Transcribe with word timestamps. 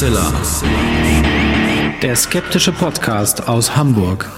Hoaxilla. 0.00 0.32
Der 2.00 2.16
skeptische 2.16 2.72
Podcast 2.72 3.46
aus 3.46 3.76
Hamburg. 3.76 4.30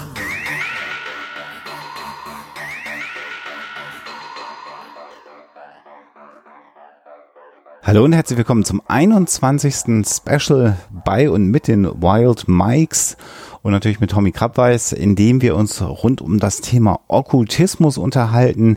Hallo 7.84 8.04
und 8.04 8.12
herzlich 8.12 8.38
willkommen 8.38 8.64
zum 8.64 8.82
21. 8.88 10.04
Special 10.04 10.76
bei 11.04 11.30
und 11.30 11.52
mit 11.52 11.68
den 11.68 11.84
Wild 11.84 12.48
Mikes 12.48 13.16
und 13.62 13.72
natürlich 13.72 14.00
mit 14.00 14.10
Tommy 14.10 14.32
Krabweis, 14.32 14.92
in 14.92 15.14
dem 15.14 15.40
wir 15.40 15.56
uns 15.56 15.80
rund 15.80 16.20
um 16.20 16.38
das 16.38 16.60
Thema 16.60 17.00
Okkultismus 17.08 17.96
unterhalten 17.96 18.76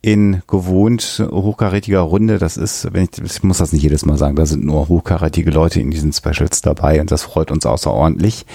in 0.00 0.42
gewohnt 0.48 1.22
hochkarätiger 1.30 2.00
Runde. 2.00 2.38
Das 2.38 2.56
ist, 2.56 2.92
wenn 2.92 3.04
ich, 3.04 3.22
ich 3.22 3.42
muss 3.42 3.58
das 3.58 3.72
nicht 3.72 3.82
jedes 3.82 4.04
Mal 4.04 4.16
sagen, 4.16 4.36
da 4.36 4.46
sind 4.46 4.64
nur 4.64 4.88
hochkarätige 4.88 5.50
Leute 5.50 5.80
in 5.80 5.90
diesen 5.90 6.12
Specials 6.12 6.62
dabei 6.62 7.00
und 7.00 7.10
das 7.10 7.22
freut 7.22 7.50
uns 7.50 7.66
außerordentlich. 7.66 8.46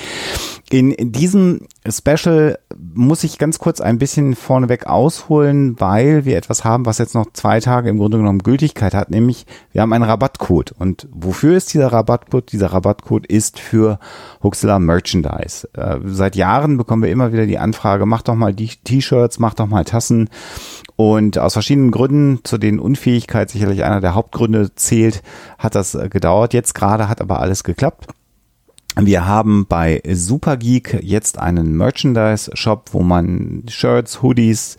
In, 0.69 0.91
in 0.91 1.13
diesem 1.13 1.61
Special 1.87 2.59
muss 2.75 3.23
ich 3.23 3.37
ganz 3.37 3.57
kurz 3.57 3.79
ein 3.79 3.99
bisschen 3.99 4.35
vorneweg 4.35 4.85
ausholen, 4.85 5.79
weil 5.79 6.25
wir 6.25 6.35
etwas 6.35 6.65
haben, 6.65 6.85
was 6.85 6.97
jetzt 6.97 7.15
noch 7.15 7.31
zwei 7.31 7.61
Tage 7.61 7.89
im 7.89 7.97
Grunde 7.97 8.17
genommen 8.17 8.39
Gültigkeit 8.39 8.93
hat, 8.93 9.09
nämlich 9.09 9.45
wir 9.71 9.81
haben 9.81 9.93
einen 9.93 10.03
Rabattcode. 10.03 10.73
Und 10.77 11.07
wofür 11.11 11.55
ist 11.55 11.73
dieser 11.73 11.93
Rabattcode? 11.93 12.51
Dieser 12.51 12.73
Rabattcode 12.73 13.25
ist 13.27 13.59
für 13.59 13.97
Huxilla 14.43 14.77
Merchandise. 14.77 15.69
Äh, 15.73 15.99
seit 16.03 16.35
Jahren 16.35 16.75
bekommen 16.75 17.03
wir 17.03 17.11
immer 17.11 17.31
wieder 17.31 17.45
die 17.45 17.59
Anfrage, 17.59 18.05
mach 18.05 18.23
doch 18.23 18.35
mal 18.35 18.53
die 18.53 18.67
T-Shirts, 18.67 19.39
mach 19.39 19.53
doch 19.53 19.67
mal 19.67 19.85
Tassen. 19.85 20.29
Und 20.97 21.37
aus 21.37 21.53
verschiedenen 21.53 21.91
Gründen, 21.91 22.41
zu 22.43 22.57
denen 22.57 22.79
Unfähigkeit 22.79 23.49
sicherlich 23.49 23.85
einer 23.85 24.01
der 24.01 24.15
Hauptgründe 24.15 24.75
zählt, 24.75 25.23
hat 25.57 25.75
das 25.75 25.95
äh, 25.95 26.09
gedauert. 26.09 26.53
Jetzt 26.53 26.75
gerade 26.75 27.07
hat 27.07 27.21
aber 27.21 27.39
alles 27.39 27.63
geklappt. 27.63 28.07
Wir 28.99 29.27
haben 29.27 29.67
bei 29.67 30.01
Supergeek 30.11 30.99
jetzt 31.03 31.37
einen 31.37 31.77
Merchandise-Shop, 31.77 32.89
wo 32.93 33.01
man 33.01 33.63
Shirts, 33.67 34.23
Hoodies, 34.23 34.77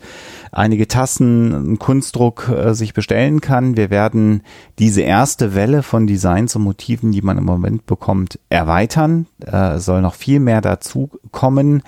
einige 0.51 0.87
Tassen, 0.89 1.53
einen 1.53 1.79
Kunstdruck 1.79 2.49
äh, 2.49 2.73
sich 2.73 2.93
bestellen 2.93 3.39
kann. 3.39 3.77
Wir 3.77 3.89
werden 3.89 4.43
diese 4.77 5.01
erste 5.01 5.55
Welle 5.55 5.83
von 5.83 6.05
Designs 6.05 6.55
und 6.55 6.63
Motiven, 6.63 7.11
die 7.11 7.21
man 7.21 7.37
im 7.37 7.45
Moment 7.45 7.85
bekommt, 7.85 8.39
erweitern. 8.49 9.27
Äh, 9.45 9.77
soll 9.79 10.01
noch 10.01 10.15
viel 10.15 10.41
mehr 10.41 10.59
dazu 10.59 11.09
kommen. 11.31 11.81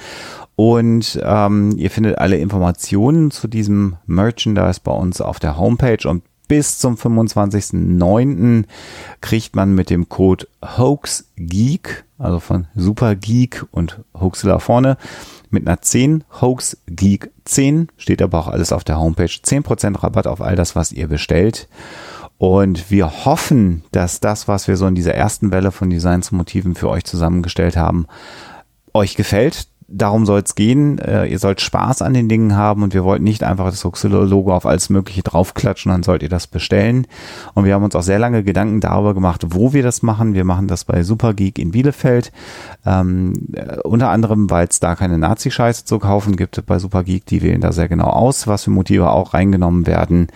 Und 0.55 1.19
ähm, 1.23 1.73
ihr 1.77 1.91
findet 1.91 2.17
alle 2.17 2.37
Informationen 2.37 3.31
zu 3.31 3.47
diesem 3.47 3.97
Merchandise 4.05 4.79
bei 4.81 4.91
uns 4.91 5.19
auf 5.19 5.39
der 5.39 5.57
Homepage 5.57 6.07
und 6.07 6.23
bis 6.51 6.79
zum 6.79 6.97
25.09. 6.97 8.65
kriegt 9.21 9.55
man 9.55 9.73
mit 9.73 9.89
dem 9.89 10.09
Code 10.09 10.49
HoaxGeek, 10.61 12.03
also 12.17 12.41
von 12.41 12.67
Supergeek 12.75 13.65
und 13.71 14.01
Hoaxilla 14.13 14.59
vorne, 14.59 14.97
mit 15.49 15.65
einer 15.65 15.81
10, 15.81 16.25
HoaxGeek 16.41 17.31
10, 17.45 17.87
steht 17.95 18.21
aber 18.21 18.39
auch 18.39 18.47
alles 18.49 18.73
auf 18.73 18.83
der 18.83 18.99
Homepage, 18.99 19.27
10% 19.27 20.03
Rabatt 20.03 20.27
auf 20.27 20.41
all 20.41 20.57
das, 20.57 20.75
was 20.75 20.91
ihr 20.91 21.07
bestellt. 21.07 21.69
Und 22.37 22.91
wir 22.91 23.23
hoffen, 23.23 23.85
dass 23.93 24.19
das, 24.19 24.49
was 24.49 24.67
wir 24.67 24.75
so 24.75 24.87
in 24.87 24.95
dieser 24.95 25.15
ersten 25.15 25.51
Welle 25.51 25.71
von 25.71 25.89
Designs 25.89 26.33
und 26.33 26.37
Motiven 26.37 26.75
für 26.75 26.89
euch 26.89 27.05
zusammengestellt 27.05 27.77
haben, 27.77 28.07
euch 28.93 29.15
gefällt, 29.15 29.69
darum 29.91 30.25
soll 30.25 30.41
es 30.45 30.55
gehen. 30.55 30.99
Äh, 30.99 31.25
ihr 31.25 31.39
sollt 31.39 31.61
Spaß 31.61 32.01
an 32.01 32.13
den 32.13 32.29
Dingen 32.29 32.55
haben 32.55 32.83
und 32.83 32.93
wir 32.93 33.03
wollten 33.03 33.23
nicht 33.23 33.43
einfach 33.43 33.69
das 33.69 33.83
Huxilla-Logo 33.83 34.53
auf 34.53 34.65
alles 34.65 34.89
Mögliche 34.89 35.23
draufklatschen, 35.23 35.91
dann 35.91 36.03
sollt 36.03 36.23
ihr 36.23 36.29
das 36.29 36.47
bestellen. 36.47 37.07
Und 37.53 37.65
wir 37.65 37.73
haben 37.73 37.83
uns 37.83 37.95
auch 37.95 38.03
sehr 38.03 38.19
lange 38.19 38.43
Gedanken 38.43 38.79
darüber 38.79 39.13
gemacht, 39.13 39.45
wo 39.49 39.73
wir 39.73 39.83
das 39.83 40.01
machen. 40.01 40.33
Wir 40.33 40.45
machen 40.45 40.67
das 40.67 40.85
bei 40.85 41.03
Supergeek 41.03 41.59
in 41.59 41.71
Bielefeld. 41.71 42.31
Ähm, 42.85 43.33
äh, 43.53 43.79
unter 43.79 44.09
anderem, 44.09 44.49
weil 44.49 44.67
es 44.67 44.79
da 44.79 44.95
keine 44.95 45.17
Nazi-Scheiße 45.17 45.85
zu 45.85 45.99
kaufen 45.99 46.35
gibt 46.35 46.65
bei 46.65 46.79
Supergeek. 46.79 47.25
Die 47.25 47.41
wählen 47.41 47.61
da 47.61 47.71
sehr 47.71 47.87
genau 47.87 48.07
aus, 48.07 48.47
was 48.47 48.63
für 48.63 48.71
Motive 48.71 49.09
auch 49.11 49.33
reingenommen 49.33 49.87
werden. 49.87 50.27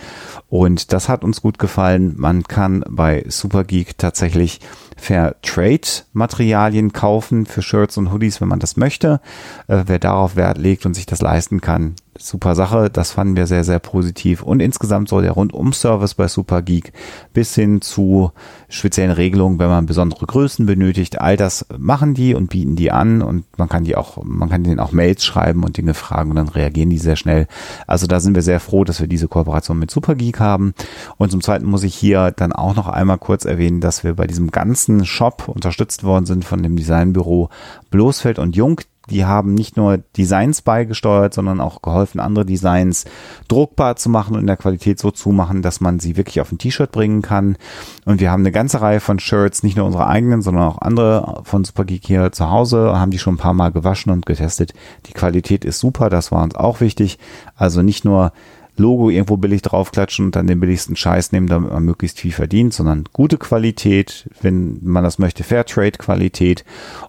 Und 0.49 0.93
das 0.93 1.09
hat 1.09 1.23
uns 1.23 1.41
gut 1.41 1.59
gefallen. 1.59 2.13
Man 2.17 2.43
kann 2.43 2.83
bei 2.89 3.25
Supergeek 3.27 3.97
tatsächlich 3.97 4.59
Fair 4.95 5.35
Trade 5.41 5.81
Materialien 6.13 6.93
kaufen 6.93 7.45
für 7.45 7.61
Shirts 7.61 7.97
und 7.97 8.11
Hoodies, 8.11 8.41
wenn 8.41 8.47
man 8.47 8.59
das 8.59 8.77
möchte. 8.77 9.19
Äh, 9.67 9.83
wer 9.87 9.99
darauf 9.99 10.35
Wert 10.35 10.57
legt 10.57 10.85
und 10.85 10.93
sich 10.93 11.05
das 11.05 11.21
leisten 11.21 11.61
kann, 11.61 11.95
super 12.17 12.55
Sache. 12.55 12.89
Das 12.89 13.11
fanden 13.11 13.35
wir 13.35 13.47
sehr, 13.47 13.63
sehr 13.63 13.79
positiv. 13.79 14.41
Und 14.41 14.61
insgesamt 14.61 15.09
soll 15.09 15.23
der 15.23 15.33
Rundum-Service 15.33 16.15
bei 16.15 16.27
Supergeek 16.27 16.93
bis 17.33 17.55
hin 17.55 17.81
zu 17.81 18.31
speziellen 18.69 19.11
Regelungen, 19.11 19.59
wenn 19.59 19.69
man 19.69 19.85
besondere 19.85 20.25
Größen 20.25 20.65
benötigt, 20.65 21.19
all 21.19 21.37
das 21.37 21.65
machen 21.77 22.13
die 22.13 22.33
und 22.33 22.49
bieten 22.49 22.75
die 22.75 22.91
an 22.91 23.21
und 23.21 23.45
man 23.57 23.69
kann 23.69 23.83
die 23.83 23.95
auch, 23.95 24.23
man 24.23 24.49
kann 24.49 24.63
denen 24.63 24.79
auch 24.79 24.91
Mails 24.91 25.25
schreiben 25.25 25.63
und 25.63 25.77
Dinge 25.77 25.93
fragen 25.93 26.29
und 26.29 26.37
dann 26.37 26.47
reagieren 26.47 26.89
die 26.89 26.97
sehr 26.97 27.15
schnell. 27.15 27.47
Also 27.87 28.07
da 28.07 28.19
sind 28.19 28.35
wir 28.35 28.41
sehr 28.41 28.59
froh, 28.59 28.83
dass 28.83 28.99
wir 28.99 29.07
diese 29.07 29.27
Kooperation 29.27 29.77
mit 29.79 29.91
Supergeek 29.91 30.39
haben. 30.39 30.73
Und 31.17 31.31
zum 31.31 31.41
Zweiten 31.41 31.65
muss 31.65 31.83
ich 31.83 31.95
hier 31.95 32.31
dann 32.31 32.53
auch 32.53 32.75
noch 32.75 32.87
einmal 32.87 33.17
kurz 33.17 33.45
erwähnen, 33.45 33.81
dass 33.81 34.03
wir 34.03 34.15
bei 34.15 34.27
diesem 34.27 34.51
ganzen 34.51 35.05
Shop 35.05 35.47
unterstützt 35.47 36.03
worden 36.03 36.25
sind 36.25 36.45
von 36.45 36.63
dem 36.63 36.75
Designbüro 36.75 37.49
Bloßfeld 37.91 38.39
und 38.39 38.55
Jung 38.55 38.81
die 39.09 39.25
haben 39.25 39.53
nicht 39.53 39.77
nur 39.77 39.97
Designs 39.97 40.61
beigesteuert, 40.61 41.33
sondern 41.33 41.61
auch 41.61 41.81
geholfen, 41.81 42.19
andere 42.19 42.45
Designs 42.45 43.05
druckbar 43.47 43.95
zu 43.95 44.09
machen 44.09 44.35
und 44.35 44.41
in 44.41 44.47
der 44.47 44.57
Qualität 44.57 44.99
so 44.99 45.11
zu 45.11 45.29
machen, 45.29 45.61
dass 45.61 45.81
man 45.81 45.99
sie 45.99 46.17
wirklich 46.17 46.41
auf 46.41 46.51
ein 46.51 46.57
T-Shirt 46.57 46.91
bringen 46.91 47.21
kann. 47.21 47.57
Und 48.05 48.19
wir 48.19 48.31
haben 48.31 48.41
eine 48.41 48.51
ganze 48.51 48.81
Reihe 48.81 48.99
von 48.99 49.19
Shirts, 49.19 49.63
nicht 49.63 49.77
nur 49.77 49.85
unsere 49.85 50.07
eigenen, 50.07 50.41
sondern 50.41 50.63
auch 50.63 50.79
andere 50.79 51.41
von 51.43 51.63
Supergeek 51.63 52.05
hier 52.05 52.31
zu 52.31 52.49
Hause, 52.49 52.97
haben 52.97 53.11
die 53.11 53.19
schon 53.19 53.35
ein 53.35 53.39
paar 53.39 53.53
Mal 53.53 53.71
gewaschen 53.71 54.11
und 54.11 54.25
getestet. 54.25 54.73
Die 55.05 55.13
Qualität 55.13 55.65
ist 55.65 55.79
super, 55.79 56.09
das 56.09 56.31
war 56.31 56.43
uns 56.43 56.55
auch 56.55 56.81
wichtig. 56.81 57.19
Also 57.55 57.81
nicht 57.81 58.05
nur 58.05 58.31
Logo 58.77 59.09
irgendwo 59.09 59.37
billig 59.37 59.61
draufklatschen 59.61 60.25
und 60.25 60.35
dann 60.35 60.47
den 60.47 60.59
billigsten 60.59 60.95
Scheiß 60.95 61.31
nehmen, 61.31 61.47
damit 61.47 61.71
man 61.71 61.83
möglichst 61.83 62.19
viel 62.19 62.31
verdient, 62.31 62.73
sondern 62.73 63.05
gute 63.13 63.37
Qualität, 63.37 64.29
wenn 64.41 64.79
man 64.81 65.03
das 65.03 65.19
möchte, 65.19 65.43
Fairtrade-Qualität 65.43 66.65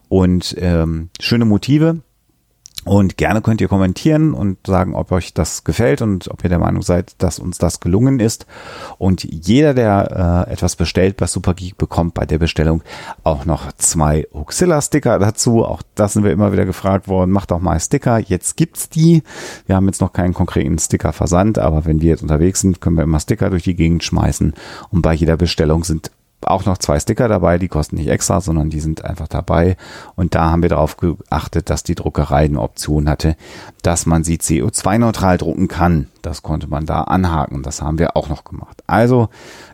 und 0.09 0.55
ähm, 0.59 1.11
schöne 1.21 1.45
Motive. 1.45 2.01
Und 2.87 3.17
gerne 3.17 3.43
könnt 3.43 3.61
ihr 3.61 3.67
kommentieren 3.67 4.33
und 4.33 4.65
sagen, 4.65 4.95
ob 4.95 5.11
euch 5.11 5.35
das 5.35 5.65
gefällt 5.65 6.03
und 6.03 6.29
ob 6.29 6.45
ihr 6.45 6.51
der 6.51 6.61
Meinung 6.61 6.83
seid, 6.83 7.21
dass 7.21 7.41
uns 7.41 7.59
das 7.59 7.81
gelungen 7.81 8.21
ist. 8.21 8.47
Und 8.97 9.25
jeder, 9.25 9.75
der 9.75 10.47
äh, 10.47 10.53
etwas 10.53 10.77
bestellt 10.77 11.17
bei 11.17 11.27
Supergeek, 11.27 11.77
bekommt 11.77 12.15
bei 12.15 12.27
der 12.27 12.39
Bestellung 12.39 12.85
auch 13.25 13.45
noch 13.45 13.73
zwei 13.73 14.29
Huxilla-Sticker 14.33 15.19
dazu. 15.19 15.65
Auch 15.65 15.83
das 15.97 16.13
sind 16.13 16.23
wir 16.23 16.31
immer 16.31 16.53
wieder 16.53 16.65
gefragt 16.65 17.09
worden. 17.09 17.33
Macht 17.33 17.51
doch 17.51 17.59
mal 17.59 17.81
Sticker. 17.81 18.21
Jetzt 18.21 18.57
gibt's 18.57 18.89
die. 18.89 19.25
Wir 19.67 19.75
haben 19.75 19.89
jetzt 19.89 20.01
noch 20.01 20.13
keinen 20.13 20.33
konkreten 20.33 20.79
Sticker 20.79 21.13
versandt, 21.13 21.59
aber 21.59 21.87
wenn 21.87 22.01
wir 22.01 22.11
jetzt 22.11 22.23
unterwegs 22.23 22.61
sind, 22.61 22.81
können 22.81 22.97
wir 22.97 23.03
immer 23.03 23.19
Sticker 23.19 23.51
durch 23.51 23.65
die 23.65 23.75
Gegend 23.75 24.05
schmeißen. 24.05 24.55
Und 24.93 25.03
bei 25.03 25.13
jeder 25.13 25.37
Bestellung 25.37 25.83
sind 25.83 26.13
auch 26.43 26.65
noch 26.65 26.79
zwei 26.79 27.01
Sticker 27.01 27.29
dabei, 27.29 27.59
die 27.59 27.69
kosten 27.69 27.97
nicht 27.97 28.09
extra, 28.09 28.41
sondern 28.41 28.71
die 28.71 28.81
sind 28.81 29.05
einfach 29.05 29.29
dabei. 29.29 29.77
Und 30.15 30.35
da 30.35 30.51
haben 30.51 30.63
wir 30.63 30.69
darauf 30.69 30.97
geachtet, 30.97 31.71
dass 31.71 31.83
die 31.83 31.95
Druckerei 31.95 32.45
eine 32.45 32.61
Option 32.61 33.09
hatte, 33.09 33.37
dass 33.83 34.07
man 34.07 34.25
sie 34.25 34.37
CO2-neutral 34.37 35.39
drucken 35.39 35.69
kann. 35.69 36.09
Das 36.23 36.43
konnte 36.43 36.69
man 36.69 36.87
da 36.87 37.03
anhaken. 37.03 37.63
Das 37.63 37.83
haben 37.83 37.99
wir 37.99 38.17
auch 38.17 38.29
noch 38.29 38.45
gemacht. 38.45 38.83
Also 38.87 39.29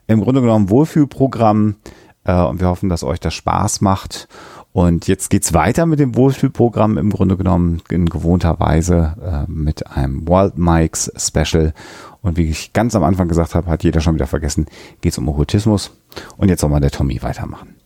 im 0.06 0.20
Grunde 0.20 0.40
genommen 0.40 0.70
Wohlfühlprogramm. 0.70 1.76
Äh, 2.24 2.40
und 2.42 2.60
wir 2.60 2.68
hoffen, 2.68 2.88
dass 2.88 3.04
euch 3.04 3.20
das 3.20 3.34
Spaß 3.34 3.80
macht. 3.80 4.28
Und 4.72 5.06
jetzt 5.06 5.28
geht's 5.28 5.52
weiter 5.52 5.84
mit 5.84 5.98
dem 5.98 6.16
Wohlfühlprogramm 6.16 6.96
im 6.96 7.10
Grunde 7.10 7.36
genommen 7.36 7.82
in 7.90 8.06
gewohnter 8.06 8.58
Weise 8.58 9.16
äh, 9.22 9.50
mit 9.50 9.90
einem 9.90 10.26
Wild 10.26 10.56
Mikes 10.56 11.12
Special. 11.16 11.74
Und 12.22 12.38
wie 12.38 12.48
ich 12.48 12.72
ganz 12.72 12.94
am 12.94 13.02
Anfang 13.02 13.28
gesagt 13.28 13.54
habe, 13.54 13.70
hat 13.70 13.84
jeder 13.84 14.00
schon 14.00 14.14
wieder 14.14 14.26
vergessen, 14.26 14.66
geht's 15.02 15.18
um 15.18 15.28
Okkultismus. 15.28 15.90
Und 16.36 16.48
jetzt 16.48 16.60
soll 16.60 16.70
mal 16.70 16.80
der 16.80 16.90
Tommy 16.90 17.22
weitermachen. 17.22 17.76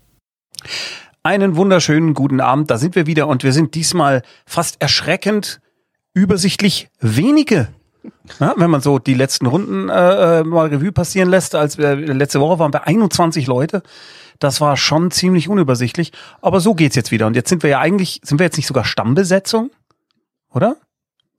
Einen 1.22 1.56
wunderschönen 1.56 2.14
guten 2.14 2.40
Abend, 2.40 2.70
da 2.70 2.78
sind 2.78 2.94
wir 2.94 3.06
wieder 3.06 3.26
und 3.26 3.42
wir 3.42 3.52
sind 3.52 3.74
diesmal 3.74 4.22
fast 4.46 4.80
erschreckend 4.80 5.60
übersichtlich 6.14 6.88
wenige. 7.00 7.68
Ja, 8.38 8.54
wenn 8.56 8.70
man 8.70 8.80
so 8.80 8.98
die 8.98 9.14
letzten 9.14 9.46
Runden 9.46 9.88
äh, 9.88 10.40
äh 10.40 10.44
mal 10.44 10.68
Revue 10.68 10.92
passieren 10.92 11.28
lässt, 11.28 11.54
als 11.54 11.78
wir 11.78 11.96
letzte 11.96 12.40
Woche 12.40 12.58
waren 12.58 12.72
wir 12.72 12.86
21 12.86 13.46
Leute. 13.46 13.82
Das 14.38 14.60
war 14.60 14.76
schon 14.76 15.10
ziemlich 15.10 15.48
unübersichtlich. 15.48 16.12
Aber 16.42 16.60
so 16.60 16.74
geht's 16.74 16.96
jetzt 16.96 17.10
wieder. 17.10 17.26
Und 17.26 17.34
jetzt 17.34 17.48
sind 17.48 17.62
wir 17.62 17.70
ja 17.70 17.80
eigentlich, 17.80 18.20
sind 18.22 18.38
wir 18.38 18.44
jetzt 18.44 18.56
nicht 18.56 18.66
sogar 18.66 18.84
Stammbesetzung? 18.84 19.70
Oder? 20.52 20.76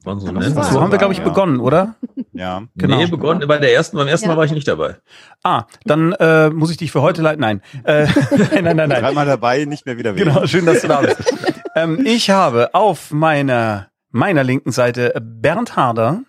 Man 0.06 0.20
so, 0.20 0.32
nennen. 0.32 0.54
so 0.54 0.82
haben 0.82 0.92
wir, 0.92 1.00
glaube 1.00 1.14
ich, 1.14 1.20
ja. 1.20 1.26
begonnen, 1.26 1.60
oder? 1.60 1.96
Ja. 2.34 2.64
Genau. 2.76 2.98
Nee, 2.98 3.08
begonnen. 3.08 3.48
Bei 3.48 3.58
der 3.58 3.74
ersten, 3.74 3.98
beim 3.98 4.08
ersten 4.08 4.28
ja. 4.28 4.34
Mal 4.34 4.38
war 4.38 4.46
ich 4.46 4.52
nicht 4.52 4.68
dabei. 4.68 4.98
Ah, 5.44 5.64
dann 5.86 6.14
äh, 6.14 6.50
muss 6.50 6.72
ich 6.72 6.78
dich 6.78 6.92
für 6.92 7.02
heute 7.02 7.22
leiten. 7.22 7.42
Nein. 7.42 7.62
Äh, 7.84 8.06
nein, 8.54 8.64
nein, 8.64 8.78
nein, 8.78 8.90
nein. 8.90 9.02
Dreimal 9.02 9.26
dabei, 9.26 9.66
nicht 9.66 9.86
mehr 9.86 9.98
wieder 9.98 10.16
weg. 10.16 10.24
Genau, 10.24 10.46
schön, 10.46 10.66
dass 10.66 10.82
du 10.82 10.88
da 10.88 11.02
bist. 11.02 11.18
ähm, 11.76 12.06
ich 12.06 12.30
habe 12.30 12.74
auf 12.74 13.12
meiner, 13.12 13.88
meiner 14.12 14.44
linken 14.44 14.72
Seite 14.72 15.14
Bernd 15.20 15.76
Harder. 15.76 16.22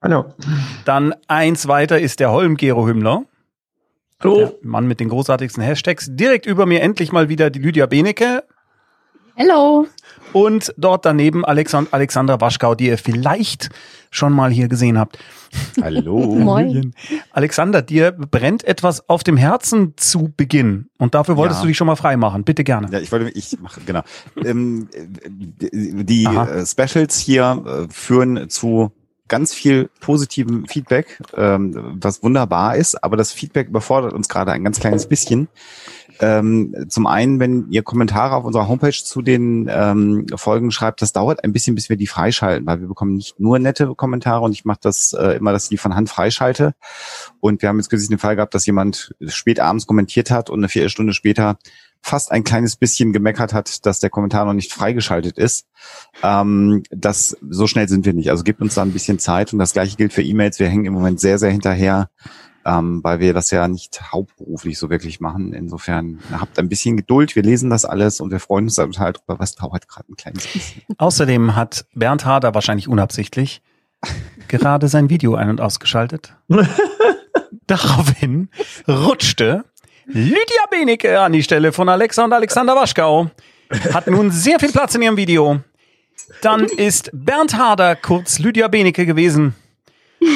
Hallo. 0.00 0.26
Dann 0.84 1.14
eins 1.26 1.66
weiter 1.66 1.98
ist 1.98 2.20
der 2.20 2.30
Holm 2.30 2.56
Gero 2.56 2.86
Hümmler. 2.86 3.24
Hallo. 4.22 4.36
Der 4.36 4.52
Mann 4.62 4.86
mit 4.86 5.00
den 5.00 5.08
großartigsten 5.08 5.62
Hashtags. 5.62 6.08
Direkt 6.10 6.46
über 6.46 6.64
mir 6.64 6.80
endlich 6.80 7.12
mal 7.12 7.28
wieder 7.28 7.50
die 7.50 7.58
Lydia 7.58 7.86
Benecke. 7.86 8.44
Hello. 9.34 9.86
Und 10.36 10.74
dort 10.76 11.06
daneben 11.06 11.46
Alexand 11.46 11.94
Alexandra 11.94 12.38
Waschkau, 12.42 12.74
die 12.74 12.88
ihr 12.88 12.98
vielleicht 12.98 13.70
schon 14.10 14.34
mal 14.34 14.50
hier 14.50 14.68
gesehen 14.68 14.98
habt. 14.98 15.18
Hallo. 15.80 16.18
Moin. 16.38 16.92
Alexander, 17.32 17.80
dir 17.80 18.12
brennt 18.12 18.62
etwas 18.62 19.08
auf 19.08 19.24
dem 19.24 19.38
Herzen 19.38 19.94
zu 19.96 20.30
Beginn. 20.36 20.90
Und 20.98 21.14
dafür 21.14 21.38
wolltest 21.38 21.60
Ja. 21.60 21.62
du 21.62 21.68
dich 21.68 21.78
schon 21.78 21.86
mal 21.86 21.96
frei 21.96 22.18
machen. 22.18 22.44
Bitte 22.44 22.64
gerne. 22.64 22.88
Ja, 22.90 23.00
ich 23.00 23.10
wollte, 23.12 23.30
ich 23.30 23.58
mache, 23.62 23.80
genau. 23.86 24.02
ähm, 24.44 24.90
die 25.72 26.26
Aha. 26.26 26.48
äh, 26.48 26.66
Specials 26.66 27.18
hier 27.18 27.86
äh, 27.88 27.90
führen 27.90 28.50
zu 28.50 28.92
ganz 29.28 29.54
viel 29.54 29.88
positivem 30.00 30.66
Feedback, 30.66 31.18
ähm, 31.34 31.96
was 32.00 32.22
wunderbar 32.22 32.76
ist, 32.76 33.02
aber 33.02 33.16
das 33.16 33.32
Feedback 33.32 33.68
überfordert 33.68 34.12
uns 34.12 34.28
gerade 34.28 34.52
ein 34.52 34.62
ganz 34.62 34.80
kleines 34.80 35.06
bisschen. 35.06 35.48
Ähm, 36.20 36.74
zum 36.88 37.06
einen, 37.06 37.40
wenn 37.40 37.66
ihr 37.70 37.82
Kommentare 37.82 38.36
auf 38.36 38.44
unserer 38.44 38.68
Homepage 38.68 38.92
zu 38.92 39.22
den 39.22 39.68
ähm, 39.70 40.26
Folgen 40.34 40.70
schreibt, 40.70 41.02
das 41.02 41.12
dauert 41.12 41.44
ein 41.44 41.52
bisschen, 41.52 41.74
bis 41.74 41.88
wir 41.88 41.96
die 41.96 42.06
freischalten, 42.06 42.66
weil 42.66 42.80
wir 42.80 42.88
bekommen 42.88 43.14
nicht 43.14 43.38
nur 43.38 43.58
nette 43.58 43.94
Kommentare 43.94 44.44
und 44.44 44.52
ich 44.52 44.64
mache 44.64 44.80
das 44.82 45.12
äh, 45.12 45.36
immer, 45.36 45.52
dass 45.52 45.64
ich 45.64 45.70
die 45.70 45.76
von 45.76 45.94
Hand 45.94 46.08
freischalte. 46.08 46.74
Und 47.40 47.62
wir 47.62 47.68
haben 47.68 47.78
jetzt 47.78 47.90
kürzlich 47.90 48.08
den 48.08 48.18
Fall 48.18 48.36
gehabt, 48.36 48.54
dass 48.54 48.66
jemand 48.66 49.14
spät 49.26 49.60
abends 49.60 49.86
kommentiert 49.86 50.30
hat 50.30 50.50
und 50.50 50.60
eine 50.60 50.68
Viertelstunde 50.68 51.12
später 51.12 51.58
fast 52.02 52.30
ein 52.30 52.44
kleines 52.44 52.76
bisschen 52.76 53.12
gemeckert 53.12 53.52
hat, 53.52 53.84
dass 53.84 53.98
der 53.98 54.10
Kommentar 54.10 54.44
noch 54.44 54.52
nicht 54.52 54.72
freigeschaltet 54.72 55.38
ist. 55.38 55.66
Ähm, 56.22 56.84
das 56.90 57.36
so 57.48 57.66
schnell 57.66 57.88
sind 57.88 58.06
wir 58.06 58.12
nicht. 58.12 58.30
Also 58.30 58.44
gebt 58.44 58.60
uns 58.60 58.74
da 58.74 58.82
ein 58.82 58.92
bisschen 58.92 59.18
Zeit 59.18 59.52
und 59.52 59.58
das 59.58 59.72
gleiche 59.72 59.96
gilt 59.96 60.12
für 60.12 60.22
E-Mails. 60.22 60.58
Wir 60.60 60.68
hängen 60.68 60.84
im 60.84 60.92
Moment 60.92 61.20
sehr, 61.20 61.38
sehr 61.38 61.50
hinterher, 61.50 62.08
ähm, 62.66 63.02
weil 63.04 63.20
wir 63.20 63.32
das 63.32 63.50
ja 63.52 63.68
nicht 63.68 64.12
hauptberuflich 64.12 64.76
so 64.76 64.90
wirklich 64.90 65.20
machen. 65.20 65.52
Insofern 65.52 66.18
habt 66.32 66.58
ein 66.58 66.68
bisschen 66.68 66.96
Geduld. 66.96 67.36
Wir 67.36 67.44
lesen 67.44 67.70
das 67.70 67.84
alles 67.84 68.20
und 68.20 68.32
wir 68.32 68.40
freuen 68.40 68.64
uns 68.64 68.74
da 68.74 68.84
total 68.84 69.12
drüber. 69.12 69.38
Was 69.38 69.54
dauert 69.54 69.88
gerade 69.88 70.10
ein 70.10 70.16
kleines 70.16 70.46
bisschen? 70.48 70.82
Außerdem 70.98 71.54
hat 71.54 71.86
Bernd 71.94 72.26
Hader 72.26 72.54
wahrscheinlich 72.54 72.88
unabsichtlich 72.88 73.62
gerade 74.48 74.88
sein 74.88 75.08
Video 75.08 75.36
ein- 75.36 75.50
und 75.50 75.60
ausgeschaltet. 75.60 76.34
Daraufhin 77.68 78.48
rutschte 78.88 79.64
Lydia 80.06 80.66
Benecke 80.70 81.20
an 81.20 81.32
die 81.32 81.42
Stelle 81.42 81.72
von 81.72 81.88
Alexa 81.88 82.24
und 82.24 82.32
Alexander 82.32 82.74
Waschkau. 82.74 83.30
Hat 83.92 84.06
nun 84.08 84.30
sehr 84.30 84.58
viel 84.60 84.70
Platz 84.70 84.94
in 84.94 85.02
ihrem 85.02 85.16
Video. 85.16 85.60
Dann 86.42 86.64
ist 86.64 87.10
Bernd 87.12 87.56
Hader 87.56 87.96
kurz 87.96 88.38
Lydia 88.38 88.68
Benecke 88.68 89.06
gewesen. 89.06 89.54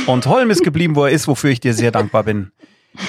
Und 0.07 0.27
Holm 0.27 0.51
ist 0.51 0.63
geblieben, 0.63 0.97
wo 0.97 1.05
er 1.05 1.11
ist, 1.11 1.29
wofür 1.29 1.51
ich 1.51 1.61
dir 1.61 1.75
sehr 1.75 1.91
dankbar 1.91 2.25
bin. 2.25 2.53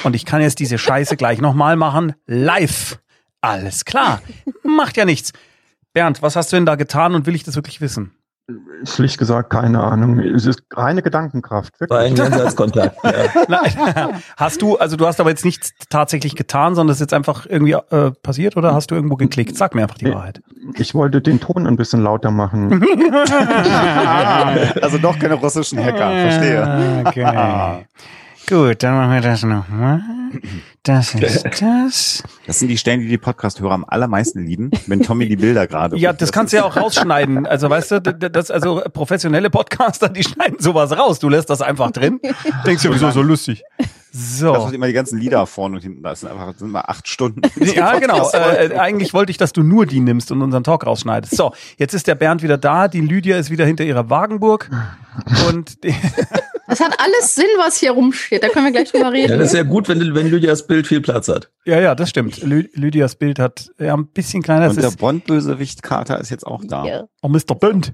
Und 0.04 0.16
ich 0.16 0.26
kann 0.26 0.42
jetzt 0.42 0.60
diese 0.60 0.78
Scheiße 0.78 1.18
gleich 1.18 1.42
nochmal 1.42 1.76
machen. 1.76 2.14
Live. 2.28 3.00
Alles 3.42 3.86
klar. 3.86 4.22
Macht 4.64 4.98
ja 4.98 5.06
nichts. 5.06 5.34
Bernd, 5.94 6.22
was 6.22 6.36
hast 6.36 6.52
du 6.52 6.58
denn 6.58 6.66
da 6.66 6.76
getan 6.76 7.16
und 7.16 7.26
will 7.26 7.36
ich 7.36 7.44
das 7.44 7.56
wirklich 7.56 7.82
wissen? 7.82 8.12
Schlicht 8.84 9.18
gesagt, 9.18 9.50
keine 9.50 9.84
Ahnung. 9.84 10.20
Es 10.20 10.46
ist 10.46 10.64
reine 10.74 11.02
Gedankenkraft. 11.02 11.74
War 11.90 12.00
ein 12.00 12.18
Wirklich. 12.18 12.34
Jenseitskontakt. 12.34 12.98
Ja. 13.04 13.12
Nein. 13.48 14.22
Hast 14.38 14.62
du, 14.62 14.78
also 14.78 14.98
du 14.98 15.06
hast 15.08 15.20
aber 15.20 15.30
jetzt 15.30 15.46
nichts 15.46 15.74
tatsächlich 15.90 16.36
getan, 16.36 16.76
sondern 16.76 16.92
es 16.92 16.98
ist 16.98 17.02
jetzt 17.02 17.14
einfach 17.14 17.46
irgendwie 17.48 17.74
äh, 17.74 18.12
passiert 18.24 18.58
oder 18.58 18.74
hast 18.74 18.92
du 18.92 18.96
irgendwo 18.96 19.16
geklickt? 19.16 19.56
Sag 19.58 19.76
mir 19.76 19.84
einfach 19.84 19.98
die. 19.98 20.14
Wahrheit. 20.14 20.42
Ich 20.76 20.94
wollte 20.94 21.22
den 21.22 21.40
Ton 21.40 21.68
ein 21.68 21.76
bisschen 21.76 22.02
lauter 22.02 22.32
machen. 22.32 22.72
also 24.82 24.98
doch 24.98 25.18
keine 25.18 25.36
russischen 25.36 25.84
Hacker, 25.84 26.12
verstehe. 26.12 27.04
Okay. 27.06 27.86
Gut, 28.52 28.84
dann 28.84 28.96
machen 28.96 29.14
wir 29.14 29.22
das 29.22 29.44
nochmal. 29.44 30.02
Das 30.84 31.16
ist 31.16 31.46
das. 31.62 32.22
Das 32.46 32.60
sind 32.60 32.68
die 32.68 32.78
Stellen, 32.78 33.00
die 33.00 33.08
die 33.08 33.18
Podcast-Hörer 33.18 33.72
am 33.72 33.86
allermeisten 33.88 34.46
lieben, 34.46 34.72
wenn 34.88 35.02
Tommy 35.02 35.30
die 35.30 35.38
Bilder 35.38 35.68
gerade. 35.68 35.96
Ja, 35.96 36.12
das 36.12 36.34
kannst 36.34 36.52
du 36.52 36.58
ja 36.58 36.66
auch 36.66 36.76
rausschneiden. 36.76 37.48
Also 37.48 37.70
weißt 37.70 37.92
du, 37.92 38.02
das 38.02 38.52
also 38.52 38.82
professionelle 38.92 39.50
Podcaster, 39.50 40.10
die 40.10 40.24
schneiden 40.26 40.58
sowas 40.60 40.92
raus. 40.98 41.20
Du 41.20 41.30
lässt 41.30 41.50
das 41.50 41.62
einfach 41.62 41.92
drin. 41.92 42.20
Denkst 42.66 42.84
du, 42.84 42.94
wieso 42.94 43.10
so 43.12 43.22
lustig? 43.22 43.64
Das 43.78 44.40
So. 44.40 44.68
hat 44.68 44.74
immer 44.74 44.88
die 44.88 44.94
ganzen 44.94 45.18
Lieder 45.18 45.48
vorne 45.48 45.78
und 45.78 45.82
hinten. 45.82 46.04
Das 46.04 46.20
sind 46.20 46.30
einfach 46.30 46.48
das 46.48 46.60
sind 46.60 46.72
mal 46.72 46.82
acht 46.82 47.08
Stunden. 47.08 47.44
Ja, 47.74 47.98
genau. 48.00 48.30
Äh, 48.32 48.66
äh, 48.66 48.78
eigentlich 48.78 49.14
wollte 49.14 49.32
ich, 49.32 49.38
dass 49.38 49.54
du 49.54 49.64
nur 49.64 49.86
die 49.86 50.02
nimmst 50.02 50.30
und 50.30 50.42
unseren 50.42 50.66
Talk 50.66 50.86
rausschneidest. 50.86 51.38
So, 51.38 51.54
jetzt 51.78 51.94
ist 51.94 52.06
der 52.06 52.16
Bernd 52.16 52.44
wieder 52.44 52.58
da, 52.58 52.90
die 52.90 53.00
Lydia 53.00 53.38
ist 53.38 53.50
wieder 53.50 53.66
hinter 53.66 53.86
ihrer 53.86 54.10
Wagenburg 54.10 54.70
und 55.48 55.86
die, 55.86 55.96
Das 56.72 56.80
hat 56.80 56.98
alles 57.02 57.36
Sinn, 57.36 57.50
was 57.58 57.76
hier 57.76 57.92
rumsteht. 57.92 58.42
Da 58.42 58.48
können 58.48 58.68
wir 58.68 58.72
gleich 58.72 58.90
drüber 58.90 59.08
ja, 59.08 59.10
reden. 59.10 59.40
das 59.40 59.48
ist 59.48 59.58
ja 59.58 59.64
gut, 59.64 59.90
wenn, 59.90 60.16
wenn 60.16 60.28
Lydias 60.28 60.66
Bild 60.66 60.88
viel 60.88 61.02
Platz 61.02 61.28
hat. 61.28 61.52
ja, 61.66 61.82
ja, 61.82 61.96
das 61.96 62.10
stimmt. 62.10 62.42
Ly 62.44 62.70
Lydias 62.74 63.16
Bild 63.16 63.40
hat 63.40 63.70
ja 63.78 63.94
ein 63.94 64.08
bisschen 64.08 64.42
kleiner. 64.42 64.70
Und 64.70 64.78
der 64.78 64.88
ist 64.88 64.98
Bond-Bösewicht 64.98 65.84
Carter 65.84 66.22
ist 66.22 66.30
jetzt 66.30 66.48
auch 66.48 66.64
da. 66.64 66.86
Ja. 66.86 67.08
oh, 67.22 67.28
Mr. 67.28 67.56
Bünd. 67.60 67.92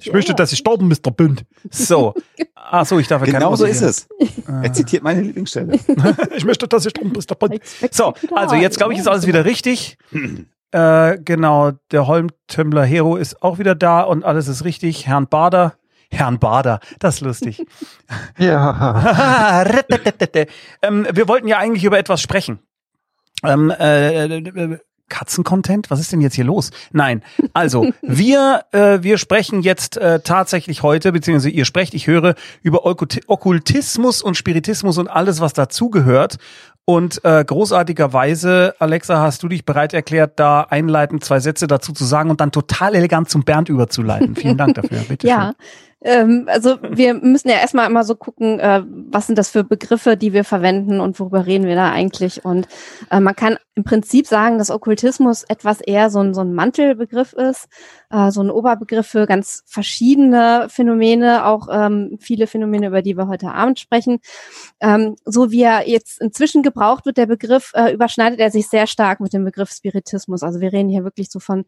Ich 0.00 0.12
möchte, 0.12 0.34
dass 0.34 0.50
Sie 0.50 0.56
sterben, 0.56 0.88
Mr. 0.88 1.12
Bünd. 1.12 1.44
So. 1.70 2.14
Ach 2.56 2.84
so, 2.84 2.98
ich 2.98 3.06
darf 3.06 3.20
ja 3.20 3.26
keine 3.26 3.44
Genau 3.44 3.54
so 3.54 3.64
ist 3.64 3.80
es. 3.80 4.08
Er 4.48 4.72
zitiert 4.72 5.04
meine 5.04 5.20
Lieblingsstelle. 5.20 5.78
Ich 6.36 6.44
möchte, 6.44 6.66
dass 6.66 6.82
Sie 6.82 6.90
sterben, 6.90 7.12
Mr. 7.12 7.36
Bünd. 7.36 7.60
So, 7.92 8.12
also 8.32 8.56
jetzt 8.56 8.76
glaube 8.76 8.92
ich, 8.92 8.98
ist 8.98 9.06
alles 9.06 9.28
wieder 9.28 9.44
richtig. 9.44 9.98
Äh, 10.72 11.18
genau, 11.20 11.70
der 11.92 12.08
Holmtümmler 12.08 12.84
Hero 12.84 13.14
ist 13.16 13.40
auch 13.40 13.60
wieder 13.60 13.76
da 13.76 14.02
und 14.02 14.24
alles 14.24 14.48
ist 14.48 14.64
richtig. 14.64 15.06
Herrn 15.06 15.28
Bader. 15.28 15.74
Herrn 16.10 16.38
Bader, 16.38 16.80
das 16.98 17.16
ist 17.16 17.20
lustig. 17.22 17.64
Ja. 18.38 19.64
ähm, 20.82 21.06
wir 21.12 21.28
wollten 21.28 21.48
ja 21.48 21.58
eigentlich 21.58 21.84
über 21.84 21.98
etwas 21.98 22.20
sprechen. 22.20 22.60
Ähm, 23.44 23.70
äh, 23.70 24.24
äh, 24.24 24.78
Katzencontent? 25.08 25.90
Was 25.90 26.00
ist 26.00 26.12
denn 26.12 26.20
jetzt 26.20 26.34
hier 26.34 26.44
los? 26.44 26.70
Nein, 26.92 27.22
also 27.54 27.90
wir 28.02 28.62
äh, 28.72 28.98
wir 29.02 29.18
sprechen 29.18 29.62
jetzt 29.62 29.96
äh, 29.96 30.20
tatsächlich 30.20 30.82
heute, 30.82 31.12
beziehungsweise 31.12 31.50
ihr 31.50 31.64
sprecht, 31.64 31.94
ich 31.94 32.06
höre 32.06 32.34
über 32.62 32.86
Okkulti- 32.86 33.24
Okkultismus 33.26 34.22
und 34.22 34.36
Spiritismus 34.36 34.98
und 34.98 35.08
alles, 35.08 35.40
was 35.40 35.52
dazugehört. 35.54 36.36
Und 36.84 37.22
äh, 37.22 37.44
großartigerweise, 37.44 38.74
Alexa, 38.78 39.20
hast 39.20 39.42
du 39.42 39.48
dich 39.48 39.66
bereit 39.66 39.92
erklärt, 39.92 40.40
da 40.40 40.62
einleitend 40.62 41.22
zwei 41.22 41.38
Sätze 41.38 41.66
dazu 41.66 41.92
zu 41.92 42.04
sagen 42.04 42.30
und 42.30 42.40
dann 42.40 42.50
total 42.50 42.94
elegant 42.94 43.28
zum 43.28 43.44
Bernd 43.44 43.68
überzuleiten. 43.68 44.34
Vielen 44.36 44.56
Dank 44.56 44.74
dafür. 44.74 45.00
Bitte 45.06 45.26
Ja, 45.26 45.52
ähm, 46.02 46.44
also 46.46 46.78
wir 46.82 47.14
müssen 47.14 47.48
ja 47.48 47.56
erstmal 47.56 47.88
immer 47.88 48.04
so 48.04 48.14
gucken, 48.14 48.60
äh, 48.60 48.82
was 48.86 49.26
sind 49.26 49.36
das 49.36 49.50
für 49.50 49.64
Begriffe, 49.64 50.16
die 50.16 50.32
wir 50.32 50.44
verwenden 50.44 51.00
und 51.00 51.18
worüber 51.18 51.46
reden 51.46 51.66
wir 51.66 51.74
da 51.74 51.90
eigentlich. 51.90 52.44
Und 52.44 52.68
äh, 53.10 53.20
man 53.20 53.34
kann 53.34 53.58
im 53.78 53.84
Prinzip 53.84 54.26
sagen, 54.26 54.58
dass 54.58 54.72
Okkultismus 54.72 55.44
etwas 55.44 55.80
eher 55.80 56.10
so 56.10 56.18
ein, 56.18 56.34
so 56.34 56.40
ein 56.40 56.52
Mantelbegriff 56.52 57.32
ist, 57.32 57.68
äh, 58.10 58.32
so 58.32 58.42
ein 58.42 58.50
Oberbegriff 58.50 59.06
für 59.06 59.24
ganz 59.26 59.62
verschiedene 59.66 60.66
Phänomene, 60.68 61.46
auch 61.46 61.68
ähm, 61.70 62.18
viele 62.20 62.48
Phänomene, 62.48 62.88
über 62.88 63.02
die 63.02 63.16
wir 63.16 63.28
heute 63.28 63.52
Abend 63.52 63.78
sprechen. 63.78 64.18
Ähm, 64.80 65.14
so 65.24 65.52
wie 65.52 65.62
er 65.62 65.88
jetzt 65.88 66.20
inzwischen 66.20 66.64
gebraucht 66.64 67.06
wird, 67.06 67.18
der 67.18 67.26
Begriff, 67.26 67.70
äh, 67.74 67.94
überschneidet 67.94 68.40
er 68.40 68.50
sich 68.50 68.66
sehr 68.66 68.88
stark 68.88 69.20
mit 69.20 69.32
dem 69.32 69.44
Begriff 69.44 69.70
Spiritismus. 69.70 70.42
Also 70.42 70.60
wir 70.60 70.72
reden 70.72 70.88
hier 70.88 71.04
wirklich 71.04 71.30
so 71.30 71.38
von 71.38 71.64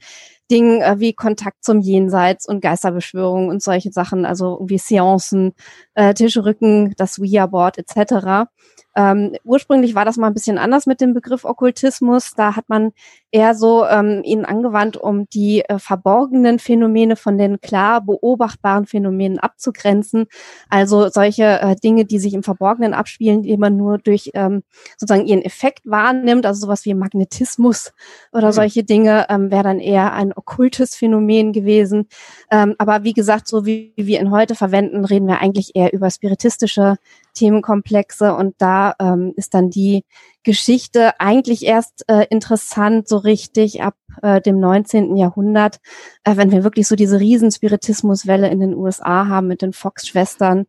Dingen 0.51 0.83
äh, 0.83 0.99
wie 0.99 1.13
Kontakt 1.13 1.63
zum 1.63 1.79
Jenseits 1.79 2.49
und 2.49 2.61
Geisterbeschwörungen 2.61 3.51
und 3.51 3.63
solche 3.63 3.93
Sachen, 3.93 4.27
also 4.27 4.55
irgendwie 4.55 4.79
Seancen, 4.79 5.53
äh, 5.95 6.13
Tischrücken, 6.13 6.93
das 6.97 7.21
Ouija-Board 7.21 7.79
etc. 7.79 8.51
Ähm, 8.97 9.37
ursprünglich 9.45 9.95
war 9.95 10.05
das 10.05 10.17
mal 10.17 10.27
ein 10.27 10.35
bisschen 10.35 10.59
anders 10.59 10.87
mit 10.87 11.01
dem 11.01 11.15
Begriff 11.15 11.45
Okkultismus. 11.45 12.00
Da 12.35 12.57
hat 12.57 12.69
man 12.69 12.93
eher 13.33 13.55
so 13.55 13.87
ähm, 13.87 14.23
ihn 14.25 14.45
angewandt, 14.45 14.97
um 14.97 15.29
die 15.29 15.61
äh, 15.63 15.79
verborgenen 15.79 16.59
Phänomene 16.59 17.17
von 17.17 17.39
den 17.39 17.61
klar 17.61 18.01
beobachtbaren 18.01 18.87
Phänomenen 18.87 19.39
abzugrenzen. 19.39 20.27
Also 20.69 21.09
solche 21.09 21.61
äh, 21.61 21.77
Dinge, 21.77 22.05
die 22.05 22.19
sich 22.19 22.35
im 22.35 22.43
Verborgenen 22.43 22.95
abspielen, 22.95 23.43
die 23.43 23.57
man 23.57 23.77
nur 23.77 23.99
durch 23.99 24.31
ähm, 24.35 24.63
sozusagen 24.97 25.27
ihren 25.27 25.43
Effekt 25.43 25.81
wahrnimmt, 25.85 26.47
also 26.47 26.63
sowas 26.67 26.85
wie 26.85 26.95
Magnetismus 26.95 27.93
oder 28.33 28.53
solche 28.53 28.85
Dinge, 28.85 29.27
ähm, 29.29 29.51
wäre 29.51 29.63
dann 29.63 29.81
eher 29.81 30.13
ein 30.13 30.33
okkultes 30.33 30.97
Phänomen 30.97 31.53
gewesen. 31.53 32.09
Ähm, 32.51 32.75
aber 32.79 33.05
wie 33.05 33.13
gesagt, 33.13 33.47
so 33.47 33.65
wie 33.65 33.93
wir 33.97 34.21
ihn 34.21 34.31
heute 34.31 34.55
verwenden, 34.55 35.05
reden 35.05 35.29
wir 35.29 35.41
eigentlich 35.41 35.77
eher 35.77 35.93
über 35.93 36.11
spiritistische 36.11 36.97
Themenkomplexe 37.35 38.35
und 38.35 38.55
da 38.59 38.95
ähm, 38.99 39.33
ist 39.37 39.55
dann 39.55 39.71
die 39.71 40.05
Geschichte 40.43 41.21
eigentlich 41.21 41.65
erst 41.67 42.09
äh, 42.09 42.27
interessant, 42.31 43.09
so 43.09 43.19
richtig 43.25 43.83
ab 43.83 43.95
äh, 44.23 44.41
dem 44.41 44.61
19. 44.61 45.17
Jahrhundert, 45.17 45.79
äh, 46.25 46.37
wenn 46.37 46.51
wir 46.51 46.65
wirklich 46.65 46.89
so 46.89 46.97
diese 46.97 47.21
riesen 47.21 47.51
Spiritismuswelle 47.51 48.49
in 48.49 48.61
den 48.61 48.75
USA 48.75 49.27
haben 49.29 49.47
mit 49.47 49.63
den 49.63 49.73
Fox-Schwestern 49.73 50.67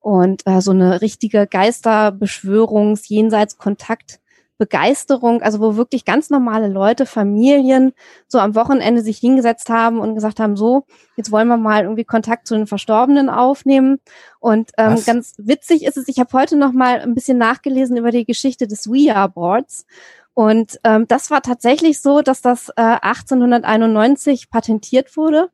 und 0.00 0.46
äh, 0.46 0.60
so 0.60 0.72
eine 0.72 1.00
richtige 1.00 1.46
Geisterbeschwörungs-, 1.46 3.04
Jenseits-Kontakt 3.06 4.20
Begeisterung, 4.62 5.42
also 5.42 5.58
wo 5.58 5.74
wirklich 5.74 6.04
ganz 6.04 6.30
normale 6.30 6.68
Leute, 6.68 7.04
Familien 7.04 7.92
so 8.28 8.38
am 8.38 8.54
Wochenende 8.54 9.02
sich 9.02 9.18
hingesetzt 9.18 9.68
haben 9.70 9.98
und 9.98 10.14
gesagt 10.14 10.38
haben, 10.38 10.56
so, 10.56 10.84
jetzt 11.16 11.32
wollen 11.32 11.48
wir 11.48 11.56
mal 11.56 11.82
irgendwie 11.82 12.04
Kontakt 12.04 12.46
zu 12.46 12.54
den 12.54 12.68
Verstorbenen 12.68 13.28
aufnehmen. 13.28 13.98
Und 14.38 14.70
ähm, 14.78 15.02
ganz 15.04 15.34
witzig 15.38 15.84
ist 15.84 15.96
es, 15.96 16.06
ich 16.06 16.20
habe 16.20 16.32
heute 16.34 16.56
noch 16.56 16.72
mal 16.72 17.00
ein 17.00 17.16
bisschen 17.16 17.38
nachgelesen 17.38 17.96
über 17.96 18.12
die 18.12 18.24
Geschichte 18.24 18.68
des 18.68 18.86
Ouija 18.86 19.26
Boards. 19.26 19.84
Und 20.34 20.78
ähm, 20.84 21.06
das 21.08 21.30
war 21.30 21.42
tatsächlich 21.42 22.00
so, 22.00 22.22
dass 22.22 22.40
das 22.40 22.70
äh, 22.70 22.80
1891 22.80 24.50
patentiert 24.50 25.16
wurde. 25.16 25.50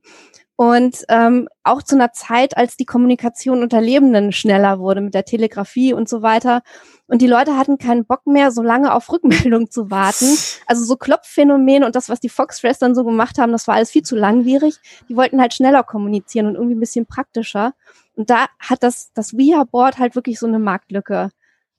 Und 0.61 1.05
ähm, 1.09 1.49
auch 1.63 1.85
zu 1.85 1.95
einer 1.95 2.13
Zeit, 2.13 2.57
als 2.57 2.77
die 2.77 2.85
Kommunikation 2.85 3.63
unter 3.63 3.81
Lebenden 3.81 4.33
schneller 4.33 4.81
wurde 4.81 5.01
mit 5.01 5.15
der 5.15 5.25
Telegrafie 5.25 5.93
und 5.93 6.09
so 6.09 6.21
weiter. 6.21 6.63
Und 7.07 7.23
die 7.23 7.29
Leute 7.29 7.57
hatten 7.57 7.79
keinen 7.79 8.05
Bock 8.07 8.27
mehr, 8.27 8.51
so 8.51 8.61
lange 8.63 8.93
auf 8.93 9.13
Rückmeldung 9.13 9.71
zu 9.71 9.93
warten. 9.93 10.37
Also 10.67 10.85
so 10.85 10.97
Klopfphänomen 10.97 11.85
und 11.85 11.95
das, 11.95 12.09
was 12.09 12.19
die 12.19 12.29
Fox-Schwestern 12.29 12.97
so 12.97 13.05
gemacht 13.05 13.39
haben, 13.39 13.53
das 13.53 13.69
war 13.69 13.77
alles 13.77 13.93
viel 13.93 14.03
zu 14.03 14.17
langwierig. 14.17 14.81
Die 15.09 15.17
wollten 15.17 15.41
halt 15.41 15.55
schneller 15.55 15.85
kommunizieren 15.85 16.47
und 16.49 16.57
irgendwie 16.57 16.75
ein 16.75 16.81
bisschen 16.81 17.07
praktischer. 17.07 17.75
Und 18.17 18.29
da 18.29 18.47
hat 18.59 18.83
das, 18.83 19.13
das 19.15 19.33
Ouija-Board 19.35 19.99
halt 20.01 20.17
wirklich 20.17 20.41
so 20.41 20.49
eine 20.49 20.59
Marktlücke 20.59 21.31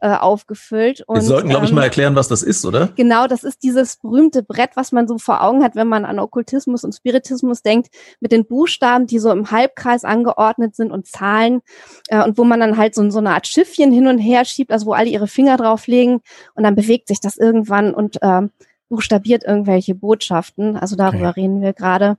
äh, 0.01 0.09
aufgefüllt. 0.15 1.01
Und, 1.07 1.17
Wir 1.17 1.21
sollten, 1.23 1.49
glaube 1.49 1.65
ich, 1.65 1.71
ähm, 1.71 1.75
mal 1.75 1.83
erklären, 1.83 2.15
was 2.15 2.27
das 2.27 2.41
ist, 2.41 2.65
oder? 2.65 2.89
Genau, 2.95 3.27
das 3.27 3.43
ist 3.43 3.63
dieses 3.63 3.97
berühmte 3.97 4.43
Brett, 4.43 4.71
was 4.75 4.91
man 4.91 5.07
so 5.07 5.17
vor 5.17 5.43
Augen 5.43 5.63
hat, 5.63 5.75
wenn 5.75 5.87
man 5.87 6.05
an 6.05 6.19
Okkultismus 6.19 6.83
und 6.83 6.93
Spiritismus 6.93 7.61
denkt, 7.61 7.89
mit 8.19 8.31
den 8.31 8.45
Buchstaben, 8.45 9.07
die 9.07 9.19
so 9.19 9.31
im 9.31 9.51
Halbkreis 9.51 10.05
angeordnet 10.05 10.75
sind 10.75 10.91
und 10.91 11.07
Zahlen 11.07 11.61
äh, 12.07 12.23
und 12.23 12.37
wo 12.37 12.43
man 12.43 12.59
dann 12.59 12.77
halt 12.77 12.95
so, 12.95 13.09
so 13.09 13.19
eine 13.19 13.31
Art 13.31 13.47
Schiffchen 13.47 13.91
hin 13.91 14.07
und 14.07 14.19
her 14.19 14.45
schiebt, 14.45 14.71
also 14.71 14.85
wo 14.85 14.93
alle 14.93 15.09
ihre 15.09 15.27
Finger 15.27 15.57
drauflegen 15.57 16.21
und 16.55 16.63
dann 16.63 16.75
bewegt 16.75 17.07
sich 17.07 17.19
das 17.19 17.37
irgendwann 17.37 17.93
und 17.93 18.21
äh, 18.21 18.41
buchstabiert 18.89 19.43
irgendwelche 19.43 19.95
Botschaften. 19.95 20.77
Also 20.77 20.95
darüber 20.95 21.29
Okay. 21.29 21.41
reden 21.41 21.61
wir 21.61 21.73
gerade. 21.73 22.17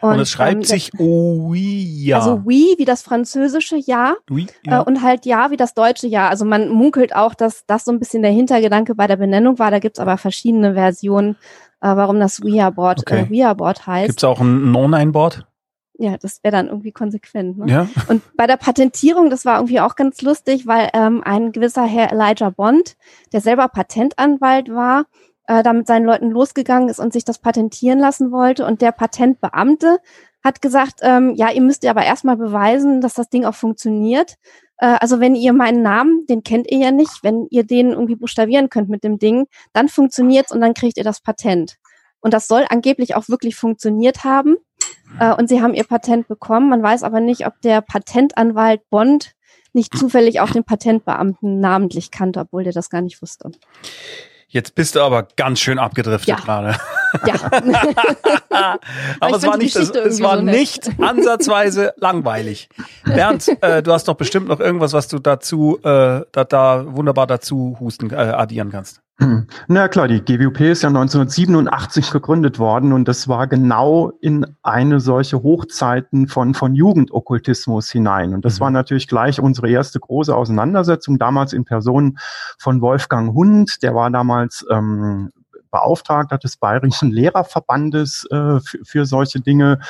Und, 0.00 0.18
es 0.20 0.30
schreibt 0.30 0.56
ähm, 0.56 0.62
sich 0.64 0.90
Ouija. 0.98 2.18
Also 2.18 2.42
oui 2.44 2.74
wie 2.78 2.84
das 2.84 3.02
französische 3.02 3.76
Ja 3.76 4.16
Oui, 4.30 4.46
äh, 4.66 4.70
ja. 4.70 4.80
und 4.80 5.02
halt 5.02 5.24
Ja 5.24 5.50
wie 5.50 5.56
das 5.56 5.74
deutsche 5.74 6.06
Ja. 6.06 6.28
Also 6.28 6.44
man 6.44 6.68
munkelt 6.68 7.14
auch, 7.14 7.34
dass 7.34 7.64
das 7.66 7.84
so 7.84 7.92
ein 7.92 7.98
bisschen 7.98 8.22
der 8.22 8.32
Hintergedanke 8.32 8.94
bei 8.94 9.06
der 9.06 9.16
Benennung 9.16 9.58
war. 9.58 9.70
Da 9.70 9.78
gibt's 9.78 9.98
aber 10.00 10.18
verschiedene 10.18 10.74
Versionen, 10.74 11.36
äh, 11.80 11.96
warum 11.96 12.20
das 12.20 12.42
Ouija-Board 12.42 13.00
Okay. 13.00 13.20
äh, 13.20 13.30
Ouija-Board 13.30 13.86
heißt. 13.86 14.08
Gibt's 14.08 14.24
auch 14.24 14.40
ein 14.40 14.70
Non-Ein-Board? 14.72 15.46
Ja, 15.96 16.16
das 16.18 16.42
wäre 16.42 16.50
dann 16.50 16.66
irgendwie 16.66 16.90
konsequent. 16.90 17.56
Ne? 17.56 17.66
Ja. 17.70 17.88
Und 18.08 18.22
bei 18.36 18.48
der 18.48 18.56
Patentierung, 18.56 19.30
das 19.30 19.44
war 19.44 19.58
irgendwie 19.58 19.78
auch 19.80 19.94
ganz 19.94 20.22
lustig, 20.22 20.66
weil 20.66 20.90
ähm, 20.92 21.22
ein 21.24 21.52
gewisser 21.52 21.84
Herr 21.84 22.10
Elijah 22.10 22.50
Bond, 22.50 22.96
der 23.32 23.40
selber 23.40 23.68
Patentanwalt 23.68 24.70
war, 24.70 25.04
äh, 25.46 25.62
da 25.62 25.72
mit 25.72 25.86
seinen 25.86 26.06
Leuten 26.06 26.30
losgegangen 26.30 26.88
ist 26.88 26.98
und 26.98 27.12
sich 27.12 27.24
das 27.24 27.38
patentieren 27.38 27.98
lassen 27.98 28.32
wollte. 28.32 28.66
Und 28.66 28.82
der 28.82 28.92
Patentbeamte 28.92 29.98
hat 30.42 30.60
gesagt, 30.60 31.00
ähm, 31.02 31.34
ja, 31.36 31.50
ihr 31.50 31.62
müsst 31.62 31.84
ihr 31.84 31.90
aber 31.90 32.04
erstmal 32.04 32.36
beweisen, 32.36 33.00
dass 33.00 33.14
das 33.14 33.30
Ding 33.30 33.44
auch 33.44 33.54
funktioniert. 33.54 34.36
Äh, 34.78 34.96
also 35.00 35.20
wenn 35.20 35.34
ihr 35.34 35.52
meinen 35.52 35.82
Namen, 35.82 36.26
den 36.26 36.42
kennt 36.42 36.70
ihr 36.70 36.78
ja 36.78 36.90
nicht, 36.90 37.22
wenn 37.22 37.46
ihr 37.50 37.64
den 37.64 37.90
irgendwie 37.90 38.16
buchstabieren 38.16 38.68
könnt 38.68 38.88
mit 38.88 39.04
dem 39.04 39.18
Ding, 39.18 39.46
dann 39.72 39.88
funktioniert's 39.88 40.52
und 40.52 40.60
dann 40.60 40.74
kriegt 40.74 40.96
ihr 40.98 41.04
das 41.04 41.20
Patent. 41.20 41.76
Und 42.20 42.32
das 42.32 42.48
soll 42.48 42.64
angeblich 42.68 43.16
auch 43.16 43.28
wirklich 43.28 43.56
funktioniert 43.56 44.24
haben. 44.24 44.56
Äh, 45.20 45.34
und 45.34 45.48
sie 45.48 45.62
haben 45.62 45.74
ihr 45.74 45.84
Patent 45.84 46.28
bekommen. 46.28 46.68
Man 46.68 46.82
weiß 46.82 47.02
aber 47.02 47.20
nicht, 47.20 47.46
ob 47.46 47.60
der 47.60 47.80
Patentanwalt 47.80 48.88
Bond 48.90 49.34
nicht 49.72 49.96
zufällig 49.96 50.40
auch 50.40 50.50
den 50.50 50.64
Patentbeamten 50.64 51.60
namentlich 51.60 52.10
kannte, 52.10 52.40
obwohl 52.40 52.64
der 52.64 52.72
das 52.72 52.90
gar 52.90 53.00
nicht 53.00 53.20
wusste. 53.20 53.50
Jetzt 54.54 54.76
bist 54.76 54.94
du 54.94 55.00
aber 55.00 55.26
ganz 55.34 55.58
schön 55.58 55.80
abgedriftet 55.80 56.28
Ja. 56.28 56.36
gerade. 56.36 56.76
Ja. 57.26 57.34
Aber 59.20 59.36
es 59.36 59.44
war 59.44 59.56
nicht, 59.56 59.74
es, 59.74 59.90
es 59.90 60.22
war 60.22 60.36
so 60.36 60.42
nicht 60.44 60.90
ansatzweise 61.00 61.92
langweilig. 61.96 62.68
Bernd, 63.04 63.48
äh, 63.62 63.82
du 63.82 63.92
hast 63.92 64.06
doch 64.06 64.14
bestimmt 64.14 64.46
noch 64.46 64.60
irgendwas, 64.60 64.92
was 64.92 65.08
du 65.08 65.18
dazu, 65.18 65.78
äh, 65.82 66.20
da, 66.30 66.44
da 66.48 66.84
wunderbar 66.86 67.26
dazu 67.26 67.76
husten, 67.80 68.12
äh, 68.12 68.14
addieren 68.14 68.70
kannst. 68.70 69.00
Hm. 69.18 69.46
Na 69.68 69.86
klar, 69.86 70.08
die 70.08 70.20
GWP 70.20 70.72
ist 70.72 70.82
ja 70.82 70.88
1987 70.88 72.10
gegründet 72.10 72.58
worden 72.58 72.92
und 72.92 73.06
das 73.06 73.28
war 73.28 73.46
genau 73.46 74.10
in 74.20 74.44
eine 74.64 74.98
solche 74.98 75.40
Hochzeiten 75.42 76.26
von, 76.26 76.52
von 76.54 76.74
Jugendokkultismus 76.74 77.90
hinein. 77.92 78.34
Und 78.34 78.44
das 78.44 78.58
Mhm. 78.58 78.64
war 78.64 78.70
natürlich 78.72 79.06
gleich 79.06 79.40
unsere 79.40 79.68
erste 79.70 80.00
große 80.00 80.34
Auseinandersetzung, 80.34 81.18
damals 81.18 81.52
in 81.52 81.64
Person 81.64 82.18
von 82.58 82.80
Wolfgang 82.80 83.34
Hund, 83.34 83.82
der 83.84 83.94
war 83.94 84.10
damals 84.10 84.66
ähm, 84.68 85.30
Beauftragter 85.74 86.38
des 86.38 86.56
Bayerischen 86.56 87.10
Lehrerverbandes 87.10 88.28
äh, 88.30 88.60
für, 88.60 88.84
für 88.84 89.06
solche 89.06 89.40
Dinge. 89.40 89.80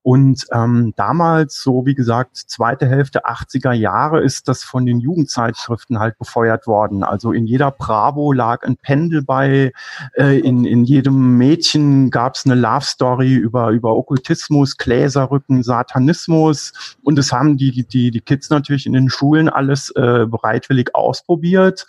Und 0.00 0.46
ähm, 0.52 0.94
damals, 0.96 1.60
so 1.60 1.84
wie 1.84 1.94
gesagt, 1.94 2.36
zweite 2.46 2.88
Hälfte 2.88 3.26
80er 3.26 3.72
Jahre, 3.72 4.22
ist 4.22 4.48
das 4.48 4.64
von 4.64 4.86
den 4.86 5.00
Jugendzeitschriften 5.00 5.98
halt 5.98 6.16
befeuert 6.18 6.66
worden. 6.66 7.04
Also 7.04 7.32
in 7.32 7.46
jeder 7.46 7.70
Bravo 7.70 8.32
lag 8.32 8.62
ein 8.62 8.78
Pendel 8.78 9.22
bei, 9.22 9.72
äh, 10.16 10.38
in, 10.38 10.64
in 10.64 10.84
jedem 10.84 11.36
Mädchen 11.36 12.10
gab 12.10 12.36
es 12.36 12.46
eine 12.46 12.54
Love 12.54 12.86
Story 12.86 13.34
über, 13.34 13.68
über 13.68 13.94
Okkultismus, 13.94 14.78
Gläserrücken, 14.78 15.62
Satanismus. 15.62 16.72
Und 17.02 17.16
das 17.16 17.32
haben 17.32 17.58
die, 17.58 17.86
die, 17.86 18.10
die 18.10 18.20
Kids 18.22 18.48
natürlich 18.48 18.86
in 18.86 18.94
den 18.94 19.10
Schulen 19.10 19.50
alles 19.50 19.90
äh, 19.90 20.24
bereitwillig 20.26 20.94
ausprobiert. 20.94 21.86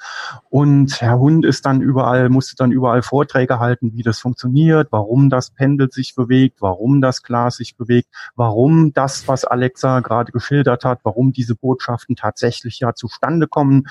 Und 0.50 1.00
Herr 1.00 1.20
Hund 1.20 1.46
ist 1.46 1.66
dann 1.66 1.80
überall, 1.80 2.28
musste 2.28 2.58
dann 2.58 2.74
überall 2.74 3.02
Vorträge 3.02 3.45
halten, 3.60 3.94
wie 3.94 4.04
das 4.04 4.20
funktioniert, 4.20 4.88
warum 4.92 5.30
das 5.30 5.52
Pendel 5.52 5.92
sich 5.92 6.16
bewegt, 6.16 6.62
warum 6.62 7.02
das 7.02 7.24
Glas 7.24 7.58
sich 7.58 7.78
bewegt, 7.78 8.10
warum 8.36 8.94
das, 8.94 9.28
was 9.28 9.46
Alexa 9.46 10.00
gerade 10.00 10.32
geschildert 10.32 10.84
hat, 10.86 11.00
warum 11.04 11.32
diese 11.32 11.56
Botschaften 11.56 12.16
tatsächlich 12.16 12.80
ja 12.80 12.94
zustande 12.94 13.48
kommen. 13.48 13.88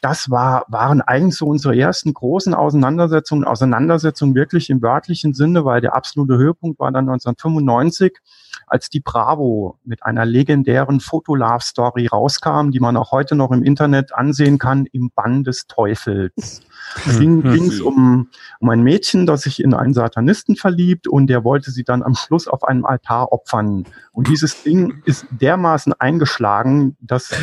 Das 0.00 0.30
war, 0.30 0.64
waren 0.68 1.00
eigentlich 1.00 1.36
so 1.36 1.46
unsere 1.46 1.76
ersten 1.76 2.12
großen 2.12 2.54
Auseinandersetzungen, 2.54 3.44
Auseinandersetzungen 3.44 4.34
wirklich 4.34 4.70
im 4.70 4.82
wörtlichen 4.82 5.34
Sinne, 5.34 5.64
weil 5.64 5.80
der 5.80 5.96
absolute 5.96 6.36
Höhepunkt 6.36 6.78
war 6.78 6.92
dann 6.92 7.08
1995 7.08 8.18
als 8.66 8.90
die 8.90 9.00
Bravo 9.00 9.78
mit 9.84 10.04
einer 10.04 10.24
legendären 10.24 11.00
Fotolove-Story 11.00 12.06
rauskam, 12.06 12.70
die 12.70 12.80
man 12.80 12.96
auch 12.96 13.12
heute 13.12 13.34
noch 13.34 13.50
im 13.50 13.62
Internet 13.62 14.14
ansehen 14.14 14.58
kann, 14.58 14.86
im 14.92 15.10
Bann 15.14 15.44
des 15.44 15.66
Teufels. 15.66 16.62
Da 17.04 17.12
ging 17.12 17.68
es 17.68 17.80
um, 17.80 18.28
um 18.60 18.68
ein 18.70 18.82
Mädchen, 18.82 19.26
das 19.26 19.42
sich 19.42 19.62
in 19.62 19.74
einen 19.74 19.94
Satanisten 19.94 20.56
verliebt 20.56 21.06
und 21.06 21.26
der 21.28 21.44
wollte 21.44 21.70
sie 21.70 21.84
dann 21.84 22.02
am 22.02 22.14
Schluss 22.14 22.48
auf 22.48 22.64
einem 22.64 22.84
Altar 22.84 23.32
opfern. 23.32 23.84
Und 24.12 24.28
dieses 24.28 24.62
Ding 24.62 25.02
ist 25.04 25.26
dermaßen 25.30 25.92
eingeschlagen, 25.92 26.96
dass 27.00 27.34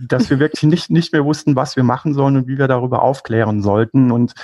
dass 0.00 0.30
wir 0.30 0.38
wirklich 0.38 0.62
nicht, 0.62 0.90
nicht 0.90 1.12
mehr 1.12 1.24
wussten, 1.24 1.56
was 1.56 1.76
wir 1.76 1.82
machen 1.82 2.14
sollen 2.14 2.36
und 2.36 2.48
wie 2.48 2.58
wir 2.58 2.68
darüber 2.68 3.02
aufklären 3.02 3.62
sollten. 3.62 4.10
Und 4.10 4.34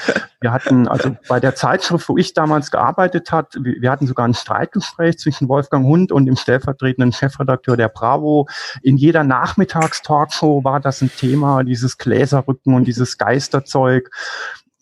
wir 0.41 0.53
hatten, 0.53 0.89
also 0.89 1.17
bei 1.29 1.41
der 1.41 1.55
Zeitschrift, 1.55 2.09
wo 2.09 2.17
ich 2.17 2.35
damals 2.35 2.71
gearbeitet 2.71 3.33
hat, 3.33 3.55
wir, 3.61 3.91
hatten 3.91 4.07
sogar 4.07 4.27
ein 4.27 4.35
Streitgespräch 4.35 5.19
zwischen 5.19 5.49
Wolfgang 5.49 5.87
Hund 5.87 6.13
und 6.13 6.27
dem 6.27 6.37
stellvertretenden 6.37 7.13
Chefredakteur 7.13 7.77
der 7.77 7.89
Bravo. 7.89 8.49
In 8.83 8.97
jeder 8.97 9.25
Nachmittagstalkshow 9.25 10.65
war 10.65 10.81
das 10.81 11.01
ein 11.03 11.11
Thema, 11.17 11.65
dieses 11.65 11.99
Gläserrücken 11.99 12.75
und 12.75 12.85
dieses 12.85 13.19
Geisterzeug. 13.19 14.11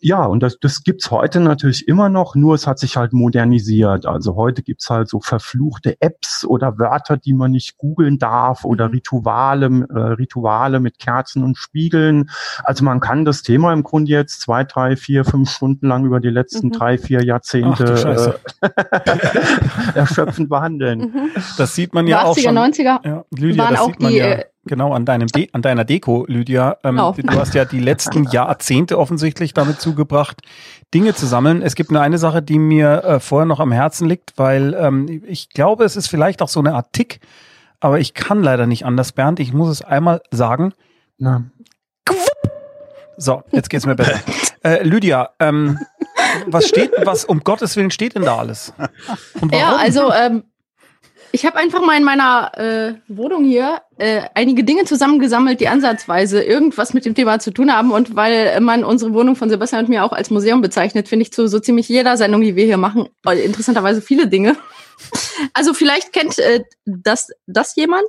Ja, 0.05 0.23
und 0.25 0.43
das, 0.43 0.59
das 0.59 0.83
gibt's 0.83 1.09
heute 1.09 1.39
natürlich 1.39 1.87
immer 1.87 2.09
noch, 2.09 2.35
nur 2.35 2.53
es 2.53 2.67
hat 2.67 2.77
sich 2.77 2.95
halt 2.95 3.11
modernisiert. 3.11 4.05
Also 4.05 4.35
heute 4.35 4.61
gibt's 4.61 4.87
halt 4.91 5.09
so 5.09 5.19
verfluchte 5.19 5.99
Apps 5.99 6.45
oder 6.45 6.77
Wörter, 6.77 7.17
die 7.17 7.33
man 7.33 7.49
nicht 7.49 7.79
googeln 7.79 8.19
darf 8.19 8.65
oder 8.65 8.91
Rituale, 8.91 9.65
äh, 9.65 9.99
Rituale 9.99 10.79
mit 10.79 10.99
Kerzen 10.99 11.43
und 11.43 11.57
Spiegeln. 11.57 12.29
Also 12.63 12.85
man 12.85 12.99
kann 12.99 13.25
das 13.25 13.41
Thema 13.41 13.73
im 13.73 13.81
Grunde 13.81 14.11
jetzt 14.11 14.41
zwei, 14.41 14.63
drei, 14.63 14.95
vier, 14.95 15.25
fünf 15.25 15.49
Stunden 15.49 15.87
lang 15.87 16.05
über 16.05 16.19
die 16.19 16.29
letzten 16.29 16.67
Mhm. 16.67 16.73
drei, 16.73 16.97
vier 16.99 17.23
Jahrzehnte 17.23 18.37
äh, 18.61 18.69
erschöpfend 19.95 20.49
behandeln. 20.49 20.99
Mhm. 20.99 21.29
Das 21.57 21.73
sieht 21.73 21.95
man 21.95 22.05
ja 22.05 22.25
auch 22.25 22.37
80er, 22.37 22.43
schon. 22.43 22.57
90er 22.59 23.07
Ja, 23.07 23.25
Lydia, 23.35 23.63
waren 23.63 23.73
das 23.73 23.81
auch 23.81 23.87
sieht 23.87 24.01
man 24.01 24.11
die, 24.11 24.17
ja 24.19 24.25
äh, 24.33 24.45
genau 24.65 24.93
an 24.93 25.05
deinem 25.05 25.27
De 25.27 25.49
an 25.53 25.61
deiner 25.61 25.85
Deko, 25.85 26.25
Lydia. 26.27 26.77
Ähm, 26.83 26.95
Genau. 26.95 27.11
Du 27.13 27.39
hast 27.39 27.53
ja 27.53 27.65
die 27.65 27.79
letzten 27.79 28.23
Jahrzehnte 28.31 28.97
offensichtlich 28.97 29.53
damit 29.53 29.79
zugebracht, 29.79 30.41
Dinge 30.93 31.13
zu 31.13 31.25
sammeln. 31.25 31.61
Es 31.61 31.75
gibt 31.75 31.91
nur 31.91 32.01
eine 32.01 32.17
Sache, 32.17 32.41
die 32.41 32.59
mir 32.59 33.03
äh, 33.03 33.19
vorher 33.19 33.45
noch 33.45 33.59
am 33.59 33.71
Herzen 33.71 34.07
liegt, 34.07 34.37
weil 34.37 34.73
ähm, 34.73 35.21
ich 35.27 35.49
glaube, 35.49 35.83
es 35.85 35.95
ist 35.95 36.07
vielleicht 36.07 36.41
auch 36.41 36.49
so 36.49 36.59
eine 36.59 36.73
Art 36.73 36.93
Tick, 36.93 37.19
aber 37.79 37.99
ich 37.99 38.13
kann 38.13 38.41
leider 38.43 38.65
nicht 38.65 38.85
anders, 38.85 39.11
Bernd. 39.11 39.39
Ich 39.39 39.53
muss 39.53 39.69
es 39.69 39.81
einmal 39.81 40.21
sagen. 40.31 40.73
Na, 41.17 41.43
So, 43.17 43.43
jetzt 43.51 43.69
geht's 43.69 43.85
mir 43.85 43.95
besser. 43.95 44.19
äh, 44.63 44.83
Lydia, 44.83 45.29
ähm, 45.39 45.79
was 46.47 46.67
steht, 46.67 46.91
was 47.03 47.23
um 47.25 47.41
Gottes 47.41 47.75
Willen 47.75 47.91
steht 47.91 48.15
denn 48.15 48.23
da 48.23 48.37
alles? 48.37 48.73
Und 49.39 49.51
warum? 49.51 49.59
Ja, 49.59 49.75
also 49.77 50.11
ähm, 50.11 50.43
Ich 51.35 51.45
habe 51.45 51.57
einfach 51.57 51.85
mal 51.85 51.97
in 51.97 52.05
meiner 52.05 52.57
äh, 52.57 52.93
Wohnung 53.09 53.43
hier 53.43 53.81
äh, 53.97 54.21
einige 54.35 54.63
Dinge 54.63 54.85
zusammengesammelt, 54.85 55.59
die 55.59 55.67
ansatzweise 55.67 56.41
irgendwas 56.41 56.93
mit 56.93 57.03
dem 57.03 57.13
Thema 57.13 57.39
zu 57.39 57.51
tun 57.51 57.73
haben. 57.73 57.91
Und 57.91 58.15
weil 58.15 58.57
man 58.61 58.85
unsere 58.85 59.13
Wohnung 59.13 59.35
von 59.35 59.49
Sebastian 59.49 59.83
und 59.83 59.89
mir 59.89 60.05
auch 60.05 60.13
als 60.13 60.29
Museum 60.29 60.61
bezeichnet, 60.61 61.09
finde 61.09 61.23
ich 61.23 61.33
zu 61.33 61.47
so 61.49 61.59
ziemlich 61.59 61.89
jeder 61.89 62.15
Sendung, 62.15 62.39
die 62.39 62.55
wir 62.55 62.63
hier 62.63 62.77
machen, 62.77 63.09
äh, 63.27 63.43
interessanterweise 63.43 64.01
viele 64.01 64.27
Dinge. 64.29 64.55
Also 65.53 65.73
vielleicht 65.73 66.13
kennt 66.13 66.39
äh, 66.39 66.63
das, 66.85 67.27
das 67.47 67.75
jemand 67.75 68.05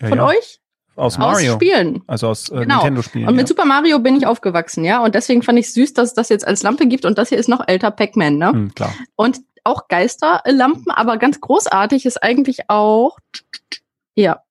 Ja, 0.00 0.08
von 0.08 0.18
ja. 0.18 0.26
euch 0.28 0.60
Aus 0.94 1.14
aus 1.14 1.18
Mario. 1.18 1.54
Spielen. 1.54 2.02
Also 2.06 2.28
aus 2.28 2.50
äh, 2.50 2.60
Genau. 2.60 2.76
Nintendo-Spielen. 2.76 3.26
Und 3.26 3.34
mit 3.34 3.42
ja. 3.42 3.48
Super 3.48 3.64
Mario 3.64 3.98
bin 3.98 4.16
ich 4.16 4.26
aufgewachsen, 4.28 4.84
ja. 4.84 5.02
Und 5.02 5.16
deswegen 5.16 5.42
fand 5.42 5.58
ich 5.58 5.72
süß, 5.72 5.92
dass 5.94 6.10
es 6.10 6.14
das 6.14 6.28
jetzt 6.28 6.46
als 6.46 6.62
Lampe 6.62 6.86
gibt. 6.86 7.04
Und 7.04 7.18
das 7.18 7.30
hier 7.30 7.38
ist 7.38 7.48
noch 7.48 7.66
älter 7.66 7.90
Pac-Man, 7.90 8.36
ne? 8.38 8.52
Hm, 8.52 8.74
klar. 8.74 8.94
Und 9.16 9.38
auch 9.64 9.88
Geisterlampen, 9.88 10.90
aber 10.90 11.16
ganz 11.18 11.40
großartig 11.40 12.06
ist 12.06 12.22
eigentlich 12.22 12.68
auch, 12.68 13.18
ja. 14.14 14.42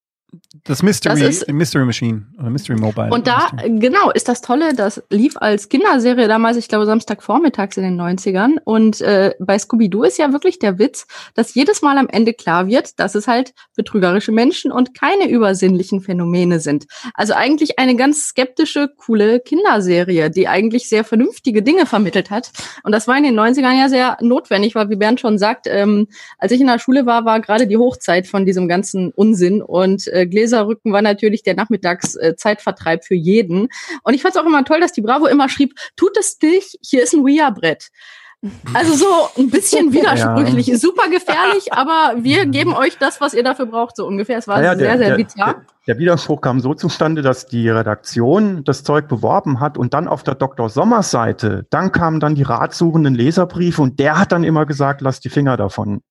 Das 0.63 0.81
Mystery, 0.83 1.19
Das 1.21 1.41
ist- 1.41 1.51
Mystery 1.51 1.85
Machine 1.85 2.27
oder 2.39 2.49
Mystery 2.49 2.77
Mobile. 2.79 3.09
Und 3.11 3.27
da, 3.27 3.49
Mystery. 3.53 3.79
genau, 3.79 4.11
ist 4.11 4.27
das 4.29 4.41
Tolle, 4.41 4.73
das 4.73 5.01
lief 5.09 5.35
als 5.37 5.67
Kinderserie 5.69 6.27
damals, 6.27 6.57
ich 6.57 6.67
glaube, 6.67 6.85
Samstagvormittags 6.85 7.77
in 7.77 7.83
den 7.83 7.99
90ern. 7.99 8.57
Und 8.63 9.01
äh, 9.01 9.33
bei 9.39 9.57
Scooby-Doo 9.59 10.03
ist 10.03 10.17
ja 10.17 10.31
wirklich 10.31 10.59
der 10.59 10.79
Witz, 10.79 11.05
dass 11.33 11.53
jedes 11.53 11.81
Mal 11.81 11.97
am 11.97 12.07
Ende 12.07 12.33
klar 12.33 12.67
wird, 12.67 12.99
dass 12.99 13.15
es 13.15 13.27
halt 13.27 13.53
betrügerische 13.75 14.31
Menschen 14.31 14.71
und 14.71 14.93
keine 14.97 15.29
übersinnlichen 15.29 16.01
Phänomene 16.01 16.59
sind. 16.59 16.85
Also 17.13 17.33
eigentlich 17.33 17.77
eine 17.79 17.95
ganz 17.95 18.27
skeptische, 18.27 18.89
coole 18.97 19.39
Kinderserie, 19.39 20.29
die 20.29 20.47
eigentlich 20.47 20.87
sehr 20.89 21.03
vernünftige 21.03 21.61
Dinge 21.63 21.85
vermittelt 21.85 22.29
hat. 22.29 22.51
Und 22.83 22.91
das 22.93 23.07
war 23.07 23.17
in 23.17 23.23
den 23.23 23.37
90ern 23.39 23.77
ja 23.79 23.89
sehr 23.89 24.17
notwendig, 24.21 24.75
weil 24.75 24.89
wie 24.89 24.95
Bernd 24.95 25.19
schon 25.19 25.37
sagt, 25.37 25.65
ähm, 25.67 26.07
als 26.37 26.51
ich 26.51 26.61
in 26.61 26.67
der 26.67 26.79
Schule 26.79 27.05
war, 27.05 27.25
war 27.25 27.39
gerade 27.41 27.67
die 27.67 27.77
Hochzeit 27.77 28.27
von 28.27 28.45
diesem 28.45 28.67
ganzen 28.67 29.11
Unsinn 29.11 29.61
und 29.61 30.07
äh, 30.07 30.20
Gläserrücken 30.27 30.91
war 30.93 31.01
natürlich 31.01 31.43
der 31.43 31.55
Nachmittagszeitvertreib 31.55 33.01
äh, 33.01 33.05
für 33.05 33.15
jeden. 33.15 33.67
Und 34.03 34.13
ich 34.13 34.21
fand 34.21 34.35
es 34.35 34.41
auch 34.41 34.45
immer 34.45 34.63
toll, 34.63 34.79
dass 34.79 34.93
die 34.93 35.01
Bravo 35.01 35.27
immer 35.27 35.49
schrieb, 35.49 35.73
tut 35.95 36.17
es 36.17 36.37
nicht, 36.41 36.77
hier 36.81 37.03
ist 37.03 37.13
ein 37.13 37.25
Wii-Brett. 37.25 37.89
Also 38.73 38.93
so 38.95 39.05
ein 39.37 39.51
bisschen 39.51 39.93
widersprüchlich, 39.93 40.79
super 40.79 41.09
gefährlich, 41.09 41.71
aber 41.73 42.23
wir 42.23 42.47
geben 42.47 42.73
euch 42.73 42.97
das, 42.97 43.21
was 43.21 43.33
ihr 43.33 43.43
dafür 43.43 43.67
braucht, 43.67 43.95
so 43.95 44.07
ungefähr. 44.07 44.39
Es 44.39 44.47
war 44.47 44.57
Naja, 44.57 44.75
sehr, 44.75 44.97
sehr 44.97 45.09
der, 45.09 45.15
bizarr. 45.15 45.53
Der, 45.53 45.65
der 45.87 45.97
Widerspruch 45.99 46.41
kam 46.41 46.59
so 46.59 46.73
zustande, 46.73 47.21
dass 47.21 47.45
die 47.45 47.69
Redaktion 47.69 48.63
das 48.63 48.83
Zeug 48.83 49.07
beworben 49.07 49.59
hat 49.59 49.77
und 49.77 49.93
dann 49.93 50.07
auf 50.07 50.23
der 50.23 50.35
Dr. 50.35 50.69
Sommers 50.69 51.11
Seite, 51.11 51.67
dann 51.69 51.91
kamen 51.91 52.19
dann 52.19 52.33
die 52.33 52.43
ratsuchenden 52.43 53.13
Leserbriefe 53.13 53.81
und 53.81 53.99
der 53.99 54.17
hat 54.17 54.31
dann 54.31 54.43
immer 54.43 54.65
gesagt, 54.65 55.01
lass 55.01 55.19
die 55.19 55.29
Finger 55.29 55.55
davon. 55.55 56.01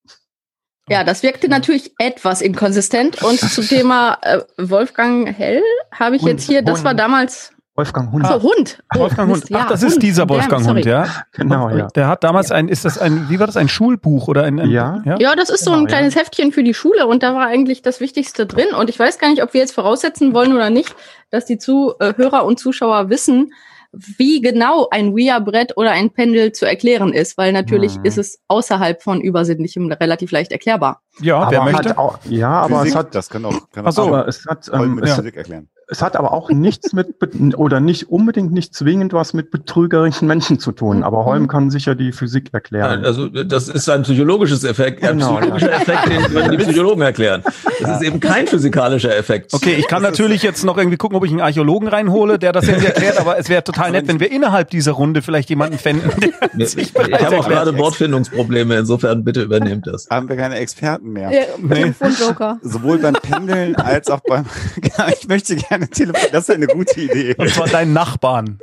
Ja, 0.90 1.04
das 1.04 1.22
wirkte 1.22 1.48
natürlich 1.48 1.92
etwas 1.98 2.42
inkonsistent. 2.42 3.22
Und 3.22 3.38
zum 3.40 3.66
Thema 3.66 4.18
äh, 4.22 4.40
Wolfgang 4.58 5.26
Hell 5.34 5.62
habe 5.92 6.16
ich 6.16 6.22
Hund, 6.22 6.32
jetzt 6.32 6.46
hier, 6.46 6.62
das 6.62 6.78
Hund. 6.78 6.84
war 6.84 6.94
damals 6.94 7.52
Wolfgang 7.76 8.12
Hund. 8.12 8.26
so 8.26 8.42
Hund. 8.42 8.82
Oh, 8.94 8.98
Wolfgang 8.98 9.30
Hund. 9.30 9.44
Ach, 9.46 9.50
ja, 9.50 9.66
das 9.68 9.82
ist 9.82 9.94
Hund. 9.94 10.02
dieser 10.02 10.28
Wolfgang. 10.28 10.66
Hund, 10.66 10.84
ja. 10.84 11.06
Genau, 11.32 11.70
ja. 11.70 11.86
Der 11.94 12.08
hat 12.08 12.24
damals 12.24 12.50
ein, 12.50 12.68
ist 12.68 12.84
das 12.84 12.98
ein, 12.98 13.30
wie 13.30 13.38
war 13.38 13.46
das, 13.46 13.56
ein 13.56 13.68
Schulbuch 13.68 14.28
oder 14.28 14.42
ein, 14.42 14.58
ein 14.58 14.70
Ja. 14.70 15.00
Ja, 15.04 15.34
das 15.36 15.48
ist 15.48 15.64
so 15.64 15.70
Genau, 15.70 15.82
ein 15.82 15.86
kleines 15.86 16.16
Heftchen 16.16 16.52
für 16.52 16.64
die 16.64 16.74
Schule 16.74 17.06
und 17.06 17.22
da 17.22 17.34
war 17.34 17.46
eigentlich 17.46 17.80
das 17.82 18.00
Wichtigste 18.00 18.44
drin. 18.46 18.74
Und 18.76 18.90
ich 18.90 18.98
weiß 18.98 19.18
gar 19.18 19.30
nicht, 19.30 19.42
ob 19.42 19.54
wir 19.54 19.60
jetzt 19.60 19.74
voraussetzen 19.74 20.34
wollen 20.34 20.52
oder 20.52 20.68
nicht, 20.68 20.94
dass 21.30 21.46
die 21.46 21.56
Zuhörer 21.56 22.44
und 22.44 22.58
Zuschauer 22.58 23.08
wissen, 23.08 23.52
wie 23.92 24.40
genau 24.40 24.88
ein 24.90 25.14
Wii-Brett 25.16 25.76
oder 25.76 25.90
ein 25.92 26.10
Pendel 26.10 26.52
zu 26.52 26.64
erklären 26.66 27.12
ist, 27.12 27.36
weil 27.36 27.52
natürlich 27.52 27.96
Mhm. 27.96 28.04
ist 28.04 28.18
es 28.18 28.40
außerhalb 28.48 29.02
von 29.02 29.20
Übersinnlichem 29.20 29.90
relativ 29.90 30.30
leicht 30.30 30.52
erklärbar. 30.52 31.02
Ja, 31.20 31.50
wer 31.50 31.60
aber 31.62 31.72
möchte? 31.72 31.90
hat 31.90 31.98
auch, 31.98 32.18
ja, 32.24 32.50
aber 32.50 32.78
Physik, 32.80 32.90
es 32.90 32.96
hat, 32.96 33.14
das 33.14 33.28
kann 33.30 33.44
auch, 33.44 33.70
kann 33.72 33.86
Ach 33.86 33.92
so. 33.92 34.02
auch 34.02 34.08
aber 34.08 34.28
es 34.28 34.46
hat, 34.46 34.66
voll 34.66 34.86
ähm, 34.86 34.94
mit 34.94 35.04
es, 35.04 35.14
Physik 35.14 35.36
erklären. 35.36 35.68
Es 35.90 36.02
hat 36.02 36.16
aber 36.16 36.32
auch 36.32 36.50
nichts 36.50 36.92
mit, 36.92 37.08
oder 37.56 37.80
nicht 37.80 38.10
unbedingt 38.10 38.52
nicht 38.52 38.74
zwingend 38.74 39.12
was 39.12 39.34
mit 39.34 39.50
betrügerischen 39.50 40.28
Menschen 40.28 40.58
zu 40.58 40.72
tun. 40.72 41.02
Aber 41.02 41.24
Holm 41.24 41.48
kann 41.48 41.70
sicher 41.70 41.94
die 41.94 42.12
Physik 42.12 42.50
erklären. 42.52 43.00
Nein, 43.00 43.04
also 43.04 43.28
das 43.28 43.68
ist 43.68 43.88
ein 43.88 44.02
psychologisches 44.02 44.64
Effekt, 44.64 45.02
ein 45.02 45.18
Genau, 45.18 45.36
psychologischer 45.36 45.72
Effekt, 45.72 46.06
den 46.06 46.22
können 46.22 46.50
die 46.52 46.64
Psychologen 46.64 47.02
erklären. 47.02 47.42
Das 47.80 48.00
ist 48.00 48.06
eben 48.06 48.20
kein 48.20 48.46
physikalischer 48.46 49.16
Effekt. 49.16 49.52
Okay, 49.52 49.74
ich 49.74 49.88
kann 49.88 50.02
natürlich 50.02 50.42
jetzt 50.42 50.64
noch 50.64 50.78
irgendwie 50.78 50.96
gucken, 50.96 51.16
ob 51.16 51.24
ich 51.24 51.30
einen 51.30 51.40
Archäologen 51.40 51.88
reinhole, 51.88 52.38
der 52.38 52.52
das 52.52 52.68
irgendwie 52.68 52.86
erklärt, 52.86 53.18
aber 53.18 53.38
es 53.38 53.48
wäre 53.48 53.64
total 53.64 53.90
nett, 53.90 54.06
wenn 54.06 54.20
wir 54.20 54.30
innerhalb 54.30 54.70
dieser 54.70 54.92
Runde 54.92 55.22
vielleicht 55.22 55.50
jemanden 55.50 55.78
fänden, 55.78 56.10
der 56.20 56.60
Ich, 56.66 56.70
sich 56.70 56.94
ich 56.94 56.94
habe 56.94 57.08
auch 57.14 57.20
erklärt. 57.20 57.46
gerade 57.48 57.78
Wortfindungsprobleme, 57.78 58.76
insofern 58.76 59.24
bitte 59.24 59.42
übernehmt 59.42 59.86
das. 59.86 60.08
Haben 60.10 60.28
wir 60.28 60.36
keine 60.36 60.56
Experten 60.56 61.10
mehr. 61.12 61.30
Telefonjoker. 61.68 62.58
Sowohl 62.62 62.98
beim 62.98 63.14
Pendeln 63.14 63.76
als 63.76 64.10
auch 64.10 64.20
beim. 64.20 64.44
ich 65.20 65.28
möchte 65.28 65.56
gerne 65.56 65.79
telefonieren. 65.88 66.32
Das 66.32 66.48
ist 66.48 66.54
eine 66.54 66.66
gute 66.66 67.00
Idee. 67.00 67.34
Und 67.38 67.48
zwar 67.50 67.68
deinen 67.68 67.92
Nachbarn. 67.92 68.58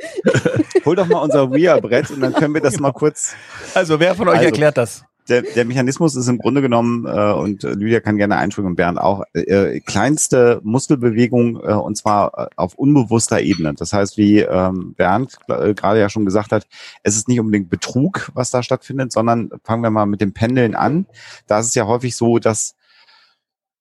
Hol 0.85 0.95
doch 0.95 1.07
mal 1.07 1.19
unser 1.19 1.51
Wii-Brett 1.51 2.11
und 2.11 2.21
dann 2.21 2.33
können 2.33 2.53
wir 2.53 2.61
das 2.61 2.79
mal 2.79 2.93
kurz. 2.93 3.33
Also 3.73 3.99
wer 3.99 4.15
von 4.15 4.27
euch 4.27 4.35
Also, 4.35 4.45
erklärt 4.45 4.77
das? 4.77 5.03
Der, 5.29 5.41
der 5.41 5.65
Mechanismus 5.65 6.15
ist 6.15 6.29
im 6.29 6.37
Grunde 6.37 6.61
genommen, 6.61 7.05
äh, 7.05 7.33
und 7.33 7.65
äh, 7.65 7.73
Lydia 7.73 7.99
kann 7.99 8.15
gerne 8.15 8.37
einspringen 8.37 8.71
und 8.71 8.75
Bernd 8.77 8.97
auch, 8.97 9.23
äh, 9.33 9.81
kleinste 9.81 10.61
Muskelbewegung 10.63 11.57
äh, 11.57 11.73
und 11.73 11.97
zwar 11.97 12.37
äh, 12.37 12.47
auf 12.55 12.75
unbewusster 12.75 13.41
Ebene. 13.41 13.73
Das 13.73 13.91
heißt, 13.91 14.17
wie 14.17 14.39
ähm, 14.39 14.93
Bernd 14.95 15.35
äh, 15.49 15.73
gerade 15.73 15.99
ja 15.99 16.07
schon 16.07 16.23
gesagt 16.23 16.53
hat, 16.53 16.65
es 17.03 17.17
ist 17.17 17.27
nicht 17.27 17.41
unbedingt 17.41 17.69
Betrug, 17.69 18.31
was 18.35 18.51
da 18.51 18.63
stattfindet, 18.63 19.11
sondern 19.11 19.49
fangen 19.65 19.83
wir 19.83 19.89
mal 19.89 20.05
mit 20.05 20.21
dem 20.21 20.31
Pendeln 20.31 20.75
an. 20.75 21.07
Da 21.45 21.59
ist 21.59 21.67
es 21.67 21.75
ja 21.75 21.87
häufig 21.87 22.15
so, 22.15 22.39
dass 22.39 22.76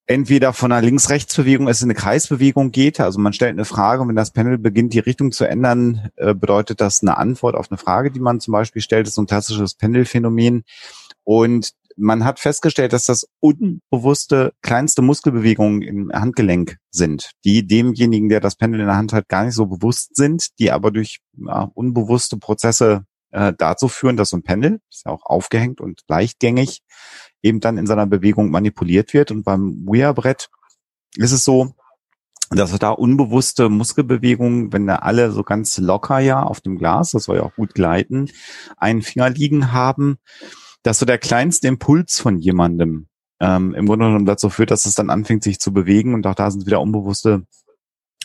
entweder 0.07 0.53
von 0.53 0.73
einer 0.73 0.87
Links-Rechts-Bewegung 0.87 1.69
es 1.69 1.83
in 1.83 1.87
eine 1.87 1.95
Kreisbewegung 1.95 2.71
geht, 2.71 3.01
also 3.01 3.19
man 3.19 3.33
stellt 3.33 3.53
eine 3.53 3.65
Frage 3.65 4.03
und 4.03 4.09
wenn 4.09 4.17
das 4.17 4.31
Pendel 4.31 4.59
beginnt, 4.59 4.95
die 4.95 5.01
Richtung 5.01 5.33
zu 5.33 5.45
ändern, 5.45 6.11
äh, 6.17 6.35
bedeutet 6.35 6.81
das 6.81 7.03
eine 7.03 7.17
Antwort 7.17 7.55
auf 7.55 7.71
eine 7.71 7.79
Frage, 7.79 8.11
die 8.11 8.21
man 8.21 8.41
zum 8.41 8.53
Beispiel 8.53 8.83
stellt. 8.83 9.07
Das 9.07 9.15
ist 9.15 9.19
ein 9.19 9.27
klassisches 9.27 9.75
Pendelphänomen. 9.75 10.65
Und 11.25 11.73
man 11.97 12.25
hat 12.25 12.39
festgestellt, 12.39 12.93
dass 12.93 13.07
das 13.07 13.27
unbewusste 13.41 14.53
kleinste 14.63 15.03
Muskelbewegungen 15.03 15.83
im 15.83 16.13
Handgelenk 16.13 16.77
sind, 16.91 17.31
die 17.45 17.67
demjenigen, 17.67 18.29
der 18.29 18.41
das 18.41 18.57
Pendel 18.57 18.81
in 18.81 18.87
der 18.87 18.97
Hand 18.97 19.13
hat, 19.13 19.29
gar 19.29 19.45
nicht 19.45 19.55
so 19.55 19.67
bewusst 19.67 20.15
sind, 20.15 20.59
die 20.59 20.71
aber 20.71 20.91
durch 20.91 21.21
ja, 21.37 21.71
unbewusste 21.75 22.37
Prozesse 22.37 23.05
äh, 23.31 23.53
dazu 23.57 23.89
führen, 23.89 24.17
dass 24.17 24.31
so 24.31 24.37
ein 24.37 24.43
Pendel, 24.43 24.81
ist 24.91 25.05
ja 25.07 25.13
auch 25.13 25.25
aufgehängt 25.25 25.81
und 25.81 26.03
leichtgängig, 26.09 26.83
eben 27.43 27.61
dann 27.61 27.79
in 27.79 27.87
seiner 27.87 28.07
Bewegung 28.07 28.51
manipuliert 28.51 29.15
wird. 29.15 29.31
Und 29.31 29.45
beim 29.45 29.87
Weir-Brett 29.87 30.49
ist 31.17 31.33
es 31.33 31.45
so, 31.45 31.75
dass 32.51 32.77
da 32.79 32.91
unbewusste 32.91 33.69
Muskelbewegungen, 33.69 34.73
wenn 34.73 34.87
da 34.87 34.97
alle 34.97 35.33
so 35.33 35.43
ganz 35.43 35.79
locker 35.79 36.21
ja 36.21 36.43
auf 36.43 36.61
dem 36.61 36.79
Glas, 36.79 37.11
das 37.11 37.25
soll 37.25 37.37
ja 37.37 37.43
auch 37.43 37.55
gut 37.55 37.75
gleiten, 37.75 38.31
einen 38.77 39.03
Finger 39.03 39.31
liegen 39.31 39.73
haben, 39.73 40.19
dass 40.83 41.01
so 41.01 41.07
der 41.07 41.19
kleinste 41.19 41.67
Impuls 41.67 42.21
von 42.21 42.39
jemandem 42.39 43.09
ähm, 43.41 43.75
im 43.75 43.87
Grunde 43.87 44.07
genommen 44.07 44.27
dazu 44.27 44.49
führt, 44.49 44.71
dass 44.71 44.87
es 44.87 44.95
dann 44.95 45.11
anfängt, 45.11 45.43
sich 45.43 45.59
zu 45.59 45.73
bewegen 45.73 46.15
und 46.15 46.27
auch 46.27 46.35
da 46.35 46.51
sind 46.51 46.67
wieder 46.67 46.81
unbewusste 46.81 47.43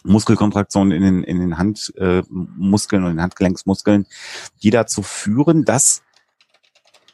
Muskelkontraktionen 0.04 0.92
in 0.92 1.04
den, 1.04 1.24
in 1.24 1.40
den 1.40 1.58
Handmuskeln 1.58 3.04
äh, 3.04 3.06
und 3.06 3.14
den 3.14 3.22
Handgelenksmuskeln, 3.22 4.06
die 4.64 4.70
dazu 4.70 5.02
führen, 5.02 5.66
dass 5.66 6.02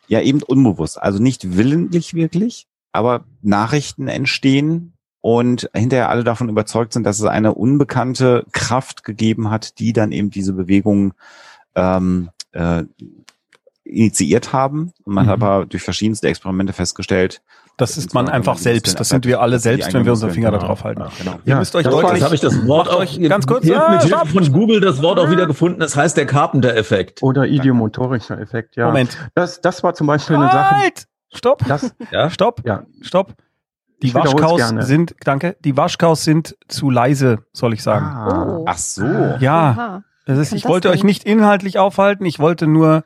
ja 0.08 0.21
eben 0.21 0.41
unbewusst, 0.41 1.02
also 1.02 1.21
nicht 1.21 1.58
willentlich 1.58 2.13
wirklich, 2.13 2.67
aber 2.91 3.26
Nachrichten 3.41 4.08
entstehen 4.08 4.93
und 5.21 5.69
hinterher 5.73 6.10
alle 6.10 6.23
davon 6.23 6.50
überzeugt 6.50 6.93
sind, 6.93 7.04
dass 7.04 7.19
es 7.19 7.26
eine 7.26 7.54
unbekannte 7.54 8.45
Kraft 8.54 9.04
gegeben 9.04 9.50
hat, 9.50 9.80
die 9.80 9.91
dann 9.91 10.12
eben 10.12 10.30
diese 10.30 10.54
Bewegung 10.54 11.13
ähm, 11.76 12.30
äh, 12.54 12.84
initiiert 13.84 14.54
haben. 14.54 14.93
Und 15.04 15.13
man 15.13 15.26
Mhm. 15.26 15.30
hat 15.30 15.41
aber 15.41 15.65
durch 15.65 15.84
verschiedenste 15.84 16.28
Experimente 16.28 16.73
festgestellt, 16.73 17.41
Das 17.78 17.96
ist 17.96 18.13
man 18.16 18.28
einfach 18.28 18.58
selbst. 18.58 19.00
Das 19.00 19.10
sind 19.10 19.26
wir 19.26 19.40
alle 19.40 19.60
selbst, 19.60 19.94
wenn 19.94 20.04
wir 20.04 20.12
unsere 20.13 20.32
eigenen 20.32 20.48
Finger 20.50 20.60
da 20.60 20.66
drauf 20.66 20.84
halten. 20.84 21.04
Genau. 21.20 21.34
Ihr 21.34 21.40
Ja, 21.46 21.60
müsst 21.60 21.76
euch 21.76 21.86
deutlich. 21.86 22.24
habe 22.24 22.34
ich 22.34 22.42
das 22.42 22.66
Wort 22.66 22.88
macht 22.88 22.96
auch 22.96 23.02
euch 23.02 23.22
ganz 23.30 23.46
kurz. 23.46 23.70
Ah, 23.70 23.92
mit 23.92 24.02
Hilfe 24.04 24.26
von 24.26 24.52
Google 24.52 24.82
das 24.82 25.02
Wort 25.04 25.20
auch 25.20 25.30
wieder 25.30 25.46
gefunden. 25.46 25.80
Das 25.80 25.96
heißt 25.96 26.18
der 26.18 26.26
Carpenter-Effekt. 26.26 27.22
Oder 27.22 27.46
idiomotorischer 27.46 28.40
Effekt, 28.40 28.76
ja. 28.78 28.88
Moment. 28.88 29.16
Das, 29.36 29.62
das 29.62 29.84
war 29.84 29.94
zum 29.94 30.08
Beispiel 30.08 30.38
eine 30.38 30.48
Sache. 30.52 30.76
Halt! 30.76 31.06
Stopp. 31.32 31.63
Das, 31.68 31.94
Ja? 32.12 32.30
Stopp. 32.32 32.62
ja, 32.66 32.84
Stopp. 33.02 33.34
Die 34.02 34.13
Waschkaus 34.13 34.62
sind, 34.88 35.16
danke, 35.24 35.56
die 35.63 35.76
Waschkaus 35.78 36.24
sind 36.24 36.56
zu 36.68 36.90
leise, 36.90 37.40
soll 37.52 37.74
ich 37.74 37.84
sagen. 37.84 38.06
ah, 38.06 38.58
Oh. 38.60 38.66
Ach 38.68 38.78
so, 38.78 39.04
Ja, 39.40 40.04
das 40.26 40.38
ist, 40.40 40.54
ich 40.54 40.63
das 40.63 40.70
wollte 40.72 40.88
denn? 40.90 40.98
euch 40.98 41.04
nicht 41.04 41.24
inhaltlich 41.26 41.80
aufhalten, 41.80 42.24
ich 42.26 42.38
wollte 42.40 42.68
nur, 42.68 43.04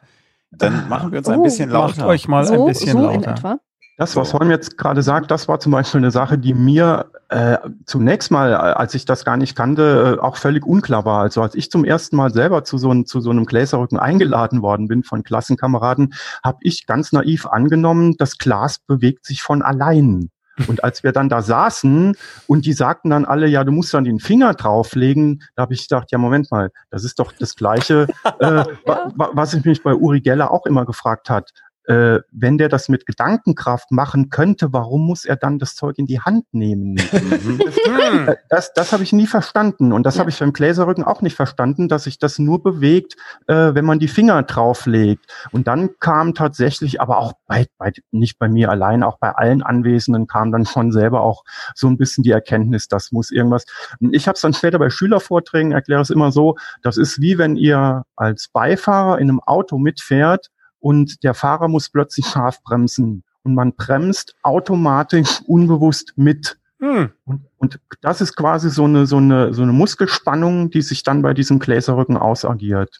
dann 0.51 0.87
machen 0.89 1.11
wir 1.11 1.19
uns 1.19 1.29
ein 1.29 1.39
Oh, 1.39 1.43
bisschen 1.43 1.69
macht 1.71 1.97
lauter. 1.97 2.07
euch 2.07 2.27
mal 2.27 2.45
so, 2.45 2.53
ein 2.53 2.65
bisschen 2.65 2.91
so 2.93 3.09
in 3.09 3.21
lauter. 3.23 3.59
Das, 4.01 4.15
was 4.15 4.33
Holm 4.33 4.49
jetzt 4.49 4.79
gerade 4.79 5.03
sagt, 5.03 5.29
das 5.29 5.47
war 5.47 5.59
zum 5.59 5.73
Beispiel 5.73 5.99
eine 5.99 6.09
Sache, 6.09 6.39
die 6.39 6.55
mir 6.55 7.11
äh, 7.29 7.59
zunächst 7.85 8.31
mal, 8.31 8.55
als 8.55 8.95
ich 8.95 9.05
das 9.05 9.23
gar 9.25 9.37
nicht 9.37 9.55
kannte, 9.55 10.17
äh, 10.17 10.19
auch 10.19 10.37
völlig 10.37 10.65
unklar 10.65 11.05
war. 11.05 11.21
Also 11.21 11.43
als 11.43 11.53
ich 11.53 11.69
zum 11.69 11.85
ersten 11.85 12.15
Mal 12.15 12.33
selber 12.33 12.63
zu 12.63 12.79
so, 12.79 12.89
einem- 12.89 13.05
zu 13.05 13.21
so 13.21 13.29
einem 13.29 13.45
Gläserrücken 13.45 13.99
eingeladen 13.99 14.63
worden 14.63 14.87
bin 14.87 15.03
von 15.03 15.21
Klassenkameraden, 15.21 16.15
habe 16.43 16.57
ich 16.61 16.87
ganz 16.87 17.11
naiv 17.11 17.45
angenommen, 17.45 18.15
das 18.17 18.39
Glas 18.39 18.79
bewegt 18.79 19.23
sich 19.27 19.43
von 19.43 19.61
allein. 19.61 20.31
Und 20.67 20.83
als 20.83 21.03
wir 21.03 21.11
dann 21.11 21.29
da 21.29 21.43
saßen 21.43 22.15
und 22.47 22.65
die 22.65 22.73
sagten 22.73 23.11
dann 23.11 23.25
alle, 23.25 23.45
ja, 23.45 23.63
du 23.63 23.71
musst 23.71 23.93
dann 23.93 24.03
den 24.03 24.19
Finger 24.19 24.55
drauflegen, 24.55 25.43
da 25.55 25.61
habe 25.61 25.75
ich 25.75 25.87
gedacht, 25.87 26.07
ja, 26.11 26.17
Moment 26.17 26.49
mal, 26.49 26.71
das 26.89 27.03
ist 27.03 27.19
doch 27.19 27.31
das 27.33 27.55
Gleiche, 27.55 28.07
äh, 28.39 28.45
wa- 28.87 29.11
wa- 29.15 29.29
was 29.33 29.53
ich 29.53 29.63
mich 29.63 29.83
bei 29.83 29.93
Uri 29.93 30.21
Geller 30.21 30.49
auch 30.51 30.65
immer 30.65 30.85
gefragt 30.85 31.29
hat. 31.29 31.51
Äh, 31.91 32.21
wenn 32.31 32.57
der 32.57 32.69
das 32.69 32.87
mit 32.87 33.05
Gedankenkraft 33.05 33.91
machen 33.91 34.29
könnte, 34.29 34.71
warum 34.71 35.05
muss 35.05 35.25
er 35.25 35.35
dann 35.35 35.59
das 35.59 35.75
Zeug 35.75 35.97
in 35.97 36.05
die 36.05 36.21
Hand 36.21 36.45
nehmen? 36.53 36.97
Hm. 37.11 38.27
Äh, 38.27 38.35
Das, 38.49 38.73
das 38.73 38.93
habe 38.93 39.03
ich 39.03 39.11
nie 39.13 39.27
verstanden 39.27 39.91
und 39.91 40.05
das 40.05 40.15
Ja. 40.15 40.21
habe 40.21 40.29
ich 40.29 40.39
beim 40.39 40.53
Gläserrücken 40.53 41.03
auch 41.03 41.21
nicht 41.21 41.35
verstanden, 41.35 41.89
dass 41.89 42.03
sich 42.05 42.17
das 42.19 42.39
nur 42.39 42.63
bewegt, 42.63 43.15
äh, 43.47 43.73
wenn 43.73 43.83
man 43.85 43.99
die 43.99 44.07
Finger 44.07 44.41
drauflegt. 44.43 45.25
Und 45.51 45.67
dann 45.67 45.89
kam 45.99 46.33
tatsächlich, 46.33 47.01
aber 47.01 47.17
auch 47.17 47.33
bei, 47.47 47.67
bei 47.77 47.91
nicht 48.11 48.39
bei 48.39 48.47
mir 48.47 48.69
allein, 48.69 49.03
auch 49.03 49.17
bei 49.19 49.31
allen 49.31 49.61
Anwesenden 49.63 50.27
kam 50.27 50.51
dann 50.51 50.65
schon 50.65 50.91
selber 50.91 51.21
auch 51.21 51.43
so 51.75 51.87
ein 51.87 51.97
bisschen 51.97 52.23
die 52.23 52.31
Erkenntnis, 52.31 52.87
das 52.87 53.11
muss 53.11 53.31
irgendwas. 53.31 53.65
Ich 54.11 54.27
habe 54.27 54.35
es 54.35 54.41
dann 54.41 54.53
später 54.53 54.79
bei 54.79 54.89
Schülervorträgen 54.89 55.71
erkläre 55.71 56.01
es 56.01 56.09
immer 56.09 56.31
so, 56.31 56.55
das 56.81 56.97
ist 56.97 57.19
wie 57.21 57.37
wenn 57.37 57.55
ihr 57.55 58.03
als 58.15 58.47
Beifahrer 58.49 59.19
in 59.19 59.29
einem 59.29 59.39
Auto 59.41 59.77
mitfährt 59.77 60.47
und 60.81 61.23
der 61.23 61.33
Fahrer 61.33 61.69
muss 61.69 61.89
plötzlich 61.89 62.25
scharf 62.25 62.61
bremsen 62.63 63.23
und 63.43 63.55
man 63.55 63.73
bremst 63.73 64.35
automatisch 64.43 65.41
unbewusst 65.47 66.13
mit. 66.17 66.57
Hm. 66.79 67.11
Und, 67.25 67.45
und 67.57 67.79
das 68.01 68.19
ist 68.19 68.35
quasi 68.35 68.69
so 68.69 68.85
eine, 68.85 69.05
so 69.05 69.17
eine, 69.17 69.53
so 69.53 69.61
eine 69.61 69.71
Muskelspannung, 69.71 70.71
die 70.71 70.81
sich 70.81 71.03
dann 71.03 71.21
bei 71.21 71.33
diesem 71.33 71.59
Gläserrücken 71.59 72.17
ausagiert. 72.17 72.99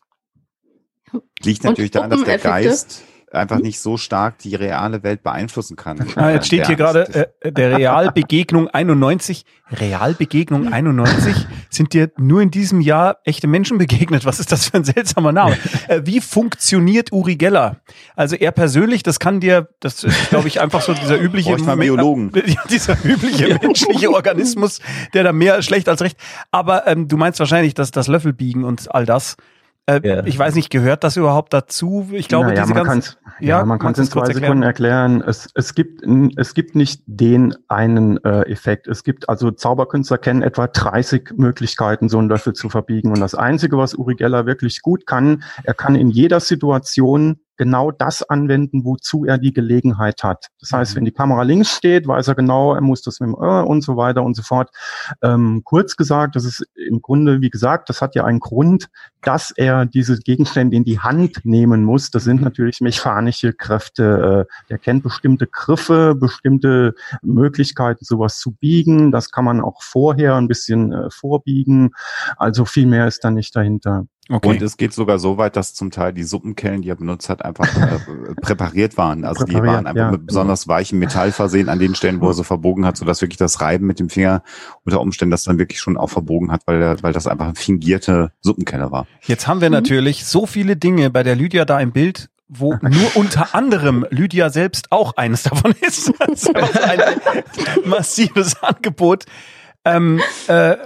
Liegt 1.42 1.64
Und 1.66 1.72
natürlich 1.72 1.92
daran, 1.92 2.12
dass 2.12 2.24
der? 2.24 2.38
Geist 2.38 3.04
einfach 3.32 3.60
nicht 3.60 3.80
so 3.80 3.98
stark 3.98 4.38
die 4.40 4.56
reale 4.56 5.04
Welt 5.04 5.24
beeinflussen 5.24 5.76
kann. 5.76 6.06
Ah, 6.16 6.30
jetzt 6.30 6.48
steht 6.48 6.68
hier 6.68 6.76
gerade 6.76 7.32
äh, 7.42 7.52
der 7.52 7.78
Realbegegnung 7.78 8.68
91. 8.68 9.46
Realbegegnung 9.72 10.68
91 10.74 11.48
sind 11.70 11.94
dir 11.94 12.12
nur 12.18 12.42
in 12.42 12.52
diesem 12.52 12.82
Jahr 12.82 13.18
echte 13.24 13.48
Menschen 13.48 13.78
begegnet. 13.78 14.26
Was 14.26 14.40
ist 14.40 14.52
das 14.52 14.70
für 14.70 14.78
ein 14.78 14.84
seltsamer 14.84 15.32
Name? 15.32 15.58
Äh, 15.88 16.02
wie 16.04 16.20
funktioniert 16.20 17.12
Uri 17.12 17.38
Geller? 17.38 17.78
Also 18.16 18.36
er 18.36 18.52
persönlich, 18.52 19.04
das 19.04 19.20
kann 19.20 19.40
dir, 19.40 19.70
das 19.80 20.04
ist 20.04 20.30
glaube 20.30 20.48
ich 20.48 20.60
einfach 20.60 20.82
so 20.82 20.94
dieser 20.94 21.20
übliche 21.20 21.58
mal 21.58 21.78
Biologen. 21.78 22.32
Dieser 22.70 22.98
übliche 23.04 23.58
menschliche 23.62 24.12
Organismus, 24.12 24.80
der 25.14 25.24
da 25.24 25.32
mehr 25.32 25.62
schlecht 25.62 25.88
als 25.90 26.02
recht. 26.02 26.18
Aber 26.52 26.88
ähm, 26.88 27.08
du 27.08 27.18
meinst 27.18 27.40
wahrscheinlich, 27.40 27.74
dass 27.74 27.92
das 27.92 28.08
Löffelbiegen 28.08 28.64
und 28.64 28.94
all 28.94 29.06
das. 29.06 29.38
Äh, 29.88 30.00
Ja. 30.04 30.26
Ich 30.26 30.38
weiß 30.38 30.56
nicht, 30.56 30.70
gehört 30.70 31.04
das 31.04 31.18
überhaupt 31.18 31.54
dazu? 31.54 32.08
Ich 32.12 32.28
glaube, 32.28 32.48
naja, 32.48 32.64
diese 32.64 32.74
man 32.74 32.86
ganzen. 32.86 33.16
kann's, 33.16 33.38
ja, 33.40 33.66
man 33.66 33.80
kann 33.80 33.94
es 33.94 34.00
in 34.00 34.06
zwei 34.06 34.32
Sekunden 34.32 34.64
erklären. 34.64 35.22
Es, 35.26 35.50
es, 35.56 35.74
gibt, 35.74 36.04
es 36.38 36.54
gibt 36.54 36.76
nicht 36.76 37.02
den 37.08 37.56
einen 37.68 38.24
äh, 38.24 38.42
Effekt. 38.44 38.88
Es 38.88 39.04
gibt 39.04 39.28
also 39.30 39.52
Zauberkünstler 39.52 40.18
kennen 40.18 40.44
etwa 40.44 40.68
30 40.68 41.32
Möglichkeiten, 41.38 42.10
so 42.10 42.20
einen 42.20 42.30
Löffel 42.30 42.54
zu 42.54 42.70
verbiegen. 42.70 43.12
Und 43.12 43.20
das 43.20 43.36
Einzige, 43.36 43.78
was 43.78 43.96
Uri 43.96 44.16
Geller 44.16 44.46
wirklich 44.46 44.82
gut 44.82 45.08
kann, 45.08 45.44
er 45.64 45.74
kann 45.74 45.96
in 45.96 46.10
jeder 46.10 46.40
Situation 46.40 47.40
genau 47.62 47.92
das 47.92 48.24
anwenden, 48.24 48.86
wozu 48.86 49.24
er 49.24 49.38
die 49.38 49.54
Gelegenheit 49.54 50.24
hat. 50.24 50.48
Das 50.60 50.72
heißt, 50.74 50.96
wenn 50.96 51.06
die 51.06 51.12
Kamera 51.12 51.44
links 51.44 51.70
steht, 51.70 52.08
weiß 52.08 52.28
er 52.28 52.34
genau, 52.34 52.74
er 52.74 52.82
muss 52.82 53.04
das 53.04 53.20
mit 53.20 53.28
dem 53.28 53.36
äh 53.36 53.62
und 53.62 53.84
so 53.84 53.98
weiter 53.98 54.24
und 54.24 54.36
so 54.36 54.42
fort. 54.42 54.72
Ähm, 55.22 55.62
kurz 55.64 55.96
gesagt, 55.96 56.36
das 56.36 56.44
ist 56.44 56.66
im 56.74 57.04
Grunde, 57.04 57.40
wie 57.42 57.52
gesagt, 57.52 57.88
das 57.90 58.02
hat 58.02 58.16
ja 58.16 58.26
einen 58.26 58.40
Grund, 58.40 58.88
dass 59.22 59.52
er 59.52 59.86
diese 59.86 60.18
Gegenstände 60.18 60.76
in 60.76 60.84
die 60.84 60.98
Hand 60.98 61.46
nehmen 61.46 61.84
muss. 61.84 62.10
Das 62.10 62.24
sind 62.24 62.42
natürlich 62.42 62.82
mechanische 62.82 63.54
Kräfte. 63.54 64.48
Äh, 64.50 64.68
der 64.72 64.80
kennt 64.80 65.04
bestimmte 65.04 65.46
Griffe, 65.46 66.16
bestimmte 66.16 66.96
Möglichkeiten, 67.22 68.04
sowas 68.04 68.40
zu 68.40 68.54
biegen. 68.54 69.12
Das 69.12 69.30
kann 69.30 69.46
man 69.46 69.62
auch 69.62 69.84
vorher 69.84 70.34
ein 70.34 70.48
bisschen 70.48 70.94
äh, 70.94 71.12
vorbiegen. 71.12 71.92
Also 72.38 72.66
viel 72.66 72.88
mehr 72.88 73.06
ist 73.06 73.24
da 73.24 73.30
nicht 73.30 73.56
dahinter. 73.56 74.08
Okay. 74.30 74.48
Und 74.48 74.62
es 74.62 74.78
geht 74.78 74.94
sogar 74.94 75.20
so 75.20 75.38
weit, 75.38 75.56
dass 75.56 75.74
zum 75.74 75.92
Teil 75.92 76.14
die 76.14 76.24
Suppenkellen, 76.24 76.84
die 76.84 76.90
er 76.90 76.96
benutzt 76.96 77.28
hat, 77.28 77.44
einfach 77.44 77.68
äh, 77.76 78.00
präpariert 78.42 78.96
waren. 78.96 79.26
Also 79.26 79.46
die 79.46 79.54
Präpariert, 79.54 79.76
waren 79.76 79.88
einfach 79.88 80.04
ja, 80.04 80.12
mit 80.12 80.28
besonders 80.28 80.68
weichem 80.68 81.00
Metall 81.00 81.32
versehen 81.32 81.70
an 81.70 81.80
den 81.80 81.96
Stellen, 81.96 82.22
wo 82.22 82.28
er 82.28 82.34
so 82.34 82.44
verbogen 82.44 82.86
hat, 82.86 82.98
sodass 82.98 83.22
wirklich 83.22 83.40
das 83.40 83.62
Reiben 83.62 83.88
mit 83.88 84.00
dem 84.00 84.10
Finger 84.10 84.44
unter 84.86 85.02
Umständen 85.02 85.32
das 85.32 85.44
dann 85.44 85.58
wirklich 85.58 85.80
schon 85.80 85.98
auch 85.98 86.10
verbogen 86.10 86.52
hat, 86.52 86.62
weil, 86.66 86.82
er, 86.82 87.04
weil 87.04 87.14
das 87.14 87.28
einfach 87.28 87.46
eine 87.46 87.56
fingierte 87.56 88.32
Suppenkelle 88.42 88.92
war. 88.92 89.08
Jetzt 89.24 89.48
haben 89.48 89.60
wir 89.60 89.70
natürlich 89.70 90.26
so 90.26 90.46
viele 90.46 90.78
Dinge 90.78 91.10
bei 91.10 91.24
der 91.24 91.36
Lydia 91.36 91.66
da 91.66 91.80
im 91.80 91.92
Bild, 91.92 92.30
wo 92.48 92.76
nur 92.76 93.12
unter 93.16 93.56
anderem 93.56 94.06
Lydia 94.12 94.50
selbst 94.50 94.92
auch 94.92 95.18
eines 95.18 95.44
davon 95.44 95.74
ist. 95.82 96.14
Das 96.20 96.44
ist 96.44 96.56
ein 96.56 97.00
massives 97.86 98.62
Angebot. 98.62 99.26
Ähm, 99.84 100.22
äh, 100.48 100.78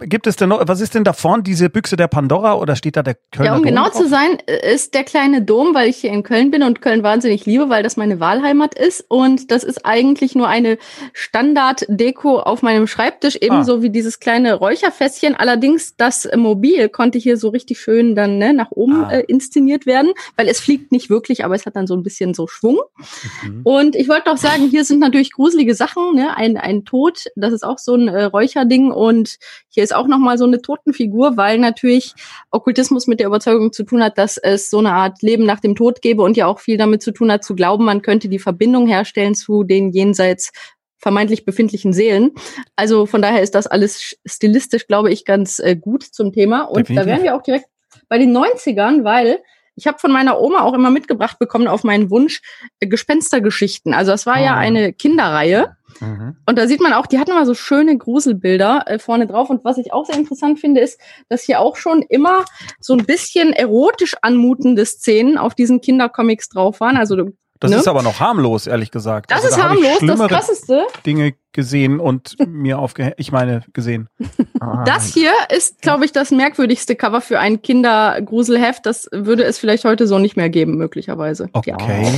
gibt 0.00 0.26
es 0.26 0.34
denn 0.36 0.48
noch, 0.48 0.60
was 0.66 0.80
ist 0.80 0.94
denn 0.94 1.04
da 1.04 1.12
vorne, 1.12 1.42
diese 1.44 1.70
Büchse 1.70 1.96
der 1.96 2.08
Pandora 2.08 2.54
oder 2.54 2.74
steht 2.74 2.96
da 2.96 3.02
der 3.04 3.14
Kölner 3.30 3.44
Ja, 3.46 3.52
um 3.52 3.58
Dom 3.58 3.66
genau 3.66 3.82
drauf? 3.84 3.92
zu 3.94 4.08
sein, 4.08 4.38
äh, 4.46 4.74
ist 4.74 4.94
der 4.94 5.04
kleine 5.04 5.42
Dom, 5.42 5.74
weil 5.74 5.88
ich 5.88 5.98
hier 5.98 6.10
in 6.10 6.22
Köln 6.24 6.50
bin 6.50 6.62
und 6.64 6.80
Köln 6.82 7.02
wahnsinnig 7.04 7.46
liebe, 7.46 7.68
weil 7.68 7.82
das 7.84 7.96
meine 7.96 8.18
Wahlheimat 8.18 8.74
ist. 8.76 9.04
Und 9.08 9.50
das 9.52 9.62
ist 9.62 9.86
eigentlich 9.86 10.34
nur 10.34 10.48
eine 10.48 10.76
Standard-Deko 11.12 12.40
auf 12.40 12.62
meinem 12.62 12.86
Schreibtisch, 12.86 13.36
ebenso 13.40 13.76
Ah. 13.76 13.82
wie 13.82 13.90
dieses 13.90 14.20
kleine 14.20 14.54
Räucherfässchen. 14.54 15.34
Allerdings 15.34 15.96
das 15.96 16.28
Mobil 16.36 16.88
konnte 16.88 17.18
hier 17.18 17.36
so 17.36 17.48
richtig 17.48 17.80
schön 17.80 18.14
dann 18.14 18.38
ne, 18.38 18.52
nach 18.52 18.70
oben 18.70 19.04
Ah. 19.04 19.10
äh, 19.12 19.20
inszeniert 19.28 19.86
werden, 19.86 20.12
weil 20.36 20.48
es 20.48 20.60
fliegt 20.60 20.92
nicht 20.92 21.10
wirklich, 21.10 21.44
aber 21.44 21.54
es 21.54 21.64
hat 21.66 21.76
dann 21.76 21.86
so 21.86 21.94
ein 21.94 22.02
bisschen 22.02 22.34
so 22.34 22.46
Schwung. 22.46 22.80
Mhm. 23.44 23.60
Und 23.64 23.96
ich 23.96 24.08
wollte 24.08 24.28
noch 24.30 24.36
sagen, 24.36 24.68
hier 24.68 24.84
sind 24.84 24.98
natürlich 25.00 25.32
gruselige 25.32 25.74
Sachen, 25.74 26.14
ne? 26.14 26.36
Ein, 26.36 26.56
ein 26.56 26.84
Tod, 26.84 27.24
das 27.36 27.52
ist 27.52 27.64
auch 27.64 27.78
so 27.78 27.94
ein 27.94 28.08
äh, 28.08 28.24
Räucherding 28.32 28.90
und 28.90 29.36
hier 29.68 29.84
ist 29.84 29.94
auch 29.94 30.06
nochmal 30.06 30.38
so 30.38 30.44
eine 30.44 30.62
Totenfigur, 30.62 31.36
weil 31.36 31.58
natürlich 31.58 32.14
Okkultismus 32.50 33.06
mit 33.06 33.20
der 33.20 33.26
Überzeugung 33.26 33.72
zu 33.72 33.84
tun 33.84 34.02
hat, 34.02 34.18
dass 34.18 34.36
es 34.36 34.70
so 34.70 34.78
eine 34.78 34.92
Art 34.92 35.22
Leben 35.22 35.44
nach 35.44 35.60
dem 35.60 35.74
Tod 35.74 36.02
gäbe 36.02 36.22
und 36.22 36.36
ja 36.36 36.46
auch 36.46 36.60
viel 36.60 36.76
damit 36.76 37.02
zu 37.02 37.12
tun 37.12 37.30
hat, 37.30 37.44
zu 37.44 37.54
glauben, 37.54 37.84
man 37.84 38.02
könnte 38.02 38.28
die 38.28 38.38
Verbindung 38.38 38.86
herstellen 38.86 39.34
zu 39.34 39.64
den 39.64 39.90
jenseits 39.90 40.52
vermeintlich 40.98 41.44
befindlichen 41.44 41.92
Seelen. 41.92 42.30
Also 42.76 43.06
von 43.06 43.20
daher 43.20 43.42
ist 43.42 43.54
das 43.56 43.66
alles 43.66 44.16
stilistisch, 44.24 44.86
glaube 44.86 45.10
ich, 45.10 45.24
ganz 45.24 45.58
äh, 45.58 45.74
gut 45.74 46.04
zum 46.04 46.32
Thema. 46.32 46.62
Und 46.62 46.88
Definitiv. 46.88 47.04
da 47.04 47.06
wären 47.06 47.22
wir 47.24 47.36
auch 47.36 47.42
direkt 47.42 47.66
bei 48.08 48.18
den 48.18 48.36
90ern, 48.36 49.04
weil 49.04 49.40
ich 49.76 49.86
habe 49.86 49.98
von 49.98 50.12
meiner 50.12 50.40
Oma 50.40 50.60
auch 50.62 50.74
immer 50.74 50.90
mitgebracht 50.90 51.38
bekommen 51.38 51.66
auf 51.68 51.84
meinen 51.84 52.10
Wunsch 52.10 52.40
äh, 52.80 52.86
Gespenstergeschichten. 52.86 53.94
Also 53.94 54.12
das 54.12 54.26
war 54.26 54.40
ja 54.40 54.54
Ah. 54.54 54.58
eine 54.58 54.92
Kinderreihe. 54.92 55.76
Mhm. 56.00 56.36
Und 56.46 56.58
da 56.58 56.66
sieht 56.66 56.80
man 56.80 56.92
auch, 56.92 57.06
die 57.06 57.18
hatten 57.18 57.30
immer 57.30 57.46
so 57.46 57.54
schöne 57.54 57.96
Gruselbilder 57.96 58.84
äh, 58.86 58.98
vorne 58.98 59.26
drauf. 59.26 59.50
Und 59.50 59.64
was 59.64 59.78
ich 59.78 59.92
auch 59.92 60.06
sehr 60.06 60.16
interessant 60.16 60.58
finde, 60.60 60.80
ist, 60.80 61.00
dass 61.28 61.42
hier 61.44 61.60
auch 61.60 61.76
schon 61.76 62.02
immer 62.08 62.44
so 62.80 62.94
ein 62.94 63.04
bisschen 63.04 63.52
erotisch 63.52 64.14
anmutende 64.22 64.84
Szenen 64.86 65.38
auf 65.38 65.54
diesen 65.54 65.80
Kindercomics 65.80 66.48
drauf 66.48 66.80
waren. 66.80 66.96
Also 66.96 67.30
Das 67.62 67.70
ne? 67.70 67.76
ist 67.76 67.86
aber 67.86 68.02
noch 68.02 68.18
harmlos, 68.18 68.66
ehrlich 68.66 68.90
gesagt. 68.90 69.30
das 69.30 69.44
Also 69.44 69.50
ist 69.50 69.56
da 69.56 69.68
harmlos. 69.68 69.98
Das 70.00 70.28
Krasseste, 70.28 70.86
Dinge 71.06 71.34
gesehen 71.52 72.00
und 72.00 72.36
mir 72.46 72.78
aufgehängt. 72.78 73.14
Ich 73.18 73.30
meine, 73.30 73.62
gesehen. 73.72 74.08
Ah, 74.58 74.82
das 74.86 75.06
hier 75.06 75.30
ist, 75.54 75.80
glaube 75.80 76.04
ich, 76.04 76.10
das 76.12 76.32
merkwürdigste 76.32 76.96
Cover 76.96 77.20
für 77.20 77.38
ein 77.38 77.62
Kindergruselheft. 77.62 78.84
Das 78.84 79.08
würde 79.12 79.44
es 79.44 79.58
vielleicht 79.58 79.84
heute 79.84 80.08
so 80.08 80.18
nicht 80.18 80.36
mehr 80.36 80.50
geben, 80.50 80.76
möglicherweise. 80.76 81.50
Ja. 81.64 81.74
Okay. 81.74 82.12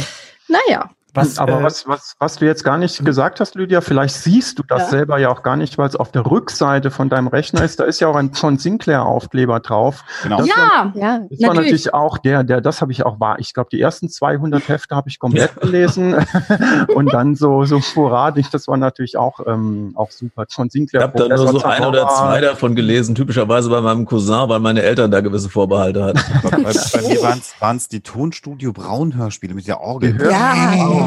Naja. 0.48 0.90
Was, 1.14 1.38
aber 1.38 1.61
äh, 1.61 1.62
was, 1.62 1.87
was, 1.88 2.14
was 2.18 2.37
du 2.37 2.44
jetzt 2.46 2.64
gar 2.64 2.77
nicht 2.79 3.05
gesagt 3.05 3.40
hast, 3.40 3.55
Lydia, 3.55 3.81
vielleicht 3.81 4.14
siehst 4.16 4.59
du 4.59 4.62
das 4.68 4.83
Ja. 4.83 4.88
selber 4.88 5.18
ja 5.18 5.31
auch 5.31 5.42
gar 5.42 5.57
nicht, 5.57 5.79
weil 5.79 5.88
es 5.88 5.96
auf 5.96 6.11
der 6.12 6.27
Rückseite 6.27 6.90
von 6.90 7.09
deinem 7.09 7.29
Rechner 7.29 7.62
ist. 7.62 7.79
Da 7.81 7.85
ist 7.85 8.00
ja 8.00 8.09
auch 8.09 8.16
ein 8.16 8.33
John 8.35 8.59
Sinclair 8.59 9.05
Aufkleber 9.05 9.61
drauf. 9.61 10.03
Genau. 10.22 10.38
Das 10.38 10.46
Ja, 10.48 10.55
Ja, 10.57 10.92
Das 10.92 10.96
war 10.96 11.20
Natürlich. 11.20 11.57
natürlich 11.57 11.94
auch 11.94 12.18
der, 12.18 12.42
der, 12.44 12.61
das 12.61 12.81
habe 12.81 12.92
ich 12.92 13.07
auch 13.07 13.20
war. 13.20 13.38
Ich 13.38 13.55
glaube, 13.55 13.68
die 13.70 13.81
ersten 13.81 14.09
200 14.09 14.68
Hefte 14.68 14.96
habe 14.96 15.09
ich 15.09 15.18
komplett 15.18 15.61
gelesen 15.61 16.14
und 16.94 17.12
dann 17.12 17.35
so 17.35 17.64
so 17.64 17.81
sporadisch. 17.81 18.50
Das 18.50 18.66
war 18.68 18.77
natürlich 18.77 19.16
auch 19.16 19.40
ähm, 19.46 19.92
auch 19.94 20.11
super. 20.11 20.44
John 20.48 20.66
Ich 20.66 20.72
Sinclair. 20.72 21.03
habe 21.03 21.18
da 21.18 21.29
nur 21.37 21.48
so 21.48 21.62
ein 21.62 21.85
oder 21.85 22.09
zwei 22.09 22.40
davon 22.40 22.74
gelesen, 22.74 23.14
typischerweise 23.14 23.70
bei 23.70 23.81
meinem 23.81 24.05
Cousin, 24.07 24.48
weil 24.48 24.61
meine 24.61 24.83
Eltern 24.83 25.11
da 25.11 25.20
gewisse 25.20 25.48
Vorbehalte 25.48 26.03
hatten. 26.05 26.20
Bei, 26.42 26.50
bei, 26.50 26.59
mir 27.09 27.22
waren 27.61 27.77
es 27.77 27.88
die 27.88 28.00
Tonstudio 28.00 28.72
Braun-Hörspiele 28.72 29.55
mit 29.55 29.66
der 29.68 29.81
Orgel. 29.81 30.14
Gehört? 30.14 30.33
Ja. 30.33 30.55
Oh. 30.79 31.03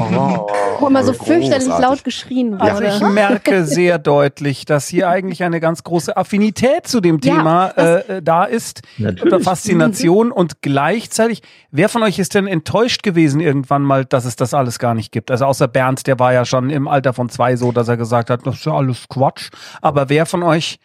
Wo 0.79 0.87
immer 0.87 1.03
so 1.03 1.11
Großartig. 1.13 1.27
fürchterlich 1.49 1.79
laut 1.79 2.03
geschrien 2.03 2.59
Also 2.59 2.75
wurde. 2.83 2.87
ich 2.95 3.01
merke 3.01 3.65
sehr 3.65 3.97
deutlich, 3.99 4.65
dass 4.65 4.87
hier 4.87 5.09
eigentlich 5.09 5.43
eine 5.43 5.59
ganz 5.59 5.83
große 5.83 6.15
Affinität 6.15 6.87
zu 6.87 7.01
dem 7.01 7.19
Ja, 7.23 7.35
Thema 7.35 7.73
das- 7.75 8.05
äh, 8.09 8.21
da 8.21 8.43
ist. 8.45 8.81
Oder 8.99 9.11
Natürlich. 9.11 9.43
Faszination 9.43 10.31
und 10.31 10.61
gleichzeitig, 10.61 11.41
wer 11.71 11.89
von 11.89 12.03
euch 12.03 12.19
ist 12.19 12.35
denn 12.35 12.47
enttäuscht 12.47 13.03
gewesen 13.03 13.39
irgendwann 13.41 13.81
mal, 13.83 14.05
dass 14.05 14.25
es 14.25 14.35
das 14.35 14.53
alles 14.53 14.79
gar 14.79 14.93
nicht 14.93 15.11
gibt? 15.11 15.31
Also 15.31 15.45
außer 15.45 15.67
Bernd, 15.67 16.07
der 16.07 16.19
war 16.19 16.33
ja 16.33 16.45
schon 16.45 16.69
im 16.69 16.87
Alter 16.87 17.13
von 17.13 17.29
zwei 17.29 17.55
so, 17.55 17.71
dass 17.71 17.87
er 17.87 17.97
gesagt 17.97 18.29
hat, 18.29 18.45
das 18.45 18.55
ist 18.55 18.65
ja 18.65 18.73
alles 18.73 19.07
Quatsch. 19.09 19.49
Aber 19.81 20.09
wer 20.09 20.25
von 20.25 20.43
euch 20.43 20.79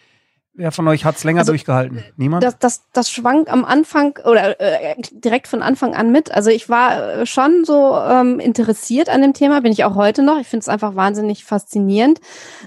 Wer 0.55 0.71
von 0.71 0.87
euch 0.87 1.07
hat's 1.07 1.25
länger 1.25 1.41
Also, 1.41 1.53
durchgehalten? 1.53 2.05
Niemand? 2.17 2.45
Das, 2.45 2.59
das, 2.59 2.83
das 2.93 3.11
schwank 3.11 3.51
am 3.51 3.65
Anfang 3.65 4.19
oder 4.25 4.61
äh, 4.61 4.97
direkt 5.11 5.49
von 5.49 5.63
Anfang 5.63 5.95
an 5.95 6.13
mit. 6.13 6.31
Also 6.31 6.51
ich 6.51 6.69
war 6.69 7.21
äh, 7.21 7.27
schon 7.27 7.65
so 7.65 7.97
ähm, 7.97 8.39
interessiert 8.39 9.09
an 9.09 9.23
dem 9.23 9.33
Thema, 9.33 9.63
bin 9.63 9.73
ich 9.73 9.85
auch 9.85 9.95
heute 9.95 10.23
noch. 10.23 10.39
Ich 10.39 10.47
finde 10.47 10.61
es 10.61 10.69
einfach 10.69 10.95
wahnsinnig 10.95 11.47
faszinierend. 11.47 12.21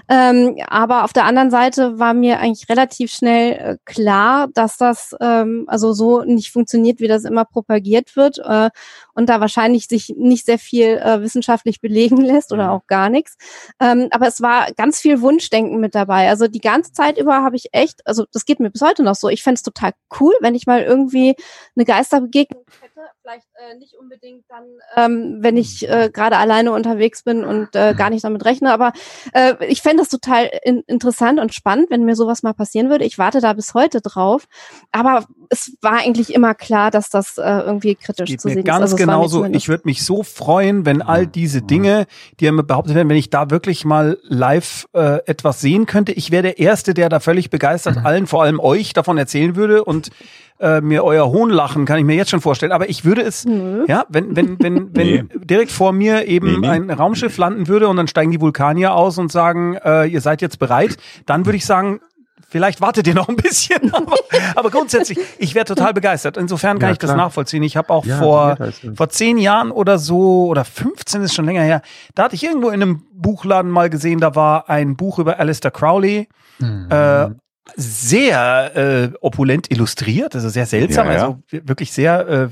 Ähm, 0.08 0.56
aber 0.66 1.04
auf 1.04 1.12
der 1.12 1.26
anderen 1.26 1.52
Seite 1.52 1.96
war 1.96 2.12
mir 2.12 2.40
eigentlich 2.40 2.68
relativ 2.68 3.12
schnell 3.12 3.52
äh, 3.52 3.76
klar, 3.84 4.48
dass 4.52 4.76
das 4.78 5.14
ähm, 5.20 5.66
also 5.68 5.92
so 5.92 6.22
nicht 6.22 6.50
funktioniert, 6.50 6.98
wie 6.98 7.08
das 7.08 7.22
immer 7.24 7.44
propagiert 7.44 8.16
wird. 8.16 8.38
Äh, 8.38 8.70
und 9.16 9.28
da 9.28 9.40
wahrscheinlich 9.40 9.88
sich 9.88 10.14
nicht 10.16 10.44
sehr 10.44 10.58
viel 10.58 10.98
äh, 10.98 11.20
wissenschaftlich 11.22 11.80
belegen 11.80 12.16
lässt 12.20 12.52
oder 12.52 12.70
auch 12.70 12.86
gar 12.86 13.08
nichts. 13.08 13.36
Ähm, 13.80 14.08
aber 14.10 14.28
es 14.28 14.40
war 14.42 14.70
ganz 14.76 15.00
viel 15.00 15.20
Wunschdenken 15.22 15.80
mit 15.80 15.94
dabei. 15.94 16.28
Also 16.28 16.46
die 16.48 16.60
ganze 16.60 16.92
Zeit 16.92 17.18
über 17.18 17.42
habe 17.42 17.56
ich 17.56 17.70
echt, 17.72 18.06
also 18.06 18.26
das 18.32 18.44
geht 18.44 18.60
mir 18.60 18.70
bis 18.70 18.82
heute 18.82 19.02
noch 19.02 19.14
so. 19.14 19.28
Ich 19.28 19.42
fände 19.42 19.56
es 19.56 19.62
total 19.62 19.92
cool, 20.20 20.34
wenn 20.40 20.54
ich 20.54 20.66
mal 20.66 20.82
irgendwie 20.82 21.34
eine 21.74 21.84
Geisterbegegnung 21.86 22.64
hätte. 22.80 23.00
Vielleicht 23.26 23.48
äh, 23.56 23.76
nicht 23.76 23.94
unbedingt 23.94 24.44
dann, 24.48 24.62
ähm, 24.94 25.38
wenn 25.40 25.56
ich 25.56 25.88
äh, 25.88 26.10
gerade 26.12 26.36
alleine 26.36 26.70
unterwegs 26.70 27.24
bin 27.24 27.44
und 27.44 27.74
äh, 27.74 27.92
gar 27.98 28.08
nicht 28.08 28.22
damit 28.22 28.44
rechne. 28.44 28.72
Aber 28.72 28.92
äh, 29.32 29.54
ich 29.66 29.82
fände 29.82 29.96
das 29.96 30.10
total 30.10 30.48
in, 30.62 30.84
interessant 30.86 31.40
und 31.40 31.52
spannend, 31.52 31.90
wenn 31.90 32.04
mir 32.04 32.14
sowas 32.14 32.44
mal 32.44 32.52
passieren 32.52 32.88
würde. 32.88 33.04
Ich 33.04 33.18
warte 33.18 33.40
da 33.40 33.52
bis 33.54 33.74
heute 33.74 34.00
drauf. 34.00 34.46
Aber 34.92 35.24
es 35.50 35.76
war 35.80 35.94
eigentlich 35.94 36.32
immer 36.32 36.54
klar, 36.54 36.92
dass 36.92 37.10
das 37.10 37.36
äh, 37.36 37.42
irgendwie 37.42 37.96
kritisch 37.96 38.30
Geht 38.30 38.40
zu 38.40 38.46
mir 38.46 38.54
sehen 38.54 38.64
ganz 38.64 38.92
ist. 38.92 38.92
Also 38.92 39.06
war 39.08 39.16
mir 39.18 39.22
genauso. 39.24 39.44
Ich 39.46 39.68
würde 39.68 39.82
mich 39.86 40.04
so 40.04 40.22
freuen, 40.22 40.86
wenn 40.86 41.02
all 41.02 41.26
diese 41.26 41.62
Dinge, 41.62 42.06
die 42.38 42.46
immer 42.46 42.62
behauptet 42.62 42.94
werden, 42.94 43.08
wenn 43.08 43.16
ich 43.16 43.30
da 43.30 43.50
wirklich 43.50 43.84
mal 43.84 44.18
live 44.22 44.86
äh, 44.92 45.18
etwas 45.26 45.60
sehen 45.60 45.86
könnte. 45.86 46.12
Ich 46.12 46.30
wäre 46.30 46.44
der 46.44 46.60
Erste, 46.60 46.94
der 46.94 47.08
da 47.08 47.18
völlig 47.18 47.50
begeistert 47.50 48.04
allen, 48.04 48.28
vor 48.28 48.44
allem 48.44 48.60
euch, 48.60 48.92
davon 48.92 49.18
erzählen 49.18 49.56
würde 49.56 49.82
und 49.82 50.10
äh, 50.58 50.80
mir 50.80 51.04
euer 51.04 51.30
Hohnlachen 51.30 51.84
kann 51.84 51.98
ich 51.98 52.04
mir 52.04 52.16
jetzt 52.16 52.30
schon 52.30 52.40
vorstellen. 52.40 52.72
Aber 52.72 52.88
ich 52.88 53.04
würde 53.04 53.15
es, 53.22 53.44
ja, 53.86 54.04
wenn, 54.08 54.34
wenn, 54.36 54.58
wenn, 54.62 54.94
wenn 54.96 55.06
Nee. 55.06 55.24
direkt 55.44 55.70
vor 55.72 55.92
mir 55.92 56.26
eben 56.26 56.52
Nee, 56.52 56.56
nee. 56.58 56.68
ein 56.68 56.90
Raumschiff 56.90 57.36
landen 57.38 57.68
würde 57.68 57.88
und 57.88 57.96
dann 57.96 58.08
steigen 58.08 58.30
die 58.30 58.40
Vulkanier 58.40 58.94
aus 58.94 59.18
und 59.18 59.30
sagen, 59.32 59.74
äh, 59.84 60.06
ihr 60.06 60.20
seid 60.20 60.42
jetzt 60.42 60.58
bereit, 60.58 60.96
dann 61.26 61.46
würde 61.46 61.56
ich 61.56 61.66
sagen, 61.66 62.00
Vielleicht 62.48 62.80
wartet 62.80 63.08
ihr 63.08 63.14
noch 63.14 63.28
ein 63.28 63.34
bisschen, 63.34 63.92
aber, 63.92 64.14
aber 64.54 64.70
grundsätzlich, 64.70 65.18
ich 65.38 65.56
wäre 65.56 65.64
total 65.64 65.92
begeistert. 65.92 66.36
Insofern 66.36 66.78
kann 66.78 66.90
Ja, 66.90 66.92
ich 66.92 66.98
das 66.98 67.10
klar. 67.10 67.16
nachvollziehen. 67.24 67.60
Ich 67.64 67.76
habe 67.76 67.90
auch 67.90 68.06
Ja, 68.06 68.18
vor, 68.18 68.56
vor 68.94 69.08
zehn 69.08 69.36
Jahren 69.36 69.72
oder 69.72 69.98
so, 69.98 70.46
oder 70.46 70.64
15 70.64 71.22
ist 71.22 71.34
schon 71.34 71.44
länger 71.44 71.62
her, 71.62 71.82
da 72.14 72.22
hatte 72.22 72.36
ich 72.36 72.44
irgendwo 72.44 72.68
in 72.68 72.74
einem 72.80 73.02
Buchladen 73.12 73.68
mal 73.68 73.90
gesehen, 73.90 74.20
da 74.20 74.36
war 74.36 74.70
ein 74.70 74.96
Buch 74.96 75.18
über 75.18 75.40
Alistair 75.40 75.72
Crowley. 75.72 76.28
Mhm. 76.60 76.86
Äh, 76.88 77.30
sehr 77.74 78.76
äh, 78.76 79.08
opulent 79.20 79.70
illustriert, 79.72 80.34
also 80.36 80.48
sehr 80.48 80.66
seltsam, 80.66 81.06
Ja, 81.08 81.12
ja. 81.14 81.22
also 81.22 81.38
wirklich 81.50 81.92
sehr, 81.92 82.28
äh, 82.28 82.48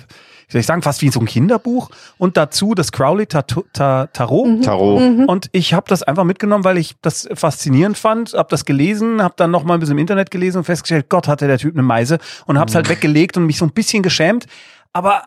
soll 0.48 0.60
ich 0.60 0.66
sagen, 0.66 0.82
fast 0.82 1.02
wie 1.02 1.08
so 1.10 1.20
ein 1.20 1.26
Kinderbuch. 1.26 1.90
Und 2.18 2.36
dazu 2.36 2.74
das 2.74 2.92
Crowley 2.92 3.26
Tato- 3.26 3.64
Ta 3.72 4.06
Tarot. 4.12 4.64
Tarot. 4.64 5.00
Mhm. 5.00 5.24
Und 5.26 5.48
ich 5.52 5.74
habe 5.74 5.86
das 5.88 6.02
einfach 6.02 6.24
mitgenommen, 6.24 6.64
weil 6.64 6.78
ich 6.78 6.94
das 7.02 7.28
faszinierend 7.34 7.96
fand, 7.98 8.34
habe 8.34 8.48
das 8.50 8.64
gelesen, 8.64 9.22
habe 9.22 9.34
dann 9.36 9.50
noch 9.50 9.64
mal 9.64 9.74
ein 9.74 9.80
bisschen 9.80 9.94
im 9.96 9.98
Internet 9.98 10.30
gelesen 10.30 10.58
und 10.58 10.64
festgestellt, 10.64 11.08
Gott 11.08 11.28
hatte 11.28 11.46
der 11.46 11.58
Typ 11.58 11.74
eine 11.74 11.82
Meise 11.82 12.18
und 12.46 12.58
habe 12.58 12.68
es 12.68 12.74
halt 12.74 12.88
weggelegt 12.88 13.36
und 13.36 13.46
mich 13.46 13.58
so 13.58 13.64
ein 13.64 13.72
bisschen 13.72 14.02
geschämt. 14.02 14.46
Aber 14.92 15.22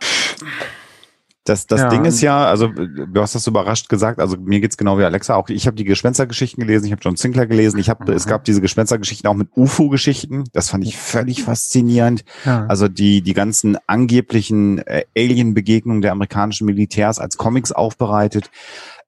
Das, 1.48 1.66
das 1.68 1.82
Ja. 1.82 1.90
Ding 1.90 2.06
ist 2.06 2.22
ja, 2.22 2.46
also 2.46 2.68
du 2.70 3.22
hast 3.22 3.36
das 3.36 3.48
überrascht 3.48 3.90
gesagt, 3.90 4.20
also 4.20 4.36
mir 4.38 4.60
geht's 4.60 4.78
genau 4.78 4.98
wie 4.98 5.04
Alexa 5.04 5.36
auch. 5.36 5.50
Ich 5.50 5.66
habe 5.68 5.76
die 5.78 5.84
Gespenstergeschichten 5.86 6.62
gelesen, 6.62 6.86
ich 6.86 6.92
habe 6.92 7.02
John 7.02 7.16
Sinclair 7.16 7.48
gelesen, 7.48 7.80
ich 7.80 7.90
habe, 7.90 8.12
es 8.14 8.26
gab 8.28 8.44
diese 8.44 8.62
Gespenstergeschichten 8.62 9.30
auch 9.30 9.34
mit 9.36 9.50
UFO-Geschichten. 9.56 10.44
Das 10.54 10.70
fand 10.70 10.86
ich 10.86 10.98
völlig 10.98 11.44
faszinierend. 11.44 12.24
Ja. 12.46 12.66
Also 12.68 12.88
die 12.88 13.22
die 13.22 13.34
ganzen 13.34 13.78
angeblichen 13.88 14.80
äh, 14.80 15.04
Alien-Begegnungen 15.18 16.02
der 16.02 16.12
amerikanischen 16.12 16.66
Militärs 16.66 17.20
als 17.20 17.38
Comics 17.38 17.72
aufbereitet. 17.72 18.50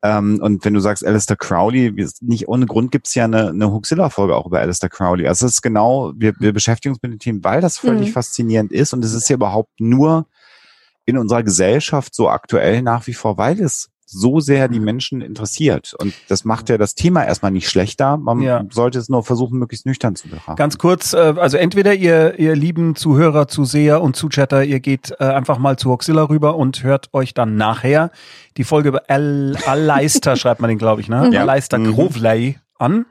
Ähm, 0.01 0.39
und 0.41 0.63
wenn 0.63 0.73
du 0.73 0.79
sagst 0.79 1.05
Alistair 1.05 1.35
Crowley, 1.35 1.93
nicht 2.21 2.47
ohne 2.47 2.65
Grund 2.65 2.91
gibt's 2.91 3.15
ja 3.15 3.25
eine, 3.25 3.49
eine 3.49 3.71
Huxilla-Folge 3.71 4.33
auch 4.35 4.45
über 4.45 4.59
Alistair 4.59 4.89
Crowley. 4.89 5.27
Also 5.27 5.45
es 5.45 5.53
ist 5.55 5.61
genau, 5.61 6.13
wir, 6.15 6.33
wir 6.39 6.53
beschäftigen 6.53 6.93
uns 6.93 7.01
mit 7.03 7.11
dem 7.11 7.19
Thema, 7.19 7.39
weil 7.43 7.61
das 7.61 7.77
völlig 7.79 8.09
Mhm. 8.09 8.13
faszinierend 8.13 8.71
ist 8.71 8.93
und 8.93 9.03
es 9.03 9.13
ist 9.13 9.27
ja 9.29 9.35
überhaupt 9.35 9.71
nur 9.79 10.25
in 11.09 11.17
unserer 11.17 11.43
Gesellschaft 11.43 12.15
so 12.15 12.29
aktuell 12.29 12.81
nach 12.81 13.07
wie 13.07 13.13
vor, 13.13 13.37
weil 13.37 13.59
es 13.59 13.89
so 14.11 14.39
sehr 14.39 14.67
die 14.69 14.79
Menschen 14.79 15.21
interessiert. 15.21 15.93
Und 15.99 16.15
das 16.29 16.43
macht 16.43 16.67
ja 16.69 16.79
das 16.79 16.95
Thema 16.95 17.23
erstmal 17.25 17.51
nicht 17.51 17.69
schlechter. 17.69 18.17
Man 18.17 18.41
Ja. 18.41 18.63
sollte 18.71 18.97
es 18.97 19.07
nur 19.07 19.23
versuchen, 19.23 19.59
möglichst 19.59 19.85
nüchtern 19.85 20.15
zu 20.15 20.29
betrachten. 20.29 20.55
Ganz 20.55 20.79
kurz, 20.79 21.13
äh, 21.13 21.35
also 21.37 21.57
entweder 21.57 21.93
ihr, 21.93 22.39
ihr 22.39 22.55
lieben 22.55 22.95
Zuhörer, 22.95 23.47
Zuseher 23.47 24.01
und 24.01 24.15
Zuchatter, 24.15 24.63
ihr 24.63 24.79
geht 24.79 25.13
äh, 25.19 25.25
einfach 25.25 25.59
mal 25.59 25.77
zu 25.77 25.91
Oxilla 25.91 26.23
rüber 26.23 26.55
und 26.55 26.81
hört 26.81 27.09
euch 27.13 27.35
dann 27.35 27.55
nachher 27.55 28.09
die 28.57 28.63
Folge 28.63 28.89
über 28.89 29.03
Al 29.09 29.55
Aleister, 29.67 30.35
schreibt 30.37 30.59
man 30.59 30.69
den, 30.69 30.79
glaube 30.79 31.01
ich, 31.01 31.07
ne? 31.07 31.29
Ja. 31.31 31.41
Aleister 31.41 31.77
Mhm. 31.77 31.93
Crowley 31.93 32.57
an. 32.79 33.05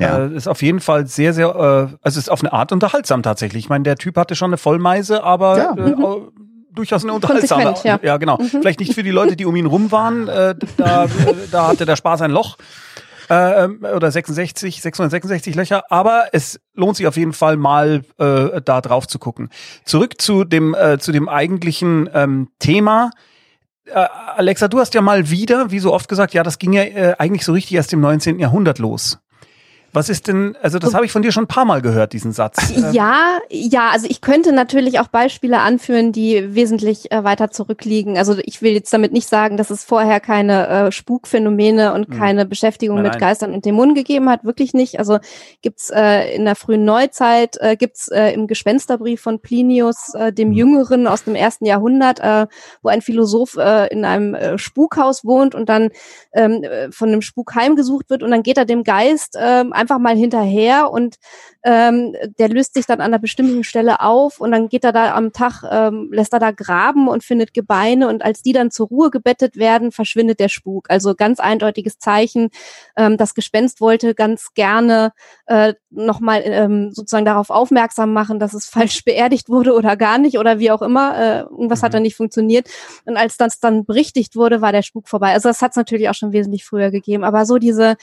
Ja. 0.00 0.24
Äh, 0.26 0.34
ist 0.34 0.48
auf 0.48 0.62
jeden 0.62 0.80
Fall 0.80 1.06
sehr, 1.06 1.32
sehr, 1.32 1.48
äh, 1.92 1.96
also 2.02 2.18
ist 2.18 2.28
auf 2.30 2.42
eine 2.42 2.52
Art 2.52 2.72
unterhaltsam 2.72 3.22
tatsächlich. 3.22 3.64
Ich 3.64 3.68
meine, 3.68 3.82
der 3.84 3.96
Typ 3.96 4.16
hatte 4.16 4.34
schon 4.36 4.50
eine 4.50 4.56
Vollmeise, 4.56 5.22
aber 5.24 5.58
Ja. 5.58 5.74
äh, 5.76 5.90
äh, 5.90 6.20
durchaus 6.72 7.04
eine 7.04 7.12
unterhaltsame. 7.12 7.64
Konsequent, 7.64 8.02
ja. 8.02 8.16
genau. 8.16 8.38
Vielleicht 8.38 8.80
nicht 8.80 8.94
für 8.94 9.02
die 9.02 9.10
Leute, 9.10 9.36
die 9.36 9.46
um 9.46 9.56
ihn 9.56 9.66
rum 9.66 9.90
waren. 9.92 10.28
Äh, 10.28 10.54
da, 10.76 11.06
da 11.50 11.68
hatte 11.68 11.86
der 11.86 11.96
Spaß 11.96 12.22
ein 12.22 12.30
Loch 12.30 12.56
äh, 13.30 13.68
oder 13.68 14.10
66, 14.10 14.82
666 14.82 15.54
Löcher, 15.54 15.84
aber 15.90 16.26
es 16.32 16.60
lohnt 16.74 16.96
sich 16.96 17.06
auf 17.06 17.16
jeden 17.16 17.32
Fall 17.32 17.56
mal 17.56 18.02
äh, 18.18 18.60
da 18.60 18.80
drauf 18.80 19.06
zu 19.06 19.18
gucken. 19.18 19.50
Zurück 19.84 20.20
zu 20.20 20.44
dem 20.44 20.74
äh, 20.74 20.98
zu 20.98 21.12
dem 21.12 21.28
eigentlichen 21.28 22.10
ähm, 22.12 22.48
Thema. 22.58 23.10
Äh, 23.86 24.06
Alexa, 24.36 24.68
du 24.68 24.78
hast 24.78 24.94
ja 24.94 25.00
mal 25.00 25.30
wieder, 25.30 25.70
wie 25.70 25.78
so 25.78 25.92
oft 25.92 26.08
gesagt, 26.08 26.34
ja, 26.34 26.42
das 26.42 26.58
ging 26.58 26.72
ja 26.72 26.82
äh, 26.82 27.14
eigentlich 27.18 27.44
so 27.44 27.52
richtig 27.52 27.74
erst 27.74 27.92
im 27.92 28.00
19. 28.00 28.38
Jahrhundert 28.38 28.78
los. 28.78 29.18
Was 29.92 30.08
ist 30.08 30.28
denn, 30.28 30.56
also 30.62 30.78
das 30.78 30.94
habe 30.94 31.04
ich 31.04 31.12
von 31.12 31.22
dir 31.22 31.32
schon 31.32 31.44
ein 31.44 31.48
paar 31.48 31.64
Mal 31.64 31.82
gehört, 31.82 32.12
diesen 32.12 32.32
Satz. 32.32 32.70
Äh, 32.70 32.90
Ja, 32.92 33.38
ja, 33.50 33.88
also 33.90 34.06
ich 34.08 34.20
könnte 34.20 34.52
natürlich 34.52 35.00
auch 35.00 35.08
Beispiele 35.08 35.58
anführen, 35.58 36.12
die 36.12 36.54
wesentlich 36.54 37.10
äh, 37.10 37.24
weiter 37.24 37.50
zurückliegen. 37.50 38.16
Also 38.16 38.36
ich 38.44 38.62
will 38.62 38.72
jetzt 38.72 38.92
damit 38.92 39.12
nicht 39.12 39.28
sagen, 39.28 39.56
dass 39.56 39.70
es 39.70 39.84
vorher 39.84 40.20
keine 40.20 40.68
äh, 40.68 40.92
Spukphänomene 40.92 41.92
und 41.92 42.08
Hm. 42.08 42.18
keine 42.18 42.46
Beschäftigung 42.46 42.96
Nein, 42.96 43.04
mit 43.04 43.12
nein. 43.14 43.20
Geistern 43.20 43.52
und 43.52 43.64
Dämonen 43.64 43.94
gegeben 43.94 44.28
hat, 44.30 44.44
wirklich 44.44 44.74
nicht. 44.74 44.98
Also 44.98 45.18
gibt's 45.62 45.90
äh, 45.90 46.34
in 46.34 46.44
der 46.44 46.54
frühen 46.56 46.84
Neuzeit, 46.84 47.56
äh, 47.60 47.76
gibt's 47.76 48.08
äh, 48.08 48.32
im 48.32 48.46
Gespensterbrief 48.46 49.20
von 49.20 49.40
Plinius, 49.40 50.14
äh, 50.14 50.26
Hm. 50.28 50.34
dem 50.34 50.52
Jüngeren 50.52 51.06
aus 51.06 51.24
dem 51.24 51.34
ersten 51.34 51.64
Jahrhundert, 51.66 52.20
wo 52.82 52.88
ein 52.88 53.02
Philosoph 53.02 53.56
in 53.90 54.04
einem 54.04 54.58
Spukhaus 54.58 55.24
wohnt 55.24 55.54
und 55.54 55.68
dann 55.68 55.90
ähm, 56.32 56.62
äh, 56.62 56.90
von 56.92 57.08
einem 57.08 57.22
Spuk 57.22 57.54
heimgesucht 57.54 58.10
wird 58.10 58.22
und 58.22 58.30
dann 58.30 58.42
geht 58.42 58.58
er 58.58 58.64
dem 58.64 58.84
Geist 58.84 59.36
ähm, 59.38 59.72
einfach 59.80 59.98
mal 59.98 60.16
hinterher 60.16 60.90
und 60.90 61.16
ähm, 61.62 62.14
der 62.38 62.48
löst 62.48 62.74
sich 62.74 62.86
dann 62.86 63.00
an 63.00 63.06
einer 63.06 63.18
bestimmten 63.18 63.64
Stelle 63.64 64.00
auf 64.00 64.40
und 64.40 64.52
dann 64.52 64.68
geht 64.68 64.84
er 64.84 64.92
da 64.92 65.14
am 65.14 65.32
Tag, 65.32 65.62
ähm, 65.70 66.08
lässt 66.12 66.32
er 66.32 66.38
da 66.38 66.52
graben 66.52 67.08
und 67.08 67.22
findet 67.22 67.52
Gebeine 67.52 68.08
und 68.08 68.22
als 68.24 68.42
die 68.42 68.52
dann 68.52 68.70
zur 68.70 68.88
Ruhe 68.88 69.10
gebettet 69.10 69.56
werden, 69.56 69.92
verschwindet 69.92 70.40
der 70.40 70.48
Spuk. 70.48 70.88
Also 70.88 71.14
ganz 71.14 71.38
eindeutiges 71.40 71.98
Zeichen. 71.98 72.50
Ähm, 72.96 73.16
das 73.16 73.34
Gespenst 73.34 73.80
wollte 73.80 74.14
ganz 74.14 74.54
gerne 74.54 75.12
äh, 75.46 75.74
nochmal 75.90 76.42
ähm, 76.44 76.92
sozusagen 76.92 77.26
darauf 77.26 77.50
aufmerksam 77.50 78.12
machen, 78.12 78.38
dass 78.38 78.54
es 78.54 78.66
falsch 78.70 79.04
beerdigt 79.04 79.48
wurde 79.48 79.74
oder 79.74 79.96
gar 79.96 80.18
nicht 80.18 80.38
oder 80.38 80.58
wie 80.58 80.70
auch 80.70 80.82
immer. 80.82 81.18
Äh, 81.18 81.40
irgendwas 81.40 81.82
hat 81.82 81.92
da 81.92 82.00
nicht 82.00 82.16
funktioniert. 82.16 82.68
Und 83.04 83.16
als 83.16 83.36
das 83.36 83.60
dann 83.60 83.84
berichtigt 83.84 84.36
wurde, 84.36 84.62
war 84.62 84.72
der 84.72 84.82
Spuk 84.82 85.08
vorbei. 85.08 85.32
Also 85.32 85.48
das 85.48 85.60
hat 85.60 85.72
es 85.72 85.76
natürlich 85.76 86.08
auch 86.08 86.14
schon 86.14 86.32
wesentlich 86.32 86.64
früher 86.64 86.90
gegeben. 86.90 87.24
Aber 87.24 87.44
so 87.44 87.58
diese 87.58 87.96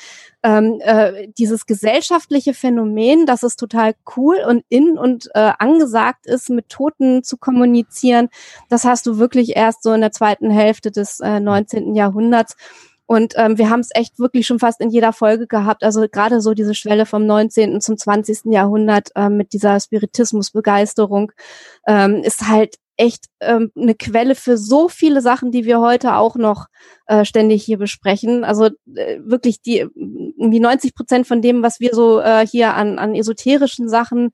ähm, 0.44 0.80
äh, 0.82 1.28
dieses 1.38 1.66
gesellschaftliche 1.66 2.54
Phänomen, 2.54 3.26
dass 3.26 3.44
es 3.44 3.47
total 3.56 3.96
cool 4.16 4.38
und 4.48 4.64
in 4.70 4.98
und 4.98 5.30
äh, 5.34 5.52
angesagt 5.58 6.26
ist, 6.26 6.50
mit 6.50 6.70
Toten 6.70 7.24
zu 7.24 7.38
kommunizieren, 7.38 8.30
das 8.70 8.86
hast 8.86 9.06
du 9.06 9.18
wirklich 9.18 9.56
erst 9.56 9.84
so 9.84 9.94
in 9.94 10.02
der 10.02 10.12
zweiten 10.12 10.50
Hälfte 10.50 10.92
des 10.92 11.20
äh, 11.20 11.40
19. 11.40 11.96
Jahrhunderts. 11.96 12.56
Und 13.08 13.34
ähm, 13.38 13.58
wir 13.58 13.70
haben 13.70 13.80
es 13.80 13.90
echt 13.94 14.20
wirklich 14.20 14.46
schon 14.46 14.60
fast 14.60 14.82
in 14.82 14.90
jeder 14.90 15.14
Folge 15.14 15.48
gehabt. 15.48 15.84
Also 15.84 16.08
gerade 16.12 16.42
so 16.42 16.54
diese 16.54 16.76
Schwelle 16.76 17.06
vom 17.06 17.26
19. 17.26 17.80
zum 17.80 17.98
20. 17.98 18.52
Jahrhundert 18.52 19.12
ähm, 19.16 19.38
mit 19.38 19.54
dieser 19.54 19.80
Spiritismusbegeisterung 19.80 21.32
ähm, 21.88 22.16
ist 22.24 22.50
halt 22.50 22.76
echt 22.98 23.26
ähm, 23.40 23.72
eine 23.78 23.96
Quelle 23.96 24.36
für 24.36 24.58
so 24.58 24.90
viele 24.90 25.22
Sachen, 25.22 25.52
die 25.52 25.66
wir 25.66 25.80
heute 25.80 26.16
auch 26.16 26.36
noch 26.36 26.66
äh, 27.06 27.24
ständig 27.24 27.64
hier 27.64 27.78
besprechen. 27.78 28.44
Also 28.44 28.66
äh, 28.94 29.20
wirklich 29.24 29.62
die 29.62 29.86
irgendwie 30.38 30.60
90 30.60 30.96
Prozent 30.96 31.28
von 31.28 31.42
dem, 31.42 31.64
was 31.64 31.80
wir 31.80 31.94
so 31.94 32.20
äh, 32.22 32.46
hier 32.46 32.76
an, 32.76 33.00
an 33.00 33.16
esoterischen 33.16 33.90
Sachen 33.90 34.32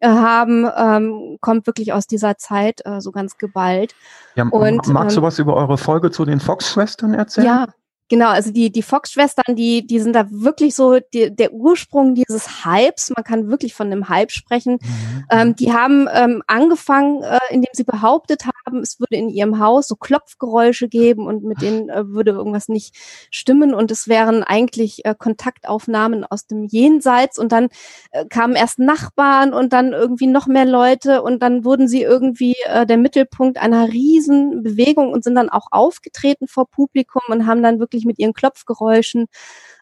äh, 0.00 0.08
haben, 0.08 0.68
ähm, 0.76 1.38
kommt 1.40 1.66
wirklich 1.66 1.92
aus 1.92 2.06
dieser 2.06 2.36
Zeit 2.36 2.80
äh, 2.84 3.00
so 3.00 3.12
ganz 3.12 3.36
geballt. 3.36 3.94
Ja, 4.34 4.44
Und, 4.44 4.86
magst 4.88 5.16
du 5.16 5.20
ähm, 5.20 5.26
was 5.26 5.38
über 5.38 5.54
eure 5.54 5.78
Folge 5.78 6.10
zu 6.10 6.24
den 6.24 6.40
Fox-Schwestern 6.40 7.14
erzählen? 7.14 7.46
Ja, 7.46 7.66
Genau, 8.12 8.28
also 8.28 8.52
die, 8.52 8.70
die 8.70 8.82
Fox-Schwestern, 8.82 9.56
die, 9.56 9.86
die 9.86 9.98
sind 9.98 10.14
da 10.14 10.26
wirklich 10.30 10.74
so 10.74 10.98
die, 11.14 11.34
der 11.34 11.54
Ursprung 11.54 12.14
dieses 12.14 12.62
Hypes. 12.62 13.10
Man 13.16 13.24
kann 13.24 13.48
wirklich 13.48 13.72
von 13.72 13.86
einem 13.86 14.10
Hype 14.10 14.30
sprechen. 14.30 14.72
Mhm. 14.72 15.24
Ähm, 15.30 15.56
die 15.56 15.72
haben 15.72 16.06
ähm, 16.12 16.42
angefangen, 16.46 17.22
äh, 17.22 17.38
indem 17.48 17.70
sie 17.72 17.84
behauptet 17.84 18.42
haben, 18.44 18.80
es 18.80 19.00
würde 19.00 19.16
in 19.16 19.30
ihrem 19.30 19.60
Haus 19.60 19.88
so 19.88 19.96
Klopfgeräusche 19.96 20.90
geben 20.90 21.26
und 21.26 21.42
mit 21.44 21.62
denen 21.62 21.88
äh, 21.88 22.06
würde 22.06 22.32
irgendwas 22.32 22.68
nicht 22.68 22.94
stimmen 23.30 23.72
und 23.72 23.90
es 23.90 24.08
wären 24.08 24.42
eigentlich 24.42 25.06
äh, 25.06 25.14
Kontaktaufnahmen 25.18 26.26
aus 26.26 26.46
dem 26.46 26.64
Jenseits 26.64 27.38
und 27.38 27.50
dann 27.50 27.70
äh, 28.10 28.26
kamen 28.26 28.56
erst 28.56 28.78
Nachbarn 28.78 29.54
und 29.54 29.72
dann 29.72 29.94
irgendwie 29.94 30.26
noch 30.26 30.46
mehr 30.46 30.66
Leute 30.66 31.22
und 31.22 31.42
dann 31.42 31.64
wurden 31.64 31.88
sie 31.88 32.02
irgendwie 32.02 32.56
äh, 32.66 32.84
der 32.84 32.98
Mittelpunkt 32.98 33.56
einer 33.56 33.88
riesen 33.88 34.62
Bewegung 34.62 35.12
und 35.12 35.24
sind 35.24 35.34
dann 35.34 35.48
auch 35.48 35.68
aufgetreten 35.70 36.46
vor 36.46 36.68
Publikum 36.68 37.22
und 37.28 37.46
haben 37.46 37.62
dann 37.62 37.80
wirklich 37.80 38.01
mit 38.04 38.18
ihren 38.18 38.32
Klopfgeräuschen 38.32 39.26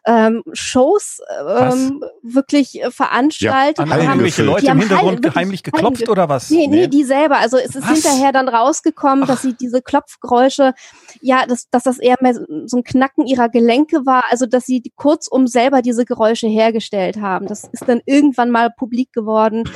ähm, 0.05 0.43
Shows 0.53 1.19
ähm, 1.47 2.03
wirklich 2.23 2.81
äh, 2.81 2.89
veranstaltet. 2.89 3.85
Ja, 3.85 3.93
haben 3.93 4.01
irgendwelche 4.01 4.43
Leute 4.43 4.67
im 4.67 4.79
Hintergrund 4.79 5.25
heim, 5.25 5.35
heimlich 5.35 5.63
geklopft 5.63 6.09
oder 6.09 6.27
was? 6.27 6.49
Nee, 6.49 6.67
nee, 6.67 6.87
die 6.87 7.03
selber. 7.03 7.37
Also 7.37 7.57
es 7.57 7.75
ist 7.75 7.87
was? 7.87 7.93
hinterher 7.93 8.31
dann 8.31 8.49
rausgekommen, 8.49 9.25
Ach. 9.25 9.27
dass 9.27 9.43
sie 9.43 9.53
diese 9.53 9.81
Klopfgeräusche, 9.81 10.73
ja, 11.21 11.45
dass, 11.45 11.69
dass 11.69 11.83
das 11.83 11.99
eher 11.99 12.15
mehr 12.21 12.33
so 12.65 12.77
ein 12.77 12.83
Knacken 12.83 13.27
ihrer 13.27 13.49
Gelenke 13.49 14.05
war, 14.05 14.23
also 14.29 14.45
dass 14.45 14.65
sie 14.65 14.81
kurzum 14.95 15.47
selber 15.47 15.81
diese 15.81 16.05
Geräusche 16.05 16.47
hergestellt 16.47 17.17
haben. 17.21 17.47
Das 17.47 17.65
ist 17.65 17.87
dann 17.87 18.01
irgendwann 18.05 18.49
mal 18.49 18.71
publik 18.71 19.13
geworden. 19.13 19.69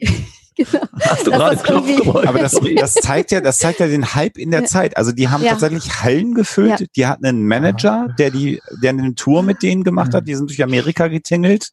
Genau. 0.64 0.80
Hast 1.00 1.26
du 1.26 1.30
gerade 1.30 1.56
Klopfgeräusche? 1.56 2.28
Aber 2.28 2.38
das, 2.38 2.60
das 2.76 2.94
zeigt 2.94 3.30
ja, 3.30 3.40
das 3.40 3.58
zeigt 3.58 3.80
ja 3.80 3.86
den 3.86 4.14
Hype 4.14 4.36
in 4.36 4.50
der 4.50 4.60
ja. 4.60 4.66
Zeit. 4.66 4.96
Also 4.96 5.12
die 5.12 5.28
haben 5.28 5.42
ja. 5.42 5.52
tatsächlich 5.52 6.02
Hallen 6.02 6.34
gefüllt. 6.34 6.80
Ja. 6.80 6.86
Die 6.94 7.06
hatten 7.06 7.24
einen 7.24 7.46
Manager, 7.46 8.08
der 8.18 8.30
die, 8.30 8.60
der 8.82 8.90
eine 8.90 9.14
Tour 9.14 9.42
mit 9.42 9.62
denen 9.62 9.82
gemacht 9.82 10.14
hat. 10.14 10.28
Die 10.28 10.34
sind 10.34 10.50
durch 10.50 10.62
Amerika 10.62 11.08
getingelt 11.08 11.70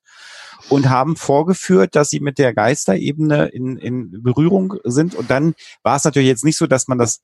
und 0.70 0.90
haben 0.90 1.16
vorgeführt, 1.16 1.96
dass 1.96 2.10
sie 2.10 2.20
mit 2.20 2.38
der 2.38 2.54
Geisterebene 2.54 3.48
in, 3.48 3.78
in 3.78 4.24
Berührung 4.24 4.76
sind. 4.84 5.16
Und 5.16 5.30
dann 5.30 5.54
war 5.84 5.98
es 5.98 6.04
natürlich 6.04 6.30
jetzt 6.30 6.46
nicht 6.46 6.58
so, 6.58 6.68
dass 6.68 6.88
man 6.88 6.98
das 6.98 7.22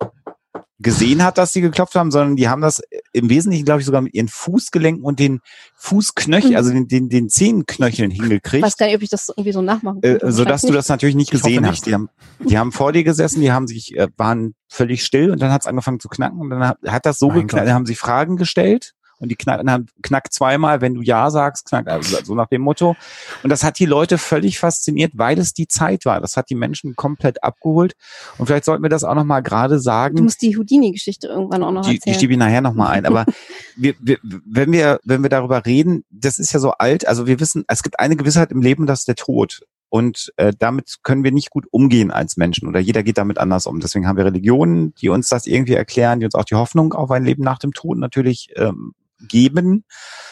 gesehen 0.79 1.23
hat, 1.23 1.37
dass 1.37 1.53
sie 1.53 1.61
geklopft 1.61 1.95
haben, 1.95 2.11
sondern 2.11 2.35
die 2.35 2.49
haben 2.49 2.61
das 2.61 2.81
im 3.13 3.29
Wesentlichen, 3.29 3.65
glaube 3.65 3.79
ich, 3.79 3.85
sogar 3.85 4.01
mit 4.01 4.13
ihren 4.13 4.27
Fußgelenken 4.27 5.03
und 5.03 5.19
den 5.19 5.39
Fußknöcheln, 5.77 6.51
mhm. 6.51 6.57
also 6.57 6.71
den, 6.71 6.87
den, 6.87 7.09
den 7.09 7.29
Zehenknöcheln 7.29 8.11
hingekriegt. 8.11 8.55
Ich 8.55 8.63
weiß 8.63 8.77
gar 8.77 8.87
nicht, 8.87 8.95
ob 8.95 9.01
ich 9.01 9.09
das 9.09 9.29
irgendwie 9.29 9.53
so 9.53 9.61
nachmachen 9.61 10.01
kann. 10.01 10.17
Äh, 10.17 10.31
sodass 10.31 10.63
du 10.63 10.73
das 10.73 10.89
natürlich 10.89 11.15
nicht 11.15 11.31
gesehen 11.31 11.65
hast. 11.65 11.85
Die 11.85 11.93
haben, 11.93 12.09
die 12.39 12.57
haben 12.57 12.71
vor 12.71 12.91
dir 12.91 13.03
gesessen, 13.03 13.41
die 13.41 13.51
haben 13.51 13.67
sich, 13.67 13.95
äh, 13.95 14.07
waren 14.17 14.53
völlig 14.67 15.05
still 15.05 15.31
und 15.31 15.41
dann 15.41 15.51
hat 15.51 15.61
es 15.61 15.67
angefangen 15.67 15.99
zu 15.99 16.09
knacken 16.09 16.39
und 16.39 16.49
dann 16.49 16.67
hat, 16.67 16.77
hat 16.85 17.05
das 17.05 17.19
so 17.19 17.29
geknackt, 17.29 17.67
dann 17.67 17.73
haben 17.73 17.85
sie 17.85 17.95
Fragen 17.95 18.35
gestellt 18.35 18.93
und 19.19 19.29
die 19.29 19.35
knacken, 19.35 19.87
knackt 20.01 20.33
zweimal, 20.33 20.81
wenn 20.81 20.93
du 20.93 21.01
Ja 21.01 21.29
sagst, 21.29 21.65
knackt, 21.65 21.87
also 21.87 22.17
so 22.23 22.35
nach 22.35 22.47
dem 22.47 22.61
Motto. 22.61 22.95
Und 23.43 23.49
das 23.49 23.63
hat 23.63 23.79
die 23.79 23.85
Leute 23.85 24.17
völlig 24.17 24.59
fasziniert, 24.59 25.13
weil 25.15 25.39
es 25.39 25.53
die 25.53 25.67
Zeit 25.67 26.05
war. 26.05 26.19
Das 26.21 26.37
hat 26.37 26.49
die 26.49 26.55
Menschen 26.55 26.95
komplett 26.95 27.43
abgeholt. 27.43 27.93
Und 28.37 28.47
vielleicht 28.47 28.65
sollten 28.65 28.83
wir 28.83 28.89
das 28.89 29.03
auch 29.03 29.15
nochmal 29.15 29.41
gerade 29.41 29.79
sagen. 29.79 30.17
Du 30.17 30.23
musst 30.23 30.41
die 30.41 30.57
Houdini-Geschichte 30.57 31.27
irgendwann 31.27 31.63
auch 31.63 31.71
noch 31.71 31.85
die, 31.85 31.95
erzählen. 31.95 32.13
Die 32.13 32.19
schiebe 32.19 32.33
ich 32.33 32.39
nachher 32.39 32.61
nochmal 32.61 32.91
ein. 32.91 33.05
Aber 33.05 33.25
wir, 33.75 33.95
wir, 33.99 34.17
wenn 34.23 34.71
wir, 34.71 34.99
wenn 35.03 35.23
wir 35.23 35.29
darüber 35.29 35.65
reden, 35.65 36.03
das 36.09 36.37
ist 36.37 36.51
ja 36.53 36.59
so 36.59 36.71
alt. 36.71 37.07
Also 37.07 37.27
wir 37.27 37.39
wissen, 37.39 37.63
es 37.67 37.83
gibt 37.83 37.99
eine 37.99 38.15
Gewissheit 38.15 38.51
im 38.51 38.61
Leben, 38.61 38.85
das 38.85 38.99
ist 38.99 39.07
der 39.07 39.15
Tod. 39.15 39.61
Und 39.89 40.33
äh, 40.35 40.51
damit 40.57 40.97
können 41.03 41.23
wir 41.23 41.31
nicht 41.31 41.51
gut 41.51 41.67
umgehen 41.71 42.11
als 42.11 42.35
Menschen 42.35 42.67
oder 42.67 42.79
jeder 42.79 43.01
geht 43.01 43.17
damit 43.17 43.37
anders 43.37 43.65
um. 43.65 43.79
Deswegen 43.79 44.07
haben 44.07 44.17
wir 44.17 44.25
Religionen, 44.25 44.93
die 44.95 45.07
uns 45.07 45.29
das 45.29 45.45
irgendwie 45.45 45.75
erklären, 45.75 46.19
die 46.19 46.25
uns 46.25 46.35
auch 46.35 46.43
die 46.43 46.55
Hoffnung 46.55 46.93
auf 46.93 47.11
ein 47.11 47.23
Leben 47.23 47.43
nach 47.43 47.59
dem 47.59 47.71
Tod 47.71 47.97
natürlich 47.97 48.49
ähm, 48.57 48.93
geben. 49.19 49.85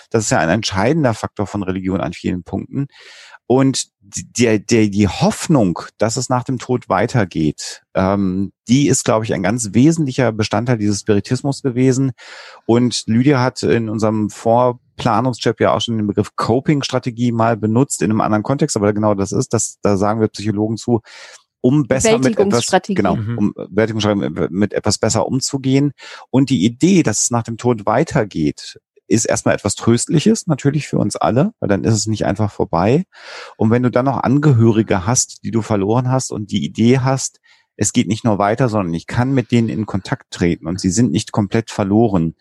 Das 0.09 0.25
ist 0.25 0.29
ja 0.29 0.39
ein 0.39 0.49
entscheidender 0.49 1.13
Faktor 1.13 1.47
von 1.47 1.63
Religion 1.63 2.01
an 2.01 2.13
vielen 2.13 2.43
Punkten. 2.43 2.87
Und 3.45 3.87
die, 3.99 4.65
die, 4.65 4.89
die 4.89 5.07
Hoffnung, 5.07 5.79
dass 5.97 6.17
es 6.17 6.29
nach 6.29 6.43
dem 6.43 6.59
Tod 6.59 6.87
weitergeht, 6.87 7.81
ähm, 7.93 8.51
die 8.67 8.87
ist, 8.87 9.03
glaube 9.03 9.25
ich, 9.25 9.33
ein 9.33 9.43
ganz 9.43 9.69
wesentlicher 9.73 10.31
Bestandteil 10.31 10.77
dieses 10.77 11.01
Spiritismus 11.01 11.61
gewesen. 11.61 12.11
Und 12.65 13.03
Lydia 13.05 13.41
hat 13.41 13.61
in 13.63 13.89
unserem 13.89 14.29
Vorplanungschap 14.29 15.59
ja 15.59 15.73
auch 15.73 15.81
schon 15.81 15.97
den 15.97 16.07
Begriff 16.07 16.35
Coping-Strategie 16.35 17.31
mal 17.31 17.57
benutzt 17.57 18.01
in 18.01 18.11
einem 18.11 18.21
anderen 18.21 18.43
Kontext, 18.43 18.77
aber 18.77 18.93
genau 18.93 19.13
das 19.13 19.31
ist, 19.31 19.53
das, 19.53 19.77
da 19.81 19.97
sagen 19.97 20.21
wir 20.21 20.29
Psychologen 20.29 20.77
zu, 20.77 21.01
um 21.63 21.87
besser 21.87 22.19
mit 22.19 22.37
etwas, 22.37 22.67
genau, 22.89 23.15
mhm. 23.15 23.37
um 23.37 23.53
mit 24.49 24.73
etwas 24.73 24.97
besser 24.97 25.25
umzugehen. 25.25 25.93
Und 26.29 26.49
die 26.49 26.65
Idee, 26.65 27.03
dass 27.03 27.21
es 27.21 27.31
nach 27.31 27.43
dem 27.43 27.55
Tod 27.55 27.85
weitergeht, 27.85 28.81
ist 29.07 29.25
erstmal 29.25 29.55
etwas 29.55 29.75
Tröstliches, 29.75 30.45
natürlich 30.45 30.87
für 30.89 30.97
uns 30.97 31.15
alle, 31.15 31.53
weil 31.61 31.69
dann 31.69 31.85
ist 31.85 31.93
es 31.93 32.05
nicht 32.05 32.25
einfach 32.25 32.51
vorbei. 32.51 33.05
Und 33.55 33.71
wenn 33.71 33.83
du 33.83 33.89
dann 33.89 34.05
noch 34.05 34.17
Angehörige 34.17 35.05
hast, 35.05 35.43
die 35.45 35.51
du 35.51 35.61
verloren 35.61 36.11
hast 36.11 36.31
und 36.31 36.51
die 36.51 36.65
Idee 36.65 36.99
hast, 36.99 37.39
es 37.77 37.93
geht 37.93 38.07
nicht 38.07 38.25
nur 38.25 38.37
weiter, 38.39 38.67
sondern 38.67 38.93
ich 38.93 39.07
kann 39.07 39.33
mit 39.33 39.51
denen 39.51 39.69
in 39.69 39.85
Kontakt 39.85 40.31
treten 40.31 40.67
und 40.67 40.81
sie 40.81 40.89
sind 40.89 41.11
nicht 41.11 41.31
komplett 41.31 41.71
verloren, 41.71 42.35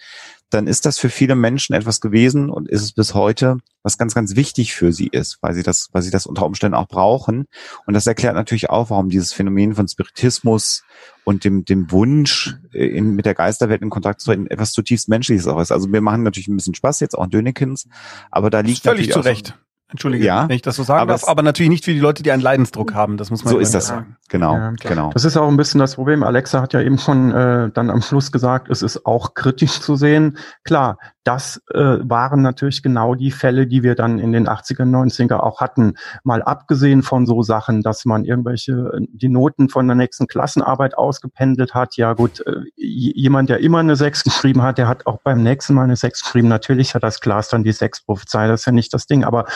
dann 0.53 0.67
ist 0.67 0.87
das 0.87 0.99
für 0.99 1.09
viele 1.09 1.35
Menschen 1.35 1.75
etwas 1.75 2.01
gewesen 2.01 2.51
und 2.51 2.69
ist 2.69 2.83
es 2.83 2.93
bis 2.93 3.15
heute, 3.15 3.59
was 3.83 3.99
ganz, 3.99 4.15
ganz 4.15 4.37
wichtig 4.37 4.75
für 4.75 4.93
sie 4.93 5.09
ist, 5.09 5.39
weil 5.41 5.55
sie 5.55 5.63
das, 5.63 5.89
weil 5.93 6.03
sie 6.03 6.11
das 6.11 6.27
unter 6.27 6.45
Umständen 6.45 6.75
auch 6.75 6.89
brauchen. 6.89 7.47
Und 7.87 7.95
das 7.95 8.07
erklärt 8.07 8.35
natürlich 8.35 8.71
auch, 8.71 8.91
warum 8.91 9.09
dieses 9.09 9.33
Phänomen 9.33 9.75
von 9.75 9.89
Spiritismus 9.89 10.85
und 11.25 11.45
dem, 11.45 11.65
dem 11.65 11.91
Wunsch, 11.91 12.57
äh, 12.73 12.87
in, 12.87 13.15
mit 13.15 13.27
der 13.27 13.35
Geisterwelt 13.35 13.83
in 13.83 13.91
Kontakt 13.91 14.21
zu 14.21 14.27
treten, 14.27 14.47
etwas 14.47 14.73
zutiefst 14.73 15.09
Menschliches 15.09 15.47
auch 15.47 15.61
ist. 15.61 15.73
Also 15.73 15.91
wir 15.91 16.01
machen 16.01 16.23
natürlich 16.23 16.49
ein 16.49 16.57
bisschen 16.57 16.75
Spaß 16.75 17.01
jetzt 17.01 17.17
auch 17.17 17.25
in 17.25 17.31
Dönekins, 17.31 17.89
aber 18.31 18.51
da 18.51 18.61
liegt 18.61 18.83
völlig 18.83 19.11
zu 19.11 19.21
Recht. 19.21 19.59
Entschuldige, 19.93 20.25
ja, 20.25 20.49
wenn 20.49 20.57
ich 20.57 20.63
das 20.63 20.77
so 20.77 20.83
sagen 20.83 21.03
aber 21.03 21.13
darf, 21.13 21.29
aber 21.29 21.43
natürlich 21.43 21.71
nicht 21.71 21.85
für 21.85 21.93
die 21.93 22.01
Leute, 22.01 22.23
die 22.23 22.33
einen 22.33 22.43
Leidensdruck 22.43 22.95
haben. 22.95 23.19
Das 23.19 23.31
muss 23.31 23.45
man 23.45 23.53
so 23.53 23.59
ist 23.59 23.75
das. 23.75 23.89
Sagen. 23.89 24.17
Genau, 24.31 24.55
ja, 24.55 24.73
genau. 24.81 25.11
Das 25.13 25.27
ist 25.27 25.37
auch 25.37 25.49
ein 25.49 25.57
bisschen 25.59 25.81
das 25.81 25.97
Problem. 25.97 26.23
Alexa 26.23 26.63
hat 26.63 26.73
ja 26.73 26.81
eben 26.81 26.97
schon 26.97 27.31
äh, 27.31 27.71
dann 27.73 27.91
am 27.91 28.01
Schluss 28.01 28.33
gesagt, 28.33 28.71
es 28.71 28.81
ist 28.81 29.05
auch 29.05 29.35
kritisch 29.35 29.81
zu 29.81 29.95
sehen. 29.95 30.39
Klar, 30.65 30.97
das 31.25 31.63
äh, 31.73 31.99
waren 32.03 32.43
natürlich 32.43 32.83
genau 32.83 33.15
die 33.15 33.31
Fälle, 33.31 33.67
die 33.67 33.83
wir 33.83 33.95
dann 33.95 34.19
in 34.19 34.33
den 34.33 34.49
80er, 34.49 34.83
90er 34.83 35.37
auch 35.37 35.61
hatten. 35.61 35.95
Mal 36.25 36.43
abgesehen 36.43 37.03
von 37.03 37.27
so 37.27 37.43
Sachen, 37.43 37.83
dass 37.83 38.05
man 38.05 38.25
irgendwelche, 38.25 38.91
die 39.13 39.29
Noten 39.29 39.69
von 39.69 39.87
der 39.87 39.95
nächsten 39.95 40.27
Klassenarbeit 40.27 40.97
ausgependelt 40.97 41.75
hat. 41.75 41.97
Ja 41.97 42.15
gut, 42.15 42.45
äh, 42.47 42.63
jemand, 42.77 43.51
der 43.51 43.61
immer 43.61 43.79
eine 43.79 43.95
6 43.95 44.25
geschrieben 44.25 44.63
hat, 44.63 44.79
der 44.79 44.89
hat 44.89 45.07
auch 45.07 45.21
beim 45.23 45.43
nächsten 45.43 45.75
Mal 45.75 45.85
eine 45.85 45.97
6 45.97 46.23
geschrieben. 46.23 46.49
Natürlich 46.49 46.95
hat 46.95 47.05
das 47.05 47.21
Glas 47.21 47.49
dann 47.49 47.63
die 47.63 47.73
6 47.73 48.05
prophezeit, 48.05 48.51
das 48.51 48.63
ist 48.63 48.67
ja 48.67 48.73
nicht 48.73 48.93
das 48.93 49.07
Ding. 49.07 49.23
Aber 49.25 49.47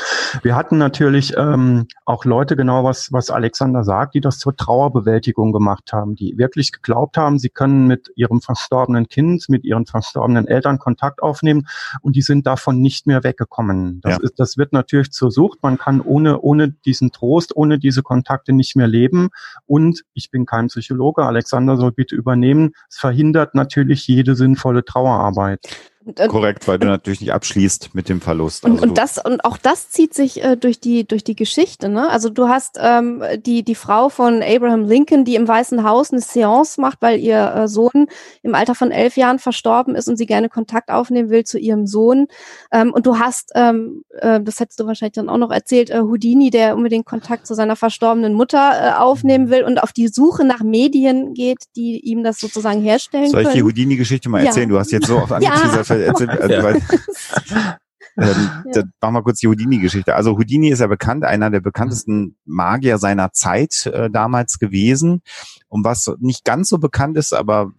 wir 0.42 0.54
hatten 0.54 0.78
natürlich 0.78 1.36
ähm, 1.36 1.86
auch 2.04 2.24
Leute, 2.24 2.54
genau 2.56 2.84
was, 2.84 3.12
was 3.12 3.30
Alexander 3.30 3.82
sagt, 3.82 4.14
die 4.14 4.20
das 4.20 4.38
zur 4.38 4.56
Trauerbewältigung 4.56 5.52
gemacht 5.52 5.92
haben, 5.92 6.14
die 6.14 6.38
wirklich 6.38 6.70
geglaubt 6.70 7.16
haben, 7.16 7.38
sie 7.40 7.48
können 7.48 7.88
mit 7.88 8.10
ihrem 8.14 8.40
verstorbenen 8.40 9.08
Kind, 9.08 9.48
mit 9.48 9.64
ihren 9.64 9.86
verstorbenen 9.86 10.46
Eltern 10.46 10.78
Kontakt 10.78 11.22
aufnehmen 11.22 11.55
Problem 11.56 12.00
und 12.02 12.16
die 12.16 12.22
sind 12.22 12.46
davon 12.46 12.80
nicht 12.80 13.06
mehr 13.06 13.24
weggekommen. 13.24 14.00
Das, 14.02 14.12
ja. 14.12 14.18
ist, 14.22 14.34
das 14.38 14.56
wird 14.56 14.72
natürlich 14.72 15.10
zur 15.10 15.30
Sucht. 15.30 15.62
Man 15.62 15.78
kann 15.78 16.00
ohne, 16.00 16.40
ohne 16.40 16.70
diesen 16.70 17.10
Trost, 17.10 17.56
ohne 17.56 17.78
diese 17.78 18.02
Kontakte 18.02 18.52
nicht 18.52 18.76
mehr 18.76 18.86
leben. 18.86 19.28
Und 19.66 20.02
ich 20.14 20.30
bin 20.30 20.46
kein 20.46 20.68
Psychologe, 20.68 21.24
Alexander 21.24 21.76
soll 21.76 21.92
bitte 21.92 22.14
übernehmen. 22.14 22.72
Es 22.88 22.98
verhindert 22.98 23.54
natürlich 23.54 24.06
jede 24.06 24.34
sinnvolle 24.34 24.84
Trauerarbeit. 24.84 25.60
Und, 26.06 26.28
Korrekt, 26.28 26.68
weil 26.68 26.78
du 26.78 26.86
natürlich 26.86 27.20
nicht 27.20 27.32
abschließt 27.32 27.90
mit 27.94 28.08
dem 28.08 28.20
Verlust. 28.20 28.64
Und, 28.64 28.74
also 28.74 28.84
und 28.84 28.96
das 28.96 29.18
und 29.18 29.44
auch 29.44 29.58
das 29.58 29.90
zieht 29.90 30.14
sich 30.14 30.42
äh, 30.42 30.56
durch 30.56 30.78
die 30.78 31.04
durch 31.04 31.24
die 31.24 31.34
Geschichte. 31.34 31.88
Ne? 31.88 32.08
Also 32.08 32.30
du 32.30 32.46
hast 32.46 32.78
ähm, 32.80 33.24
die 33.44 33.64
die 33.64 33.74
Frau 33.74 34.08
von 34.08 34.40
Abraham 34.40 34.84
Lincoln, 34.84 35.24
die 35.24 35.34
im 35.34 35.48
Weißen 35.48 35.82
Haus 35.82 36.12
eine 36.12 36.20
Seance 36.20 36.80
macht, 36.80 37.02
weil 37.02 37.18
ihr 37.18 37.52
äh, 37.56 37.68
Sohn 37.68 38.06
im 38.44 38.54
Alter 38.54 38.76
von 38.76 38.92
elf 38.92 39.16
Jahren 39.16 39.40
verstorben 39.40 39.96
ist 39.96 40.08
und 40.08 40.16
sie 40.16 40.26
gerne 40.26 40.48
Kontakt 40.48 40.90
aufnehmen 40.90 41.28
will 41.28 41.42
zu 41.42 41.58
ihrem 41.58 41.88
Sohn. 41.88 42.28
Ähm, 42.70 42.92
und 42.92 43.04
du 43.04 43.18
hast, 43.18 43.50
ähm, 43.56 44.04
äh, 44.20 44.40
das 44.40 44.60
hättest 44.60 44.78
du 44.78 44.86
wahrscheinlich 44.86 45.14
dann 45.14 45.28
auch 45.28 45.38
noch 45.38 45.50
erzählt, 45.50 45.90
äh, 45.90 46.02
Houdini, 46.02 46.50
der 46.50 46.76
unbedingt 46.76 47.06
Kontakt 47.06 47.48
zu 47.48 47.54
seiner 47.54 47.74
verstorbenen 47.74 48.32
Mutter 48.32 48.72
äh, 48.80 48.92
aufnehmen 48.92 49.50
will 49.50 49.64
und 49.64 49.82
auf 49.82 49.92
die 49.92 50.06
Suche 50.06 50.44
nach 50.44 50.60
Medien 50.62 51.34
geht, 51.34 51.64
die 51.74 51.98
ihm 51.98 52.22
das 52.22 52.38
sozusagen 52.38 52.80
herstellen 52.80 53.28
Soll 53.28 53.42
ich 53.42 53.48
die 53.48 53.64
Houdini-Geschichte 53.64 54.28
mal 54.28 54.44
erzählen? 54.44 54.68
Ja. 54.68 54.74
Du 54.74 54.78
hast 54.78 54.92
jetzt 54.92 55.08
so 55.08 55.16
oft 55.16 55.32
angeteasert. 55.32 55.88
Ja 55.88 55.95
erzähl, 56.02 56.30
also, 56.30 56.62
weil, 56.62 56.76
ähm, 58.18 58.50
ja. 58.74 58.82
machen 59.00 59.14
wir 59.14 59.22
kurz 59.22 59.40
die 59.40 59.48
Houdini-Geschichte. 59.48 60.14
Also 60.14 60.38
Houdini 60.38 60.68
ist 60.68 60.80
ja 60.80 60.86
bekannt, 60.86 61.24
einer 61.24 61.50
der 61.50 61.60
bekanntesten 61.60 62.36
Magier 62.44 62.98
seiner 62.98 63.32
Zeit 63.32 63.86
äh, 63.86 64.10
damals 64.10 64.58
gewesen. 64.58 65.22
Und 65.68 65.84
was 65.84 66.12
nicht 66.18 66.44
ganz 66.44 66.68
so 66.68 66.78
bekannt 66.78 67.16
ist, 67.16 67.32
aber 67.32 67.72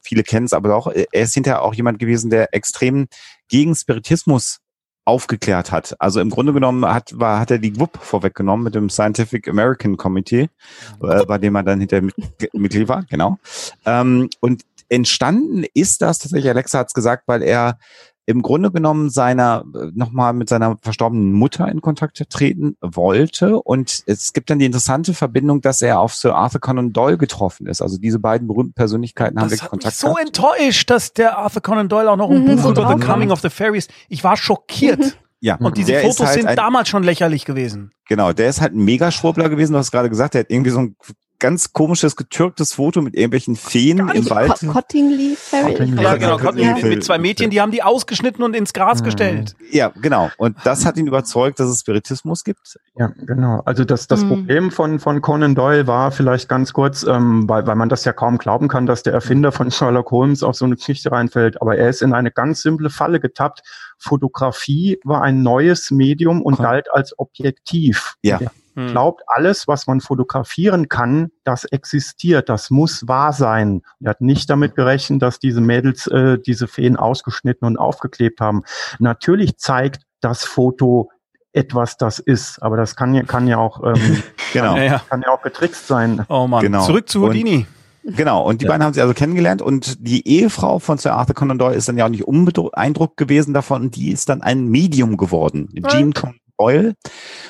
viele 0.00 0.22
kennen 0.22 0.46
es 0.46 0.52
aber 0.52 0.74
auch, 0.74 0.86
er 0.88 1.06
ist 1.12 1.34
hinterher 1.34 1.62
auch 1.62 1.74
jemand 1.74 1.98
gewesen, 1.98 2.30
der 2.30 2.54
extrem 2.54 3.08
gegen 3.48 3.74
Spiritismus 3.74 4.60
aufgeklärt 5.04 5.72
hat. 5.72 5.96
Also 5.98 6.20
im 6.20 6.30
Grunde 6.30 6.52
genommen 6.52 6.84
hat, 6.86 7.18
war, 7.18 7.40
hat 7.40 7.50
er 7.50 7.58
die 7.58 7.78
WUP 7.80 7.98
vorweggenommen 7.98 8.64
mit 8.64 8.74
dem 8.74 8.90
Scientific 8.90 9.48
American 9.48 9.96
Committee, 9.96 10.48
äh, 11.02 11.24
bei 11.24 11.38
dem 11.38 11.56
er 11.56 11.62
dann 11.62 11.80
hinterher 11.80 12.02
mit, 12.02 12.14
Mitglied 12.54 12.88
war, 12.88 13.04
genau. 13.08 13.38
Ähm, 13.86 14.28
und 14.40 14.62
entstanden 14.90 15.64
ist 15.72 16.02
das 16.02 16.18
tatsächlich, 16.18 16.50
Alexa 16.50 16.80
hat 16.80 16.88
es 16.88 16.94
gesagt, 16.94 17.24
weil 17.26 17.42
er 17.42 17.78
im 18.26 18.42
Grunde 18.42 18.70
genommen 18.70 19.10
seiner 19.10 19.64
nochmal 19.92 20.32
mit 20.34 20.48
seiner 20.48 20.76
verstorbenen 20.82 21.32
Mutter 21.32 21.66
in 21.68 21.80
Kontakt 21.80 22.22
treten 22.30 22.76
wollte. 22.80 23.58
Und 23.60 24.02
es 24.06 24.32
gibt 24.32 24.50
dann 24.50 24.60
die 24.60 24.66
interessante 24.66 25.14
Verbindung, 25.14 25.62
dass 25.62 25.82
er 25.82 25.98
auf 25.98 26.14
Sir 26.14 26.36
Arthur 26.36 26.60
Conan 26.60 26.92
Doyle 26.92 27.18
getroffen 27.18 27.66
ist. 27.66 27.82
Also 27.82 27.98
diese 27.98 28.20
beiden 28.20 28.46
berühmten 28.46 28.74
Persönlichkeiten 28.74 29.34
das 29.34 29.42
haben 29.44 29.50
wirklich 29.50 29.70
Kontakt 29.70 29.94
mich 29.94 29.98
so 29.98 30.06
gehabt. 30.14 30.26
enttäuscht, 30.26 30.90
dass 30.90 31.12
der 31.12 31.38
Arthur 31.38 31.62
Conan 31.62 31.88
Doyle 31.88 32.10
auch 32.10 32.16
noch 32.16 32.30
ein 32.30 32.44
Mhm, 32.44 32.56
Buch 32.56 32.62
so 32.62 32.70
über 32.70 32.82
The 32.82 32.88
war. 32.88 33.00
Coming 33.00 33.30
of 33.32 33.40
the 33.40 33.50
Fairies. 33.50 33.88
Ich 34.08 34.22
war 34.22 34.36
schockiert. 34.36 35.18
Ja, 35.40 35.56
Und 35.56 35.76
diese 35.78 35.92
der 35.92 36.02
Fotos 36.02 36.26
halt 36.26 36.34
sind 36.34 36.46
ein, 36.46 36.56
damals 36.56 36.88
schon 36.90 37.02
lächerlich 37.02 37.46
gewesen. 37.46 37.90
Genau, 38.06 38.32
der 38.32 38.48
ist 38.50 38.60
halt 38.60 38.74
ein 38.74 38.84
Megaschwurbler 38.84 39.48
gewesen, 39.48 39.72
du 39.72 39.78
hast 39.78 39.90
gerade 39.90 40.10
gesagt, 40.10 40.34
der 40.34 40.40
hat 40.42 40.50
irgendwie 40.50 40.70
so 40.70 40.80
ein 40.80 40.96
ganz 41.40 41.72
komisches, 41.72 42.14
getürktes 42.14 42.74
Foto 42.74 43.02
mit 43.02 43.14
irgendwelchen 43.16 43.56
Feen 43.56 43.98
im 43.98 44.30
Wald. 44.30 44.52
Co 44.60 44.66
Cottingley 44.68 45.34
Ferry. 45.36 45.72
Cottingley. 45.72 46.02
Ja, 46.04 46.14
genau. 46.16 46.38
ja, 46.38 46.52
Mit, 46.52 46.82
ja. 46.82 46.88
mit 46.88 47.02
zwei 47.04 47.18
Mädchen, 47.18 47.50
die 47.50 47.60
haben 47.60 47.72
die 47.72 47.82
ausgeschnitten 47.82 48.44
und 48.44 48.54
ins 48.54 48.72
Gras 48.72 49.00
Mhm. 49.00 49.04
gestellt. 49.04 49.56
Ja, 49.72 49.92
genau. 50.00 50.30
Und 50.38 50.56
das 50.64 50.86
hat 50.86 50.96
ihn 50.96 51.06
überzeugt, 51.08 51.58
dass 51.58 51.68
es 51.68 51.80
Spiritismus 51.80 52.44
gibt. 52.44 52.78
Ja, 52.96 53.12
genau. 53.26 53.62
Also 53.64 53.84
das, 53.84 54.06
das 54.06 54.22
Mhm. 54.22 54.28
Problem 54.28 54.70
von, 54.70 54.98
von 55.00 55.20
Conan 55.20 55.54
Doyle 55.56 55.86
war 55.86 56.12
vielleicht 56.12 56.48
ganz 56.48 56.72
kurz, 56.72 57.02
ähm, 57.02 57.48
weil, 57.48 57.66
weil 57.66 57.76
man 57.76 57.88
das 57.88 58.04
ja 58.04 58.12
kaum 58.12 58.38
glauben 58.38 58.68
kann, 58.68 58.86
dass 58.86 59.02
der 59.02 59.12
Erfinder 59.12 59.50
von 59.50 59.70
Sherlock 59.70 60.10
Holmes 60.12 60.42
auf 60.42 60.54
so 60.56 60.66
eine 60.66 60.76
Geschichte 60.76 61.10
reinfällt. 61.10 61.60
Aber 61.60 61.76
er 61.76 61.88
ist 61.88 62.02
in 62.02 62.12
eine 62.12 62.30
ganz 62.30 62.62
simple 62.62 62.90
Falle 62.90 63.18
getappt. 63.18 63.62
Fotografie 63.98 64.98
war 65.04 65.22
ein 65.22 65.42
neues 65.42 65.90
Medium 65.90 66.42
und 66.42 66.56
Kon- 66.56 66.64
galt 66.64 66.88
als 66.92 67.18
objektiv. 67.18 68.16
Ja. 68.22 68.38
Und 68.38 68.50
Hm. 68.80 68.88
Glaubt, 68.92 69.22
alles, 69.26 69.68
was 69.68 69.86
man 69.86 70.00
fotografieren 70.00 70.88
kann, 70.88 71.30
das 71.44 71.64
existiert, 71.64 72.48
das 72.48 72.70
muss 72.70 73.06
wahr 73.08 73.32
sein. 73.32 73.82
Er 74.00 74.10
hat 74.10 74.20
nicht 74.20 74.48
damit 74.48 74.74
gerechnet, 74.74 75.22
dass 75.22 75.38
diese 75.38 75.60
Mädels 75.60 76.06
äh, 76.06 76.38
diese 76.38 76.66
Feen 76.68 76.96
ausgeschnitten 76.96 77.66
und 77.66 77.76
aufgeklebt 77.76 78.40
haben. 78.40 78.62
Natürlich 78.98 79.58
zeigt 79.58 80.02
das 80.20 80.44
Foto 80.44 81.10
etwas, 81.52 81.96
das 81.96 82.18
ist, 82.20 82.62
aber 82.62 82.76
das 82.76 82.94
kann 82.96 83.12
ja, 83.14 83.22
kann 83.24 83.46
ja 83.48 83.58
auch, 83.58 83.82
ähm, 83.84 84.22
Genau. 84.52 84.76
Ja, 84.76 84.82
ja. 84.82 85.02
kann 85.08 85.22
ja 85.22 85.28
auch 85.32 85.42
getrickst 85.42 85.86
sein. 85.86 86.24
Oh 86.28 86.46
Mann. 86.46 86.62
Genau. 86.62 86.84
Zurück 86.86 87.08
zu 87.08 87.20
Und- 87.22 87.30
Houdini. 87.30 87.66
Genau, 88.02 88.42
und 88.48 88.62
die 88.62 88.64
Ja. 88.64 88.70
beiden 88.70 88.82
haben 88.84 88.94
sich 88.94 89.02
also 89.02 89.12
kennengelernt 89.12 89.60
und 89.60 89.96
die 90.06 90.26
Ehefrau 90.26 90.78
von 90.78 90.96
Sir 90.96 91.12
Arthur 91.12 91.34
Conan 91.34 91.58
Doyle 91.58 91.76
ist 91.76 91.86
dann 91.86 91.98
ja 91.98 92.06
auch 92.06 92.08
nicht 92.08 92.24
unbeeindruckt 92.24 93.18
gewesen 93.18 93.52
davon 93.52 93.82
und 93.82 93.96
die 93.96 94.10
ist 94.10 94.30
dann 94.30 94.40
ein 94.40 94.68
Medium 94.68 95.18
geworden, 95.18 95.68
Jean 95.86 96.14
Conan 96.14 96.39
Doyle. 96.60 96.94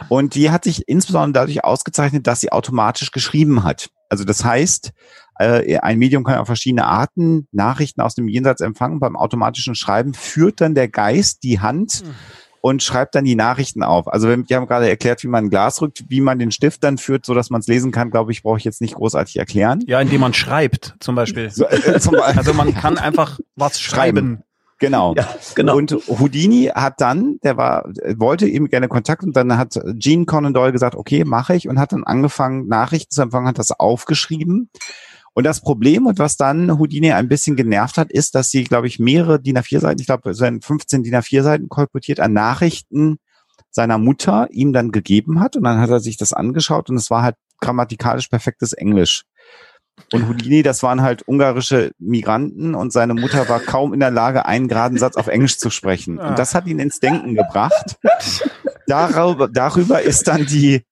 Und 0.09 0.35
die 0.35 0.51
hat 0.51 0.65
sich 0.65 0.89
insbesondere 0.89 1.43
dadurch 1.43 1.65
ausgezeichnet, 1.65 2.27
dass 2.27 2.41
sie 2.41 2.53
automatisch 2.53 3.11
geschrieben 3.11 3.65
hat. 3.65 3.91
Also 4.09 4.25
das 4.25 4.45
heißt, 4.45 4.93
äh, 5.39 5.79
ein 5.79 5.99
Medium 5.99 6.25
kann 6.25 6.39
auf 6.39 6.47
verschiedene 6.47 6.85
Arten 6.87 7.47
Nachrichten 7.53 8.01
aus 8.01 8.15
dem 8.15 8.29
Jenseits 8.29 8.61
empfangen. 8.61 9.01
Beim 9.01 9.17
automatischen 9.17 9.75
Schreiben 9.75 10.15
führt 10.15 10.61
dann 10.61 10.75
der 10.75 10.89
Geist 10.89 11.43
die 11.45 11.61
Hand 11.61 12.03
Hm. 12.05 12.15
und 12.61 12.83
schreibt 12.83 13.15
dann 13.15 13.25
die 13.25 13.37
Nachrichten 13.37 13.83
auf. 13.83 14.09
Also 14.09 14.29
wir 14.29 14.57
haben 14.57 14.67
gerade 14.67 14.89
erklärt, 14.89 15.23
wie 15.23 15.29
man 15.29 15.45
ein 15.45 15.51
Glas 15.51 15.81
rückt, 15.81 16.05
wie 16.09 16.21
man 16.21 16.39
den 16.39 16.51
Stift 16.51 16.83
dann 16.85 16.99
führt, 16.99 17.25
so 17.25 17.35
dass 17.35 17.51
man 17.51 17.61
es 17.61 17.69
lesen 17.69 17.93
kann, 17.93 18.11
glaube 18.11 18.33
ich, 18.33 18.43
brauche 18.43 18.59
ich 18.59 18.65
jetzt 18.65 18.81
nicht 18.81 18.95
großartig 18.95 19.37
erklären. 19.37 19.81
Ja, 19.87 20.01
indem 20.01 20.21
man 20.21 20.35
schreibt, 20.35 20.97
zum 21.01 21.15
Beispiel. 21.15 21.51
So, 21.51 21.67
äh, 21.67 22.01
zum 22.01 22.15
Beispiel. 22.15 22.39
Also 22.39 22.53
man 22.53 22.75
kann 22.75 22.99
einfach 22.99 23.39
was 23.57 23.81
schreiben. 23.81 24.43
Genau. 24.81 25.15
Ja, 25.15 25.29
genau. 25.55 25.77
Und 25.77 25.93
Houdini 26.09 26.73
hat 26.75 27.01
dann, 27.01 27.39
der 27.45 27.59
war, 27.59 27.85
wollte 28.17 28.49
eben 28.49 28.69
gerne 28.69 28.89
Kontakt 28.89 29.23
und 29.23 29.37
dann 29.37 29.57
hat 29.59 29.79
Gene 29.95 30.25
Conan 30.25 30.55
Doyle 30.55 30.73
gesagt, 30.73 30.97
okay, 30.97 31.25
mache 31.25 31.55
ich 31.55 31.69
und 31.69 31.79
hat 31.79 31.93
dann 31.93 32.03
angefangen, 32.03 32.67
Nachrichten 32.67 33.11
zu 33.11 33.23
empfangen, 33.23 33.47
hat 33.47 33.59
das 33.59 33.73
aufgeschrieben. 33.73 34.71
Und 35.35 35.45
das 35.45 35.61
Problem 35.61 36.07
und 36.07 36.19
was 36.19 36.37
dann 36.37 36.79
Houdini 36.79 37.13
ein 37.13 37.29
bisschen 37.29 37.57
genervt 37.57 37.99
hat, 37.99 38.11
ist, 38.11 38.35
dass 38.35 38.51
sie, 38.51 38.65
glaube 38.65 38.87
ich, 38.87 38.99
mehrere 38.99 39.41
DIN 39.41 39.59
A4 39.59 39.81
Seiten, 39.81 40.01
ich 40.01 40.07
glaube, 40.07 40.31
es 40.31 40.41
werden 40.41 40.63
15 40.63 41.03
DIN 41.03 41.15
A4 41.15 41.43
Seiten 41.43 41.69
kolportiert 41.69 42.19
an 42.19 42.33
Nachrichten 42.33 43.19
seiner 43.71 43.99
Mutter 43.99 44.49
ihm 44.51 44.73
dann 44.73 44.93
gegeben 44.93 45.41
hat 45.41 45.57
und 45.57 45.65
dann 45.65 45.79
hat 45.79 45.91
er 45.91 46.01
sich 46.01 46.17
das 46.17 46.33
angeschaut 46.33 46.91
und 46.91 46.97
es 46.97 47.11
war 47.11 47.23
halt 47.23 47.37
grammatikalisch 47.61 48.29
perfektes 48.29 48.73
Englisch. 48.73 49.25
Und 50.13 50.29
Houdini, 50.29 50.63
das 50.63 50.83
waren 50.83 51.03
halt 51.03 51.27
ungarische 51.27 51.93
Migranten 51.99 52.75
und 52.75 52.93
seine 52.93 53.15
Mutter 53.15 53.49
war 53.49 53.61
kaum 53.61 53.95
in 53.95 54.01
der 54.01 54.11
Lage, 54.11 54.47
einen 54.47 54.69
geraden 54.69 54.99
Satz 54.99 55.17
auf 55.17 55.29
Englisch 55.29 55.59
zu 55.59 55.71
sprechen. 55.71 56.19
Und 56.19 56.39
das 56.39 56.55
hat 56.55 56.67
ihn 56.67 56.79
ins 56.79 57.01
Denken 57.01 57.35
gebracht. 57.35 57.99
Darüber, 58.87 59.49
darüber 59.49 60.03
ist 60.03 60.27
dann 60.27 60.47
die 60.47 60.83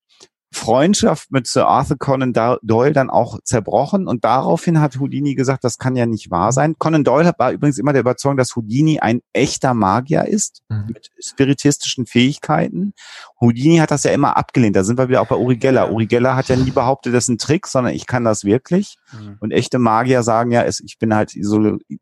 Freundschaft 0.50 1.30
mit 1.30 1.46
Sir 1.46 1.66
Arthur 1.68 1.98
Conan 1.98 2.32
Doyle 2.32 2.92
dann 2.92 3.10
auch 3.10 3.38
zerbrochen 3.44 4.06
und 4.08 4.24
daraufhin 4.24 4.80
hat 4.80 4.98
Houdini 4.98 5.34
gesagt, 5.34 5.62
das 5.62 5.78
kann 5.78 5.94
ja 5.94 6.06
nicht 6.06 6.30
wahr 6.30 6.52
sein. 6.52 6.74
Conan 6.78 7.04
Doyle 7.04 7.32
war 7.36 7.52
übrigens 7.52 7.78
immer 7.78 7.92
der 7.92 8.00
Überzeugung, 8.00 8.38
dass 8.38 8.56
Houdini 8.56 8.98
ein 9.00 9.20
echter 9.32 9.74
Magier 9.74 10.26
ist 10.26 10.62
Mhm. 10.70 10.84
mit 10.88 11.10
spiritistischen 11.20 12.06
Fähigkeiten. 12.06 12.94
Houdini 13.40 13.78
hat 13.78 13.90
das 13.90 14.04
ja 14.04 14.12
immer 14.12 14.36
abgelehnt. 14.36 14.76
Da 14.76 14.84
sind 14.84 14.98
wir 14.98 15.08
wieder 15.08 15.20
auch 15.20 15.28
bei 15.28 15.36
Uri 15.36 15.56
Geller. 15.56 15.92
Uri 15.92 16.06
Geller 16.06 16.34
hat 16.36 16.48
ja 16.48 16.56
nie 16.56 16.70
behauptet, 16.70 17.14
das 17.14 17.24
ist 17.24 17.28
ein 17.28 17.38
Trick, 17.38 17.66
sondern 17.66 17.94
ich 17.94 18.06
kann 18.06 18.24
das 18.24 18.44
wirklich. 18.44 18.96
Mhm. 19.12 19.36
Und 19.40 19.50
echte 19.52 19.78
Magier 19.78 20.22
sagen 20.22 20.50
ja, 20.50 20.66
ich 20.66 20.96
bin 20.98 21.14
halt 21.14 21.34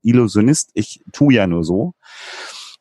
Illusionist, 0.02 0.70
ich 0.74 1.02
tu 1.12 1.30
ja 1.30 1.46
nur 1.46 1.64
so. 1.64 1.94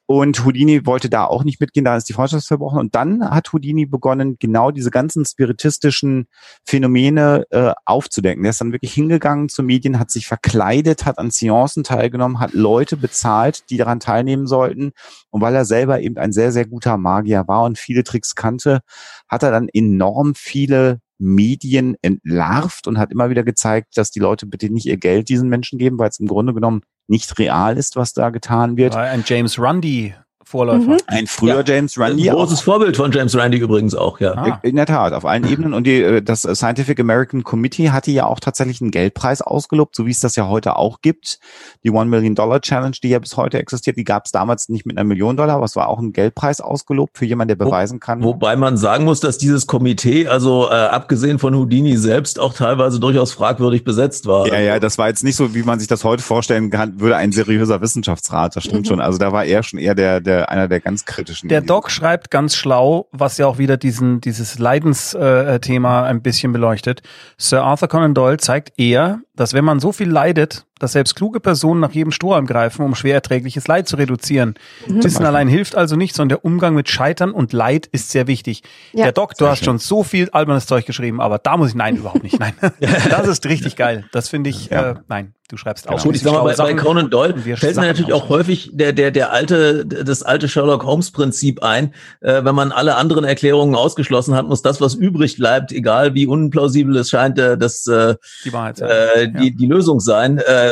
Und 0.07 0.45
Houdini 0.45 0.85
wollte 0.85 1.09
da 1.09 1.25
auch 1.25 1.43
nicht 1.43 1.59
mitgehen, 1.59 1.83
da 1.83 1.95
ist 1.95 2.07
die 2.07 2.13
Freundschaft 2.13 2.45
zerbrochen. 2.45 2.79
Und 2.79 2.93
dann 2.93 3.27
hat 3.27 3.51
Houdini 3.53 3.87
begonnen, 3.87 4.37
genau 4.39 4.69
diese 4.69 4.91
ganzen 4.91 5.25
spiritistischen 5.25 6.27
Phänomene 6.63 7.45
äh, 7.49 7.73
aufzudecken. 7.85 8.43
Er 8.45 8.51
ist 8.51 8.61
dann 8.61 8.71
wirklich 8.71 8.93
hingegangen 8.93 9.49
zu 9.49 9.63
Medien, 9.63 9.97
hat 9.97 10.11
sich 10.11 10.27
verkleidet, 10.27 11.05
hat 11.05 11.17
an 11.17 11.31
Seancen 11.31 11.83
teilgenommen, 11.83 12.39
hat 12.39 12.53
Leute 12.53 12.97
bezahlt, 12.97 13.69
die 13.71 13.77
daran 13.77 13.99
teilnehmen 13.99 14.45
sollten. 14.45 14.91
Und 15.31 15.41
weil 15.41 15.55
er 15.55 15.65
selber 15.65 15.99
eben 15.99 16.17
ein 16.17 16.31
sehr, 16.31 16.51
sehr 16.51 16.67
guter 16.67 16.97
Magier 16.97 17.47
war 17.47 17.63
und 17.63 17.79
viele 17.79 18.03
Tricks 18.03 18.35
kannte, 18.35 18.81
hat 19.27 19.41
er 19.41 19.51
dann 19.51 19.69
enorm 19.69 20.35
viele 20.35 20.99
Medien 21.17 21.95
entlarvt 22.01 22.87
und 22.87 22.97
hat 22.97 23.11
immer 23.11 23.29
wieder 23.29 23.43
gezeigt, 23.43 23.97
dass 23.97 24.11
die 24.11 24.19
Leute 24.19 24.45
bitte 24.45 24.69
nicht 24.69 24.85
ihr 24.85 24.97
Geld 24.97 25.29
diesen 25.29 25.49
Menschen 25.49 25.79
geben, 25.79 25.97
weil 25.97 26.09
es 26.09 26.19
im 26.19 26.27
Grunde 26.27 26.53
genommen 26.53 26.81
nicht 27.07 27.37
real 27.39 27.77
ist, 27.77 27.95
was 27.95 28.13
da 28.13 28.29
getan 28.29 28.77
wird. 28.77 28.95
Ein 28.95 29.23
James 29.25 29.59
Rundy 29.59 30.13
Vorläufer. 30.47 30.91
Mhm. 30.91 30.97
Ein 31.07 31.27
früher 31.27 31.55
Ja. 31.55 31.63
James 31.65 31.97
Ein 31.97 32.03
Randi. 32.03 32.27
großes 32.29 32.61
Vorbild 32.61 32.95
von 32.97 33.11
James 33.11 33.35
Randi 33.35 33.57
übrigens 33.57 33.95
auch, 33.95 34.19
ja. 34.19 34.33
Ah. 34.35 34.59
In 34.61 34.75
der 34.75 34.85
Tat, 34.85 35.11
auf 35.13 35.25
allen 35.25 35.43
Ebenen. 35.49 35.73
Und 35.73 35.85
die, 35.87 36.01
äh, 36.01 36.21
das 36.21 36.43
Scientific 36.43 36.99
American 36.99 37.43
Committee 37.43 37.89
hatte 37.89 38.11
ja 38.11 38.25
auch 38.27 38.39
tatsächlich 38.39 38.79
einen 38.79 38.91
Geldpreis 38.91 39.41
ausgelobt, 39.41 39.95
so 39.95 40.05
wie 40.05 40.11
es 40.11 40.19
das 40.19 40.35
ja 40.35 40.47
heute 40.47 40.75
auch 40.77 41.01
gibt. 41.01 41.39
Die 41.83 41.89
One 41.91 42.09
Million 42.09 42.35
Dollar 42.35 42.61
Challenge, 42.61 42.95
die 43.01 43.09
ja 43.09 43.19
bis 43.19 43.35
heute 43.37 43.57
existiert, 43.57 43.97
die 43.97 44.03
gab 44.03 44.25
es 44.25 44.31
damals 44.31 44.69
nicht 44.69 44.85
mit 44.85 44.97
einer 44.97 45.03
Million 45.03 45.35
Dollar, 45.35 45.55
aber 45.55 45.65
es 45.65 45.75
war 45.75 45.87
auch 45.89 45.99
ein 45.99 46.13
Geldpreis 46.13 46.61
ausgelobt 46.61 47.17
für 47.17 47.25
jemanden, 47.25 47.57
der 47.57 47.65
Wo- 47.65 47.69
beweisen 47.69 47.99
kann. 47.99 48.23
Wobei 48.23 48.55
man 48.55 48.77
sagen 48.77 49.03
muss, 49.05 49.19
dass 49.19 49.37
dieses 49.39 49.65
Komitee, 49.67 50.27
also 50.27 50.67
äh, 50.69 50.73
abgesehen 50.73 51.39
von 51.39 51.55
Houdini 51.55 51.97
selbst, 51.97 52.39
auch 52.39 52.53
teilweise 52.53 52.99
durchaus 52.99 53.31
fragwürdig 53.31 53.83
besetzt 53.83 54.25
war. 54.27 54.47
Ja, 54.47 54.59
ja, 54.59 54.79
das 54.79 54.97
war 54.97 55.07
jetzt 55.07 55.23
nicht 55.23 55.35
so, 55.35 55.55
wie 55.55 55.63
man 55.63 55.79
sich 55.79 55.87
das 55.87 56.03
heute 56.03 56.21
vorstellen 56.21 56.69
kann, 56.69 56.99
würde 56.99 57.15
ein 57.15 57.31
seriöser 57.31 57.81
Wissenschaftsrat, 57.81 58.55
das 58.55 58.63
stimmt 58.63 58.81
Mhm. 58.81 58.85
schon. 58.85 59.01
Also 59.01 59.17
da 59.17 59.31
war 59.31 59.45
er 59.45 59.63
schon 59.63 59.79
eher 59.79 59.95
der, 59.95 60.21
der, 60.21 60.34
einer 60.43 60.67
der 60.67 60.79
ganz 60.79 61.05
kritischen. 61.05 61.49
Der 61.49 61.61
Doc 61.61 61.91
schreibt 61.91 62.31
ganz 62.31 62.55
schlau, 62.55 63.07
was 63.11 63.37
ja 63.37 63.47
auch 63.47 63.57
wieder 63.57 63.77
diesen, 63.77 64.21
dieses 64.21 64.59
Leidensthema 64.59 66.03
ein 66.03 66.21
bisschen 66.21 66.51
beleuchtet. 66.51 67.01
Sir 67.37 67.63
Arthur 67.63 67.87
Conan 67.87 68.13
Doyle 68.13 68.37
zeigt 68.37 68.79
eher, 68.79 69.19
dass 69.35 69.53
wenn 69.53 69.65
man 69.65 69.79
so 69.79 69.91
viel 69.91 70.09
leidet, 70.09 70.65
dass 70.79 70.91
selbst 70.93 71.15
kluge 71.15 71.39
Personen 71.39 71.79
nach 71.79 71.91
jedem 71.91 72.11
Strohhalm 72.11 72.45
greifen, 72.45 72.83
um 72.85 72.95
schwer 72.95 73.15
erträgliches 73.15 73.67
Leid 73.67 73.87
zu 73.87 73.95
reduzieren. 73.95 74.55
Wissen 74.87 75.25
allein 75.25 75.47
hilft 75.47 75.75
also 75.75 75.95
nicht, 75.95 76.15
sondern 76.15 76.37
der 76.37 76.45
Umgang 76.45 76.75
mit 76.75 76.89
Scheitern 76.89 77.31
und 77.31 77.53
Leid 77.53 77.87
ist 77.91 78.09
sehr 78.11 78.27
wichtig. 78.27 78.61
Ja. 78.93 79.03
der 79.05 79.11
Doc, 79.13 79.35
du 79.37 79.47
hast 79.47 79.63
schon 79.63 79.77
so 79.79 80.03
viel 80.03 80.29
albernes 80.31 80.65
Zeug 80.65 80.85
geschrieben, 80.85 81.21
aber 81.21 81.37
da 81.39 81.55
muss 81.57 81.69
ich, 81.69 81.75
nein, 81.75 81.95
überhaupt 81.97 82.23
nicht, 82.23 82.39
nein. 82.39 82.53
das 83.09 83.27
ist 83.27 83.45
richtig 83.45 83.75
geil. 83.75 84.05
Das 84.11 84.29
finde 84.29 84.49
ich, 84.49 84.69
Ja. 84.69 84.91
äh, 84.91 84.95
nein, 85.07 85.33
du 85.49 85.57
schreibst 85.57 85.87
auch. 85.87 86.01
Gut, 86.03 86.15
ich 86.15 86.21
sag 86.21 86.33
mal, 86.33 86.43
bei, 86.43 86.55
bei 86.55 86.73
Conan 86.73 87.09
Doyle 87.09 87.35
fällt 87.55 87.75
mir 87.77 87.87
natürlich 87.87 88.13
auch 88.13 88.29
häufig 88.29 88.71
der, 88.73 88.91
der, 88.93 89.11
der 89.11 89.31
alte, 89.31 89.85
das 89.85 90.23
alte 90.23 90.49
Sherlock 90.49 90.83
Holmes 90.83 91.11
Prinzip 91.11 91.63
ein. 91.63 91.93
Äh, 92.21 92.43
wenn 92.43 92.55
man 92.55 92.71
alle 92.71 92.95
anderen 92.95 93.23
Erklärungen 93.23 93.75
ausgeschlossen 93.75 94.35
hat, 94.35 94.47
muss 94.47 94.61
das, 94.61 94.81
was 94.81 94.95
übrig 94.95 95.37
bleibt, 95.37 95.71
egal 95.71 96.13
wie 96.15 96.27
unplausibel 96.27 96.95
es 96.97 97.09
scheint, 97.09 97.37
äh, 97.39 97.57
das, 97.57 97.87
äh, 97.87 98.15
die 98.43 98.51
Wahrheit. 98.53 98.81
äh, 98.81 99.29
die, 99.31 99.55
die 99.55 99.67
Lösung 99.67 99.99
sein. 99.99 100.37
Äh, 100.39 100.64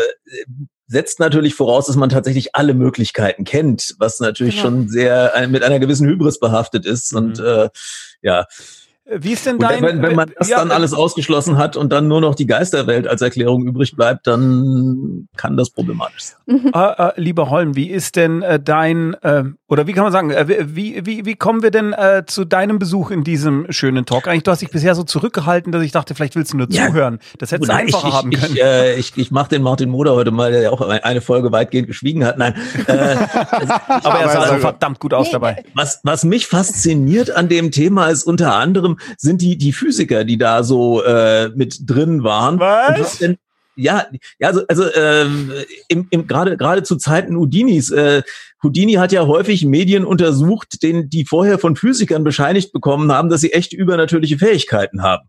setzt 0.87 1.19
natürlich 1.19 1.55
voraus, 1.55 1.87
dass 1.87 1.95
man 1.95 2.09
tatsächlich 2.09 2.55
alle 2.55 2.73
Möglichkeiten 2.73 3.45
kennt, 3.45 3.95
was 3.99 4.19
natürlich 4.19 4.55
Genau. 4.55 4.67
schon 4.67 4.89
sehr 4.89 5.33
äh, 5.35 5.47
mit 5.47 5.63
einer 5.63 5.79
gewissen 5.79 6.07
Hybris 6.07 6.39
behaftet 6.39 6.85
ist. 6.85 7.13
Und 7.13 7.39
Mhm. 7.39 7.45
äh, 7.45 7.69
ja, 8.21 8.45
Wie 9.05 9.33
ist 9.33 9.45
denn 9.45 9.59
dein... 9.59 9.81
wenn, 9.83 10.01
wenn 10.01 10.15
man 10.15 10.31
das 10.37 10.47
ja, 10.47 10.59
dann 10.59 10.71
alles 10.71 10.93
ausgeschlossen 10.93 11.57
hat 11.57 11.75
und 11.75 11.91
dann 11.91 12.07
nur 12.07 12.21
noch 12.21 12.35
die 12.35 12.47
Geisterwelt 12.47 13.05
als 13.05 13.21
Erklärung 13.21 13.67
übrig 13.67 13.95
bleibt, 13.97 14.27
dann 14.27 15.27
kann 15.35 15.57
das 15.57 15.71
problematisch 15.71 16.23
sein. 16.47 16.71
Äh, 16.73 17.07
äh, 17.09 17.11
lieber 17.17 17.49
Holm, 17.49 17.75
wie 17.75 17.89
ist 17.89 18.15
denn 18.15 18.41
äh, 18.43 18.61
dein, 18.61 19.13
äh, 19.15 19.43
oder 19.67 19.87
wie 19.87 19.93
kann 19.93 20.03
man 20.03 20.13
sagen, 20.13 20.31
äh, 20.31 20.45
wie, 20.73 21.05
wie, 21.05 21.25
wie 21.25 21.35
kommen 21.35 21.63
wir 21.63 21.71
denn 21.71 21.91
äh, 21.91 22.23
zu 22.25 22.45
deinem 22.45 22.79
Besuch 22.79 23.11
in 23.11 23.25
diesem 23.25 23.65
schönen 23.71 24.05
Talk? 24.05 24.27
Eigentlich, 24.27 24.43
du 24.43 24.51
hast 24.51 24.61
dich 24.61 24.71
bisher 24.71 24.95
so 24.95 25.03
zurückgehalten, 25.03 25.73
dass 25.73 25.83
ich 25.83 25.91
dachte, 25.91 26.15
vielleicht 26.15 26.37
willst 26.37 26.53
du 26.53 26.57
nur 26.57 26.67
Ja. 26.71 26.87
zuhören. 26.87 27.19
Das 27.39 27.51
hättest 27.51 27.71
du 27.71 27.75
einfacher 27.75 28.07
ich, 28.07 28.13
haben 28.13 28.31
ich, 28.31 28.39
können. 28.39 28.53
Ich, 28.55 28.63
äh, 28.63 28.95
ich, 28.95 29.17
ich 29.17 29.31
mache 29.31 29.49
den 29.49 29.63
Martin 29.63 29.89
Moder 29.89 30.13
heute 30.13 30.31
mal, 30.31 30.51
der 30.51 30.61
ja 30.61 30.69
auch 30.71 30.79
eine 30.81 31.19
Folge 31.19 31.51
weitgehend 31.51 31.87
geschwiegen 31.87 32.23
hat. 32.25 32.37
Nein, 32.37 32.53
äh, 32.87 33.17
aber 34.03 34.19
er 34.19 34.29
sah 34.29 34.47
so 34.47 34.55
verdammt 34.59 34.99
gut 34.99 35.13
aus 35.13 35.27
Nee, 35.27 35.33
dabei. 35.33 35.63
was, 35.73 35.99
was 36.03 36.23
mich 36.23 36.47
fasziniert 36.47 37.31
an 37.31 37.49
dem 37.49 37.71
Thema 37.71 38.07
ist 38.07 38.23
unter 38.23 38.55
anderem, 38.55 38.92
sind 39.17 39.41
die, 39.41 39.57
die 39.57 39.73
Physiker, 39.73 40.23
die 40.23 40.37
da 40.37 40.63
so 40.63 41.03
äh, 41.03 41.49
mit 41.55 41.77
drin 41.85 42.23
waren. 42.23 42.59
Was? 42.59 43.19
Ja, 43.75 44.05
ja, 44.39 44.47
also, 44.47 44.61
also 44.67 44.85
ähm, 44.95 45.51
im, 45.87 46.07
im, 46.11 46.27
gerade 46.27 46.57
gerade 46.57 46.83
zu 46.83 46.95
Zeiten 46.97 47.35
Houdinis. 47.35 47.89
Äh, 47.89 48.21
Houdini 48.61 48.93
hat 48.93 49.11
ja 49.11 49.25
häufig 49.25 49.65
Medien 49.65 50.05
untersucht, 50.05 50.83
denen 50.83 51.09
die 51.09 51.25
vorher 51.25 51.57
von 51.57 51.75
Physikern 51.75 52.23
bescheinigt 52.23 52.71
bekommen 52.71 53.11
haben, 53.11 53.29
dass 53.29 53.41
sie 53.41 53.51
echt 53.51 53.73
übernatürliche 53.73 54.37
Fähigkeiten 54.37 55.01
haben. 55.01 55.27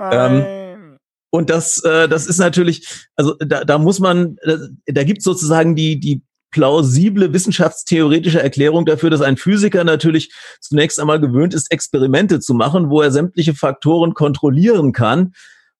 Ähm, 0.00 0.98
Und 1.32 1.48
das, 1.48 1.84
äh, 1.84 2.08
das 2.08 2.26
ist 2.26 2.38
natürlich, 2.38 3.06
also 3.14 3.36
da, 3.38 3.64
da 3.64 3.78
muss 3.78 4.00
man, 4.00 4.36
da, 4.44 4.56
da 4.86 5.04
gibt 5.04 5.18
es 5.18 5.24
sozusagen 5.24 5.76
die, 5.76 6.00
die 6.00 6.22
plausible 6.50 7.32
wissenschaftstheoretische 7.32 8.42
Erklärung 8.42 8.86
dafür, 8.86 9.10
dass 9.10 9.20
ein 9.20 9.36
Physiker 9.36 9.84
natürlich 9.84 10.32
zunächst 10.60 10.98
einmal 10.98 11.20
gewöhnt 11.20 11.54
ist, 11.54 11.70
Experimente 11.70 12.40
zu 12.40 12.54
machen, 12.54 12.90
wo 12.90 13.00
er 13.00 13.10
sämtliche 13.10 13.54
Faktoren 13.54 14.14
kontrollieren 14.14 14.92
kann 14.92 15.32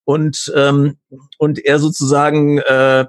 und, 0.05 0.53
ähm, 0.57 0.97
und 1.39 1.65
er 1.65 1.79
sozusagen 1.79 2.59
äh, 2.59 3.07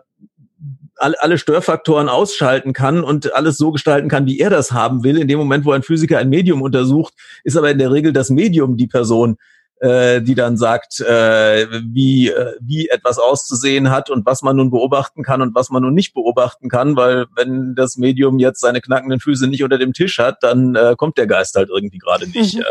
alle, 1.02 1.22
alle 1.22 1.38
Störfaktoren 1.38 2.10
ausschalten 2.10 2.74
kann 2.74 3.04
und 3.04 3.34
alles 3.34 3.58
so 3.58 3.72
gestalten 3.72 4.08
kann, 4.08 4.28
wie 4.28 4.40
er 4.40 4.50
das 4.50 4.72
haben 4.72 5.04
will. 5.04 5.18
In 5.18 5.28
dem 5.28 5.40
Moment, 5.40 5.66
wo 5.66 5.72
ein 5.72 5.84
Physiker 5.84 6.20
ein 6.20 6.30
Medium 6.30 6.62
untersucht, 6.62 7.14
ist 7.44 7.58
aber 7.58 7.72
in 7.72 7.80
der 7.80 7.92
Regel 7.92 8.14
das 8.14 8.30
Medium 8.30 8.78
die 8.78 8.88
Person, 8.88 9.38
äh, 9.82 10.22
die 10.22 10.36
dann 10.36 10.58
sagt, 10.58 11.00
äh, 11.00 11.68
wie, 11.92 12.30
äh, 12.30 12.54
wie 12.62 12.88
etwas 12.90 13.18
auszusehen 13.18 13.90
hat 13.90 14.10
und 14.10 14.26
was 14.26 14.44
man 14.44 14.56
nun 14.56 14.70
beobachten 14.70 15.24
kann 15.24 15.42
und 15.42 15.56
was 15.56 15.72
man 15.72 15.82
nun 15.82 15.96
nicht 15.96 16.14
beobachten 16.14 16.70
kann, 16.70 16.96
weil 16.96 17.26
wenn 17.36 17.74
das 17.76 17.98
Medium 17.98 18.38
jetzt 18.38 18.62
seine 18.62 18.80
knackenden 18.80 19.20
Füße 19.20 19.48
nicht 19.48 19.64
unter 19.64 19.80
dem 19.80 19.94
Tisch 19.94 20.20
hat, 20.20 20.38
dann 20.42 20.76
äh, 20.76 20.96
kommt 20.96 21.18
der 21.18 21.26
Geist 21.26 21.56
halt 21.56 21.70
irgendwie 21.70 21.98
gerade 21.98 22.30
nicht. 22.30 22.56
Mhm. 22.56 22.62
Ja. 22.62 22.68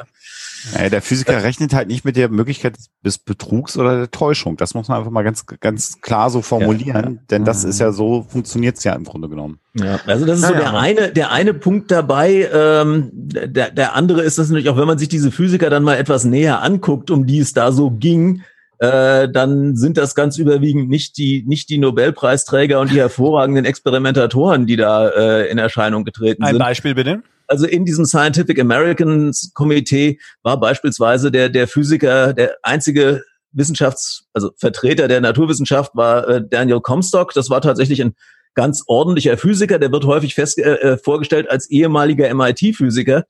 Naja, 0.74 0.90
der 0.90 1.02
Physiker 1.02 1.42
rechnet 1.42 1.72
halt 1.72 1.88
nicht 1.88 2.04
mit 2.04 2.16
der 2.16 2.28
Möglichkeit 2.28 2.76
des 3.04 3.18
Betrugs 3.18 3.78
oder 3.78 3.96
der 3.96 4.10
Täuschung. 4.10 4.56
Das 4.56 4.74
muss 4.74 4.88
man 4.88 4.98
einfach 4.98 5.10
mal 5.10 5.22
ganz, 5.22 5.46
ganz 5.46 6.00
klar 6.02 6.28
so 6.30 6.42
formulieren, 6.42 7.20
denn 7.30 7.44
das 7.44 7.64
ist 7.64 7.80
ja 7.80 7.92
so, 7.92 8.26
funktioniert's 8.28 8.84
ja 8.84 8.92
im 8.92 9.04
Grunde 9.04 9.28
genommen. 9.28 9.58
Ja, 9.74 10.00
also 10.06 10.26
das 10.26 10.40
ist 10.40 10.46
so 10.46 10.52
Ja, 10.52 10.60
ja. 10.60 10.70
der 10.70 10.80
eine, 10.80 11.12
der 11.12 11.30
eine 11.30 11.54
Punkt 11.54 11.90
dabei. 11.90 12.48
Ähm, 12.52 13.10
der, 13.12 13.70
der 13.70 13.94
andere 13.94 14.22
ist 14.22 14.38
das 14.38 14.48
natürlich 14.48 14.68
auch, 14.68 14.76
wenn 14.76 14.86
man 14.86 14.98
sich 14.98 15.08
diese 15.08 15.30
Physiker 15.30 15.70
dann 15.70 15.82
mal 15.82 15.96
etwas 15.96 16.24
näher 16.24 16.60
anguckt, 16.62 16.99
um 17.08 17.26
die 17.26 17.38
es 17.38 17.52
da 17.52 17.70
so 17.70 17.90
ging, 17.90 18.42
äh, 18.80 19.28
dann 19.28 19.76
sind 19.76 19.98
das 19.98 20.14
ganz 20.14 20.38
überwiegend 20.38 20.88
nicht 20.88 21.18
die, 21.18 21.44
nicht 21.46 21.68
die 21.68 21.78
Nobelpreisträger 21.78 22.80
und 22.80 22.90
die 22.90 22.98
hervorragenden 23.00 23.66
Experimentatoren, 23.66 24.66
die 24.66 24.76
da 24.76 25.08
äh, 25.08 25.50
in 25.50 25.58
Erscheinung 25.58 26.04
getreten 26.04 26.42
Ein 26.42 26.54
sind. 26.54 26.58
Beispiel 26.58 26.94
bitte. 26.94 27.22
Also 27.46 27.66
in 27.66 27.84
diesem 27.84 28.06
Scientific 28.06 28.58
Americans 28.58 29.52
Komitee 29.54 30.18
war 30.42 30.58
beispielsweise 30.58 31.30
der, 31.30 31.48
der 31.48 31.68
Physiker, 31.68 32.32
der 32.32 32.56
einzige 32.62 33.22
Wissenschafts-, 33.52 34.22
also 34.32 34.50
Vertreter 34.56 35.08
der 35.08 35.20
Naturwissenschaft 35.20 35.94
war 35.94 36.26
äh, 36.28 36.42
Daniel 36.48 36.80
Comstock. 36.80 37.34
Das 37.34 37.50
war 37.50 37.60
tatsächlich 37.60 38.00
ein 38.00 38.14
ganz 38.54 38.84
ordentlicher 38.86 39.36
Physiker. 39.36 39.78
Der 39.78 39.92
wird 39.92 40.06
häufig 40.06 40.34
fest, 40.34 40.58
äh, 40.58 40.96
vorgestellt 40.96 41.50
als 41.50 41.68
ehemaliger 41.70 42.32
MIT-Physiker. 42.32 43.24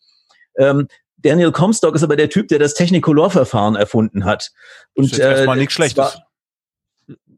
Ähm, 0.59 0.87
Daniel 1.23 1.53
Comstock 1.53 1.95
ist 1.95 2.03
aber 2.03 2.17
der 2.17 2.31
Typ, 2.31 2.49
der 2.49 2.59
das 2.59 2.75
Technicolor-Verfahren 2.75 3.77
erfunden 3.77 4.25
hat. 4.25 4.51
Das 4.95 5.07
ist 5.07 5.13
jetzt 5.13 5.21
erstmal 5.21 5.57
nichts 5.57 5.73
es 5.73 5.77
Schlechtes. 5.77 6.19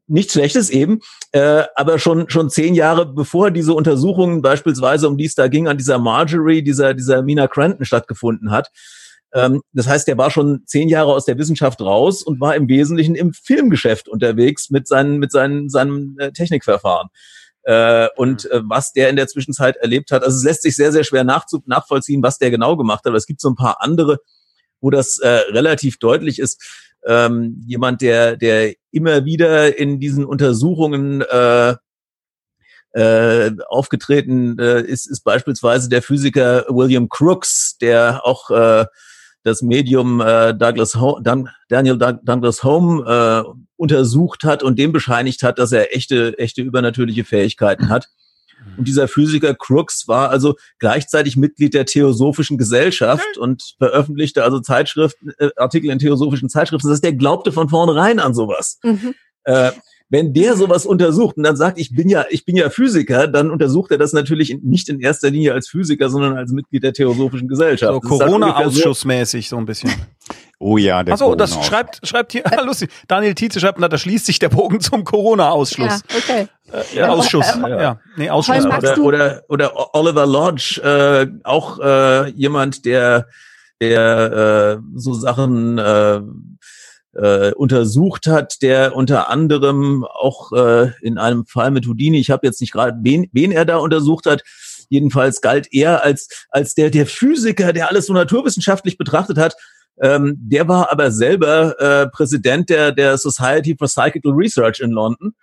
nichts 0.07 0.33
Schlechtes 0.33 0.71
eben, 0.71 1.01
äh, 1.33 1.65
aber 1.75 1.99
schon 1.99 2.29
schon 2.29 2.51
zehn 2.51 2.75
Jahre 2.75 3.07
bevor 3.07 3.51
diese 3.51 3.75
Untersuchungen 3.75 4.43
beispielsweise 4.43 5.09
um 5.09 5.17
die 5.17 5.27
es 5.27 5.35
da 5.35 5.49
ging 5.49 5.69
an 5.69 5.79
dieser 5.79 5.99
Marjorie, 5.99 6.63
dieser 6.63 6.95
dieser 6.95 7.23
Mina 7.23 7.49
Cranton 7.49 7.85
stattgefunden 7.85 8.51
hat. 8.51 8.71
Ähm, 9.35 9.63
das 9.73 9.87
heißt, 9.87 10.09
er 10.09 10.19
war 10.19 10.31
schon 10.31 10.63
zehn 10.67 10.89
Jahre 10.89 11.13
aus 11.13 11.25
der 11.25 11.39
Wissenschaft 11.39 11.81
raus 11.81 12.23
und 12.23 12.41
war 12.41 12.55
im 12.55 12.69
Wesentlichen 12.69 13.15
im 13.15 13.33
Filmgeschäft 13.33 14.09
unterwegs 14.09 14.71
mit 14.71 14.87
seinen 14.87 15.19
mit 15.19 15.33
seinen 15.33 15.71
seinem 15.71 16.17
äh, 16.19 16.33
Technikverfahren. 16.33 17.09
Äh, 17.65 18.09
und 18.17 18.51
äh, 18.51 18.61
was 18.65 18.93
der 18.93 19.09
in 19.09 19.17
der 19.17 19.29
Zwischenzeit 19.29 19.77
erlebt 19.77 20.11
hat, 20.11 20.25
also 20.25 20.37
es 20.37 20.45
lässt 20.45 20.63
sich 20.63 20.77
sehr 20.77 20.93
sehr 20.93 21.05
schwer 21.05 21.25
nachzu 21.25 21.63
nachvollziehen, 21.67 22.23
was 22.23 22.39
der 22.39 22.51
genau 22.51 22.77
gemacht 22.77 23.01
hat. 23.01 23.09
Aber 23.09 23.17
es 23.17 23.27
gibt 23.27 23.41
so 23.41 23.49
ein 23.49 23.57
paar 23.57 23.81
andere, 23.81 24.19
wo 24.81 24.91
das 24.91 25.19
äh, 25.19 25.29
relativ 25.29 25.99
deutlich 25.99 26.39
ist 26.39 26.61
ähm, 27.07 27.63
jemand, 27.67 28.01
der, 28.01 28.37
der 28.37 28.75
immer 28.91 29.25
wieder 29.25 29.77
in 29.79 30.01
diesen 30.01 30.25
Untersuchungen 30.25 31.23
äh, 31.23 31.75
äh, 32.95 33.51
aufgetreten 33.69 34.59
äh, 34.59 34.83
ist, 34.83 35.11
ist 35.11 35.23
beispielsweise 35.23 35.89
der 35.89 36.03
Physiker 36.03 36.67
William 36.69 37.09
Crookes, 37.09 37.77
der 37.81 38.25
auch 38.25 38.51
äh, 38.51 38.87
das 39.45 39.63
Medium 39.63 40.21
äh, 40.21 40.55
Douglas 40.55 40.97
Ho 40.97 41.21
Dan 41.21 41.49
Daniel 41.69 41.99
Doug 41.99 42.21
Douglas 42.23 42.63
Home 42.65 43.05
äh, 43.05 43.51
untersucht 43.77 44.45
hat 44.45 44.63
und 44.63 44.79
dem 44.79 44.93
bescheinigt 44.93 45.43
hat, 45.43 45.59
dass 45.59 45.73
er 45.73 45.95
echte, 45.95 46.39
echte 46.39 46.63
übernatürliche 46.63 47.25
Fähigkeiten 47.25 47.89
hat. 47.89 48.09
Und 48.77 48.87
dieser 48.87 49.09
Physiker 49.09 49.55
Crookes 49.55 50.07
war 50.07 50.31
also 50.31 50.55
gleichzeitig 50.79 51.37
Mitglied 51.37 51.75
der 51.75 51.85
Theosophischen 51.85 52.59
Gesellschaft 52.59 53.37
und 53.39 53.75
veröffentlichte 53.79 54.45
also 54.45 54.61
Zeitschriften, 54.61 55.33
äh, 55.39 55.51
Artikel 55.57 55.91
in 55.91 55.99
theosophischen 55.99 56.49
Zeitschriften. 56.49 56.87
Das 56.87 56.95
heißt, 56.95 57.05
der 57.05 57.15
glaubte 57.15 57.53
von 57.53 57.69
vornherein 57.69 58.21
an 58.21 58.35
sowas. 58.35 58.79
Mhm. 58.83 59.15
Äh, 59.45 59.73
wenn 60.13 60.35
der 60.35 60.57
sowas 60.57 60.85
untersucht 60.85 61.39
und 61.39 61.43
dann 61.43 61.57
sagt, 61.57 61.79
ich 61.79 61.95
bin 61.95 62.07
ja, 62.07 62.27
ich 62.29 62.45
bin 62.45 62.55
ja 62.55 62.69
Physiker, 62.69 63.29
dann 63.29 63.51
untersucht 63.51 63.91
er 63.93 63.97
das 63.97 64.13
natürlich 64.13 64.59
nicht 64.63 64.91
in 64.91 65.01
erster 65.01 65.31
Linie 65.31 65.55
als 65.55 65.69
Physiker, 65.69 66.11
sondern 66.11 66.37
als 66.37 66.53
Mitglied 66.53 66.83
der 66.83 66.93
Theosophischen 66.93 67.49
Gesellschaft. 67.49 67.95
So 67.95 68.01
Corona-Ausschussmäßig 68.01 69.49
so 69.49 69.57
ein 69.57 69.65
bisschen. 69.65 69.91
Oh 70.65 70.77
ja, 70.77 71.03
der 71.03 71.15
Achso, 71.15 71.35
das 71.35 71.59
schreibt, 71.67 72.07
schreibt 72.07 72.31
hier, 72.31 72.47
ah, 72.47 72.61
lustig. 72.65 72.89
Daniel 73.09 73.35
Tietze 73.35 73.59
schreibt, 73.59 73.81
na, 73.81 73.89
da 73.89 73.99
schließt 73.99 74.25
sich 74.27 74.39
der 74.39 74.49
Bogen 74.49 74.79
zum 74.79 75.01
Ja, 75.01 75.05
Corona-Ausschluss. 75.05 76.03
okay. 76.17 76.47
Äh, 76.71 76.99
ja, 76.99 77.09
Ausschuss. 77.09 77.57
Ähm, 77.57 77.67
ja. 77.67 77.99
Nee, 78.17 78.31
Ausschuss. 78.31 78.63
Ja, 78.63 78.79
oder, 78.79 79.01
oder, 79.01 79.43
oder 79.49 79.95
Oliver 79.97 80.25
Lodge, 80.25 80.81
äh, 80.85 81.27
auch 81.43 81.81
äh, 81.81 82.31
jemand, 82.31 82.85
der, 82.85 83.27
der 83.81 84.79
äh, 84.79 84.83
so 84.95 85.15
Sachen 85.15 85.79
äh, 85.79 86.21
äh, 87.15 87.53
untersucht 87.53 88.27
hat, 88.27 88.63
der 88.63 88.97
unter 88.97 89.29
anderem 89.29 90.05
auch 90.05 90.53
äh, 90.53 90.93
in 91.03 91.19
einem 91.19 91.47
Fall 91.47 91.71
mit 91.71 91.87
Houdini, 91.87 92.19
ich 92.19 92.31
habe 92.31 92.47
jetzt 92.47 92.61
nicht 92.61 92.73
gerade, 92.73 92.99
wen, 93.03 93.29
wen 93.33 93.53
er 93.53 93.65
da 93.65 93.77
untersucht 93.77 94.27
hat, 94.27 94.43
jedenfalls 94.89 95.41
galt 95.41 95.69
er 95.73 96.05
als, 96.05 96.47
als 96.51 96.75
der, 96.75 96.91
der 96.91 97.07
Physiker, 97.07 97.73
der 97.73 97.89
alles 97.89 98.07
so 98.07 98.13
naturwissenschaftlich 98.13 98.99
betrachtet 98.99 99.39
hat, 99.39 99.55
ähm, 100.01 100.37
der 100.39 100.69
war 100.69 100.91
aber 100.91 101.11
selber 101.11 101.79
äh, 101.81 102.09
Präsident 102.09 102.71
der, 102.71 102.93
der 102.93 103.19
Society 103.19 103.77
for 103.77 103.87
Psychical 103.87 104.33
Research 104.33 104.81
in 104.81 104.91
London. 104.91 105.35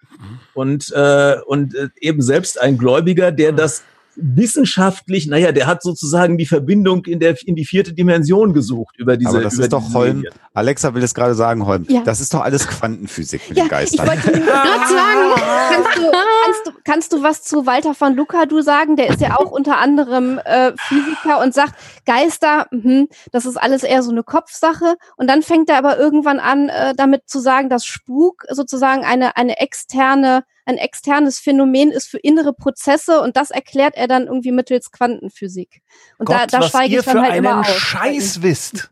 Und, 0.53 0.91
äh, 0.91 1.37
und 1.45 1.75
äh, 1.75 1.89
eben 2.01 2.21
selbst 2.21 2.59
ein 2.59 2.77
Gläubiger, 2.77 3.31
der 3.31 3.51
das 3.51 3.83
wissenschaftlich, 4.21 5.27
naja, 5.27 5.51
der 5.51 5.67
hat 5.67 5.83
sozusagen 5.83 6.37
die 6.37 6.45
Verbindung 6.45 7.05
in 7.05 7.19
der 7.19 7.35
in 7.45 7.55
die 7.55 7.65
vierte 7.65 7.93
Dimension 7.93 8.53
gesucht 8.53 8.95
über 8.97 9.17
diese. 9.17 9.31
Aber 9.31 9.41
das 9.41 9.55
über 9.55 9.63
ist 9.63 9.73
doch 9.73 9.93
Holm. 9.93 10.17
Medien. 10.17 10.33
Alexa 10.53 10.93
will 10.93 11.03
es 11.03 11.13
gerade 11.13 11.35
sagen, 11.35 11.65
Holm. 11.65 11.85
Ja. 11.89 12.01
Das 12.03 12.19
ist 12.19 12.33
doch 12.33 12.41
alles 12.41 12.67
Quantenphysik 12.67 13.41
mit 13.49 13.57
Ja, 13.57 13.63
den 13.63 13.65
ich 13.65 13.71
Geistern. 13.71 14.07
wollte 14.07 14.31
nur 14.37 14.47
gerade 14.47 14.87
sagen, 14.89 15.41
kannst 15.71 15.97
du, 15.97 16.11
kannst, 16.11 16.67
du, 16.67 16.71
kannst 16.83 17.13
du 17.13 17.23
was 17.23 17.43
zu 17.43 17.65
Walter 17.65 17.93
von 17.93 18.15
Lucadou 18.15 18.61
sagen? 18.61 18.95
Der 18.95 19.09
ist 19.09 19.21
ja 19.21 19.37
auch 19.37 19.51
unter 19.51 19.77
anderem 19.77 20.39
äh, 20.43 20.73
Physiker 20.77 21.41
und 21.41 21.53
sagt, 21.53 21.75
Geister, 22.05 22.67
mhm, 22.71 23.07
das 23.31 23.45
ist 23.45 23.57
alles 23.57 23.83
eher 23.83 24.03
so 24.03 24.11
eine 24.11 24.23
Kopfsache. 24.23 24.95
Und 25.17 25.29
dann 25.29 25.41
fängt 25.41 25.69
er 25.69 25.77
aber 25.77 25.97
irgendwann 25.97 26.39
an, 26.39 26.69
äh, 26.69 26.93
damit 26.95 27.29
zu 27.29 27.39
sagen, 27.39 27.69
dass 27.69 27.85
Spuk 27.85 28.43
sozusagen 28.49 29.05
eine, 29.05 29.37
eine 29.37 29.59
externe, 29.59 30.43
ein 30.69 30.77
externes 30.77 31.39
Phänomen 31.39 31.91
ist 31.91 32.07
für 32.07 32.19
innere 32.19 32.53
Prozesse 32.53 33.21
und 33.21 33.35
das 33.35 33.49
erklärt 33.49 33.95
er 33.95 34.07
dann 34.07 34.27
irgendwie 34.27 34.51
mittels 34.51 34.91
Quantenphysik. 34.91 35.81
Und 36.17 36.29
da, 36.29 36.41
Gott, 36.41 36.53
da 36.53 36.59
was 36.61 36.69
steige 36.69 36.93
ihr 36.93 36.99
ich 36.99 37.05
dann 37.05 37.17
für 37.17 37.21
halt 37.23 37.35
immer 37.35 37.55
einen 37.55 37.59
aus. 37.65 37.71
Scheiß 37.71 38.41
wisst. 38.41 38.91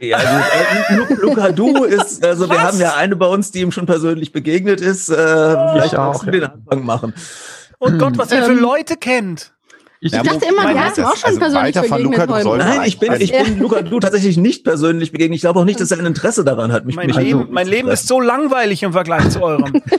Ja, 0.00 0.18
gut. 0.18 0.46
Äh, 0.90 0.94
Lu- 0.94 1.14
Luca 1.28 1.50
Du 1.50 1.84
ist, 1.84 2.24
also 2.24 2.48
wir 2.48 2.56
Was? 2.56 2.62
haben 2.62 2.80
ja 2.80 2.94
eine 2.94 3.16
bei 3.16 3.26
uns, 3.26 3.50
die 3.50 3.60
ihm 3.60 3.72
schon 3.72 3.86
persönlich 3.86 4.32
begegnet 4.32 4.80
ist. 4.80 5.08
Äh, 5.08 5.14
vielleicht 5.14 5.96
auch, 5.96 6.20
du 6.20 6.26
ja. 6.26 6.32
den 6.32 6.44
Anfang 6.44 6.84
machen. 6.84 7.14
Und 7.78 7.98
Gott, 7.98 8.16
was 8.18 8.30
ihr 8.30 8.44
für 8.44 8.52
Ähm, 8.52 8.58
Leute 8.60 8.96
kennt. 8.96 9.52
Ich 10.00 10.12
ja, 10.12 10.22
dachte 10.22 10.46
immer, 10.46 10.68
wir 10.68 10.84
hatten 10.84 11.04
auch 11.04 11.16
schon 11.16 11.30
also 11.30 11.40
persönlich 11.40 11.74
begegnet. 11.74 12.02
Luca, 12.04 12.56
Nein, 12.56 12.82
ich 12.84 12.98
bin, 13.00 13.12
ich 13.18 13.32
bin 13.32 13.58
Luca 13.58 13.82
du 13.82 13.98
tatsächlich 13.98 14.36
nicht 14.36 14.62
persönlich 14.62 15.10
begegnet. 15.10 15.36
Ich 15.36 15.40
glaube 15.40 15.58
auch 15.58 15.64
nicht, 15.64 15.80
dass 15.80 15.90
er 15.90 15.98
ein 15.98 16.06
Interesse 16.06 16.44
daran 16.44 16.70
hat, 16.70 16.84
mich 16.84 16.94
Mein, 16.94 17.08
mich 17.08 17.16
Leben, 17.16 17.48
mein 17.50 17.66
Leben 17.66 17.88
ist 17.88 18.06
so 18.06 18.20
langweilig 18.20 18.82
im 18.82 18.92
Vergleich 18.92 19.28
zu 19.30 19.42
eurem. 19.42 19.82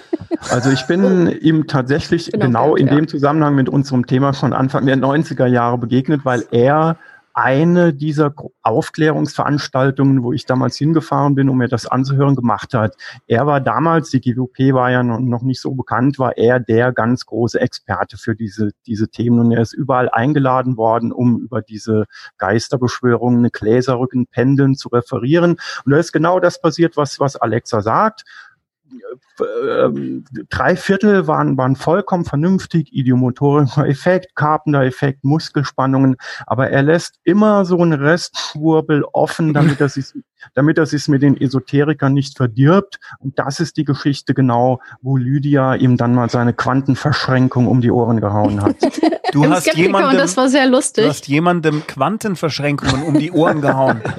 Also 0.51 0.69
ich 0.69 0.83
bin 0.87 1.27
ihm 1.41 1.67
tatsächlich 1.67 2.31
genau 2.31 2.75
in 2.77 2.87
dem 2.87 3.09
Zusammenhang 3.09 3.55
mit 3.55 3.67
unserem 3.67 4.05
Thema 4.05 4.31
von 4.31 4.53
Anfang 4.53 4.85
der 4.85 4.95
90er 4.95 5.47
Jahre 5.47 5.77
begegnet, 5.77 6.21
weil 6.23 6.45
er 6.51 6.95
eine 7.39 7.93
dieser 7.93 8.33
Aufklärungsveranstaltungen, 8.63 10.23
wo 10.23 10.33
ich 10.33 10.45
damals 10.45 10.77
hingefahren 10.77 11.35
bin, 11.35 11.47
um 11.47 11.57
mir 11.57 11.69
das 11.69 11.87
anzuhören, 11.87 12.35
gemacht 12.35 12.73
hat. 12.73 12.97
Er 13.27 13.47
war 13.47 13.61
damals, 13.61 14.09
die 14.09 14.19
GWP 14.19 14.73
war 14.73 14.91
ja 14.91 15.03
noch 15.03 15.41
nicht 15.41 15.61
so 15.61 15.71
bekannt, 15.71 16.19
war 16.19 16.37
er 16.37 16.59
der 16.59 16.91
ganz 16.91 17.25
große 17.25 17.59
Experte 17.59 18.17
für 18.17 18.35
diese, 18.35 18.71
diese 18.85 19.07
Themen 19.07 19.39
und 19.39 19.51
er 19.51 19.61
ist 19.61 19.73
überall 19.73 20.09
eingeladen 20.09 20.75
worden, 20.75 21.13
um 21.13 21.39
über 21.39 21.61
diese 21.61 22.05
Geisterbeschwörungen, 22.37 23.49
Gläserrücken, 23.51 24.27
Pendeln 24.27 24.75
zu 24.75 24.89
referieren. 24.89 25.55
Und 25.85 25.91
da 25.93 25.97
ist 25.97 26.11
genau 26.11 26.41
das 26.41 26.59
passiert, 26.59 26.97
was, 26.97 27.21
was 27.21 27.37
Alexa 27.37 27.81
sagt 27.81 28.25
ähm, 29.67 30.25
drei 30.49 30.75
Viertel 30.75 31.27
waren, 31.27 31.57
waren 31.57 31.75
vollkommen 31.75 32.25
vernünftig, 32.25 32.93
idiomotorischer 32.93 33.87
Effekt, 33.87 34.35
Carpenter-Effekt, 34.35 35.23
Muskelspannungen, 35.23 36.17
aber 36.45 36.69
er 36.69 36.83
lässt 36.83 37.19
immer 37.23 37.65
so 37.65 37.79
einen 37.79 37.93
Restschwurbel 37.93 39.03
offen, 39.11 39.53
damit 39.53 39.79
er 39.81 39.89
sich 39.89 40.13
damit 40.53 40.77
er 40.77 40.85
sich 40.85 41.07
mit 41.07 41.21
den 41.21 41.39
Esoterikern 41.39 42.13
nicht 42.13 42.37
verdirbt. 42.37 42.99
Und 43.19 43.39
das 43.39 43.59
ist 43.59 43.77
die 43.77 43.85
Geschichte 43.85 44.33
genau, 44.33 44.79
wo 45.01 45.17
Lydia 45.17 45.75
ihm 45.75 45.97
dann 45.97 46.13
mal 46.13 46.29
seine 46.29 46.53
Quantenverschränkung 46.53 47.67
um 47.67 47.81
die 47.81 47.91
Ohren 47.91 48.21
gehauen 48.21 48.61
hat. 48.61 48.75
Du 49.31 49.47
hast 49.47 49.75
jemandem, 49.75 50.17
das 50.17 50.37
war 50.37 50.49
sehr 50.49 50.65
lustig. 50.65 51.03
Du 51.03 51.09
hast 51.11 51.27
jemandem 51.27 51.85
Quantenverschränkungen 51.85 53.03
um 53.03 53.19
die 53.19 53.31
Ohren 53.31 53.61
gehauen. 53.61 54.01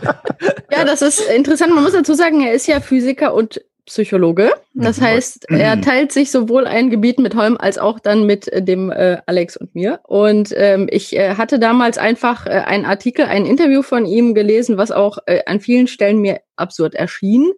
Ja, 0.72 0.84
das 0.84 1.02
ist 1.02 1.20
interessant. 1.20 1.74
Man 1.74 1.82
muss 1.82 1.92
dazu 1.92 2.14
sagen, 2.14 2.40
er 2.42 2.54
ist 2.54 2.68
ja 2.68 2.80
Physiker 2.80 3.34
und 3.34 3.60
Psychologe. 3.90 4.52
Das 4.72 5.00
mhm. 5.00 5.04
heißt, 5.04 5.50
er 5.50 5.76
mhm. 5.76 5.82
teilt 5.82 6.12
sich 6.12 6.30
sowohl 6.30 6.66
ein 6.66 6.90
Gebiet 6.90 7.18
mit 7.18 7.34
Holm 7.34 7.56
als 7.58 7.76
auch 7.78 7.98
dann 7.98 8.24
mit 8.24 8.46
äh, 8.48 8.62
dem 8.62 8.90
äh, 8.90 9.18
Alex 9.26 9.56
und 9.56 9.74
mir. 9.74 10.00
Und 10.04 10.54
ähm, 10.56 10.86
ich 10.90 11.16
äh, 11.16 11.34
hatte 11.34 11.58
damals 11.58 11.98
einfach 11.98 12.46
äh, 12.46 12.50
einen 12.50 12.84
Artikel, 12.84 13.24
ein 13.24 13.46
Interview 13.46 13.82
von 13.82 14.06
ihm 14.06 14.34
gelesen, 14.34 14.76
was 14.76 14.92
auch 14.92 15.18
äh, 15.26 15.40
an 15.46 15.60
vielen 15.60 15.88
Stellen 15.88 16.20
mir 16.20 16.40
absurd 16.60 16.94
erschien. 16.94 17.52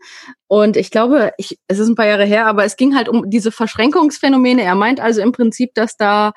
Und 0.47 0.77
ich 0.77 0.91
glaube, 0.91 1.33
ich, 1.39 1.59
es 1.67 1.79
ist 1.79 1.89
ein 1.89 1.95
paar 1.95 2.07
Jahre 2.07 2.25
her, 2.25 2.47
aber 2.47 2.65
es 2.65 2.77
ging 2.77 2.95
halt 2.95 3.09
um 3.09 3.29
diese 3.29 3.51
Verschränkungsphänomene. 3.51 4.63
Er 4.63 4.75
meint 4.75 5.01
also 5.01 5.21
im 5.23 5.33
Prinzip, 5.33 5.75
dass 5.75 5.97
da 5.97 6.33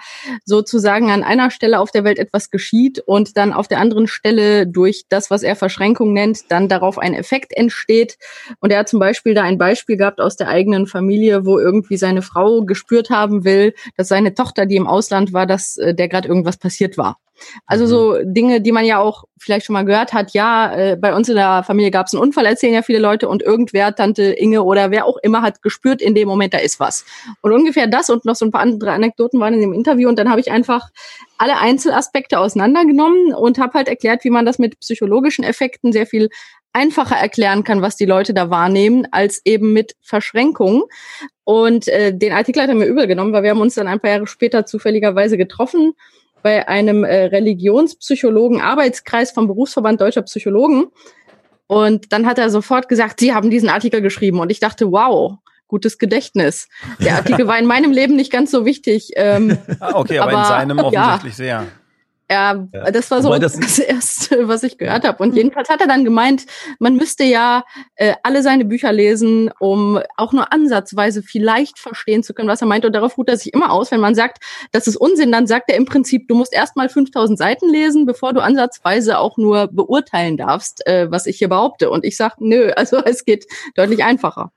sozusagen 0.46 1.12
an 1.12 1.24
einer 1.24 1.52
Stelle 1.52 1.80
auf 1.80 1.92
der 1.92 2.04
Welt 2.04 2.18
etwas 2.18 2.50
geschieht 2.50 3.00
und 3.06 3.38
dann 3.38 3.54
auf 3.54 3.68
der 3.68 3.80
anderen 3.80 4.08
Stelle 4.08 4.68
durch 4.68 5.04
das, 5.10 5.30
was 5.30 5.44
er 5.44 5.56
Verschränkung 5.56 6.14
nennt, 6.14 6.50
dann 6.50 6.70
darauf 6.70 6.98
ein 6.98 7.14
Effekt 7.14 7.52
entsteht. 7.56 8.18
Und 8.60 8.72
er 8.72 8.80
hat 8.80 8.90
zum 8.90 9.00
Beispiel 9.00 9.34
da 9.34 9.44
ein 9.44 9.58
Beispiel 9.58 9.98
gehabt 9.98 10.22
aus 10.22 10.36
der 10.38 10.48
eigenen 10.48 10.75
Familie, 10.88 11.46
wo 11.46 11.58
irgendwie 11.60 11.98
seine 11.98 12.22
Frau 12.22 12.64
gespürt 12.64 13.10
haben 13.10 13.46
will, 13.46 13.74
dass 13.98 14.10
seine 14.10 14.34
Tochter, 14.34 14.66
die 14.66 14.76
im 14.76 14.88
Ausland 14.88 15.34
war, 15.34 15.46
dass 15.46 15.78
äh, 15.78 15.96
der 15.96 16.10
gerade 16.10 16.28
irgendwas 16.28 16.58
passiert 16.58 16.98
war. 16.98 17.18
Also 17.66 17.86
mhm. 17.86 17.90
so 17.90 18.18
Dinge, 18.24 18.62
die 18.62 18.72
man 18.72 18.86
ja 18.86 19.00
auch 19.00 19.26
vielleicht 19.38 19.66
schon 19.66 19.74
mal 19.74 19.86
gehört 19.86 20.14
hat. 20.14 20.32
Ja, 20.32 20.74
äh, 20.74 20.96
bei 20.96 21.14
uns 21.14 21.30
in 21.30 21.36
der 21.36 21.64
Familie 21.64 21.92
gab 21.92 22.08
es 22.08 22.14
einen 22.14 22.22
Unfall, 22.22 22.46
erzählen 22.46 22.74
ja 22.74 22.82
viele 22.82 23.00
Leute 23.00 23.28
und 23.28 23.44
irgendwer, 23.44 23.94
Tante 23.96 24.24
Inge 24.24 24.64
oder 24.64 24.92
wer 24.92 25.06
auch 25.06 25.18
immer, 25.18 25.42
hat 25.42 25.62
gespürt 25.62 26.02
in 26.02 26.16
dem 26.16 26.28
Moment, 26.28 26.54
da 26.54 26.60
ist 26.60 26.80
was. 26.80 27.06
Und 27.42 27.52
ungefähr 27.52 27.88
das 27.88 28.10
und 28.10 28.26
noch 28.26 28.36
so 28.36 28.46
ein 28.46 28.52
paar 28.52 28.62
andere 28.62 28.92
Anekdoten 28.92 29.40
waren 29.40 29.54
in 29.54 29.62
dem 29.62 29.74
Interview 29.74 30.10
und 30.10 30.18
dann 30.18 30.30
habe 30.30 30.40
ich 30.40 30.52
einfach 30.52 30.90
alle 31.38 31.58
Einzelaspekte 31.58 32.40
auseinandergenommen 32.40 33.34
und 33.34 33.58
habe 33.58 33.74
halt 33.74 33.88
erklärt, 33.88 34.24
wie 34.24 34.30
man 34.30 34.46
das 34.46 34.58
mit 34.58 34.80
psychologischen 34.80 35.44
Effekten 35.44 35.92
sehr 35.92 36.08
viel 36.08 36.30
einfacher 36.76 37.16
erklären 37.16 37.64
kann, 37.64 37.82
was 37.82 37.96
die 37.96 38.06
Leute 38.06 38.34
da 38.34 38.50
wahrnehmen, 38.50 39.08
als 39.12 39.42
eben 39.46 39.74
mit 39.74 39.96
Verschränkung. 40.02 40.84
Und 41.46 41.88
äh, 41.88 42.16
den 42.16 42.34
Artikel 42.34 42.62
hat 42.62 42.70
er 42.70 42.76
mir 42.76 42.86
übel 42.86 43.08
genommen, 43.08 43.34
weil 43.34 43.44
wir 43.44 43.52
haben 43.52 43.62
uns 43.62 43.76
dann 43.76 43.88
ein 43.88 44.00
paar 44.00 44.12
Jahre 44.12 44.28
später 44.28 44.66
zufälligerweise 44.66 45.38
getroffen 45.38 45.94
bei 46.44 46.68
einem 46.68 47.04
äh, 47.04 47.26
Religionspsychologen 47.26 48.62
Arbeitskreis 48.62 49.32
vom 49.32 49.48
Berufsverband 49.48 50.02
Deutscher 50.02 50.22
Psychologen. 50.24 50.88
Und 51.68 52.12
dann 52.12 52.28
hat 52.28 52.38
er 52.38 52.50
sofort 52.50 52.90
gesagt, 52.90 53.20
Sie 53.20 53.34
haben 53.34 53.50
diesen 53.50 53.70
Artikel 53.70 54.02
geschrieben. 54.02 54.40
Und 54.40 54.52
ich 54.52 54.60
dachte, 54.60 54.92
wow, 54.92 55.38
gutes 55.68 55.98
Gedächtnis. 55.98 56.68
Der 57.00 57.16
Artikel 57.16 57.48
war 57.48 57.58
in 57.58 57.66
meinem 57.66 57.92
Leben 57.92 58.16
nicht 58.16 58.32
ganz 58.32 58.52
so 58.52 58.66
wichtig. 58.66 59.12
Ähm, 59.16 59.58
ah, 59.80 59.94
okay, 59.96 60.20
aber, 60.20 60.34
aber 60.34 60.42
in 60.42 60.46
seinem 60.46 60.80
offensichtlich 60.86 61.34
ja. 61.34 61.62
sehr. 61.62 61.68
Ja, 62.30 62.68
ja, 62.74 62.92
das 62.92 63.12
war 63.12 63.22
so 63.22 63.38
das, 63.38 63.54
das, 63.60 63.78
Erste, 63.80 64.48
was 64.48 64.64
ich 64.64 64.80
gehört 64.80 65.06
habe. 65.06 65.22
Und 65.22 65.36
jedenfalls 65.36 65.70
hat 65.70 65.82
er 65.82 65.88
dann 65.88 66.04
gemeint, 66.04 66.46
man 66.80 66.96
müsste 66.96 67.24
ja 67.24 67.64
äh, 67.96 68.16
alle 68.24 68.42
seine 68.42 68.66
Bücher 68.66 68.92
lesen, 68.92 69.52
um 69.60 70.00
auch 70.18 70.34
nur 70.34 70.52
ansatzweise 70.52 71.22
vielleicht 71.22 71.78
verstehen 71.78 72.24
zu 72.24 72.34
können, 72.34 72.50
was 72.50 72.62
er 72.62 72.68
meint. 72.68 72.84
Und 72.84 72.94
darauf 72.94 73.18
ruht 73.20 73.30
er 73.30 73.38
sich 73.38 73.54
immer 73.54 73.72
aus. 73.72 73.92
Wenn 73.92 74.00
man 74.00 74.16
sagt, 74.16 74.44
das 74.72 74.88
ist 74.88 74.96
Unsinn, 74.96 75.32
dann 75.32 75.46
sagt 75.46 75.70
er 75.70 75.78
im 75.78 75.86
Prinzip, 75.86 76.28
du 76.28 76.34
musst 76.34 76.54
erst 76.54 76.76
mal 76.76 76.90
5000 76.90 77.38
Seiten 77.38 77.70
lesen, 77.70 78.08
bevor 78.08 78.34
du 78.34 78.42
ansatzweise 78.42 79.20
auch 79.20 79.38
nur 79.38 79.68
beurteilen 79.68 80.36
darfst, 80.36 80.86
äh, 80.88 81.12
was 81.12 81.28
ich 81.28 81.38
hier 81.38 81.50
behaupte. 81.50 81.92
Und 81.92 82.06
ich 82.06 82.18
sage, 82.18 82.36
nö, 82.40 82.72
also 82.76 82.98
es 82.98 83.26
geht 83.26 83.46
deutlich 83.76 84.04
einfacher. 84.04 84.52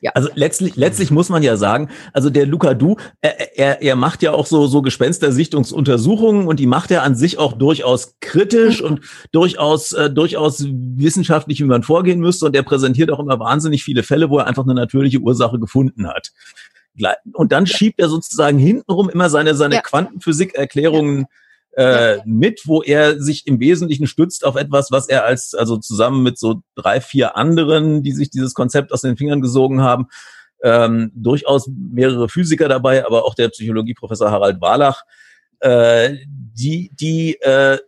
Ja. 0.00 0.12
Also 0.14 0.28
letztlich, 0.34 0.76
letztlich 0.76 1.10
muss 1.10 1.28
man 1.28 1.42
ja 1.42 1.56
sagen, 1.56 1.88
also 2.12 2.30
der 2.30 2.46
Luca 2.46 2.74
Du, 2.74 2.96
er, 3.20 3.58
er, 3.58 3.82
er 3.82 3.96
macht 3.96 4.22
ja 4.22 4.32
auch 4.32 4.46
so, 4.46 4.66
so 4.66 4.82
Gespenstersichtungsuntersuchungen 4.82 6.46
und 6.46 6.60
die 6.60 6.66
macht 6.66 6.90
er 6.90 7.02
an 7.02 7.16
sich 7.16 7.38
auch 7.38 7.54
durchaus 7.54 8.16
kritisch 8.20 8.82
und 8.82 9.00
durchaus, 9.32 9.92
äh, 9.92 10.10
durchaus 10.10 10.64
wissenschaftlich, 10.68 11.60
wie 11.60 11.64
man 11.64 11.82
vorgehen 11.82 12.20
müsste. 12.20 12.46
Und 12.46 12.54
er 12.54 12.62
präsentiert 12.62 13.10
auch 13.10 13.20
immer 13.20 13.38
wahnsinnig 13.40 13.84
viele 13.84 14.02
Fälle, 14.02 14.30
wo 14.30 14.38
er 14.38 14.46
einfach 14.46 14.64
eine 14.64 14.74
natürliche 14.74 15.18
Ursache 15.18 15.58
gefunden 15.58 16.06
hat. 16.06 16.32
Und 17.32 17.52
dann 17.52 17.66
schiebt 17.66 18.00
er 18.00 18.08
sozusagen 18.08 18.58
hintenrum 18.58 19.10
immer 19.10 19.28
seine, 19.28 19.54
seine 19.54 19.76
ja. 19.76 19.80
Quantenphysik-Erklärungen 19.82 21.20
ja 21.20 21.26
äh, 21.76 22.18
mit, 22.24 22.62
wo 22.64 22.82
er 22.82 23.20
sich 23.20 23.46
im 23.46 23.60
Wesentlichen 23.60 24.06
stützt 24.06 24.44
auf 24.44 24.56
etwas, 24.56 24.90
was 24.90 25.08
er 25.08 25.24
als, 25.24 25.54
also 25.54 25.76
zusammen 25.76 26.22
mit 26.22 26.38
so 26.38 26.62
drei, 26.74 27.00
vier 27.00 27.36
anderen, 27.36 28.02
die 28.02 28.12
sich 28.12 28.30
dieses 28.30 28.54
Konzept 28.54 28.92
aus 28.92 29.02
den 29.02 29.16
Fingern 29.16 29.42
gesogen 29.42 29.82
haben, 29.82 30.08
ähm, 30.62 31.12
durchaus 31.14 31.68
mehrere 31.68 32.28
Physiker 32.30 32.68
dabei, 32.68 33.04
aber 33.04 33.26
auch 33.26 33.34
der 33.34 33.50
Psychologieprofessor 33.50 34.30
Harald 34.30 34.60
Warlach, 34.62 35.02
äh, 35.60 36.16
die, 36.26 36.90
die 36.94 37.34
äh, 37.42 37.78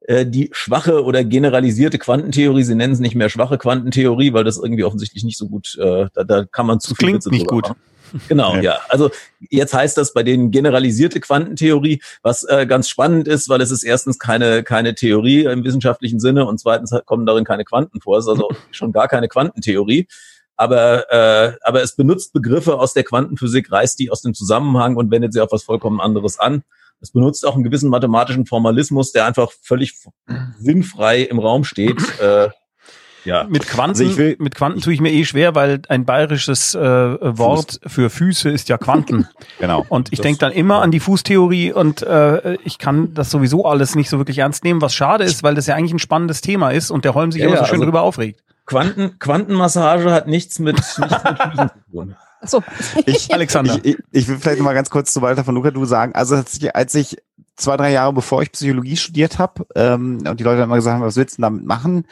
äh, 0.00 0.26
die 0.26 0.50
schwache 0.52 1.04
oder 1.04 1.22
generalisierte 1.22 1.98
Quantentheorie, 1.98 2.64
sie 2.64 2.74
nennen 2.74 2.94
es 2.94 2.98
nicht 2.98 3.14
mehr 3.14 3.28
schwache 3.28 3.58
Quantentheorie, 3.58 4.32
weil 4.32 4.42
das 4.42 4.58
irgendwie 4.58 4.82
offensichtlich 4.82 5.22
nicht 5.22 5.38
so 5.38 5.48
gut, 5.48 5.78
äh, 5.78 6.06
da, 6.12 6.24
da 6.24 6.44
kann 6.44 6.66
man 6.66 6.80
zu 6.80 6.96
viel 6.96 7.10
Klingt 7.10 7.26
nicht 7.26 7.46
gut. 7.46 7.68
Machen. 7.68 7.80
Genau, 8.28 8.56
ja. 8.56 8.78
Also 8.88 9.10
jetzt 9.50 9.74
heißt 9.74 9.96
das 9.96 10.12
bei 10.12 10.22
denen 10.22 10.50
generalisierte 10.50 11.20
Quantentheorie, 11.20 12.02
was 12.22 12.44
äh, 12.44 12.66
ganz 12.66 12.88
spannend 12.88 13.28
ist, 13.28 13.48
weil 13.48 13.60
es 13.60 13.70
ist 13.70 13.82
erstens 13.82 14.18
keine, 14.18 14.62
keine 14.62 14.94
Theorie 14.94 15.44
im 15.44 15.64
wissenschaftlichen 15.64 16.20
Sinne 16.20 16.46
und 16.46 16.58
zweitens 16.58 16.92
kommen 17.06 17.26
darin 17.26 17.44
keine 17.44 17.64
Quanten 17.64 18.00
vor. 18.00 18.18
Es 18.18 18.24
ist 18.24 18.30
also 18.30 18.50
schon 18.70 18.92
gar 18.92 19.08
keine 19.08 19.28
Quantentheorie. 19.28 20.08
Aber, 20.56 21.10
äh, 21.10 21.56
aber 21.62 21.82
es 21.82 21.96
benutzt 21.96 22.34
Begriffe 22.34 22.78
aus 22.78 22.92
der 22.92 23.04
Quantenphysik, 23.04 23.72
reißt 23.72 23.98
die 23.98 24.10
aus 24.10 24.20
dem 24.20 24.34
Zusammenhang 24.34 24.96
und 24.96 25.10
wendet 25.10 25.32
sie 25.32 25.40
auf 25.40 25.52
was 25.52 25.62
vollkommen 25.62 26.00
anderes 26.00 26.38
an. 26.38 26.64
Es 27.00 27.12
benutzt 27.12 27.46
auch 27.46 27.54
einen 27.54 27.64
gewissen 27.64 27.88
mathematischen 27.88 28.44
Formalismus, 28.44 29.12
der 29.12 29.24
einfach 29.24 29.50
völlig 29.62 29.94
sinnfrei 30.58 31.22
im 31.22 31.38
Raum 31.38 31.64
steht. 31.64 31.96
Äh, 32.20 32.50
ja. 33.24 33.44
Mit 33.48 33.66
Quanten, 33.66 34.02
also 34.02 34.16
will, 34.16 34.36
mit 34.38 34.54
Quanten 34.54 34.80
tue 34.80 34.92
ich 34.92 35.00
mir 35.00 35.12
eh 35.12 35.24
schwer, 35.24 35.54
weil 35.54 35.82
ein 35.88 36.04
bayerisches 36.04 36.74
äh, 36.74 36.80
Wort 36.80 37.80
Fuß. 37.82 37.92
für 37.92 38.10
Füße 38.10 38.50
ist 38.50 38.68
ja 38.68 38.78
Quanten. 38.78 39.28
genau. 39.58 39.84
Und 39.88 40.12
ich 40.12 40.20
denke 40.20 40.38
dann 40.38 40.52
immer 40.52 40.82
an 40.82 40.90
die 40.90 41.00
Fußtheorie 41.00 41.72
und 41.72 42.02
äh, 42.02 42.54
ich 42.64 42.78
kann 42.78 43.14
das 43.14 43.30
sowieso 43.30 43.66
alles 43.66 43.94
nicht 43.94 44.08
so 44.08 44.18
wirklich 44.18 44.38
ernst 44.38 44.64
nehmen, 44.64 44.80
was 44.80 44.94
schade 44.94 45.24
ist, 45.24 45.42
weil 45.42 45.54
das 45.54 45.66
ja 45.66 45.74
eigentlich 45.74 45.92
ein 45.92 45.98
spannendes 45.98 46.40
Thema 46.40 46.70
ist 46.70 46.90
und 46.90 47.04
der 47.04 47.14
Holm 47.14 47.32
sich 47.32 47.42
ja, 47.42 47.48
immer 47.48 47.58
so 47.58 47.64
schön 47.64 47.74
also 47.74 47.84
drüber 47.84 48.02
aufregt. 48.02 48.42
Quanten, 48.66 49.18
Quantenmassage 49.18 50.12
hat 50.12 50.28
nichts 50.28 50.58
mit, 50.58 50.76
nichts 50.98 50.98
mit 50.98 51.10
Füßen 51.10 51.68
zu 51.68 51.90
tun. 51.92 52.16
So. 52.42 52.62
Ich, 53.04 53.32
Alexander. 53.34 53.78
Ich, 53.82 53.84
ich, 53.84 53.98
ich 54.12 54.28
will 54.28 54.38
vielleicht 54.38 54.58
noch 54.58 54.64
mal 54.64 54.74
ganz 54.74 54.88
kurz 54.88 55.12
zu 55.12 55.20
Walter 55.20 55.44
von 55.44 55.54
Luca 55.54 55.70
du 55.70 55.84
sagen. 55.84 56.14
Also 56.14 56.36
als 56.36 56.56
ich, 56.56 56.74
als 56.74 56.94
ich 56.94 57.18
zwei, 57.60 57.76
drei 57.76 57.92
Jahre 57.92 58.12
bevor 58.12 58.42
ich 58.42 58.52
Psychologie 58.52 58.96
studiert 58.96 59.38
habe 59.38 59.66
ähm, 59.74 60.22
und 60.26 60.40
die 60.40 60.44
Leute 60.44 60.62
haben 60.62 60.68
immer 60.68 60.76
gesagt, 60.76 61.00
was 61.00 61.16
willst 61.16 61.38
du 61.38 61.42
damit 61.42 61.64
machen, 61.64 62.06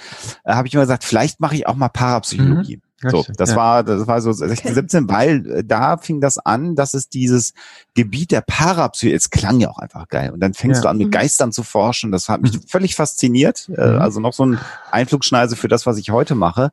äh, 0.44 0.54
habe 0.54 0.68
ich 0.68 0.74
immer 0.74 0.82
gesagt, 0.84 1.04
vielleicht 1.04 1.40
mache 1.40 1.54
ich 1.54 1.66
auch 1.66 1.74
mal 1.74 1.88
Parapsychologie. 1.88 2.76
Mhm. 2.76 2.82
So, 3.00 3.24
das 3.36 3.50
ja. 3.50 3.56
war, 3.56 3.84
das 3.84 4.06
war 4.08 4.20
so 4.20 4.32
16, 4.32 4.74
17, 4.74 5.08
weil 5.08 5.46
äh, 5.50 5.64
da 5.64 5.98
fing 5.98 6.20
das 6.20 6.38
an, 6.38 6.74
dass 6.74 6.94
es 6.94 7.08
dieses 7.08 7.54
Gebiet 7.94 8.32
der 8.32 8.40
Parapsychologie, 8.40 9.14
es 9.16 9.30
klang 9.30 9.60
ja 9.60 9.70
auch 9.70 9.78
einfach 9.78 10.08
geil. 10.08 10.30
Und 10.32 10.40
dann 10.40 10.52
fängst 10.52 10.78
Ja. 10.78 10.82
du 10.82 10.88
an, 10.88 10.98
mit 10.98 11.06
Mhm. 11.08 11.12
Geistern 11.12 11.52
zu 11.52 11.62
forschen. 11.62 12.10
Das 12.10 12.28
hat 12.28 12.42
mich 12.42 12.54
Mhm. 12.54 12.62
völlig 12.66 12.96
fasziniert. 12.96 13.68
Äh, 13.76 13.92
Mhm. 13.92 14.00
also 14.00 14.18
noch 14.20 14.32
so 14.32 14.44
ein 14.46 14.58
Einflugschneise 14.90 15.54
für 15.54 15.68
das, 15.68 15.86
was 15.86 15.96
ich 15.98 16.10
heute 16.10 16.34
mache. 16.34 16.70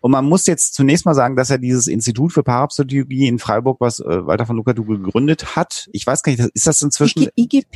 Und 0.00 0.12
man 0.12 0.24
muss 0.24 0.46
jetzt 0.46 0.74
zunächst 0.74 1.04
mal 1.04 1.14
sagen, 1.14 1.34
dass 1.34 1.50
er 1.50 1.58
dieses 1.58 1.88
Institut 1.88 2.32
für 2.32 2.44
Parapsychologie 2.44 3.26
in 3.26 3.38
Freiburg, 3.40 3.80
was 3.80 3.98
äh, 4.00 4.26
Walter 4.26 4.46
von 4.46 4.54
Lucadou 4.56 4.84
gegründet 4.84 5.56
hat. 5.56 5.88
Ich 5.92 6.06
weiß 6.06 6.22
gar 6.22 6.30
nicht, 6.32 6.48
ist 6.54 6.66
das 6.68 6.80
inzwischen 6.82 7.28
IG, 7.36 7.66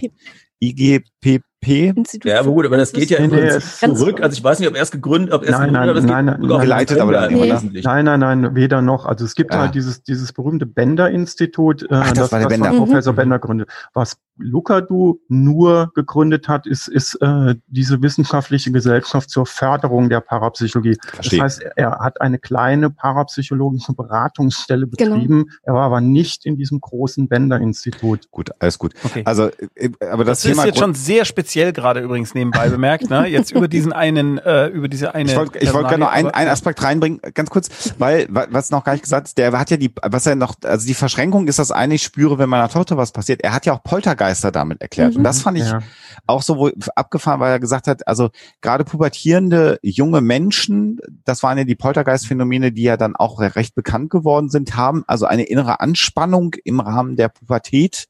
IGP 0.62 1.40
IGPP? 1.62 1.96
Institut. 1.96 2.30
Ja, 2.30 2.40
aber 2.40 2.50
gut, 2.52 2.66
aber 2.66 2.76
das 2.76 2.92
geht 2.92 3.10
ja 3.10 3.18
im 3.18 3.30
Nee, 3.30 3.36
nee, 3.40 3.48
Prinzip 3.50 3.96
zurück. 3.96 4.20
Also 4.20 4.34
ich 4.36 4.44
weiß 4.44 4.58
nicht, 4.58 4.68
ob 4.68 4.76
erst 4.76 4.92
gegründet, 4.92 5.32
ob 5.32 5.42
erst 5.42 5.58
Nein, 5.58 5.72
gegründet, 5.72 5.94
nein, 5.94 6.04
geht 6.04 6.10
nein, 6.10 6.24
nein, 6.40 6.48
nein. 6.48 6.60
Geleitet 6.60 6.98
aber 7.00 7.12
dann 7.12 7.32
ne? 7.32 7.40
Wesentlichen. 7.42 7.86
Nein, 7.86 8.04
nein, 8.04 8.20
nein, 8.20 8.54
weder 8.54 8.82
noch. 8.82 9.06
Also 9.06 9.24
es 9.24 9.34
gibt 9.34 9.52
Ja. 9.52 9.60
halt 9.60 9.74
dieses, 9.74 10.02
dieses 10.02 10.32
berühmte 10.32 10.66
Bender-Institut, 10.66 11.82
äh, 11.84 11.86
Ach, 11.90 12.12
das 12.12 12.32
war 12.32 12.38
der 12.40 12.48
Bender. 12.48 12.72
Mhm. 12.72 12.78
Professor 12.78 13.12
Bender 13.12 13.38
gründet. 13.38 13.68
Was 13.92 14.16
Lukadu 14.40 15.20
nur 15.28 15.92
gegründet 15.94 16.48
hat, 16.48 16.66
ist, 16.66 16.88
ist 16.88 17.14
äh, 17.20 17.54
diese 17.66 18.02
wissenschaftliche 18.02 18.72
Gesellschaft 18.72 19.30
zur 19.30 19.46
Förderung 19.46 20.08
der 20.08 20.20
Parapsychologie. 20.20 20.96
Verstehe. 21.14 21.38
Das 21.40 21.58
heißt, 21.60 21.72
er 21.76 21.98
hat 22.00 22.20
eine 22.20 22.38
kleine 22.38 22.90
parapsychologische 22.90 23.92
Beratungsstelle 23.92 24.86
Genau. 24.88 25.14
betrieben. 25.16 25.46
Er 25.62 25.74
war 25.74 25.82
aber 25.84 26.00
nicht 26.00 26.46
in 26.46 26.56
diesem 26.56 26.80
großen 26.80 27.28
Bender-Institut. 27.28 28.30
Gut, 28.30 28.50
alles 28.58 28.78
gut. 28.78 28.94
Okay. 29.04 29.22
Also, 29.24 29.50
äh, 29.74 29.90
aber 30.10 30.24
das, 30.24 30.42
Das, 30.42 30.50
Thema 30.50 30.62
ist 30.62 30.66
jetzt 30.68 30.78
schon 30.78 30.94
sehr 30.94 31.24
speziell 31.24 31.72
gerade 31.72 32.00
übrigens 32.00 32.34
nebenbei 32.34 32.68
bemerkt, 32.68 33.10
ne? 33.10 33.26
Jetzt 33.26 33.52
über 33.52 33.68
diesen 33.68 33.92
einen, 33.92 34.38
äh, 34.38 34.66
über 34.68 34.88
diese 34.88 35.14
eine. 35.14 35.30
Ich 35.30 35.36
wollte 35.36 35.58
ich 35.58 35.72
wollte 35.72 35.88
gerne 35.90 36.04
noch 36.04 36.12
einen, 36.12 36.30
einen 36.30 36.50
Aspekt 36.50 36.82
reinbringen, 36.82 37.20
ganz 37.34 37.50
kurz, 37.50 37.94
weil 37.98 38.26
wa- 38.30 38.46
was 38.50 38.70
noch 38.70 38.84
gar 38.84 38.92
nicht 38.92 39.02
gesagt 39.02 39.28
ist, 39.28 39.38
der 39.38 39.52
hat 39.58 39.70
ja 39.70 39.76
die, 39.76 39.92
was 40.02 40.26
er 40.26 40.34
noch, 40.34 40.54
also 40.64 40.86
die 40.86 40.94
Verschränkung 40.94 41.46
ist 41.48 41.58
das 41.58 41.70
eine, 41.70 41.94
ich 41.94 42.02
spüre, 42.02 42.38
wenn 42.38 42.48
meiner 42.48 42.68
Tochter 42.68 42.96
was 42.96 43.12
passiert. 43.12 43.42
Er 43.42 43.52
hat 43.52 43.66
ja 43.66 43.74
auch 43.74 43.82
Poltergeister 44.30 44.50
damit 44.52 44.80
erklärt. 44.80 45.16
Und 45.16 45.24
das 45.24 45.42
fand 45.42 45.58
ich 45.58 45.64
Ja. 45.64 45.80
auch 46.26 46.42
so 46.42 46.56
wohl 46.56 46.72
abgefahren, 46.94 47.40
weil 47.40 47.50
er 47.52 47.60
gesagt 47.60 47.86
hat, 47.86 48.06
also 48.06 48.30
gerade 48.60 48.84
pubertierende 48.84 49.78
junge 49.82 50.20
Menschen, 50.20 50.98
das 51.24 51.42
waren 51.42 51.58
ja 51.58 51.64
die 51.64 51.74
Poltergeist-Phänomene, 51.74 52.72
die 52.72 52.82
ja 52.82 52.96
dann 52.96 53.16
auch 53.16 53.40
recht 53.40 53.74
bekannt 53.74 54.10
geworden 54.10 54.48
sind, 54.48 54.76
haben 54.76 55.04
also 55.06 55.26
eine 55.26 55.44
innere 55.44 55.80
Anspannung 55.80 56.54
im 56.64 56.80
Rahmen 56.80 57.16
der 57.16 57.28
Pubertät. 57.28 58.06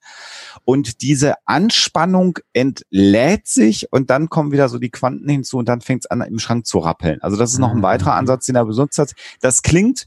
Und 0.64 1.02
diese 1.02 1.34
Anspannung 1.46 2.38
entlädt 2.52 3.46
sich 3.46 3.92
und 3.92 4.10
dann 4.10 4.28
kommen 4.28 4.52
wieder 4.52 4.68
so 4.68 4.78
die 4.78 4.90
Quanten 4.90 5.28
hinzu 5.28 5.58
und 5.58 5.68
dann 5.68 5.80
fängt 5.80 6.04
es 6.04 6.10
an, 6.10 6.20
im 6.20 6.38
Schrank 6.38 6.66
zu 6.66 6.78
rappeln. 6.78 7.20
Also 7.22 7.36
das 7.36 7.52
ist 7.52 7.58
noch 7.58 7.70
ein 7.70 7.78
Mhm. 7.78 7.82
weiterer 7.82 8.14
Ansatz, 8.14 8.46
den 8.46 8.56
er 8.56 8.64
benutzt 8.64 8.98
hat. 8.98 9.12
Das 9.40 9.62
klingt 9.62 10.06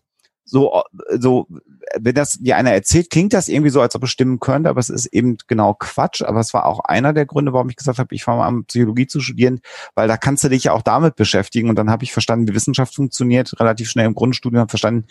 so, 0.54 0.84
so, 1.20 1.48
wenn 2.00 2.14
das 2.14 2.34
dir 2.40 2.58
einer 2.58 2.72
erzählt, 2.72 3.10
klingt 3.10 3.34
das 3.34 3.48
irgendwie 3.48 3.72
so, 3.72 3.82
als 3.82 3.96
ob 3.96 4.04
es 4.04 4.12
stimmen 4.12 4.40
könnte, 4.40 4.70
aber 4.70 4.80
es 4.80 4.90
ist 4.92 5.08
eben 5.08 5.38
genau 5.48 5.74
Quatsch. 5.74 6.22
Aber 6.22 6.40
es 6.40 6.54
war 6.54 6.68
auch 6.68 6.80
einer 6.82 7.12
der 7.12 7.26
Gründe, 7.26 7.54
warum 7.54 7.70
ich 7.70 7.76
gesagt 7.76 7.98
habe, 7.98 8.14
ich 8.14 8.24
fange 8.24 8.38
mal 8.38 8.48
an, 8.48 8.66
Psychologie 8.66 9.08
zu 9.08 9.20
studieren, 9.20 9.62
weil 9.96 10.08
da 10.08 10.16
kannst 10.16 10.44
du 10.44 10.50
dich 10.50 10.66
ja 10.66 10.74
auch 10.74 10.84
damit 10.84 11.16
beschäftigen. 11.16 11.70
Und 11.70 11.76
dann 11.76 11.90
habe 11.90 12.04
ich 12.04 12.14
verstanden, 12.14 12.48
wie 12.48 12.54
Wissenschaft 12.54 12.94
funktioniert, 12.94 13.60
relativ 13.60 13.90
schnell 13.90 14.06
im 14.06 14.14
Grundstudium 14.14 14.60
habe 14.62 14.70
verstanden, 14.70 15.08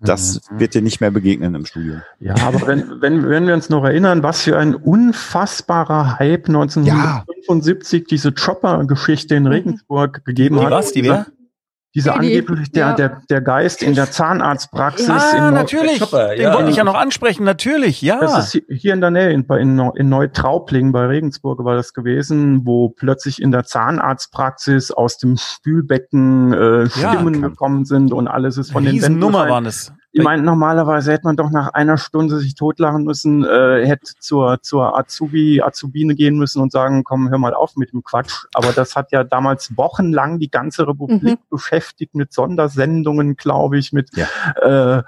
das 0.00 0.40
Mhm. 0.50 0.60
wird 0.60 0.74
dir 0.74 0.80
nicht 0.82 1.00
mehr 1.02 1.10
begegnen 1.10 1.54
im 1.54 1.66
Studium. 1.66 2.00
Ja, 2.20 2.34
aber 2.46 2.66
wenn, 2.66 3.00
wenn, 3.02 3.28
wenn 3.28 3.46
wir 3.46 3.52
uns 3.52 3.68
noch 3.68 3.84
erinnern, 3.84 4.22
was 4.22 4.42
für 4.42 4.56
ein 4.56 4.74
unfassbarer 4.74 6.18
Hype 6.18 6.46
1975 6.48 8.04
diese 8.04 8.32
Chopper-Geschichte 8.32 9.34
in 9.34 9.46
Regensburg 9.46 10.24
gegeben 10.24 10.56
Die 10.56 10.62
hat. 10.64 10.70
was, 10.70 10.92
die 10.92 11.02
wer? 11.04 11.26
Diese 11.98 12.12
Die, 12.12 12.20
die, 12.20 12.36
angeblich 12.38 12.70
der, 12.70 12.86
ja. 12.88 12.92
der, 12.94 13.22
der 13.28 13.40
Geist 13.40 13.82
in 13.82 13.94
der 13.94 14.08
Zahnarztpraxis 14.10 15.08
Ah, 15.10 15.48
in 15.48 15.54
natürlich. 15.54 15.98
Chopper, 15.98 16.28
Den 16.28 16.42
ja. 16.42 16.54
wollte 16.54 16.70
ich 16.70 16.76
ja 16.76 16.84
noch 16.84 16.94
ansprechen, 16.94 17.42
natürlich, 17.42 18.00
ja. 18.02 18.20
Das 18.20 18.38
ist 18.38 18.54
hi- 18.54 18.64
hier 18.76 18.94
in 18.94 19.00
der 19.00 19.10
Nähe, 19.10 19.30
in, 19.32 19.46
bei- 19.48 19.58
in, 19.58 19.78
in 19.96 20.08
Neutraubling 20.08 20.92
bei 20.92 21.06
Regensburg 21.06 21.64
war 21.64 21.74
das 21.74 21.92
gewesen, 21.94 22.60
wo 22.64 22.88
plötzlich 22.90 23.42
in 23.42 23.50
der 23.50 23.64
Zahnarztpraxis 23.64 24.90
aus 24.92 25.18
dem 25.18 25.36
Spülbecken 25.36 26.52
äh, 26.52 26.82
Ja, 26.82 26.88
Stimmen 27.14 27.40
kann- 27.40 27.50
gekommen 27.50 27.84
sind 27.84 28.12
und 28.12 28.28
alles 28.28 28.56
ist 28.58 28.70
von 28.72 28.84
den 28.84 29.00
Wänden 29.02 29.20
gefallen. 29.20 29.50
waren 29.50 29.66
es. 29.66 29.92
Ich 30.12 30.24
meine, 30.24 30.42
normalerweise 30.42 31.12
hätte 31.12 31.24
man 31.24 31.36
doch 31.36 31.50
nach 31.50 31.68
einer 31.74 31.98
Stunde 31.98 32.38
sich 32.38 32.54
totlachen 32.54 33.04
müssen, 33.04 33.44
äh, 33.44 33.86
hätte 33.86 34.12
zur, 34.18 34.62
zur 34.62 34.98
Azubi, 34.98 35.60
Azubine 35.60 36.14
gehen 36.14 36.38
müssen 36.38 36.62
und 36.62 36.72
sagen, 36.72 37.04
komm, 37.04 37.28
hör 37.28 37.38
mal 37.38 37.52
auf 37.52 37.76
mit 37.76 37.92
dem 37.92 38.02
Quatsch. 38.02 38.46
Aber 38.54 38.72
das 38.72 38.96
hat 38.96 39.12
ja 39.12 39.22
damals 39.22 39.76
wochenlang 39.76 40.38
die 40.38 40.50
ganze 40.50 40.88
Republik 40.88 41.38
beschäftigt 41.50 42.14
mit 42.14 42.32
Sondersendungen, 42.32 43.36
glaube 43.36 43.78
ich, 43.78 43.92
mit, 43.92 44.10
äh, 44.16 45.02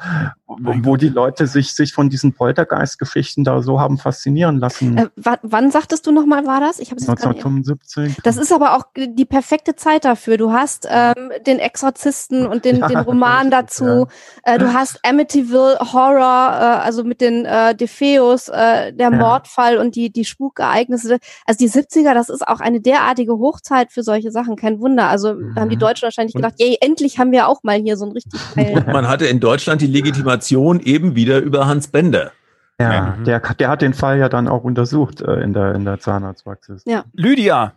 wo, 0.58 0.96
die 0.96 1.08
Leute 1.08 1.46
sich, 1.46 1.72
sich 1.74 1.92
von 1.92 2.10
diesen 2.10 2.32
Poltergeist-Geschichten 2.32 3.44
da 3.44 3.62
so 3.62 3.80
haben 3.80 3.98
faszinieren 3.98 4.58
lassen. 4.58 4.96
Äh, 4.98 5.08
wa- 5.16 5.38
wann 5.42 5.70
sagtest 5.70 6.06
du 6.06 6.12
nochmal 6.12 6.46
war 6.46 6.60
das? 6.60 6.78
Ich 6.80 6.90
habe 6.90 7.00
es 7.00 7.06
jetzt 7.06 7.20
gar 7.22 7.32
nicht- 7.32 7.44
1975. 7.44 8.22
Das 8.24 8.36
ist 8.36 8.52
aber 8.52 8.76
auch 8.76 8.84
die 8.96 9.24
perfekte 9.24 9.76
Zeit 9.76 10.04
dafür. 10.04 10.36
Du 10.36 10.52
hast 10.52 10.88
ähm, 10.90 11.30
den 11.46 11.58
Exorzisten 11.58 12.46
und 12.46 12.64
den, 12.64 12.76
Ja, 12.80 12.88
den 12.88 12.98
Roman 12.98 13.52
richtig, 13.52 13.60
dazu. 13.60 14.06
Äh, 14.42 14.58
du 14.58 14.72
hast 14.72 14.98
Amityville 15.04 15.78
Horror, 15.92 16.18
äh, 16.52 16.84
also 16.84 17.04
mit 17.04 17.20
den 17.20 17.44
äh, 17.44 17.74
Defeus, 17.74 18.48
äh, 18.48 18.92
der 18.92 19.10
Ja. 19.10 19.16
Mordfall 19.16 19.78
und 19.78 19.94
die, 19.94 20.10
die 20.10 20.24
Spukereignisse. 20.24 21.18
Also 21.46 21.58
die 21.58 21.70
70er, 21.70 22.14
das 22.14 22.28
ist 22.28 22.46
auch 22.46 22.60
eine 22.60 22.80
derartige 22.80 23.32
Hochzeit 23.38 23.92
für 23.92 24.02
solche 24.02 24.30
Sachen. 24.32 24.56
Kein 24.56 24.80
Wunder. 24.80 25.08
Also 25.08 25.34
da 25.34 25.60
haben 25.62 25.68
die 25.70 25.76
Mhm. 25.76 25.80
Deutschen 25.80 26.02
wahrscheinlich 26.04 26.34
gedacht, 26.34 26.54
yay, 26.58 26.76
endlich 26.80 27.18
haben 27.18 27.30
wir 27.32 27.46
auch 27.48 27.62
mal 27.62 27.76
hier 27.80 27.96
so 27.96 28.06
ein 28.06 28.12
richtig 28.12 28.40
geilen. 28.54 28.78
Und 28.86 28.92
man 28.92 29.06
hatte 29.08 29.26
in 29.26 29.38
Deutschland 29.40 29.80
die 29.80 29.86
Legitimation 29.86 30.39
eben 30.80 31.14
wieder 31.14 31.38
über 31.38 31.66
Hans 31.66 31.88
Bender. 31.88 32.32
Ja, 32.80 33.16
Mhm. 33.18 33.24
der, 33.24 33.40
der 33.40 33.68
hat 33.68 33.82
den 33.82 33.92
Fall 33.92 34.18
ja 34.18 34.28
dann 34.30 34.48
auch 34.48 34.64
untersucht 34.64 35.20
äh, 35.20 35.40
in, 35.42 35.52
der, 35.52 35.74
in 35.74 35.84
der 35.84 36.00
Zahnarztpraxis. 36.00 36.84
Lydia, 37.12 37.74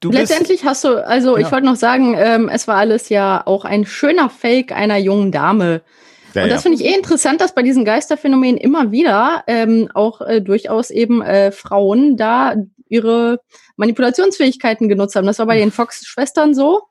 du 0.00 0.08
bist. 0.10 0.20
Letztendlich 0.30 0.64
hast 0.64 0.82
du, 0.84 1.06
also 1.06 1.36
Ja. 1.36 1.46
ich 1.46 1.52
wollte 1.52 1.66
noch 1.66 1.76
sagen, 1.76 2.14
ähm, 2.16 2.48
es 2.48 2.66
war 2.66 2.76
alles 2.76 3.10
ja 3.10 3.42
auch 3.46 3.66
ein 3.66 3.84
schöner 3.84 4.30
Fake 4.30 4.72
einer 4.72 4.96
jungen 4.96 5.30
Dame. 5.30 5.82
Ja, 6.32 6.44
und 6.44 6.48
ja. 6.48 6.54
das 6.54 6.62
finde 6.62 6.78
ich 6.78 6.84
eh 6.84 6.94
interessant, 6.94 7.40
dass 7.40 7.54
bei 7.54 7.62
diesen 7.62 7.84
Geisterphänomenen 7.84 8.56
immer 8.56 8.92
wieder 8.92 9.42
ähm, 9.46 9.90
auch 9.92 10.20
äh, 10.22 10.40
durchaus 10.40 10.90
eben 10.90 11.20
äh, 11.22 11.50
Frauen 11.52 12.16
da 12.16 12.54
ihre 12.88 13.40
Manipulationsfähigkeiten 13.76 14.88
genutzt 14.88 15.16
haben. 15.16 15.26
Das 15.26 15.38
war 15.38 15.46
bei 15.46 15.58
den 15.58 15.70
Fox-Schwestern 15.70 16.54
so. 16.54 16.82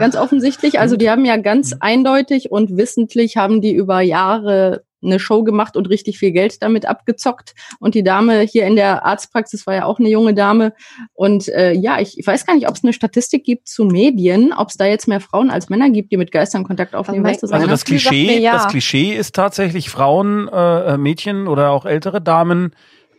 Ganz 0.00 0.16
offensichtlich. 0.16 0.80
Also 0.80 0.96
die 0.96 1.10
haben 1.10 1.24
ja 1.24 1.36
ganz 1.36 1.74
eindeutig 1.78 2.50
und 2.50 2.76
wissentlich 2.76 3.36
haben 3.36 3.60
die 3.60 3.72
über 3.72 4.00
Jahre 4.00 4.82
eine 5.02 5.18
Show 5.18 5.42
gemacht 5.42 5.76
und 5.76 5.88
richtig 5.88 6.18
viel 6.18 6.32
Geld 6.32 6.62
damit 6.62 6.86
abgezockt. 6.86 7.54
Und 7.78 7.94
die 7.94 8.02
Dame 8.02 8.40
hier 8.40 8.66
in 8.66 8.76
der 8.76 9.04
Arztpraxis 9.04 9.66
war 9.66 9.74
ja 9.74 9.84
auch 9.84 9.98
eine 9.98 10.08
junge 10.08 10.34
Dame. 10.34 10.74
Und 11.14 11.48
äh, 11.48 11.72
ja, 11.72 12.00
ich, 12.00 12.18
ich 12.18 12.26
weiß 12.26 12.46
gar 12.46 12.54
nicht, 12.54 12.68
ob 12.68 12.74
es 12.74 12.84
eine 12.84 12.92
Statistik 12.92 13.44
gibt 13.44 13.68
zu 13.68 13.84
Medien, 13.84 14.52
ob 14.52 14.68
es 14.68 14.76
da 14.76 14.86
jetzt 14.86 15.08
mehr 15.08 15.20
Frauen 15.20 15.50
als 15.50 15.68
Männer 15.68 15.90
gibt, 15.90 16.12
die 16.12 16.16
mit 16.16 16.32
Geistern 16.32 16.64
Kontakt 16.64 16.94
aufnehmen. 16.94 17.24
Weißt 17.24 17.42
du, 17.42 17.46
Also 17.48 17.66
das 17.66 17.84
Klischee, 17.84 18.26
mir 18.26 18.40
ja. 18.40 18.52
das 18.52 18.68
Klischee 18.68 19.14
ist 19.14 19.34
tatsächlich 19.34 19.90
Frauen, 19.90 20.48
äh, 20.48 20.94
äh, 20.94 20.98
Mädchen 20.98 21.48
oder 21.48 21.70
auch 21.70 21.86
ältere 21.86 22.20
Damen, 22.20 22.74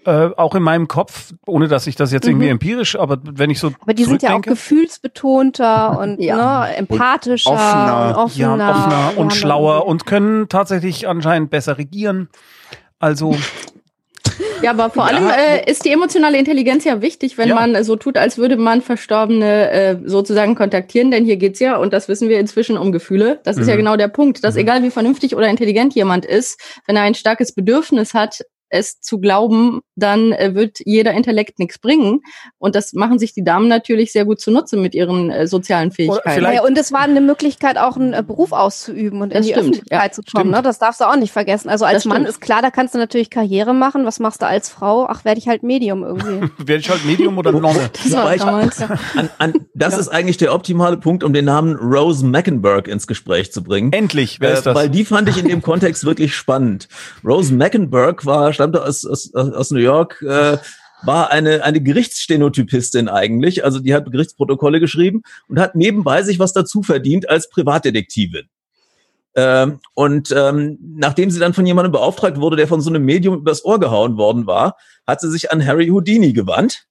äh, 0.05 0.29
auch 0.35 0.55
in 0.55 0.63
meinem 0.63 0.87
Kopf, 0.87 1.33
ohne 1.45 1.67
dass 1.67 1.85
ich 1.87 1.95
das 1.95 2.11
jetzt 2.11 2.27
irgendwie 2.27 2.45
Mhm. 2.47 2.53
empirisch, 2.53 2.95
aber 2.95 3.19
wenn 3.23 3.49
ich 3.49 3.59
so 3.59 3.71
Aber 3.81 3.93
die 3.93 4.03
sind 4.05 4.21
ja 4.23 4.35
auch 4.35 4.41
gefühlsbetonter 4.41 5.97
und 5.99 6.19
Ja. 6.21 6.65
ne, 6.67 6.75
empathischer 6.77 7.51
offener. 7.51 8.09
und 8.09 8.15
offener, 8.15 8.57
ja, 8.57 8.69
offener 8.69 9.17
und 9.17 9.33
schlauer 9.33 9.85
und 9.85 10.05
können 10.05 10.49
tatsächlich 10.49 11.07
anscheinend 11.07 11.49
besser 11.49 11.77
regieren. 11.77 12.29
Also 12.99 13.37
Ja, 14.63 14.71
aber 14.71 14.91
vor 14.91 15.09
Ja. 15.09 15.15
allem 15.15 15.29
äh, 15.29 15.69
ist 15.69 15.85
die 15.85 15.91
emotionale 15.91 16.37
Intelligenz 16.37 16.83
ja 16.83 17.01
wichtig, 17.01 17.37
wenn 17.37 17.49
Ja. 17.49 17.55
man 17.55 17.83
so 17.83 17.95
tut, 17.95 18.17
als 18.17 18.37
würde 18.37 18.57
man 18.57 18.81
Verstorbene 18.81 19.71
äh, 19.71 19.97
sozusagen 20.05 20.53
kontaktieren, 20.55 21.09
denn 21.09 21.25
hier 21.25 21.37
geht's 21.37 21.59
ja, 21.59 21.77
und 21.77 21.93
das 21.93 22.07
wissen 22.07 22.29
wir 22.29 22.39
inzwischen, 22.39 22.77
um 22.77 22.91
Gefühle. 22.91 23.39
Das 23.43 23.57
ist 23.57 23.67
ja 23.67 23.73
Mhm. 23.73 23.79
genau 23.79 23.95
der 23.97 24.07
Punkt, 24.07 24.43
dass 24.43 24.55
egal 24.55 24.83
wie 24.83 24.91
vernünftig 24.91 25.35
oder 25.35 25.47
intelligent 25.47 25.95
jemand 25.95 26.25
ist, 26.25 26.59
wenn 26.85 26.95
er 26.95 27.03
ein 27.03 27.15
starkes 27.15 27.53
Bedürfnis 27.53 28.13
hat, 28.13 28.41
es 28.69 29.01
zu 29.01 29.19
glauben, 29.19 29.81
dann 30.01 30.31
äh, 30.33 30.55
wird 30.55 30.79
jeder 30.83 31.11
Intellekt 31.13 31.59
nichts 31.59 31.79
bringen. 31.79 32.21
Und 32.57 32.75
das 32.75 32.93
machen 32.93 33.19
sich 33.19 33.33
die 33.33 33.43
Damen 33.43 33.67
natürlich 33.67 34.11
sehr 34.11 34.25
gut 34.25 34.39
zunutze 34.41 34.77
mit 34.77 34.95
ihren 34.95 35.29
äh, 35.29 35.47
sozialen 35.47 35.91
Fähigkeiten. 35.91 36.43
Ja, 36.43 36.63
und 36.63 36.77
es 36.77 36.91
war 36.91 37.01
eine 37.01 37.21
Möglichkeit, 37.21 37.77
auch 37.77 37.95
einen 37.97 38.13
äh, 38.13 38.23
Beruf 38.25 38.51
auszuüben 38.51 39.21
und 39.21 39.31
in 39.31 39.37
Das 39.37 39.45
die 39.45 39.51
stimmt, 39.53 39.67
Öffentlichkeit 39.69 40.03
ja, 40.03 40.11
zu 40.11 40.21
kommen. 40.23 40.41
stimmt. 40.45 40.51
Ne? 40.55 40.61
Das 40.61 40.79
darfst 40.79 41.01
du 41.01 41.05
auch 41.05 41.15
nicht 41.15 41.31
vergessen. 41.31 41.69
Also 41.69 41.85
als 41.85 41.95
Das 42.03 42.05
Mann 42.05 42.17
stimmt. 42.17 42.29
ist 42.29 42.41
klar, 42.41 42.61
da 42.61 42.71
kannst 42.71 42.93
du 42.95 42.99
natürlich 42.99 43.29
Karriere 43.29 43.73
machen. 43.73 44.05
Was 44.05 44.19
machst 44.19 44.41
du 44.41 44.47
als 44.47 44.69
Frau? 44.69 45.07
Ach, 45.09 45.25
werde 45.25 45.39
ich 45.39 45.47
halt 45.47 45.63
Medium 45.63 46.03
irgendwie. 46.03 46.49
werde 46.57 46.79
ich 46.81 46.89
halt 46.89 47.05
Medium 47.05 47.37
oder 47.37 47.51
Nonne. 47.51 47.89
das 48.03 48.11
war 48.13 48.35
damals. 48.35 48.81
An, 48.81 49.29
an, 49.37 49.53
das 49.73 49.97
ist 49.97 50.09
eigentlich 50.09 50.37
der 50.37 50.53
optimale 50.53 50.97
Punkt, 50.97 51.23
um 51.23 51.33
den 51.33 51.45
Namen 51.45 51.75
Rose 51.75 52.25
Meckenberg 52.25 52.87
ins 52.87 53.07
Gespräch 53.07 53.51
zu 53.51 53.63
bringen. 53.63 53.91
Endlich, 53.93 54.39
wer 54.39 54.51
Äh, 54.51 54.53
ist 54.53 54.65
das? 54.65 54.75
Weil 54.75 54.89
die 54.89 55.05
fand 55.05 55.29
ich 55.29 55.37
in 55.37 55.47
dem 55.47 55.61
Kontext 55.61 56.05
wirklich 56.05 56.35
spannend. 56.35 56.87
Rose 57.23 57.53
Meckenberg 57.53 58.25
war, 58.25 58.53
stammte 58.53 58.83
aus, 58.83 59.05
aus, 59.05 59.33
aus 59.33 59.71
New 59.71 59.79
York, 59.79 59.90
äh, 60.21 60.57
war 61.03 61.31
eine, 61.31 61.63
eine 61.63 61.81
Gerichtsstenotypistin 61.81 63.09
eigentlich. 63.09 63.65
Also 63.65 63.79
die 63.79 63.93
hat 63.93 64.11
Gerichtsprotokolle 64.11 64.79
geschrieben 64.79 65.23
und 65.47 65.59
hat 65.59 65.75
nebenbei 65.75 66.23
sich 66.23 66.39
was 66.39 66.53
dazu 66.53 66.83
verdient 66.83 67.29
als 67.29 67.49
Privatdetektivin. 67.49 68.47
Ähm, 69.33 69.79
und 69.93 70.33
ähm, 70.35 70.77
nachdem 70.81 71.31
sie 71.31 71.39
dann 71.39 71.53
von 71.53 71.65
jemandem 71.65 71.93
beauftragt 71.93 72.37
wurde, 72.37 72.57
der 72.57 72.67
von 72.67 72.81
so 72.81 72.89
einem 72.89 73.05
Medium 73.05 73.37
übers 73.37 73.63
Ohr 73.63 73.79
gehauen 73.79 74.17
worden 74.17 74.45
war, 74.45 74.75
hat 75.07 75.21
sie 75.21 75.31
sich 75.31 75.51
an 75.51 75.65
Harry 75.65 75.87
Houdini 75.87 76.33
gewandt 76.33 76.85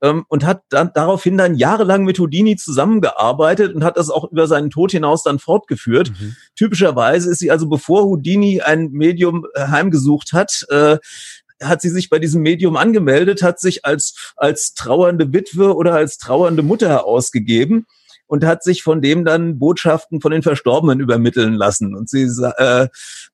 ähm, 0.00 0.24
und 0.28 0.46
hat 0.46 0.62
dann 0.70 0.92
daraufhin 0.94 1.36
dann 1.36 1.56
jahrelang 1.56 2.04
mit 2.04 2.18
Houdini 2.18 2.56
zusammengearbeitet 2.56 3.74
und 3.74 3.84
hat 3.84 3.98
das 3.98 4.08
auch 4.08 4.30
über 4.30 4.46
seinen 4.46 4.70
Tod 4.70 4.92
hinaus 4.92 5.24
dann 5.24 5.38
fortgeführt. 5.38 6.10
Mhm. 6.10 6.36
Typischerweise 6.56 7.30
ist 7.30 7.40
sie 7.40 7.50
also, 7.50 7.68
bevor 7.68 8.04
Houdini 8.04 8.62
ein 8.62 8.90
Medium 8.90 9.46
äh, 9.54 9.66
heimgesucht 9.68 10.32
hat, 10.32 10.64
äh, 10.70 10.96
hat 11.68 11.82
sie 11.82 11.90
sich 11.90 12.10
bei 12.10 12.18
diesem 12.18 12.42
Medium 12.42 12.76
angemeldet, 12.76 13.42
hat 13.42 13.60
sich 13.60 13.84
als, 13.84 14.32
als 14.36 14.74
trauernde 14.74 15.32
Witwe 15.32 15.74
oder 15.74 15.94
als 15.94 16.18
trauernde 16.18 16.62
Mutter 16.62 17.04
ausgegeben 17.04 17.86
und 18.26 18.44
hat 18.44 18.62
sich 18.62 18.82
von 18.82 19.02
dem 19.02 19.24
dann 19.24 19.58
Botschaften 19.58 20.20
von 20.20 20.32
den 20.32 20.42
Verstorbenen 20.42 21.00
übermitteln 21.00 21.54
lassen. 21.54 21.94
Und 21.94 22.08
sie 22.08 22.24
äh, 22.58 22.88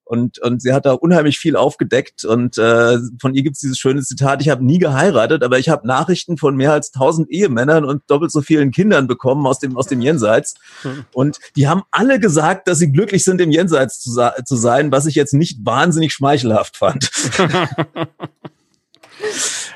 und 0.05 0.41
und 0.41 0.61
sie 0.61 0.73
hat 0.73 0.87
da 0.87 0.93
unheimlich 0.93 1.39
viel 1.39 1.55
aufgedeckt. 1.55 2.25
Und 2.25 2.59
äh, 2.59 2.99
von 3.21 3.33
ihr 3.35 3.43
gibt 3.43 3.55
es 3.55 3.61
dieses 3.61 3.79
schöne 3.79 4.03
Zitat: 4.03 4.43
Ich 4.43 4.49
habe 4.49 4.65
nie 4.65 4.79
geheiratet, 4.79 5.45
aber 5.45 5.59
ich 5.59 5.69
habe 5.69 5.87
Nachrichten 5.87 6.37
von 6.37 6.57
mehr 6.57 6.73
als 6.73 6.91
tausend 6.91 7.31
Ehemännern 7.31 7.85
und 7.85 8.03
doppelt 8.09 8.33
so 8.33 8.43
vielen 8.43 8.73
Kindern 8.73 9.07
bekommen 9.07 9.47
aus 9.47 9.61
dem 9.61 9.77
aus 9.77 9.87
dem 9.87 10.01
Jenseits. 10.01 10.55
Und 11.13 11.39
die 11.57 11.69
haben 11.69 11.83
alle 11.91 12.19
gesagt, 12.19 12.67
dass 12.67 12.79
sie 12.79 12.91
glücklich 12.91 13.25
sind, 13.25 13.41
im 13.41 13.51
Jenseits 13.51 14.01
zu, 14.01 14.11
zu 14.45 14.57
sein, 14.57 14.91
was 14.91 15.07
ich 15.07 15.15
jetzt 15.15 15.35
nicht 15.35 15.65
wahnsinnig 15.65 16.13
schmeichelhaft 16.13 16.77
fand. 16.77 17.11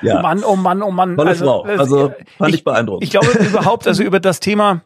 ja. 0.02 0.18
Oh 0.18 0.22
Mann, 0.22 0.44
oh 0.44 0.56
Mann, 0.56 0.82
oh 0.82 0.90
Mann. 0.90 1.16
Tolle 1.16 1.30
also, 1.30 1.44
Frau. 1.44 1.62
Also 1.62 2.12
fand 2.38 2.48
ich, 2.50 2.56
ich 2.56 2.64
beeindruckend. 2.64 3.04
Ich 3.04 3.10
glaube 3.10 3.28
überhaupt, 3.38 3.86
also 3.86 4.02
über 4.02 4.20
das 4.20 4.40
Thema 4.40 4.82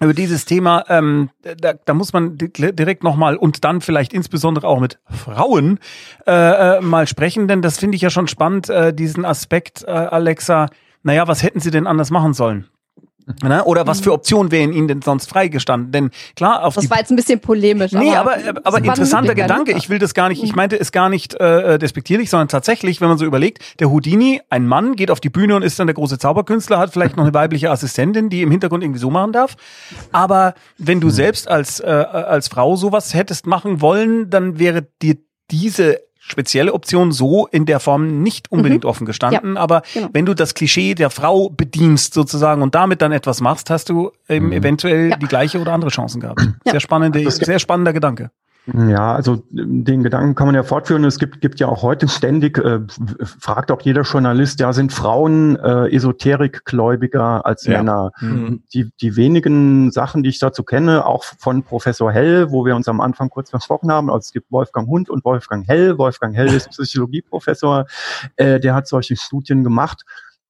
über 0.00 0.12
dieses 0.12 0.44
Thema, 0.44 0.84
ähm, 0.88 1.30
da, 1.42 1.72
da 1.72 1.94
muss 1.94 2.12
man 2.12 2.36
direkt 2.36 3.02
nochmal 3.02 3.36
und 3.36 3.64
dann 3.64 3.80
vielleicht 3.80 4.12
insbesondere 4.12 4.68
auch 4.68 4.78
mit 4.78 4.98
Frauen 5.08 5.78
äh, 6.26 6.76
äh, 6.76 6.80
mal 6.80 7.06
sprechen, 7.06 7.48
denn 7.48 7.62
das 7.62 7.78
finde 7.78 7.96
ich 7.96 8.02
ja 8.02 8.10
schon 8.10 8.28
spannend, 8.28 8.68
äh, 8.68 8.92
diesen 8.92 9.24
Aspekt, 9.24 9.84
äh, 9.84 9.90
Alexa. 9.90 10.68
Naja, 11.02 11.28
was 11.28 11.42
hätten 11.42 11.60
sie 11.60 11.70
denn 11.70 11.86
anders 11.86 12.10
machen 12.10 12.34
sollen? 12.34 12.68
Ne? 13.42 13.64
Oder 13.64 13.88
was 13.88 14.00
für 14.00 14.12
Optionen 14.12 14.52
wären 14.52 14.72
ihnen 14.72 14.86
denn 14.86 15.02
sonst 15.02 15.28
freigestanden? 15.28 15.90
Denn 15.90 16.10
klar, 16.36 16.64
auf 16.64 16.76
das 16.76 16.88
war 16.88 16.98
jetzt 16.98 17.10
ein 17.10 17.16
bisschen 17.16 17.40
polemisch. 17.40 17.90
Nee, 17.90 18.14
aber, 18.14 18.36
aber, 18.48 18.60
aber 18.62 18.78
interessanter 18.78 19.34
Gedanke. 19.34 19.72
Ich 19.72 19.90
will 19.90 19.98
das 19.98 20.14
gar 20.14 20.28
nicht, 20.28 20.44
ich 20.44 20.50
mhm. 20.50 20.56
meinte 20.56 20.78
es 20.78 20.92
gar 20.92 21.08
nicht 21.08 21.34
äh, 21.34 21.76
despektierlich, 21.78 22.30
sondern 22.30 22.46
tatsächlich, 22.46 23.00
wenn 23.00 23.08
man 23.08 23.18
so 23.18 23.24
überlegt, 23.24 23.80
der 23.80 23.90
Houdini, 23.90 24.40
ein 24.48 24.66
Mann, 24.66 24.94
geht 24.94 25.10
auf 25.10 25.18
die 25.18 25.30
Bühne 25.30 25.56
und 25.56 25.62
ist 25.62 25.78
dann 25.80 25.88
der 25.88 25.94
große 25.94 26.18
Zauberkünstler, 26.18 26.78
hat 26.78 26.92
vielleicht 26.92 27.16
noch 27.16 27.24
eine 27.24 27.34
weibliche 27.34 27.70
Assistentin, 27.70 28.30
die 28.30 28.42
im 28.42 28.50
Hintergrund 28.52 28.84
irgendwie 28.84 29.00
so 29.00 29.10
machen 29.10 29.32
darf. 29.32 29.56
Aber 30.12 30.54
wenn 30.78 31.00
du 31.00 31.08
mhm. 31.08 31.12
selbst 31.12 31.48
als, 31.48 31.80
äh, 31.80 31.86
als 31.86 32.46
Frau 32.46 32.76
sowas 32.76 33.12
hättest 33.12 33.46
machen 33.46 33.80
wollen, 33.80 34.30
dann 34.30 34.60
wäre 34.60 34.86
dir 35.02 35.16
diese 35.50 36.05
spezielle 36.26 36.72
Option 36.72 37.12
so 37.12 37.46
in 37.46 37.66
der 37.66 37.80
Form 37.80 38.22
nicht 38.22 38.50
unbedingt 38.50 38.84
mhm. 38.84 38.90
offen 38.90 39.06
gestanden. 39.06 39.54
Ja, 39.54 39.60
aber 39.60 39.82
genau. 39.94 40.08
wenn 40.12 40.26
du 40.26 40.34
das 40.34 40.54
Klischee 40.54 40.94
der 40.94 41.10
Frau 41.10 41.50
bedienst 41.50 42.14
sozusagen 42.14 42.62
und 42.62 42.74
damit 42.74 43.00
dann 43.02 43.12
etwas 43.12 43.40
machst, 43.40 43.70
hast 43.70 43.88
du 43.88 44.10
ähm, 44.28 44.46
mhm. 44.46 44.52
eventuell 44.52 45.10
ja. 45.10 45.16
die 45.16 45.26
gleiche 45.26 45.60
oder 45.60 45.72
andere 45.72 45.90
Chancen 45.90 46.20
gehabt. 46.20 46.40
Ja. 46.64 46.72
Sehr 46.72 46.80
spannende, 46.80 47.30
sehr 47.30 47.58
spannender 47.58 47.92
Gedanke. 47.92 48.30
Ja, 48.74 49.14
also 49.14 49.44
den 49.50 50.02
Gedanken 50.02 50.34
kann 50.34 50.48
man 50.48 50.56
ja 50.56 50.64
fortführen. 50.64 51.04
Es 51.04 51.18
gibt, 51.18 51.40
gibt 51.40 51.60
ja 51.60 51.68
auch 51.68 51.82
heute 51.82 52.08
ständig, 52.08 52.58
äh, 52.58 52.80
fragt 53.22 53.70
auch 53.70 53.80
jeder 53.80 54.02
Journalist, 54.02 54.58
ja, 54.58 54.72
sind 54.72 54.92
Frauen 54.92 55.56
äh, 55.56 55.94
esoterikgläubiger 55.94 57.46
als 57.46 57.64
ja. 57.64 57.78
Männer? 57.78 58.10
Mhm. 58.20 58.64
Die, 58.74 58.90
die 59.00 59.14
wenigen 59.14 59.92
Sachen, 59.92 60.24
die 60.24 60.30
ich 60.30 60.40
dazu 60.40 60.64
kenne, 60.64 61.06
auch 61.06 61.22
von 61.22 61.62
Professor 61.62 62.10
Hell, 62.10 62.50
wo 62.50 62.64
wir 62.64 62.74
uns 62.74 62.88
am 62.88 63.00
Anfang 63.00 63.30
kurz 63.30 63.50
versprochen 63.50 63.92
haben, 63.92 64.10
also 64.10 64.18
es 64.18 64.32
gibt 64.32 64.50
Wolfgang 64.50 64.88
Hund 64.88 65.10
und 65.10 65.24
Wolfgang 65.24 65.66
Hell. 65.68 65.96
Wolfgang 65.96 66.34
Hell 66.34 66.48
ist 66.48 66.70
Psychologieprofessor, 66.70 67.86
äh, 68.34 68.58
der 68.58 68.74
hat 68.74 68.88
solche 68.88 69.16
Studien 69.16 69.62
gemacht. 69.62 70.02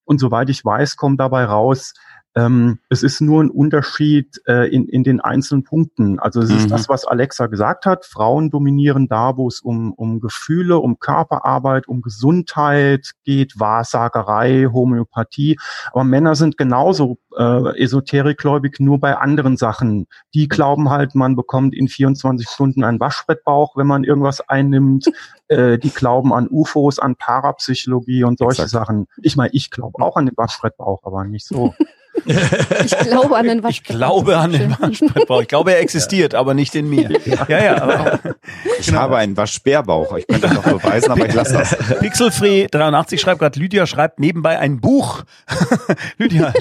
Und 0.05 0.21
soweit 0.21 0.49
ich 0.49 0.65
weiß, 0.65 0.97
kommt 0.97 1.21
dabei 1.21 1.45
raus, 1.45 1.93
ähm, 2.37 2.81
es 2.91 3.03
ist 3.03 3.23
nur 3.23 3.43
ein 3.43 3.51
Unterschied 3.51 4.43
äh, 4.47 4.69
in, 4.69 4.87
in 4.89 5.05
den 5.05 5.21
einzelnen 5.21 5.65
Punkten. 5.65 6.19
Also 6.19 6.41
es 6.41 6.51
mhm. 6.51 6.57
ist 6.59 6.71
das, 6.71 6.89
was 6.89 7.07
Alexa 7.07 7.47
gesagt 7.47 7.87
hat. 7.87 8.05
Frauen 8.05 8.51
dominieren 8.51 9.09
da, 9.09 9.39
wo 9.39 9.49
es 9.49 9.61
um, 9.61 9.95
um 9.95 10.21
Gefühle, 10.21 10.79
um 10.79 10.99
Körperarbeit, 10.99 11.89
um 11.89 12.03
Gesundheit 12.03 13.13
geht, 13.25 13.59
Wahrsagerei, 13.59 14.69
Homöopathie. 14.71 15.57
Aber 15.93 16.05
Männer 16.05 16.35
sind 16.35 16.59
genauso 16.59 17.17
äh, 17.39 17.83
esoterikgläubig, 17.83 18.81
nur 18.81 19.01
bei 19.01 19.17
anderen 19.17 19.57
Sachen. 19.57 20.07
Die 20.35 20.47
glauben 20.47 20.91
halt, 20.91 21.15
man 21.15 21.37
bekommt 21.37 21.75
in 21.75 21.89
24 21.89 22.49
Stunden 22.51 22.85
einen 22.85 23.01
Waschbrettbauch, 23.01 23.77
wenn 23.77 23.87
man 23.87 24.05
irgendwas 24.05 24.47
einnimmt. 24.47 25.07
äh, 25.49 25.79
die 25.79 25.91
glauben 25.91 26.35
an 26.35 26.49
UFOs, 26.51 26.99
an 26.99 27.17
Parapsychologie 27.17 28.25
und 28.25 28.39
solche 28.39 28.63
Exakt. 28.63 28.89
Sachen. 28.89 29.07
Ich 29.23 29.37
meine, 29.37 29.55
ich 29.55 29.71
glaube 29.71 30.03
auch 30.03 30.17
an 30.17 30.27
den 30.27 30.37
Waschbrettbauch, 30.37 31.01
aber 31.05 31.25
nicht 31.25 31.47
so. 31.47 31.75
Ich 32.25 32.99
glaube 32.99 33.37
an 33.37 33.47
den 33.47 33.63
Waschbrettbauch. 33.63 33.71
Ich 33.71 34.25
glaube 34.25 34.37
an 34.37 34.53
den 34.53 34.71
Waschbrettbauch. 34.79 35.43
Ich 35.43 35.49
glaube, 35.49 35.73
er 35.73 35.81
existiert, 35.81 36.35
aber 36.35 36.55
nicht 36.55 36.75
in 36.75 36.89
mir. 36.89 37.11
Ja, 37.49 37.63
ja. 37.63 37.83
Aber, 37.83 38.19
ich 38.81 38.87
genau. 38.87 38.99
habe 38.99 39.17
einen 39.19 39.37
Waschbärbauch. 39.37 40.17
Ich 40.17 40.27
könnte 40.27 40.49
das 40.49 40.55
noch 40.55 40.65
beweisen, 40.65 41.11
aber 41.11 41.27
ich 41.27 41.35
lasse 41.35 41.55
das. 41.55 41.77
Pixelfree83 41.77 43.19
schreibt 43.19 43.41
gerade, 43.41 43.59
Lydia 43.59 43.87
schreibt 43.87 44.19
nebenbei 44.19 44.59
ein 44.59 44.81
Buch. 44.81 45.25
Lydia, 46.19 46.53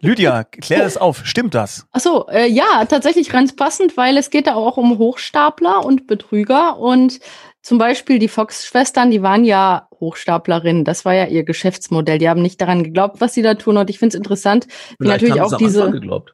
Lydia, 0.00 0.44
klär 0.44 0.84
es 0.84 0.96
auf. 0.96 1.22
Stimmt 1.24 1.54
das? 1.54 1.86
Ach 1.92 2.00
so, 2.00 2.26
äh, 2.28 2.48
ja, 2.48 2.84
tatsächlich 2.88 3.30
ganz 3.30 3.54
passend, 3.54 3.96
weil 3.96 4.16
es 4.16 4.30
geht 4.30 4.46
da 4.46 4.54
auch 4.54 4.76
um 4.76 4.98
Hochstapler 4.98 5.84
und 5.84 6.06
Betrüger 6.06 6.78
und 6.78 7.20
zum 7.66 7.78
Beispiel 7.78 8.20
die 8.20 8.28
Fox-Schwestern, 8.28 9.10
die 9.10 9.22
waren 9.22 9.44
ja 9.44 9.88
Hochstaplerinnen. 9.98 10.84
Das 10.84 11.04
war 11.04 11.14
ja 11.14 11.24
ihr 11.26 11.42
Geschäftsmodell. 11.42 12.18
Die 12.18 12.28
haben 12.28 12.40
nicht 12.40 12.60
daran 12.60 12.84
geglaubt, 12.84 13.20
was 13.20 13.34
sie 13.34 13.42
da 13.42 13.54
tun. 13.54 13.76
Und 13.76 13.90
ich 13.90 13.98
finde 13.98 14.10
es 14.10 14.14
interessant, 14.14 14.68
wie 15.00 15.08
natürlich 15.08 15.40
auch 15.40 15.56
diese. 15.56 15.90
Geglaubt. 15.90 16.32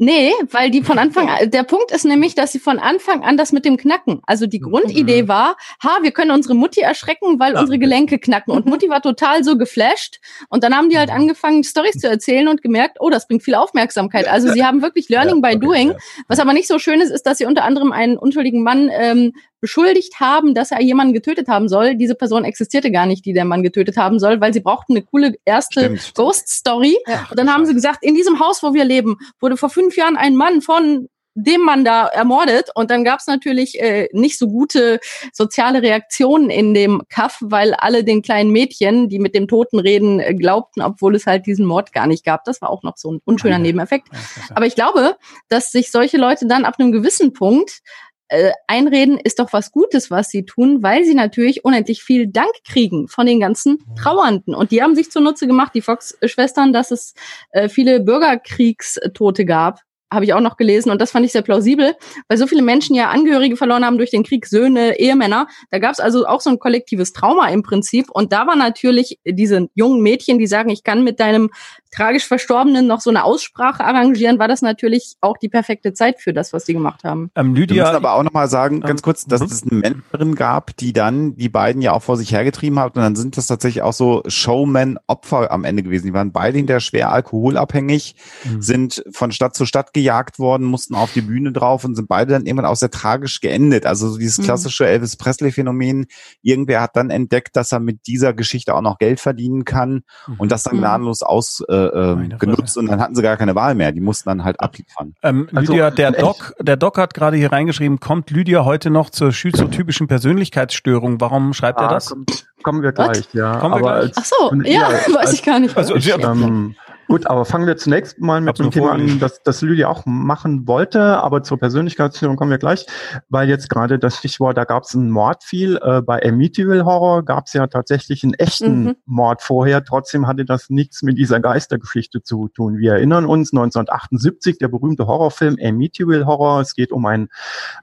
Nee, 0.00 0.32
weil 0.50 0.70
die 0.70 0.82
von 0.82 0.98
Anfang 0.98 1.28
an, 1.28 1.50
der 1.50 1.62
Punkt 1.62 1.92
ist 1.92 2.04
nämlich, 2.04 2.34
dass 2.34 2.50
sie 2.50 2.58
von 2.58 2.80
Anfang 2.80 3.22
an 3.22 3.36
das 3.36 3.52
mit 3.52 3.64
dem 3.64 3.76
Knacken, 3.76 4.20
also 4.26 4.46
die 4.46 4.58
Grundidee 4.58 5.24
mhm. 5.24 5.28
war, 5.28 5.56
ha, 5.82 5.98
wir 6.02 6.10
können 6.10 6.32
unsere 6.32 6.54
Mutti 6.54 6.80
erschrecken, 6.80 7.38
weil 7.38 7.54
ja. 7.54 7.60
unsere 7.60 7.78
Gelenke 7.78 8.18
knacken. 8.18 8.52
Und 8.52 8.66
Mutti 8.66 8.88
war 8.88 9.00
total 9.00 9.44
so 9.44 9.56
geflasht. 9.56 10.18
Und 10.48 10.64
dann 10.64 10.74
haben 10.74 10.90
die 10.90 10.98
halt 10.98 11.10
mhm. 11.10 11.16
angefangen, 11.16 11.62
Stories 11.62 11.98
zu 11.98 12.08
erzählen 12.08 12.48
und 12.48 12.62
gemerkt, 12.62 12.96
oh, 12.98 13.10
das 13.10 13.28
bringt 13.28 13.44
viel 13.44 13.54
Aufmerksamkeit. 13.54 14.26
Also 14.26 14.52
sie 14.52 14.64
haben 14.64 14.82
wirklich 14.82 15.08
Learning 15.08 15.40
ja, 15.40 15.50
by 15.50 15.58
Doing. 15.58 15.94
Was 16.26 16.40
aber 16.40 16.52
nicht 16.52 16.66
so 16.66 16.80
schön 16.80 17.00
ist, 17.00 17.10
ist, 17.10 17.26
dass 17.26 17.38
sie 17.38 17.46
unter 17.46 17.64
anderem 17.64 17.92
einen 17.92 18.16
unschuldigen 18.16 18.64
Mann 18.64 18.90
ähm, 18.92 19.34
beschuldigt 19.60 20.20
haben, 20.20 20.54
dass 20.54 20.70
er 20.70 20.80
jemanden 20.80 21.14
getötet 21.14 21.48
haben 21.48 21.68
soll. 21.68 21.96
Diese 21.96 22.14
Person 22.14 22.44
existierte 22.44 22.90
gar 22.90 23.06
nicht, 23.06 23.24
die 23.24 23.32
der 23.32 23.44
Mann 23.44 23.62
getötet 23.62 23.96
haben 23.96 24.18
soll, 24.18 24.40
weil 24.40 24.52
sie 24.52 24.60
brauchten 24.60 24.92
eine 24.92 25.04
coole 25.04 25.34
erste 25.44 25.98
Ghost 26.14 26.48
Story. 26.48 26.96
Ja, 27.06 27.26
und 27.30 27.38
dann 27.38 27.52
haben 27.52 27.66
sie 27.66 27.74
gesagt, 27.74 27.98
in 28.02 28.14
diesem 28.14 28.40
Haus, 28.40 28.62
wo 28.62 28.74
wir 28.74 28.84
leben, 28.84 29.16
wurde 29.40 29.56
vor 29.56 29.70
fünf 29.70 29.96
Jahren 29.96 30.16
ein 30.16 30.36
Mann 30.36 30.62
von 30.62 31.08
dem 31.42 31.62
Mann 31.62 31.84
da 31.84 32.06
ermordet. 32.06 32.70
Und 32.74 32.90
dann 32.90 33.04
gab 33.04 33.20
es 33.20 33.26
natürlich 33.26 33.80
äh, 33.80 34.08
nicht 34.12 34.38
so 34.38 34.48
gute 34.48 34.98
soziale 35.32 35.82
Reaktionen 35.82 36.50
in 36.50 36.74
dem 36.74 37.02
Kaff, 37.08 37.38
weil 37.40 37.74
alle 37.74 38.04
den 38.04 38.22
kleinen 38.22 38.50
Mädchen, 38.50 39.08
die 39.08 39.18
mit 39.18 39.34
dem 39.34 39.46
Toten 39.46 39.78
reden, 39.78 40.20
äh, 40.20 40.34
glaubten, 40.34 40.82
obwohl 40.82 41.14
es 41.14 41.26
halt 41.26 41.46
diesen 41.46 41.64
Mord 41.64 41.92
gar 41.92 42.06
nicht 42.06 42.24
gab. 42.24 42.44
Das 42.44 42.60
war 42.60 42.70
auch 42.70 42.82
noch 42.82 42.96
so 42.96 43.12
ein 43.12 43.20
unschöner 43.24 43.58
Nebeneffekt. 43.58 44.08
Aber 44.54 44.66
ich 44.66 44.74
glaube, 44.74 45.16
dass 45.48 45.70
sich 45.70 45.90
solche 45.90 46.16
Leute 46.16 46.46
dann 46.46 46.64
ab 46.64 46.74
einem 46.78 46.92
gewissen 46.92 47.32
Punkt 47.32 47.80
äh, 48.28 48.52
einreden 48.66 49.18
ist 49.18 49.38
doch 49.38 49.52
was 49.52 49.72
Gutes, 49.72 50.10
was 50.10 50.28
sie 50.28 50.44
tun, 50.44 50.82
weil 50.82 51.04
sie 51.04 51.14
natürlich 51.14 51.64
unendlich 51.64 52.02
viel 52.02 52.26
Dank 52.26 52.52
kriegen 52.64 53.08
von 53.08 53.26
den 53.26 53.40
ganzen 53.40 53.78
Trauernden. 53.96 54.54
Und 54.54 54.70
die 54.70 54.82
haben 54.82 54.94
sich 54.94 55.10
zunutze 55.10 55.46
gemacht, 55.46 55.72
die 55.74 55.82
Fox-Schwestern, 55.82 56.72
dass 56.72 56.90
es 56.90 57.14
äh, 57.50 57.68
viele 57.68 58.00
Bürgerkriegstote 58.00 59.44
gab 59.44 59.80
habe 60.10 60.24
ich 60.24 60.32
auch 60.32 60.40
noch 60.40 60.56
gelesen 60.56 60.90
und 60.90 61.00
das 61.00 61.10
fand 61.10 61.26
ich 61.26 61.32
sehr 61.32 61.42
plausibel, 61.42 61.94
weil 62.28 62.38
so 62.38 62.46
viele 62.46 62.62
Menschen 62.62 62.94
ja 62.94 63.10
Angehörige 63.10 63.56
verloren 63.56 63.84
haben 63.84 63.98
durch 63.98 64.10
den 64.10 64.24
Krieg, 64.24 64.46
Söhne, 64.46 64.98
Ehemänner. 64.98 65.48
Da 65.70 65.78
gab 65.78 65.92
es 65.92 66.00
also 66.00 66.26
auch 66.26 66.40
so 66.40 66.50
ein 66.50 66.58
kollektives 66.58 67.12
Trauma 67.12 67.48
im 67.48 67.62
Prinzip 67.62 68.10
und 68.10 68.32
da 68.32 68.46
war 68.46 68.56
natürlich 68.56 69.18
diese 69.26 69.68
jungen 69.74 70.02
Mädchen, 70.02 70.38
die 70.38 70.46
sagen, 70.46 70.70
ich 70.70 70.82
kann 70.82 71.04
mit 71.04 71.20
deinem 71.20 71.50
tragisch 71.90 72.26
Verstorbenen 72.26 72.86
noch 72.86 73.00
so 73.00 73.10
eine 73.10 73.24
Aussprache 73.24 73.84
arrangieren, 73.84 74.38
war 74.38 74.48
das 74.48 74.62
natürlich 74.62 75.14
auch 75.20 75.36
die 75.38 75.48
perfekte 75.48 75.92
Zeit 75.92 76.20
für 76.20 76.32
das, 76.32 76.52
was 76.52 76.64
die 76.64 76.72
gemacht 76.74 77.04
haben. 77.04 77.30
Ähm, 77.34 77.54
Lydia, 77.54 77.76
Wir 77.76 77.82
müssen 77.84 77.96
aber 77.96 78.14
auch 78.14 78.22
nochmal 78.22 78.48
sagen, 78.48 78.80
ganz 78.80 79.02
kurz, 79.02 79.24
dass 79.24 79.40
mhm. 79.40 79.46
es 79.46 79.62
eine 79.62 79.80
Mentorin 79.80 80.34
gab, 80.34 80.76
die 80.76 80.92
dann 80.92 81.36
die 81.36 81.48
beiden 81.48 81.80
ja 81.80 81.92
auch 81.92 82.02
vor 82.02 82.16
sich 82.16 82.32
hergetrieben 82.32 82.78
hat 82.78 82.96
und 82.96 83.02
dann 83.02 83.16
sind 83.16 83.36
das 83.36 83.46
tatsächlich 83.46 83.82
auch 83.82 83.92
so 83.92 84.22
Showman-Opfer 84.26 85.50
am 85.50 85.64
Ende 85.64 85.82
gewesen. 85.82 86.06
Die 86.06 86.14
waren 86.14 86.32
beide 86.32 86.58
hinterher 86.58 86.80
schwer 86.80 87.12
alkoholabhängig, 87.12 88.16
mhm. 88.44 88.62
sind 88.62 89.04
von 89.12 89.32
Stadt 89.32 89.54
zu 89.54 89.64
Stadt 89.64 89.92
gejagt 89.92 90.38
worden, 90.38 90.66
mussten 90.66 90.94
auf 90.94 91.12
die 91.12 91.20
Bühne 91.20 91.52
drauf 91.52 91.84
und 91.84 91.94
sind 91.94 92.08
beide 92.08 92.32
dann 92.32 92.46
irgendwann 92.46 92.66
auch 92.66 92.76
sehr 92.76 92.90
tragisch 92.90 93.40
geendet. 93.40 93.86
Also 93.86 94.08
so 94.08 94.18
dieses 94.18 94.38
mhm. 94.38 94.42
klassische. 94.44 94.88
Elvis 94.88 95.16
Presley-Phänomen. 95.16 96.06
Irgendwer 96.42 96.80
hat 96.80 96.96
dann 96.96 97.10
entdeckt, 97.10 97.56
dass 97.56 97.72
er 97.72 97.80
mit 97.80 98.06
dieser 98.06 98.32
Geschichte 98.32 98.74
auch 98.74 98.80
noch 98.80 98.98
Geld 98.98 99.20
verdienen 99.20 99.64
kann 99.64 100.02
und 100.38 100.50
das 100.50 100.64
dann 100.64 100.78
gnadenlos 100.78 101.22
aus 101.22 101.62
äh, 101.68 101.77
äh, 101.86 102.14
Meine 102.16 102.36
genutzt 102.38 102.76
und 102.76 102.86
dann 102.86 103.00
hatten 103.00 103.14
sie 103.14 103.22
gar 103.22 103.36
keine 103.36 103.54
Wahl 103.54 103.74
mehr. 103.74 103.92
Die 103.92 104.00
mussten 104.00 104.28
dann 104.28 104.44
halt 104.44 104.60
abliefern. 104.60 105.14
Ähm, 105.22 105.48
Also, 105.54 105.72
Lydia, 105.72 105.90
der 105.90 106.10
echt? 106.10 106.22
Doc, 106.22 106.54
der 106.60 106.76
Doc 106.76 106.98
hat 106.98 107.14
gerade 107.14 107.36
hier 107.36 107.52
reingeschrieben, 107.52 108.00
kommt 108.00 108.30
Lydia 108.30 108.64
heute 108.64 108.90
noch 108.90 109.10
zur 109.10 109.32
schizotypischen 109.32 110.08
Persönlichkeitsstörung? 110.08 111.20
Warum 111.20 111.52
schreibt 111.54 111.80
er 111.80 111.88
Ah, 111.90 111.94
das? 111.94 112.08
komm, 112.10 112.26
kommen 112.62 112.82
wir 112.82 112.92
gleich, 112.92 113.28
ja. 113.32 113.56
Kommen 113.58 113.74
wir 113.82 113.88
aber 113.90 114.00
gleich? 114.00 114.12
Ach 114.16 114.24
so, 114.24 114.54
ja, 114.64 114.70
ja, 114.90 114.90
weiß 115.14 115.32
ich 115.34 115.42
gar 115.44 115.60
nicht. 115.60 115.76
Also, 115.76 115.94
Ich, 115.96 116.06
ja, 116.06 116.18
ähm, 116.18 116.74
gut, 117.08 117.26
aber 117.26 117.44
fangen 117.44 117.66
wir 117.66 117.76
zunächst 117.76 118.20
mal 118.20 118.40
mit 118.40 118.58
dem 118.58 118.70
Thema 118.70 118.92
an, 118.92 119.18
das, 119.18 119.42
das 119.42 119.62
Lydia 119.62 119.88
auch 119.88 120.06
machen 120.06 120.68
wollte, 120.68 121.18
aber 121.18 121.42
zur 121.42 121.58
Persönlichkeitsstörung 121.58 122.36
kommen 122.36 122.50
wir 122.50 122.58
gleich, 122.58 122.86
weil 123.28 123.48
jetzt 123.48 123.68
gerade 123.68 123.98
das 123.98 124.16
Stichwort, 124.18 124.56
da 124.56 124.64
gab 124.64 124.84
es 124.84 124.94
einen 124.94 125.10
Mord 125.10 125.42
viel. 125.44 125.78
Äh, 125.82 126.02
bei 126.02 126.22
Amityville 126.22 126.84
Horror 126.84 127.24
gab 127.24 127.46
es 127.46 127.52
ja 127.54 127.66
tatsächlich 127.66 128.22
einen 128.22 128.34
echten 128.34 128.68
Mhm. 128.84 128.96
Mord 129.06 129.42
vorher. 129.42 129.84
Trotzdem 129.84 130.26
hatte 130.26 130.44
das 130.44 130.70
nichts 130.70 131.02
mit 131.02 131.18
dieser 131.18 131.40
Geistergeschichte 131.40 132.22
zu 132.22 132.48
tun. 132.48 132.78
Wir 132.78 132.92
erinnern 132.92 133.24
uns 133.26 133.52
1978 133.52 134.58
der 134.58 134.68
berühmte 134.68 135.06
Horrorfilm 135.06 135.56
Amityville 135.62 136.26
Horror. 136.26 136.60
Es 136.60 136.74
geht 136.74 136.92
um 136.92 137.06
ein 137.06 137.28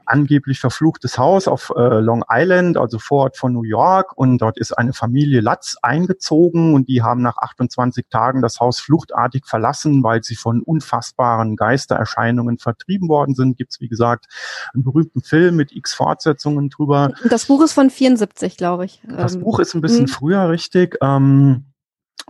angeblich 0.05 0.59
verfluchtes 0.59 1.17
Haus 1.17 1.47
auf 1.47 1.73
äh, 1.75 1.99
Long 1.99 2.23
Island, 2.29 2.77
also 2.77 2.99
Vorort 2.99 3.37
von 3.37 3.53
New 3.53 3.63
York. 3.63 4.17
Und 4.17 4.39
dort 4.39 4.57
ist 4.57 4.73
eine 4.77 4.93
Familie 4.93 5.41
Latz 5.41 5.75
eingezogen 5.81 6.73
und 6.73 6.87
die 6.87 7.01
haben 7.01 7.21
nach 7.21 7.37
28 7.37 8.05
Tagen 8.09 8.41
das 8.41 8.59
Haus 8.59 8.79
fluchtartig 9.15 9.45
verlassen, 9.45 10.03
weil 10.03 10.23
sie 10.23 10.35
von 10.35 10.61
unfassbaren 10.61 11.55
Geistererscheinungen 11.55 12.57
vertrieben 12.57 13.07
worden 13.07 13.35
sind. 13.35 13.57
Gibt's 13.57 13.79
wie 13.79 13.87
gesagt, 13.87 14.25
einen 14.73 14.83
berühmten 14.83 15.21
Film 15.21 15.55
mit 15.55 15.71
x 15.71 15.93
Fortsetzungen 15.93 16.69
drüber. 16.69 17.13
Das 17.29 17.45
Buch 17.45 17.61
ist 17.61 17.73
von 17.73 17.89
74, 17.89 18.57
glaube 18.57 18.85
ich. 18.85 19.01
Das 19.07 19.35
Ähm, 19.35 19.41
Buch 19.41 19.59
ist 19.59 19.73
ein 19.73 19.81
bisschen 19.81 20.03
mhm. 20.03 20.09
früher, 20.09 20.49
richtig. 20.49 20.97
Ähm, 21.01 21.65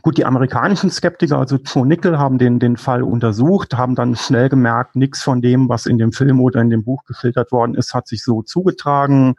gut, 0.01 0.17
die 0.17 0.25
amerikanischen 0.25 0.91
Skeptiker, 0.91 1.39
also 1.39 1.57
Joe 1.57 1.87
Nickel, 1.87 2.19
haben 2.19 2.37
den, 2.37 2.59
den 2.59 2.77
Fall 2.77 3.01
untersucht, 3.01 3.75
haben 3.75 3.95
dann 3.95 4.15
schnell 4.15 4.49
gemerkt, 4.49 4.95
nichts 4.95 5.23
von 5.23 5.41
dem, 5.41 5.69
was 5.69 5.85
in 5.85 5.97
dem 5.97 6.11
Film 6.11 6.41
oder 6.41 6.61
in 6.61 6.69
dem 6.69 6.83
Buch 6.83 7.05
geschildert 7.05 7.51
worden 7.51 7.73
ist, 7.75 7.93
hat 7.93 8.07
sich 8.07 8.23
so 8.23 8.43
zugetragen. 8.43 9.35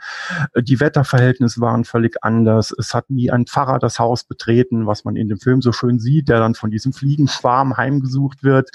Die 0.59 0.80
Wetterverhältnisse 0.80 1.61
waren 1.61 1.84
völlig 1.84 2.16
anders. 2.22 2.74
Es 2.76 2.94
hat 2.94 3.11
nie 3.11 3.30
ein 3.30 3.47
Pfarrer 3.47 3.78
das 3.78 3.99
Haus 3.99 4.24
betreten, 4.24 4.86
was 4.86 5.05
man 5.05 5.14
in 5.14 5.28
dem 5.28 5.38
Film 5.38 5.62
so 5.62 5.72
schön 5.72 6.01
sieht, 6.01 6.28
der 6.28 6.40
dann 6.40 6.55
von 6.55 6.70
diesem 6.70 6.92
Fliegenschwarm 6.92 7.76
heimgesucht 7.76 8.42
wird. 8.42 8.70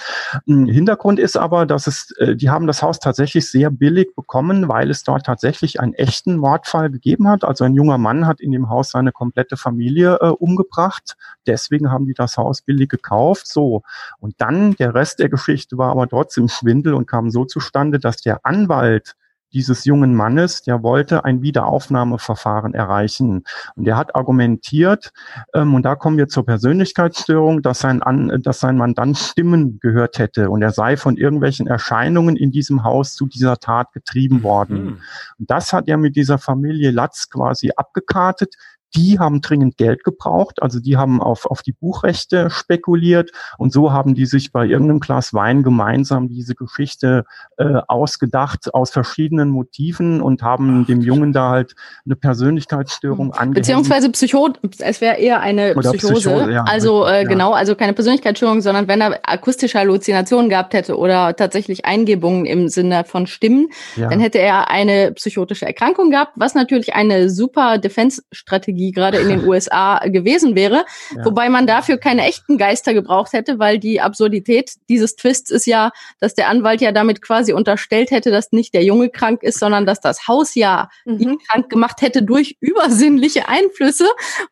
Ein 0.48 0.68
Hintergrund 0.68 1.20
ist 1.20 1.36
aber, 1.36 1.66
dass 1.66 1.88
es, 1.88 2.12
äh, 2.20 2.36
die 2.36 2.50
haben 2.50 2.68
das 2.68 2.82
Haus 2.82 3.00
tatsächlich 3.00 3.50
sehr 3.50 3.70
billig 3.70 4.16
bekommen, 4.16 4.70
weil 4.70 4.90
es 4.90 5.04
dort 5.04 5.26
tatsächlich 5.26 5.80
einen 5.80 5.94
echten 5.94 6.38
Mordfall 6.38 6.90
gegeben 6.90 7.28
hat. 7.28 7.44
Also 7.44 7.66
ein 7.66 7.74
junger 7.74 7.98
Mann 7.98 8.28
hat 8.28 8.40
in 8.40 8.52
dem 8.52 8.70
Haus 8.70 8.92
seine 8.92 9.12
komplette 9.12 9.58
Familie 9.58 10.20
äh, 10.22 10.28
umgebracht. 10.28 11.18
Deswegen 11.64 11.92
haben 11.92 12.06
die 12.06 12.14
das 12.14 12.38
Haus 12.38 12.62
billig 12.62 12.90
gekauft. 12.90 13.48
So. 13.48 13.84
Und 14.20 14.36
dann, 14.40 14.76
der 14.76 14.94
Rest 14.94 15.20
der 15.20 15.30
Geschichte 15.30 15.78
war 15.78 15.92
aber 15.92 16.08
trotzdem 16.08 16.48
Schwindel 16.48 16.94
und 16.94 17.08
kam 17.08 17.30
so 17.30 17.46
zustande, 17.46 18.00
dass 18.00 18.18
der 18.18 18.46
Anwalt 18.46 19.16
dieses 19.54 19.86
jungen 19.86 20.16
Mannes, 20.16 20.62
der 20.62 20.84
wollte 20.84 21.26
ein 21.26 21.42
Wiederaufnahmeverfahren 21.42 22.74
erreichen. 22.74 23.44
Und 23.76 23.86
der 23.86 23.98
hat 23.98 24.16
argumentiert, 24.16 25.12
ähm, 25.54 25.74
und 25.74 25.84
da 25.84 25.96
kommen 25.96 26.18
wir 26.18 26.28
zur 26.28 26.46
Persönlichkeitsstörung, 26.46 27.62
dass 27.62 27.80
sein, 27.80 28.02
An 28.02 28.42
dass 28.42 28.60
sein 28.60 28.78
Mandant 28.78 29.18
Stimmen 29.18 29.80
gehört 29.80 30.20
hätte 30.20 30.50
und 30.50 30.62
er 30.62 30.72
sei 30.72 30.98
von 30.98 31.18
irgendwelchen 31.18 31.68
Erscheinungen 31.68 32.36
in 32.36 32.52
diesem 32.52 32.84
Haus 32.84 33.14
zu 33.14 33.26
dieser 33.26 33.58
Tat 33.58 33.92
getrieben 33.92 34.44
worden. 34.44 34.78
Hm. 34.78 34.98
Und 35.40 35.50
das 35.50 35.74
hat 35.74 35.88
er 35.88 35.98
mit 35.98 36.16
dieser 36.16 36.38
Familie 36.38 36.92
Latz 36.92 37.30
quasi 37.30 37.72
abgekartet. 37.76 38.56
Die 38.96 39.20
haben 39.20 39.42
dringend 39.42 39.78
Geld 39.78 40.04
gebraucht, 40.04 40.62
also 40.62 40.80
die 40.80 40.98
haben 40.98 41.22
auf, 41.22 41.46
auf 41.46 41.62
die 41.62 41.72
Buchrechte 41.72 42.50
spekuliert 42.50 43.32
und 43.58 43.72
so 43.72 43.92
haben 43.92 44.16
die 44.16 44.26
sich 44.26 44.52
bei 44.52 44.66
irgendeinem 44.66 45.00
Glas 45.00 45.34
Wein 45.34 45.64
gemeinsam 45.64 46.28
diese 46.28 46.56
Geschichte 46.56 47.26
äh, 47.58 47.82
ausgedacht 47.88 48.74
aus 48.74 48.92
verschiedenen 48.92 49.50
Motiven 49.50 50.22
und 50.22 50.44
haben 50.44 50.86
dem 50.86 51.02
Jungen 51.02 51.32
da 51.32 51.50
halt 51.50 51.76
eine 52.06 52.16
Persönlichkeitsstörung 52.16 53.32
angehängt. 53.32 53.56
Beziehungsweise 53.56 54.10
Psycho, 54.10 54.50
es 54.80 55.00
wäre 55.00 55.18
eher 55.18 55.40
eine 55.40 55.76
Oder 55.76 55.92
Psychose. 55.92 56.30
Psychose, 56.30 56.52
ja, 56.52 56.64
also 56.64 57.06
äh, 57.06 57.24
ja. 57.24 57.30
genau, 57.30 57.54
also 57.54 57.76
keine 57.76 57.94
Persönlichkeitsstörung, 57.94 58.62
sondern 58.62 58.88
wenn 58.88 59.02
er 59.02 59.20
akustische 59.24 59.78
Halluzinationen 59.80 60.50
gehabt 60.50 60.74
hätte 60.74 60.98
oder 60.98 61.36
tatsächlich 61.36 61.86
Eingebungen 61.86 62.46
im 62.46 62.68
Sinne 62.68 63.04
von 63.06 63.28
Stimmen, 63.28 63.70
ja. 63.96 64.10
dann 64.10 64.20
hätte 64.20 64.40
er 64.40 64.70
eine 64.70 65.12
psychotische 65.14 65.66
Erkrankung 65.66 66.10
gehabt, 66.12 66.34
was 66.36 66.56
natürlich 66.56 66.94
eine 66.94 67.30
super 67.30 67.78
Defense-Strategie 67.78 68.81
gerade 68.90 69.20
in 69.20 69.30
den 69.30 69.48
USA 69.48 70.00
gewesen 70.08 70.56
wäre, 70.56 70.86
Ja. 71.16 71.24
wobei 71.26 71.50
man 71.50 71.68
dafür 71.68 71.98
keine 71.98 72.26
echten 72.26 72.58
Geister 72.58 72.96
gebraucht 72.96 73.34
hätte, 73.34 73.60
weil 73.60 73.78
die 73.78 74.02
Absurdität 74.02 74.72
dieses 74.90 75.16
Twists 75.16 75.52
ist 75.52 75.68
ja, 75.68 75.92
dass 76.20 76.34
der 76.34 76.50
Anwalt 76.50 76.82
ja 76.82 76.92
damit 76.92 77.22
quasi 77.22 77.54
unterstellt 77.54 78.10
hätte, 78.10 78.32
dass 78.32 78.52
nicht 78.52 78.74
der 78.74 78.84
Junge 78.84 79.10
krank 79.10 79.44
ist, 79.44 79.60
sondern 79.60 79.86
dass 79.86 80.00
das 80.02 80.28
Haus 80.28 80.56
ja 80.56 80.90
ihn 81.06 81.32
Mhm. 81.32 81.38
krank 81.48 81.70
gemacht 81.70 82.02
hätte 82.02 82.24
durch 82.24 82.58
übersinnliche 82.62 83.48
Einflüsse. 83.48 84.06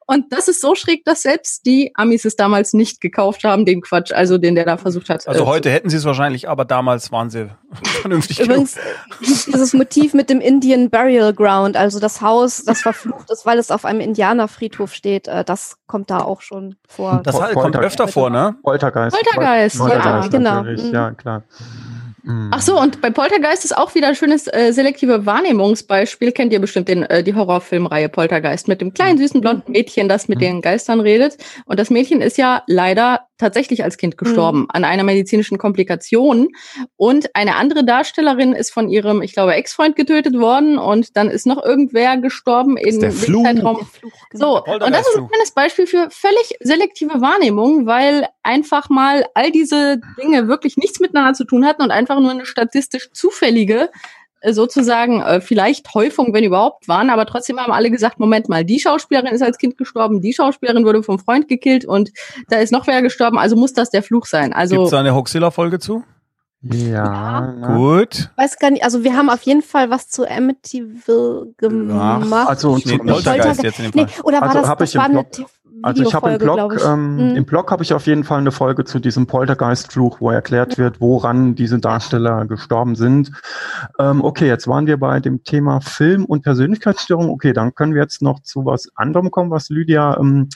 Und 0.05 0.31
das 0.33 0.47
ist 0.47 0.61
so 0.61 0.75
schräg, 0.75 1.05
dass 1.05 1.23
selbst 1.23 1.65
die 1.65 1.91
Amis 1.95 2.25
es 2.25 2.35
damals 2.35 2.73
nicht 2.73 3.01
gekauft 3.01 3.43
haben, 3.45 3.65
den 3.65 3.81
Quatsch, 3.81 4.11
also 4.11 4.37
den 4.37 4.53
der 4.55 4.65
da 4.65 4.77
versucht 4.77 5.09
hat. 5.09 5.27
Also 5.27 5.43
äh, 5.43 5.45
heute 5.47 5.69
hätten 5.71 5.89
sie 5.89 5.97
es 5.97 6.05
wahrscheinlich, 6.05 6.49
aber 6.49 6.65
damals 6.65 7.11
waren 7.11 7.29
sie 7.29 7.47
vernünftig 8.01 8.37
genug. 8.37 8.49
Übrigens, 8.51 8.77
dieses 9.21 9.73
Motiv 9.73 10.13
mit 10.13 10.29
dem 10.29 10.41
Indian 10.41 10.89
Burial 10.89 11.33
Ground, 11.33 11.77
also 11.77 11.99
das 11.99 12.21
Haus, 12.21 12.63
das 12.65 12.81
verflucht 12.81 13.29
ist, 13.31 13.45
weil 13.45 13.57
es 13.59 13.71
auf 13.71 13.85
einem 13.85 14.01
Indianerfriedhof 14.19 14.93
steht, 14.93 15.29
äh, 15.29 15.45
das 15.45 15.77
kommt 15.87 16.09
da 16.09 16.19
auch 16.19 16.41
schon 16.41 16.75
vor. 16.87 17.21
Das 17.23 17.39
halt 17.39 17.55
kommt 17.55 17.77
öfter 17.77 18.09
vor, 18.09 18.29
ne? 18.29 18.55
Poltergeist. 18.63 19.15
Poltergeist, 19.15 19.77
Poltergeist 19.79 20.33
ja, 20.33 20.39
genau. 20.39 20.63
Mhm. 20.63 20.93
Ja, 20.93 21.11
klar. 21.11 21.43
Mhm. 22.23 22.49
Ach 22.53 22.59
so, 22.59 22.77
und 22.77 22.99
bei 22.99 23.11
Poltergeist 23.11 23.63
ist 23.63 23.77
auch 23.77 23.95
wieder 23.95 24.09
ein 24.09 24.15
schönes 24.15 24.47
äh, 24.47 24.73
selektive 24.73 25.25
Wahrnehmungsbeispiel. 25.25 26.33
Kennt 26.33 26.51
ihr 26.51 26.59
bestimmt 26.59 26.89
den, 26.89 27.03
äh, 27.03 27.23
die 27.23 27.33
Horrorfilmreihe 27.33 28.09
Poltergeist 28.09 28.67
mit 28.67 28.81
dem 28.81 28.93
kleinen 28.93 29.17
süßen 29.17 29.39
blonden 29.39 29.71
Mädchen, 29.71 30.09
das 30.09 30.27
mit 30.27 30.39
Mhm. 30.39 30.43
den 30.43 30.61
Geistern 30.61 30.99
redet. 30.99 31.37
Und 31.63 31.79
das 31.79 31.89
Mädchen 31.89 32.19
ist 32.19 32.37
ja 32.37 32.63
leider 32.67 33.21
tatsächlich 33.39 33.83
als 33.83 33.97
Kind 33.97 34.17
gestorben 34.17 34.67
an 34.69 34.83
einer 34.83 35.03
medizinischen 35.03 35.57
Komplikation. 35.57 36.49
Und 36.95 37.35
eine 37.35 37.55
andere 37.55 37.83
Darstellerin 37.83 38.53
ist 38.53 38.71
von 38.71 38.89
ihrem, 38.89 39.23
ich 39.23 39.33
glaube, 39.33 39.55
Ex-Freund 39.55 39.95
getötet 39.95 40.37
worden. 40.37 40.77
Und 40.77 41.17
dann 41.17 41.29
ist 41.29 41.47
noch 41.47 41.63
irgendwer 41.63 42.17
gestorben 42.17 42.77
in 42.77 42.99
der 42.99 43.11
dem. 43.11 43.43
Zeitraum. 43.43 43.87
So, 44.33 44.63
und 44.63 44.91
das 44.91 45.07
ist 45.07 45.17
ein 45.17 45.27
kleines 45.27 45.51
Beispiel 45.51 45.87
für 45.87 46.09
völlig 46.11 46.55
selektive 46.59 47.21
Wahrnehmung, 47.21 47.87
weil 47.87 48.27
einfach 48.43 48.89
mal 48.89 49.25
all 49.33 49.51
diese 49.51 49.99
Dinge 50.21 50.47
wirklich 50.47 50.77
nichts 50.77 50.99
miteinander 50.99 51.33
zu 51.33 51.45
tun 51.45 51.65
hatten 51.65 51.81
und 51.81 51.91
einfach 51.91 52.19
nur 52.19 52.31
eine 52.31 52.45
statistisch 52.45 53.09
zufällige 53.13 53.83
äh, 53.83 53.89
sozusagen 54.51 55.21
äh, 55.21 55.41
vielleicht 55.41 55.93
Häufung, 55.93 56.33
wenn 56.33 56.43
überhaupt, 56.43 56.87
waren, 56.87 57.09
aber 57.09 57.25
trotzdem 57.25 57.59
haben 57.59 57.71
alle 57.73 57.91
gesagt, 57.91 58.19
Moment 58.19 58.49
mal, 58.49 58.63
die 58.63 58.79
Schauspielerin 58.79 59.33
ist 59.33 59.41
als 59.41 59.57
Kind 59.57 59.77
gestorben, 59.77 60.21
die 60.21 60.33
Schauspielerin 60.33 60.85
wurde 60.85 61.03
vom 61.03 61.19
Freund 61.19 61.47
gekillt 61.47 61.85
und 61.85 62.11
da 62.49 62.57
ist 62.57 62.71
noch 62.71 62.87
wer 62.87 63.01
gestorben, 63.01 63.37
also 63.37 63.55
muss 63.55 63.73
das 63.73 63.89
der 63.89 64.03
Fluch 64.03 64.25
sein. 64.25 64.45
Gibt 64.51 64.57
Also 64.57 64.83
es 64.85 64.91
da 64.91 64.99
eine 64.99 65.13
Hoaxilla-Folge 65.13 65.79
zu? 65.79 66.03
Ja, 66.61 67.53
na. 67.57 67.75
Gut. 67.77 68.31
weiß 68.35 68.59
gar 68.59 68.69
nicht, 68.71 68.83
also 68.83 69.05
wir 69.05 69.15
haben 69.15 69.29
auf 69.29 69.43
jeden 69.43 69.61
Fall 69.61 69.89
was 69.89 70.09
zu 70.09 70.29
Amityville 70.29 71.53
gemacht. 71.57 72.49
Also 72.49 72.71
und 72.71 72.85
Nee, 72.85 72.97
zum- 72.97 73.07
Poltergeist 73.07 73.63
jetzt 73.63 73.79
in 73.79 73.85
dem 73.85 73.91
Nee, 73.95 74.07
Fall. 74.07 74.23
oder 74.23 74.41
war 74.41 74.49
Also 74.49 74.61
das, 74.61 74.77
das 74.77 74.89
ich 74.89 74.95
im 74.95 74.99
war 74.99 75.05
eine 75.05 75.13
Blog- 75.23 75.31
Also 75.81 76.03
ich 76.03 76.13
habe 76.13 76.31
im 76.31 76.37
Blog, 76.37 76.77
ähm, 76.85 77.15
Mhm. 77.15 77.35
im 77.37 77.45
Blog 77.45 77.71
habe 77.71 77.83
ich 77.83 77.93
auf 77.93 78.05
jeden 78.07 78.23
Fall 78.23 78.39
eine 78.39 78.51
Folge 78.51 78.83
zu 78.83 78.99
diesem 78.99 79.27
Poltergeist-Fluch, 79.27 80.19
wo 80.21 80.29
erklärt 80.31 80.77
wird, 80.77 80.99
woran 80.99 81.55
diese 81.55 81.79
Darsteller 81.79 82.45
gestorben 82.45 82.95
sind. 82.95 83.31
Ähm, 83.99 84.23
okay, 84.23 84.47
jetzt 84.47 84.67
waren 84.67 84.87
wir 84.87 84.97
bei 84.97 85.19
dem 85.19 85.43
Thema 85.43 85.81
Film 85.81 86.25
und 86.25 86.43
Persönlichkeitsstörung. 86.43 87.29
Okay, 87.29 87.53
dann 87.53 87.75
können 87.75 87.93
wir 87.93 88.01
jetzt 88.01 88.21
noch 88.21 88.41
zu 88.41 88.65
was 88.65 88.89
anderem 88.95 89.31
kommen, 89.31 89.51
was 89.51 89.69
Lydia, 89.69 90.17
ähm, 90.19 90.49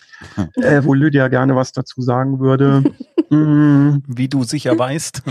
äh, 0.56 0.84
wo 0.84 0.94
Lydia 0.94 1.28
gerne 1.28 1.56
was 1.56 1.72
dazu 1.72 2.02
sagen 2.02 2.40
würde. 2.40 2.84
mm, 3.34 4.04
Wie 4.08 4.28
du 4.28 4.44
sicher 4.44 4.78
weißt. 4.78 5.22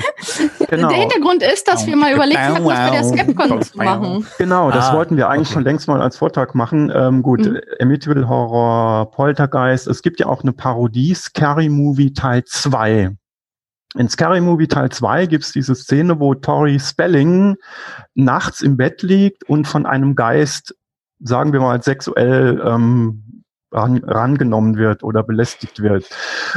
genau. 0.69 0.89
der 0.89 0.99
Hintergrund 0.99 1.43
ist, 1.43 1.69
dass 1.69 1.87
wir 1.87 1.97
mal 1.97 2.13
überlegt 2.15 2.39
haben, 2.41 2.65
was 2.65 2.79
bei 2.79 2.91
der 2.91 3.05
Skepcon 3.05 3.63
zu 3.63 3.77
machen. 3.79 4.27
Genau, 4.39 4.71
das 4.71 4.91
Ah, 4.91 4.97
wollten 4.97 5.17
wir 5.17 5.29
eigentlich 5.29 5.49
okay. 5.49 5.55
schon 5.55 5.65
längst 5.65 5.89
mal 5.89 6.01
als 6.03 6.17
Vortrag 6.17 6.55
machen. 6.55 6.93
Ähm, 6.95 7.23
gut, 7.23 7.41
Mhm. 7.41 7.61
Amityville 7.81 8.29
Horror, 8.29 9.11
Poltergeist. 9.11 9.87
Es 9.87 10.03
gibt 10.03 10.21
ja 10.21 10.27
auch 10.27 10.43
eine 10.43 10.53
Parodie, 10.53 11.15
Scary 11.15 11.69
Movie 11.69 12.13
Teil 12.13 12.45
2. 12.45 13.11
In 13.99 14.09
Scary 14.09 14.41
Movie 14.41 14.69
Teil 14.69 14.89
2 14.91 15.27
gibt's 15.27 15.53
diese 15.53 15.75
Szene, 15.75 16.19
wo 16.19 16.35
Tori 16.35 16.81
Spelling 16.81 17.57
nachts 18.15 18.63
im 18.63 18.77
Bett 18.79 19.03
liegt 19.03 19.45
und 19.49 19.67
von 19.67 19.85
einem 19.85 20.15
Geist, 20.15 20.75
sagen 21.21 21.53
wir 21.53 21.61
mal, 21.61 21.83
sexuell 21.83 22.63
ähm, 22.65 23.23
ran, 23.73 24.03
rangenommen 24.05 24.77
wird 24.77 25.03
oder 25.03 25.23
belästigt 25.23 25.83
wird. 25.83 26.09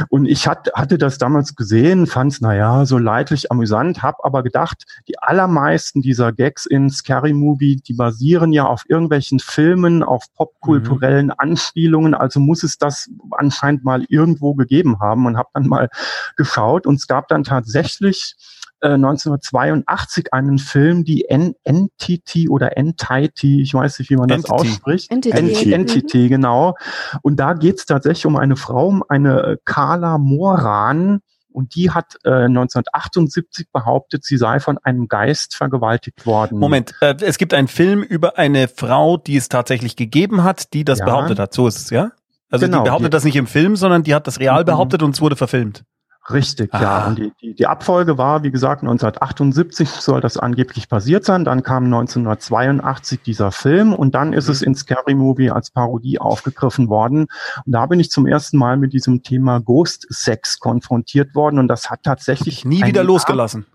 Und 0.08 0.26
ich 0.26 0.46
hat, 0.46 0.70
hatte 0.74 0.98
das 0.98 1.18
damals 1.18 1.56
gesehen, 1.56 2.06
fand 2.06 2.32
es, 2.32 2.40
naja, 2.40 2.84
so 2.84 2.98
leidlich 2.98 3.50
amüsant, 3.50 4.02
habe 4.02 4.24
aber 4.24 4.42
gedacht, 4.42 4.84
die 5.08 5.18
allermeisten 5.18 6.02
dieser 6.02 6.32
Gags 6.32 6.66
in 6.66 6.90
Scary 6.90 7.32
Movie, 7.32 7.76
die 7.76 7.94
basieren 7.94 8.52
ja 8.52 8.66
auf 8.66 8.84
irgendwelchen 8.88 9.38
Filmen, 9.38 10.02
auf 10.02 10.24
popkulturellen 10.34 11.26
mhm. 11.26 11.34
Anspielungen, 11.38 12.14
also 12.14 12.40
muss 12.40 12.62
es 12.62 12.78
das 12.78 13.08
anscheinend 13.30 13.84
mal 13.84 14.04
irgendwo 14.08 14.54
gegeben 14.54 15.00
haben 15.00 15.26
und 15.26 15.36
habe 15.36 15.48
dann 15.54 15.66
mal 15.66 15.88
geschaut 16.36 16.86
und 16.86 16.96
es 16.96 17.06
gab 17.06 17.28
dann 17.28 17.44
tatsächlich 17.44 18.36
1982 18.80 20.26
äh, 20.26 20.28
einen 20.32 20.58
Film, 20.58 21.04
die 21.04 21.24
N 21.28 21.54
Entity 21.64 22.48
oder 22.48 22.76
Entity, 22.76 23.62
ich 23.62 23.74
weiß 23.74 23.98
nicht, 23.98 24.10
wie 24.10 24.16
man 24.16 24.28
Entity. 24.28 24.42
das 24.42 24.50
ausspricht. 24.50 25.10
Entity, 25.10 25.36
Entity, 25.36 25.72
Entity 25.72 26.24
mhm. 26.24 26.28
genau. 26.28 26.74
Und 27.22 27.36
da 27.36 27.54
geht 27.54 27.78
es 27.78 27.86
tatsächlich 27.86 28.26
um 28.26 28.36
eine 28.36 28.56
Frau, 28.56 28.88
um 28.88 29.02
eine 29.08 29.42
äh, 29.42 29.56
Carla 29.64 30.18
Moran, 30.18 31.20
und 31.56 31.74
die 31.74 31.90
hat 31.90 32.16
äh, 32.24 32.28
1978 32.28 33.68
behauptet, 33.72 34.24
sie 34.24 34.36
sei 34.36 34.60
von 34.60 34.76
einem 34.76 35.08
Geist 35.08 35.56
vergewaltigt 35.56 36.26
worden. 36.26 36.58
Moment, 36.58 36.94
äh, 37.00 37.14
es 37.22 37.38
gibt 37.38 37.54
einen 37.54 37.66
Film 37.66 38.02
über 38.02 38.36
eine 38.36 38.68
Frau, 38.68 39.16
die 39.16 39.36
es 39.36 39.48
tatsächlich 39.48 39.96
gegeben 39.96 40.44
hat, 40.44 40.74
die 40.74 40.84
das 40.84 40.98
ja. 40.98 41.06
behauptet 41.06 41.38
hat. 41.38 41.54
So 41.54 41.66
ist 41.66 41.78
es, 41.78 41.88
ja? 41.88 42.10
Also 42.50 42.66
genau, 42.66 42.80
die 42.80 42.84
behauptet 42.84 43.06
die, 43.06 43.10
das 43.10 43.24
nicht 43.24 43.36
im 43.36 43.46
Film, 43.46 43.74
sondern 43.74 44.02
die 44.02 44.14
hat 44.14 44.26
das 44.26 44.38
real 44.38 44.60
mhm. 44.60 44.66
behauptet 44.66 45.02
und 45.02 45.14
es 45.14 45.22
wurde 45.22 45.34
verfilmt. 45.34 45.84
Richtig, 46.30 46.74
Aha. 46.74 46.82
ja. 46.82 47.06
Und 47.06 47.18
die, 47.18 47.32
die, 47.40 47.54
die 47.54 47.66
Abfolge 47.66 48.18
war, 48.18 48.42
wie 48.42 48.50
gesagt, 48.50 48.82
1978 48.82 49.88
soll 49.88 50.20
das 50.20 50.36
angeblich 50.36 50.88
passiert 50.88 51.24
sein. 51.24 51.44
Dann 51.44 51.62
kam 51.62 51.84
1982 51.84 53.22
dieser 53.22 53.52
Film 53.52 53.92
und 53.92 54.14
dann 54.14 54.32
ist 54.32 54.46
mhm. 54.46 54.52
es 54.52 54.62
in 54.62 54.74
Scary 54.74 55.14
Movie 55.14 55.50
als 55.50 55.70
Parodie 55.70 56.18
aufgegriffen 56.18 56.88
worden. 56.88 57.26
Und 57.64 57.72
da 57.72 57.86
bin 57.86 58.00
ich 58.00 58.10
zum 58.10 58.26
ersten 58.26 58.58
Mal 58.58 58.76
mit 58.76 58.92
diesem 58.92 59.22
Thema 59.22 59.60
Ghost 59.60 60.06
Sex 60.10 60.58
konfrontiert 60.58 61.34
worden 61.34 61.58
und 61.58 61.68
das 61.68 61.90
hat 61.90 62.02
tatsächlich 62.02 62.64
nie 62.64 62.84
wieder 62.84 63.04
losgelassen. 63.04 63.66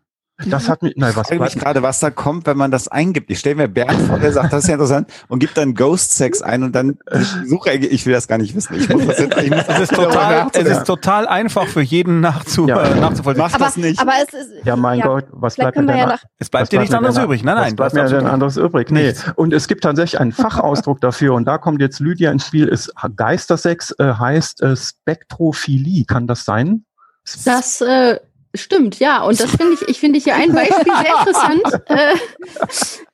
Das 0.47 0.69
hat 0.69 0.82
mich, 0.82 0.93
nein, 0.97 1.15
was 1.15 1.29
ich 1.29 1.39
mich 1.39 1.55
gerade, 1.55 1.84
was 1.84 1.99
da 1.99 2.09
kommt, 2.09 2.47
wenn 2.47 2.57
man 2.57 2.71
das 2.71 2.88
eingibt. 2.88 3.29
Ich 3.29 3.39
stelle 3.39 3.55
mir 3.55 3.67
Bernd 3.67 4.01
vor, 4.07 4.17
der 4.17 4.32
sagt, 4.32 4.51
das 4.51 4.63
ist 4.63 4.67
ja 4.69 4.73
interessant 4.73 5.11
und 5.27 5.39
gibt 5.39 5.55
dann 5.55 5.75
Ghost 5.75 6.15
Sex 6.15 6.41
ein 6.41 6.63
und 6.63 6.75
dann 6.75 6.97
suche 7.45 7.71
ich 7.71 8.05
will 8.05 8.13
das 8.13 8.27
gar 8.27 8.39
nicht 8.39 8.55
wissen. 8.55 8.75
Ich 8.75 8.89
muss 8.89 9.05
das 9.05 9.19
jetzt, 9.19 9.38
ich 9.38 9.49
muss 9.51 9.65
es 9.67 9.79
ist 9.82 9.93
total, 9.93 10.47
es 10.53 10.67
ist 10.67 10.86
total 10.86 11.27
einfach 11.27 11.67
für 11.67 11.82
jeden 11.82 12.21
nachzu, 12.21 12.67
ja. 12.67 12.82
äh, 12.82 12.99
nachzuvollziehen. 12.99 13.45
Mach 13.51 13.57
das 13.57 13.77
nicht. 13.77 13.99
Aber 13.99 14.13
es 14.25 14.34
ist, 14.34 14.65
ja, 14.65 14.75
mein 14.75 14.99
ja, 14.99 15.05
Gott, 15.05 15.25
was 15.32 15.55
bleibt 15.55 15.77
mir 15.77 15.86
denn? 15.86 15.97
Ja 15.97 16.17
es 16.39 16.49
bleibt 16.49 16.71
dir 16.71 16.79
nichts 16.79 16.95
anderes 16.95 17.17
übrig. 17.17 17.43
Nein, 17.43 17.55
nein. 17.55 17.77
Was 17.77 17.93
bleibt 17.93 18.11
mir 18.11 18.17
denn 18.17 18.27
anderes 18.27 18.57
übrig? 18.57 18.89
Nee. 18.89 19.13
Und 19.36 19.53
es 19.53 19.67
gibt 19.67 19.84
tatsächlich 19.84 20.19
einen 20.19 20.32
Fachausdruck 20.32 20.99
dafür 21.01 21.36
und 21.36 21.45
da 21.45 21.57
kommt 21.57 21.82
jetzt 21.82 21.99
Lydia 21.99 22.32
ins 22.32 22.47
Spiel. 22.47 22.67
Ist 22.67 22.91
Geistersex 23.15 23.93
äh, 23.99 24.13
heißt 24.13 24.61
äh, 24.63 24.75
Spektrophilie. 24.75 26.05
Kann 26.05 26.25
das 26.25 26.45
sein? 26.45 26.86
Das 27.45 27.82
äh, 27.82 28.19
Stimmt, 28.54 28.99
ja. 28.99 29.24
Und 29.24 29.39
das 29.39 29.52
finde 29.52 29.74
ich, 29.74 29.88
ich 29.88 29.99
finde 29.99 30.20
hier 30.20 30.36
ein 30.36 30.52
Beispiel 30.54 30.93
sehr 30.93 31.20
interessant. 31.20 31.62
Äh, 31.91 32.16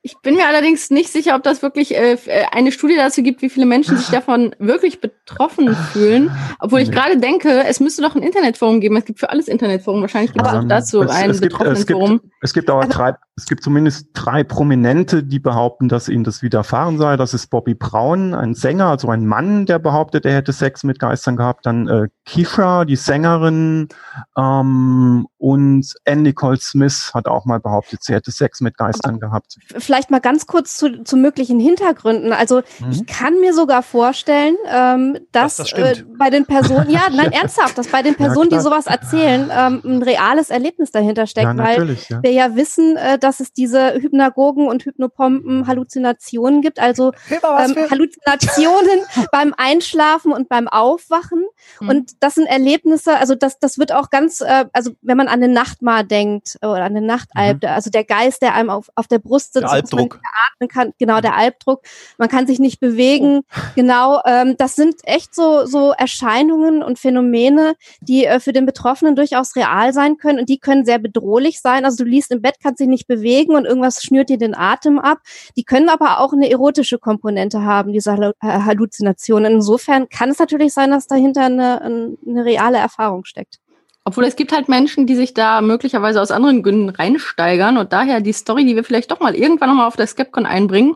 ich 0.02 0.16
bin 0.22 0.36
mir 0.36 0.48
allerdings 0.48 0.90
nicht 0.90 1.12
sicher, 1.12 1.36
ob 1.36 1.44
das 1.44 1.62
wirklich 1.62 1.96
äh, 1.96 2.14
äh, 2.14 2.46
eine 2.52 2.72
Studie 2.72 2.96
dazu 2.96 3.24
gibt, 3.24 3.42
wie 3.42 3.50
viele 3.50 3.66
Menschen 3.66 3.98
sich 3.98 4.08
davon 4.08 4.56
wirklich 4.60 5.02
betroffen 5.02 5.76
fühlen. 5.76 6.32
Obwohl 6.60 6.80
ich 6.80 6.92
gerade 6.92 7.18
denke, 7.18 7.66
es 7.66 7.80
müsste 7.80 8.02
doch 8.02 8.16
ein 8.16 8.22
Internetforum 8.22 8.80
geben. 8.80 8.96
Es 8.98 9.06
gibt 9.06 9.20
für 9.20 9.30
alles 9.30 9.48
Internetforum. 9.48 10.02
Wahrscheinlich 10.02 10.34
gibt 10.34 10.46
es 10.46 10.54
auch 10.54 10.64
dazu 10.64 11.02
es, 11.02 11.12
ein 11.12 11.32
es 11.32 11.42
betroffenen 11.42 11.76
gibt, 11.76 11.92
Forum. 11.92 12.22
Es 12.42 12.54
gibt 12.54 12.70
aber 12.70 12.86
drei, 12.86 13.16
es 13.36 13.46
gibt 13.46 13.64
zumindest 13.64 14.08
drei 14.14 14.44
Prominente, 14.44 15.24
die 15.24 15.40
behaupten, 15.40 15.90
dass 15.90 16.08
ihnen 16.08 16.24
das 16.24 16.42
widerfahren 16.42 16.98
sei. 16.98 17.18
Das 17.18 17.34
ist 17.34 17.48
Bobby 17.48 17.74
Brown, 17.74 18.34
ein 18.34 18.54
Sänger, 18.54 18.88
also 18.88 19.10
ein 19.10 19.26
Mann, 19.26 19.66
der 19.66 19.80
behauptet, 19.80 20.26
er 20.26 20.36
hätte 20.36 20.54
Sex 20.54 20.84
mit 20.84 21.00
Geistern 21.00 21.36
gehabt. 21.36 21.66
Dann 21.66 21.88
äh, 21.88 22.08
Kisha, 22.26 22.86
die 22.86 22.96
Sängerin, 22.96 23.90
ähm, 24.38 25.27
und 25.38 25.94
Anne 26.06 26.22
Nicole 26.24 26.58
Smith 26.58 27.12
hat 27.14 27.28
auch 27.28 27.46
mal 27.46 27.60
behauptet, 27.60 28.04
sie 28.04 28.14
hätte 28.14 28.32
Sex 28.32 28.62
mit 28.62 28.78
Geistern 28.78 29.20
gehabt. 29.20 29.58
Vielleicht 29.78 30.10
mal 30.10 30.20
ganz 30.20 30.48
kurz 30.48 30.78
zu, 30.78 31.04
zu 31.04 31.18
möglichen 31.18 31.60
Hintergründen. 31.60 32.34
Also 32.34 32.62
mhm. 32.80 32.92
ich 32.92 33.06
kann 33.06 33.40
mir 33.40 33.54
sogar 33.54 33.84
vorstellen, 33.84 34.56
ähm, 34.68 35.20
dass 35.32 35.58
das 35.58 35.74
äh, 35.74 36.04
bei 36.18 36.30
den 36.30 36.46
Personen, 36.46 36.90
ja, 36.90 37.08
nein, 37.12 37.32
ernsthaft, 37.32 37.78
dass 37.78 37.88
bei 37.88 38.02
den 38.02 38.16
Personen, 38.16 38.50
ja, 38.50 38.58
die 38.58 38.64
sowas 38.64 38.88
erzählen, 38.88 39.52
ähm, 39.52 39.82
ein 39.84 40.04
reales 40.04 40.50
Erlebnis 40.50 40.92
dahinter 40.92 41.28
steckt, 41.28 41.48
ja, 41.48 41.58
weil 41.58 41.98
ja. 42.10 42.24
wir 42.24 42.32
ja 42.32 42.56
wissen, 42.56 42.98
äh, 42.98 43.20
dass 43.20 43.40
es 43.40 43.54
diese 43.54 43.94
Hypnagogen 43.94 44.68
und 44.68 44.86
Hypnopompen 44.86 45.68
Halluzinationen 45.68 46.62
gibt, 46.62 46.80
also 46.80 47.12
ähm, 47.30 47.76
Halluzinationen 47.92 49.02
beim 49.32 49.54
Einschlafen 49.58 50.32
und 50.32 50.50
beim 50.50 50.68
Aufwachen. 50.68 51.46
Mhm. 51.80 51.90
Und 51.90 52.12
das 52.22 52.36
sind 52.36 52.48
Erlebnisse, 52.48 53.18
also 53.18 53.36
das, 53.36 53.60
das 53.60 53.78
wird 53.78 53.92
auch 53.92 54.10
ganz, 54.10 54.42
äh, 54.42 54.66
also 54.74 54.92
wenn 55.02 55.16
man 55.18 55.28
an 55.28 55.41
den 55.41 55.53
Nachtmar 55.53 56.03
denkt 56.03 56.57
oder 56.61 56.84
an 56.84 56.93
den 56.95 57.05
Nachtalb, 57.05 57.63
mhm. 57.63 57.70
also 57.70 57.89
der 57.89 58.03
Geist, 58.03 58.41
der 58.41 58.53
einem 58.53 58.70
auf, 58.70 58.89
auf 58.95 59.07
der 59.07 59.20
Brust 59.20 59.53
sitzt, 59.53 59.63
der 59.63 59.72
Albdruck. 59.72 60.20
atmen 60.53 60.70
kann, 60.70 60.93
genau 60.97 61.20
der 61.22 61.36
Albdruck, 61.36 61.82
man 62.18 62.30
kann 62.30 62.47
sich 62.47 62.59
nicht 62.59 62.80
bewegen, 62.80 63.39
oh. 63.39 63.59
genau, 63.76 64.22
ähm, 64.26 64.55
das 64.57 64.76
sind 64.76 64.95
echt 65.03 65.36
so 65.36 65.65
so 65.65 65.91
Erscheinungen 65.91 66.84
und 66.84 66.99
Phänomene, 66.99 67.76
die 68.01 68.26
äh, 68.26 68.39
für 68.39 68.53
den 68.53 68.65
Betroffenen 68.65 69.15
durchaus 69.15 69.55
real 69.55 69.93
sein 69.93 70.18
können 70.18 70.39
und 70.39 70.49
die 70.49 70.59
können 70.59 70.86
sehr 70.86 70.99
bedrohlich 70.99 71.59
sein. 71.61 71.86
Also 71.86 72.03
du 72.03 72.09
liest 72.09 72.32
im 72.32 72.41
Bett, 72.41 72.55
kannst 72.61 72.80
dich 72.80 72.88
nicht 72.88 73.07
bewegen 73.07 73.55
und 73.55 73.65
irgendwas 73.65 74.01
schnürt 74.01 74.30
dir 74.30 74.38
den 74.38 74.55
Atem 74.55 74.99
ab. 74.99 75.20
Die 75.55 75.63
können 75.63 75.89
aber 75.89 76.20
auch 76.20 76.34
eine 76.34 76.49
erotische 76.49 76.99
Komponente 76.99 77.63
haben, 77.63 77.91
diese 77.91 78.11
äh, 78.11 78.34
Halluzinationen. 78.41 79.53
Insofern 79.53 80.09
kann 80.09 80.30
es 80.30 80.39
natürlich 80.39 80.74
sein, 80.74 80.91
dass 80.91 81.07
dahinter 81.07 81.45
eine, 81.45 81.82
eine 81.82 82.45
reale 82.45 82.78
Erfahrung 82.78 83.26
steckt. 83.26 83.59
Obwohl 84.08 84.24
es 84.24 84.38
gibt 84.38 84.53
halt 84.53 84.70
Menschen, 84.70 85.05
die 85.05 85.16
sich 85.16 85.34
da 85.34 85.60
möglicherweise 85.60 86.22
aus 86.22 86.32
anderen 86.32 86.64
Gründen 86.64 86.88
reinsteigern 86.88 87.78
und 87.78 87.91
daher 87.91 88.22
die 88.22 88.32
Story, 88.32 88.64
die 88.66 88.78
wir 88.78 88.86
vielleicht 88.86 89.12
doch 89.12 89.20
mal 89.20 89.36
irgendwann 89.36 89.68
nochmal 89.68 89.86
auf 89.86 89.97
der 89.97 90.08
Skepcon 90.08 90.45
einbringen. 90.45 90.95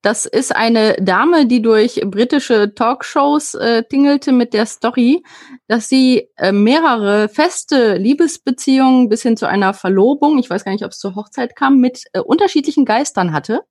Das 0.00 0.26
ist 0.26 0.54
eine 0.54 0.94
Dame, 1.00 1.46
die 1.46 1.60
durch 1.60 2.00
britische 2.04 2.72
Talkshows 2.72 3.54
äh, 3.54 3.82
tingelte 3.82 4.30
mit 4.30 4.54
der 4.54 4.66
Story, 4.66 5.24
dass 5.66 5.88
sie 5.88 6.28
äh, 6.36 6.52
mehrere 6.52 7.28
feste 7.28 7.96
Liebesbeziehungen 7.96 9.08
bis 9.08 9.22
hin 9.22 9.36
zu 9.36 9.48
einer 9.48 9.74
Verlobung, 9.74 10.38
ich 10.38 10.48
weiß 10.48 10.64
gar 10.64 10.70
nicht, 10.70 10.84
ob 10.84 10.92
es 10.92 11.00
zur 11.00 11.16
Hochzeit 11.16 11.56
kam, 11.56 11.78
mit 11.78 12.04
äh, 12.12 12.20
unterschiedlichen 12.20 12.84
Geistern 12.84 13.32
hatte. 13.32 13.62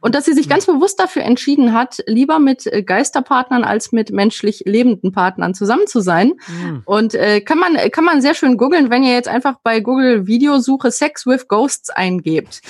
Und 0.00 0.14
dass 0.14 0.24
sie 0.24 0.32
sich 0.32 0.48
ganz 0.48 0.66
bewusst 0.66 1.00
dafür 1.00 1.22
entschieden 1.22 1.72
hat, 1.72 2.02
lieber 2.06 2.38
mit 2.38 2.66
äh, 2.66 2.82
Geisterpartnern 2.82 3.64
als 3.64 3.92
mit 3.92 4.10
menschlich 4.10 4.62
lebenden 4.66 5.12
Partnern 5.12 5.54
zusammen 5.54 5.86
zu 5.86 6.00
sein. 6.00 6.34
Mhm. 6.48 6.82
Und 6.84 7.14
äh, 7.14 7.40
kann 7.40 7.58
man 7.58 7.76
kann 7.90 8.04
man 8.04 8.22
sehr 8.22 8.34
schön 8.34 8.56
googeln, 8.56 8.90
wenn 8.90 9.02
ihr 9.02 9.12
jetzt 9.12 9.28
einfach 9.28 9.56
bei 9.62 9.80
Google 9.80 10.26
Videosuche 10.26 10.90
Sex 10.90 11.26
with 11.26 11.48
Ghosts 11.48 11.90
eingebt. 11.90 12.62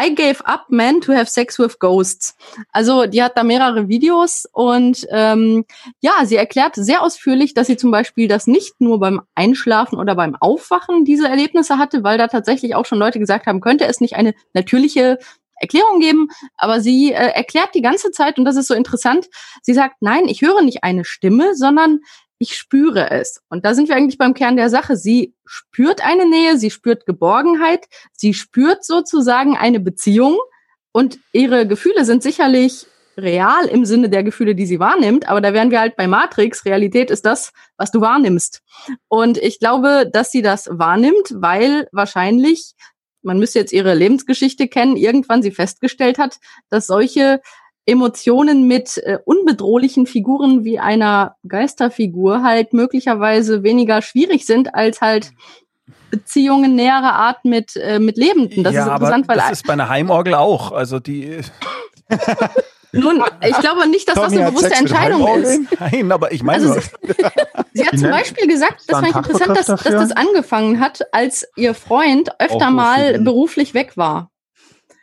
I 0.00 0.14
gave 0.14 0.46
up 0.46 0.66
men 0.68 1.00
to 1.00 1.12
have 1.12 1.28
sex 1.28 1.58
with 1.58 1.78
ghosts. 1.78 2.36
Also 2.72 3.06
die 3.06 3.22
hat 3.22 3.36
da 3.36 3.42
mehrere 3.42 3.88
Videos 3.88 4.46
und 4.52 5.06
ähm, 5.10 5.64
ja, 6.00 6.24
sie 6.24 6.36
erklärt 6.36 6.76
sehr 6.76 7.02
ausführlich, 7.02 7.54
dass 7.54 7.66
sie 7.66 7.76
zum 7.76 7.90
Beispiel 7.90 8.28
das 8.28 8.46
nicht 8.46 8.80
nur 8.80 9.00
beim 9.00 9.22
Einschlafen 9.34 9.98
oder 9.98 10.14
beim 10.14 10.36
Aufwachen 10.36 11.04
diese 11.04 11.28
Erlebnisse 11.28 11.78
hatte, 11.78 12.04
weil 12.04 12.18
da 12.18 12.28
tatsächlich 12.28 12.74
auch 12.74 12.86
schon 12.86 12.98
Leute 12.98 13.18
gesagt 13.18 13.46
haben, 13.46 13.60
könnte 13.60 13.86
es 13.86 14.00
nicht 14.00 14.14
eine 14.14 14.34
natürliche 14.52 15.18
Erklärung 15.60 16.00
geben, 16.00 16.28
aber 16.56 16.80
sie 16.80 17.12
äh, 17.12 17.32
erklärt 17.32 17.74
die 17.74 17.82
ganze 17.82 18.10
Zeit, 18.10 18.38
und 18.38 18.44
das 18.44 18.56
ist 18.56 18.68
so 18.68 18.74
interessant, 18.74 19.26
sie 19.62 19.74
sagt, 19.74 19.96
nein, 20.00 20.28
ich 20.28 20.42
höre 20.42 20.62
nicht 20.62 20.84
eine 20.84 21.04
Stimme, 21.04 21.54
sondern 21.54 22.00
ich 22.38 22.56
spüre 22.56 23.10
es. 23.10 23.40
Und 23.48 23.64
da 23.64 23.74
sind 23.74 23.88
wir 23.88 23.96
eigentlich 23.96 24.18
beim 24.18 24.34
Kern 24.34 24.56
der 24.56 24.70
Sache. 24.70 24.96
Sie 24.96 25.34
spürt 25.44 26.04
eine 26.04 26.28
Nähe, 26.28 26.56
sie 26.56 26.70
spürt 26.70 27.04
Geborgenheit, 27.04 27.86
sie 28.12 28.32
spürt 28.32 28.84
sozusagen 28.84 29.56
eine 29.56 29.80
Beziehung 29.80 30.38
und 30.92 31.18
ihre 31.32 31.66
Gefühle 31.66 32.04
sind 32.04 32.22
sicherlich 32.22 32.86
real 33.16 33.66
im 33.66 33.84
Sinne 33.84 34.08
der 34.08 34.22
Gefühle, 34.22 34.54
die 34.54 34.66
sie 34.66 34.78
wahrnimmt, 34.78 35.28
aber 35.28 35.40
da 35.40 35.52
wären 35.52 35.72
wir 35.72 35.80
halt 35.80 35.96
bei 35.96 36.06
Matrix. 36.06 36.64
Realität 36.64 37.10
ist 37.10 37.26
das, 37.26 37.52
was 37.76 37.90
du 37.90 38.00
wahrnimmst. 38.00 38.62
Und 39.08 39.38
ich 39.38 39.58
glaube, 39.58 40.08
dass 40.10 40.30
sie 40.30 40.40
das 40.40 40.68
wahrnimmt, 40.70 41.34
weil 41.34 41.88
wahrscheinlich 41.90 42.74
man 43.22 43.38
müsste 43.38 43.58
jetzt 43.58 43.72
ihre 43.72 43.94
Lebensgeschichte 43.94 44.68
kennen, 44.68 44.96
irgendwann 44.96 45.42
sie 45.42 45.50
festgestellt 45.50 46.18
hat, 46.18 46.38
dass 46.70 46.86
solche 46.86 47.40
Emotionen 47.86 48.66
mit 48.66 48.98
äh, 48.98 49.18
unbedrohlichen 49.24 50.06
Figuren 50.06 50.64
wie 50.64 50.78
einer 50.78 51.36
Geisterfigur 51.46 52.42
halt 52.42 52.74
möglicherweise 52.74 53.62
weniger 53.62 54.02
schwierig 54.02 54.44
sind 54.44 54.74
als 54.74 55.00
halt 55.00 55.32
Beziehungen 56.10 56.74
näherer 56.74 57.14
Art 57.14 57.44
mit 57.44 57.76
äh, 57.76 57.98
mit 57.98 58.16
Lebenden. 58.16 58.62
Das 58.62 58.74
ja, 58.74 58.82
ist 58.82 58.92
interessant, 58.92 59.28
weil 59.28 59.36
das 59.36 59.52
ist 59.52 59.66
bei 59.66 59.72
einer 59.72 59.88
Heimorgel 59.88 60.34
auch. 60.34 60.72
Also 60.72 61.00
die 61.00 61.40
Nun, 62.92 63.22
ich 63.46 63.58
glaube 63.58 63.86
nicht, 63.88 64.08
dass 64.08 64.14
Tommy 64.14 64.28
das 64.28 64.38
eine 64.38 64.50
bewusste 64.50 64.74
Entscheidung 64.74 65.42
ist. 65.42 65.60
Nein, 65.78 66.10
aber 66.10 66.32
ich 66.32 66.42
meine. 66.42 66.64
Also, 66.68 66.80
sie 67.74 67.86
hat 67.86 67.98
zum 67.98 68.10
Beispiel 68.10 68.46
gesagt, 68.46 68.82
das 68.86 69.00
fand 69.00 69.08
ich 69.08 69.16
interessant, 69.16 69.58
dass, 69.58 69.66
dass, 69.66 69.82
das 69.82 70.12
angefangen 70.12 70.80
hat, 70.80 71.02
als 71.12 71.46
ihr 71.56 71.74
Freund 71.74 72.30
öfter 72.40 72.70
mal 72.70 73.18
beruflich 73.18 73.74
weg 73.74 73.96
war. 73.96 74.30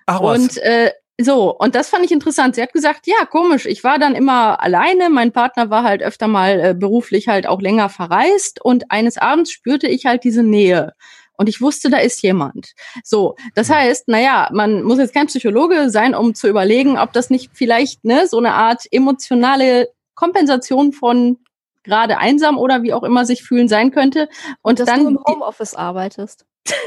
Ach, 0.08 0.22
was? 0.22 0.40
Und 0.40 0.58
äh, 0.58 0.92
So, 1.22 1.56
und 1.56 1.76
das 1.76 1.90
fand 1.90 2.04
ich 2.04 2.12
interessant. 2.12 2.56
Sie 2.56 2.62
hat 2.62 2.74
gesagt, 2.74 3.08
ja, 3.08 3.26
komisch, 3.26 3.66
ich 3.66 3.84
war 3.84 4.00
dann 4.00 4.16
immer 4.16 4.62
alleine, 4.62 5.10
mein 5.10 5.32
Partner 5.32 5.70
war 5.70 5.84
halt 5.84 6.04
öfter 6.04 6.28
mal 6.28 6.60
äh, 6.60 6.74
beruflich 6.74 7.28
halt 7.28 7.48
auch 7.48 7.62
länger 7.62 7.88
verreist 7.90 8.62
und 8.64 8.92
eines 8.92 9.18
Abends 9.18 9.52
spürte 9.52 9.88
ich 9.88 10.06
halt 10.06 10.24
diese 10.24 10.44
Nähe. 10.44 10.94
Und 11.38 11.50
ich 11.50 11.62
wusste, 11.62 11.90
da 11.90 11.98
ist 11.98 12.22
jemand. 12.22 12.74
So, 13.04 13.36
das 13.56 13.70
heißt, 13.70 14.08
naja, 14.08 14.50
man 14.54 14.84
muss 14.84 15.00
jetzt 15.00 15.14
kein 15.14 15.28
Psychologe 15.28 15.90
sein, 15.90 16.16
um 16.16 16.34
zu 16.34 16.48
überlegen, 16.48 16.98
ob 16.98 17.14
das 17.14 17.30
nicht 17.30 17.52
vielleicht 17.54 18.04
ne, 18.04 18.28
so 18.28 18.38
eine 18.38 18.54
Art 18.54 18.84
emotionale 18.92 19.90
Kompensation 20.16 20.94
von 20.94 21.38
gerade 21.84 22.18
einsam 22.18 22.58
oder 22.58 22.84
wie 22.84 22.94
auch 22.94 23.04
immer 23.04 23.26
sich 23.26 23.44
fühlen 23.44 23.68
sein 23.68 23.92
könnte. 23.92 24.28
Und 24.62 24.80
Dass 24.80 24.88
dann 24.88 25.04
du 25.04 25.10
im 25.10 25.20
Homeoffice 25.26 25.76
arbeitest. 25.76 26.46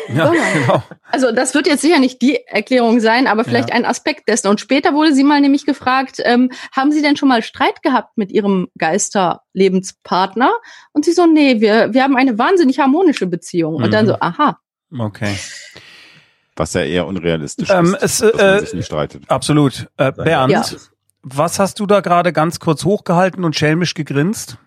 Ja, 0.09 0.33
genau. 0.55 0.83
Also 1.13 1.31
das 1.33 1.55
wird 1.55 1.67
jetzt 1.67 1.83
sicher 1.83 1.99
nicht 2.01 2.21
die 2.23 2.45
Erklärung 2.47 2.99
sein, 3.01 3.27
aber 3.27 3.45
vielleicht 3.45 3.69
Ja. 3.69 3.75
ein 3.77 3.85
Aspekt 3.85 4.29
dessen. 4.29 4.49
Und 4.49 4.61
später 4.61 4.93
wurde 4.95 5.13
sie 5.15 5.23
mal 5.23 5.41
nämlich 5.41 5.67
gefragt, 5.67 6.17
ähm, 6.25 6.51
haben 6.73 6.91
Sie 6.93 7.03
denn 7.03 7.17
schon 7.17 7.29
mal 7.29 7.43
Streit 7.43 7.83
gehabt 7.83 8.17
mit 8.19 8.33
Ihrem 8.33 8.69
Geisterlebenspartner? 8.79 10.51
Und 10.93 11.05
sie 11.05 11.13
so, 11.13 11.27
nee, 11.27 11.61
wir, 11.61 11.93
wir 11.95 12.03
haben 12.03 12.17
eine 12.17 12.39
wahnsinnig 12.39 12.79
harmonische 12.79 13.27
Beziehung. 13.27 13.77
Und 13.77 13.93
dann 13.93 14.05
Mhm. 14.07 14.09
so, 14.11 14.17
aha. 14.21 14.59
Okay. 14.99 15.35
Was 16.57 16.75
ja 16.75 16.83
eher 16.83 17.07
unrealistisch 17.07 17.71
Ähm, 17.71 17.95
ist, 18.01 18.03
es, 18.03 18.19
dass 18.19 18.35
man 18.35 18.41
äh, 18.41 18.61
sich 18.61 18.75
nicht 18.75 18.87
streitet. 18.87 19.25
Absolut. 19.29 19.87
Äh, 19.97 20.11
Bernd, 20.13 20.53
Ja. 20.53 20.65
was 21.23 21.59
hast 21.61 21.79
du 21.79 21.87
da 21.87 22.01
gerade 22.01 22.33
ganz 22.33 22.59
kurz 22.59 22.85
hochgehalten 22.85 23.45
und 23.45 23.55
schelmisch 23.55 23.95
gegrinst? 23.95 24.59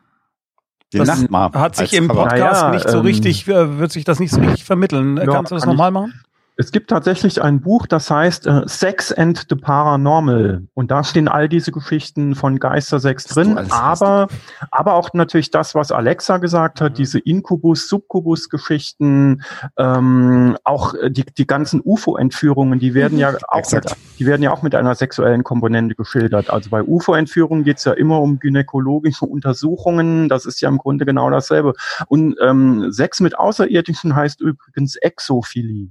Den 0.93 1.05
das 1.05 1.25
Hat 1.31 1.75
sich 1.75 1.93
im. 1.93 2.07
Podcast 2.07 2.61
Naja, 2.61 2.71
nicht 2.71 2.89
so 2.89 2.97
ähm, 2.97 3.05
richtig, 3.05 3.47
äh, 3.47 3.79
wird 3.79 3.91
sich 3.91 4.03
das 4.03 4.19
nicht 4.19 4.31
so 4.31 4.41
richtig 4.41 4.65
vermitteln. 4.65 5.17
Ja, 5.17 5.25
Kannst 5.25 5.51
du 5.51 5.55
das 5.55 5.63
kann 5.63 5.71
nochmal 5.71 5.91
machen? 5.91 6.21
Es 6.61 6.71
gibt 6.71 6.91
tatsächlich 6.91 7.41
ein 7.41 7.59
Buch, 7.59 7.87
das 7.87 8.11
heißt 8.11 8.45
äh, 8.45 8.61
Sex 8.67 9.11
and 9.11 9.47
the 9.49 9.55
Paranormal. 9.55 10.67
Und 10.75 10.91
da 10.91 11.03
stehen 11.03 11.27
all 11.27 11.49
diese 11.49 11.71
Geschichten 11.71 12.35
von 12.35 12.59
Geistersex 12.59 13.23
drin, 13.23 13.57
aber, 13.71 14.27
aber 14.69 14.93
auch 14.93 15.11
natürlich 15.13 15.49
das, 15.49 15.73
was 15.73 15.91
Alexa 15.91 16.37
gesagt 16.37 16.79
hat, 16.79 16.99
diese 16.99 17.17
Inkubus, 17.17 17.89
Subkubus-Geschichten, 17.89 19.41
ähm, 19.79 20.55
auch 20.63 20.93
äh, 20.93 21.09
die, 21.09 21.25
die 21.35 21.47
ganzen 21.47 21.81
UFO-Entführungen, 21.83 22.77
die 22.77 22.93
werden 22.93 23.17
ja 23.17 23.33
auch 23.47 23.71
mit, 23.71 23.95
die 24.19 24.27
werden 24.27 24.43
ja 24.43 24.51
auch 24.51 24.61
mit 24.61 24.75
einer 24.75 24.93
sexuellen 24.93 25.43
Komponente 25.43 25.95
geschildert. 25.95 26.51
Also 26.51 26.69
bei 26.69 26.83
UFO-Entführungen 26.83 27.63
geht's 27.63 27.85
ja 27.85 27.93
immer 27.93 28.21
um 28.21 28.37
gynäkologische 28.37 29.25
Untersuchungen. 29.25 30.29
Das 30.29 30.45
ist 30.45 30.61
ja 30.61 30.69
im 30.69 30.77
Grunde 30.77 31.07
genau 31.07 31.27
dasselbe. 31.31 31.73
Und 32.05 32.35
ähm, 32.39 32.91
Sex 32.91 33.19
mit 33.19 33.35
Außerirdischen 33.35 34.15
heißt 34.15 34.41
übrigens 34.41 34.95
Exophilie. 34.97 35.89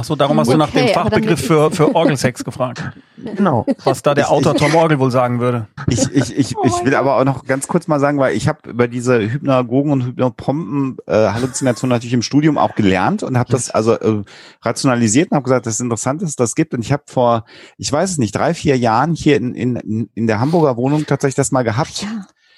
Ach 0.00 0.04
so, 0.04 0.14
darum 0.14 0.38
hast 0.38 0.52
du 0.52 0.56
nach 0.56 0.70
dem 0.70 0.84
Okay, 0.84 0.94
Fachbegriff 0.94 1.44
für, 1.44 1.72
für 1.72 1.92
Orgelsex 1.92 2.44
gefragt. 2.44 2.84
Genau. 3.16 3.66
Was 3.82 4.00
da 4.00 4.14
der 4.14 4.26
Ich- 4.26 4.30
Autor 4.30 4.54
ich- 4.54 4.60
Tom 4.60 4.72
Orgel 4.76 5.00
wohl 5.00 5.10
sagen 5.10 5.40
würde. 5.40 5.66
Ich, 5.88 6.08
ich, 6.12 6.36
ich, 6.38 6.54
ich 6.62 6.84
will 6.84 6.94
aber 6.94 7.16
auch 7.16 7.24
noch 7.24 7.44
ganz 7.44 7.66
kurz 7.66 7.88
mal 7.88 7.98
sagen, 7.98 8.18
weil 8.20 8.36
ich 8.36 8.46
habe 8.46 8.70
über 8.70 8.86
diese 8.86 9.18
Hypnagogen 9.20 9.90
und 9.90 10.04
Hypnopompen 10.06 10.98
äh, 11.08 11.12
Halluzinationen 11.30 11.90
natürlich 11.96 12.12
im 12.14 12.22
Studium 12.22 12.58
auch 12.58 12.76
gelernt 12.76 13.24
und 13.24 13.36
habe 13.36 13.50
das 13.50 13.70
also 13.70 13.94
äh, 13.94 14.22
rationalisiert 14.62 15.32
und 15.32 15.34
habe 15.36 15.44
gesagt, 15.44 15.66
das 15.66 15.74
ist 15.74 15.80
interessant, 15.80 16.22
dass 16.22 16.30
es 16.30 16.36
das 16.36 16.54
gibt. 16.54 16.74
Und 16.74 16.80
ich 16.82 16.92
habe 16.92 17.02
vor, 17.06 17.44
ich 17.76 17.90
weiß 17.90 18.12
es 18.12 18.18
nicht, 18.18 18.36
drei, 18.36 18.54
vier 18.54 18.78
Jahren 18.78 19.14
hier 19.14 19.36
in, 19.36 19.52
in, 19.56 20.10
in 20.14 20.26
der 20.28 20.38
Hamburger 20.38 20.76
Wohnung 20.76 21.06
tatsächlich 21.06 21.34
das 21.34 21.50
mal 21.50 21.64
gehabt. 21.64 22.06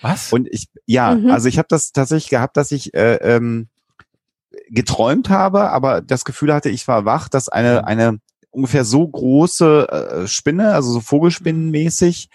Was? 0.03 0.31
Und 0.31 0.47
ich, 0.51 0.69
ja, 0.85 1.15
Mhm. 1.15 1.31
also 1.31 1.49
ich 1.49 1.57
habe 1.57 1.69
das 1.71 1.93
tatsächlich 1.93 2.29
gehabt, 2.29 2.59
dass 2.59 2.71
ich 2.71 2.93
äh, 2.93 3.15
ähm, 3.17 3.69
geträumt 4.68 5.28
habe, 5.28 5.70
aber 5.70 6.01
das 6.01 6.24
Gefühl 6.24 6.52
hatte, 6.52 6.70
ich 6.70 6.86
war 6.89 7.05
wach, 7.05 7.28
dass 7.28 7.48
eine, 7.48 7.86
eine 7.86 8.18
ungefähr 8.51 8.85
so 8.85 9.06
große 9.06 9.89
äh, 10.24 10.27
Spinne, 10.28 10.72
also 10.74 10.93
so 10.93 11.01
Vogelspinnenmäßig, 11.01 12.28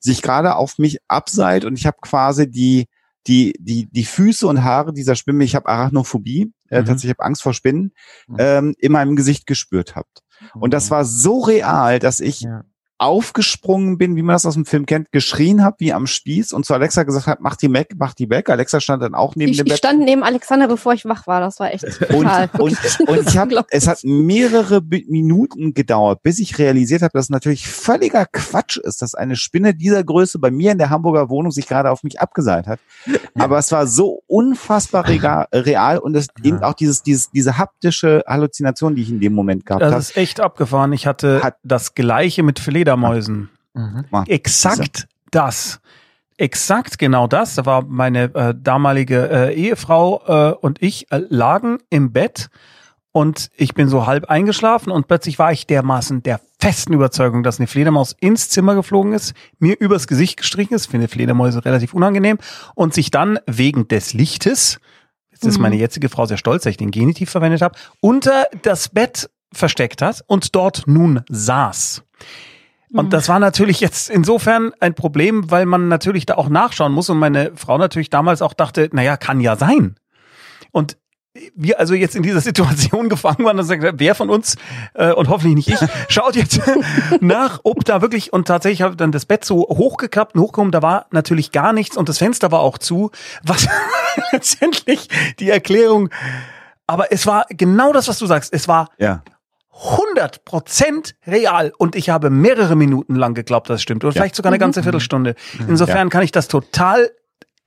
sich 0.00 0.22
gerade 0.22 0.56
auf 0.56 0.78
mich 0.78 0.98
abseilt 1.08 1.64
und 1.64 1.74
ich 1.78 1.86
habe 1.86 1.98
quasi 2.00 2.50
die, 2.50 2.86
die, 3.26 3.54
die, 3.58 3.86
die 3.90 4.04
Füße 4.04 4.46
und 4.46 4.64
Haare 4.64 4.92
dieser 4.92 5.14
Spinne, 5.14 5.44
ich 5.44 5.54
habe 5.54 5.68
Arachnophobie, 5.68 6.52
äh, 6.70 6.80
Mhm. 6.80 6.86
tatsächlich 6.86 7.16
habe 7.18 7.24
Angst 7.24 7.42
vor 7.42 7.54
Spinnen, 7.54 7.92
Mhm. 8.26 8.36
ähm, 8.38 8.74
in 8.78 8.92
meinem 8.92 9.14
Gesicht 9.16 9.46
gespürt 9.46 9.94
habt. 9.94 10.20
Und 10.54 10.72
das 10.72 10.90
war 10.90 11.04
so 11.04 11.40
real, 11.40 11.98
dass 11.98 12.18
ich 12.20 12.40
Ja. 12.40 12.62
Aufgesprungen 13.00 13.96
bin, 13.98 14.14
wie 14.16 14.22
man 14.22 14.34
das 14.34 14.44
aus 14.46 14.54
dem 14.54 14.64
Film 14.66 14.86
kennt, 14.86 15.10
geschrien 15.12 15.64
habe 15.64 15.76
wie 15.78 15.92
am 15.92 16.06
Spieß 16.06 16.52
und 16.52 16.64
zu 16.66 16.74
Alexa 16.74 17.02
gesagt 17.04 17.26
habe, 17.26 17.42
mach 17.42 17.56
die 17.56 17.72
weg, 17.72 17.94
mach 17.96 18.14
die 18.14 18.28
weg. 18.30 18.50
Alexa 18.50 18.80
stand 18.80 19.02
dann 19.02 19.14
auch 19.14 19.36
neben 19.36 19.50
Ich, 19.50 19.56
dem 19.58 19.66
ich 19.66 19.72
Bett. 19.72 19.78
stand 19.78 20.00
neben 20.00 20.22
Alexander, 20.22 20.68
bevor 20.68 20.92
ich 20.92 21.04
wach 21.06 21.26
war. 21.26 21.40
Das 21.40 21.58
war 21.60 21.72
echt 21.72 21.84
total. 21.98 22.48
und, 22.58 22.72
und, 22.72 23.08
und 23.08 23.26
ich 23.28 23.38
habe, 23.38 23.64
es 23.70 23.88
hat 23.88 24.00
mehrere 24.04 24.80
Minuten 25.08 25.74
gedauert, 25.74 26.22
bis 26.22 26.38
ich 26.38 26.58
realisiert 26.58 27.02
habe, 27.02 27.12
dass 27.12 27.26
es 27.26 27.30
natürlich 27.30 27.66
völliger 27.68 28.26
Quatsch 28.26 28.76
ist, 28.76 29.02
dass 29.02 29.14
eine 29.14 29.36
Spinne 29.36 29.74
dieser 29.74 30.04
Größe 30.04 30.38
bei 30.38 30.50
mir 30.50 30.72
in 30.72 30.78
der 30.78 30.90
Hamburger 30.90 31.28
Wohnung 31.30 31.52
sich 31.52 31.66
gerade 31.66 31.90
auf 31.90 32.02
mich 32.02 32.20
abgeseilt 32.20 32.66
hat. 32.66 32.80
Aber 33.34 33.58
es 33.58 33.72
war 33.72 33.86
so 33.86 34.22
unfassbar 34.26 35.06
rega- 35.08 35.48
real 35.52 35.98
und 35.98 36.14
es 36.16 36.26
Ja. 36.38 36.44
eben 36.44 36.62
auch 36.62 36.74
dieses, 36.74 37.02
dieses, 37.02 37.30
diese 37.30 37.58
haptische 37.58 38.22
Halluzination, 38.26 38.94
die 38.94 39.02
ich 39.02 39.10
in 39.10 39.20
dem 39.20 39.34
Moment 39.34 39.64
gehabt 39.66 39.82
Das 39.82 39.92
habe. 39.92 40.00
ist 40.02 40.16
echt 40.16 40.40
abgefahren. 40.40 40.92
Ich 40.92 41.06
hatte 41.06 41.40
Hat- 41.42 41.56
das 41.62 41.94
gleiche 41.94 42.42
mit 42.42 42.58
Fledermäusen. 42.96 43.50
Mhm. 43.74 44.04
Exakt 44.26 45.08
das. 45.30 45.80
Exakt 46.36 46.98
genau 46.98 47.26
das. 47.26 47.54
Da 47.56 47.66
war 47.66 47.84
meine 47.84 48.34
äh, 48.34 48.54
damalige 48.56 49.28
äh, 49.30 49.54
Ehefrau 49.54 50.22
äh, 50.26 50.54
und 50.54 50.82
ich 50.82 51.10
äh, 51.12 51.20
lagen 51.28 51.78
im 51.90 52.12
Bett 52.12 52.48
und 53.12 53.50
ich 53.56 53.74
bin 53.74 53.88
so 53.88 54.06
halb 54.06 54.30
eingeschlafen 54.30 54.90
und 54.90 55.06
plötzlich 55.08 55.38
war 55.38 55.52
ich 55.52 55.66
dermaßen 55.66 56.22
der 56.22 56.40
festen 56.58 56.92
Überzeugung, 56.92 57.42
dass 57.42 57.58
eine 57.58 57.66
Fledermaus 57.66 58.14
ins 58.20 58.48
Zimmer 58.48 58.74
geflogen 58.74 59.12
ist, 59.12 59.34
mir 59.58 59.78
übers 59.78 60.06
Gesicht 60.06 60.36
gestrichen 60.36 60.74
ist, 60.74 60.86
finde 60.86 61.08
Fledermäuse 61.08 61.64
relativ 61.64 61.92
unangenehm 61.92 62.38
und 62.74 62.94
sich 62.94 63.10
dann 63.10 63.38
wegen 63.46 63.88
des 63.88 64.14
Lichtes, 64.14 64.78
jetzt 65.30 65.44
ist 65.44 65.56
Mhm. 65.56 65.62
meine 65.62 65.76
jetzige 65.76 66.08
Frau 66.08 66.26
sehr 66.26 66.36
stolz, 66.36 66.62
dass 66.62 66.70
ich 66.70 66.76
den 66.76 66.90
Genitiv 66.90 67.30
verwendet 67.30 67.62
habe, 67.62 67.76
unter 68.00 68.46
das 68.62 68.88
Bett 68.88 69.28
versteckt 69.52 70.00
hat 70.02 70.22
und 70.26 70.54
dort 70.54 70.84
nun 70.86 71.22
saß. 71.28 72.02
Und 72.92 73.06
Mhm. 73.06 73.10
das 73.10 73.28
war 73.28 73.38
natürlich 73.38 73.80
jetzt 73.80 74.10
insofern 74.10 74.72
ein 74.80 74.94
Problem, 74.94 75.50
weil 75.50 75.64
man 75.66 75.88
natürlich 75.88 76.26
da 76.26 76.34
auch 76.34 76.48
nachschauen 76.48 76.92
muss 76.92 77.08
und 77.08 77.18
meine 77.18 77.52
Frau 77.54 77.78
natürlich 77.78 78.10
damals 78.10 78.42
auch 78.42 78.52
dachte, 78.54 78.88
naja, 78.92 79.16
kann 79.16 79.40
ja 79.40 79.56
sein. 79.56 79.96
Und 80.72 80.96
wir 81.54 81.78
also 81.78 81.94
jetzt 81.94 82.16
in 82.16 82.24
dieser 82.24 82.40
Situation 82.50 83.08
gefangen 83.08 83.44
waren 83.44 83.56
und 83.58 83.64
sagt, 83.64 83.84
wer 83.98 84.14
von 84.16 84.30
uns 84.30 84.56
äh, 84.94 85.12
und 85.12 85.28
hoffentlich 85.28 85.54
nicht 85.54 85.68
ich 85.68 85.88
schaut 86.08 86.34
jetzt 86.34 86.60
nach, 87.20 87.60
ob 87.62 87.84
da 87.84 88.02
wirklich 88.02 88.32
und 88.32 88.48
tatsächlich 88.48 88.82
habe 88.82 88.94
ich 88.94 88.96
dann 88.98 89.12
das 89.12 89.26
Bett 89.26 89.44
so 89.44 89.60
hochgeklappt 89.68 90.34
und 90.34 90.40
hochgekommen, 90.40 90.72
da 90.72 90.82
war 90.82 91.06
natürlich 91.12 91.52
gar 91.52 91.72
nichts 91.72 91.96
und 91.96 92.08
das 92.08 92.18
Fenster 92.18 92.50
war 92.50 92.60
auch 92.60 92.78
zu, 92.78 93.12
was 93.44 93.68
letztendlich 94.32 95.08
die 95.38 95.50
Erklärung, 95.50 96.10
aber 96.88 97.12
es 97.12 97.26
war 97.26 97.46
genau 97.50 97.92
das, 97.92 98.08
was 98.08 98.18
du 98.18 98.26
sagst, 98.26 98.52
es 98.52 98.66
war 98.66 98.88
Ja. 98.98 99.22
100% 99.74 101.14
real. 101.26 101.72
Und 101.78 101.96
ich 101.96 102.10
habe 102.10 102.30
mehrere 102.30 102.76
Minuten 102.76 103.14
lang 103.14 103.34
geglaubt, 103.34 103.68
dass 103.70 103.76
es 103.76 103.82
stimmt. 103.82 104.04
Oder 104.04 104.12
vielleicht 104.12 104.34
sogar 104.36 104.50
eine 104.50 104.58
ganze 104.58 104.82
Viertelstunde. 104.82 105.34
Insofern 105.68 106.10
kann 106.10 106.22
ich 106.22 106.32
das 106.32 106.48
total 106.48 107.10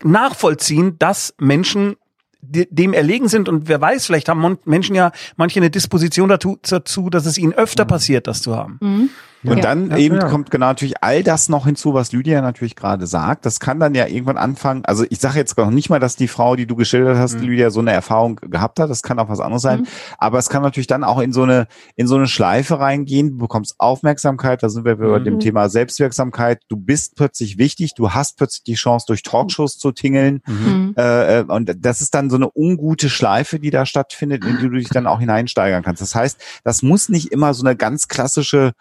nachvollziehen, 0.03 0.97
dass 0.99 1.33
Menschen 1.39 1.95
de- 2.41 2.67
dem 2.69 2.93
erlegen 2.93 3.27
sind. 3.29 3.47
Und 3.47 3.67
wer 3.67 3.79
weiß, 3.79 4.05
vielleicht 4.05 4.29
haben 4.29 4.57
Menschen 4.65 4.95
ja 4.95 5.11
manche 5.37 5.59
eine 5.59 5.69
Disposition 5.69 6.29
dazu, 6.29 6.59
dazu 6.61 7.09
dass 7.09 7.25
es 7.25 7.37
ihnen 7.37 7.53
öfter 7.53 7.85
passiert, 7.85 8.27
das 8.27 8.41
zu 8.41 8.55
haben. 8.55 8.77
Mhm. 8.81 9.09
Und 9.43 9.57
Ja. 9.57 9.63
dann 9.63 9.91
Ja, 9.91 9.97
eben 9.97 10.15
ja. 10.15 10.27
kommt 10.29 10.51
genau 10.51 10.67
natürlich 10.67 11.03
all 11.03 11.23
das 11.23 11.49
noch 11.49 11.65
hinzu, 11.65 11.93
was 11.93 12.11
Lydia 12.11 12.41
natürlich 12.41 12.75
gerade 12.75 13.07
sagt. 13.07 13.45
Das 13.45 13.59
kann 13.59 13.79
dann 13.79 13.93
ja 13.95 14.07
irgendwann 14.07 14.37
anfangen. 14.37 14.85
Also 14.85 15.05
ich 15.09 15.19
sage 15.19 15.37
jetzt 15.37 15.57
noch 15.57 15.69
nicht 15.69 15.89
mal, 15.89 15.99
dass 15.99 16.15
die 16.15 16.27
Frau, 16.27 16.55
die 16.55 16.65
du 16.65 16.75
geschildert 16.75 17.17
hast, 17.17 17.35
Mhm. 17.39 17.43
Lydia, 17.47 17.69
so 17.69 17.79
eine 17.81 17.91
Erfahrung 17.91 18.37
gehabt 18.37 18.79
hat. 18.79 18.89
Das 18.89 19.01
kann 19.03 19.19
auch 19.19 19.29
was 19.29 19.39
anderes 19.39 19.61
sein. 19.61 19.81
Mhm. 19.81 19.87
Aber 20.17 20.37
es 20.39 20.49
kann 20.49 20.61
natürlich 20.61 20.87
dann 20.87 21.03
auch 21.03 21.19
in 21.19 21.33
so 21.33 21.43
eine 21.43 21.67
in 21.95 22.07
so 22.07 22.15
eine 22.15 22.27
Schleife 22.27 22.79
reingehen. 22.79 23.31
Du 23.31 23.37
bekommst 23.37 23.75
Aufmerksamkeit. 23.79 24.63
Da 24.63 24.69
sind 24.69 24.85
wir 24.85 24.95
bei 24.97 25.19
dem 25.19 25.35
Mhm. 25.35 25.39
Thema 25.39 25.69
Selbstwirksamkeit. 25.69 26.61
Du 26.69 26.77
bist 26.77 27.15
plötzlich 27.15 27.57
wichtig. 27.57 27.93
Du 27.95 28.11
hast 28.11 28.37
plötzlich 28.37 28.63
die 28.63 28.75
Chance, 28.75 29.05
durch 29.07 29.23
Talkshows 29.23 29.77
zu 29.77 29.91
tingeln. 29.91 30.41
Mhm. 30.47 30.93
Äh, 30.97 31.39
äh, 31.39 31.43
und 31.43 31.73
das 31.79 32.01
ist 32.01 32.13
dann 32.15 32.29
so 32.29 32.35
eine 32.37 32.49
ungute 32.55 33.09
Schleife, 33.09 33.59
die 33.59 33.69
da 33.71 33.85
stattfindet, 33.85 34.45
in 34.45 34.57
die 34.57 34.63
du 34.69 34.75
dich 34.77 34.89
dann 34.89 35.07
auch 35.07 35.19
hineinsteigern 35.19 35.83
kannst. 35.83 36.01
Das 36.01 36.15
heißt, 36.15 36.39
das 36.63 36.81
muss 36.81 37.09
nicht 37.09 37.31
immer 37.31 37.53
so 37.53 37.65
eine 37.65 37.75
ganz 37.75 38.07
klassische 38.07 38.71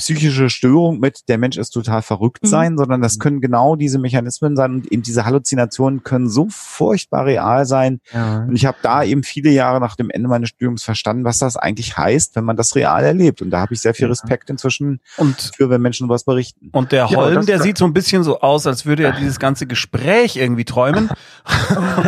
psychische 0.00 0.48
Störung 0.50 0.98
mit 0.98 1.28
der 1.28 1.36
Mensch 1.38 1.58
ist 1.58 1.70
total 1.70 2.00
verrückt 2.02 2.42
Mhm. 2.44 2.48
sein, 2.48 2.76
sondern 2.78 3.02
das 3.02 3.18
können 3.18 3.40
genau 3.42 3.76
diese 3.76 3.98
Mechanismen 3.98 4.56
sein 4.56 4.72
und 4.72 4.90
eben 4.90 5.02
diese 5.02 5.26
Halluzinationen 5.26 6.02
können 6.02 6.28
so 6.28 6.48
furchtbar 6.50 7.26
real 7.26 7.66
sein. 7.66 8.00
Ja. 8.12 8.38
Und 8.48 8.56
ich 8.56 8.64
habe 8.64 8.78
da 8.82 9.04
eben 9.04 9.22
viele 9.22 9.50
Jahre 9.50 9.78
nach 9.78 9.96
dem 9.96 10.08
Ende 10.10 10.28
meines 10.28 10.48
Studiums 10.48 10.82
verstanden, 10.82 11.24
was 11.24 11.38
das 11.38 11.56
eigentlich 11.56 11.96
heißt, 11.98 12.34
wenn 12.36 12.44
man 12.44 12.56
das 12.56 12.74
real 12.74 13.04
erlebt. 13.04 13.42
Und 13.42 13.50
da 13.50 13.60
habe 13.60 13.74
ich 13.74 13.80
sehr 13.82 13.92
viel 13.94 14.06
Ja. 14.06 14.08
Respekt 14.10 14.48
inzwischen 14.48 15.00
Und 15.18 15.52
für, 15.54 15.68
wenn 15.70 15.82
Menschen 15.82 16.08
was 16.08 16.24
berichten. 16.24 16.70
und 16.72 16.92
der 16.92 17.06
Ja, 17.10 17.16
Holm, 17.18 17.34
das- 17.36 17.46
der 17.46 17.60
sieht 17.60 17.76
so 17.78 17.84
ein 17.84 17.92
bisschen 17.92 18.24
so 18.24 18.40
aus, 18.40 18.66
als 18.66 18.86
würde 18.86 19.04
er 19.04 19.12
dieses 19.12 19.38
ganze 19.38 19.66
Gespräch 19.66 20.36
irgendwie 20.36 20.64
träumen. 20.64 21.10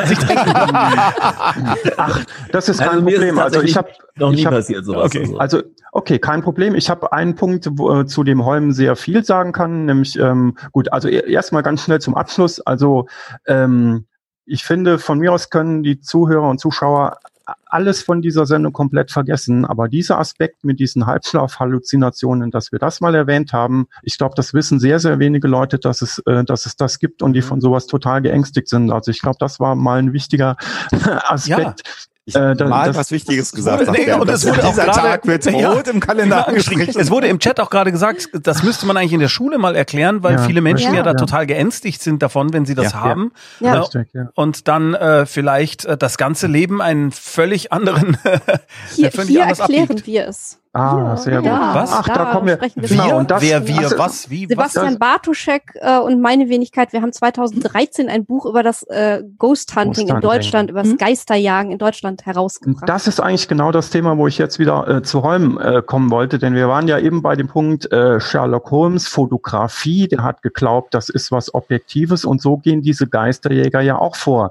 Ach, 1.96 2.24
das 2.50 2.68
ist 2.68 2.78
kein 2.78 2.88
Also 2.88 3.00
Problem. 3.02 3.38
Also 3.38 3.62
ich 3.62 3.76
habe 3.76 3.88
noch 4.16 4.30
nie 4.30 4.44
hab, 4.44 4.52
passiert 4.52 4.84
sowas. 4.84 5.06
okay. 5.06 5.20
Also. 5.20 5.38
Also, 5.38 5.62
okay, 5.92 6.18
kein 6.18 6.42
Problem. 6.42 6.74
Ich 6.74 6.90
habe 6.90 7.12
einen 7.12 7.34
Punkt, 7.34 7.68
wo, 7.72 8.00
äh, 8.00 8.06
zu 8.06 8.24
dem 8.24 8.44
Holm 8.44 8.72
sehr 8.72 8.96
viel 8.96 9.24
sagen 9.24 9.52
kann, 9.52 9.86
nämlich, 9.86 10.18
ähm, 10.18 10.56
gut, 10.72 10.92
also 10.92 11.08
e- 11.08 11.30
erstmal 11.30 11.62
ganz 11.62 11.82
schnell 11.82 12.00
zum 12.00 12.14
Abschluss. 12.14 12.60
Also, 12.60 13.06
ähm, 13.46 14.06
ich 14.44 14.64
finde, 14.64 14.98
von 14.98 15.18
mir 15.18 15.32
aus 15.32 15.50
können 15.50 15.82
die 15.82 16.00
Zuhörer 16.00 16.48
und 16.48 16.58
Zuschauer 16.58 17.18
alles 17.66 18.02
von 18.02 18.22
dieser 18.22 18.46
Sendung 18.46 18.72
komplett 18.72 19.10
vergessen. 19.10 19.64
Aber 19.64 19.88
dieser 19.88 20.18
Aspekt 20.18 20.64
mit 20.64 20.80
diesen 20.80 21.06
Halbschlaf-Halluzinationen, 21.06 22.50
dass 22.50 22.72
wir 22.72 22.78
das 22.78 23.00
mal 23.00 23.14
erwähnt 23.14 23.52
haben, 23.52 23.86
ich 24.02 24.18
glaube, 24.18 24.34
das 24.36 24.54
wissen 24.54 24.78
sehr, 24.78 24.98
sehr 24.98 25.18
wenige 25.18 25.48
Leute, 25.48 25.78
dass 25.78 26.02
es, 26.02 26.18
äh, 26.26 26.44
dass 26.44 26.66
es 26.66 26.76
das 26.76 26.98
gibt 26.98 27.22
und 27.22 27.32
die 27.32 27.42
von 27.42 27.60
sowas 27.60 27.86
total 27.86 28.22
geängstigt 28.22 28.68
sind. 28.68 28.90
Also 28.90 29.10
ich 29.10 29.20
glaube, 29.20 29.38
das 29.40 29.60
war 29.60 29.74
mal 29.74 29.98
ein 29.98 30.12
wichtiger 30.12 30.56
Aspekt. 31.28 31.82
Ich 32.24 32.36
Äh, 32.36 32.54
da- 32.54 32.68
mal 32.68 32.86
das- 32.86 32.96
was 32.96 33.10
Wichtiges 33.10 33.50
gesagt. 33.54 33.90
Nee, 33.90 34.12
und 34.12 34.28
es 34.28 34.42
Das- 34.42 34.46
wurde 34.50 34.64
auch 34.64 34.70
dieser 34.70 34.84
gerade- 34.84 34.98
Tag 35.00 35.26
wird 35.26 35.44
Ja. 35.46 35.72
rot 35.72 35.88
im 35.88 35.98
Kalender 35.98 36.46
angeschrieben. 36.48 36.88
Es 36.96 37.10
wurde 37.10 37.26
im 37.26 37.40
Chat 37.40 37.58
auch 37.58 37.68
gerade 37.68 37.90
gesagt, 37.90 38.28
das 38.32 38.62
müsste 38.62 38.86
man 38.86 38.96
eigentlich 38.96 39.12
in 39.14 39.18
der 39.20 39.28
Schule 39.28 39.58
mal 39.58 39.74
erklären, 39.74 40.22
weil 40.22 40.34
Ja, 40.36 40.42
viele 40.42 40.60
Menschen 40.60 40.92
ja, 40.92 40.98
ja. 40.98 41.02
da 41.02 41.10
Ja. 41.10 41.16
total 41.16 41.46
geängstigt 41.46 42.00
sind 42.00 42.22
davon, 42.22 42.52
wenn 42.52 42.64
sie 42.64 42.76
das 42.76 42.94
haben. 42.94 43.32
Ja. 43.58 43.82
Äh, 43.82 44.04
ja. 44.12 44.28
Und 44.36 44.68
dann 44.68 44.94
äh, 44.94 45.26
vielleicht 45.26 45.84
äh, 45.84 45.96
das 45.96 46.16
ganze 46.16 46.46
Leben 46.46 46.80
einen 46.80 47.10
völlig 47.10 47.72
anderen 47.72 48.16
Hier, 48.94 49.10
völlig 49.10 49.30
hier 49.30 49.42
anders 49.42 49.58
erklären 49.58 49.84
abbiegt. 49.90 50.06
wir 50.06 50.28
es. 50.28 50.58
Ah, 50.74 50.96
Ja, 50.96 51.16
sehr 51.18 51.36
gut. 51.36 51.46
ja, 51.46 51.74
Was? 51.74 51.92
Ach, 51.92 52.08
da 52.08 52.24
kommen 52.32 52.46
wir. 52.46 52.58
wir 52.60 52.88
Genau, 52.88 53.18
und 53.18 53.30
das, 53.30 53.42
Wer, 53.42 53.66
wir, 53.68 53.78
also, 53.78 53.98
was, 53.98 54.30
wie, 54.30 54.44
was? 54.44 54.72
Sebastian 54.72 54.98
Bartuschek 54.98 55.74
äh, 55.74 55.98
und 55.98 56.20
meine 56.20 56.48
Wenigkeit, 56.48 56.92
wir 56.94 57.02
haben 57.02 57.12
2013 57.12 58.08
ein 58.08 58.24
Buch 58.24 58.46
über 58.46 58.62
das 58.62 58.82
äh, 58.84 59.22
Ghost 59.38 59.76
Hunting 59.76 60.08
in. 60.08 60.20
Deutschland, 60.22 60.70
über 60.70 60.82
das 60.82 60.92
Mhm. 60.92 60.98
Geisterjagen 60.98 61.72
in 61.72 61.78
Deutschland 61.78 62.22
Und 62.22 62.26
herausgebracht. 62.26 62.88
Das 62.88 63.06
ist 63.06 63.20
eigentlich 63.20 63.48
genau 63.48 63.70
das 63.70 63.90
Thema, 63.90 64.16
wo 64.16 64.26
ich 64.26 64.38
jetzt 64.38 64.58
wieder 64.58 64.88
äh, 64.88 65.02
zu 65.02 65.22
Holm 65.22 65.58
äh, 65.58 65.82
kommen 65.82 66.10
wollte, 66.10 66.38
denn 66.38 66.54
wir 66.54 66.68
waren 66.68 66.88
ja 66.88 66.98
eben 66.98 67.20
bei 67.20 67.36
dem 67.36 67.48
Punkt 67.48 67.90
äh, 67.92 68.18
Sherlock 68.20 68.70
Holmes, 68.70 69.06
Fotografie, 69.08 70.08
der 70.08 70.22
hat 70.22 70.40
geglaubt, 70.42 70.94
das 70.94 71.08
ist 71.10 71.30
was 71.32 71.52
Objektives 71.54 72.24
und 72.24 72.40
so 72.40 72.56
gehen 72.56 72.80
diese 72.82 73.06
Geisterjäger 73.06 73.80
ja 73.82 73.98
auch 73.98 74.16
vor. 74.16 74.50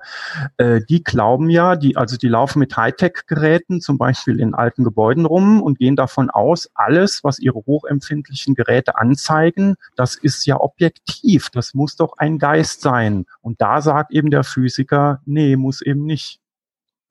Äh, 0.57 0.81
die 0.87 1.03
glauben 1.03 1.49
ja, 1.49 1.75
die, 1.75 1.97
also 1.97 2.15
die 2.17 2.27
laufen 2.27 2.59
mit 2.59 2.77
Hightech-Geräten, 2.77 3.81
zum 3.81 3.97
Beispiel 3.97 4.39
in 4.39 4.53
alten 4.53 4.83
Gebäuden 4.83 5.25
rum 5.25 5.61
und 5.61 5.79
gehen 5.79 5.95
davon 6.11 6.29
aus, 6.29 6.69
alles, 6.75 7.23
was 7.23 7.39
ihre 7.39 7.63
hochempfindlichen 7.65 8.53
Geräte 8.53 8.97
anzeigen, 8.97 9.75
das 9.95 10.15
ist 10.15 10.45
ja 10.45 10.59
objektiv, 10.59 11.49
das 11.51 11.73
muss 11.73 11.95
doch 11.95 12.17
ein 12.17 12.37
Geist 12.37 12.81
sein. 12.81 13.25
Und 13.41 13.61
da 13.61 13.81
sagt 13.81 14.11
eben 14.11 14.29
der 14.29 14.43
Physiker, 14.43 15.21
nee, 15.25 15.55
muss 15.55 15.81
eben 15.81 16.05
nicht. 16.05 16.39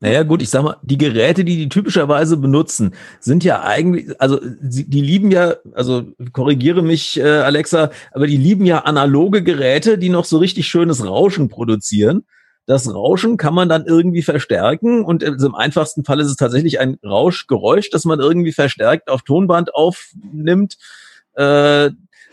Naja, 0.03 0.23
gut, 0.23 0.41
ich 0.41 0.49
sag 0.49 0.63
mal, 0.63 0.77
die 0.83 0.97
Geräte, 0.97 1.45
die 1.45 1.57
die 1.57 1.69
typischerweise 1.69 2.39
benutzen, 2.39 2.95
sind 3.21 3.45
ja 3.45 3.63
eigentlich, 3.63 4.19
also 4.19 4.41
die 4.43 5.03
lieben 5.03 5.31
ja, 5.31 5.57
also 5.75 6.05
korrigiere 6.33 6.83
mich, 6.83 7.21
äh, 7.21 7.25
Alexa, 7.25 7.91
aber 8.13 8.27
die 8.27 8.39
lieben 8.39 8.65
ja 8.65 8.79
analoge 8.79 9.43
Geräte, 9.43 9.99
die 9.99 10.09
noch 10.09 10.25
so 10.25 10.39
richtig 10.39 10.69
schönes 10.69 11.05
Rauschen 11.05 11.51
produzieren. 11.51 12.25
Das 12.67 12.93
Rauschen 12.93 13.37
kann 13.37 13.55
man 13.55 13.69
dann 13.69 13.87
irgendwie 13.87 14.23
verstärken 14.23 15.05
und 15.05 15.23
im 15.23 15.55
einfachsten 15.55 16.05
Fall 16.05 16.21
ist 16.21 16.29
es 16.29 16.37
tatsächlich 16.37 16.79
ein 16.81 16.99
Rauschgeräusch, 17.05 17.91
das 17.91 18.05
man 18.05 18.21
irgendwie 18.21 18.53
verstärkt 18.53 19.11
auf 19.11 19.23
Tonband 19.23 19.75
aufnimmt. 19.75 20.77
Äh, 21.35 21.91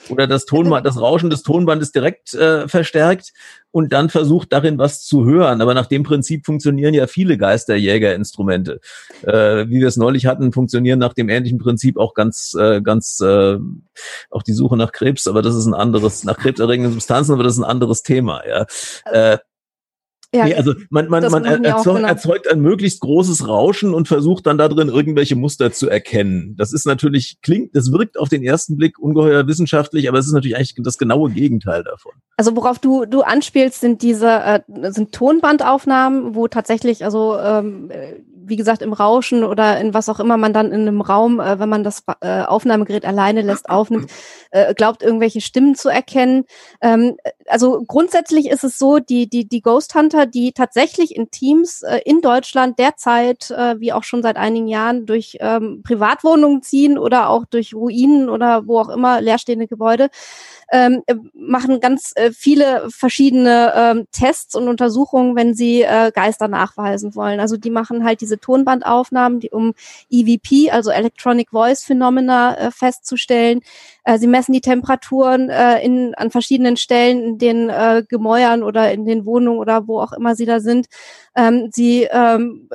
oder 0.09 0.27
das 0.27 0.45
Tonband, 0.45 0.85
das 0.85 0.99
Rauschen 0.99 1.29
des 1.29 1.43
Tonbandes 1.43 1.91
direkt 1.91 2.33
äh, 2.33 2.67
verstärkt 2.67 3.33
und 3.71 3.93
dann 3.93 4.09
versucht 4.09 4.53
darin 4.53 4.77
was 4.77 5.03
zu 5.03 5.25
hören. 5.25 5.61
Aber 5.61 5.73
nach 5.73 5.87
dem 5.87 6.03
Prinzip 6.03 6.45
funktionieren 6.45 6.93
ja 6.93 7.07
viele 7.07 7.37
Geisterjägerinstrumente. 7.37 8.79
Äh, 9.23 9.67
wie 9.67 9.79
wir 9.79 9.87
es 9.87 9.97
neulich 9.97 10.25
hatten, 10.25 10.53
funktionieren 10.53 10.99
nach 10.99 11.13
dem 11.13 11.29
ähnlichen 11.29 11.57
Prinzip 11.57 11.97
auch 11.97 12.13
ganz, 12.13 12.55
äh, 12.59 12.81
ganz 12.81 13.19
äh, 13.19 13.57
auch 14.29 14.43
die 14.43 14.53
Suche 14.53 14.77
nach 14.77 14.91
Krebs, 14.91 15.27
aber 15.27 15.41
das 15.41 15.55
ist 15.55 15.65
ein 15.65 15.73
anderes, 15.73 16.23
nach 16.23 16.37
krebserregenden 16.37 16.93
Substanzen, 16.93 17.33
aber 17.33 17.43
das 17.43 17.53
ist 17.53 17.59
ein 17.59 17.69
anderes 17.69 18.03
Thema, 18.03 18.43
ja. 18.47 18.65
Äh, 19.11 19.37
ja, 20.37 20.45
nee, 20.45 20.55
also 20.55 20.73
man, 20.89 21.09
man, 21.09 21.29
man 21.31 21.45
erzeugt, 21.45 21.97
genau. 21.97 22.07
erzeugt 22.07 22.51
ein 22.51 22.61
möglichst 22.61 23.01
großes 23.01 23.47
Rauschen 23.47 23.93
und 23.93 24.07
versucht 24.07 24.45
dann 24.47 24.57
da 24.57 24.67
drin 24.67 24.89
irgendwelche 24.89 25.35
Muster 25.35 25.71
zu 25.71 25.89
erkennen. 25.89 26.55
Das 26.57 26.73
ist 26.73 26.85
natürlich, 26.85 27.39
klingt, 27.41 27.75
das 27.75 27.91
wirkt 27.91 28.19
auf 28.19 28.29
den 28.29 28.43
ersten 28.43 28.77
Blick 28.77 28.99
ungeheuer 28.99 29.47
wissenschaftlich, 29.47 30.07
aber 30.07 30.19
es 30.19 30.27
ist 30.27 30.33
natürlich 30.33 30.55
eigentlich 30.55 30.75
das 30.77 30.97
genaue 30.97 31.31
Gegenteil 31.31 31.83
davon. 31.83 32.13
Also 32.37 32.55
worauf 32.55 32.79
du 32.79 33.05
du 33.05 33.21
anspielst, 33.21 33.81
sind 33.81 34.01
diese 34.01 34.29
äh, 34.29 34.61
sind 34.91 35.11
Tonbandaufnahmen, 35.11 36.35
wo 36.35 36.47
tatsächlich 36.47 37.03
also 37.03 37.37
ähm, 37.37 37.89
äh, 37.89 38.13
wie 38.47 38.55
gesagt 38.55 38.81
im 38.81 38.93
Rauschen 38.93 39.43
oder 39.43 39.79
in 39.79 39.93
was 39.93 40.09
auch 40.09 40.19
immer 40.19 40.37
man 40.37 40.53
dann 40.53 40.71
in 40.71 40.81
einem 40.81 41.01
Raum, 41.01 41.39
äh, 41.39 41.59
wenn 41.59 41.69
man 41.69 41.83
das 41.83 42.03
äh, 42.21 42.41
Aufnahmegerät 42.41 43.05
alleine 43.05 43.41
lässt, 43.41 43.69
aufnimmt, 43.69 44.11
äh, 44.51 44.73
glaubt 44.73 45.03
irgendwelche 45.03 45.41
Stimmen 45.41 45.75
zu 45.75 45.89
erkennen. 45.89 46.45
Ähm, 46.81 47.17
also 47.47 47.83
grundsätzlich 47.87 48.47
ist 48.49 48.63
es 48.63 48.77
so, 48.77 48.99
die 48.99 49.29
die 49.29 49.47
die 49.47 49.61
Ghost 49.61 49.95
Hunter, 49.95 50.25
die 50.25 50.53
tatsächlich 50.53 51.15
in 51.15 51.29
Teams 51.31 51.81
äh, 51.83 51.99
in 52.05 52.21
Deutschland 52.21 52.79
derzeit 52.79 53.51
äh, 53.51 53.79
wie 53.79 53.93
auch 53.93 54.03
schon 54.03 54.23
seit 54.23 54.37
einigen 54.37 54.67
Jahren 54.67 55.05
durch 55.05 55.37
ähm, 55.39 55.81
Privatwohnungen 55.83 56.61
ziehen 56.61 56.97
oder 56.97 57.29
auch 57.29 57.45
durch 57.45 57.73
Ruinen 57.73 58.29
oder 58.29 58.67
wo 58.67 58.79
auch 58.79 58.89
immer 58.89 59.21
leerstehende 59.21 59.67
Gebäude 59.67 60.09
ähm, 60.71 61.03
äh, 61.07 61.15
machen 61.33 61.79
ganz 61.79 62.11
äh, 62.15 62.31
viele 62.31 62.87
verschiedene 62.89 63.73
ähm, 63.75 64.07
Tests 64.11 64.55
und 64.55 64.67
Untersuchungen, 64.67 65.35
wenn 65.35 65.53
sie 65.53 65.83
äh, 65.83 66.11
Geister 66.13 66.47
nachweisen 66.47 67.15
wollen. 67.15 67.39
Also 67.39 67.57
die 67.57 67.69
machen 67.69 68.03
halt 68.03 68.21
diese 68.21 68.36
Tonbandaufnahmen, 68.39 69.39
die 69.39 69.49
um 69.49 69.73
EVP, 70.09 70.71
also 70.71 70.91
Electronic 70.91 71.49
Voice 71.51 71.83
Phenomena, 71.83 72.55
äh, 72.57 72.71
festzustellen. 72.71 73.61
Äh, 74.03 74.17
sie 74.19 74.27
messen 74.27 74.53
die 74.53 74.61
Temperaturen 74.61 75.49
äh, 75.49 75.83
in, 75.83 76.15
an 76.15 76.31
verschiedenen 76.31 76.77
Stellen 76.77 77.23
in 77.23 77.37
den 77.37 77.69
äh, 77.69 78.03
Gemäuern 78.07 78.63
oder 78.63 78.91
in 78.91 79.05
den 79.05 79.25
Wohnungen 79.25 79.59
oder 79.59 79.87
wo 79.87 79.99
auch 79.99 80.13
immer 80.13 80.35
sie 80.35 80.45
da 80.45 80.59
sind. 80.59 80.87
Ähm, 81.35 81.69
sie 81.71 82.07
ähm, 82.11 82.69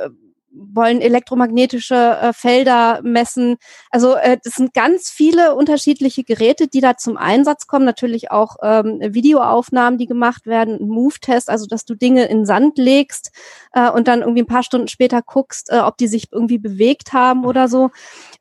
wollen 0.55 1.01
elektromagnetische 1.01 1.95
äh, 1.95 2.33
Felder 2.33 3.01
messen. 3.03 3.57
Also 3.91 4.15
äh, 4.15 4.39
das 4.43 4.55
sind 4.55 4.75
ganz 4.75 5.11
viele 5.11 5.55
unterschiedliche 5.55 6.25
Geräte, 6.25 6.69
die 6.69 6.81
da 6.81 6.97
zum 6.97 7.17
Einsatz 7.17 7.67
kommen. 7.67 7.85
Natürlich 7.85 8.31
auch 8.31 8.57
ähm, 8.63 8.99
Videoaufnahmen, 9.01 9.99
die 9.99 10.07
gemacht 10.07 10.47
werden, 10.47 10.87
Move-Test, 10.87 11.49
also 11.49 11.67
dass 11.67 11.85
du 11.85 11.95
Dinge 11.95 12.25
in 12.27 12.45
Sand 12.47 12.79
legst 12.79 13.33
äh, 13.73 13.91
und 13.91 14.09
dann 14.09 14.21
irgendwie 14.21 14.43
ein 14.43 14.47
paar 14.47 14.63
Stunden 14.63 14.89
später 14.89 15.23
guckst, 15.23 15.71
äh, 15.71 15.79
ob 15.79 15.97
die 15.97 16.09
sich 16.09 16.29
irgendwie 16.31 16.59
bewegt 16.59 17.13
haben 17.13 17.45
oder 17.45 17.69
so. 17.69 17.91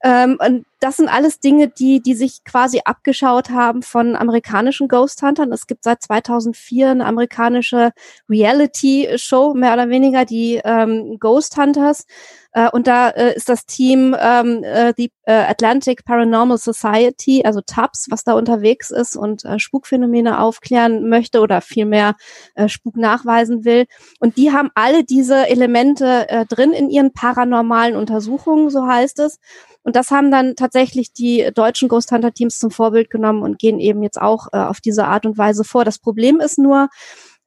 Ähm, 0.04 0.38
und 0.40 0.66
das 0.82 0.98
sind 0.98 1.10
alles 1.10 1.40
Dinge, 1.40 1.68
die, 1.68 2.02
die 2.02 2.16
sich 2.16 2.44
quasi 2.44 2.82
abgeschaut 2.84 3.52
haben 3.52 3.84
von 3.84 4.16
amerikanischen 4.16 4.88
Ghost 4.88 5.22
Huntern. 5.22 5.52
Es 5.52 5.68
gibt 5.68 5.84
seit 5.84 6.02
2004 6.02 6.90
eine 6.90 7.06
amerikanische 7.06 7.92
Reality-Show, 8.28 9.54
mehr 9.54 9.74
oder 9.74 9.90
weniger, 9.90 10.26
die 10.26 10.60
ähm, 10.64 11.18
Ghost 11.20 11.56
Hunters. 11.56 12.08
Äh, 12.54 12.70
und 12.72 12.88
da 12.88 13.10
äh, 13.10 13.36
ist 13.36 13.50
das 13.50 13.66
Team 13.66 14.16
ähm, 14.20 14.64
äh, 14.64 14.94
die 14.94 15.12
äh, 15.24 15.34
Atlantic 15.34 16.04
Paranormal 16.06 16.58
Society, 16.58 17.44
also 17.46 17.62
TAPS, 17.66 18.08
was 18.10 18.24
da 18.24 18.34
unterwegs 18.34 18.92
ist 18.92 19.16
und 19.16 19.46
äh, 19.46 19.60
Spukphänomene 19.60 20.40
aufklären 20.40 21.08
möchte 21.08 21.40
oder 21.40 21.62
vielmehr 21.62 22.16
äh, 22.56 22.68
Spuk 22.68 22.98
nachweisen 22.98 23.64
will. 23.64 23.86
Und 24.20 24.38
die 24.38 24.52
haben 24.52 24.70
alle 24.76 25.04
diese 25.04 25.48
Elemente 25.48 26.30
äh, 26.30 26.46
drin 26.46 26.74
in 26.74 26.90
ihren 26.90 27.14
paranormalen 27.14 27.96
Untersuchungen, 27.96 28.70
so 28.70 28.86
heißt 28.86 29.20
es. 29.20 29.40
Und 29.84 29.96
das 29.96 30.12
haben 30.12 30.30
dann 30.30 30.56
tatsächlich 30.56 31.12
die 31.14 31.50
deutschen 31.56 31.90
Ghost 31.90 32.12
Hunter 32.12 32.34
Teams 32.34 32.60
zum 32.60 32.70
Vorbild 32.70 33.10
genommen 33.10 33.42
und 33.42 33.58
gehen 33.58 33.80
eben 33.80 34.04
jetzt 34.04 34.22
auch 34.22 34.48
äh, 34.52 34.58
auf 34.58 34.80
diese 34.80 35.06
Art 35.06 35.26
und 35.26 35.38
Weise 35.38 35.64
vor. 35.64 35.86
Das 35.86 35.98
Problem 35.98 36.40
ist 36.40 36.60
nur, 36.60 36.90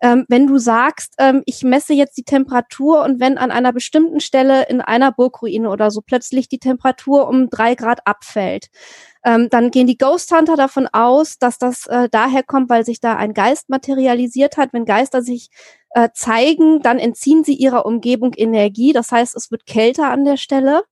ähm, 0.04 0.26
wenn 0.28 0.46
du 0.46 0.58
sagst, 0.58 1.14
ähm, 1.16 1.42
ich 1.46 1.62
messe 1.62 1.94
jetzt 1.94 2.18
die 2.18 2.24
Temperatur 2.24 3.02
und 3.04 3.20
wenn 3.20 3.38
an 3.38 3.50
einer 3.50 3.72
bestimmten 3.72 4.20
Stelle 4.20 4.66
in 4.68 4.82
einer 4.82 5.10
Burgruine 5.12 5.70
oder 5.70 5.90
so 5.90 6.02
plötzlich 6.02 6.46
die 6.46 6.58
Temperatur 6.58 7.26
um 7.26 7.48
drei 7.48 7.74
Grad 7.74 8.06
abfällt, 8.06 8.66
ähm, 9.24 9.48
dann 9.48 9.70
gehen 9.70 9.86
die 9.86 9.96
Ghost 9.96 10.30
Hunter 10.30 10.56
davon 10.56 10.86
aus, 10.92 11.38
dass 11.38 11.56
das 11.56 11.86
äh, 11.86 12.10
daher 12.10 12.42
kommt, 12.42 12.68
weil 12.68 12.84
sich 12.84 13.00
da 13.00 13.16
ein 13.16 13.32
Geist 13.32 13.70
materialisiert 13.70 14.58
hat. 14.58 14.74
Wenn 14.74 14.84
Geister 14.84 15.22
sich 15.22 15.48
äh, 15.94 16.10
zeigen, 16.12 16.82
dann 16.82 16.98
entziehen 16.98 17.42
sie 17.42 17.54
ihrer 17.54 17.86
Umgebung 17.86 18.34
Energie. 18.36 18.92
Das 18.92 19.10
heißt, 19.10 19.34
es 19.34 19.50
wird 19.50 19.64
kälter 19.64 20.10
an 20.10 20.26
der 20.26 20.36
Stelle. 20.36 20.82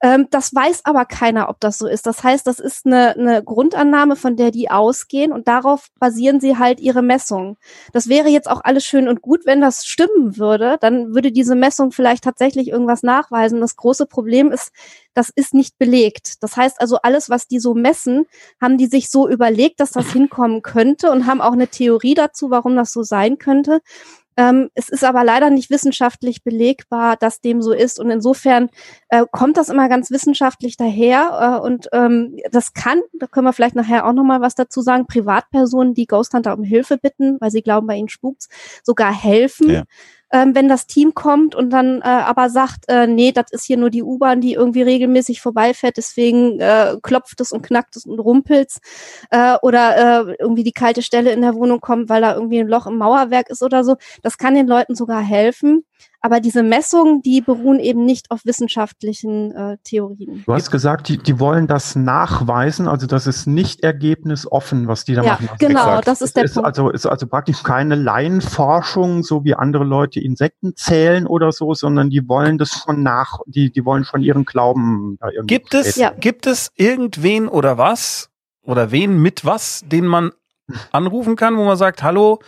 Ähm, 0.00 0.28
das 0.30 0.54
weiß 0.54 0.82
aber 0.84 1.04
keiner, 1.04 1.48
ob 1.48 1.58
das 1.60 1.78
so 1.78 1.88
ist. 1.88 2.06
Das 2.06 2.22
heißt, 2.22 2.46
das 2.46 2.60
ist 2.60 2.86
eine, 2.86 3.16
eine 3.16 3.42
Grundannahme, 3.42 4.14
von 4.14 4.36
der 4.36 4.52
die 4.52 4.70
ausgehen 4.70 5.32
und 5.32 5.48
darauf 5.48 5.88
basieren 5.98 6.40
sie 6.40 6.56
halt 6.56 6.78
ihre 6.78 7.02
Messungen. 7.02 7.56
Das 7.92 8.08
wäre 8.08 8.28
jetzt 8.28 8.48
auch 8.48 8.60
alles 8.62 8.84
schön 8.84 9.08
und 9.08 9.22
gut, 9.22 9.44
wenn 9.44 9.60
das 9.60 9.86
stimmen 9.86 10.36
würde, 10.36 10.76
dann 10.80 11.14
würde 11.14 11.32
diese 11.32 11.56
Messung 11.56 11.90
vielleicht 11.90 12.22
tatsächlich 12.24 12.68
irgendwas 12.68 13.02
nachweisen. 13.02 13.60
Das 13.60 13.76
große 13.76 14.06
Problem 14.06 14.52
ist, 14.52 14.70
das 15.14 15.30
ist 15.30 15.52
nicht 15.52 15.78
belegt. 15.78 16.44
Das 16.44 16.56
heißt 16.56 16.80
also, 16.80 16.98
alles, 17.02 17.28
was 17.28 17.48
die 17.48 17.58
so 17.58 17.74
messen, 17.74 18.26
haben 18.60 18.78
die 18.78 18.86
sich 18.86 19.10
so 19.10 19.28
überlegt, 19.28 19.80
dass 19.80 19.90
das 19.90 20.12
hinkommen 20.12 20.62
könnte 20.62 21.10
und 21.10 21.26
haben 21.26 21.40
auch 21.40 21.52
eine 21.52 21.68
Theorie 21.68 22.14
dazu, 22.14 22.50
warum 22.50 22.76
das 22.76 22.92
so 22.92 23.02
sein 23.02 23.38
könnte. 23.38 23.80
Ähm, 24.38 24.70
es 24.74 24.88
ist 24.88 25.02
aber 25.02 25.24
leider 25.24 25.50
nicht 25.50 25.68
wissenschaftlich 25.68 26.44
belegbar, 26.44 27.16
dass 27.16 27.40
dem 27.40 27.60
so 27.60 27.72
ist. 27.72 27.98
Und 27.98 28.08
insofern 28.08 28.70
äh, 29.08 29.24
kommt 29.32 29.56
das 29.56 29.68
immer 29.68 29.88
ganz 29.88 30.12
wissenschaftlich 30.12 30.76
daher. 30.76 31.58
Äh, 31.60 31.66
und 31.66 31.88
ähm, 31.92 32.36
das 32.52 32.72
kann, 32.72 33.00
da 33.18 33.26
können 33.26 33.46
wir 33.46 33.52
vielleicht 33.52 33.74
nachher 33.74 34.06
auch 34.06 34.12
nochmal 34.12 34.40
was 34.40 34.54
dazu 34.54 34.80
sagen, 34.80 35.06
Privatpersonen, 35.08 35.92
die 35.92 36.06
Ghost 36.06 36.32
Hunter 36.34 36.56
um 36.56 36.62
Hilfe 36.62 36.98
bitten, 36.98 37.36
weil 37.40 37.50
sie 37.50 37.62
glauben, 37.62 37.88
bei 37.88 37.96
ihnen 37.96 38.08
spukt's, 38.08 38.48
sogar 38.84 39.12
helfen. 39.12 39.70
Ja 39.70 39.82
ähm, 40.32 40.54
wenn 40.54 40.68
das 40.68 40.86
Team 40.86 41.14
kommt 41.14 41.54
und 41.54 41.70
dann 41.70 42.00
äh, 42.00 42.04
aber 42.04 42.50
sagt, 42.50 42.84
äh, 42.88 43.06
nee, 43.06 43.32
das 43.32 43.46
ist 43.50 43.64
hier 43.64 43.76
nur 43.76 43.90
die 43.90 44.02
U-Bahn, 44.02 44.40
die 44.40 44.54
irgendwie 44.54 44.82
regelmäßig 44.82 45.40
vorbeifährt, 45.40 45.96
deswegen 45.96 46.60
äh, 46.60 46.96
klopft 47.02 47.40
es 47.40 47.52
und 47.52 47.62
knackt 47.62 47.96
es 47.96 48.04
und 48.04 48.18
rumpelt's 48.18 48.80
äh, 49.30 49.56
oder 49.62 50.28
äh, 50.28 50.36
irgendwie 50.38 50.64
die 50.64 50.72
kalte 50.72 51.02
Stelle 51.02 51.32
in 51.32 51.40
der 51.42 51.54
Wohnung 51.54 51.80
kommt, 51.80 52.08
weil 52.08 52.22
da 52.22 52.34
irgendwie 52.34 52.60
ein 52.60 52.68
Loch 52.68 52.86
im 52.86 52.98
Mauerwerk 52.98 53.48
ist 53.50 53.62
oder 53.62 53.84
so. 53.84 53.96
Das 54.22 54.38
kann 54.38 54.54
den 54.54 54.66
Leuten 54.66 54.94
sogar 54.94 55.22
helfen. 55.22 55.84
Aber 56.20 56.40
diese 56.40 56.64
Messungen, 56.64 57.22
die 57.22 57.40
beruhen 57.40 57.78
eben 57.78 58.04
nicht 58.04 58.32
auf 58.32 58.44
wissenschaftlichen 58.44 59.52
äh, 59.52 59.76
Theorien. 59.84 60.42
Du 60.44 60.52
hast 60.52 60.70
gesagt, 60.70 61.08
die, 61.08 61.18
die 61.18 61.38
wollen 61.38 61.68
das 61.68 61.94
nachweisen, 61.94 62.88
also 62.88 63.06
das 63.06 63.28
ist 63.28 63.46
nicht 63.46 63.84
ergebnisoffen, 63.84 64.88
was 64.88 65.04
die 65.04 65.14
da 65.14 65.22
ja, 65.22 65.32
machen. 65.32 65.48
Genau, 65.60 65.84
gesagt. 65.84 66.08
das 66.08 66.20
ist 66.20 66.36
der 66.36 66.44
ist 66.44 66.54
Punkt. 66.54 66.66
Also 66.66 66.90
ist 66.90 67.06
also 67.06 67.26
praktisch 67.28 67.62
keine 67.62 67.94
Laienforschung, 67.94 69.22
so 69.22 69.44
wie 69.44 69.54
andere 69.54 69.84
Leute 69.84 70.18
Insekten 70.18 70.74
zählen 70.74 71.26
oder 71.26 71.52
so, 71.52 71.72
sondern 71.74 72.10
die 72.10 72.28
wollen 72.28 72.58
das 72.58 72.82
schon 72.84 73.04
nach, 73.04 73.38
die, 73.46 73.70
die 73.70 73.84
wollen 73.84 74.04
schon 74.04 74.22
ihren 74.22 74.44
Glauben 74.44 75.18
da 75.20 75.28
irgendwie. 75.28 75.54
Gibt 75.54 75.74
es, 75.74 75.94
ja. 75.94 76.10
gibt 76.10 76.48
es 76.48 76.72
irgendwen 76.74 77.46
oder 77.46 77.78
was 77.78 78.30
oder 78.62 78.90
wen 78.90 79.22
mit 79.22 79.44
was, 79.44 79.84
den 79.86 80.06
man 80.06 80.32
anrufen 80.92 81.36
kann, 81.36 81.56
wo 81.56 81.64
man 81.64 81.76
sagt, 81.76 82.02
hallo, 82.02 82.40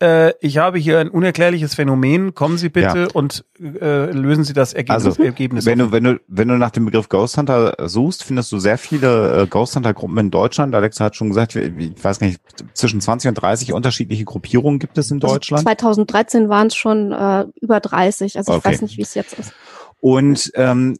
äh, 0.00 0.32
ich 0.40 0.58
habe 0.58 0.78
hier 0.78 1.00
ein 1.00 1.08
unerklärliches 1.08 1.74
Phänomen, 1.74 2.34
kommen 2.34 2.56
Sie 2.56 2.68
bitte 2.68 2.98
ja. 2.98 3.08
und 3.14 3.44
äh, 3.60 4.10
lösen 4.12 4.44
Sie 4.44 4.52
das 4.52 4.72
Ergebnis. 4.72 5.06
Also, 5.06 5.22
Ergebnis 5.22 5.66
wenn 5.66 5.78
du, 5.80 5.90
wenn 5.90 6.04
du, 6.04 6.20
wenn 6.28 6.48
du 6.48 6.56
nach 6.56 6.70
dem 6.70 6.84
Begriff 6.84 7.08
Ghost 7.08 7.36
Hunter 7.36 7.74
suchst, 7.88 8.22
findest 8.22 8.52
du 8.52 8.58
sehr 8.58 8.78
viele 8.78 9.42
äh, 9.42 9.46
Ghost 9.46 9.74
Hunter 9.74 9.94
Gruppen 9.94 10.18
in 10.18 10.30
Deutschland. 10.30 10.74
Alexa 10.74 11.06
hat 11.06 11.16
schon 11.16 11.28
gesagt, 11.28 11.56
ich 11.56 12.04
weiß 12.04 12.20
nicht, 12.20 12.40
zwischen 12.74 13.00
20 13.00 13.30
und 13.30 13.34
30 13.34 13.72
unterschiedliche 13.72 14.24
Gruppierungen 14.24 14.78
gibt 14.78 14.98
es 14.98 15.10
in 15.10 15.22
also 15.22 15.34
Deutschland. 15.34 15.64
2013 15.64 16.48
waren 16.48 16.68
es 16.68 16.76
schon 16.76 17.10
äh, 17.10 17.46
über 17.60 17.80
30, 17.80 18.38
also 18.38 18.52
okay. 18.52 18.58
ich 18.58 18.64
weiß 18.72 18.82
nicht, 18.82 18.98
wie 18.98 19.02
es 19.02 19.14
jetzt 19.14 19.38
ist. 19.38 19.52
Und 20.00 20.52
ähm, 20.54 20.96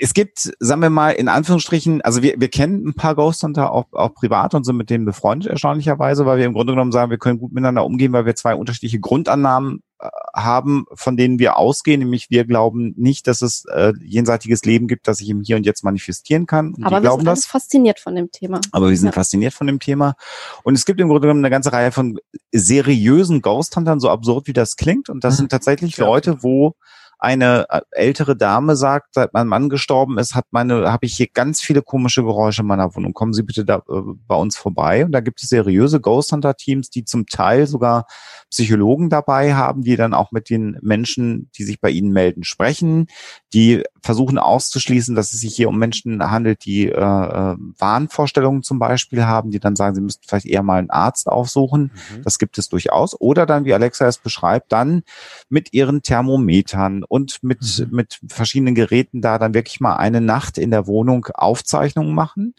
es 0.00 0.14
gibt, 0.14 0.52
sagen 0.60 0.82
wir 0.82 0.90
mal, 0.90 1.10
in 1.10 1.28
Anführungsstrichen, 1.28 2.02
also 2.02 2.22
wir, 2.22 2.34
wir 2.38 2.48
kennen 2.48 2.86
ein 2.88 2.94
paar 2.94 3.14
Ghost 3.14 3.42
Hunter 3.42 3.72
auch, 3.72 3.86
auch 3.92 4.14
privat 4.14 4.54
und 4.54 4.64
sind 4.64 4.76
mit 4.76 4.90
denen 4.90 5.04
befreundet, 5.04 5.50
erstaunlicherweise, 5.50 6.26
weil 6.26 6.38
wir 6.38 6.46
im 6.46 6.54
Grunde 6.54 6.72
genommen 6.72 6.92
sagen, 6.92 7.10
wir 7.10 7.18
können 7.18 7.38
gut 7.38 7.52
miteinander 7.52 7.84
umgehen, 7.84 8.12
weil 8.12 8.26
wir 8.26 8.34
zwei 8.34 8.54
unterschiedliche 8.54 9.00
Grundannahmen 9.00 9.82
äh, 10.00 10.08
haben, 10.34 10.86
von 10.94 11.16
denen 11.16 11.38
wir 11.38 11.56
ausgehen, 11.56 12.00
nämlich 12.00 12.30
wir 12.30 12.44
glauben 12.44 12.94
nicht, 12.96 13.26
dass 13.26 13.42
es 13.42 13.64
äh, 13.66 13.92
jenseitiges 14.00 14.64
Leben 14.64 14.88
gibt, 14.88 15.08
das 15.08 15.18
sich 15.18 15.28
im 15.30 15.42
Hier 15.42 15.56
und 15.56 15.66
Jetzt 15.66 15.84
manifestieren 15.84 16.46
kann. 16.46 16.74
Und 16.74 16.84
Aber 16.84 17.02
wir 17.02 17.12
sind 17.12 17.24
das. 17.24 17.46
fasziniert 17.46 17.98
von 17.98 18.14
dem 18.14 18.30
Thema. 18.30 18.60
Aber 18.72 18.90
wir 18.90 18.96
sind 18.96 19.06
ja. 19.06 19.12
fasziniert 19.12 19.54
von 19.54 19.66
dem 19.66 19.80
Thema. 19.80 20.14
Und 20.62 20.74
es 20.74 20.84
gibt 20.84 21.00
im 21.00 21.08
Grunde 21.08 21.22
genommen 21.22 21.44
eine 21.44 21.50
ganze 21.50 21.72
Reihe 21.72 21.92
von 21.92 22.18
seriösen 22.52 23.42
Ghost 23.42 23.76
Huntern, 23.76 24.00
so 24.00 24.10
absurd 24.10 24.46
wie 24.46 24.52
das 24.52 24.76
klingt. 24.76 25.08
Und 25.08 25.24
das 25.24 25.34
mhm. 25.34 25.38
sind 25.38 25.48
tatsächlich 25.50 25.96
Leute, 25.96 26.42
wo 26.42 26.74
eine 27.18 27.66
äh, 27.68 27.80
ältere 27.90 28.36
Dame 28.36 28.76
sagt, 28.76 29.14
seit 29.14 29.34
mein 29.34 29.48
Mann 29.48 29.68
gestorben 29.68 30.18
ist, 30.18 30.34
hat 30.34 30.46
meine, 30.50 30.90
habe 30.90 31.06
ich 31.06 31.16
hier 31.16 31.26
ganz 31.32 31.60
viele 31.60 31.82
komische 31.82 32.22
Geräusche 32.22 32.62
in 32.62 32.68
meiner 32.68 32.94
Wohnung. 32.94 33.12
Kommen 33.12 33.32
Sie 33.32 33.42
bitte 33.42 33.64
da 33.64 33.82
äh, 33.88 34.02
bei 34.26 34.36
uns 34.36 34.56
vorbei. 34.56 35.04
Und 35.04 35.12
da 35.12 35.20
gibt 35.20 35.42
es 35.42 35.48
seriöse 35.48 36.00
Ghost 36.00 36.32
Hunter 36.32 36.54
Teams, 36.54 36.90
die 36.90 37.04
zum 37.04 37.26
Teil 37.26 37.66
sogar 37.66 38.06
Psychologen 38.50 39.10
dabei 39.10 39.54
haben, 39.54 39.82
die 39.82 39.96
dann 39.96 40.14
auch 40.14 40.32
mit 40.32 40.48
den 40.48 40.78
Menschen, 40.80 41.50
die 41.58 41.64
sich 41.64 41.80
bei 41.80 41.90
ihnen 41.90 42.12
melden, 42.12 42.44
sprechen, 42.44 43.08
die 43.52 43.82
versuchen 44.02 44.38
auszuschließen, 44.38 45.14
dass 45.14 45.32
es 45.32 45.40
sich 45.40 45.54
hier 45.54 45.68
um 45.68 45.78
Menschen 45.78 46.22
handelt, 46.30 46.64
die 46.64 46.86
äh, 46.86 46.92
äh, 46.92 47.56
Wahnvorstellungen 47.78 48.62
zum 48.62 48.78
Beispiel 48.78 49.24
haben, 49.24 49.50
die 49.50 49.60
dann 49.60 49.76
sagen, 49.76 49.94
sie 49.94 50.00
müssten 50.00 50.24
vielleicht 50.26 50.46
eher 50.46 50.62
mal 50.62 50.78
einen 50.78 50.90
Arzt 50.90 51.26
aufsuchen. 51.26 51.90
Mhm. 52.14 52.22
Das 52.22 52.38
gibt 52.38 52.58
es 52.58 52.68
durchaus. 52.68 53.20
Oder 53.20 53.44
dann, 53.44 53.64
wie 53.64 53.74
Alexa 53.74 54.06
es 54.06 54.18
beschreibt, 54.18 54.72
dann 54.72 55.02
mit 55.48 55.72
ihren 55.72 56.02
Thermometern 56.02 57.04
und 57.08 57.42
mit, 57.42 57.60
mhm. 57.78 57.96
mit 57.96 58.20
verschiedenen 58.28 58.74
Geräten 58.74 59.20
da 59.20 59.38
dann 59.38 59.54
wirklich 59.54 59.80
mal 59.80 59.96
eine 59.96 60.20
Nacht 60.20 60.58
in 60.58 60.70
der 60.70 60.86
Wohnung 60.86 61.26
Aufzeichnungen 61.34 62.14
machen 62.14 62.54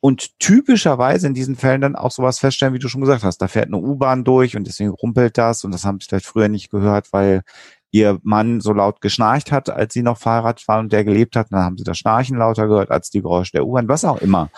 und 0.00 0.38
typischerweise 0.38 1.26
in 1.26 1.34
diesen 1.34 1.56
Fällen 1.56 1.80
dann 1.80 1.96
auch 1.96 2.12
sowas 2.12 2.38
feststellen, 2.38 2.74
wie 2.74 2.78
du 2.78 2.88
schon 2.88 3.00
gesagt 3.00 3.24
hast. 3.24 3.38
Da 3.38 3.48
fährt 3.48 3.66
eine 3.66 3.78
U-Bahn 3.78 4.24
durch 4.24 4.56
und 4.56 4.66
deswegen 4.66 4.90
rumpelt 4.90 5.36
das 5.36 5.64
und 5.64 5.72
das 5.72 5.84
haben 5.84 5.98
sie 6.00 6.06
vielleicht 6.08 6.26
früher 6.26 6.48
nicht 6.48 6.70
gehört, 6.70 7.12
weil 7.12 7.42
ihr 7.90 8.18
Mann 8.22 8.60
so 8.60 8.72
laut 8.72 9.00
geschnarcht 9.00 9.50
hat, 9.50 9.70
als 9.70 9.94
sie 9.94 10.02
noch 10.02 10.18
verheiratet 10.18 10.68
waren 10.68 10.80
und 10.80 10.92
der 10.92 11.04
gelebt 11.04 11.36
hat. 11.36 11.48
dann 11.50 11.64
haben 11.64 11.78
sie 11.78 11.84
das 11.84 11.98
Schnarchen 11.98 12.36
lauter 12.36 12.68
gehört 12.68 12.90
als 12.90 13.10
die 13.10 13.22
Geräusche 13.22 13.52
der 13.52 13.66
U-Bahn, 13.66 13.88
was 13.88 14.04
auch 14.04 14.20
immer. 14.20 14.50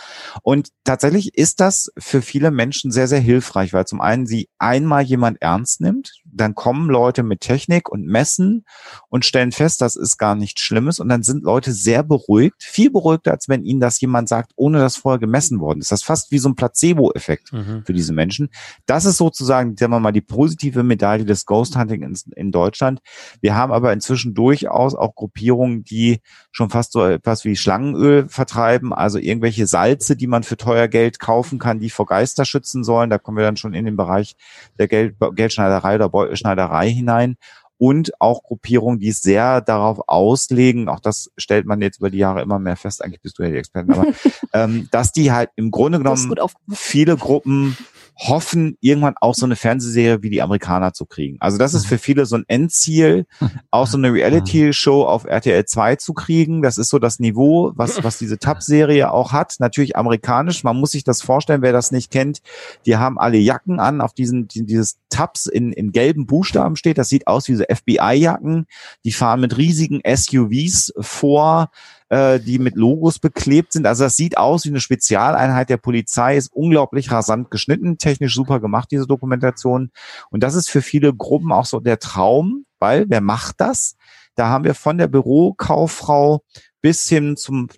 Und 0.42 0.70
tatsächlich 0.84 1.36
ist 1.38 1.60
das 1.60 1.92
für 1.96 2.22
viele 2.22 2.50
Menschen 2.50 2.90
sehr, 2.90 3.06
sehr 3.06 3.20
hilfreich, 3.20 3.72
weil 3.72 3.86
zum 3.86 4.00
einen 4.00 4.26
sie 4.26 4.48
einmal 4.58 5.02
jemand 5.02 5.40
ernst 5.40 5.80
nimmt, 5.80 6.20
dann 6.32 6.54
kommen 6.54 6.88
Leute 6.88 7.22
mit 7.22 7.40
Technik 7.40 7.88
und 7.88 8.06
messen 8.06 8.64
und 9.08 9.24
stellen 9.24 9.52
fest, 9.52 9.80
das 9.80 9.96
ist 9.96 10.18
gar 10.18 10.34
nichts 10.34 10.60
Schlimmes 10.60 11.00
und 11.00 11.08
dann 11.08 11.22
sind 11.22 11.42
Leute 11.42 11.72
sehr 11.72 12.02
beruhigt, 12.02 12.62
viel 12.62 12.90
beruhigter, 12.90 13.32
als 13.32 13.48
wenn 13.48 13.64
ihnen 13.64 13.80
das 13.80 14.00
jemand 14.00 14.28
sagt, 14.28 14.52
ohne 14.56 14.78
dass 14.78 14.96
vorher 14.96 15.18
gemessen 15.18 15.60
worden 15.60 15.80
ist. 15.80 15.92
Das 15.92 16.00
ist 16.00 16.06
fast 16.06 16.30
wie 16.30 16.38
so 16.38 16.48
ein 16.48 16.54
Placebo-Effekt 16.54 17.52
mhm. 17.52 17.82
für 17.84 17.92
diese 17.92 18.12
Menschen. 18.12 18.50
Das 18.86 19.04
ist 19.04 19.16
sozusagen, 19.16 19.76
sagen 19.76 19.92
wir 19.92 20.00
mal, 20.00 20.12
die 20.12 20.20
positive 20.20 20.82
Medaille 20.82 21.24
des 21.24 21.46
Ghost 21.46 21.76
Hunting 21.76 22.02
in, 22.02 22.16
in 22.36 22.52
Deutschland. 22.52 23.00
Wir 23.40 23.54
haben 23.54 23.72
aber 23.72 23.92
inzwischen 23.92 24.34
durchaus 24.34 24.94
auch 24.94 25.14
Gruppierungen, 25.14 25.84
die 25.84 26.20
schon 26.52 26.70
fast 26.70 26.92
so 26.92 27.04
etwas 27.04 27.44
wie 27.44 27.56
Schlangenöl 27.56 28.28
vertreiben, 28.28 28.92
also 28.92 29.18
irgendwelche 29.18 29.66
Salze, 29.66 30.16
die 30.16 30.26
man 30.26 30.42
für 30.42 30.56
teuer 30.56 30.88
Geld 30.88 31.18
kaufen 31.18 31.58
kann, 31.58 31.80
die 31.80 31.90
vor 31.90 32.06
Geister 32.06 32.44
schützen 32.44 32.84
sollen. 32.84 33.10
Da 33.10 33.18
kommen 33.18 33.36
wir 33.36 33.44
dann 33.44 33.56
schon 33.56 33.74
in 33.74 33.84
den 33.84 33.96
Bereich 33.96 34.36
der 34.78 34.88
Geld, 34.88 35.16
Geldschneiderei 35.34 35.96
oder 35.96 36.08
Schneiderei 36.34 36.90
hinein 36.90 37.36
und 37.80 38.12
auch 38.20 38.42
Gruppierungen, 38.42 38.98
die 39.00 39.10
sehr 39.12 39.62
darauf 39.62 40.06
auslegen, 40.06 40.90
auch 40.90 41.00
das 41.00 41.30
stellt 41.38 41.64
man 41.64 41.80
jetzt 41.80 41.98
über 41.98 42.10
die 42.10 42.18
Jahre 42.18 42.42
immer 42.42 42.58
mehr 42.58 42.76
fest, 42.76 43.02
eigentlich 43.02 43.22
bist 43.22 43.38
du 43.38 43.42
ja 43.42 43.48
die 43.48 43.56
Expertin, 43.56 43.94
aber 43.94 44.06
ähm, 44.52 44.88
dass 44.90 45.12
die 45.12 45.32
halt 45.32 45.48
im 45.56 45.70
Grunde 45.70 45.96
genommen 45.96 46.36
viele 46.70 47.16
Gruppen 47.16 47.78
hoffen, 48.16 48.76
irgendwann 48.80 49.14
auch 49.20 49.34
so 49.34 49.46
eine 49.46 49.56
Fernsehserie 49.56 50.22
wie 50.22 50.30
die 50.30 50.42
Amerikaner 50.42 50.92
zu 50.92 51.06
kriegen. 51.06 51.36
Also 51.40 51.58
das 51.58 51.74
ist 51.74 51.86
für 51.86 51.98
viele 51.98 52.26
so 52.26 52.36
ein 52.36 52.44
Endziel, 52.48 53.26
auch 53.70 53.86
so 53.86 53.96
eine 53.96 54.12
Reality-Show 54.12 55.04
auf 55.04 55.24
RTL 55.24 55.64
2 55.64 55.96
zu 55.96 56.12
kriegen. 56.12 56.62
Das 56.62 56.78
ist 56.78 56.88
so 56.88 56.98
das 56.98 57.18
Niveau, 57.18 57.72
was, 57.74 58.02
was 58.04 58.18
diese 58.18 58.38
Tab-Serie 58.38 59.10
auch 59.10 59.32
hat. 59.32 59.56
Natürlich 59.58 59.96
amerikanisch. 59.96 60.64
Man 60.64 60.76
muss 60.76 60.92
sich 60.92 61.04
das 61.04 61.22
vorstellen, 61.22 61.62
wer 61.62 61.72
das 61.72 61.90
nicht 61.90 62.10
kennt. 62.10 62.40
Die 62.86 62.96
haben 62.96 63.18
alle 63.18 63.38
Jacken 63.38 63.80
an, 63.80 64.00
auf 64.00 64.12
diesen, 64.12 64.48
dieses 64.48 64.98
Tabs 65.08 65.46
in, 65.46 65.72
in 65.72 65.92
gelben 65.92 66.26
Buchstaben 66.26 66.76
steht. 66.76 66.98
Das 66.98 67.08
sieht 67.08 67.26
aus 67.26 67.48
wie 67.48 67.54
so 67.54 67.64
FBI-Jacken. 67.68 68.66
Die 69.04 69.12
fahren 69.12 69.40
mit 69.40 69.56
riesigen 69.56 70.00
SUVs 70.06 70.92
vor 70.98 71.70
äh, 72.10 72.38
die 72.40 72.58
mit 72.58 72.76
Logos 72.76 73.18
beklebt 73.18 73.72
sind. 73.72 73.86
Also 73.86 74.04
das 74.04 74.16
sieht 74.16 74.36
aus 74.36 74.64
wie 74.64 74.68
eine 74.68 74.80
Spezialeinheit 74.80 75.70
der 75.70 75.78
Polizei, 75.78 76.36
ist 76.36 76.52
unglaublich 76.52 77.10
rasant 77.10 77.50
geschnitten, 77.50 77.98
technisch 77.98 78.34
super 78.34 78.60
gemacht, 78.60 78.88
diese 78.90 79.06
Dokumentation. 79.06 79.90
Und 80.30 80.42
das 80.42 80.54
ist 80.54 80.68
für 80.68 80.82
viele 80.82 81.14
Gruppen 81.14 81.52
auch 81.52 81.66
so 81.66 81.80
der 81.80 81.98
Traum, 81.98 82.66
weil 82.78 83.06
wer 83.08 83.20
macht 83.20 83.60
das? 83.60 83.96
Da 84.34 84.48
haben 84.48 84.64
wir 84.64 84.74
von 84.74 84.98
der 84.98 85.08
Bürokauffrau 85.08 86.42
bis 86.82 87.08
hin 87.08 87.36
zum 87.36 87.68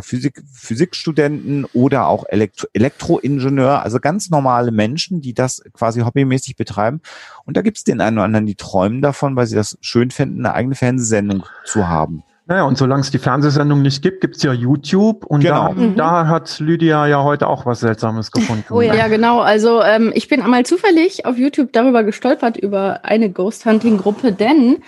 Physik, 0.00 0.42
Physikstudenten 0.52 1.64
oder 1.66 2.08
auch 2.08 2.24
Elektro, 2.28 2.66
Elektroingenieur, 2.72 3.82
also 3.82 4.00
ganz 4.00 4.30
normale 4.30 4.72
Menschen, 4.72 5.20
die 5.20 5.32
das 5.32 5.62
quasi 5.72 6.00
hobbymäßig 6.00 6.56
betreiben. 6.56 7.00
Und 7.44 7.56
da 7.56 7.62
gibt 7.62 7.76
es 7.76 7.84
den 7.84 8.00
einen 8.00 8.18
oder 8.18 8.24
anderen, 8.24 8.46
die 8.46 8.56
träumen 8.56 9.00
davon, 9.00 9.36
weil 9.36 9.46
sie 9.46 9.54
das 9.54 9.78
schön 9.80 10.10
finden, 10.10 10.44
eine 10.44 10.54
eigene 10.54 10.74
Fernsehsendung 10.74 11.44
zu 11.64 11.86
haben. 11.86 12.24
Naja, 12.48 12.62
und 12.62 12.78
solange 12.78 13.02
es 13.02 13.10
die 13.10 13.18
Fernsehsendung 13.18 13.82
nicht 13.82 14.00
gibt, 14.02 14.22
gibt's 14.22 14.42
ja 14.42 14.54
YouTube. 14.54 15.26
Und 15.26 15.40
genau. 15.40 15.68
da, 15.68 15.74
mhm. 15.74 15.96
da, 15.96 16.26
hat 16.28 16.58
Lydia 16.60 17.06
ja 17.06 17.22
heute 17.22 17.46
auch 17.46 17.66
was 17.66 17.80
Seltsames 17.80 18.32
gefunden. 18.32 18.64
Oh 18.70 18.80
ja, 18.80 18.94
ja 18.94 19.08
genau. 19.08 19.40
Also 19.40 19.82
ähm, 19.82 20.12
ich 20.14 20.28
bin 20.28 20.40
einmal 20.40 20.64
zufällig 20.64 21.26
auf 21.26 21.36
YouTube 21.36 21.74
darüber 21.74 22.04
gestolpert, 22.04 22.56
über 22.56 23.04
eine 23.04 23.28
Ghost 23.30 23.66
Hunting-Gruppe, 23.66 24.32
denn 24.32 24.78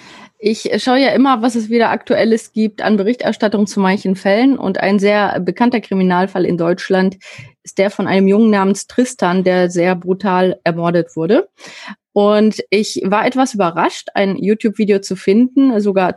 ich 0.42 0.70
schaue 0.82 0.98
ja 0.98 1.10
immer, 1.10 1.42
was 1.42 1.54
es 1.54 1.68
wieder 1.68 1.90
Aktuelles 1.90 2.52
gibt 2.52 2.80
an 2.80 2.96
Berichterstattung 2.96 3.66
zu 3.66 3.78
manchen 3.78 4.16
Fällen. 4.16 4.58
Und 4.58 4.78
ein 4.78 4.98
sehr 4.98 5.38
bekannter 5.40 5.80
Kriminalfall 5.80 6.46
in 6.46 6.56
Deutschland 6.56 7.18
ist 7.62 7.76
der 7.76 7.90
von 7.90 8.06
einem 8.06 8.26
Jungen 8.26 8.50
namens 8.50 8.86
Tristan, 8.86 9.44
der 9.44 9.70
sehr 9.70 9.94
brutal 9.94 10.58
ermordet 10.64 11.14
wurde. 11.14 11.48
Und 12.12 12.64
ich 12.70 13.02
war 13.04 13.26
etwas 13.26 13.54
überrascht, 13.54 14.08
ein 14.14 14.36
YouTube-Video 14.36 15.00
zu 15.00 15.14
finden, 15.14 15.78
sogar 15.80 16.16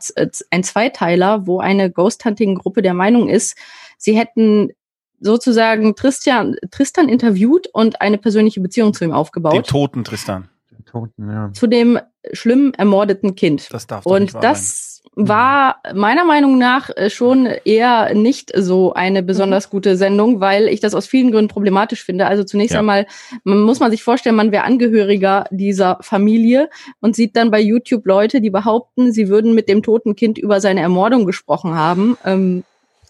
ein 0.50 0.64
Zweiteiler, 0.64 1.46
wo 1.46 1.60
eine 1.60 1.92
Ghost-Hunting-Gruppe 1.92 2.82
der 2.82 2.94
Meinung 2.94 3.30
ist, 3.30 3.58
sie 3.98 4.18
hätten 4.18 4.72
sozusagen 5.20 5.96
Tristan, 5.96 6.56
Tristan 6.72 7.10
interviewt 7.10 7.68
und 7.74 8.02
eine 8.02 8.18
persönliche 8.18 8.60
Beziehung 8.60 8.94
zu 8.94 9.04
ihm 9.04 9.12
aufgebaut. 9.12 9.54
Den 9.54 9.64
toten 9.64 10.04
Tristan. 10.04 10.50
Toten, 10.94 11.30
ja. 11.30 11.52
zu 11.54 11.66
dem 11.68 12.00
schlimm 12.32 12.72
ermordeten 12.78 13.36
Kind. 13.36 13.68
Das 13.74 13.88
darf 13.88 14.04
doch 14.04 14.20
nicht 14.20 14.36
Und 14.36 14.44
das 14.44 15.02
war 15.16 15.78
meiner 15.94 16.24
Meinung 16.24 16.58
nach 16.58 16.90
äh, 16.96 17.10
schon 17.10 17.46
eher 17.46 18.14
nicht 18.14 18.52
so 18.56 18.94
eine 18.94 19.24
besonders 19.24 19.70
gute 19.70 19.98
Sendung, 19.98 20.40
weil 20.40 20.68
ich 20.68 20.80
das 20.80 20.96
aus 20.96 21.06
vielen 21.08 21.32
Gründen 21.32 21.50
problematisch 21.50 22.04
finde. 22.04 22.28
Also 22.28 22.44
zunächst 22.44 22.74
Ja. 22.74 22.80
einmal 22.80 23.06
man 23.44 23.62
muss 23.62 23.80
man 23.80 23.92
sich 23.92 24.04
vorstellen, 24.04 24.36
man 24.36 24.52
wäre 24.52 24.64
Angehöriger 24.64 25.46
dieser 25.52 25.98
Familie 26.02 26.70
und 27.02 27.16
sieht 27.16 27.36
dann 27.36 27.52
bei 27.52 27.60
YouTube 27.60 28.06
Leute, 28.06 28.40
die 28.40 28.50
behaupten, 28.50 29.12
sie 29.12 29.28
würden 29.30 29.54
mit 29.54 29.68
dem 29.68 29.84
toten 29.84 30.16
Kind 30.16 30.38
über 30.38 30.62
seine 30.62 30.82
Ermordung 30.82 31.26
gesprochen 31.26 31.76
haben. 31.76 32.18
Ähm, 32.24 32.64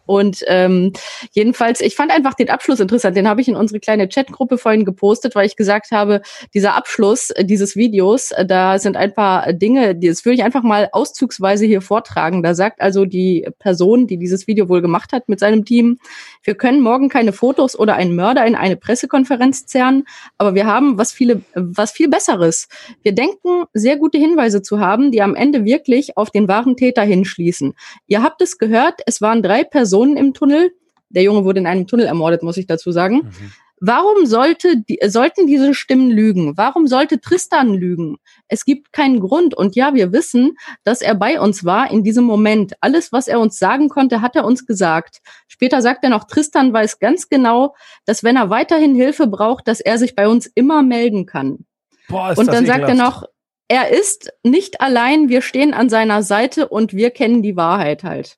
und 0.05 0.43
ähm, 0.47 0.93
jedenfalls, 1.31 1.81
ich 1.81 1.95
fand 1.95 2.11
einfach 2.11 2.33
den 2.33 2.49
Abschluss 2.49 2.79
interessant. 2.79 3.15
Den 3.15 3.27
habe 3.27 3.41
ich 3.41 3.47
in 3.47 3.55
unsere 3.55 3.79
kleine 3.79 4.07
Chatgruppe 4.07 4.57
vorhin 4.57 4.85
gepostet, 4.85 5.35
weil 5.35 5.45
ich 5.45 5.55
gesagt 5.55 5.91
habe, 5.91 6.21
dieser 6.53 6.75
Abschluss 6.75 7.29
äh, 7.31 7.45
dieses 7.45 7.75
Videos, 7.75 8.31
äh, 8.31 8.45
da 8.45 8.79
sind 8.79 8.97
ein 8.97 9.13
paar 9.13 9.53
Dinge, 9.53 9.95
die- 9.95 10.07
das 10.07 10.25
würde 10.25 10.35
ich 10.35 10.43
einfach 10.43 10.63
mal 10.63 10.89
auszugsweise 10.91 11.65
hier 11.65 11.81
vortragen. 11.81 12.43
Da 12.43 12.53
sagt 12.55 12.81
also 12.81 13.05
die 13.05 13.47
Person, 13.59 14.07
die 14.07 14.17
dieses 14.17 14.47
Video 14.47 14.69
wohl 14.69 14.81
gemacht 14.81 15.13
hat 15.13 15.29
mit 15.29 15.39
seinem 15.39 15.65
Team, 15.65 15.97
wir 16.43 16.55
können 16.55 16.81
morgen 16.81 17.09
keine 17.09 17.33
Fotos 17.33 17.77
oder 17.77 17.95
einen 17.95 18.15
Mörder 18.15 18.45
in 18.45 18.55
eine 18.55 18.75
Pressekonferenz 18.75 19.65
zerren, 19.65 20.03
aber 20.37 20.55
wir 20.55 20.65
haben 20.65 20.97
was 20.97 21.11
viele, 21.11 21.41
was 21.55 21.91
viel 21.91 22.09
Besseres. 22.09 22.67
Wir 23.01 23.13
denken, 23.13 23.65
sehr 23.73 23.97
gute 23.97 24.17
Hinweise 24.17 24.61
zu 24.61 24.79
haben, 24.79 25.11
die 25.11 25.21
am 25.21 25.35
Ende 25.35 25.65
wirklich 25.65 26.17
auf 26.17 26.29
den 26.29 26.47
wahren 26.47 26.75
Täter 26.75 27.03
hinschließen. 27.03 27.73
Ihr 28.07 28.23
habt 28.23 28.41
es 28.41 28.57
gehört, 28.57 29.01
es 29.05 29.21
waren 29.21 29.41
drei 29.41 29.63
Personen 29.63 30.17
im 30.17 30.33
Tunnel. 30.33 30.73
Der 31.09 31.23
Junge 31.23 31.45
wurde 31.45 31.59
in 31.59 31.67
einem 31.67 31.87
Tunnel 31.87 32.05
ermordet, 32.05 32.43
muss 32.43 32.57
ich 32.57 32.67
dazu 32.67 32.91
sagen. 32.91 33.15
Mhm. 33.15 33.51
Warum 33.85 34.25
sollte 34.25 34.77
die, 34.77 34.97
sollten 35.07 35.45
diese 35.45 35.73
Stimmen 35.73 36.09
lügen? 36.09 36.55
Warum 36.55 36.87
sollte 36.87 37.19
Tristan 37.19 37.73
lügen? 37.73 38.15
Es 38.53 38.65
gibt 38.65 38.93
keinen 38.93 39.19
Grund. 39.19 39.55
Und 39.55 39.75
ja, 39.75 39.95
wir 39.95 40.11
wissen, 40.11 40.57
dass 40.83 41.01
er 41.01 41.15
bei 41.15 41.41
uns 41.41 41.65
war 41.65 41.89
in 41.89 42.03
diesem 42.03 42.23
Moment. 42.23 42.73
Alles, 42.81 43.11
was 43.11 43.27
er 43.27 43.39
uns 43.39 43.57
sagen 43.57 43.89
konnte, 43.89 44.21
hat 44.21 44.35
er 44.35 44.45
uns 44.45 44.67
gesagt. 44.67 45.21
Später 45.47 45.81
sagt 45.81 46.03
er 46.03 46.11
noch, 46.11 46.25
Tristan 46.25 46.71
weiß 46.71 46.99
ganz 46.99 47.29
genau, 47.29 47.75
dass 48.05 48.23
wenn 48.23 48.35
er 48.35 48.51
weiterhin 48.51 48.93
Hilfe 48.93 49.25
braucht, 49.25 49.67
dass 49.67 49.79
er 49.79 49.97
sich 49.97 50.15
bei 50.15 50.27
uns 50.27 50.45
immer 50.45 50.83
melden 50.83 51.25
kann. 51.25 51.65
Boah, 52.07 52.31
ist 52.31 52.37
Und 52.37 52.47
dann 52.47 52.67
sagt 52.67 52.81
er 52.81 52.89
ekelhaft. 52.89 53.21
noch, 53.21 53.29
er 53.69 53.89
ist 53.89 54.31
nicht 54.43 54.81
allein, 54.81 55.29
wir 55.29 55.41
stehen 55.41 55.73
an 55.73 55.89
seiner 55.89 56.21
Seite 56.21 56.67
und 56.67 56.93
wir 56.93 57.09
kennen 57.09 57.41
die 57.41 57.55
Wahrheit 57.55 58.03
halt. 58.03 58.37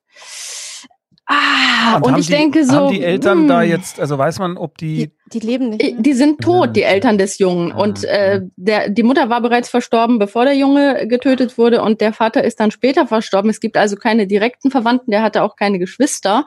Ah, 1.28 1.96
und, 1.96 2.12
haben 2.12 2.20
ich 2.20 2.26
die, 2.26 2.32
denke 2.32 2.64
so. 2.64 2.72
Haben 2.72 2.92
die 2.92 3.02
Eltern 3.02 3.40
hm, 3.40 3.48
da 3.48 3.62
jetzt, 3.62 3.98
also 3.98 4.16
weiß 4.16 4.38
man, 4.38 4.56
ob 4.56 4.78
die. 4.78 5.10
Die, 5.32 5.40
die 5.40 5.46
leben 5.46 5.70
nicht. 5.70 5.82
mehr. 5.82 6.00
Die 6.00 6.12
sind 6.12 6.40
tot, 6.40 6.76
die 6.76 6.82
Eltern 6.82 7.18
des 7.18 7.38
Jungen. 7.38 7.72
Und 7.72 8.04
äh, 8.04 8.42
der, 8.54 8.90
die 8.90 9.02
Mutter 9.02 9.28
war 9.28 9.40
bereits 9.40 9.68
verstorben, 9.68 10.20
bevor 10.20 10.44
der 10.44 10.54
Junge 10.54 11.08
getötet 11.08 11.58
wurde. 11.58 11.82
Und 11.82 12.00
der 12.00 12.12
Vater 12.12 12.44
ist 12.44 12.60
dann 12.60 12.70
später 12.70 13.08
verstorben. 13.08 13.50
Es 13.50 13.58
gibt 13.58 13.76
also 13.76 13.96
keine 13.96 14.28
direkten 14.28 14.70
Verwandten, 14.70 15.10
der 15.10 15.22
hatte 15.22 15.42
auch 15.42 15.56
keine 15.56 15.80
Geschwister. 15.80 16.46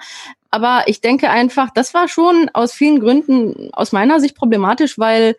Aber 0.50 0.84
ich 0.88 1.02
denke 1.02 1.30
einfach, 1.30 1.70
das 1.76 1.94
war 1.94 2.08
schon 2.08 2.50
aus 2.54 2.72
vielen 2.72 3.02
Gründen 3.02 3.70
aus 3.74 3.92
meiner 3.92 4.22
Sicht 4.22 4.36
problematisch, 4.36 4.98
weil 4.98 5.36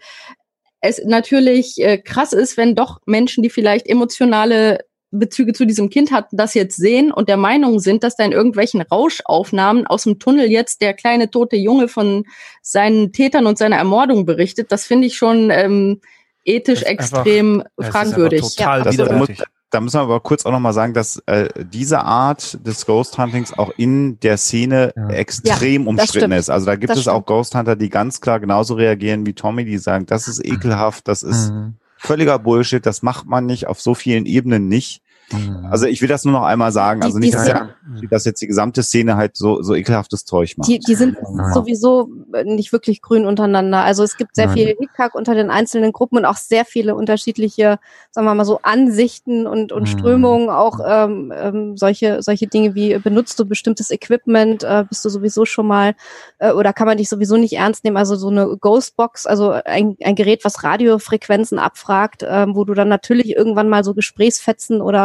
es 0.82 1.02
natürlich 1.04 1.78
äh, 1.78 1.98
krass 1.98 2.32
ist, 2.34 2.56
wenn 2.56 2.74
doch 2.74 3.00
Menschen, 3.06 3.42
die 3.42 3.50
vielleicht 3.50 3.86
emotionale 3.86 4.84
Bezüge 5.12 5.52
zu 5.52 5.64
diesem 5.66 5.90
Kind 5.90 6.12
hatten, 6.12 6.36
das 6.36 6.54
jetzt 6.54 6.76
sehen 6.76 7.10
und 7.10 7.28
der 7.28 7.36
Meinung 7.36 7.80
sind, 7.80 8.04
dass 8.04 8.16
da 8.16 8.24
in 8.24 8.32
irgendwelchen 8.32 8.80
Rauschaufnahmen 8.82 9.86
aus 9.86 10.04
dem 10.04 10.18
Tunnel 10.18 10.50
jetzt 10.50 10.80
der 10.82 10.94
kleine 10.94 11.30
tote 11.30 11.56
Junge 11.56 11.88
von 11.88 12.24
seinen 12.62 13.12
Tätern 13.12 13.46
und 13.46 13.58
seiner 13.58 13.76
Ermordung 13.76 14.24
berichtet. 14.24 14.70
Das 14.70 14.84
finde 14.84 15.08
ich 15.08 15.16
schon 15.16 15.50
ähm, 15.50 16.00
ethisch 16.44 16.86
einfach- 16.86 17.24
extrem 17.26 17.64
ist 17.76 17.88
fragwürdig. 17.90 18.42
einfach 18.42 18.54
Total 18.56 18.84
muss, 18.84 18.92
widerwärtig. 18.94 19.42
da 19.70 19.80
müssen 19.80 19.96
wir 19.98 20.02
aber 20.02 20.20
kurz 20.20 20.46
auch 20.46 20.52
nochmal 20.52 20.72
sagen, 20.72 20.94
dass 20.94 21.20
äh, 21.26 21.48
diese 21.72 22.00
Art 22.04 22.58
des 22.66 22.86
Ghost 22.86 23.18
Huntings 23.18 23.52
auch 23.58 23.72
in 23.76 24.18
der 24.20 24.36
Szene 24.36 24.92
Ja. 24.96 25.08
extrem 25.10 25.84
das 25.86 25.88
umstritten 26.04 26.32
ist. 26.32 26.50
Also 26.50 26.66
da 26.66 26.76
gibt 26.76 26.90
Das 26.90 26.98
es 26.98 27.08
auch 27.08 27.14
stimmt. 27.16 27.26
Ghost 27.26 27.54
Hunter, 27.56 27.74
die 27.76 27.88
ganz 27.88 28.20
klar 28.20 28.38
genauso 28.40 28.74
reagieren 28.74 29.26
wie 29.26 29.32
Tommy, 29.34 29.64
die 29.64 29.78
sagen, 29.78 30.06
das 30.06 30.28
ist 30.28 30.44
ekelhaft, 30.44 31.08
das 31.08 31.22
ist 31.24 31.50
Mhm. 31.50 31.74
Völliger 32.00 32.38
Bullshit, 32.38 32.84
das 32.84 33.02
macht 33.02 33.26
man 33.26 33.44
nicht, 33.46 33.66
auf 33.66 33.80
so 33.80 33.94
vielen 33.94 34.24
Ebenen 34.24 34.68
nicht. 34.68 35.02
Mhm. 35.32 35.66
Also 35.70 35.86
ich 35.86 36.00
will 36.02 36.08
das 36.08 36.24
nur 36.24 36.32
noch 36.32 36.42
einmal 36.42 36.72
sagen. 36.72 37.00
Die- 37.02 37.04
Also 37.06 37.18
die 37.20 37.26
nicht, 37.26 37.34
dass, 37.34 37.46
ja, 37.46 37.68
dass 38.10 38.24
jetzt 38.24 38.42
die 38.42 38.48
gesamte 38.48 38.82
Szene 38.82 39.16
halt 39.16 39.36
so, 39.36 39.62
so 39.62 39.76
ekelhaftes 39.76 40.24
Zeug 40.24 40.56
macht. 40.58 40.68
Die, 40.68 40.80
die 40.80 40.96
sind 40.96 41.16
Ja. 41.36 41.52
sowieso 41.52 42.08
nicht 42.44 42.72
wirklich 42.72 43.00
grün 43.00 43.26
untereinander. 43.26 43.84
Also 43.84 44.02
es 44.02 44.16
gibt 44.16 44.34
sehr 44.34 44.46
Nein. 44.46 44.56
viel 44.56 44.76
Hickhack 44.80 45.14
unter 45.14 45.36
den 45.36 45.50
einzelnen 45.50 45.92
Gruppen 45.92 46.18
und 46.18 46.24
auch 46.24 46.36
sehr 46.36 46.64
viele 46.64 46.96
unterschiedliche, 46.96 47.78
sagen 48.10 48.26
wir 48.26 48.34
mal 48.34 48.44
so, 48.44 48.58
Ansichten 48.62 49.46
und, 49.46 49.70
und 49.70 49.82
Mhm. 49.82 49.86
Strömungen. 49.86 50.50
Auch 50.50 50.80
ähm, 50.84 51.32
ähm, 51.36 51.76
solche, 51.76 52.22
solche 52.22 52.48
Dinge 52.48 52.74
wie 52.74 52.98
benutzt 52.98 53.38
du 53.38 53.44
bestimmtes 53.44 53.92
Equipment, 53.92 54.64
äh, 54.64 54.84
bist 54.88 55.04
du 55.04 55.10
sowieso 55.10 55.44
schon 55.44 55.68
mal 55.68 55.94
äh, 56.38 56.50
oder 56.50 56.72
kann 56.72 56.88
man 56.88 56.98
dich 56.98 57.08
sowieso 57.08 57.36
nicht 57.36 57.52
ernst 57.52 57.84
nehmen. 57.84 57.96
Also 57.96 58.16
so 58.16 58.30
eine 58.30 58.56
Ghostbox, 58.56 59.26
also 59.26 59.50
ein, 59.50 59.96
ein 60.02 60.16
Gerät, 60.16 60.44
was 60.44 60.64
Radiofrequenzen 60.64 61.60
abfragt, 61.60 62.24
ähm, 62.28 62.56
wo 62.56 62.64
du 62.64 62.74
dann 62.74 62.88
natürlich 62.88 63.36
irgendwann 63.36 63.68
mal 63.68 63.84
so 63.84 63.94
Gesprächsfetzen 63.94 64.80
oder 64.80 64.99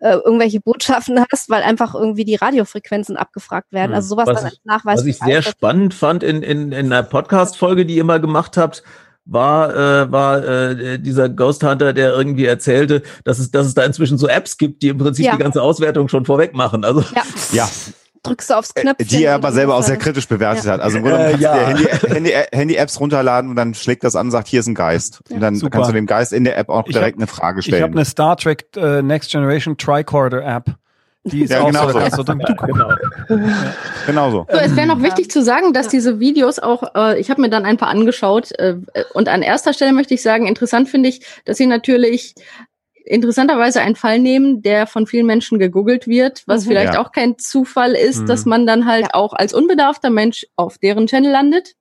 äh, 0.00 0.12
irgendwelche 0.14 0.60
Botschaften 0.60 1.24
hast, 1.32 1.48
weil 1.50 1.62
einfach 1.62 1.94
irgendwie 1.94 2.24
die 2.24 2.34
Radiofrequenzen 2.34 3.16
abgefragt 3.16 3.72
werden. 3.72 3.94
Also 3.94 4.08
sowas 4.08 4.26
Was 4.26 4.36
dann 4.42 4.46
ich- 4.46 4.52
als 4.52 4.64
Nachweis. 4.64 5.00
Was 5.00 5.06
ich 5.06 5.18
sehr 5.18 5.42
spannend 5.42 5.94
fand 5.94 6.22
in, 6.22 6.42
in, 6.42 6.72
in 6.72 6.92
einer 6.92 7.02
Podcast-Folge, 7.02 7.86
die 7.86 7.96
ihr 7.96 8.04
mal 8.04 8.20
gemacht 8.20 8.56
habt, 8.56 8.82
war, 9.30 9.74
äh, 9.76 10.10
war 10.10 10.42
äh, 10.42 10.98
dieser 10.98 11.28
Ghost 11.28 11.62
Hunter, 11.62 11.92
der 11.92 12.12
irgendwie 12.14 12.46
erzählte, 12.46 13.02
dass 13.24 13.38
es, 13.38 13.50
dass 13.50 13.66
es 13.66 13.74
da 13.74 13.84
inzwischen 13.84 14.16
so 14.16 14.26
Apps 14.26 14.56
gibt, 14.56 14.82
die 14.82 14.88
im 14.88 14.96
Prinzip 14.98 15.26
Ja. 15.26 15.32
die 15.36 15.42
ganze 15.42 15.60
Auswertung 15.62 16.08
schon 16.08 16.24
vorweg 16.24 16.54
machen. 16.54 16.82
Also 16.84 17.02
Ja, 17.14 17.22
Ja, 17.52 17.68
drückst 18.22 18.50
du 18.50 18.54
aufs 18.54 18.70
äh, 18.74 18.80
Knöpfchen. 18.82 19.06
die 19.08 19.24
er 19.24 19.34
aber 19.34 19.52
selber 19.52 19.74
auch 19.76 19.82
sehr 19.82 19.96
kritisch 19.96 20.28
bewertet 20.28 20.64
Ja. 20.64 20.72
hat. 20.72 20.80
Also 20.80 20.98
im 20.98 21.04
Grunde 21.04 21.18
Äh, 21.18 21.30
kannst 21.30 21.42
ja. 21.42 21.52
du 21.54 21.58
dir 21.58 21.66
Handy, 21.66 21.84
Handy, 22.14 22.32
Handy-Apps 22.52 23.00
runterladen 23.00 23.50
und 23.50 23.56
dann 23.56 23.74
schlägt 23.74 24.04
das 24.04 24.16
an 24.16 24.26
und 24.26 24.30
sagt, 24.30 24.48
hier 24.48 24.60
ist 24.60 24.66
ein 24.66 24.74
Geist. 24.74 25.20
Und 25.30 25.40
dann 25.40 25.54
Super. 25.56 25.70
kannst 25.78 25.90
du 25.90 25.94
dem 25.94 26.06
Geist 26.06 26.32
in 26.32 26.44
der 26.44 26.58
App 26.58 26.68
auch 26.68 26.84
direkt 26.84 27.16
hab- 27.16 27.20
eine 27.20 27.26
Frage 27.26 27.60
Ich 27.60 27.66
habe 27.68 27.76
stellen. 27.78 27.92
eine 27.94 28.04
Star 28.04 28.36
Trek 28.36 28.66
äh, 28.76 29.02
Next 29.02 29.30
Generation 29.30 29.76
Tricorder 29.76 30.42
App. 30.44 30.74
Die 31.24 31.42
ist 31.42 31.50
Ja, 31.50 31.60
auch 31.60 31.66
genau 31.66 31.90
so, 31.90 32.22
so. 32.22 32.24
genau. 32.24 32.94
genau 34.06 34.30
so. 34.30 34.46
So, 34.50 34.58
es 34.58 34.76
wäre 34.76 34.86
noch 34.86 35.02
wichtig 35.02 35.30
zu 35.30 35.42
sagen, 35.42 35.72
dass 35.72 35.88
diese 35.88 36.20
Videos 36.20 36.58
auch, 36.58 36.94
äh, 36.94 37.20
ich 37.20 37.28
habe 37.30 37.40
mir 37.40 37.50
dann 37.50 37.64
ein 37.64 37.76
paar 37.76 37.88
angeschaut 37.88 38.52
äh, 38.58 38.76
und 39.12 39.28
an 39.28 39.42
erster 39.42 39.72
Stelle 39.72 39.92
möchte 39.92 40.14
ich 40.14 40.22
sagen, 40.22 40.46
interessant 40.46 40.88
finde 40.88 41.08
ich, 41.10 41.20
dass 41.44 41.56
sie 41.58 41.66
natürlich 41.66 42.34
interessanterweise 43.08 43.80
einen 43.80 43.96
Fall 43.96 44.18
nehmen, 44.18 44.62
der 44.62 44.86
von 44.86 45.06
vielen 45.06 45.26
Menschen 45.26 45.58
gegoogelt 45.58 46.06
wird, 46.06 46.42
was 46.46 46.64
Mhm. 46.64 46.68
vielleicht 46.68 46.94
Ja. 46.94 47.00
auch 47.00 47.12
kein 47.12 47.38
Zufall 47.38 47.92
ist, 47.92 48.20
Mhm. 48.22 48.26
dass 48.26 48.44
man 48.46 48.66
dann 48.66 48.86
halt 48.86 49.02
Ja. 49.04 49.14
auch 49.14 49.32
als 49.32 49.54
unbedarfter 49.54 50.10
Mensch 50.10 50.46
auf 50.56 50.78
deren 50.78 51.06
Channel 51.06 51.30
landet. 51.32 51.74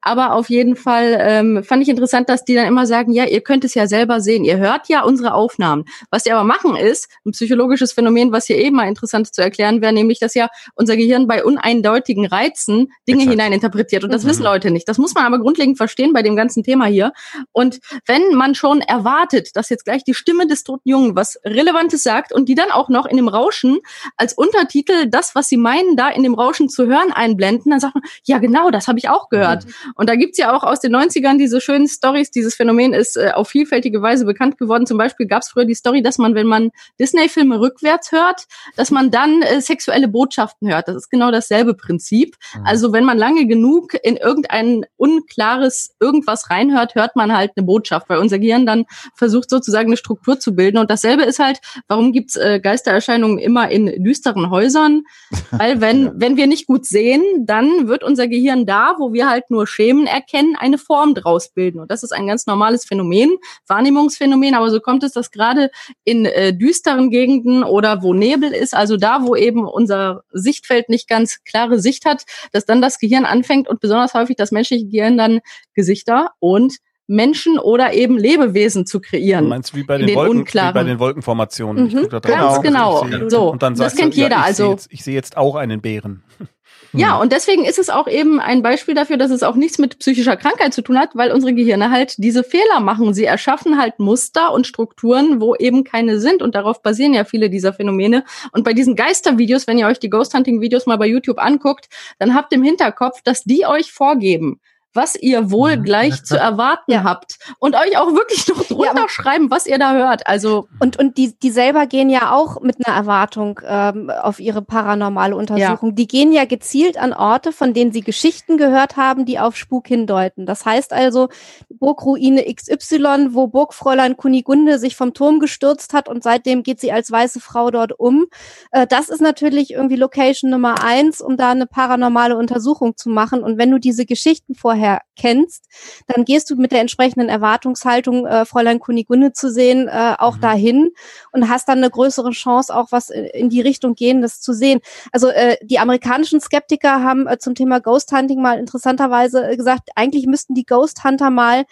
Aber 0.00 0.34
auf 0.34 0.48
jeden 0.50 0.76
Fall 0.76 1.16
ähm, 1.20 1.62
fand 1.64 1.82
ich 1.82 1.88
interessant, 1.88 2.28
dass 2.28 2.44
die 2.44 2.54
dann 2.54 2.66
immer 2.66 2.86
sagen, 2.86 3.12
ja, 3.12 3.24
ihr 3.26 3.40
könnt 3.42 3.64
es 3.64 3.74
ja 3.74 3.86
selber 3.86 4.20
sehen, 4.20 4.44
ihr 4.44 4.56
hört 4.58 4.88
ja 4.88 5.02
unsere 5.02 5.34
Aufnahmen. 5.34 5.84
Was 6.10 6.24
die 6.24 6.32
aber 6.32 6.44
machen 6.44 6.76
ist, 6.76 7.08
ein 7.26 7.32
psychologisches 7.32 7.92
Phänomen, 7.92 8.32
was 8.32 8.46
hier 8.46 8.56
eben 8.56 8.76
mal 8.76 8.88
interessant 8.88 9.32
zu 9.34 9.42
erklären 9.42 9.80
wäre, 9.82 9.92
nämlich, 9.92 10.18
dass 10.18 10.34
ja 10.34 10.48
unser 10.74 10.96
Gehirn 10.96 11.26
bei 11.26 11.44
uneindeutigen 11.44 12.26
Reizen 12.26 12.92
Dinge 13.06 13.18
Exakt. 13.22 13.30
hineininterpretiert. 13.30 14.04
Und 14.04 14.12
das 14.12 14.24
Mhm. 14.24 14.28
wissen 14.28 14.42
Leute 14.44 14.70
nicht. 14.70 14.88
Das 14.88 14.98
muss 14.98 15.14
man 15.14 15.24
aber 15.24 15.38
grundlegend 15.38 15.76
verstehen 15.76 16.12
bei 16.12 16.22
dem 16.22 16.36
ganzen 16.36 16.62
Thema 16.62 16.86
hier. 16.86 17.12
Und 17.52 17.80
wenn 18.06 18.34
man 18.34 18.54
schon 18.54 18.80
erwartet, 18.80 19.50
dass 19.54 19.68
jetzt 19.68 19.84
gleich 19.84 20.04
die 20.04 20.14
Stimme 20.14 20.46
des 20.46 20.64
toten 20.70 20.88
Jungen 20.88 21.16
was 21.16 21.38
Relevantes 21.44 22.02
sagt 22.02 22.32
und 22.32 22.48
die 22.48 22.54
dann 22.54 22.70
auch 22.70 22.88
noch 22.88 23.06
in 23.06 23.16
dem 23.16 23.28
Rauschen 23.28 23.78
als 24.16 24.34
Untertitel 24.34 25.06
das, 25.08 25.34
was 25.34 25.48
sie 25.48 25.56
meinen, 25.56 25.96
da 25.96 26.08
in 26.08 26.22
dem 26.22 26.34
Rauschen 26.34 26.68
zu 26.68 26.86
hören, 26.86 27.12
einblenden, 27.12 27.70
dann 27.70 27.80
sagt 27.80 27.94
man, 27.94 28.04
ja 28.24 28.38
genau, 28.38 28.70
das 28.70 28.88
habe 28.88 28.98
ich 28.98 29.08
auch 29.08 29.28
gehört. 29.28 29.66
Und 29.94 30.08
da 30.08 30.14
gibt's 30.14 30.38
ja 30.38 30.54
auch 30.54 30.62
aus 30.62 30.80
den 30.80 30.94
90ern 30.94 31.38
diese 31.38 31.60
schönen 31.60 31.88
Stories. 31.88 32.30
Dieses 32.30 32.54
Phänomen 32.54 32.92
ist 32.92 33.16
äh, 33.16 33.32
auf 33.34 33.48
vielfältige 33.48 34.02
Weise 34.02 34.24
bekannt 34.24 34.58
geworden. 34.58 34.86
Zum 34.86 34.98
Beispiel 34.98 35.26
gab's 35.26 35.50
früher 35.50 35.64
die 35.64 35.74
Story, 35.74 36.02
dass 36.02 36.18
man, 36.18 36.34
wenn 36.34 36.46
man 36.46 36.70
Disney-Filme 36.98 37.60
rückwärts 37.60 38.12
hört, 38.12 38.46
dass 38.76 38.90
man 38.90 39.10
dann 39.10 39.42
äh, 39.42 39.60
sexuelle 39.60 40.08
Botschaften 40.08 40.68
hört. 40.68 40.88
Das 40.88 40.96
ist 40.96 41.10
genau 41.10 41.30
dasselbe 41.30 41.74
Prinzip. 41.74 42.36
Also 42.64 42.92
wenn 42.92 43.04
man 43.04 43.18
lange 43.18 43.46
genug 43.46 43.94
in 44.02 44.16
irgendein 44.16 44.86
unklares 44.96 45.94
irgendwas 46.00 46.50
reinhört, 46.50 46.94
hört 46.94 47.16
man 47.16 47.36
halt 47.36 47.52
eine 47.56 47.66
Botschaft, 47.66 48.08
weil 48.08 48.18
unser 48.18 48.38
Gehirn 48.38 48.66
dann 48.66 48.84
versucht 49.14 49.50
sozusagen 49.50 49.88
eine 49.88 49.96
Struktur 49.96 50.38
zu 50.38 50.54
bilden. 50.60 50.76
Und 50.76 50.90
dasselbe 50.90 51.22
ist 51.22 51.38
halt, 51.38 51.60
warum 51.88 52.12
gibt's 52.12 52.36
äh, 52.36 52.60
Geistererscheinungen 52.60 53.38
immer 53.38 53.70
in 53.70 54.04
düsteren 54.04 54.50
Häusern? 54.50 55.04
Weil 55.50 55.80
wenn, 55.80 56.12
wenn 56.20 56.36
wir 56.36 56.46
nicht 56.46 56.66
gut 56.66 56.84
sehen, 56.84 57.22
dann 57.46 57.88
wird 57.88 58.04
unser 58.04 58.28
Gehirn 58.28 58.66
da, 58.66 58.96
wo 58.98 59.14
wir 59.14 59.30
halt 59.30 59.50
nur 59.50 59.66
Schemen 59.66 60.06
erkennen, 60.06 60.56
eine 60.58 60.76
Form 60.76 61.14
draus 61.14 61.48
bilden. 61.48 61.80
Und 61.80 61.90
das 61.90 62.02
ist 62.02 62.12
ein 62.12 62.26
ganz 62.26 62.46
normales 62.46 62.84
Phänomen, 62.84 63.30
Wahrnehmungsphänomen. 63.68 64.54
Aber 64.54 64.70
so 64.70 64.80
kommt 64.80 65.02
es, 65.02 65.12
dass 65.12 65.30
gerade 65.30 65.70
in 66.04 66.26
äh, 66.26 66.52
düsteren 66.52 67.08
Gegenden 67.08 67.64
oder 67.64 68.02
wo 68.02 68.12
Nebel 68.12 68.52
ist, 68.52 68.74
also 68.74 68.98
da, 68.98 69.22
wo 69.22 69.34
eben 69.34 69.66
unser 69.66 70.24
Sichtfeld 70.30 70.90
nicht 70.90 71.08
ganz 71.08 71.42
klare 71.44 71.80
Sicht 71.80 72.04
hat, 72.04 72.24
dass 72.52 72.66
dann 72.66 72.82
das 72.82 72.98
Gehirn 72.98 73.24
anfängt 73.24 73.66
und 73.66 73.80
besonders 73.80 74.12
häufig 74.12 74.36
das 74.36 74.52
menschliche 74.52 74.86
Gehirn 74.86 75.16
dann 75.16 75.40
Gesichter 75.72 76.32
und 76.38 76.76
Menschen 77.10 77.58
oder 77.58 77.92
eben 77.92 78.16
Lebewesen 78.16 78.86
zu 78.86 79.00
kreieren. 79.00 79.44
Du 79.44 79.50
meinst 79.50 79.74
wie 79.74 79.82
bei 79.82 79.98
den, 79.98 80.06
den 80.06 80.16
Wolken, 80.16 80.46
wie 80.46 80.72
bei 80.72 80.84
den 80.84 80.98
Wolkenformationen. 80.98 81.88
Mhm. 81.88 82.08
Ganz 82.08 82.26
drauf. 82.26 82.62
genau. 82.62 83.04
So, 83.28 83.50
und 83.50 83.62
dann 83.62 83.74
das 83.74 83.96
kennt 83.96 84.14
du, 84.14 84.18
ja, 84.18 84.24
jeder, 84.24 84.36
Ich 84.36 84.42
also- 84.42 84.64
sehe, 84.64 84.70
jetzt, 84.72 84.88
ich 84.90 85.04
sehe 85.04 85.14
jetzt 85.14 85.36
auch 85.36 85.56
einen 85.56 85.80
Bären. 85.80 86.22
Ja, 86.92 87.18
und 87.18 87.30
deswegen 87.30 87.64
ist 87.64 87.78
es 87.78 87.88
auch 87.88 88.08
eben 88.08 88.40
ein 88.40 88.62
Beispiel 88.62 88.94
dafür, 88.94 89.16
dass 89.16 89.30
es 89.30 89.44
auch 89.44 89.54
nichts 89.54 89.78
mit 89.78 90.00
psychischer 90.00 90.36
Krankheit 90.36 90.74
zu 90.74 90.82
tun 90.82 90.98
hat, 90.98 91.10
weil 91.14 91.30
unsere 91.30 91.54
Gehirne 91.54 91.90
halt 91.92 92.14
diese 92.18 92.42
Fehler 92.42 92.80
machen. 92.80 93.14
Sie 93.14 93.24
erschaffen 93.24 93.78
halt 93.80 94.00
Muster 94.00 94.52
und 94.52 94.66
Strukturen, 94.66 95.40
wo 95.40 95.54
eben 95.54 95.84
keine 95.84 96.18
sind. 96.18 96.42
Und 96.42 96.56
darauf 96.56 96.82
basieren 96.82 97.14
ja 97.14 97.24
viele 97.24 97.48
dieser 97.48 97.72
Phänomene. 97.72 98.24
Und 98.50 98.64
bei 98.64 98.72
diesen 98.72 98.96
Geistervideos, 98.96 99.68
wenn 99.68 99.78
ihr 99.78 99.86
euch 99.86 100.00
die 100.00 100.10
Ghost 100.10 100.34
Hunting 100.34 100.60
Videos 100.60 100.86
mal 100.86 100.98
bei 100.98 101.06
YouTube 101.06 101.38
anguckt, 101.38 101.88
dann 102.18 102.34
habt 102.34 102.52
im 102.52 102.64
Hinterkopf, 102.64 103.22
dass 103.22 103.44
die 103.44 103.66
euch 103.66 103.92
vorgeben, 103.92 104.60
was 104.92 105.14
ihr 105.16 105.50
wohl 105.50 105.76
Mhm, 105.76 105.84
gleich 105.84 106.16
ja, 106.16 106.24
zu 106.24 106.36
erwarten 106.36 106.90
Ja. 106.90 107.04
habt. 107.04 107.38
Und 107.58 107.76
euch 107.76 107.96
auch 107.98 108.12
wirklich 108.12 108.46
noch 108.48 108.64
drunter 108.64 108.90
aber- 109.02 109.08
schreiben, 109.08 109.50
was 109.50 109.66
ihr 109.66 109.78
da 109.78 109.92
hört. 109.92 110.26
Also, 110.26 110.68
Und, 110.80 110.98
und 110.98 111.16
die, 111.16 111.38
die 111.38 111.50
selber 111.50 111.86
gehen 111.86 112.10
ja 112.10 112.32
auch 112.32 112.60
mit 112.60 112.84
einer 112.84 112.96
Erwartung 112.96 113.60
ähm, 113.64 114.10
auf 114.10 114.40
ihre 114.40 114.62
paranormale 114.62 115.36
Untersuchung. 115.36 115.94
Die 115.94 116.08
gehen 116.08 116.32
ja 116.32 116.44
gezielt 116.44 116.98
an 116.98 117.12
Orte, 117.12 117.52
von 117.52 117.72
denen 117.74 117.92
sie 117.92 118.00
Geschichten 118.00 118.56
gehört 118.56 118.96
haben, 118.96 119.24
die 119.26 119.38
auf 119.38 119.56
Spuk 119.56 119.86
hindeuten. 119.86 120.44
Das 120.46 120.66
heißt 120.66 120.92
also, 120.92 121.28
Burgruine 121.68 122.42
XY, 122.52 123.28
wo 123.30 123.46
Burgfräulein 123.46 124.16
Kunigunde 124.16 124.78
sich 124.78 124.96
vom 124.96 125.14
Turm 125.14 125.38
gestürzt 125.38 125.94
hat 125.94 126.08
und 126.08 126.22
seitdem 126.22 126.62
geht 126.62 126.80
sie 126.80 126.92
als 126.92 127.10
weiße 127.10 127.40
Frau 127.40 127.70
dort 127.70 127.98
um. 127.98 128.26
Äh, 128.72 128.86
das 128.86 129.08
ist 129.08 129.20
natürlich 129.20 129.72
irgendwie 129.72 129.96
Location 129.96 130.50
Nummer 130.50 130.82
eins, 130.82 131.20
um 131.20 131.36
da 131.36 131.50
eine 131.50 131.66
paranormale 131.66 132.36
Untersuchung 132.36 132.96
zu 132.96 133.08
machen. 133.08 133.42
Und 133.42 133.56
wenn 133.58 133.70
du 133.70 133.78
diese 133.78 134.04
Geschichten 134.06 134.54
vorher 134.54 134.79
kennst, 135.16 135.66
dann 136.06 136.24
gehst 136.24 136.50
du 136.50 136.56
mit 136.56 136.72
der 136.72 136.80
entsprechenden 136.80 137.28
Erwartungshaltung, 137.28 138.26
äh, 138.26 138.44
Fräulein 138.44 138.78
Kunigunde 138.80 139.32
zu 139.32 139.50
sehen, 139.50 139.88
äh, 139.88 140.14
auch 140.18 140.36
Mhm. 140.36 140.40
dahin 140.40 140.90
und 141.32 141.48
hast 141.48 141.68
dann 141.68 141.78
eine 141.78 141.90
größere 141.90 142.30
Chance, 142.30 142.74
auch 142.74 142.88
was 142.90 143.10
in, 143.10 143.24
in 143.26 143.50
die 143.50 143.60
Richtung 143.60 143.94
gehendes 143.94 144.40
zu 144.40 144.52
sehen. 144.52 144.80
Also 145.12 145.28
äh, 145.28 145.56
die 145.62 145.78
amerikanischen 145.78 146.40
Skeptiker 146.40 147.02
haben 147.02 147.26
äh, 147.26 147.38
zum 147.38 147.54
Thema 147.54 147.80
Ghost 147.80 148.12
Hunting 148.12 148.40
mal 148.40 148.58
interessanterweise 148.58 149.50
äh, 149.50 149.56
gesagt, 149.56 149.90
eigentlich 149.94 150.26
müssten 150.26 150.54
die 150.54 150.64
Ghost 150.64 151.04
Hunter 151.04 151.30
mal 151.30 151.64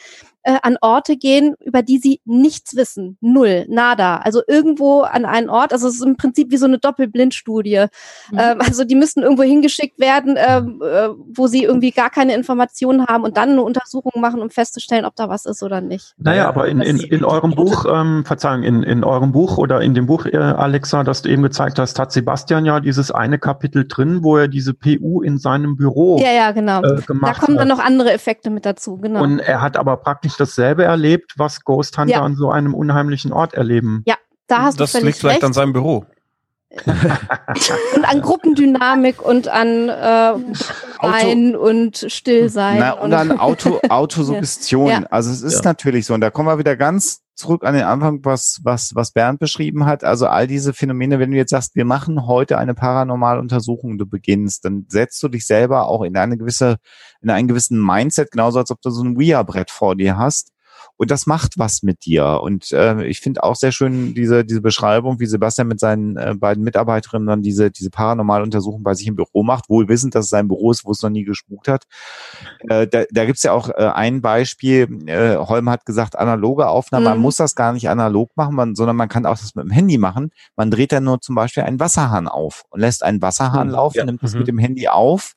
äh, 0.48 0.58
an 0.62 0.78
Orte 0.80 1.18
gehen, 1.18 1.54
über 1.60 1.82
die 1.82 1.98
sie 1.98 2.22
nichts 2.24 2.74
wissen. 2.74 3.18
Null, 3.20 3.66
nada. 3.68 4.16
Also 4.16 4.40
irgendwo 4.48 5.02
an 5.02 5.26
einen 5.26 5.50
Ort, 5.50 5.74
also 5.74 5.88
es 5.88 5.96
ist 5.96 6.02
im 6.04 6.16
Prinzip 6.16 6.50
wie 6.50 6.56
so 6.56 6.64
eine 6.64 6.78
Doppelblindstudie. 6.78 7.86
Mhm. 8.30 8.38
Ähm, 8.38 8.58
also 8.60 8.84
die 8.84 8.94
müssten 8.94 9.22
irgendwo 9.22 9.42
hingeschickt 9.42 10.00
werden, 10.00 10.38
ähm, 10.38 10.80
äh, 10.82 11.08
wo 11.34 11.48
sie 11.48 11.64
irgendwie 11.64 11.90
gar 11.90 12.08
keine 12.08 12.34
Informationen 12.34 13.06
haben 13.06 13.24
und 13.24 13.36
dann 13.36 13.50
eine 13.50 13.62
Untersuchung 13.62 14.22
machen, 14.22 14.40
um 14.40 14.48
festzustellen, 14.48 15.04
ob 15.04 15.16
da 15.16 15.28
was 15.28 15.44
ist 15.44 15.62
oder 15.62 15.82
nicht. 15.82 16.14
Naja, 16.16 16.48
aber 16.48 16.66
in, 16.68 16.80
in, 16.80 16.96
in 16.98 17.24
eurem 17.24 17.50
Buch, 17.50 17.84
ähm, 17.86 18.24
Verzeihung, 18.24 18.62
in, 18.62 18.82
in 18.82 19.04
eurem 19.04 19.32
Buch 19.32 19.58
oder 19.58 19.82
in 19.82 19.92
dem 19.92 20.06
Buch, 20.06 20.24
äh, 20.24 20.36
Alexa, 20.38 21.04
das 21.04 21.20
du 21.20 21.28
eben 21.28 21.42
gezeigt 21.42 21.78
hast, 21.78 21.98
hat 21.98 22.10
Sebastian 22.10 22.64
ja 22.64 22.80
dieses 22.80 23.10
eine 23.10 23.38
Kapitel 23.38 23.86
drin, 23.86 24.22
wo 24.22 24.38
er 24.38 24.48
diese 24.48 24.72
PU 24.72 25.20
in 25.20 25.36
seinem 25.36 25.76
Büro 25.76 26.18
Ja, 26.18 26.32
ja, 26.32 26.52
genau. 26.52 26.78
äh, 26.78 26.96
da 26.96 27.00
gemacht 27.02 27.40
kommen 27.42 27.58
dann 27.58 27.70
hat. 27.70 27.76
noch 27.76 27.84
andere 27.84 28.12
Effekte 28.12 28.48
mit 28.48 28.64
dazu, 28.64 28.96
genau. 28.96 29.22
Und 29.22 29.40
er 29.40 29.60
hat 29.60 29.76
aber 29.76 29.98
praktisch 29.98 30.37
dasselbe 30.40 30.84
erlebt, 30.84 31.34
was 31.36 31.62
Ghost 31.64 31.96
Hunter 31.98 32.12
Ja. 32.14 32.22
an 32.22 32.36
so 32.36 32.50
einem 32.50 32.74
unheimlichen 32.74 33.32
Ort 33.32 33.54
erleben. 33.54 34.04
da 34.46 34.62
hast 34.62 34.80
Das 34.80 34.92
du 34.92 34.98
völlig 34.98 35.06
liegt 35.14 35.18
vielleicht 35.20 35.36
recht. 35.36 35.44
an 35.44 35.52
seinem 35.52 35.72
Büro. 35.72 36.04
und 37.96 38.04
an 38.04 38.20
Gruppendynamik 38.20 39.22
und 39.22 39.48
an 39.48 39.88
äh, 39.88 40.34
Sein 41.02 41.56
und 41.56 42.04
Stillsein. 42.08 42.78
Na, 42.78 42.92
und 42.92 43.10
dann 43.10 43.38
Auto, 43.38 43.80
Autosuggestion. 43.88 44.88
Ja. 44.90 45.02
Also 45.10 45.30
es 45.30 45.42
ist 45.42 45.56
Ja. 45.56 45.70
natürlich 45.70 46.06
so. 46.06 46.14
Und 46.14 46.20
da 46.20 46.30
kommen 46.30 46.48
wir 46.48 46.58
wieder 46.58 46.76
ganz 46.76 47.20
zurück 47.38 47.64
an 47.64 47.74
den 47.74 47.84
Anfang, 47.84 48.24
was, 48.24 48.60
was, 48.64 48.94
was 48.94 49.12
Bernd 49.12 49.38
beschrieben 49.38 49.86
hat. 49.86 50.04
Also 50.04 50.26
all 50.26 50.46
diese 50.46 50.72
Phänomene, 50.72 51.18
wenn 51.18 51.30
du 51.30 51.36
jetzt 51.36 51.50
sagst, 51.50 51.76
wir 51.76 51.84
machen 51.84 52.26
heute 52.26 52.58
eine 52.58 52.74
paranormale 52.74 53.40
Untersuchung, 53.40 53.96
du 53.96 54.06
beginnst, 54.06 54.64
dann 54.64 54.86
setzt 54.88 55.22
du 55.22 55.28
dich 55.28 55.46
selber 55.46 55.86
auch 55.86 56.02
in 56.02 56.16
eine 56.16 56.36
gewisse, 56.36 56.78
in 57.22 57.30
einen 57.30 57.48
gewissen 57.48 57.80
Mindset, 57.80 58.32
genauso 58.32 58.58
als 58.58 58.70
ob 58.70 58.82
du 58.82 58.90
so 58.90 59.04
ein 59.04 59.16
Ouija-Brett 59.16 59.70
vor 59.70 59.94
dir 59.94 60.18
hast. 60.18 60.52
Und 60.98 61.10
das 61.10 61.26
macht 61.26 61.58
was 61.58 61.82
mit 61.82 62.04
dir. 62.04 62.40
Und 62.42 62.70
äh, 62.72 63.04
ich 63.06 63.20
finde 63.20 63.42
auch 63.44 63.56
sehr 63.56 63.72
schön 63.72 64.14
diese, 64.14 64.44
diese 64.44 64.60
Beschreibung, 64.60 65.18
wie 65.20 65.26
Sebastian 65.26 65.68
mit 65.68 65.80
seinen 65.80 66.16
äh, 66.18 66.34
beiden 66.36 66.62
Mitarbeiterinnen 66.64 67.26
dann 67.26 67.40
diese, 67.42 67.70
diese 67.70 67.88
paranormale 67.90 68.42
Untersuchung 68.42 68.82
bei 68.82 68.92
sich 68.94 69.06
im 69.06 69.14
Büro 69.16 69.42
macht, 69.42 69.70
wohl 69.70 69.88
wissend, 69.88 70.14
dass 70.14 70.26
es 70.26 70.30
sein 70.30 70.48
Büro 70.48 70.70
ist, 70.72 70.84
wo 70.84 70.90
es 70.90 71.00
noch 71.02 71.08
nie 71.10 71.24
gespukt 71.24 71.68
hat. 71.68 71.84
Äh, 72.68 72.86
da 72.86 73.04
da 73.10 73.24
gibt's 73.24 73.42
ja 73.44 73.52
auch 73.52 73.68
äh, 73.70 73.74
ein 73.94 74.20
Beispiel, 74.20 74.88
äh, 75.06 75.36
Holm 75.36 75.70
hat 75.70 75.86
gesagt, 75.86 76.18
analoge 76.18 76.66
Aufnahmen, 76.68 77.04
man 77.04 77.16
Mhm. 77.18 77.22
muss 77.22 77.36
das 77.36 77.54
gar 77.54 77.72
nicht 77.72 77.88
analog 77.88 78.30
machen, 78.36 78.54
man, 78.54 78.74
sondern 78.74 78.96
man 78.96 79.08
kann 79.08 79.24
auch 79.24 79.38
das 79.38 79.54
mit 79.54 79.64
dem 79.64 79.70
Handy 79.70 79.98
machen. 79.98 80.30
Man 80.56 80.70
dreht 80.70 80.92
dann 80.92 81.04
nur 81.04 81.20
zum 81.20 81.34
Beispiel 81.34 81.62
einen 81.62 81.80
Wasserhahn 81.80 82.28
auf 82.28 82.64
und 82.70 82.80
lässt 82.80 83.02
einen 83.04 83.22
Wasserhahn 83.22 83.68
Mhm, 83.68 83.72
laufen, 83.72 83.98
ja. 83.98 84.04
nimmt 84.04 84.22
es 84.22 84.32
Mhm. 84.32 84.38
mit 84.40 84.48
dem 84.48 84.58
Handy 84.58 84.88
auf 84.88 85.34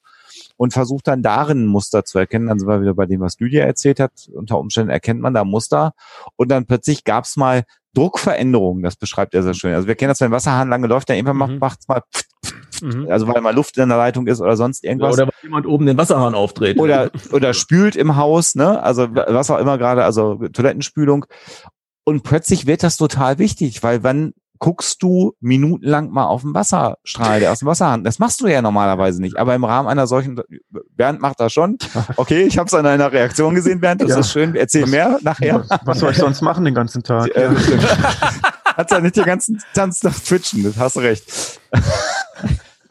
und 0.62 0.74
versucht 0.74 1.08
dann 1.08 1.24
darin 1.24 1.66
Muster 1.66 2.06
zu 2.06 2.20
erkennen. 2.20 2.46
Dann 2.46 2.60
sind 2.60 2.68
wir 2.68 2.80
wieder 2.82 2.94
bei 2.94 3.08
dem, 3.08 3.20
was 3.20 3.40
Lydia 3.40 3.66
erzählt 3.66 4.00
hat. 4.00 4.12
Unter 4.32 4.60
Umständen 4.60 4.92
erkennt 4.92 5.20
man 5.20 5.34
da 5.34 5.44
Muster. 5.44 5.94
Und 6.36 6.52
dann 6.52 6.68
plötzlich 6.68 7.04
gab's 7.04 7.36
mal 7.36 7.64
Druckveränderungen. 7.96 8.84
Das 8.84 8.96
beschreibt 8.96 9.34
er 9.34 9.42
sehr 9.42 9.56
schön. 9.56 9.74
Also 9.74 9.88
wir 9.88 9.96
kennen 9.96 10.10
das, 10.10 10.22
wenn 10.22 10.28
ein 10.30 10.34
Wasserhahn 10.34 10.70
lange 10.70 10.86
läuft, 10.86 11.10
dann 11.10 11.16
irgendwann 11.18 11.38
macht 11.38 11.52
Mhm. 11.54 11.58
macht's 11.58 11.88
mal, 11.88 12.04
Mhm. 12.80 13.08
also 13.10 13.28
weil 13.28 13.42
mal 13.42 13.56
Luft 13.56 13.76
in 13.80 13.90
der 13.90 13.98
Leitung 13.98 14.28
ist 14.28 14.40
oder 14.40 14.56
sonst 14.56 14.84
irgendwas. 14.84 15.16
Oder 15.16 15.26
weil 15.26 15.34
jemand 15.42 15.66
oben 15.66 15.88
den 15.88 15.98
Wasserhahn 15.98 16.36
aufdreht. 16.36 16.78
Oder, 16.80 17.10
oder 17.34 17.56
spült 17.56 17.96
im 17.96 18.16
Haus, 18.16 18.54
ne? 18.54 18.84
Also 18.84 19.08
was 19.16 19.50
auch 19.50 19.58
immer 19.58 19.80
gerade, 19.80 20.04
also 20.04 20.36
Toilettenspülung. 20.36 21.26
Und 22.04 22.22
plötzlich 22.22 22.68
wird 22.68 22.84
das 22.84 22.98
total 22.98 23.40
wichtig, 23.40 23.82
weil 23.82 24.04
wann 24.04 24.34
guckst 24.64 25.02
du 25.02 25.34
minutenlang 25.42 26.12
mal 26.12 26.26
auf 26.28 26.44
den 26.44 26.54
Wasserstrahl, 26.54 27.40
der 27.40 27.52
aus 27.52 27.60
dem 27.60 27.68
Wasserhahn. 27.68 28.04
Das 28.04 28.20
machst 28.20 28.42
du 28.42 28.48
ja 28.48 28.62
normalerweise 28.62 29.20
nicht. 29.20 29.38
Aber 29.38 29.56
im 29.56 29.64
Rahmen 29.64 29.88
einer 29.90 30.06
solchen, 30.06 30.40
Bernd 30.96 31.20
macht 31.20 31.40
das 31.40 31.52
schon. 31.52 31.80
Okay, 32.16 32.44
ich 32.44 32.60
habe 32.60 32.68
es 32.68 32.74
an 32.76 32.86
einer 32.86 33.12
Reaktion 33.12 33.56
gesehen, 33.56 33.80
Bernd. 33.82 34.02
Das 34.04 34.10
Ja. 34.12 34.20
ist 34.20 34.32
schön. 34.32 34.54
Erzähl 34.56 34.86
mehr 34.86 35.18
nachher. 35.24 35.66
Was, 35.68 35.80
was 35.86 36.00
soll 36.00 36.12
ich 36.12 36.18
sonst 36.18 36.42
machen 36.42 36.64
den 36.64 36.76
ganzen 36.76 37.02
Tag? 37.02 37.36
Äh, 37.36 37.50
Hat 38.78 38.92
ja 38.92 39.00
nicht 39.00 39.18
den 39.18 39.26
ganzen 39.26 39.62
Tanz 39.74 40.04
nach 40.04 40.18
Twitchen, 40.20 40.64
das 40.64 40.78
hast 40.78 40.96
du 40.96 41.00
recht. 41.00 41.60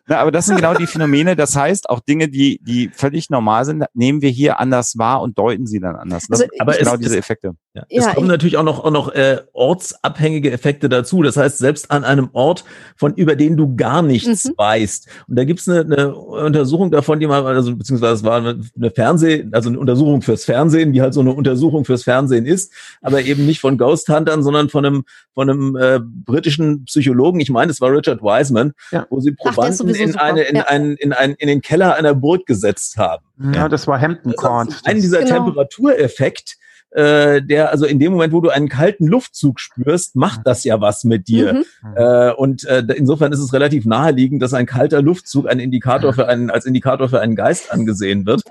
Na, 0.07 0.19
aber 0.19 0.33
das 0.33 0.47
sind 0.47 0.57
genau 0.57 0.75
die 0.75 0.89
Phänomene. 0.89 1.37
Das 1.37 1.55
heißt, 1.55 1.89
auch 1.89 2.01
Dinge, 2.01 2.29
die, 2.29 2.61
die 2.65 2.91
völlig 2.93 3.31
normal 3.31 3.65
sind, 3.65 3.85
nehmen 3.95 4.23
wir 4.23 4.31
hier 4.31 4.59
anders 4.59 4.99
wahr 4.99 5.23
und 5.23 5.39
deuten 5.39 5.69
sie 5.69 5.79
dann 5.79 5.95
anders. 5.95 6.27
Das 6.27 6.41
Also, 6.41 6.51
sind 6.51 6.61
aber 6.61 6.73
genau 6.77 6.95
es- 6.95 6.99
diese 6.99 7.13
es- 7.15 7.19
Effekte. 7.21 7.53
Ja. 7.73 7.85
Es 7.89 8.05
Ja, 8.05 8.15
kommen 8.15 8.27
ich- 8.27 8.31
natürlich 8.33 8.57
auch 8.57 8.65
noch, 8.65 8.83
auch 8.85 8.91
noch 8.91 9.15
äh, 9.15 9.43
ortsabhängige 9.53 10.51
Effekte 10.51 10.89
dazu. 10.89 11.23
Das 11.23 11.37
heißt, 11.37 11.59
selbst 11.59 11.89
an 11.93 12.03
einem 12.03 12.31
Ort, 12.33 12.65
von 12.97 13.15
über 13.15 13.37
den 13.37 13.57
du 13.57 13.77
gar 13.77 14.03
nichts 14.03 14.47
Mhm. 14.47 14.55
weißt. 14.57 15.07
Und 15.29 15.37
da 15.39 15.45
gibt's 15.45 15.69
eine, 15.69 15.83
eine 15.83 16.13
Untersuchung 16.17 16.91
davon, 16.91 17.21
die 17.21 17.29
mal, 17.29 17.47
also 17.47 17.77
beziehungsweise 17.77 18.15
es 18.15 18.25
war 18.25 18.39
eine, 18.39 18.61
eine 18.75 18.91
Fernseh, 18.91 19.47
also 19.53 19.69
eine 19.69 19.79
Untersuchung 19.79 20.21
fürs 20.23 20.45
Fernsehen, 20.45 20.93
die 20.93 21.01
halt 21.01 21.15
so 21.15 21.21
eine 21.21 21.33
Untersuchung 21.33 21.85
fürs 21.85 22.03
Fernsehen 22.03 22.45
ist, 22.45 22.73
aber 23.03 23.23
eben 23.23 23.47
nicht 23.47 23.61
von 23.61 23.79
Ghost 23.79 24.09
Huntern, 24.09 24.43
sondern 24.43 24.69
von 24.69 24.85
einem 24.85 25.05
von 25.33 25.49
einem 25.49 25.77
äh, 25.77 26.01
britischen 26.03 26.85
Psychologen. 26.87 27.39
Ich 27.39 27.51
meine, 27.51 27.71
es 27.71 27.81
war 27.81 27.93
Richard 27.93 28.21
Wiseman, 28.21 28.73
Ja. 28.91 29.07
wo 29.11 29.21
sie 29.21 29.37
Ach, 29.39 29.45
Probanden 29.45 29.77
sowieso 29.77 30.03
in 30.03 30.17
eine 30.17 30.43
in 30.43 30.57
Ja. 30.57 30.63
einen 30.65 30.97
in 30.97 31.13
einen 31.13 31.35
in 31.35 31.47
den 31.47 31.61
Keller 31.61 31.95
einer 31.95 32.15
Burg 32.17 32.47
gesetzt 32.47 32.97
haben. 32.97 33.25
Ja, 33.55 33.69
das 33.69 33.87
war 33.87 34.01
Hampton 34.01 34.35
Court. 34.35 34.73
zum 34.73 34.87
einen 34.87 35.01
dieser 35.01 35.21
Genau. 35.21 35.45
Temperatureffekt, 35.45 36.57
äh, 36.91 37.43
der 37.43 37.71
also 37.71 37.87
in 37.87 37.99
dem 37.99 38.13
Moment, 38.13 38.33
wo 38.33 38.41
du 38.41 38.51
einen 38.51 38.69
kalten 38.69 39.07
Luftzug 39.07 39.61
spürst, 39.61 40.17
macht 40.17 40.41
das 40.45 40.65
ja 40.65 40.81
was 40.81 41.05
mit 41.05 41.29
dir. 41.29 41.53
Mhm. 41.55 41.65
Äh, 41.97 42.33
und 42.33 42.65
äh, 42.65 42.83
insofern 42.97 43.33
ist 43.33 43.41
es 43.41 43.53
relativ 43.53 43.87
naheliegend, 43.87 44.43
dass 44.43 44.55
ein 44.55 44.67
kalter 44.67 45.03
Luftzug 45.03 45.49
ein 45.49 45.61
Indikator 45.61 46.13
für 46.13 46.29
einen, 46.29 46.51
als 46.51 46.67
Indikator 46.67 47.09
für 47.09 47.21
einen 47.21 47.37
Geist 47.37 47.73
angesehen 47.73 48.27
wird. 48.27 48.43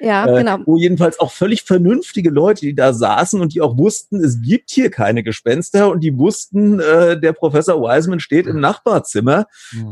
Ja, 0.00 0.26
Äh, 0.26 0.38
genau. 0.38 0.58
Wo 0.66 0.76
jedenfalls 0.76 1.18
auch 1.20 1.32
völlig 1.32 1.62
vernünftige 1.62 2.30
Leute, 2.30 2.62
die 2.62 2.74
da 2.74 2.92
saßen 2.92 3.40
und 3.40 3.54
die 3.54 3.60
auch 3.60 3.78
wussten, 3.78 4.22
es 4.22 4.40
gibt 4.40 4.70
hier 4.70 4.90
keine 4.90 5.22
Gespenster 5.22 5.90
und 5.90 6.00
die 6.00 6.18
wussten, 6.18 6.80
äh, 6.80 7.18
der 7.18 7.32
Professor 7.32 7.80
Wiseman 7.80 8.20
steht 8.20 8.46
im 8.46 8.60
Nachbarzimmer. 8.60 9.46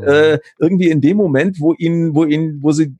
Äh, 0.05 0.39
irgendwie 0.59 0.89
in 0.89 1.01
dem 1.01 1.17
Moment, 1.17 1.59
wo 1.59 1.73
ihn, 1.73 2.13
wo 2.13 2.23
ihn, 2.23 2.59
wo 2.61 2.71
sie 2.71 2.95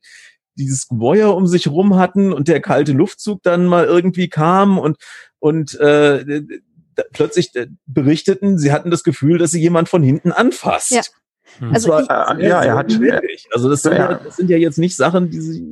dieses 0.56 0.88
Gewäuer 0.88 1.36
um 1.36 1.48
sich 1.48 1.68
rum 1.68 1.96
hatten 1.96 2.32
und 2.34 2.48
der 2.48 2.62
kalte 2.62 2.92
Luftzug 2.94 3.44
dann 3.44 3.66
mal 3.66 3.86
irgendwie 3.86 4.30
kam 4.30 4.78
und 4.80 4.98
und 5.40 5.80
äh, 5.80 6.44
da, 6.96 7.04
plötzlich 7.12 7.56
äh, 7.56 7.68
berichteten, 7.86 8.58
sie 8.58 8.72
hatten 8.72 8.90
das 8.90 9.04
Gefühl, 9.04 9.38
dass 9.38 9.52
sie 9.52 9.62
jemand 9.62 9.90
von 9.90 10.02
hinten 10.02 10.32
anfasst. 10.32 10.92
Ja. 10.92 11.02
Also 11.72 11.90
Das 11.92 12.04
ich, 12.04 12.10
war 12.10 12.40
Äh, 12.40 12.48
ja, 12.48 12.64
er 12.64 12.76
hat- 12.76 13.00
wirklich. 13.00 13.48
Also 13.54 13.70
das 13.70 13.82
sind, 13.84 13.94
Ja. 13.94 14.12
ja, 14.12 14.20
das 14.24 14.38
sind 14.38 14.50
ja 14.50 14.58
jetzt 14.58 14.78
nicht 14.78 14.96
Sachen, 14.96 15.30
die 15.30 15.40
sie 15.42 15.64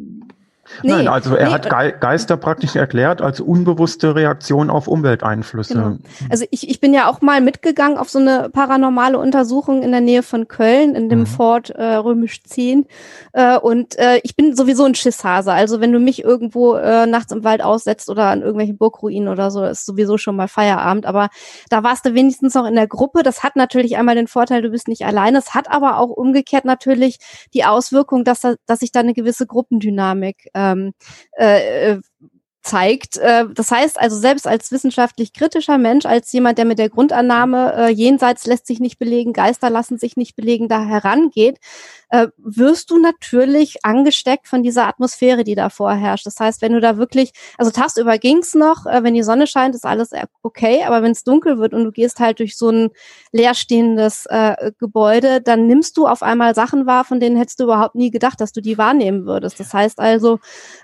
Nee, 0.82 0.92
Nein, 0.92 1.08
also 1.08 1.36
er 1.36 1.48
nee, 1.48 1.54
hat 1.54 1.70
Ge 1.70 1.94
Geister 2.00 2.38
praktisch 2.38 2.76
erklärt 2.76 3.22
als 3.22 3.40
unbewusste 3.40 4.16
Reaktion 4.16 4.70
auf 4.70 4.88
Umwelteinflüsse. 4.88 5.74
Genau. 5.74 5.98
Also 6.30 6.46
ich, 6.52 6.70
ich 6.70 6.80
bin 6.80 6.94
ja 6.94 7.10
auch 7.10 7.22
mal 7.22 7.42
mitgegangen 7.42 7.98
auf 7.98 8.10
so 8.10 8.20
eine 8.20 8.50
paranormale 8.50 9.18
Untersuchung 9.18 9.82
in 9.82 9.92
der 9.92 10.02
Nähe 10.02 10.24
von 10.24 10.48
Köln, 10.48 10.96
in 10.96 11.10
dem 11.10 11.24
Mhm. 11.24 11.28
Fort 11.28 11.70
äh, 11.72 11.96
Römisch 11.96 12.44
10. 12.44 12.86
Äh, 13.34 13.58
und 13.58 13.98
äh, 13.98 14.20
ich 14.24 14.36
bin 14.36 14.56
sowieso 14.56 14.86
ein 14.86 14.96
Schisshase. 14.96 15.52
Also 15.52 15.80
wenn 15.82 15.92
du 15.92 16.00
mich 16.00 16.24
irgendwo 16.24 16.76
äh, 16.76 17.06
nachts 17.06 17.32
im 17.32 17.44
Wald 17.44 17.64
aussetzt 17.64 18.10
oder 18.10 18.26
an 18.28 18.42
irgendwelchen 18.42 18.78
Burgruinen 18.78 19.28
oder 19.28 19.52
so, 19.52 19.64
ist 19.64 19.86
sowieso 19.86 20.18
schon 20.18 20.36
mal 20.36 20.48
Feierabend. 20.48 21.06
Aber 21.06 21.30
da 21.70 21.84
warst 21.84 22.06
du 22.06 22.14
wenigstens 22.14 22.54
noch 22.54 22.66
in 22.66 22.76
der 22.76 22.88
Gruppe. 22.88 23.24
Das 23.24 23.44
hat 23.44 23.56
natürlich 23.56 23.98
einmal 23.98 24.16
den 24.16 24.28
Vorteil, 24.28 24.62
du 24.62 24.70
bist 24.70 24.88
nicht 24.88 25.06
alleine. 25.06 25.38
Es 25.38 25.54
hat 25.54 25.70
aber 25.72 25.98
auch 25.98 26.10
umgekehrt 26.10 26.66
natürlich 26.66 27.18
die 27.54 27.66
Auswirkung, 27.66 28.24
dass, 28.24 28.42
da, 28.42 28.56
dass 28.66 28.80
sich 28.80 28.92
da 28.92 29.00
eine 29.00 29.14
gewisse 29.14 29.48
Gruppendynamik 29.48 30.50
ähm, 30.72 30.94
äh, 31.38 31.92
äh, 31.92 32.02
zeigt. 32.64 33.18
Äh, 33.18 33.46
Das 33.54 33.72
heißt 33.72 34.00
also, 34.00 34.18
selbst 34.18 34.48
als 34.48 34.72
wissenschaftlich 34.72 35.34
kritischer 35.34 35.78
Mensch, 35.78 36.06
als 36.06 36.32
jemand, 36.32 36.58
der 36.58 36.66
mit 36.66 36.80
der 36.80 36.90
Grundannahme 36.90 37.74
äh, 37.76 37.90
jenseits 37.90 38.46
lässt 38.46 38.68
sich 38.68 38.80
nicht 38.80 39.00
belegen, 39.00 39.34
Geister 39.34 39.70
lassen 39.70 39.98
sich 39.98 40.16
nicht 40.18 40.36
belegen, 40.36 40.70
da 40.70 40.84
herangeht, 40.86 41.60
äh, 42.14 42.28
wirst 42.38 42.92
du 42.92 43.00
natürlich 43.00 43.84
angesteckt 43.84 44.48
von 44.48 44.62
dieser 44.62 44.88
Atmosphäre, 44.88 45.44
die 45.44 45.56
da 45.56 45.70
vorherrscht. 45.70 46.28
Das 46.28 46.40
heißt, 46.40 46.62
wenn 46.62 46.74
du 46.74 46.80
da 46.80 46.98
wirklich, 46.98 47.32
also 47.58 47.72
tagsüber 47.72 48.20
ging's 48.20 48.54
noch, 48.54 48.86
äh, 48.86 49.04
wenn 49.04 49.16
die 49.16 49.24
Sonne 49.24 49.48
scheint, 49.48 49.74
ist 49.74 49.84
alles 49.84 50.12
okay, 50.44 50.84
aber 50.84 51.02
wenn 51.02 51.14
es 51.14 51.24
dunkel 51.24 51.58
wird 51.58 51.74
und 51.74 51.86
du 51.86 51.92
gehst 51.92 52.20
halt 52.20 52.38
durch 52.38 52.56
so 52.56 52.70
ein 52.70 52.92
leerstehendes 53.32 54.28
äh, 54.30 54.74
Gebäude, 54.78 55.42
dann 55.42 55.66
nimmst 55.66 55.98
du 55.98 56.06
auf 56.06 56.22
einmal 56.22 56.54
Sachen 56.54 56.86
wahr, 56.86 57.04
von 57.04 57.20
denen 57.20 57.36
hättest 57.36 57.60
du 57.60 57.64
überhaupt 57.64 57.96
nie 57.96 58.12
gedacht, 58.12 58.40
dass 58.40 58.52
du 58.52 58.62
die 58.62 58.78
wahrnehmen 58.78 59.26
würdest. 59.26 59.60
Das 59.60 59.74
heißt 59.74 59.98
also, 59.98 60.38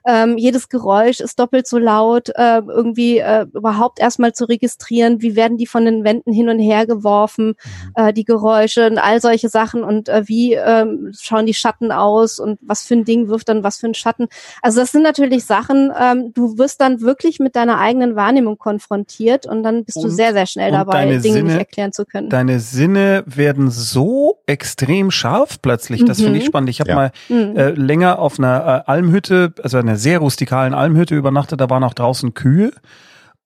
ähm, 0.07 0.35
jedes 0.35 0.67
Geräusch 0.67 1.19
ist 1.19 1.39
doppelt 1.39 1.67
so 1.67 1.77
laut, 1.77 2.29
äh, 2.29 2.63
irgendwie 2.67 3.19
äh, 3.19 3.45
überhaupt 3.53 3.99
erstmal 3.99 4.33
zu 4.33 4.45
registrieren, 4.45 5.21
wie 5.21 5.35
werden 5.35 5.57
die 5.57 5.67
von 5.67 5.85
den 5.85 6.03
Wänden 6.03 6.33
hin 6.33 6.49
und 6.49 6.57
her 6.57 6.87
geworfen, 6.87 7.53
äh, 7.93 8.13
die 8.13 8.25
Geräusche 8.25 8.87
und 8.87 8.97
all 8.97 9.21
solche 9.21 9.49
Sachen 9.49 9.83
und 9.83 10.09
äh, 10.09 10.27
wie 10.27 10.55
ähm, 10.55 11.13
schauen 11.21 11.45
die 11.45 11.53
Schatten 11.53 11.91
aus 11.91 12.39
und 12.39 12.59
was 12.61 12.83
für 12.83 12.95
ein 12.95 13.03
Ding 13.05 13.27
wirft 13.29 13.49
dann 13.49 13.63
was 13.63 13.77
für 13.77 13.87
ein 13.87 13.93
Schatten. 13.93 14.27
Also 14.61 14.79
das 14.81 14.91
sind 14.91 15.03
natürlich 15.03 15.45
Sachen, 15.45 15.91
ähm, 15.99 16.33
du 16.33 16.57
wirst 16.57 16.81
dann 16.81 17.01
wirklich 17.01 17.39
mit 17.39 17.55
deiner 17.55 17.79
eigenen 17.79 18.15
Wahrnehmung 18.15 18.57
konfrontiert 18.57 19.45
und 19.45 19.63
dann 19.63 19.83
bist 19.85 19.97
du 19.97 20.01
Und- 20.03 20.11
sehr, 20.11 20.33
sehr 20.33 20.45
schnell 20.45 20.71
dabei, 20.71 21.05
deine 21.05 21.19
Dinge 21.21 21.35
nicht 21.43 21.47
Sinne- 21.51 21.59
erklären 21.59 21.91
zu 21.91 22.05
können. 22.05 22.29
Deine 22.29 22.59
Sinne 22.59 23.23
werden 23.25 23.69
so 23.71 24.39
extrem 24.45 25.11
scharf 25.11 25.61
plötzlich. 25.61 26.05
Das 26.05 26.19
Mhm. 26.19 26.23
finde 26.23 26.39
ich 26.39 26.45
spannend. 26.45 26.69
Ich 26.69 26.79
habe 26.79 26.89
Ja. 26.89 26.95
mal 26.95 27.11
Mhm. 27.29 27.55
äh, 27.57 27.69
länger 27.71 28.19
auf 28.19 28.39
einer 28.39 28.83
äh, 28.87 28.91
Almhütte, 28.91 29.53
also 29.61 29.77
einer 29.77 29.95
sehr 29.97 30.19
rustikalen 30.19 30.73
Almhütte 30.73 31.15
übernachtet. 31.15 31.59
Da 31.61 31.69
waren 31.69 31.83
auch 31.83 31.93
draußen 31.93 32.33
Kühe. 32.33 32.71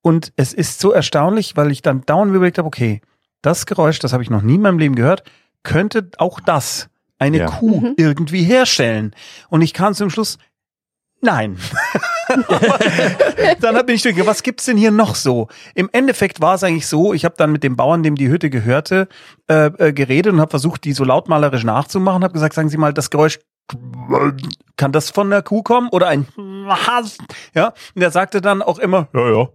Und 0.02 0.34
es 0.36 0.54
ist 0.54 0.80
so 0.80 0.92
erstaunlich, 0.92 1.56
weil 1.56 1.72
ich 1.72 1.82
dann 1.82 2.02
dauernd 2.06 2.34
überlegt 2.34 2.58
habe, 2.58 2.68
okay, 2.68 3.02
das 3.42 3.66
Geräusch, 3.66 4.00
das 4.00 4.14
habe 4.14 4.24
ich 4.24 4.30
noch 4.30 4.42
nie 4.42 4.56
in 4.56 4.62
meinem 4.62 4.80
Leben 4.80 4.96
gehört, 4.96 5.24
könnte 5.64 6.10
auch 6.18 6.40
das 6.40 6.90
eine 7.24 7.38
Ja. 7.38 7.46
Kuh 7.48 7.80
Mhm. 7.80 7.94
irgendwie 7.98 8.44
herstellen. 8.44 9.16
Und 9.50 9.62
ich 9.62 9.74
kam 9.74 9.94
zum 9.94 10.10
Schluss, 10.10 10.38
nein. 11.22 11.58
dann 13.62 13.86
bin 13.86 13.96
ich 13.96 14.02
durch, 14.02 14.26
was 14.26 14.44
gibt's 14.44 14.66
denn 14.66 14.78
hier 14.78 14.92
noch 14.92 15.16
so? 15.16 15.48
Im 15.76 15.90
Endeffekt 15.92 16.42
war 16.42 16.56
es 16.56 16.64
eigentlich 16.64 16.88
so, 16.88 17.14
ich 17.14 17.26
habe 17.26 17.36
dann 17.38 17.52
mit 17.52 17.64
dem 17.64 17.76
Bauern, 17.76 18.04
dem 18.04 18.16
die 18.16 18.30
Hütte 18.30 18.50
gehörte, 18.50 19.08
äh, 19.48 19.66
äh, 19.78 19.94
geredet 19.94 20.34
und 20.34 20.42
habe 20.42 20.50
versucht, 20.50 20.84
die 20.84 20.94
so 20.94 21.04
lautmalerisch 21.04 21.64
nachzumachen, 21.64 22.24
habe 22.24 22.34
gesagt, 22.34 22.56
sagen 22.56 22.70
Sie 22.70 22.78
mal, 22.78 22.94
das 22.94 23.10
Geräusch 23.10 23.40
kann 24.76 24.92
das 24.92 25.10
von 25.10 25.30
der 25.30 25.42
Kuh 25.42 25.64
kommen 25.64 25.88
oder 25.90 26.08
ein 26.10 26.28
ja, 27.56 27.74
und 27.96 28.02
er 28.02 28.12
sagte 28.12 28.42
dann 28.42 28.62
auch 28.62 28.78
immer, 28.80 29.08
ja, 29.14 29.30
ja. 29.32 29.48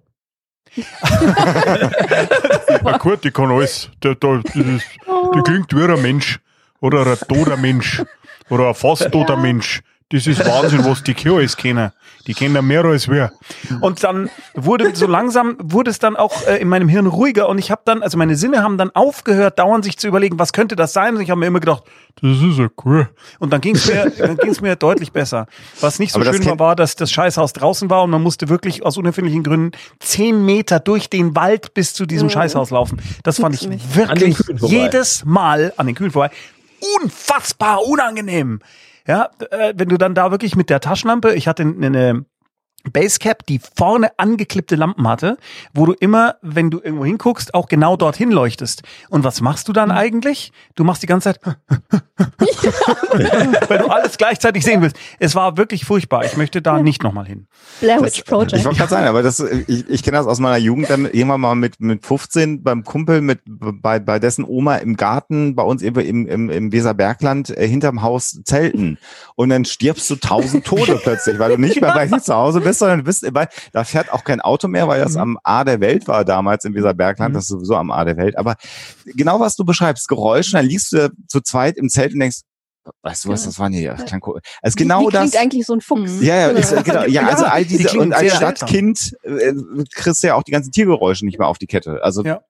Na 2.83 2.99
gut, 2.99 3.25
die 3.25 3.31
kann 3.31 3.51
alles. 3.51 3.91
Der, 4.03 4.15
der, 4.15 4.43
das 4.45 4.55
ist, 4.55 4.87
die 5.35 5.43
klingt 5.45 5.75
wie 5.75 5.83
ein 5.85 6.03
Mensch. 6.03 6.41
Oder 6.81 7.07
ein 7.07 7.19
toter 7.29 7.57
Mensch. 7.57 8.03
Oder 8.51 8.69
ein 8.69 8.75
fast 8.75 9.11
toter 9.13 9.37
Mensch. 9.37 9.83
Das 10.11 10.27
ist 10.27 10.43
Wahnsinn, 10.47 10.87
was 10.87 11.03
die 11.03 11.13
Kühe 11.13 11.37
alles 11.37 11.55
kennen. 11.59 11.93
Die 12.27 12.33
kennen 12.33 12.67
mehr 12.67 12.83
als 12.83 13.09
wir. 13.09 13.31
Und 13.83 14.03
dann 14.05 14.31
wurde 14.55 14.97
so 14.97 15.07
langsam, 15.07 15.57
wurde 15.61 15.91
es 15.91 15.99
dann 15.99 16.17
auch 16.17 16.47
äh, 16.47 16.57
in 16.57 16.69
meinem 16.69 16.89
Hirn 16.89 17.07
ruhiger 17.07 17.47
und 17.47 17.59
ich 17.59 17.71
habe 17.71 17.83
dann, 17.85 18.03
also 18.03 18.17
meine 18.17 18.35
Sinne 18.35 18.63
haben 18.63 18.79
dann 18.79 18.91
aufgehört, 18.95 19.59
dauernd 19.59 19.85
sich 19.85 19.99
zu 19.99 20.09
überlegen, 20.09 20.39
was 20.39 20.55
könnte 20.55 20.77
das 20.77 20.95
sein? 20.95 21.17
Und 21.17 21.21
ich 21.21 21.29
habe 21.29 21.41
mir 21.41 21.47
immer 21.47 21.61
gedacht, 21.61 21.83
das 22.23 22.39
ist 22.39 22.59
eine 22.59 22.71
Kuh. 22.71 23.05
Und 23.39 23.53
dann 23.53 23.61
ging 23.61 23.75
es 23.75 23.87
mir, 23.87 24.11
dann 24.19 24.39
ging's 24.39 24.63
mir 24.63 24.77
deutlich 24.77 25.13
besser. 25.13 25.47
Was 25.81 25.99
nicht 25.99 26.13
so 26.13 26.21
Aber 26.21 26.33
schön 26.33 26.47
war, 26.47 26.59
war, 26.59 26.77
dass 26.77 26.97
das 26.97 27.11
Scheißhaus 27.13 27.53
draußen 27.53 27.91
war 27.91 28.03
und 28.03 28.11
man 28.11 28.23
musste 28.23 28.49
wirklich 28.49 28.87
aus 28.87 28.97
unerfindlichen 28.97 29.43
Gründen 29.43 29.73
zehn 30.01 30.43
Meter 30.43 30.81
durch 30.81 31.11
den 31.11 31.37
Wald 31.37 31.75
bis 31.75 31.93
zu 31.93 32.07
diesem 32.07 32.29
Mhm. 32.29 32.33
Scheißhaus 32.33 32.71
laufen. 32.71 32.99
Das 33.25 33.39
fand 33.41 33.55
ich 33.57 33.69
wirklich 33.95 34.39
jedes 34.63 35.27
Mal 35.27 35.75
an 35.77 35.87
den 35.87 35.95
Kühen 35.95 36.11
vorbei 36.11 36.31
unfassbar 37.01 37.85
unangenehm. 37.85 38.61
Ja, 39.07 39.31
äh, 39.51 39.73
wenn 39.77 39.89
du 39.89 39.97
dann 39.97 40.15
da 40.15 40.31
wirklich 40.31 40.55
mit 40.55 40.71
der 40.71 40.81
Taschenlampe, 40.81 41.35
ich 41.35 41.49
hatte 41.49 41.63
eine 41.63 42.25
Basecap, 42.91 43.47
die 43.47 43.61
vorne 43.77 44.11
angeklippte 44.19 44.77
Lampen 44.77 45.07
hatte, 45.09 45.37
wo 45.75 45.87
du 45.87 45.93
immer, 45.93 46.37
wenn 46.43 46.71
du 46.71 46.81
irgendwo 46.83 47.05
hinguckst, 47.05 47.55
auch 47.55 47.69
genau 47.69 47.97
dorthin 47.97 48.31
leuchtest. 48.31 48.83
Und 49.09 49.25
was 49.25 49.41
machst 49.41 49.69
du 49.69 49.73
dann 49.73 49.91
eigentlich? 49.91 50.53
Du 50.75 50.85
machst 50.85 51.03
die 51.03 51.07
ganze 51.07 51.35
Zeit, 51.35 51.41
weil 53.69 53.79
du 53.79 53.87
alles 53.87 54.19
gleichzeitig 54.19 54.65
sehen 54.65 54.83
willst. 54.83 54.97
Es 55.19 55.35
war 55.35 55.57
wirklich 55.57 55.85
furchtbar. 55.85 56.25
Ich 56.25 56.37
möchte 56.37 56.63
da 56.63 56.81
nicht 56.83 57.03
nochmal 57.03 57.27
hin. 57.27 57.47
Blair 57.81 57.97
Das, 57.99 58.07
Witch 58.07 58.19
ich 58.19 58.25
Project. 58.25 58.65
wollte 58.65 58.79
gerade 58.79 58.91
sagen, 58.91 59.07
aber 59.07 59.23
das, 59.23 59.41
ich, 59.41 59.89
ich 59.89 60.03
kenne 60.03 60.17
das 60.19 60.27
aus 60.27 60.39
meiner 60.41 60.57
Jugend, 60.59 60.91
dann 60.91 61.05
irgendwann 61.05 61.41
mal 61.41 61.55
mit, 61.55 61.81
mit 61.81 62.05
15 62.05 62.63
beim 62.63 62.85
Kumpel, 62.85 63.21
mit, 63.21 63.41
bei, 63.47 63.99
bei 63.99 64.19
dessen 64.19 64.45
Oma 64.45 64.77
im 64.77 64.97
Garten, 64.97 65.55
bei 65.55 65.63
uns 65.63 65.83
irgendwo 65.83 66.01
im, 66.01 66.27
im, 66.27 66.51
im 66.51 66.73
Weserbergland, 66.73 67.57
äh, 67.57 67.69
hinterm 67.69 68.03
Haus 68.03 68.41
zelten. 68.45 68.99
Und 69.37 69.51
dann 69.51 69.65
stirbst 69.65 70.09
du 70.11 70.17
tausend 70.17 70.65
Tode 70.65 70.99
plötzlich, 71.03 71.39
weil 71.39 71.51
du 71.51 71.59
nicht 71.59 71.81
mehr 71.81 71.93
gleich 71.93 72.11
zu 72.23 72.35
Hause 72.35 72.61
bist, 72.61 72.78
sondern 72.79 72.99
du 72.99 73.05
bist, 73.05 73.27
weil 73.35 73.49
da 73.73 73.85
fährt 73.85 74.13
auch 74.13 74.25
kein 74.25 74.41
Auto 74.41 74.69
mehr, 74.69 74.89
weil 74.89 75.01
das 75.01 75.17
am 75.17 75.39
A 75.43 75.65
der 75.65 75.81
Welt 75.81 76.09
war 76.09 76.25
damals 76.25 76.65
im 76.65 76.75
Weserbergland, 76.75 77.35
das 77.35 77.45
ist 77.45 77.51
sowieso 77.51 77.77
am 77.77 77.91
A 77.91 78.05
der 78.05 78.17
Welt. 78.17 78.39
Aber 78.39 78.57
genau 79.05 79.41
was 79.41 79.57
du 79.57 79.65
beschreibst, 79.65 80.09
Geräusche, 80.09 80.53
dann 80.53 80.67
liegst 80.67 80.93
du 80.93 81.11
zu 81.27 81.41
zweit 81.41 81.77
im 81.77 81.89
Zelt 81.89 82.13
und 82.15 82.21
denkst, 82.21 82.41
weißt 83.03 83.25
du 83.25 83.29
was, 83.31 83.45
das 83.45 83.59
waren 83.59 83.73
hier, 83.73 83.93
das 83.95 84.05
klang 84.07 84.23
cool. 84.27 84.41
Also 84.63 84.77
Wie- 84.79 84.83
genau 84.83 85.07
wie 85.07 85.13
das. 85.13 85.31
klingt 85.31 85.37
eigentlich 85.43 85.67
so 85.67 85.75
ein 85.75 85.81
Fuchs? 85.81 86.21
Ja, 86.21 86.37
ja, 86.37 86.49
ist, 86.49 86.85
genau. 86.85 87.05
Ja, 87.05 87.27
also 87.29 87.45
all 87.45 87.65
die 87.65 87.77
diese, 87.79 87.89
klingen 87.89 88.07
und 88.09 88.13
als 88.15 88.35
Stadtkind 88.37 89.17
äh, 89.23 89.53
kriegst 89.95 90.23
du 90.23 90.29
ja 90.29 90.35
auch 90.35 90.43
die 90.43 90.53
ganzen 90.53 90.71
Tiergeräusche 90.73 91.25
nicht 91.25 91.39
mehr 91.39 91.49
auf 91.49 91.59
die 91.59 91.67
Kette. 91.67 92.01
Also 92.03 92.23
Ja. 92.25 92.41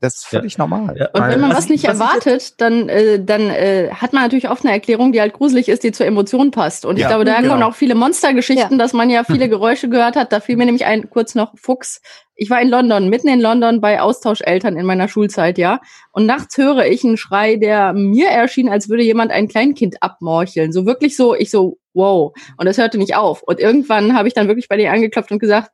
das 0.00 0.14
ist 0.16 0.26
völlig 0.26 0.58
normal. 0.58 0.96
Ja. 0.98 1.08
Und 1.12 1.28
wenn 1.28 1.40
man 1.40 1.50
Was 1.50 1.56
was 1.58 1.64
ich- 1.64 1.70
nicht 1.70 1.88
was 1.88 2.00
erwartet, 2.00 2.60
dann, 2.60 2.88
äh, 2.88 3.22
dann 3.24 3.50
äh, 3.50 3.90
hat 3.92 4.12
man 4.12 4.22
natürlich 4.22 4.48
oft 4.50 4.64
eine 4.64 4.72
Erklärung, 4.72 5.12
die 5.12 5.20
halt 5.20 5.32
gruselig 5.32 5.68
ist, 5.68 5.82
die 5.84 5.92
zur 5.92 6.06
Emotion 6.06 6.50
passt. 6.50 6.84
Und 6.84 6.96
ich 6.96 7.02
Ja, 7.02 7.08
glaube, 7.08 7.24
daher 7.24 7.40
genau. 7.42 7.54
kommen 7.54 7.62
auch 7.64 7.74
viele 7.74 7.94
Monstergeschichten, 7.94 8.72
Ja. 8.72 8.78
dass 8.78 8.92
man 8.92 9.10
ja 9.10 9.24
viele 9.24 9.48
Geräusche 9.48 9.88
gehört 9.88 10.16
hat. 10.16 10.32
Da 10.32 10.40
fiel 10.40 10.56
mir 10.56 10.64
nämlich 10.66 10.84
ein, 10.86 11.10
kurz 11.10 11.34
noch 11.34 11.52
Fuchs. 11.56 12.00
Ich 12.34 12.48
war 12.50 12.60
in 12.60 12.68
London, 12.68 13.08
mitten 13.08 13.28
in 13.28 13.40
London 13.40 13.80
bei 13.80 14.00
Austauscheltern 14.00 14.76
in 14.76 14.86
meiner 14.86 15.06
Schulzeit, 15.08 15.58
ja. 15.58 15.80
Und 16.12 16.26
nachts 16.26 16.56
höre 16.56 16.86
ich 16.86 17.04
einen 17.04 17.16
Schrei, 17.18 17.56
der 17.56 17.92
mir 17.92 18.28
erschien, 18.28 18.68
als 18.68 18.88
würde 18.88 19.02
jemand 19.02 19.30
ein 19.30 19.48
Kleinkind 19.48 20.02
abmorcheln. 20.02 20.72
So 20.72 20.86
wirklich 20.86 21.16
so, 21.16 21.34
ich 21.34 21.50
so, 21.50 21.78
wow. 21.92 22.32
Und 22.56 22.66
das 22.66 22.78
hörte 22.78 22.98
nicht 22.98 23.14
auf. 23.16 23.42
Und 23.42 23.60
irgendwann 23.60 24.16
habe 24.16 24.28
ich 24.28 24.34
dann 24.34 24.48
wirklich 24.48 24.68
bei 24.68 24.76
denen 24.76 24.92
angeklopft 24.94 25.30
und 25.30 25.38
gesagt, 25.38 25.70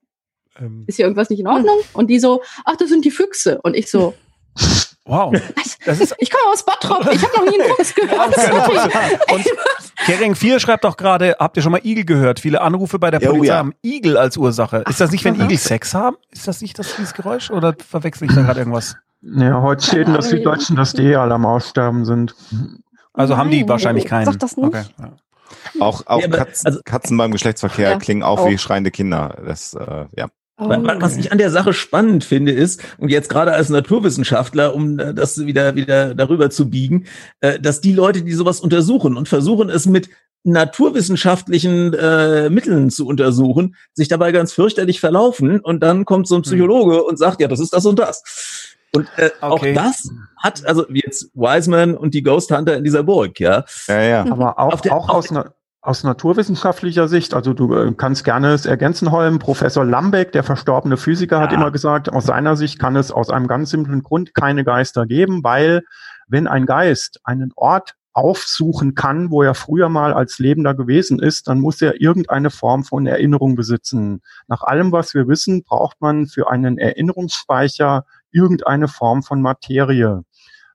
Ähm, 0.58 0.84
ist 0.88 0.96
hier 0.96 1.04
irgendwas 1.04 1.30
nicht 1.30 1.40
in 1.40 1.46
Ordnung? 1.46 1.78
Und 1.92 2.08
die 2.10 2.18
so, 2.18 2.42
ach, 2.64 2.76
das 2.76 2.88
sind 2.88 3.04
die 3.04 3.12
Füchse. 3.12 3.60
Und 3.62 3.76
ich 3.76 3.88
so, 3.90 4.14
wow. 5.08 5.34
Das 5.84 6.00
ist 6.00 6.14
ich 6.18 6.30
komme 6.30 6.52
aus 6.52 6.64
Bottrop, 6.64 7.12
ich 7.12 7.22
habe 7.22 7.36
noch 7.36 7.50
nie 7.50 7.60
einen 7.60 7.70
Fuchs 7.74 7.94
gehört. 7.94 9.32
Und 9.32 9.44
Kering 10.06 10.34
4 10.34 10.60
schreibt 10.60 10.84
auch 10.86 10.96
gerade, 10.96 11.36
habt 11.38 11.56
ihr 11.56 11.62
schon 11.62 11.72
mal 11.72 11.80
Igel 11.84 12.04
gehört? 12.04 12.40
Viele 12.40 12.60
Anrufe 12.60 12.98
bei 12.98 13.10
der 13.10 13.20
Ja, 13.20 13.28
oh 13.30 13.32
Polizei 13.32 13.52
ja. 13.54 13.58
haben 13.58 13.74
Igel 13.82 14.16
als 14.16 14.36
Ursache. 14.36 14.84
Ist 14.88 15.00
das 15.00 15.10
nicht, 15.10 15.24
wenn 15.24 15.34
Igel 15.40 15.56
Sex 15.58 15.94
haben? 15.94 16.16
Ist 16.30 16.46
das 16.46 16.60
nicht 16.60 16.78
das 16.78 16.94
dieses 16.96 17.14
Geräusch? 17.14 17.50
Oder 17.50 17.74
verwechsel 17.86 18.28
ich 18.28 18.34
da 18.34 18.42
gerade 18.42 18.60
irgendwas? 18.60 18.96
Ja, 19.22 19.60
heute 19.62 19.82
steht 19.84 20.06
in 20.06 20.12
der 20.12 20.20
Ahnung. 20.20 20.22
Süddeutschen, 20.30 20.76
dass 20.76 20.92
die 20.92 21.16
alle 21.16 21.34
am 21.34 21.44
Aussterben 21.46 22.04
sind. 22.04 22.34
Also 23.12 23.36
haben 23.36 23.50
die 23.50 23.60
Nein, 23.60 23.68
wahrscheinlich 23.68 24.04
keinen. 24.04 24.26
sag 24.26 24.38
das 24.38 24.56
nicht. 24.56 24.66
Okay, 24.66 24.84
ja. 24.98 25.12
Auch, 25.80 26.06
auch 26.06 26.20
Ja, 26.20 26.26
aber- 26.26 26.36
Katzen, 26.36 26.66
also- 26.66 26.80
Katzen 26.84 27.16
beim 27.16 27.32
Geschlechtsverkehr 27.32 27.90
Ja, 27.90 27.98
klingen 27.98 28.22
auch, 28.22 28.40
auch. 28.40 28.48
wie 28.48 28.58
schreiende 28.58 28.90
Kinder. 28.90 29.36
Das, 29.44 29.74
äh, 29.74 30.04
ja. 30.16 30.26
Wa- 30.58 30.96
Was 31.00 31.16
ich 31.16 31.30
an 31.30 31.38
der 31.38 31.50
Sache 31.50 31.72
spannend 31.72 32.24
finde, 32.24 32.52
ist, 32.52 32.82
und 32.98 33.10
jetzt 33.10 33.28
gerade 33.28 33.52
als 33.52 33.68
Naturwissenschaftler, 33.68 34.74
um 34.74 34.98
äh, 34.98 35.14
das 35.14 35.38
wieder, 35.46 35.76
wieder 35.76 36.14
darüber 36.14 36.50
zu 36.50 36.68
biegen, 36.68 37.06
äh, 37.40 37.60
dass 37.60 37.80
die 37.80 37.92
Leute, 37.92 38.22
die 38.22 38.32
sowas 38.32 38.60
untersuchen 38.60 39.16
und 39.16 39.28
versuchen, 39.28 39.68
es 39.70 39.86
mit 39.86 40.08
naturwissenschaftlichen 40.44 41.94
äh, 41.94 42.50
Mitteln 42.50 42.90
zu 42.90 43.06
untersuchen, 43.06 43.76
sich 43.92 44.08
dabei 44.08 44.32
ganz 44.32 44.52
fürchterlich 44.52 45.00
verlaufen 45.00 45.60
und 45.60 45.80
dann 45.82 46.04
kommt 46.04 46.26
so 46.28 46.36
ein 46.36 46.42
Psychologe 46.42 47.02
und 47.02 47.18
sagt, 47.18 47.40
ja, 47.40 47.48
das 47.48 47.60
ist 47.60 47.72
das 47.72 47.84
und 47.86 47.98
das. 47.98 48.22
Und 48.94 49.06
äh, 49.16 49.30
Okay. 49.42 49.76
auch 49.76 49.84
das 49.84 50.08
hat, 50.38 50.64
also 50.66 50.86
wie 50.88 51.02
jetzt 51.04 51.30
Wiseman 51.34 51.94
und 51.94 52.14
die 52.14 52.22
Ghost 52.22 52.50
Hunter 52.50 52.76
in 52.76 52.84
dieser 52.84 53.02
Burg, 53.02 53.38
ja. 53.38 53.64
Ja, 53.86 54.00
ja. 54.02 54.20
Aber 54.30 54.58
auch, 54.58 54.72
Auf 54.72 54.80
der- 54.80 54.94
auch 54.94 55.08
aus, 55.08 55.30
einer 55.30 55.52
Aus 55.88 56.04
naturwissenschaftlicher 56.04 57.08
Sicht, 57.08 57.32
also 57.32 57.54
du 57.54 57.74
äh, 57.74 57.94
kannst 57.94 58.22
gerne 58.22 58.52
es 58.52 58.66
ergänzen, 58.66 59.10
Holm. 59.10 59.38
Professor 59.38 59.86
Lambeck, 59.86 60.32
der 60.32 60.44
verstorbene 60.44 60.98
Physiker, 60.98 61.40
hat 61.40 61.50
immer 61.50 61.70
gesagt, 61.70 62.12
aus 62.12 62.26
seiner 62.26 62.56
Sicht 62.56 62.78
kann 62.78 62.94
es 62.94 63.10
aus 63.10 63.30
einem 63.30 63.46
ganz 63.46 63.70
simplen 63.70 64.02
Grund 64.02 64.34
keine 64.34 64.64
Geister 64.64 65.06
geben, 65.06 65.42
weil 65.42 65.84
wenn 66.26 66.46
ein 66.46 66.66
Geist 66.66 67.20
einen 67.24 67.52
Ort 67.56 67.94
aufsuchen 68.12 68.94
kann, 68.96 69.30
wo 69.30 69.42
er 69.42 69.54
früher 69.54 69.88
mal 69.88 70.12
als 70.12 70.38
Lebender 70.38 70.74
gewesen 70.74 71.20
ist, 71.20 71.48
dann 71.48 71.58
muss 71.58 71.80
er 71.80 72.02
irgendeine 72.02 72.50
Form 72.50 72.84
von 72.84 73.06
Erinnerung 73.06 73.56
besitzen. 73.56 74.20
Nach 74.46 74.60
allem, 74.60 74.92
was 74.92 75.14
wir 75.14 75.26
wissen, 75.26 75.62
braucht 75.62 76.02
man 76.02 76.26
für 76.26 76.50
einen 76.50 76.76
Erinnerungsspeicher 76.76 78.04
irgendeine 78.30 78.88
Form 78.88 79.22
von 79.22 79.40
Materie. 79.40 80.22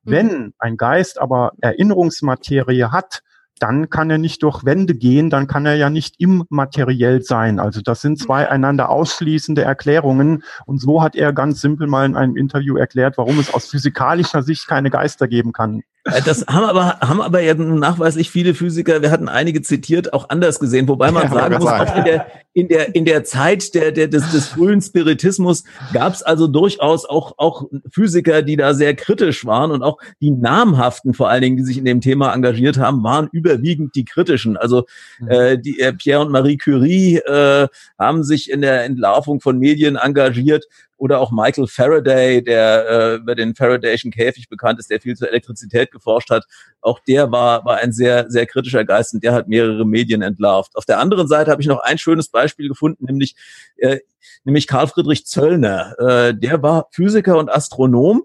Wenn 0.02 0.56
ein 0.58 0.76
Geist 0.76 1.22
aber 1.22 1.52
Erinnerungsmaterie 1.62 2.86
hat, 2.86 3.22
dann 3.60 3.90
kann 3.90 4.10
er 4.10 4.18
nicht 4.18 4.44
durch 4.44 4.66
Wände 4.66 4.96
gehen, 4.96 5.30
dann 5.30 5.48
kann 5.48 5.66
er 5.66 5.76
ja 5.76 5.90
nicht 5.90 6.20
immateriell 6.20 7.22
sein. 7.22 7.60
Also 7.60 7.82
das 7.82 8.02
sind 8.02 8.20
zwei 8.20 8.50
einander 8.50 8.90
ausschließende 8.90 9.62
Erklärungen. 9.62 10.44
Und 10.66 10.80
so 10.80 11.02
hat 11.02 11.16
er 11.16 11.34
ganz 11.34 11.62
simpel 11.62 11.88
mal 11.88 12.06
in 12.06 12.16
einem 12.16 12.36
Interview 12.36 12.76
erklärt, 12.78 13.18
warum 13.18 13.40
es 13.40 13.54
aus 13.54 13.70
physikalischer 13.70 14.44
Sicht 14.44 14.68
keine 14.68 14.90
Geister 14.90 15.28
geben 15.28 15.54
kann. 15.54 15.84
Äh, 16.06 16.22
Das 16.22 16.46
haben 16.48 16.66
aber, 16.66 17.00
haben 17.00 17.22
aber 17.22 17.42
ja 17.42 17.54
nachweislich 17.54 18.30
viele 18.30 18.54
Physiker, 18.54 19.02
wir 19.02 19.12
hatten 19.12 19.30
einige 19.30 19.62
zitiert, 19.62 20.14
auch 20.14 20.30
anders 20.30 20.60
gesehen, 20.60 20.88
wobei 20.88 21.12
man 21.12 21.30
sagen 21.30 21.56
muss, 21.58 21.68
auch 21.68 21.96
in 21.96 22.04
der, 22.04 22.28
in 22.54 22.68
der, 22.68 22.96
in 22.96 23.06
der 23.06 23.24
Zeit 23.24 23.74
der, 23.74 23.92
der, 23.92 24.08
des, 24.08 24.32
des 24.32 24.48
frühen 24.48 24.82
Spiritismus 24.82 25.64
gab 25.94 26.14
es 26.14 26.22
also 26.22 26.48
durchaus 26.48 27.06
auch, 27.06 27.34
auch 27.38 27.66
Physiker, 27.90 28.42
die 28.42 28.58
da 28.58 28.74
sehr 28.74 28.96
kritisch 28.96 29.46
waren 29.46 29.72
und 29.72 29.82
auch 29.82 29.98
die 30.22 30.32
namhaften 30.32 31.14
vor 31.14 31.30
allen 31.30 31.42
Dingen, 31.42 31.58
die 31.58 31.64
sich 31.64 31.78
in 31.78 31.86
dem 31.86 32.02
Thema 32.02 32.34
engagiert 32.34 32.78
haben, 32.78 33.04
waren 33.04 33.30
überwiegend 33.32 33.96
die 33.96 34.06
kritischen. 34.06 34.58
Also 34.58 34.86
äh, 35.28 35.58
die 35.58 35.80
äh, 35.80 35.94
Pierre 35.94 36.22
und 36.22 36.32
Marie 36.32 36.58
Curie 36.58 37.18
äh, 37.18 37.68
haben 37.98 38.24
sich 38.24 38.52
in 38.52 38.62
der 38.62 38.84
Entlarvung 38.84 39.40
von 39.40 39.58
Medien 39.58 39.96
engagiert 39.96 40.66
oder 40.98 41.20
auch 41.20 41.32
Michael 41.32 41.68
Faraday, 41.68 42.42
der 42.44 42.88
äh, 42.90 43.16
über 43.16 43.36
den 43.36 43.56
Faradayschen 43.56 44.12
Käfig 44.12 44.48
bekannt 44.50 44.80
ist, 44.80 44.90
der 44.90 45.02
viel 45.02 45.16
zur 45.16 45.30
Elektrizität 45.30 45.92
geforscht 45.92 46.30
hat. 46.30 46.46
Auch 46.82 47.00
der 47.08 47.32
war, 47.32 47.66
war 47.66 47.78
ein 47.78 47.92
sehr, 47.92 48.30
sehr 48.30 48.46
kritischer 48.46 48.86
Geist 48.86 49.14
und 49.14 49.24
der 49.24 49.34
hat 49.34 49.48
mehrere 49.48 49.86
Medien 49.86 50.22
entlarvt. 50.22 50.76
Auf 50.76 50.86
der 50.86 51.00
anderen 51.00 51.28
Seite 51.28 51.52
habe 51.52 51.62
ich 51.62 51.68
noch 51.68 51.82
ein 51.82 51.98
schönes 51.98 52.30
Beispiel 52.30 52.68
gefunden, 52.68 53.06
nämlich, 53.06 53.36
äh, 53.78 54.00
nämlich 54.44 54.68
Karl 54.68 54.88
Friedrich 54.88 55.26
Zöllner. 55.26 55.96
Äh, 56.00 56.34
der 56.36 56.62
war 56.62 56.88
Physiker 56.92 57.38
und 57.38 57.52
Astronom. 57.52 58.24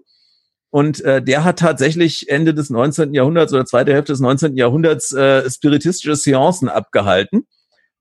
Und 0.71 1.01
äh, 1.01 1.21
der 1.21 1.43
hat 1.43 1.57
tatsächlich 1.57 2.29
Ende 2.29 2.53
des 2.53 2.69
19. 2.69 3.15
Jahrhunderts 3.15 3.51
oder 3.51 3.65
zweite 3.65 3.91
Hälfte 3.91 4.13
des 4.13 4.19
19. 4.19 4.55
Jahrhunderts 4.55 5.11
äh, 5.13 5.49
spiritistische 5.49 6.15
Seancen 6.15 6.69
abgehalten 6.69 7.47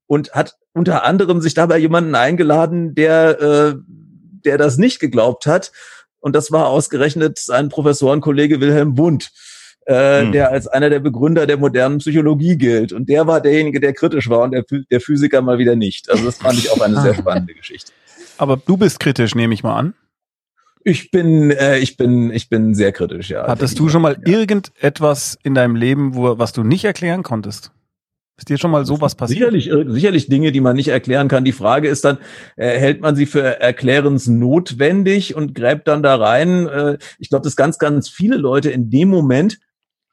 und 0.06 0.32
hat 0.32 0.56
unter 0.74 1.04
anderem 1.04 1.40
sich 1.40 1.54
dabei 1.54 1.78
jemanden 1.78 2.14
eingeladen, 2.14 2.94
der, 2.94 3.40
äh, 3.40 3.74
der 4.44 4.58
das 4.58 4.78
nicht 4.78 5.00
geglaubt 5.00 5.46
hat. 5.46 5.72
Und 6.20 6.34
das 6.34 6.50
war 6.50 6.66
ausgerechnet 6.66 7.38
sein 7.38 7.68
Professorenkollege 7.68 8.60
Wilhelm 8.60 8.98
Wundt, 8.98 9.30
äh, 9.86 10.22
Hm. 10.22 10.32
der 10.32 10.50
als 10.50 10.66
einer 10.66 10.90
der 10.90 11.00
Begründer 11.00 11.46
der 11.46 11.56
modernen 11.56 11.98
Psychologie 11.98 12.56
gilt. 12.56 12.92
Und 12.92 13.08
der 13.08 13.26
war 13.26 13.40
derjenige, 13.40 13.80
der 13.80 13.94
kritisch 13.94 14.28
war 14.28 14.40
und 14.40 14.50
der, 14.52 14.64
der 14.90 15.00
Physiker 15.00 15.42
mal 15.42 15.58
wieder 15.58 15.76
nicht. 15.76 16.10
Also 16.10 16.24
das 16.24 16.36
fand 16.38 16.58
ich 16.58 16.70
auch 16.70 16.80
eine 16.80 17.00
sehr 17.00 17.14
spannende 17.14 17.54
Geschichte. 17.54 17.92
Aber 18.36 18.56
du 18.56 18.76
bist 18.76 19.00
kritisch, 19.00 19.34
nehme 19.34 19.54
ich 19.54 19.62
mal 19.62 19.76
an. 19.76 19.94
Ich 20.84 21.10
bin, 21.10 21.50
äh, 21.50 21.78
ich 21.78 21.96
bin, 21.96 22.32
ich 22.32 22.48
bin 22.48 22.74
sehr 22.74 22.92
kritisch, 22.92 23.30
ja. 23.30 23.46
Hattest 23.46 23.78
du 23.78 23.88
schon 23.88 24.00
mal 24.00 24.16
irgendetwas 24.24 25.38
in 25.42 25.54
deinem 25.54 25.76
Leben, 25.76 26.14
wo, 26.14 26.38
was 26.38 26.52
du 26.52 26.62
nicht 26.62 26.84
erklären 26.84 27.22
konntest? 27.22 27.72
Ist 28.38 28.48
dir 28.48 28.56
schon 28.56 28.70
mal 28.70 28.86
sowas 28.86 29.16
passiert? 29.16 29.52
Sicherlich, 29.52 29.92
sicherlich 29.92 30.28
Dinge, 30.28 30.52
die 30.52 30.60
man 30.60 30.76
nicht 30.76 30.88
erklären 30.88 31.26
kann. 31.26 31.44
Die 31.44 31.50
Frage 31.52 31.88
ist 31.88 32.04
dann, 32.04 32.18
äh, 32.56 32.78
hält 32.78 33.00
man 33.00 33.16
sie 33.16 33.26
für 33.26 33.60
erklärensnotwendig 33.60 35.34
und 35.34 35.54
gräbt 35.56 35.88
dann 35.88 36.02
da 36.04 36.14
rein? 36.16 36.68
Äh, 36.68 36.98
ich 37.18 37.30
glaube, 37.30 37.42
dass 37.44 37.56
ganz, 37.56 37.78
ganz 37.78 38.08
viele 38.08 38.36
Leute 38.36 38.70
in 38.70 38.90
dem 38.90 39.08
Moment, 39.08 39.58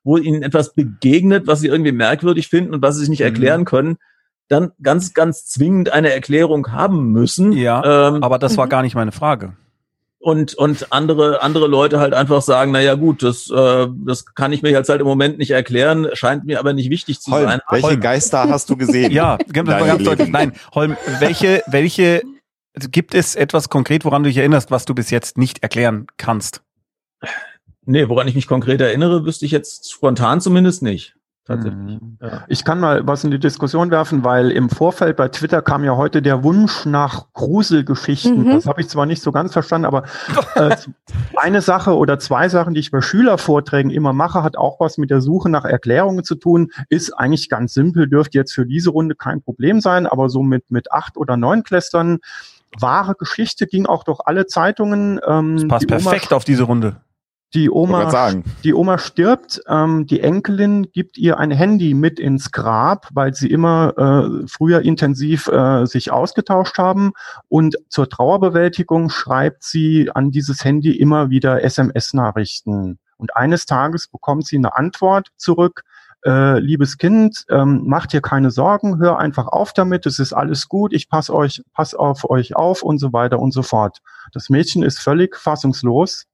wo 0.04 0.18
ihnen 0.18 0.42
etwas 0.42 0.74
begegnet, 0.74 1.46
was 1.46 1.60
sie 1.60 1.68
irgendwie 1.68 1.92
merkwürdig 1.92 2.48
finden 2.48 2.74
und 2.74 2.82
was 2.82 2.96
sie 2.96 3.02
sich 3.02 3.10
nicht 3.10 3.20
Mhm. 3.20 3.26
erklären 3.26 3.66
können, 3.66 3.98
dann 4.48 4.72
ganz, 4.82 5.14
ganz 5.14 5.46
zwingend 5.46 5.92
eine 5.92 6.12
Erklärung 6.14 6.72
haben 6.72 7.12
müssen. 7.12 7.52
Ja, 7.52 8.10
ähm, 8.10 8.24
aber 8.24 8.40
das 8.40 8.58
war 8.58 8.66
Mhm. 8.66 8.70
gar 8.70 8.82
nicht 8.82 8.96
meine 8.96 9.12
Frage. 9.12 9.54
Und 10.26 10.56
und 10.56 10.92
andere 10.92 11.44
andere 11.44 11.68
Leute 11.68 12.00
halt 12.00 12.16
einfach 12.16 12.42
sagen, 12.42 12.72
na 12.72 12.82
ja 12.82 12.96
gut, 12.96 13.22
das 13.22 13.48
äh, 13.52 13.88
das 14.06 14.26
kann 14.34 14.52
ich 14.54 14.64
mir 14.64 14.72
jetzt 14.72 14.90
halt 14.90 15.00
im 15.00 15.06
Moment 15.06 15.38
nicht 15.38 15.52
erklären, 15.52 16.08
scheint 16.14 16.46
mir 16.46 16.58
aber 16.60 16.74
nicht 16.74 16.90
wichtig 16.90 17.22
zu 17.22 17.30
Holm, 17.30 17.48
sein. 17.48 17.60
welche 17.70 17.88
Holm. 17.88 18.02
Geister 18.02 18.50
hast 18.50 18.70
du 18.72 18.76
gesehen? 18.76 19.12
Ja, 19.16 19.38
ganz, 19.54 19.70
deutlich. 20.04 20.30
Nein, 20.30 20.54
Holm, 20.74 20.98
welche, 21.20 21.62
welche, 21.68 22.24
gibt 22.74 23.14
es 23.14 23.36
etwas 23.36 23.70
konkret, 23.70 24.04
woran 24.04 24.24
du 24.24 24.30
dich 24.30 24.38
erinnerst, 24.38 24.72
was 24.72 24.86
du 24.86 24.96
bis 24.96 25.12
jetzt 25.12 25.38
nicht 25.38 25.62
erklären 25.62 26.08
kannst? 26.18 26.64
Nee, 27.86 28.10
woran 28.10 28.28
ich 28.28 28.34
mich 28.34 28.48
konkret 28.48 28.82
erinnere, 28.82 29.26
wüsste 29.26 29.46
ich 29.46 29.52
jetzt 29.52 29.92
spontan 29.92 30.42
zumindest 30.42 30.82
nicht. 30.82 31.16
Tatsächlich. 31.46 32.02
Mhm. 32.02 32.18
Ja. 32.22 32.44
Ich 32.48 32.66
kann 32.66 32.80
mal 32.80 33.06
was 33.06 33.24
in 33.24 33.30
die 33.30 33.40
Diskussion 33.40 33.92
werfen, 33.92 34.24
weil 34.24 34.50
im 34.50 34.68
Vorfeld 34.70 35.16
bei 35.16 35.28
Twitter 35.28 35.62
kam 35.62 35.84
ja 35.84 35.96
heute 35.96 36.24
der 36.24 36.44
Wunsch 36.44 36.86
nach 36.86 37.28
Gruselgeschichten. 37.34 38.46
Mhm. 38.46 38.52
Das 38.52 38.66
habe 38.66 38.82
ich 38.82 38.90
zwar 38.90 39.06
nicht 39.06 39.22
so 39.22 39.32
ganz 39.32 39.54
verstanden, 39.54 39.86
aber 39.86 40.04
äh, 40.56 40.76
eine 41.36 41.62
Sache 41.62 41.96
oder 41.96 42.18
zwei 42.18 42.50
Sachen, 42.50 42.74
die 42.74 42.80
ich 42.80 42.90
bei 42.90 43.02
Schülervorträgen 43.02 43.92
immer 43.92 44.12
mache, 44.12 44.42
hat 44.42 44.58
auch 44.58 44.80
was 44.80 44.98
mit 44.98 45.12
der 45.12 45.22
Suche 45.22 45.50
nach 45.50 45.66
Erklärungen 45.66 46.24
zu 46.24 46.34
tun. 46.36 46.72
Ist 46.90 47.12
eigentlich 47.14 47.48
ganz 47.48 47.76
simpel, 47.76 48.10
dürfte 48.10 48.38
jetzt 48.40 48.54
für 48.54 48.66
diese 48.66 48.90
Runde 48.90 49.14
kein 49.16 49.42
Problem 49.44 49.82
sein, 49.82 50.08
aber 50.08 50.30
so 50.30 50.42
mit, 50.42 50.72
mit 50.72 50.92
acht 50.92 51.16
oder 51.16 51.38
neun 51.38 51.64
Klästern. 51.64 52.20
Wahre 52.80 53.16
Geschichte 53.16 53.68
ging 53.68 53.86
auch 53.86 54.04
durch 54.04 54.20
alle 54.26 54.48
Zeitungen. 54.48 55.20
Ähm, 55.26 55.58
Das 55.58 55.68
passt 55.68 55.84
die 55.90 55.94
Oma- 55.94 56.02
perfekt 56.10 56.34
auf 56.34 56.44
diese 56.44 56.64
Runde. 56.64 56.98
Die 57.56 57.72
Oma 57.72 58.10
die 58.66 58.74
Oma 58.74 58.98
stirbt, 58.98 59.62
ähm, 59.70 60.06
die 60.08 60.20
Enkelin 60.20 60.92
gibt 60.92 61.18
ihr 61.18 61.40
ein 61.40 61.52
Handy 61.52 61.94
mit 61.94 62.20
ins 62.20 62.52
Grab, 62.52 63.08
weil 63.14 63.34
sie 63.34 63.50
immer 63.50 63.94
äh, 63.98 64.46
früher 64.48 64.82
intensiv 64.82 65.48
äh, 65.48 65.86
sich 65.86 66.12
ausgetauscht 66.12 66.78
haben. 66.78 67.14
Und 67.48 67.78
zur 67.88 68.10
Trauerbewältigung 68.10 69.10
schreibt 69.10 69.64
sie 69.64 70.12
an 70.14 70.32
dieses 70.32 70.66
Handy 70.66 71.00
immer 71.00 71.30
wieder 71.30 71.64
SMS-Nachrichten. 71.64 73.00
Und 73.16 73.38
eines 73.38 73.66
Tages 73.66 74.10
bekommt 74.10 74.46
sie 74.46 74.58
eine 74.58 74.76
Antwort 74.76 75.30
zurück. 75.38 75.84
Äh, 76.26 76.60
liebes 76.60 76.98
Kind, 76.98 77.46
ähm, 77.50 77.84
macht 77.86 78.12
dir 78.12 78.20
keine 78.20 78.52
Sorgen, 78.52 79.00
hör 79.00 79.18
einfach 79.18 79.48
auf 79.48 79.72
damit, 79.72 80.06
es 80.08 80.20
ist 80.20 80.34
alles 80.34 80.68
gut, 80.68 80.92
ich 80.92 81.08
pass 81.08 81.30
euch, 81.30 81.62
pass 81.72 81.94
auf 81.94 82.30
euch 82.30 82.56
auf 82.56 82.82
und 82.82 82.98
so 82.98 83.14
weiter 83.14 83.40
und 83.40 83.54
so 83.54 83.62
fort. 83.62 84.00
Das 84.34 84.50
Mädchen 84.50 84.84
ist 84.84 85.00
völlig 85.00 85.38
fassungslos. 85.38 86.26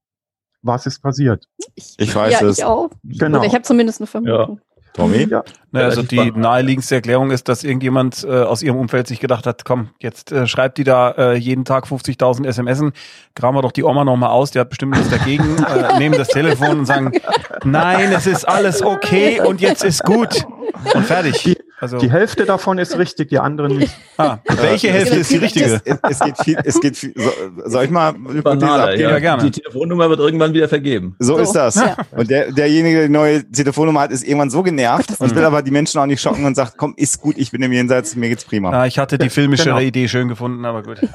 Was 0.64 0.86
ist 0.86 1.02
passiert? 1.02 1.46
Ich 1.76 2.16
weiß 2.16 2.40
ja, 2.40 2.48
es. 2.48 2.60
ich 2.60 2.64
auch. 2.64 2.90
Genau. 3.04 3.40
Oder 3.40 3.48
ich 3.48 3.54
habe 3.54 3.64
zumindest 3.64 4.00
eine 4.00 4.08
Vermutung. 4.08 4.62
Tommy? 4.94 5.28
Ja. 5.30 5.44
Ne, 5.72 5.84
also 5.84 6.04
die 6.04 6.32
naheliegendste 6.32 6.96
Erklärung 6.96 7.32
ist, 7.32 7.48
dass 7.48 7.64
irgendjemand 7.64 8.26
äh, 8.26 8.28
aus 8.28 8.62
ihrem 8.62 8.78
Umfeld 8.78 9.08
sich 9.08 9.20
gedacht 9.20 9.46
hat, 9.46 9.64
komm, 9.64 9.90
jetzt 10.00 10.32
äh, 10.32 10.48
schreibt 10.48 10.78
die 10.78 10.84
da 10.84 11.12
äh, 11.12 11.36
jeden 11.36 11.64
Tag 11.64 11.86
50.000 11.86 12.52
SMSen, 12.52 12.92
graben 13.34 13.56
wir 13.56 13.62
doch 13.62 13.72
die 13.72 13.84
Oma 13.84 14.04
nochmal 14.04 14.32
aus, 14.32 14.52
die 14.52 14.60
hat 14.60 14.70
bestimmt 14.70 14.94
nichts 14.94 15.10
dagegen, 15.10 15.58
äh, 15.64 15.98
nehmen 15.98 16.18
das 16.18 16.28
Telefon 16.28 16.80
und 16.80 16.86
sagen, 16.86 17.14
nein, 17.64 18.12
es 18.12 18.28
ist 18.28 18.46
alles 18.46 18.82
okay 18.82 19.40
und 19.40 19.62
jetzt 19.62 19.84
ist 19.84 20.04
gut 20.04 20.46
und 20.94 21.06
fertig. 21.06 21.58
Also, 21.82 21.98
Die 21.98 22.12
Hälfte 22.12 22.46
davon 22.46 22.78
ist 22.78 22.96
richtig, 23.00 23.30
die 23.30 23.40
andere 23.40 23.68
nicht. 23.68 23.92
ah, 24.18 24.38
welche 24.62 24.92
Hälfte 24.92 25.16
ist 25.18 25.32
die 25.32 25.38
richtige? 25.38 25.82
Es, 25.84 25.98
es 26.10 26.20
geht 26.20 26.38
viel, 26.38 26.58
es 26.64 26.80
geht 26.80 26.96
viel. 26.96 27.14
So, 27.16 27.32
soll 27.72 27.86
ich 27.86 27.90
mal 27.90 28.14
Banale, 28.14 28.84
abgeben? 28.84 29.10
Ja, 29.10 29.18
gerne. 29.20 29.44
Die 29.44 29.52
Telefonnummer 29.52 30.08
wird 30.10 30.20
irgendwann 30.20 30.54
wieder 30.54 30.70
vergeben. 30.70 31.16
So, 31.18 31.38
So, 31.38 31.42
ist 31.42 31.54
das. 31.54 31.76
ja. 31.76 31.98
Und 32.16 32.30
der, 32.30 32.52
derjenige, 32.52 32.98
der 33.00 33.08
die 33.08 33.12
neue 33.14 33.44
Telefonnummer 33.52 34.02
hat, 34.02 34.12
ist 34.12 34.24
irgendwann 34.24 34.52
so 34.52 34.62
genervt 34.62 35.20
und 35.20 35.36
will 35.36 35.44
aber 35.44 35.64
die 35.64 35.72
Menschen 35.72 36.00
auch 36.00 36.06
nicht 36.06 36.22
schocken 36.22 36.46
und 36.46 36.56
sagt, 36.56 36.78
komm, 36.78 36.94
ist 36.98 37.20
gut, 37.20 37.36
ich 37.40 37.50
bin 37.50 37.64
im 37.64 37.72
Jenseits, 37.72 38.16
mir 38.16 38.30
geht's 38.30 38.46
prima. 38.46 38.70
Ah, 38.70 38.86
ich 38.86 39.00
hatte 39.00 39.18
die 39.18 39.30
filmischere 39.30 39.70
Genau. 39.70 39.80
Idee 39.88 40.08
schön 40.08 40.28
gefunden, 40.28 40.64
aber 40.66 40.84
gut. 40.84 40.98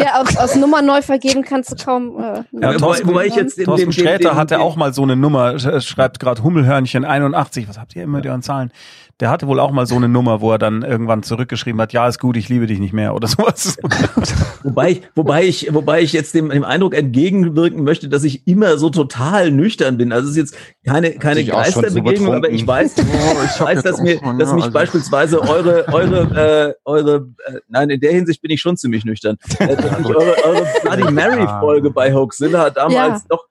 Ja, 0.00 0.20
aus, 0.22 0.36
aus 0.36 0.56
Nummer 0.56 0.80
neu 0.82 1.02
vergeben 1.02 1.42
kannst 1.42 1.72
du 1.72 1.84
kaum. 1.84 2.18
Äh, 2.18 2.42
Ja, 2.60 2.72
Thorsten- 2.78 3.06
wobei 3.08 3.26
ich 3.26 3.34
jetzt 3.34 3.58
in 3.58 3.64
Thorsten 3.66 3.86
dem, 3.90 3.92
Sträter 3.92 4.30
dem, 4.30 4.36
hatte 4.36 4.54
dem, 4.54 4.62
auch 4.62 4.76
mal 4.76 4.94
so 4.94 5.02
eine 5.02 5.16
Nummer, 5.16 5.50
sch- 5.56 5.80
schreibt 5.82 6.18
gerade 6.20 6.42
Hummelhörnchen 6.42 7.04
81. 7.04 7.68
Was 7.68 7.78
habt 7.78 7.94
ihr 7.96 8.04
immer 8.04 8.20
die 8.22 8.30
an 8.30 8.42
Zahlen? 8.42 8.70
Der 9.20 9.30
hatte 9.30 9.46
wohl 9.46 9.60
auch 9.60 9.70
mal 9.70 9.86
so 9.86 9.96
eine 9.96 10.08
Nummer, 10.08 10.40
wo 10.40 10.50
er 10.52 10.58
dann 10.58 10.82
irgendwann 10.82 11.22
zurückgeschrieben 11.22 11.80
hat, 11.80 11.92
ja, 11.92 12.08
ist 12.08 12.18
gut, 12.18 12.36
ich 12.38 12.48
liebe 12.48 12.66
dich 12.66 12.78
nicht 12.78 12.92
mehr 12.94 13.14
oder 13.14 13.28
sowas. 13.28 13.76
Wobei, 14.62 14.90
ich- 14.92 15.02
wobei 15.14 15.44
ich, 15.44 15.72
wobei 15.74 16.00
ich 16.02 16.12
jetzt 16.12 16.34
dem, 16.34 16.48
dem 16.48 16.64
Eindruck 16.64 16.94
entgegenwirken 16.94 17.84
möchte, 17.84 18.08
dass 18.08 18.24
ich 18.24 18.46
immer 18.46 18.78
so 18.78 18.88
total 18.90 19.50
nüchtern 19.50 19.96
bin. 19.98 20.12
Also 20.12 20.24
es 20.30 20.36
ist 20.36 20.36
jetzt 20.36 20.56
keine, 20.86 21.12
keine 21.12 21.40
schon 21.40 21.48
so 21.50 21.52
Geisterbegegnung, 21.56 22.34
aber 22.34 22.50
ich 22.50 22.66
weiß, 22.66 22.94
Oh, 23.00 23.36
ich 23.44 23.60
weiß, 23.60 23.82
dass 23.82 24.00
mir, 24.00 24.18
schon, 24.18 24.38
dass 24.38 24.48
ja, 24.50 24.54
mich 24.54 24.64
also- 24.64 24.74
beispielsweise 24.74 25.40
eure, 25.42 25.86
eure, 25.88 26.70
äh, 26.70 26.74
eure, 26.84 27.28
äh, 27.46 27.58
nein, 27.68 27.90
in 27.90 28.00
der 28.00 28.12
Hinsicht 28.12 28.40
bin 28.42 28.50
ich 28.50 28.60
schon 28.60 28.76
ziemlich 28.76 29.04
nüchtern. 29.04 29.36
Äh, 29.60 29.76
dass 29.76 29.98
mich 29.98 30.06
eure, 30.08 30.34
eure 30.44 30.66
Bloody 30.82 31.12
Mary 31.12 31.46
Folge 31.60 31.90
bei 31.90 32.14
Hoaxilla 32.14 32.70
damals 32.70 33.28
noch 33.28 33.44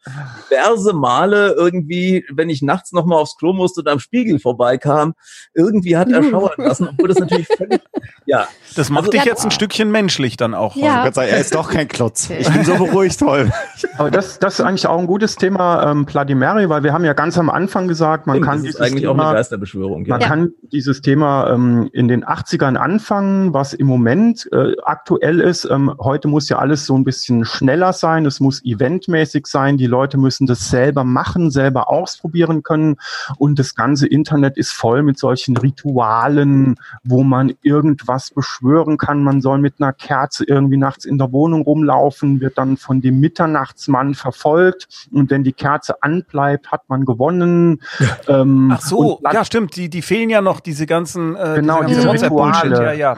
diverse 0.50 0.94
Male 0.94 1.54
irgendwie, 1.56 2.26
wenn 2.34 2.50
ich 2.50 2.64
nachts 2.64 2.92
noch 2.94 3.06
mal 3.06 3.18
aufs 3.18 3.38
Klo 3.38 3.54
musste 3.54 3.82
und 3.82 3.88
am 3.90 4.00
Spiegel 4.00 4.40
vorbeikam, 4.40 5.14
irgendwie 5.60 5.98
hat 5.98 6.10
erschauern 6.12 6.52
lassen, 6.58 6.90
obwohl 6.92 7.10
das 7.10 7.20
natürlich 7.20 7.48
völlig, 7.58 7.82
ja. 8.26 8.48
Das 8.76 8.90
macht 8.90 9.02
Also- 9.06 9.12
dich 9.12 9.26
jetzt 9.26 9.44
ein 9.44 9.52
Stückchen 9.52 9.92
menschlich 9.92 10.38
dann 10.38 10.54
auch. 10.54 10.76
Ja. 10.76 11.04
Sei 11.12 11.24
Dank, 11.26 11.32
er 11.34 11.40
ist 11.40 11.54
doch 11.56 11.70
kein 11.70 11.88
Klotz. 11.88 12.30
Ich 12.30 12.50
bin 12.50 12.64
so 12.64 12.76
beruhigt, 12.76 13.20
toll. 13.20 13.52
Aber 13.98 14.12
das, 14.12 14.40
das 14.40 14.60
ist 14.60 14.66
eigentlich 14.66 14.88
auch 14.88 14.98
ein 14.98 15.08
gutes 15.08 15.36
Thema, 15.36 15.92
ähm, 15.92 16.06
Mary, 16.38 16.70
weil 16.70 16.84
wir 16.84 16.94
haben 16.94 17.04
ja 17.04 17.14
ganz 17.14 17.38
am 17.38 17.50
Anfang 17.50 17.88
gesagt, 17.88 18.28
man 18.28 18.42
kann 18.42 18.62
dieses 18.62 18.76
ist 18.76 18.82
eigentlich 18.82 19.08
auch 19.08 19.14
eine 19.14 19.22
Thema, 19.24 19.34
Geisterbeschwörung. 19.34 20.06
Ja. 20.06 20.18
man 20.18 20.20
kann 20.22 20.52
dieses 20.72 21.02
Thema 21.02 21.52
ähm, 21.52 21.90
in 21.94 22.08
den 22.08 22.24
80ern 22.24 22.76
anfangen, 22.76 23.54
was 23.54 23.74
im 23.74 23.88
Moment 23.88 24.48
äh, 24.52 24.74
aktuell 24.84 25.40
ist. 25.40 25.66
Ähm, 25.66 25.94
heute 26.00 26.28
muss 26.28 26.48
ja 26.50 26.60
alles 26.60 26.86
so 26.86 26.96
ein 26.98 27.04
bisschen 27.04 27.46
schneller 27.46 27.94
sein, 27.94 28.26
es 28.26 28.40
muss 28.40 28.64
eventmäßig 28.64 29.48
sein, 29.48 29.78
die 29.78 29.88
Leute 29.88 30.18
müssen 30.18 30.48
das 30.48 30.70
selber 30.70 31.04
machen, 31.04 31.52
selber 31.52 31.90
ausprobieren 31.90 32.64
können 32.64 32.98
und 33.38 33.60
das 33.60 33.76
ganze 33.76 34.08
Internet 34.08 34.58
ist 34.58 34.72
voll 34.72 35.04
mit 35.04 35.18
solchen 35.18 35.49
Ritualen, 35.58 36.76
wo 37.04 37.24
man 37.24 37.54
irgendwas 37.62 38.32
beschwören 38.32 38.98
kann. 38.98 39.24
Man 39.24 39.42
soll 39.42 39.60
mit 39.60 39.76
einer 39.80 39.94
Kerze 39.94 40.44
irgendwie 40.46 40.78
nachts 40.78 41.06
in 41.06 41.18
der 41.18 41.32
Wohnung 41.32 41.62
rumlaufen, 41.62 42.42
wird 42.42 42.58
dann 42.58 42.78
von 42.78 43.02
dem 43.02 43.20
Mitternachtsmann 43.20 44.16
verfolgt 44.16 45.08
und 45.12 45.30
wenn 45.30 45.44
die 45.44 45.54
Kerze 45.54 46.02
anbleibt, 46.02 46.72
hat 46.72 46.90
man 46.90 47.06
gewonnen. 47.06 47.82
Ähm, 48.28 48.72
Ach 48.74 48.82
so, 48.82 49.20
ja 49.32 49.46
stimmt, 49.46 49.76
die, 49.76 49.90
die 49.90 50.02
fehlen 50.02 50.30
ja 50.30 50.42
noch, 50.42 50.60
diese 50.60 50.86
ganzen, 50.86 51.36
äh, 51.36 51.56
Genau, 51.56 51.84
diese 51.84 52.00
diese 52.00 52.08
ganze. 52.08 52.26
Ja, 52.26 52.62
Rituale. 52.62 52.98
ja. 52.98 53.18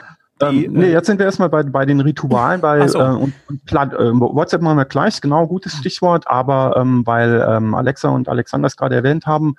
Die, 0.50 0.66
ähm, 0.66 0.72
nee, 0.72 0.86
äh, 0.86 0.92
jetzt 0.92 1.06
sind 1.06 1.18
wir 1.18 1.26
erstmal 1.26 1.48
bei, 1.48 1.62
bei 1.62 1.86
den 1.86 2.00
Ritualen, 2.00 2.60
bei 2.60 2.86
so. 2.88 2.98
äh, 2.98 3.02
und, 3.10 3.32
und 3.48 3.64
Pla- 3.66 3.92
äh, 3.92 4.12
WhatsApp 4.12 4.62
machen 4.62 4.78
wir 4.78 4.84
gleich, 4.84 5.20
genau, 5.20 5.46
gutes 5.46 5.76
Stichwort, 5.76 6.24
aber 6.26 6.76
ähm, 6.76 7.02
weil 7.06 7.44
ähm, 7.48 7.74
Alexa 7.74 8.08
und 8.08 8.28
Alexander 8.28 8.66
es 8.66 8.76
gerade 8.76 8.94
erwähnt 8.94 9.26
haben, 9.26 9.54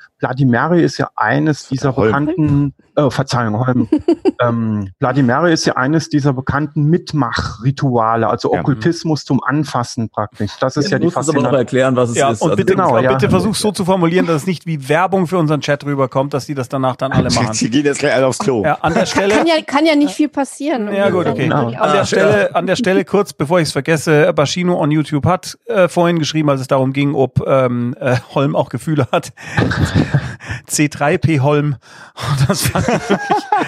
Mary 0.46 0.84
ist 0.84 0.98
ja 0.98 1.10
eines 1.16 1.68
dieser 1.68 1.96
Holm. 1.96 2.08
bekannten, 2.08 2.74
äh, 2.96 3.10
Verzeihung, 3.10 3.66
Holm, 3.66 3.88
ähm, 4.42 4.90
Mary 5.00 5.54
ist 5.54 5.66
ja 5.66 5.76
eines 5.76 6.10
dieser 6.10 6.34
bekannten 6.34 6.86
Mitmachrituale, 6.86 8.28
also 8.28 8.54
Ja. 8.54 8.60
Okkultismus 8.60 9.26
zum 9.26 9.44
Anfassen 9.44 10.10
praktisch. 10.10 10.52
Das 10.60 10.78
ist 10.78 10.90
ja 10.92 10.98
die 11.00 11.04
du 11.04 11.06
musst 11.08 11.18
es 11.18 11.30
aber 11.30 11.38
noch 11.42 11.52
Faszination. 11.52 11.60
erklären, 11.60 11.96
was 11.96 12.10
es 12.12 12.18
ja, 12.18 12.32
ist. 12.32 12.42
und 12.42 12.52
Also 12.52 12.58
bitte, 12.58 12.74
genau, 12.74 12.90
aber 12.90 13.02
ja. 13.02 13.14
bitte 13.14 13.30
versuch 13.30 13.56
so 13.56 13.72
zu 13.72 13.86
formulieren, 13.86 14.26
dass 14.26 14.42
es 14.42 14.48
nicht 14.48 14.66
wie 14.66 14.90
Werbung 14.90 15.28
für 15.28 15.38
unseren 15.38 15.62
Chat 15.62 15.86
rüberkommt, 15.86 16.34
dass 16.34 16.46
die 16.46 16.56
das 16.56 16.70
danach 16.70 16.96
dann 16.96 17.12
alle 17.12 17.30
machen. 17.34 17.56
Die 17.60 17.70
gehen 17.70 17.86
jetzt 17.86 18.00
gleich 18.00 18.14
alle 18.14 18.28
aufs 18.28 18.40
Klo. 18.40 18.64
Ja, 18.64 18.76
an 18.82 18.94
der 18.94 19.06
Stelle. 19.06 19.36
Kann 19.36 19.48
ja, 19.48 19.56
kann 19.66 19.86
ja 19.86 19.96
nicht 19.96 20.14
viel 20.14 20.30
passieren. 20.30 20.94
Ja 20.94 21.10
gut, 21.10 21.26
okay. 21.26 21.44
Genau. 21.44 21.68
An 21.68 21.94
der 21.94 22.06
Stelle, 22.06 22.56
an 22.56 22.68
der 22.68 22.76
Stelle 22.76 23.06
kurz, 23.06 23.34
bevor 23.34 23.60
ich 23.60 23.68
es 23.68 23.72
vergesse, 23.72 24.32
Bashino 24.34 24.80
on 24.80 24.92
YouTube 24.92 25.26
hat 25.26 25.58
äh, 25.66 25.88
vorhin 25.88 26.20
geschrieben, 26.20 26.50
als 26.50 26.62
es 26.62 26.68
darum 26.68 26.94
ging, 26.94 27.16
ob 27.16 27.42
ähm, 27.48 27.96
äh, 28.00 28.18
Holm 28.36 28.56
auch 28.56 28.70
Gefühle 28.70 29.08
hat. 29.12 29.34
C3P 30.70 31.40
Holm. 31.40 31.76
Und 32.16 32.50
das 32.50 32.68
fand. 32.68 32.83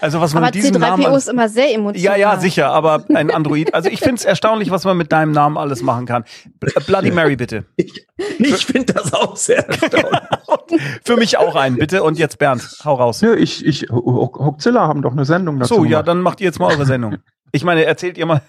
Also 0.00 0.20
was 0.20 0.32
man 0.32 0.44
Aber 0.44 0.54
mit 0.54 0.54
diesem 0.54 0.80
Namen 0.80 1.02
C3PO 1.02 1.08
alles- 1.08 1.24
ist 1.24 1.28
immer 1.32 1.48
sehr 1.48 1.66
ja, 1.70 1.74
emotional. 1.74 2.20
ja, 2.20 2.36
sicher, 2.38 2.70
aber 2.70 3.04
ein 3.12 3.32
Android. 3.32 3.74
Also 3.74 3.88
ich 3.88 3.98
finde 3.98 4.14
es 4.14 4.24
erstaunlich, 4.24 4.70
was 4.70 4.84
man 4.84 4.96
mit 4.96 5.10
deinem 5.10 5.32
Namen 5.32 5.56
alles 5.56 5.82
machen 5.82 6.06
kann. 6.06 6.22
Bl- 6.60 6.86
Bloody 6.86 7.10
Mary, 7.10 7.34
bitte. 7.34 7.64
ich 7.76 8.64
finde 8.64 8.92
das 8.92 9.12
auch 9.12 9.34
sehr 9.36 9.66
erstaunlich. 9.68 10.20
Für 11.04 11.16
mich 11.16 11.36
auch 11.38 11.56
einen, 11.56 11.78
bitte. 11.78 12.04
Und 12.04 12.16
jetzt 12.16 12.38
Bernd, 12.38 12.62
hau 12.84 12.94
raus. 12.94 13.22
Nö, 13.22 13.34
ich, 13.34 13.66
ich, 13.66 13.88
Hookzilla 13.90 14.86
haben 14.86 15.02
doch 15.02 15.10
eine 15.12 15.24
Sendung 15.24 15.58
dazu. 15.58 15.74
So, 15.74 15.84
ja, 15.84 15.90
gemacht. 16.02 16.06
dann 16.08 16.20
macht 16.20 16.40
ihr 16.40 16.44
jetzt 16.46 16.60
mal 16.60 16.72
eure 16.72 16.86
Sendung. 16.86 17.16
Ich 17.50 17.64
meine, 17.64 17.82
erzählt 17.86 18.18
ihr 18.18 18.26
mal. 18.26 18.42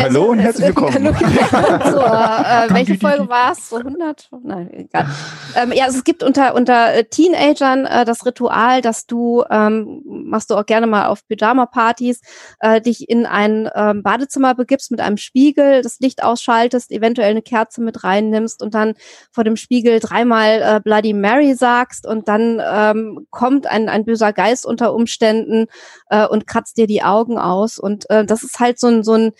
Hallo 0.00 0.30
und 0.30 0.38
herzlich 0.38 0.68
willkommen. 0.68 1.14
so, 1.14 2.00
äh, 2.00 2.66
welche 2.70 2.98
Folge 2.98 3.28
war 3.28 3.52
es? 3.52 3.68
So 3.68 3.76
100? 3.76 4.30
Nein, 4.42 4.70
egal. 4.72 5.06
Ähm, 5.54 5.72
ja, 5.72 5.84
also 5.84 5.98
es 5.98 6.04
gibt 6.04 6.22
unter, 6.22 6.54
unter 6.54 6.94
äh, 6.94 7.04
Teenagern 7.04 7.84
äh, 7.86 8.04
das 8.04 8.24
Ritual, 8.24 8.80
dass 8.80 9.06
du, 9.06 9.44
ähm, 9.50 10.02
machst 10.04 10.50
du 10.50 10.56
auch 10.56 10.66
gerne 10.66 10.86
mal 10.86 11.06
auf 11.06 11.26
Pyjama-Partys, 11.28 12.20
äh, 12.60 12.80
dich 12.80 13.08
in 13.08 13.26
ein 13.26 13.70
ähm, 13.74 14.02
Badezimmer 14.02 14.54
begibst 14.54 14.90
mit 14.90 15.00
einem 15.00 15.18
Spiegel, 15.18 15.82
das 15.82 16.00
Licht 16.00 16.22
ausschaltest, 16.24 16.90
eventuell 16.90 17.30
eine 17.30 17.42
Kerze 17.42 17.80
mit 17.82 18.02
reinnimmst 18.02 18.62
und 18.62 18.74
dann 18.74 18.94
vor 19.30 19.44
dem 19.44 19.56
Spiegel 19.56 20.00
dreimal 20.00 20.62
äh, 20.62 20.80
Bloody 20.82 21.12
Mary 21.12 21.54
sagst 21.54 22.06
und 22.06 22.28
dann 22.28 22.60
ähm, 22.64 23.26
kommt 23.30 23.66
ein, 23.66 23.88
ein 23.88 24.04
böser 24.04 24.32
Geist 24.32 24.66
unter 24.66 24.94
Umständen 24.94 25.66
äh, 26.08 26.26
und 26.26 26.46
kratzt 26.46 26.76
dir 26.78 26.86
die 26.86 27.02
Augen 27.02 27.38
aus. 27.38 27.78
Und 27.78 28.08
äh, 28.10 28.24
das 28.24 28.42
ist 28.42 28.58
halt 28.58 28.80
so 28.80 28.88
ein, 28.88 29.04
so 29.04 29.12
ein 29.12 29.32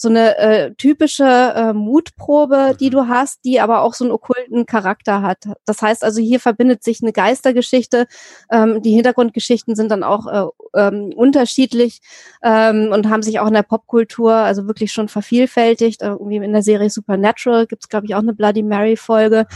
so 0.00 0.08
eine 0.08 0.38
äh, 0.38 0.74
typische 0.76 1.24
äh, 1.24 1.72
Mutprobe, 1.74 2.74
die 2.80 2.88
du 2.88 3.06
hast, 3.06 3.44
die 3.44 3.60
aber 3.60 3.82
auch 3.82 3.92
so 3.92 4.04
einen 4.04 4.12
okkulten 4.12 4.64
Charakter 4.64 5.20
hat. 5.20 5.44
Das 5.66 5.82
heißt 5.82 6.02
also, 6.04 6.22
hier 6.22 6.40
verbindet 6.40 6.82
sich 6.82 7.02
eine 7.02 7.12
Geistergeschichte. 7.12 8.06
Ähm, 8.50 8.80
die 8.80 8.92
Hintergrundgeschichten 8.92 9.76
sind 9.76 9.90
dann 9.90 10.02
auch 10.02 10.26
äh, 10.26 10.78
ähm, 10.80 11.12
unterschiedlich 11.14 12.00
ähm, 12.42 12.90
und 12.92 13.10
haben 13.10 13.22
sich 13.22 13.40
auch 13.40 13.48
in 13.48 13.52
der 13.52 13.62
Popkultur 13.62 14.32
also 14.32 14.66
wirklich 14.66 14.90
schon 14.90 15.08
vervielfältigt. 15.08 16.00
Äh, 16.00 16.06
irgendwie 16.06 16.36
in 16.36 16.52
der 16.54 16.62
Serie 16.62 16.88
Supernatural 16.88 17.66
gibt's 17.66 17.90
glaube 17.90 18.06
ich, 18.06 18.14
auch 18.14 18.20
eine 18.20 18.32
Bloody 18.32 18.62
Mary-Folge. 18.62 19.46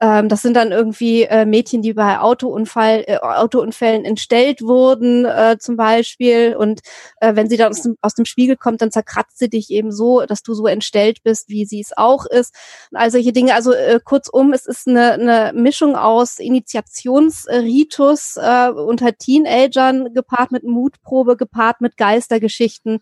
Ähm, 0.00 0.30
das 0.30 0.40
sind 0.40 0.54
dann 0.54 0.72
irgendwie 0.72 1.24
äh, 1.24 1.44
Mädchen, 1.44 1.82
die 1.82 1.92
bei 1.92 2.20
Autounfall, 2.20 3.04
äh, 3.06 3.18
Autounfällen 3.18 4.06
entstellt 4.06 4.62
wurden, 4.62 5.26
äh, 5.26 5.58
zum 5.58 5.76
Beispiel. 5.76 6.56
Und 6.56 6.80
äh, 7.20 7.36
wenn 7.36 7.50
sie 7.50 7.58
dann 7.58 7.68
aus 7.68 7.82
dem, 7.82 7.98
aus 8.00 8.14
dem 8.14 8.24
Spiegel 8.24 8.56
kommt, 8.56 8.80
dann 8.80 8.90
zerkratzt 8.90 9.38
sie 9.38 9.50
dich 9.50 9.70
eben 9.70 9.89
so, 9.92 10.24
dass 10.26 10.42
du 10.42 10.54
so 10.54 10.66
entstellt 10.66 11.22
bist, 11.22 11.48
wie 11.48 11.64
sie 11.64 11.80
es 11.80 11.96
auch 11.96 12.26
ist. 12.26 12.54
All 12.92 13.10
solche 13.10 13.32
Dinge. 13.32 13.54
Also 13.54 13.72
äh, 13.72 14.00
kurzum, 14.04 14.52
es 14.52 14.66
ist 14.66 14.88
eine, 14.88 15.12
eine 15.12 15.52
Mischung 15.54 15.96
aus 15.96 16.38
Initiationsritus 16.38 18.36
äh, 18.36 18.70
unter 18.70 19.16
Teenagern 19.16 20.12
gepaart 20.14 20.52
mit 20.52 20.64
Mutprobe, 20.64 21.36
gepaart 21.36 21.80
mit 21.80 21.96
Geistergeschichten. 21.96 23.00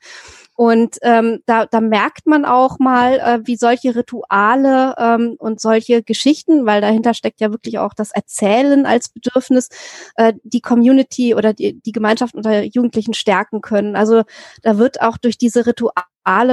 Und 0.55 0.97
ähm, 1.03 1.41
da, 1.47 1.67
da 1.67 1.81
merkt 1.81 2.27
man 2.27 2.45
auch 2.45 2.81
mal, 2.81 3.21
äh, 3.21 3.39
wie 3.45 3.55
solche 3.55 3.95
Rituale 3.95 4.95
ähm, 4.99 5.37
und 5.39 5.61
solche 5.61 6.03
Geschichten, 6.03 6.67
weil 6.67 6.81
dahinter 6.81 7.15
steckt 7.15 7.41
ja 7.41 7.53
wirklich 7.53 7.79
auch 7.79 7.95
das 7.95 8.11
Erzählen 8.11 8.85
als 8.85 9.09
Bedürfnis, 9.09 9.69
äh, 10.17 10.33
die 10.43 10.61
Community 10.61 11.37
oder 11.37 11.53
die, 11.55 11.81
die 11.81 11.93
Gemeinschaft 11.93 12.35
unter 12.35 12.65
Jugendlichen 12.65 13.15
stärken 13.15 13.61
können. 13.61 13.95
Also 13.95 14.25
da 14.63 14.79
wird 14.79 15.01
auch 15.01 15.17
durch 15.17 15.39
diese 15.39 15.65
Rituale 15.65 16.07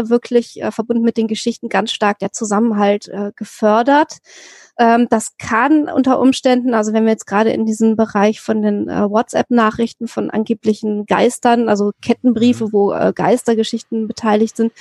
wirklich 0.09 0.61
äh, 0.61 0.71
verbunden 0.71 1.03
mit 1.03 1.17
den 1.17 1.27
Geschichten 1.27 1.69
ganz 1.69 1.91
stark 1.91 2.19
der 2.19 2.31
Zusammenhalt 2.31 3.07
äh, 3.09 3.31
gefördert. 3.35 4.19
Ähm, 4.77 5.07
das 5.09 5.37
kann 5.37 5.89
unter 5.89 6.19
Umständen, 6.19 6.73
also 6.73 6.91
wenn 6.93 7.05
wir 7.05 7.11
jetzt 7.11 7.27
gerade 7.27 7.51
in 7.51 7.65
diesem 7.65 7.95
Bereich 7.95 8.41
von 8.41 8.61
den 8.61 8.89
äh, 8.89 9.09
WhatsApp-Nachrichten 9.09 10.07
von 10.07 10.29
angeblichen 10.29 11.05
Geistern, 11.05 11.69
also 11.69 11.91
Kettenbriefe, 12.01 12.73
wo 12.73 12.91
äh, 12.91 13.13
Geistergeschichten 13.15 14.07
beteiligt 14.07 14.57
sind, 14.57 14.73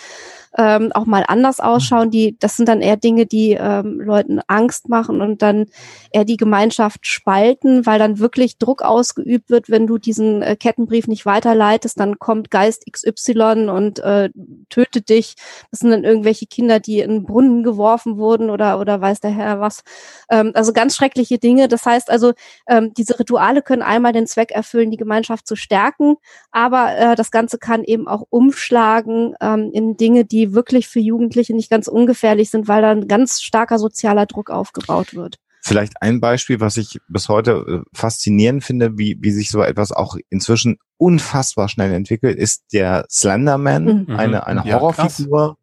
ähm, 0.57 0.93
auch 0.93 1.07
mal 1.07 1.25
anders 1.27 1.61
ausschauen. 1.61 2.11
Die, 2.11 2.37
das 2.39 2.57
sind 2.57 2.69
dann 2.69 2.81
eher 2.81 2.97
Dinge, 2.97 3.27
die 3.27 3.53
ähm, 3.53 4.01
Leuten 4.01 4.41
Angst 4.47 4.89
machen 4.89 5.21
und 5.21 5.43
dann 5.43 5.67
eher 6.13 6.25
die 6.25 6.37
Gemeinschaft 6.37 7.07
spalten, 7.07 7.87
weil 7.87 7.99
dann 7.99 8.19
wirklich 8.19 8.59
Druck 8.59 8.83
ausgeübt 8.83 9.51
wird, 9.51 9.69
wenn 9.69 9.87
du 9.87 9.99
diesen 9.99 10.43
äh, 10.43 10.57
Kettenbrief 10.57 11.07
nicht 11.09 11.27
weiterleitest, 11.27 11.99
dann 11.99 12.19
kommt 12.19 12.51
Geist 12.51 12.85
XY 12.91 13.69
und 13.69 13.99
äh, 14.01 14.31
tötet 14.69 15.09
dich. 15.09 15.35
Das 15.71 15.81
sind 15.81 15.91
dann 15.91 16.05
irgendwelche 16.05 16.47
Kinder, 16.47 16.81
die 16.81 17.01
in 17.01 17.25
Brunnen 17.25 17.63
geworfen 17.63 18.17
wurden 18.19 18.51
oder 18.51 18.81
oder 18.81 19.01
weiß 19.01 19.21
der 19.21 19.31
Herr 19.31 19.61
was. 19.61 19.84
Ähm, 20.31 20.53
also 20.55 20.73
ganz 20.73 20.97
schreckliche 20.97 21.39
Dinge. 21.39 21.69
Das 21.69 21.85
heißt 21.85 22.11
also, 22.11 22.33
ähm, 22.67 22.93
diese 22.95 23.19
Rituale 23.19 23.63
können 23.63 23.83
einmal 23.83 24.13
den 24.13 24.27
Zweck 24.27 24.51
erfüllen, 24.51 24.91
die 24.91 24.97
Gemeinschaft 24.97 25.47
zu 25.47 25.57
stärken, 25.57 26.17
aber 26.51 26.97
äh, 26.97 27.15
das 27.15 27.31
Ganze 27.31 27.59
kann 27.59 27.85
eben 27.85 28.09
auch 28.09 28.25
umschlagen 28.31 29.35
ähm, 29.41 29.71
in 29.73 29.97
Dinge, 29.97 30.25
die 30.25 30.55
wirklich 30.55 30.89
für 30.89 31.01
Jugendliche 31.01 31.55
nicht 31.55 31.71
ganz 31.71 31.89
ungefährlich 31.89 32.51
sind, 32.51 32.69
weil 32.69 32.83
dann 32.83 33.09
ganz 33.09 33.43
starker 33.43 33.79
sozialer 33.79 34.27
Druck 34.27 34.51
aufgebaut 34.51 35.15
wird. 35.15 35.37
Vielleicht 35.67 36.03
ein 36.03 36.21
Beispiel, 36.21 36.61
was 36.61 36.77
ich 36.77 37.01
bis 37.09 37.31
heute 37.31 37.53
äh, 37.67 37.97
faszinierend 37.97 38.63
finde, 38.63 38.99
wie, 38.99 39.17
wie 39.21 39.31
sich 39.31 39.51
so 39.51 39.63
etwas 39.63 39.93
auch 39.93 40.17
inzwischen 40.29 40.77
unfassbar 40.99 41.71
schnell 41.71 41.93
entwickelt, 41.95 42.39
ist 42.39 42.65
der 42.75 43.07
Slenderman, 43.11 44.05
Mhm. 44.07 44.17
eine, 44.17 44.47
eine 44.47 44.63
Ja, 44.67 44.79
Horrorfigur, 44.79 45.57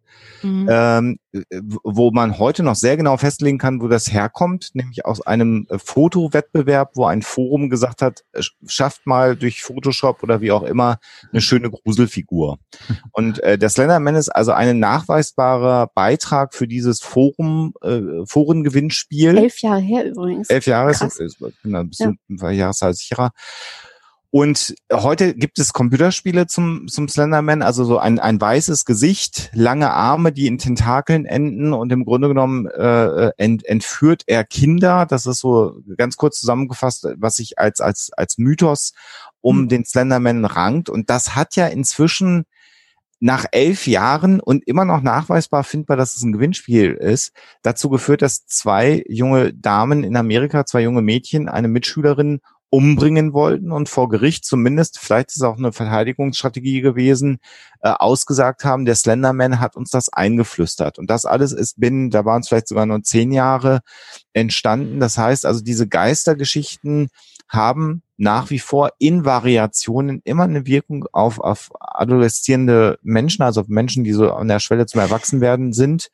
Mhm. 0.44 0.68
ähm, 0.70 1.20
äh, 1.34 1.62
wo 1.84 2.12
man 2.12 2.38
heute 2.40 2.64
noch 2.64 2.76
sehr 2.76 2.98
genau 2.98 3.18
festlegen 3.18 3.58
kann, 3.58 3.82
wo 3.82 3.88
das 3.88 4.12
herkommt, 4.12 4.70
nämlich 4.74 5.06
aus 5.06 5.22
einem 5.22 5.68
äh, 5.70 5.78
Fotowettbewerb, 5.78 6.92
wo 6.96 7.06
ein 7.06 7.22
Forum 7.22 7.70
gesagt 7.70 8.02
hat, 8.02 8.24
äh, 8.34 8.42
schafft 8.68 9.06
mal 9.06 9.36
durch 9.36 9.62
Photoshop 9.62 10.24
oder 10.24 10.42
wie 10.42 10.52
auch 10.52 10.64
immer 10.64 11.00
eine 11.32 11.42
schöne 11.42 11.70
Gruselfigur. 11.70 12.60
Und 13.12 13.42
äh, 13.44 13.58
der 13.58 13.70
Slenderman 13.70 14.16
ist 14.16 14.30
also 14.30 14.52
ein 14.52 14.80
nachweisbarer 14.80 15.88
Beitrag 15.94 16.54
für 16.54 16.68
dieses 16.68 17.02
Forum, 17.02 17.74
äh, 17.82 18.26
Forengewinnspiel. 18.26 19.38
Elf 19.38 19.62
Jahre 19.62 19.82
her 19.82 20.06
übrigens. 20.06 20.50
Elf 20.50 20.66
Jahre 20.66 20.92
ist, 20.92 21.00
Krass. 21.00 21.20
ist, 21.20 21.42
ist 21.42 21.62
bin 21.64 21.74
da 21.74 21.80
ein 21.80 21.90
bisschen 21.90 22.20
ja. 22.28 22.50
Jahreszahl 22.50 22.94
sicherer. 22.94 23.32
Und 24.34 24.76
heute 24.94 25.36
gibt 25.36 25.60
es 25.60 25.74
Computerspiele 25.74 26.48
zum, 26.48 26.88
zum 26.88 27.10
Slenderman, 27.10 27.62
also 27.62 27.84
so 27.84 27.98
ein, 27.98 28.18
ein 28.18 28.40
weißes 28.40 28.86
Gesicht, 28.86 29.52
lange 29.54 29.92
Arme, 29.92 30.32
die 30.32 30.48
in 30.48 30.58
Tentakeln 30.58 31.26
enden 31.26 31.74
und 31.74 31.92
im 31.92 32.06
Grunde 32.06 32.30
genommen 32.30 32.66
äh, 32.68 33.32
ent, 33.36 33.66
entführt 33.66 34.24
er 34.28 34.46
Kinder. 34.46 35.06
Das 35.06 35.26
ist 35.26 35.40
so 35.40 35.82
ganz 35.98 36.16
kurz 36.16 36.40
zusammengefasst, 36.40 37.10
was 37.18 37.36
sich 37.36 37.60
als, 37.60 37.82
als, 37.82 38.12
als 38.16 38.38
Mythos 38.38 38.94
um 39.42 39.64
mhm. 39.64 39.68
den 39.68 39.84
Slenderman 39.86 40.46
rankt. 40.46 40.90
Und 40.90 41.10
das 41.10 41.36
hat 41.36 41.58
ja 41.58 41.68
inzwischen 41.68 42.46
nach 43.20 43.46
elf 43.52 43.86
Jahren 43.86 44.40
und 44.40 44.66
immer 44.66 44.86
noch 44.86 45.02
nachweisbar 45.02 45.66
findbar, 45.66 45.98
dass 45.98 46.16
es 46.16 46.24
ein 46.24 46.32
Gewinnspiel 46.32 46.94
ist, 46.94 47.34
dazu 47.64 47.90
geführt, 47.90 48.22
dass 48.22 48.46
zwei 48.46 49.04
junge 49.10 49.54
Damen 49.54 50.06
in 50.06 50.16
Amerika, 50.16 50.66
zwei 50.66 50.82
junge 50.82 51.02
Mädchen, 51.02 51.50
eine 51.50 51.68
Mitschülerin 51.68 52.40
umbringen 52.72 53.34
wollten 53.34 53.72
und 53.72 53.90
vor 53.90 54.08
Gericht 54.08 54.46
zumindest, 54.46 54.98
vielleicht 54.98 55.30
ist 55.30 55.38
es 55.38 55.44
auch 55.44 55.58
eine 55.58 55.74
Verteidigungsstrategie 55.74 56.80
gewesen, 56.82 57.40
äh, 57.82 57.90
ausgesagt 57.90 58.64
haben, 58.64 58.86
der 58.86 58.96
Slenderman 58.96 59.60
hat 59.60 59.76
uns 59.76 59.90
das 59.90 60.10
eingeflüstert. 60.10 61.00
Und 61.00 61.10
das 61.10 61.26
alles 61.26 61.52
ist 61.52 61.80
binnen, 61.80 62.10
da 62.10 62.26
waren 62.26 62.42
es 62.42 62.48
vielleicht 62.48 62.68
sogar 62.68 62.86
nur 62.86 63.02
zehn 63.04 63.32
Jahre 63.32 63.82
entstanden. 64.34 65.00
Das 65.00 65.18
heißt 65.18 65.46
also, 65.46 65.62
diese 65.62 65.88
Geistergeschichten 65.88 67.10
haben 67.48 68.04
nach 68.18 68.50
wie 68.50 68.60
vor 68.60 68.92
in 69.00 69.26
Variationen 69.26 70.22
immer 70.24 70.44
eine 70.44 70.66
Wirkung 70.68 71.06
auf, 71.12 71.40
auf 71.40 71.70
adoleszierende 71.80 73.00
Menschen, 73.02 73.42
also 73.42 73.62
auf 73.62 73.68
Menschen, 73.68 74.04
die 74.04 74.14
so 74.14 74.32
an 74.32 74.48
der 74.48 74.60
Schwelle 74.60 74.86
zum 74.86 75.02
Erwachsenwerden 75.02 75.74
sind. 75.74 76.10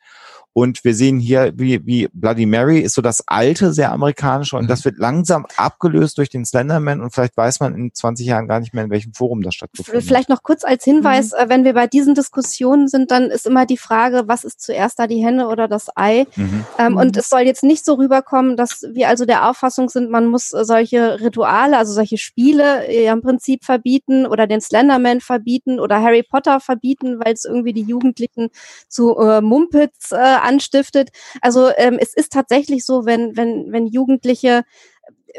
Und 0.54 0.82
wir 0.82 0.94
sehen 0.94 1.20
hier, 1.20 1.52
wie, 1.54 1.86
wie 1.86 2.08
Bloody 2.12 2.46
Mary 2.46 2.80
ist 2.80 2.94
so 2.94 3.02
das 3.02 3.22
alte, 3.28 3.72
sehr 3.72 3.92
amerikanische 3.92 4.56
und 4.56 4.68
das 4.68 4.80
mhm. 4.80 4.84
wird 4.86 4.98
langsam 4.98 5.46
abgelöst 5.56 6.18
durch 6.18 6.30
den 6.30 6.44
Slenderman 6.44 7.00
und 7.00 7.14
vielleicht 7.14 7.36
weiß 7.36 7.60
man 7.60 7.76
in 7.76 7.94
20 7.94 8.26
Jahren 8.26 8.48
gar 8.48 8.58
nicht 8.58 8.74
mehr, 8.74 8.82
in 8.82 8.90
welchem 8.90 9.12
Forum 9.12 9.42
das 9.42 9.54
stattgefunden 9.54 10.00
hat. 10.00 10.08
Vielleicht 10.08 10.28
noch 10.28 10.42
kurz 10.42 10.64
als 10.64 10.82
Hinweis, 10.82 11.30
mhm. 11.30 11.38
Äh, 11.38 11.48
wenn 11.58 11.64
wir 11.64 11.74
bei 11.74 11.88
diesen 11.88 12.14
Diskussionen 12.14 12.86
sind, 12.86 13.10
dann 13.10 13.30
ist 13.30 13.44
immer 13.44 13.66
die 13.66 13.76
Frage, 13.76 14.22
was 14.26 14.44
ist 14.44 14.60
zuerst 14.60 14.96
da 15.00 15.08
die 15.08 15.24
Henne 15.24 15.48
oder 15.48 15.66
das 15.66 15.88
Ei? 15.96 16.24
Mhm. 16.36 16.64
Ähm, 16.78 16.96
und 16.96 17.16
es 17.16 17.28
soll 17.28 17.40
jetzt 17.40 17.64
nicht 17.64 17.84
so 17.84 17.94
rüberkommen, 17.94 18.56
dass 18.56 18.86
wir 18.92 19.08
also 19.08 19.24
der 19.24 19.50
Auffassung 19.50 19.88
sind, 19.88 20.08
man 20.08 20.26
muss 20.26 20.52
äh, 20.52 20.64
solche 20.64 21.20
Rituale, 21.20 21.76
also 21.76 21.92
solche 21.92 22.16
Spiele 22.16 22.86
äh, 22.86 23.06
ja 23.06 23.12
im 23.12 23.22
Prinzip 23.22 23.64
verbieten 23.64 24.24
oder 24.24 24.46
den 24.46 24.60
Slenderman 24.60 25.20
verbieten 25.20 25.80
oder 25.80 26.00
Harry 26.00 26.22
Potter 26.22 26.60
verbieten, 26.60 27.18
weil 27.18 27.34
es 27.34 27.44
irgendwie 27.44 27.72
die 27.72 27.82
Jugendlichen 27.82 28.50
zu 28.88 29.18
äh, 29.18 29.40
Mumpitz 29.40 30.12
äh, 30.12 30.16
anstiftet. 30.16 31.08
Also 31.42 31.70
ähm, 31.76 31.98
es 32.00 32.14
ist 32.14 32.32
tatsächlich 32.32 32.84
so, 32.84 33.04
wenn, 33.04 33.36
wenn, 33.36 33.72
wenn 33.72 33.88
Jugendliche 33.88 34.62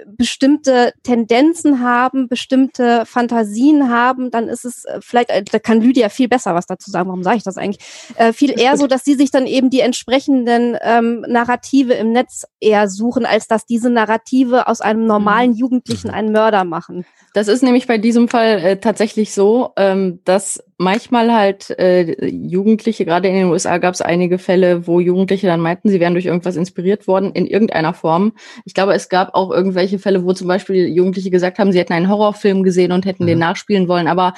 bestimmte 0.05 0.93
Tendenzen 1.03 1.81
haben, 1.81 2.27
bestimmte 2.27 3.05
Fantasien 3.05 3.89
haben, 3.89 4.31
dann 4.31 4.47
ist 4.47 4.65
es 4.65 4.85
äh, 4.85 4.99
vielleicht, 5.01 5.29
äh, 5.29 5.43
da 5.43 5.59
kann 5.59 5.81
Lydia 5.81 6.09
viel 6.09 6.27
besser 6.27 6.55
was 6.55 6.65
dazu 6.65 6.91
sagen, 6.91 7.09
warum 7.09 7.23
sage 7.23 7.37
ich 7.37 7.43
das 7.43 7.57
eigentlich, 7.57 7.83
äh, 8.15 8.33
viel 8.33 8.59
eher 8.59 8.77
so, 8.77 8.87
dass 8.87 9.03
sie 9.03 9.15
sich 9.15 9.31
dann 9.31 9.45
eben 9.45 9.69
die 9.69 9.81
entsprechenden 9.81 10.77
ähm, 10.81 11.21
Narrative 11.27 11.93
im 11.93 12.11
Netz 12.11 12.45
eher 12.59 12.87
suchen, 12.87 13.25
als 13.25 13.47
dass 13.47 13.65
diese 13.65 13.89
Narrative 13.89 14.67
aus 14.67 14.81
einem 14.81 15.05
normalen 15.05 15.51
mhm. 15.51 15.57
Jugendlichen 15.57 16.09
einen 16.09 16.31
Mörder 16.31 16.63
machen. 16.63 17.05
Das 17.33 17.47
ist 17.47 17.63
nämlich 17.63 17.87
bei 17.87 17.97
diesem 17.97 18.27
Fall 18.27 18.59
äh, 18.59 18.77
tatsächlich 18.79 19.33
so, 19.33 19.73
ähm, 19.77 20.19
dass 20.25 20.63
manchmal 20.79 21.31
halt 21.33 21.69
äh, 21.77 22.25
Jugendliche, 22.25 23.05
gerade 23.05 23.27
in 23.27 23.35
den 23.35 23.47
USA 23.47 23.77
gab 23.77 23.93
es 23.93 24.01
einige 24.01 24.39
Fälle, 24.39 24.87
wo 24.87 24.99
Jugendliche 24.99 25.45
dann 25.45 25.59
meinten, 25.59 25.89
sie 25.89 25.99
wären 25.99 26.13
durch 26.13 26.25
irgendwas 26.25 26.55
inspiriert 26.55 27.05
worden, 27.05 27.33
in 27.33 27.45
irgendeiner 27.45 27.93
Form. 27.93 28.33
Ich 28.65 28.73
glaube, 28.73 28.93
es 28.93 29.09
gab 29.09 29.35
auch 29.35 29.51
irgendwelche 29.51 29.99
Fälle, 29.99 30.23
wo 30.23 30.33
zum 30.33 30.47
Beispiel 30.47 30.87
Jugendliche 30.87 31.29
gesagt 31.29 31.59
haben, 31.59 31.73
sie 31.73 31.79
hätten 31.79 31.93
einen 31.93 32.09
Horrorfilm 32.09 32.63
gesehen 32.63 32.93
und 32.93 33.05
hätten 33.05 33.23
mhm. 33.23 33.27
den 33.27 33.39
nachspielen 33.39 33.87
wollen. 33.89 34.07
Aber 34.07 34.33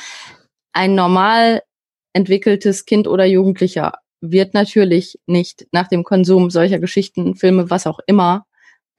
ein 0.74 0.96
normal 0.96 1.62
entwickeltes 2.14 2.86
Kind 2.86 3.08
oder 3.08 3.26
Jugendlicher 3.26 3.94
wird 4.20 4.56
natürlich 4.56 5.20
nicht 5.28 5.68
nach 5.72 5.88
dem 5.88 6.04
Konsum 6.04 6.50
solcher 6.50 6.80
Geschichten, 6.80 7.36
Filme, 7.36 7.70
was 7.70 7.86
auch 7.86 8.00
immer, 8.08 8.46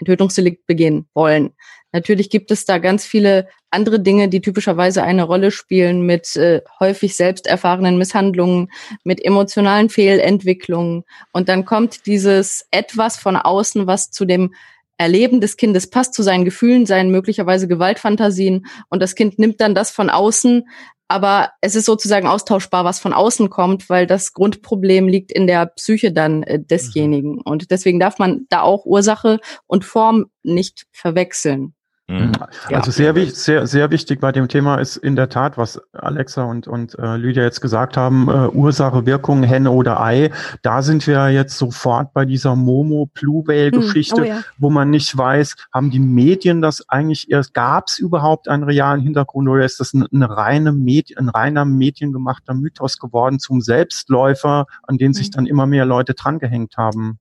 ein 0.03 0.05
Tötungsdelikt 0.05 0.67
begehen 0.67 1.07
wollen. 1.15 1.53
Natürlich 1.93 2.31
gibt 2.31 2.51
es 2.51 2.65
da 2.65 2.79
ganz 2.79 3.05
viele 3.05 3.49
andere 3.71 4.01
Dinge, 4.01 4.29
die 4.29 4.41
typischerweise 4.41 5.03
eine 5.03 5.25
Rolle 5.25 5.51
spielen 5.51 6.07
mit 6.07 6.37
äh, 6.37 6.63
häufig 6.81 7.15
selbst 7.17 7.47
erfahrenen 7.47 7.99
Misshandlungen, 7.99 8.71
mit 9.05 9.23
emotionalen 9.25 9.91
Fehlentwicklungen. 9.91 11.05
Und 11.33 11.49
dann 11.49 11.65
kommt 11.65 12.07
dieses 12.07 12.67
etwas 12.71 13.19
von 13.19 13.37
außen, 13.37 13.87
was 13.87 14.11
zu 14.11 14.25
dem 14.25 14.55
Erleben 14.99 15.41
des 15.41 15.57
Kindes 15.57 15.91
passt, 15.91 16.15
zu 16.15 16.23
seinen 16.23 16.45
Gefühlen, 16.45 16.87
seinen 16.87 17.11
möglicherweise 17.11 17.67
Gewaltfantasien. 17.67 18.67
Und 18.89 19.03
das 19.03 19.15
Kind 19.15 19.39
nimmt 19.39 19.61
dann 19.61 19.75
das 19.75 19.91
von 19.91 20.11
außen, 20.11 20.65
aber 21.13 21.51
es 21.61 21.75
ist 21.75 21.85
sozusagen 21.85 22.27
austauschbar, 22.27 22.87
was 22.87 22.99
von 22.99 23.13
außen 23.13 23.51
kommt, 23.51 23.91
weil 23.91 24.07
das 24.07 24.33
Grundproblem 24.33 25.09
liegt 25.09 25.31
in 25.31 25.47
der 25.47 25.67
Psyche 25.67 26.11
dann 26.11 26.43
äh, 26.43 26.59
desjenigen. 26.59 27.33
Mhm. 27.33 27.43
Und 27.45 27.71
deswegen 27.71 28.01
darf 28.01 28.19
man 28.19 28.47
da 28.49 28.63
auch 28.63 28.87
Ursache 28.87 29.39
und 29.67 29.85
Form 29.85 30.27
nicht 30.43 30.87
verwechseln. 30.91 31.75
Mhm. 32.13 32.33
Also 32.69 32.91
sehr, 32.91 33.15
sehr, 33.31 33.67
sehr 33.67 33.91
wichtig 33.91 34.21
bei 34.21 34.33
dem 34.33 34.49
Thema 34.49 34.77
ist 34.77 34.97
in 34.97 35.17
der 35.17 35.29
Tat, 35.29 35.57
was 35.57 35.81
Alexa 35.93 36.45
und, 36.45 36.69
und 36.69 36.99
äh, 36.99 37.17
Lydia 37.17 37.43
jetzt 37.43 37.61
gesagt 37.61 37.97
haben, 37.97 38.29
äh, 38.29 38.49
Ursache, 38.49 39.07
Wirkung, 39.07 39.43
Henne 39.43 39.71
oder 39.71 40.01
Ei. 40.01 40.31
Da 40.63 40.83
sind 40.83 41.07
wir 41.07 41.31
jetzt 41.31 41.57
sofort 41.57 42.13
bei 42.13 42.25
dieser 42.25 42.57
Momo 42.57 43.09
Blue 43.13 43.47
Whale 43.47 43.71
Geschichte, 43.71 44.17
hm, 44.17 44.23
oh 44.23 44.27
ja. 44.27 44.41
wo 44.59 44.71
man 44.71 44.91
nicht 44.91 45.17
weiß, 45.17 45.57
haben 45.73 45.91
die 45.91 46.01
Medien 46.01 46.61
das 46.61 46.89
eigentlich 46.89 47.31
erst, 47.31 47.55
gab 47.55 47.89
es 47.89 47.99
überhaupt 47.99 48.49
einen 48.49 48.65
realen 48.65 49.01
Hintergrund 49.01 49.49
oder 49.49 49.65
ist 49.65 49.81
das 49.81 49.95
ein, 49.95 50.07
eine 50.13 50.29
reine 50.29 50.73
Medi 50.73 51.17
ein 51.17 51.29
reiner 51.29 51.65
mediengemachter 51.65 52.55
Mythos 52.55 52.99
geworden 52.99 53.39
zum 53.39 53.61
Selbstläufer, 53.61 54.67
an 54.83 54.99
den 54.99 55.15
sich 55.15 55.27
hm. 55.27 55.33
dann 55.33 55.47
immer 55.47 55.67
mehr 55.67 55.85
Leute 55.85 56.15
drangehängt 56.15 56.77
haben? 56.77 57.19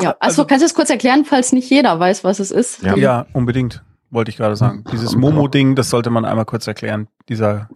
Ja, 0.00 0.10
also, 0.20 0.42
also 0.42 0.44
kannst 0.46 0.62
du 0.62 0.66
es 0.66 0.74
kurz 0.74 0.90
erklären, 0.90 1.24
falls 1.24 1.52
nicht 1.52 1.70
jeder 1.70 1.98
weiß, 1.98 2.24
was 2.24 2.38
es 2.38 2.50
ist? 2.50 2.82
Ja, 2.82 2.96
ja 2.96 3.26
unbedingt, 3.32 3.82
wollte 4.10 4.30
ich 4.30 4.36
gerade 4.36 4.56
sagen. 4.56 4.84
Dieses 4.92 5.16
Momo-Ding, 5.16 5.74
das 5.74 5.90
sollte 5.90 6.10
man 6.10 6.24
einmal 6.24 6.44
kurz 6.44 6.66
erklären. 6.66 7.08
Dieser 7.28 7.68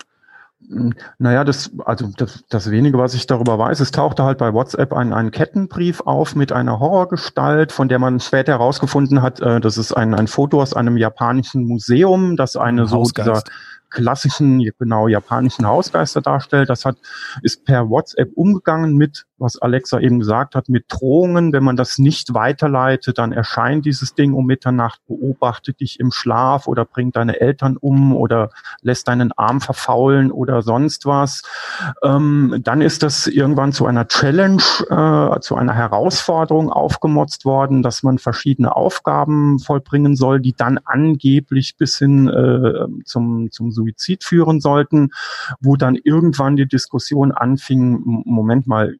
naja, 1.18 1.42
das, 1.42 1.72
also 1.84 2.10
das, 2.16 2.44
das 2.48 2.70
wenige, 2.70 2.96
was 2.96 3.14
ich 3.14 3.26
darüber 3.26 3.58
weiß, 3.58 3.80
es 3.80 3.90
tauchte 3.90 4.22
halt 4.22 4.38
bei 4.38 4.52
WhatsApp 4.52 4.92
ein, 4.92 5.12
ein 5.12 5.32
Kettenbrief 5.32 6.00
auf 6.02 6.36
mit 6.36 6.52
einer 6.52 6.78
Horrorgestalt, 6.78 7.72
von 7.72 7.88
der 7.88 7.98
man 7.98 8.20
später 8.20 8.52
herausgefunden 8.52 9.20
hat, 9.20 9.40
äh, 9.40 9.60
das 9.60 9.78
ist 9.78 9.92
ein, 9.92 10.14
ein 10.14 10.28
Foto 10.28 10.62
aus 10.62 10.72
einem 10.72 10.96
japanischen 10.96 11.66
Museum, 11.66 12.36
das 12.36 12.56
eine 12.56 12.86
so 12.86 13.02
dieser 13.02 13.42
klassischen, 13.90 14.64
genau 14.78 15.08
japanischen 15.08 15.66
Hausgeister 15.66 16.20
darstellt. 16.20 16.68
Das 16.68 16.84
hat, 16.84 16.96
ist 17.42 17.64
per 17.64 17.90
WhatsApp 17.90 18.30
umgegangen 18.34 18.96
mit, 18.96 19.26
was 19.40 19.60
Alexa 19.60 19.98
eben 20.00 20.18
gesagt 20.20 20.54
hat, 20.54 20.68
mit 20.68 20.84
Drohungen. 20.88 21.52
Wenn 21.52 21.64
man 21.64 21.76
das 21.76 21.98
nicht 21.98 22.34
weiterleitet, 22.34 23.18
dann 23.18 23.32
erscheint 23.32 23.86
dieses 23.86 24.14
Ding 24.14 24.34
um 24.34 24.46
Mitternacht, 24.46 25.00
beobachtet 25.06 25.80
dich 25.80 25.98
im 25.98 26.12
Schlaf 26.12 26.66
oder 26.66 26.84
bringt 26.84 27.16
deine 27.16 27.40
Eltern 27.40 27.76
um 27.76 28.14
oder 28.14 28.50
lässt 28.82 29.08
deinen 29.08 29.32
Arm 29.32 29.60
verfaulen 29.60 30.30
oder 30.30 30.62
sonst 30.62 31.06
was. 31.06 31.42
Ähm, 32.02 32.60
dann 32.62 32.80
ist 32.80 33.02
das 33.02 33.26
irgendwann 33.26 33.72
zu 33.72 33.86
einer 33.86 34.06
Challenge, 34.08 34.62
äh, 34.88 35.40
zu 35.40 35.56
einer 35.56 35.74
Herausforderung 35.74 36.70
aufgemotzt 36.70 37.44
worden, 37.44 37.82
dass 37.82 38.02
man 38.02 38.18
verschiedene 38.18 38.76
Aufgaben 38.76 39.58
vollbringen 39.58 40.16
soll, 40.16 40.40
die 40.40 40.52
dann 40.52 40.78
angeblich 40.84 41.76
bis 41.76 41.98
hin 41.98 42.28
äh, 42.28 43.04
zum, 43.04 43.50
zum 43.50 43.70
Suizid 43.70 44.24
führen 44.24 44.60
sollten, 44.60 45.10
wo 45.60 45.76
dann 45.76 45.96
irgendwann 45.96 46.56
die 46.56 46.66
Diskussion 46.66 47.32
anfing, 47.32 48.00
Moment 48.04 48.66
mal, 48.66 48.96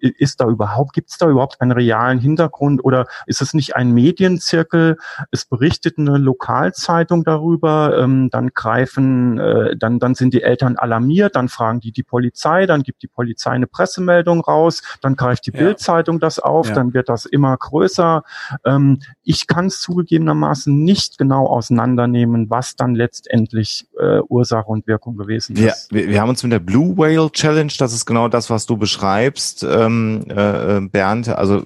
ist 0.00 0.40
da 0.40 0.48
überhaupt, 0.48 0.92
gibt 0.92 1.10
es 1.10 1.18
da 1.18 1.28
überhaupt 1.28 1.60
einen 1.60 1.72
realen 1.72 2.18
Hintergrund 2.18 2.84
oder 2.84 3.06
ist 3.26 3.42
es 3.42 3.54
nicht 3.54 3.76
ein 3.76 3.92
Medienzirkel? 3.92 4.96
Es 5.30 5.44
berichtet 5.44 5.98
eine 5.98 6.18
Lokalzeitung 6.18 7.24
darüber, 7.24 7.98
ähm, 7.98 8.30
dann 8.30 8.50
greifen, 8.54 9.38
äh, 9.38 9.76
dann, 9.76 9.98
dann 9.98 10.14
sind 10.14 10.34
die 10.34 10.42
Eltern 10.42 10.76
alarmiert, 10.76 11.36
dann 11.36 11.48
fragen 11.48 11.80
die 11.80 11.92
die 11.92 12.02
Polizei, 12.02 12.66
dann 12.66 12.82
gibt 12.82 13.02
die 13.02 13.08
Polizei 13.08 13.50
eine 13.50 13.66
Pressemeldung 13.66 14.40
raus, 14.40 14.82
dann 15.00 15.16
greift 15.16 15.46
die 15.46 15.52
ja. 15.52 15.60
Bildzeitung 15.60 16.20
das 16.20 16.38
auf, 16.38 16.68
ja. 16.68 16.74
dann 16.74 16.94
wird 16.94 17.08
das 17.08 17.26
immer 17.26 17.56
größer. 17.56 18.22
Ähm, 18.64 19.00
ich 19.22 19.46
kann 19.46 19.66
es 19.66 19.80
zugegebenermaßen 19.80 20.82
nicht 20.82 21.18
genau 21.18 21.46
auseinandernehmen, 21.46 22.50
was 22.50 22.76
dann 22.76 22.94
letztendlich 22.94 23.86
äh, 23.98 24.20
Ursache 24.28 24.66
und 24.66 24.86
Wirkung 24.86 25.16
gewesen 25.16 25.56
ist. 25.56 25.92
Wir, 25.92 26.08
wir 26.08 26.20
haben 26.20 26.28
uns 26.28 26.42
mit 26.42 26.52
der 26.52 26.58
Blue 26.58 26.96
Whale 26.96 27.30
Challenge, 27.30 27.72
das 27.78 27.92
ist 27.92 28.06
genau 28.06 28.28
das, 28.28 28.50
was 28.50 28.66
du 28.66 28.76
beschreibst, 28.76 29.62
ähm, 29.72 30.24
äh, 30.28 30.80
Bernd, 30.88 31.28
also 31.28 31.62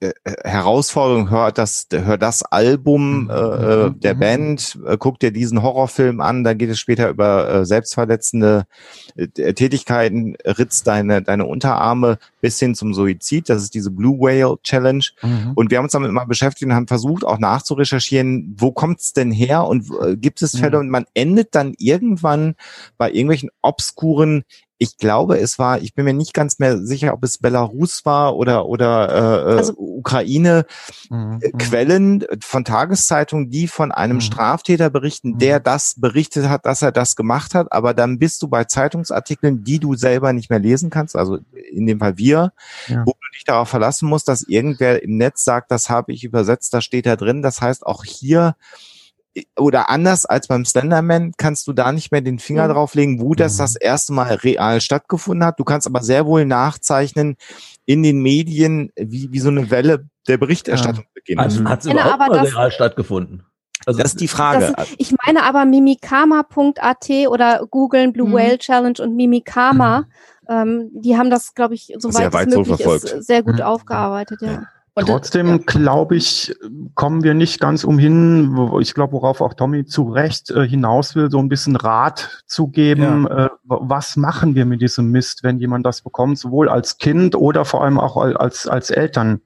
äh, 0.00 0.08
äh, 0.08 0.12
Herausforderung, 0.44 1.30
hör 1.30 1.52
das, 1.52 1.86
hör 1.92 2.18
das 2.18 2.42
Album 2.42 3.24
mhm. 3.24 3.30
äh, 3.30 3.34
äh, 3.34 3.90
der 3.92 4.14
mhm. 4.14 4.18
Band, 4.18 4.78
äh, 4.86 4.96
guck 4.98 5.18
dir 5.18 5.32
diesen 5.32 5.62
Horrorfilm 5.62 6.20
an, 6.20 6.44
da 6.44 6.54
geht 6.54 6.70
es 6.70 6.78
später 6.78 7.08
über 7.08 7.48
äh, 7.48 7.64
selbstverletzende 7.64 8.64
äh, 9.16 9.26
Tätigkeiten, 9.54 10.36
ritzt 10.44 10.86
deine, 10.86 11.22
deine 11.22 11.46
Unterarme, 11.46 12.18
bis 12.40 12.58
hin 12.58 12.74
zum 12.74 12.94
Suizid. 12.94 13.48
Das 13.48 13.62
ist 13.62 13.74
diese 13.74 13.90
Blue 13.90 14.18
Whale 14.18 14.56
Challenge. 14.62 15.04
Mhm. 15.22 15.52
Und 15.54 15.70
wir 15.70 15.78
haben 15.78 15.84
uns 15.84 15.92
damit 15.92 16.10
mal 16.12 16.24
beschäftigt 16.26 16.68
und 16.70 16.74
haben 16.74 16.86
versucht, 16.88 17.24
auch 17.24 17.38
nachzurecherchieren, 17.38 18.54
wo 18.58 18.72
kommt's 18.72 19.12
denn 19.12 19.30
her 19.32 19.64
und 19.66 19.90
äh, 20.02 20.16
gibt 20.16 20.42
es 20.42 20.56
Fälle? 20.56 20.76
Mhm. 20.76 20.80
Und 20.84 20.90
man 20.90 21.06
endet 21.14 21.54
dann 21.54 21.74
irgendwann 21.78 22.54
bei 22.98 23.10
irgendwelchen 23.10 23.50
obskuren 23.62 24.44
ich 24.82 24.96
glaube, 24.96 25.38
es 25.38 25.58
war, 25.58 25.82
ich 25.82 25.92
bin 25.94 26.06
mir 26.06 26.14
nicht 26.14 26.32
ganz 26.32 26.58
mehr 26.58 26.78
sicher, 26.78 27.12
ob 27.12 27.22
es 27.22 27.36
Belarus 27.36 28.06
war 28.06 28.34
oder 28.34 28.64
oder 28.64 29.10
äh, 29.10 29.56
Also- 29.58 29.74
Ukraine, 29.76 30.64
Mhm. 31.10 31.38
äh, 31.42 31.50
Quellen 31.50 32.24
von 32.40 32.64
Tageszeitungen, 32.64 33.50
die 33.50 33.68
von 33.68 33.92
einem 33.92 34.16
Mhm. 34.16 34.20
Straftäter 34.22 34.88
berichten, 34.88 35.32
Mhm. 35.32 35.38
der 35.38 35.60
das 35.60 35.96
berichtet 35.98 36.48
hat, 36.48 36.64
dass 36.64 36.80
er 36.80 36.92
das 36.92 37.14
gemacht 37.14 37.54
hat, 37.54 37.70
aber 37.72 37.92
dann 37.92 38.18
bist 38.18 38.40
du 38.40 38.48
bei 38.48 38.64
Zeitungsartikeln, 38.64 39.64
die 39.64 39.80
du 39.80 39.96
selber 39.96 40.32
nicht 40.32 40.48
mehr 40.48 40.58
lesen 40.58 40.88
kannst, 40.88 41.14
also 41.14 41.40
in 41.70 41.84
dem 41.84 41.98
Fall 41.98 42.16
wir, 42.16 42.29
Ja. 42.30 43.02
wo 43.04 43.12
du 43.12 43.28
dich 43.34 43.44
darauf 43.44 43.68
verlassen 43.68 44.08
musst, 44.08 44.28
dass 44.28 44.42
irgendwer 44.42 45.02
im 45.02 45.16
Netz 45.18 45.44
sagt, 45.44 45.70
das 45.70 45.90
habe 45.90 46.12
ich 46.12 46.24
übersetzt, 46.24 46.72
das 46.74 46.84
steht 46.84 47.06
da 47.06 47.16
drin. 47.16 47.42
Das 47.42 47.60
heißt, 47.60 47.84
auch 47.86 48.04
hier 48.04 48.54
oder 49.56 49.88
anders 49.90 50.26
als 50.26 50.48
beim 50.48 50.64
Slenderman 50.64 51.32
kannst 51.36 51.68
du 51.68 51.72
da 51.72 51.92
nicht 51.92 52.10
mehr 52.10 52.20
den 52.20 52.40
Finger 52.40 52.66
Mhm. 52.66 52.72
drauflegen, 52.72 53.20
wo 53.20 53.34
das 53.34 53.54
Mhm. 53.54 53.58
das 53.58 53.76
erste 53.76 54.12
Mal 54.12 54.34
real 54.34 54.80
stattgefunden 54.80 55.46
hat. 55.46 55.60
Du 55.60 55.64
kannst 55.64 55.86
aber 55.86 56.02
sehr 56.02 56.26
wohl 56.26 56.44
nachzeichnen 56.44 57.36
in 57.86 58.02
den 58.02 58.20
Medien, 58.22 58.90
wie, 58.96 59.30
wie 59.32 59.38
so 59.38 59.48
eine 59.50 59.70
Welle 59.70 60.08
der 60.26 60.36
Berichterstattung 60.36 61.04
beginnt. 61.14 61.40
Hat 61.40 61.80
es 61.80 61.86
Ja, 61.86 61.92
überhaupt 61.92 62.14
aber 62.20 62.26
mal 62.34 62.44
das- 62.44 62.54
real 62.56 62.72
stattgefunden? 62.72 63.44
Also 63.86 64.00
Das 64.02 64.12
ist 64.12 64.20
die 64.20 64.28
Frage. 64.28 64.74
Das, 64.76 64.88
ich 64.98 65.14
meine 65.24 65.42
aber 65.44 65.64
mimikama.at 65.64 67.08
oder 67.28 67.66
googeln 67.70 68.12
Blue 68.12 68.28
Mhm. 68.28 68.32
Whale 68.34 68.58
Challenge 68.58 68.98
und 69.00 69.16
Mimikama, 69.16 70.04
ähm, 70.50 70.90
die 70.92 71.16
haben 71.16 71.30
das, 71.30 71.54
glaube 71.54 71.74
ich, 71.74 71.94
soweit 71.98 72.32
weit 72.34 72.48
es 72.48 72.56
möglich 72.56 72.76
zurückverfolgt. 72.76 73.04
ist, 73.20 73.26
sehr 73.26 73.42
gut 73.42 73.54
Mhm. 73.56 73.62
aufgearbeitet, 73.62 74.42
ja. 74.42 74.64
Und 74.94 75.06
Trotzdem 75.06 75.64
glaube 75.66 76.16
ich, 76.16 76.52
kommen 76.96 77.22
wir 77.22 77.32
nicht 77.32 77.60
ganz 77.60 77.84
umhin. 77.84 78.58
Ich 78.80 78.92
glaube, 78.92 79.12
worauf 79.12 79.40
auch 79.40 79.54
Tommy 79.54 79.86
zu 79.86 80.10
Recht 80.10 80.50
äh, 80.50 80.66
hinaus 80.66 81.14
will, 81.14 81.30
so 81.30 81.38
ein 81.38 81.48
bisschen 81.48 81.76
Rat 81.76 82.42
zu 82.46 82.66
geben. 82.66 83.26
Äh, 83.28 83.46
w- 83.46 83.78
was 83.82 84.16
machen 84.16 84.56
wir 84.56 84.66
mit 84.66 84.82
diesem 84.82 85.10
Mist, 85.12 85.44
wenn 85.44 85.58
jemand 85.58 85.86
das 85.86 86.02
bekommt, 86.02 86.38
sowohl 86.38 86.68
als 86.68 86.98
Kind 86.98 87.36
oder 87.36 87.64
vor 87.64 87.84
allem 87.84 88.00
auch 88.00 88.16
al- 88.16 88.36
als, 88.36 88.66
als 88.66 88.90
Eltern? 88.90 89.40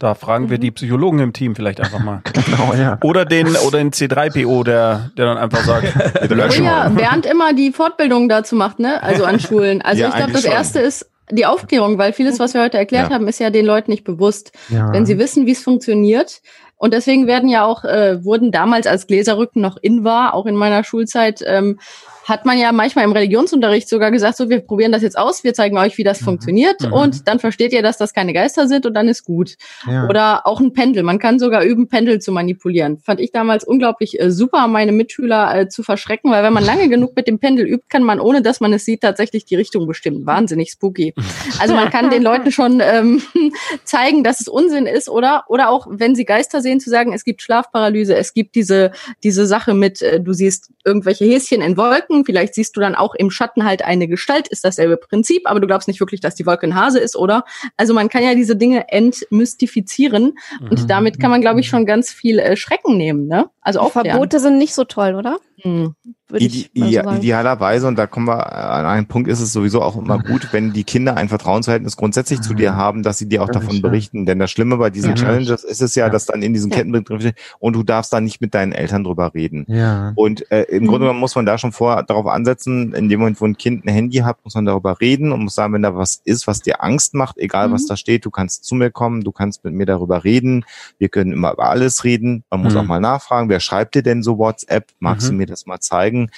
Da 0.00 0.14
fragen 0.14 0.48
wir 0.50 0.56
Mhm. 0.56 0.62
die 0.62 0.70
Psychologen 0.72 1.18
im 1.20 1.32
Team 1.32 1.54
vielleicht 1.54 1.78
einfach 1.80 2.00
mal. 2.00 2.22
Genau, 2.46 2.74
ja. 2.74 2.98
Oder 3.04 3.24
den, 3.24 3.48
oder 3.54 3.78
den 3.78 3.92
C3PO, 3.92 4.64
der, 4.64 5.10
der 5.16 5.26
dann 5.26 5.38
einfach 5.38 5.62
sagt, 5.62 5.94
löschen. 6.30 6.64
ja 6.64 6.88
Bernd 6.88 7.26
immer 7.26 7.52
die 7.52 7.70
Fortbildung 7.70 8.28
dazu 8.28 8.56
macht, 8.56 8.78
ne? 8.80 9.00
Also 9.02 9.24
an 9.24 9.38
Schulen. 9.40 9.82
Also 9.82 10.02
Ja, 10.02 10.08
ich 10.08 10.16
glaube, 10.16 10.32
das 10.32 10.42
schon. 10.42 10.50
erste 10.52 10.80
ist 10.80 11.08
die 11.30 11.46
Aufklärung, 11.46 11.96
weil 11.98 12.12
vieles, 12.12 12.40
was 12.40 12.54
wir 12.54 12.62
heute 12.62 12.78
erklärt 12.78 13.10
Ja. 13.10 13.14
haben, 13.14 13.28
ist 13.28 13.38
ja 13.38 13.50
den 13.50 13.64
Leuten 13.66 13.90
nicht 13.90 14.02
bewusst. 14.04 14.52
ja. 14.70 14.92
Wenn 14.92 15.04
sie 15.06 15.18
wissen, 15.18 15.46
wie 15.46 15.52
es 15.52 15.62
funktioniert. 15.62 16.40
Und 16.76 16.94
deswegen 16.94 17.26
werden 17.26 17.50
ja 17.50 17.64
auch, 17.66 17.84
äh, 17.84 18.24
wurden 18.24 18.50
damals, 18.52 18.86
als 18.86 19.06
Gläserrücken 19.06 19.60
noch 19.60 19.76
in 19.76 20.02
war, 20.02 20.32
auch 20.32 20.46
in 20.46 20.56
meiner 20.56 20.82
Schulzeit, 20.82 21.44
ähm, 21.46 21.78
hat 22.24 22.44
man 22.46 22.58
ja 22.58 22.72
manchmal 22.72 23.04
im 23.04 23.12
Religionsunterricht 23.12 23.88
sogar 23.88 24.10
gesagt, 24.10 24.36
so, 24.36 24.48
wir 24.48 24.60
probieren 24.60 24.92
das 24.92 25.02
jetzt 25.02 25.18
aus, 25.18 25.42
wir 25.44 25.54
zeigen 25.54 25.78
euch, 25.78 25.98
wie 25.98 26.04
das 26.04 26.20
Mhm. 26.20 26.24
funktioniert 26.26 26.80
Mhm. 26.82 26.92
und 26.92 27.28
dann 27.28 27.38
versteht 27.38 27.72
ihr, 27.72 27.82
dass 27.82 27.96
das 27.98 28.12
keine 28.14 28.32
Geister 28.32 28.68
sind 28.68 28.86
und 28.86 28.94
dann 28.94 29.08
ist 29.08 29.24
gut. 29.24 29.56
ja. 29.86 30.06
Oder 30.08 30.46
auch 30.46 30.60
ein 30.60 30.72
Pendel. 30.72 31.02
Man 31.02 31.18
kann 31.18 31.38
sogar 31.38 31.62
üben, 31.64 31.88
Pendel 31.88 32.20
zu 32.20 32.32
manipulieren. 32.32 32.98
Fand 32.98 33.20
ich 33.20 33.32
damals 33.32 33.64
unglaublich 33.64 34.20
äh, 34.20 34.30
super, 34.30 34.66
meine 34.68 34.92
Mitschüler 34.92 35.54
äh, 35.60 35.68
zu 35.68 35.82
verschrecken, 35.82 36.30
weil 36.30 36.42
wenn 36.44 36.52
man 36.52 36.64
lange 36.64 36.88
genug 36.88 37.14
mit 37.16 37.26
dem 37.28 37.38
Pendel 37.38 37.66
übt, 37.66 37.86
kann 37.88 38.02
man, 38.02 38.20
ohne 38.20 38.42
dass 38.42 38.60
man 38.60 38.72
es 38.72 38.84
sieht, 38.84 39.00
tatsächlich 39.02 39.44
die 39.44 39.56
Richtung 39.56 39.86
bestimmen. 39.86 40.26
Wahnsinnig 40.26 40.70
spooky. 40.70 41.14
Also 41.58 41.74
man 41.74 41.90
kann 41.90 42.10
den 42.10 42.22
Leuten 42.22 42.52
schon 42.52 42.80
ähm, 42.82 43.22
zeigen, 43.84 44.24
dass 44.24 44.40
es 44.40 44.48
Unsinn 44.48 44.86
ist 44.86 45.08
oder 45.08 45.44
oder 45.48 45.70
auch, 45.70 45.86
wenn 45.90 46.14
sie 46.14 46.24
Geister 46.24 46.60
sehen, 46.62 46.80
zu 46.80 46.90
sagen, 46.90 47.12
es 47.12 47.24
gibt 47.24 47.42
Schlafparalyse, 47.42 48.14
es 48.16 48.34
gibt 48.34 48.54
diese 48.54 48.92
diese 49.24 49.46
Sache 49.46 49.74
mit, 49.74 50.02
äh, 50.02 50.20
du 50.20 50.32
siehst 50.32 50.70
irgendwelche 50.84 51.24
Häschen 51.24 51.62
in 51.62 51.76
Wolken, 51.76 52.09
vielleicht 52.24 52.54
siehst 52.54 52.76
du 52.76 52.80
dann 52.80 52.94
auch 52.94 53.14
im 53.14 53.30
Schatten 53.30 53.64
halt 53.64 53.82
eine 53.82 54.08
Gestalt, 54.08 54.48
ist 54.48 54.64
dasselbe 54.64 54.96
Prinzip, 54.96 55.42
aber 55.48 55.60
du 55.60 55.66
glaubst 55.66 55.88
nicht 55.88 56.00
wirklich, 56.00 56.20
dass 56.20 56.34
die 56.34 56.46
Wolke 56.46 56.66
ein 56.66 56.74
Hase 56.74 56.98
ist, 56.98 57.16
oder? 57.16 57.44
Also 57.76 57.94
man 57.94 58.08
kann 58.08 58.22
ja 58.22 58.34
diese 58.34 58.56
Dinge 58.56 58.88
entmystifizieren 58.90 60.34
Mhm. 60.60 60.68
und 60.70 60.90
damit 60.90 61.20
kann 61.20 61.30
man, 61.30 61.40
glaube 61.40 61.60
ich, 61.60 61.68
schon 61.68 61.86
ganz 61.86 62.12
viel 62.12 62.38
äh, 62.38 62.56
Schrecken 62.56 62.96
nehmen, 62.96 63.26
ne? 63.26 63.48
Also 63.60 63.80
aufklären. 63.80 64.10
Verbote 64.10 64.40
sind 64.40 64.58
nicht 64.58 64.74
so 64.74 64.84
toll, 64.84 65.14
oder? 65.14 65.38
Hm. 65.62 65.94
Ide 66.32 66.44
ich 66.46 66.70
mal 66.74 66.92
so 66.92 67.16
idealerweise, 67.16 67.88
und 67.88 67.96
da 67.96 68.06
kommen 68.06 68.28
wir 68.28 68.52
an 68.52 68.86
einen 68.86 69.06
Punkt, 69.06 69.28
ist 69.28 69.40
es 69.40 69.52
sowieso 69.52 69.82
auch 69.82 69.96
immer 69.96 70.18
gut, 70.22 70.52
wenn 70.52 70.72
die 70.72 70.84
Kinder 70.84 71.16
ein 71.16 71.28
Vertrauensverhältnis 71.28 71.96
grundsätzlich 71.96 72.40
zu 72.40 72.54
dir 72.54 72.76
haben, 72.76 73.02
dass 73.02 73.18
sie 73.18 73.28
dir 73.28 73.42
auch 73.42 73.48
davon 73.48 73.82
berichten. 73.82 74.26
Denn 74.26 74.38
das 74.38 74.50
Schlimme 74.52 74.76
bei 74.76 74.90
diesen 74.90 75.10
Ja. 75.10 75.16
Challenges 75.16 75.64
ist 75.64 75.82
es 75.82 75.96
ja, 75.96 76.06
Ja. 76.06 76.10
dass 76.10 76.26
dann 76.26 76.42
in 76.42 76.54
diesen 76.54 76.70
Ja. 76.70 76.76
Ketten 76.78 76.92
drin 76.92 77.20
steht, 77.20 77.34
und 77.58 77.74
du 77.74 77.82
darfst 77.82 78.12
da 78.12 78.20
nicht 78.20 78.40
mit 78.40 78.54
deinen 78.54 78.70
Eltern 78.72 79.02
drüber 79.04 79.34
reden. 79.34 79.64
ja. 79.68 80.12
Und 80.14 80.48
äh, 80.52 80.62
im 80.64 80.84
Mhm. 80.84 80.86
Grunde 80.86 81.00
genommen 81.06 81.20
muss 81.20 81.34
man 81.34 81.46
da 81.46 81.58
schon 81.58 81.72
vor 81.72 82.02
darauf 82.04 82.26
ansetzen, 82.26 82.92
in 82.94 83.08
dem 83.08 83.18
Moment, 83.20 83.40
wo 83.40 83.44
ein 83.46 83.56
Kind 83.56 83.84
ein 83.84 83.92
Handy 83.92 84.18
hat, 84.18 84.38
muss 84.44 84.54
man 84.54 84.64
darüber 84.66 85.00
reden 85.00 85.32
und 85.32 85.42
muss 85.42 85.54
sagen, 85.56 85.72
wenn 85.72 85.82
da 85.82 85.96
was 85.96 86.20
ist, 86.24 86.46
was 86.46 86.60
dir 86.62 86.82
Angst 86.82 87.12
macht, 87.14 87.38
egal 87.38 87.72
was 87.72 87.82
Mhm. 87.84 87.88
da 87.88 87.96
steht, 87.96 88.24
du 88.24 88.30
kannst 88.30 88.64
zu 88.64 88.76
mir 88.76 88.90
kommen, 88.92 89.22
du 89.22 89.32
kannst 89.32 89.64
mit 89.64 89.74
mir 89.74 89.86
darüber 89.86 90.22
reden, 90.22 90.64
wir 90.98 91.08
können 91.08 91.32
immer 91.32 91.52
über 91.52 91.68
alles 91.70 92.04
reden, 92.04 92.44
man 92.50 92.62
muss 92.62 92.74
Mhm. 92.74 92.78
auch 92.80 92.84
mal 92.84 93.00
nachfragen, 93.00 93.48
wer 93.48 93.58
schreibt 93.60 93.94
dir 93.96 94.02
denn 94.04 94.22
so 94.22 94.38
WhatsApp, 94.38 94.86
magst 95.00 95.28
du 95.28 95.32
Mhm. 95.32 95.38
mir 95.38 95.46
das 95.50 95.66
mal 95.66 95.80
zeigen? 95.80 96.30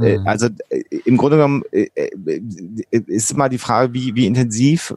Äh, 0.00 0.18
Mhm. 0.18 0.26
also 0.26 0.46
äh, 0.70 0.82
im 1.04 1.16
Grunde 1.16 1.36
genommen 1.36 1.62
äh, 1.72 1.88
ist 2.90 3.30
immer 3.32 3.48
die 3.48 3.58
Frage, 3.58 3.92
wie, 3.94 4.14
wie 4.14 4.26
intensiv 4.26 4.94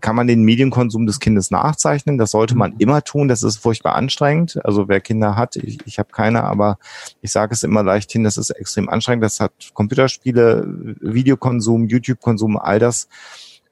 kann 0.00 0.16
man 0.16 0.26
den 0.26 0.42
Medienkonsum 0.42 1.06
des 1.06 1.20
Kindes 1.20 1.50
nachzeichnen? 1.50 2.18
Das 2.18 2.30
sollte 2.32 2.56
man 2.56 2.72
Mhm. 2.72 2.78
immer 2.80 3.02
tun, 3.02 3.28
das 3.28 3.42
ist 3.42 3.56
furchtbar 3.58 3.94
anstrengend. 3.94 4.58
Also 4.64 4.88
wer 4.88 5.00
Kinder 5.00 5.36
hat, 5.36 5.56
ich, 5.56 5.78
ich 5.86 5.98
habe 5.98 6.10
keine, 6.12 6.44
aber 6.44 6.78
ich 7.20 7.32
sage 7.32 7.54
es 7.54 7.62
immer 7.62 7.82
leichthin, 7.82 8.24
das 8.24 8.36
ist 8.36 8.50
extrem 8.50 8.88
anstrengend. 8.88 9.24
Das 9.24 9.40
hat 9.40 9.52
Computerspiele, 9.74 10.64
Videokonsum, 11.00 11.86
YouTube-Konsum, 11.86 12.56
all 12.58 12.78
das 12.78 13.08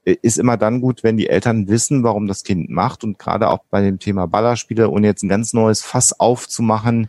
ist 0.05 0.39
immer 0.39 0.57
dann 0.57 0.81
gut, 0.81 1.05
wenn 1.05 1.16
die 1.16 1.29
Eltern 1.29 1.69
wissen, 1.69 2.03
warum 2.03 2.27
das 2.27 2.43
Kind 2.43 2.70
macht. 2.70 3.05
Und 3.05 3.19
gerade 3.19 3.49
auch 3.49 3.61
bei 3.70 3.83
dem 3.83 3.99
Thema 3.99 4.27
Ballerspiele, 4.27 4.91
ohne 4.91 5.07
jetzt 5.07 5.23
ein 5.23 5.29
ganz 5.29 5.53
neues 5.53 5.83
Fass 5.83 6.19
aufzumachen, 6.19 7.09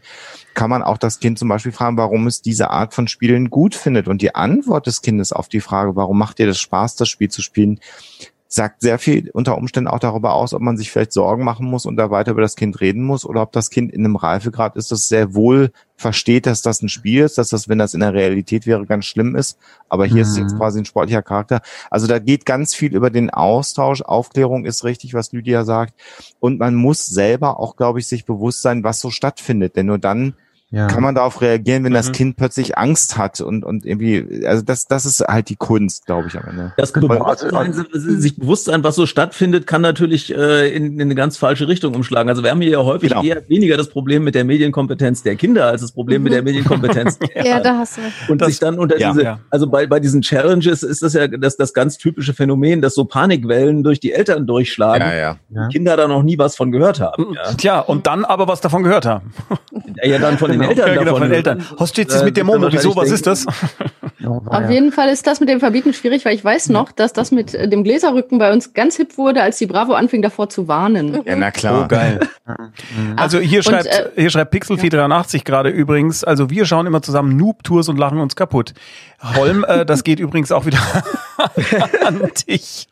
kann 0.53 0.69
man 0.69 0.83
auch 0.83 0.97
das 0.97 1.19
Kind 1.19 1.39
zum 1.39 1.47
Beispiel 1.49 1.71
fragen, 1.71 1.97
warum 1.97 2.27
es 2.27 2.41
diese 2.41 2.69
Art 2.69 2.93
von 2.93 3.07
Spielen 3.07 3.49
gut 3.49 3.73
findet. 3.73 4.07
Und 4.07 4.21
die 4.21 4.35
Antwort 4.35 4.85
des 4.85 5.01
Kindes 5.01 5.31
auf 5.31 5.47
die 5.47 5.61
Frage, 5.61 5.95
warum 5.95 6.19
macht 6.19 6.37
dir 6.37 6.45
das 6.45 6.59
Spaß, 6.59 6.95
das 6.95 7.09
Spiel 7.09 7.29
zu 7.29 7.41
spielen, 7.41 7.79
sagt 8.53 8.81
sehr 8.81 8.99
viel 8.99 9.31
unter 9.31 9.57
Umständen 9.57 9.87
auch 9.87 9.99
darüber 9.99 10.33
aus, 10.33 10.53
ob 10.53 10.61
man 10.61 10.77
sich 10.77 10.91
vielleicht 10.91 11.13
Sorgen 11.13 11.43
machen 11.43 11.65
muss 11.65 11.87
und 11.87 11.97
da 11.97 12.11
weiter 12.11 12.31
über 12.31 12.41
das 12.41 12.55
Kind 12.55 12.79
reden 12.81 13.03
muss 13.03 13.25
oder 13.25 13.41
ob 13.41 13.51
das 13.51 13.71
Kind 13.71 13.91
in 13.91 14.05
einem 14.05 14.15
Reifegrad 14.15 14.75
ist, 14.75 14.91
das 14.91 15.09
sehr 15.09 15.33
wohl 15.33 15.71
versteht, 16.03 16.45
dass 16.45 16.61
das 16.61 16.83
ein 16.83 16.89
Spiel 16.89 17.23
ist, 17.23 17.39
dass 17.39 17.49
das, 17.49 17.67
wenn 17.67 17.79
das 17.79 17.95
in 17.95 18.01
der 18.01 18.13
Realität 18.13 18.67
wäre, 18.67 18.85
ganz 18.85 19.05
schlimm 19.05 19.35
ist. 19.35 19.57
Aber 19.89 20.05
hier 20.05 20.21
ist 20.21 20.29
es 20.29 20.35
Mhm. 20.35 20.43
jetzt 20.43 20.57
quasi 20.57 20.79
ein 20.79 20.85
sportlicher 20.85 21.23
Charakter. 21.23 21.61
Also 21.89 22.05
da 22.05 22.19
geht 22.19 22.45
ganz 22.45 22.75
viel 22.75 22.93
über 22.95 23.09
den 23.09 23.31
Austausch. 23.31 24.03
Aufklärung 24.03 24.65
ist 24.65 24.83
richtig, 24.83 25.15
was 25.15 25.31
Lydia 25.31 25.65
sagt. 25.65 25.95
Und 26.39 26.59
man 26.59 26.75
muss 26.75 27.07
selber 27.07 27.59
auch, 27.59 27.75
glaube 27.75 27.99
ich, 27.99 28.07
sich 28.07 28.25
bewusst 28.25 28.61
sein, 28.61 28.83
was 28.83 28.99
so 28.99 29.09
stattfindet. 29.09 29.75
Denn 29.75 29.87
nur 29.87 29.97
dann 29.97 30.35
ja. 30.73 30.87
kann 30.87 31.03
man 31.03 31.15
darauf 31.15 31.39
reagieren, 31.41 31.83
wenn 31.85 31.93
das 31.93 32.09
Mhm. 32.09 32.13
Kind 32.13 32.35
plötzlich 32.37 32.77
Angst 32.77 33.17
hat 33.17 33.39
und, 33.41 33.63
und 33.63 33.85
irgendwie, 33.85 34.45
also 34.45 34.63
das, 34.63 34.87
das 34.87 35.05
ist 35.05 35.21
halt 35.21 35.47
die 35.49 35.55
Kunst, 35.55 36.05
glaube 36.05 36.27
ich, 36.27 36.35
am 36.37 36.43
Ende. 36.49 36.73
Das 36.77 36.91
Genau, 36.93 37.07
Bewusstsein, 37.07 37.73
sich 37.93 38.35
bewusst 38.37 38.65
sein, 38.65 38.83
was 38.83 38.95
so 38.95 39.05
stattfindet, 39.05 39.67
kann 39.67 39.81
natürlich 39.81 40.33
äh, 40.35 40.75
in, 40.75 40.95
in 40.95 41.01
eine 41.01 41.15
ganz 41.15 41.37
falsche 41.37 41.67
Richtung 41.67 41.95
umschlagen. 41.95 42.29
Also 42.29 42.43
wir 42.43 42.49
haben 42.51 42.61
hier 42.61 42.71
ja 42.71 42.83
häufig 42.83 43.09
Genau. 43.09 43.23
eher 43.23 43.47
weniger 43.49 43.77
das 43.77 43.87
Problem 43.89 44.23
mit 44.23 44.35
der 44.35 44.43
Medienkompetenz 44.43 45.23
der 45.23 45.35
Kinder 45.35 45.67
als 45.67 45.81
das 45.81 45.91
Problem 45.91 46.23
mit 46.23 46.33
der 46.33 46.41
Medienkompetenz 46.43 47.19
der 47.35 47.45
Ja, 47.45 47.59
da 47.59 47.77
hast 47.77 47.97
du 47.97 48.01
recht. 48.01 48.29
und 48.29 48.41
Das- 48.41 48.47
sich 48.49 48.59
dann 48.59 48.79
unter 48.79 48.97
ja, 48.99 49.11
diese, 49.11 49.23
ja. 49.23 49.39
also 49.49 49.67
bei, 49.67 49.85
bei 49.87 49.99
diesen 49.99 50.21
Challenges 50.21 50.81
ist 50.83 51.03
das 51.03 51.13
ja 51.13 51.27
das, 51.27 51.55
das 51.57 51.73
ganz 51.73 51.97
typische 51.97 52.33
Phänomen, 52.33 52.81
dass 52.81 52.95
so 52.95 53.05
Panikwellen 53.05 53.83
durch 53.83 53.99
die 53.99 54.11
Eltern 54.13 54.47
durchschlagen, 54.47 55.07
ja. 55.07 55.37
ja. 55.49 55.67
Kinder 55.69 55.95
da 55.97 56.07
noch 56.07 56.23
nie 56.23 56.37
was 56.37 56.55
von 56.55 56.71
gehört 56.71 56.99
haben. 56.99 57.33
Ja, 57.35 57.53
Tja, 57.53 57.79
und 57.79 58.07
dann 58.07 58.25
aber 58.25 58.47
was 58.47 58.61
davon 58.61 58.83
gehört 58.83 59.05
haben. 59.05 59.33
ja 60.03 60.17
dann 60.17 60.37
von 60.37 60.49
den 60.51 60.62
Eltern 60.69 60.87
Ja, 60.87 60.93
genau, 60.93 61.03
davon. 61.05 61.19
von 61.21 61.29
den 61.29 61.35
Eltern. 61.37 61.65
Hostitis 61.79 62.21
äh, 62.21 62.25
mit 62.25 62.37
Dämonen, 62.37 62.61
dann 62.63 62.73
wieso, 62.73 62.95
was 62.95 63.11
ist 63.11 63.27
das? 63.27 63.45
War 63.45 64.63
Auf 64.63 64.69
jeden 64.69 64.91
Fall 64.91 65.09
ist 65.09 65.27
das 65.27 65.39
mit 65.39 65.49
dem 65.49 65.59
Verbieten 65.59 65.93
schwierig, 65.93 66.23
weil 66.25 66.35
ich 66.35 66.43
weiß 66.43 66.69
noch, 66.69 66.91
dass 66.91 67.13
das 67.13 67.31
mit 67.31 67.53
äh, 67.53 67.67
dem 67.67 67.83
Gläserrücken 67.83 68.39
bei 68.39 68.51
uns 68.53 68.73
ganz 68.73 68.95
hip 68.97 69.17
wurde, 69.17 69.41
als 69.41 69.57
die 69.57 69.65
Bravo 69.65 69.93
anfing, 69.93 70.21
davor 70.21 70.49
zu 70.49 70.67
warnen. 70.67 71.21
Ja, 71.25 71.35
na 71.35 71.51
klar. 71.51 71.83
Oh, 71.83 71.87
geil. 71.87 72.19
Also 73.15 73.39
hier 73.39 73.59
Und, 73.59 73.63
schreibt, 73.63 73.85
äh, 73.85 74.09
hier 74.15 74.29
schreibt 74.29 74.53
Pixelfee83 74.53 75.45
gerade 75.45 75.69
übrigens, 75.69 76.25
also 76.25 76.49
wir 76.49 76.65
schauen 76.65 76.85
immer 76.87 77.01
zusammen 77.01 77.37
Noob-Tours 77.37 77.87
und 77.87 77.97
lachen 77.97 78.19
uns 78.19 78.35
kaputt. 78.35 78.73
Holm, 79.37 79.63
äh, 79.65 79.85
das 79.85 80.03
geht 80.03 80.19
übrigens 80.19 80.51
auch 80.51 80.65
wieder 80.65 80.79
an 82.05 82.21
dich. 82.49 82.89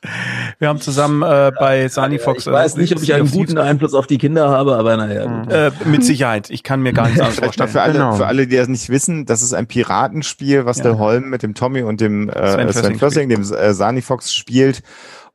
Wir 0.60 0.70
haben 0.70 0.80
zusammen 0.80 1.22
äh, 1.24 1.52
bei 1.60 1.90
Sunny 1.90 2.18
Fox. 2.18 2.48
Ich 2.48 2.54
weiß 2.54 2.76
äh, 2.76 2.80
nicht, 2.80 2.96
ob 2.96 3.04
ich 3.04 3.14
einen 3.14 3.30
guten 3.30 3.58
Einfluss 3.58 3.94
auf 3.94 4.08
die 4.08 4.18
Kinder 4.18 4.50
habe, 4.50 4.78
aber 4.78 4.96
naja. 4.96 5.26
gut. 5.26 5.52
Äh, 5.52 5.72
mit 5.84 6.06
Sicherheit. 6.06 6.50
Ich 6.50 6.64
kann 6.64 6.82
mir 6.82 6.94
gar 6.94 7.08
nichts 7.08 7.20
anderes 7.20 7.40
vorstellen. 7.40 7.70
für 7.70 7.82
alle, 7.82 7.94
Genau. 7.94 8.14
für 8.14 8.28
alle, 8.28 8.48
die 8.48 8.56
das 8.56 8.70
nicht 8.70 8.90
wissen, 8.90 9.26
das 9.26 9.42
ist 9.42 9.54
ein 9.54 9.68
Piratenspiel, 9.68 10.66
was 10.66 10.78
Ja. 10.78 10.84
der 10.84 10.98
Holm 10.98 11.30
mit 11.30 11.44
dem 11.44 11.56
Tommy 11.56 11.82
und 11.84 12.00
dem 12.00 12.30
äh, 12.30 12.72
Sven 12.72 12.98
Fössing, 12.98 13.28
dem 13.28 13.42
äh, 13.42 13.74
Sani 13.74 14.02
Fox 14.02 14.34
spielt. 14.34 14.82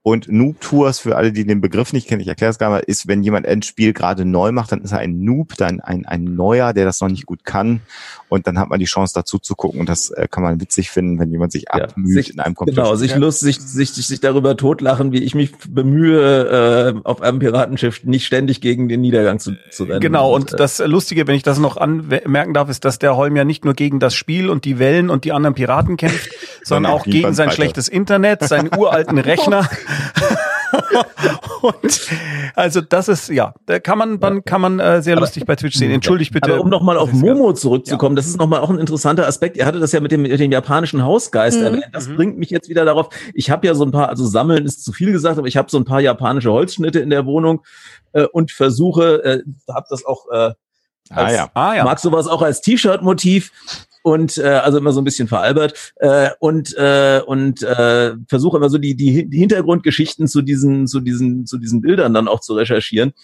Und 0.06 0.28
Noob 0.30 0.60
Tours, 0.60 1.00
für 1.00 1.16
alle, 1.16 1.32
die 1.32 1.44
den 1.44 1.60
Begriff 1.60 1.92
nicht 1.92 2.06
kennen, 2.06 2.20
ich 2.20 2.28
erkläre 2.28 2.52
es 2.52 2.58
gerade 2.60 2.70
mal, 2.74 2.78
ist, 2.78 3.08
wenn 3.08 3.24
jemand 3.24 3.44
ein 3.44 3.62
Spiel 3.62 3.92
gerade 3.92 4.24
neu 4.24 4.52
macht, 4.52 4.70
dann 4.70 4.82
ist 4.82 4.92
er 4.92 4.98
ein 4.98 5.24
Noob, 5.24 5.54
dann 5.56 5.80
ein, 5.80 6.06
ein 6.06 6.22
Neuer, 6.22 6.72
der 6.72 6.84
das 6.84 7.00
noch 7.00 7.08
nicht 7.08 7.26
gut 7.26 7.44
kann. 7.44 7.80
Und 8.28 8.46
dann 8.46 8.56
hat 8.60 8.68
man 8.68 8.78
die 8.78 8.84
Chance 8.84 9.14
dazu 9.16 9.40
zu 9.40 9.56
gucken. 9.56 9.80
Und 9.80 9.88
das 9.88 10.10
äh, 10.10 10.28
kann 10.30 10.44
man 10.44 10.60
witzig 10.60 10.90
finden, 10.90 11.18
wenn 11.18 11.32
jemand 11.32 11.50
sich 11.50 11.64
Ja, 11.64 11.86
abmüht 11.86 12.12
sich- 12.12 12.32
in 12.32 12.38
einem 12.38 12.54
Computer. 12.54 12.82
Genau, 12.82 12.94
sich 12.94 13.16
Lust, 13.16 13.40
sich, 13.40 13.58
sich, 13.58 13.90
sich, 13.90 14.06
sich 14.06 14.20
darüber 14.20 14.56
totlachen, 14.56 15.10
wie 15.10 15.24
ich 15.24 15.34
mich 15.34 15.50
bemühe, 15.68 16.94
äh, 16.94 17.00
auf 17.02 17.20
einem 17.20 17.40
Piratenschiff 17.40 18.04
nicht 18.04 18.26
ständig 18.26 18.60
gegen 18.60 18.88
den 18.88 19.00
Niedergang 19.00 19.40
zu, 19.40 19.56
zu 19.72 19.84
rennen. 19.84 20.00
Genau, 20.00 20.32
und 20.32 20.52
äh, 20.52 20.56
das 20.56 20.78
Lustige, 20.78 21.26
wenn 21.26 21.34
ich 21.34 21.42
das 21.42 21.58
noch 21.58 21.78
anmerken 21.78 22.54
darf, 22.54 22.68
ist, 22.68 22.84
dass 22.84 23.00
der 23.00 23.16
Holm 23.16 23.34
ja 23.34 23.44
nicht 23.44 23.64
nur 23.64 23.74
gegen 23.74 23.98
das 23.98 24.14
Spiel 24.14 24.50
und 24.50 24.64
die 24.66 24.78
Wellen 24.78 25.10
und 25.10 25.24
die 25.24 25.32
anderen 25.32 25.54
Piraten 25.56 25.96
kämpft, 25.96 26.30
sondern 26.66 26.92
auch 26.92 27.04
gegen 27.04 27.20
sein 27.34 27.46
Bandbreite. 27.46 27.54
schlechtes 27.54 27.88
Internet, 27.88 28.42
seinen 28.42 28.70
uralten 28.76 29.18
Rechner. 29.30 29.68
und 31.62 32.08
also 32.54 32.80
das 32.80 33.08
ist, 33.08 33.28
ja, 33.28 33.54
da 33.66 33.78
kann 33.78 33.98
man, 33.98 34.18
man 34.18 34.44
kann 34.44 34.60
man 34.60 34.80
äh, 34.80 35.00
sehr 35.02 35.16
lustig 35.16 35.46
bei 35.46 35.56
Twitch 35.56 35.76
sehen. 35.76 35.90
Entschuldigt 35.90 36.32
bitte. 36.32 36.52
Aber 36.54 36.60
um 36.62 36.68
nochmal 36.68 36.98
auf 36.98 37.10
ja- 37.12 37.16
Momo 37.18 37.52
zurückzukommen, 37.52 38.16
das 38.16 38.26
ist 38.26 38.38
nochmal 38.38 38.60
auch 38.60 38.70
ein 38.70 38.78
interessanter 38.78 39.26
Aspekt. 39.26 39.56
Ihr 39.56 39.64
hattet 39.66 39.82
das 39.82 39.92
ja 39.92 40.00
mit 40.00 40.12
dem, 40.12 40.22
mit 40.22 40.38
dem 40.38 40.52
japanischen 40.52 41.02
Hausgeist 41.04 41.58
Mhm. 41.58 41.64
erwähnt. 41.64 41.86
Das 41.92 42.08
bringt 42.08 42.38
mich 42.38 42.50
jetzt 42.50 42.68
wieder 42.68 42.84
darauf. 42.84 43.08
Ich 43.34 43.50
habe 43.50 43.66
ja 43.66 43.74
so 43.74 43.84
ein 43.84 43.92
paar, 43.92 44.08
also 44.08 44.26
sammeln 44.26 44.64
ist 44.66 44.84
zu 44.84 44.92
viel 44.92 45.12
gesagt, 45.12 45.38
aber 45.38 45.46
ich 45.48 45.56
habe 45.56 45.70
so 45.70 45.78
ein 45.78 45.84
paar 45.84 46.00
japanische 46.00 46.50
Holzschnitte 46.52 46.98
in 46.98 47.10
der 47.10 47.26
Wohnung 47.26 47.62
äh, 48.12 48.24
und 48.24 48.50
versuche, 48.50 49.22
äh, 49.24 49.42
habe 49.72 49.86
das 49.88 50.04
auch 50.04 50.26
äh, 50.30 50.52
ah, 51.10 51.30
ja. 51.30 51.48
Ah 51.54 51.74
ja. 51.74 51.84
mag 51.84 51.98
sowas 52.00 52.26
auch 52.26 52.42
als 52.42 52.60
T-Shirt-Motiv 52.60 53.52
und 54.06 54.38
äh, 54.38 54.42
also 54.42 54.78
immer 54.78 54.92
so 54.92 55.00
ein 55.00 55.04
bisschen 55.04 55.26
veralbert 55.26 55.92
äh, 55.96 56.30
und 56.38 56.72
äh, 56.78 57.20
und 57.26 57.64
äh, 57.64 58.12
versuche 58.28 58.56
immer 58.56 58.70
so 58.70 58.78
die 58.78 58.94
die 58.94 59.10
Hintergrundgeschichten 59.10 60.28
zu 60.28 60.42
diesen 60.42 60.86
zu 60.86 61.00
diesen 61.00 61.44
zu 61.44 61.58
diesen 61.58 61.80
Bildern 61.80 62.14
dann 62.14 62.28
auch 62.28 62.38
zu 62.38 62.54
recherchieren 62.54 63.14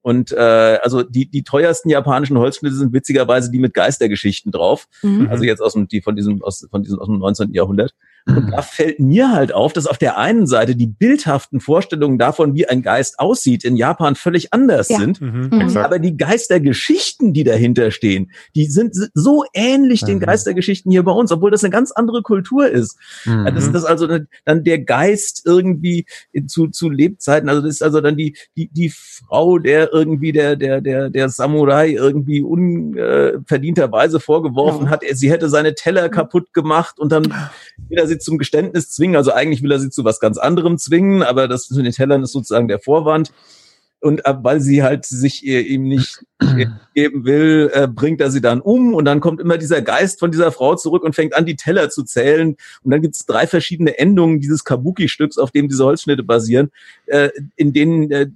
und 0.00 0.32
äh, 0.32 0.80
also 0.82 1.04
die 1.04 1.30
die 1.30 1.44
teuersten 1.44 1.90
japanischen 1.90 2.36
Holzschnitte 2.38 2.74
sind 2.74 2.92
witzigerweise 2.92 3.52
die 3.52 3.60
mit 3.60 3.72
Geistergeschichten 3.72 4.50
drauf 4.50 4.88
Mhm. 5.04 5.28
also 5.30 5.44
jetzt 5.44 5.60
aus 5.60 5.74
dem 5.74 5.86
die 5.86 6.02
von 6.02 6.16
diesem 6.16 6.42
aus 6.42 6.66
von 6.68 6.82
diesem 6.82 6.98
aus 6.98 7.06
dem 7.06 7.20
19. 7.20 7.54
Jahrhundert 7.54 7.94
und 8.26 8.50
da 8.52 8.62
fällt 8.62 9.00
mir 9.00 9.30
halt 9.32 9.52
auf, 9.52 9.72
dass 9.72 9.86
auf 9.86 9.98
der 9.98 10.16
einen 10.18 10.46
Seite 10.46 10.76
die 10.76 10.86
bildhaften 10.86 11.60
Vorstellungen 11.60 12.18
davon, 12.18 12.54
wie 12.54 12.66
ein 12.68 12.82
Geist 12.82 13.18
aussieht, 13.18 13.64
in 13.64 13.76
Japan 13.76 14.14
völlig 14.14 14.52
anders 14.52 14.88
Ja. 14.88 14.98
sind. 14.98 15.20
Mhm. 15.20 15.50
Mhm. 15.52 15.76
Aber 15.76 15.98
die 15.98 16.16
Geistergeschichten, 16.16 17.32
die 17.32 17.44
dahinter 17.44 17.90
stehen, 17.90 18.30
die 18.54 18.66
sind 18.66 18.94
so 19.14 19.44
ähnlich 19.54 20.04
den 20.04 20.16
Mhm. 20.18 20.20
Geistergeschichten 20.22 20.90
hier 20.92 21.02
bei 21.02 21.12
uns, 21.12 21.32
obwohl 21.32 21.50
das 21.50 21.64
eine 21.64 21.70
ganz 21.72 21.92
andere 21.92 22.22
Kultur 22.22 22.68
ist. 22.68 22.96
Mhm. 23.24 23.46
Ja, 23.46 23.50
Das 23.50 23.64
ist 23.64 23.74
das 23.74 23.84
also 23.84 24.06
dann 24.06 24.64
der 24.64 24.78
Geist 24.78 25.42
irgendwie 25.44 26.06
zu, 26.46 26.68
zu 26.68 26.90
Lebzeiten. 26.90 27.48
Also 27.48 27.62
das 27.62 27.70
ist 27.76 27.82
also 27.82 28.00
dann 28.00 28.16
die, 28.16 28.36
die, 28.56 28.68
die 28.72 28.90
Frau, 28.90 29.58
der 29.58 29.92
irgendwie 29.92 30.32
der, 30.32 30.56
der, 30.56 30.80
der, 30.80 31.10
der 31.10 31.28
Samurai 31.28 31.90
irgendwie 31.92 32.42
unverdienterweise 32.42 34.20
vorgeworfen 34.20 34.84
Ja. 34.86 34.90
hat, 34.90 35.02
er- 35.02 35.16
sie 35.16 35.30
hätte 35.30 35.48
seine 35.48 35.74
Teller 35.74 36.08
kaputt 36.08 36.52
gemacht 36.52 36.98
und 36.98 37.10
dann 37.12 37.24
will 37.88 37.98
er 37.98 38.06
sie 38.12 38.18
zum 38.18 38.38
Geständnis 38.38 38.90
zwingen. 38.90 39.16
Also 39.16 39.32
eigentlich 39.32 39.62
will 39.62 39.72
er 39.72 39.80
sie 39.80 39.90
zu 39.90 40.04
was 40.04 40.20
ganz 40.20 40.38
anderem 40.38 40.78
zwingen, 40.78 41.22
aber 41.22 41.48
das 41.48 41.70
mit 41.70 41.84
den 41.84 41.92
Tellern 41.92 42.22
ist 42.22 42.32
sozusagen 42.32 42.68
der 42.68 42.78
Vorwand. 42.78 43.32
Und 44.00 44.26
äh, 44.26 44.34
weil 44.42 44.60
sie 44.60 44.82
halt 44.82 45.06
sich 45.06 45.44
ihr, 45.44 45.64
ihm 45.64 45.84
nicht 45.84 46.24
geben 46.94 47.24
will, 47.24 47.70
äh, 47.72 47.86
bringt 47.86 48.20
er 48.20 48.32
sie 48.32 48.40
dann 48.40 48.60
um 48.60 48.94
und 48.94 49.04
dann 49.04 49.20
kommt 49.20 49.40
immer 49.40 49.58
dieser 49.58 49.80
Geist 49.80 50.18
von 50.18 50.32
dieser 50.32 50.50
Frau 50.50 50.74
zurück 50.74 51.04
und 51.04 51.14
fängt 51.14 51.36
an, 51.36 51.46
die 51.46 51.54
Teller 51.54 51.88
zu 51.88 52.02
zählen. 52.02 52.56
Und 52.82 52.90
dann 52.90 53.00
gibt 53.00 53.14
es 53.14 53.26
drei 53.26 53.46
verschiedene 53.46 53.96
Endungen 53.98 54.40
dieses 54.40 54.64
Kabuki-Stücks, 54.64 55.38
auf 55.38 55.52
dem 55.52 55.68
diese 55.68 55.84
Holzschnitte 55.84 56.24
basieren, 56.24 56.72
äh, 57.06 57.30
in 57.54 57.72
denen 57.72 58.10
äh, 58.10 58.26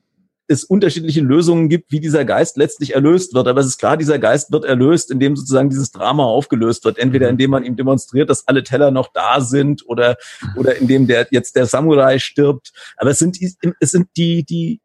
es 0.49 0.65
unterschiedliche 0.65 1.21
Lösungen 1.21 1.69
gibt, 1.69 1.91
wie 1.93 2.01
dieser 2.01 2.25
Geist 2.25 2.57
letztlich 2.57 2.95
erlöst 2.95 3.35
wird. 3.35 3.49
Aber 3.49 3.61
es 3.61 3.67
ist 3.67 3.79
klar, 3.79 3.97
dieser 3.97 4.19
Geist 4.19 4.53
wird 4.53 4.65
erlöst, 4.65 5.11
indem 5.11 5.37
sozusagen 5.37 5.71
dieses 5.71 5.91
Drama 5.91 6.25
aufgelöst 6.25 6.85
wird. 6.85 6.99
Entweder 6.99 7.29
indem 7.29 7.51
man 7.51 7.65
ihm 7.65 7.77
demonstriert, 7.77 8.31
dass 8.31 8.47
alle 8.47 8.63
Teller 8.63 8.91
noch 8.91 9.09
da 9.13 9.41
sind 9.41 9.89
oder, 9.89 10.17
oder 10.57 10.77
indem 10.77 11.07
der 11.07 11.27
jetzt 11.31 11.57
der 11.57 11.67
Samurai 11.67 12.19
stirbt. 12.19 12.73
Aber 12.97 13.11
es 13.11 13.19
sind, 13.19 13.41
die- 13.41 13.53
es 13.81 13.91
sind 13.91 14.09
die, 14.17 14.45
die 14.45 14.81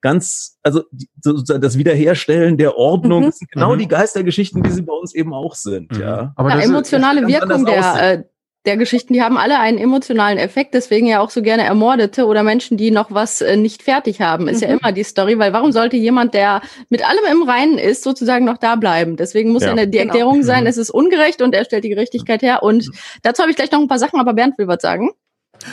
ganz, 0.00 0.58
also 0.62 0.82
die, 0.90 1.08
sozusagen 1.20 1.60
das 1.60 1.78
Wiederherstellen 1.78 2.56
der 2.56 2.76
Ordnung, 2.76 3.26
Mhm. 3.26 3.30
sind 3.32 3.50
genau 3.52 3.74
Mhm. 3.74 3.78
die 3.80 3.88
Geistergeschichten, 3.88 4.64
wie 4.64 4.70
sie 4.70 4.82
bei 4.82 4.92
uns 4.94 5.14
eben 5.14 5.32
auch 5.32 5.54
sind. 5.54 5.92
Mhm. 5.92 6.00
Ja. 6.00 6.32
Aber 6.36 6.48
ja, 6.48 6.56
das 6.56 6.64
ist- 6.64 6.70
emotionale 6.70 7.26
Wirkung 7.26 7.64
der, 7.64 7.78
aussehen. 7.92 8.24
Der 8.64 8.76
Geschichten, 8.76 9.12
die 9.12 9.22
haben 9.22 9.36
alle 9.36 9.58
einen 9.58 9.78
emotionalen 9.78 10.38
Effekt, 10.38 10.74
deswegen 10.74 11.06
ja 11.06 11.20
auch 11.20 11.30
so 11.30 11.42
gerne 11.42 11.64
Ermordete 11.64 12.26
oder 12.26 12.42
Menschen, 12.44 12.76
die 12.76 12.90
noch 12.92 13.10
was 13.10 13.40
äh, 13.40 13.56
nicht 13.56 13.82
fertig 13.82 14.20
haben, 14.20 14.46
ist 14.48 14.62
ja 14.62 14.68
Mhm. 14.68 14.78
immer 14.80 14.92
die 14.92 15.02
Story, 15.02 15.38
weil 15.38 15.52
warum 15.52 15.72
sollte 15.72 15.96
jemand, 15.96 16.34
der 16.34 16.62
mit 16.88 17.04
allem 17.08 17.24
im 17.30 17.42
Reinen 17.42 17.78
ist, 17.78 18.04
sozusagen 18.04 18.44
noch 18.44 18.58
da 18.58 18.76
bleiben? 18.76 19.16
Deswegen 19.16 19.50
muss 19.50 19.62
Ja. 19.62 19.68
ja, 19.68 19.72
eine, 19.72 19.88
die 19.88 19.98
Genau. 19.98 20.10
Erklärung 20.12 20.42
sein, 20.44 20.62
Mhm. 20.62 20.68
es 20.68 20.76
ist 20.78 20.90
ungerecht 20.90 21.42
und 21.42 21.54
er 21.54 21.64
stellt 21.64 21.82
die 21.84 21.88
Gerechtigkeit 21.88 22.42
her. 22.42 22.62
Und 22.62 22.88
dazu 23.22 23.42
habe 23.42 23.50
ich 23.50 23.56
gleich 23.56 23.72
noch 23.72 23.80
ein 23.80 23.88
paar 23.88 23.98
Sachen, 23.98 24.20
aber 24.20 24.32
Bernd 24.34 24.56
will 24.58 24.68
was 24.68 24.80
sagen. 24.82 25.10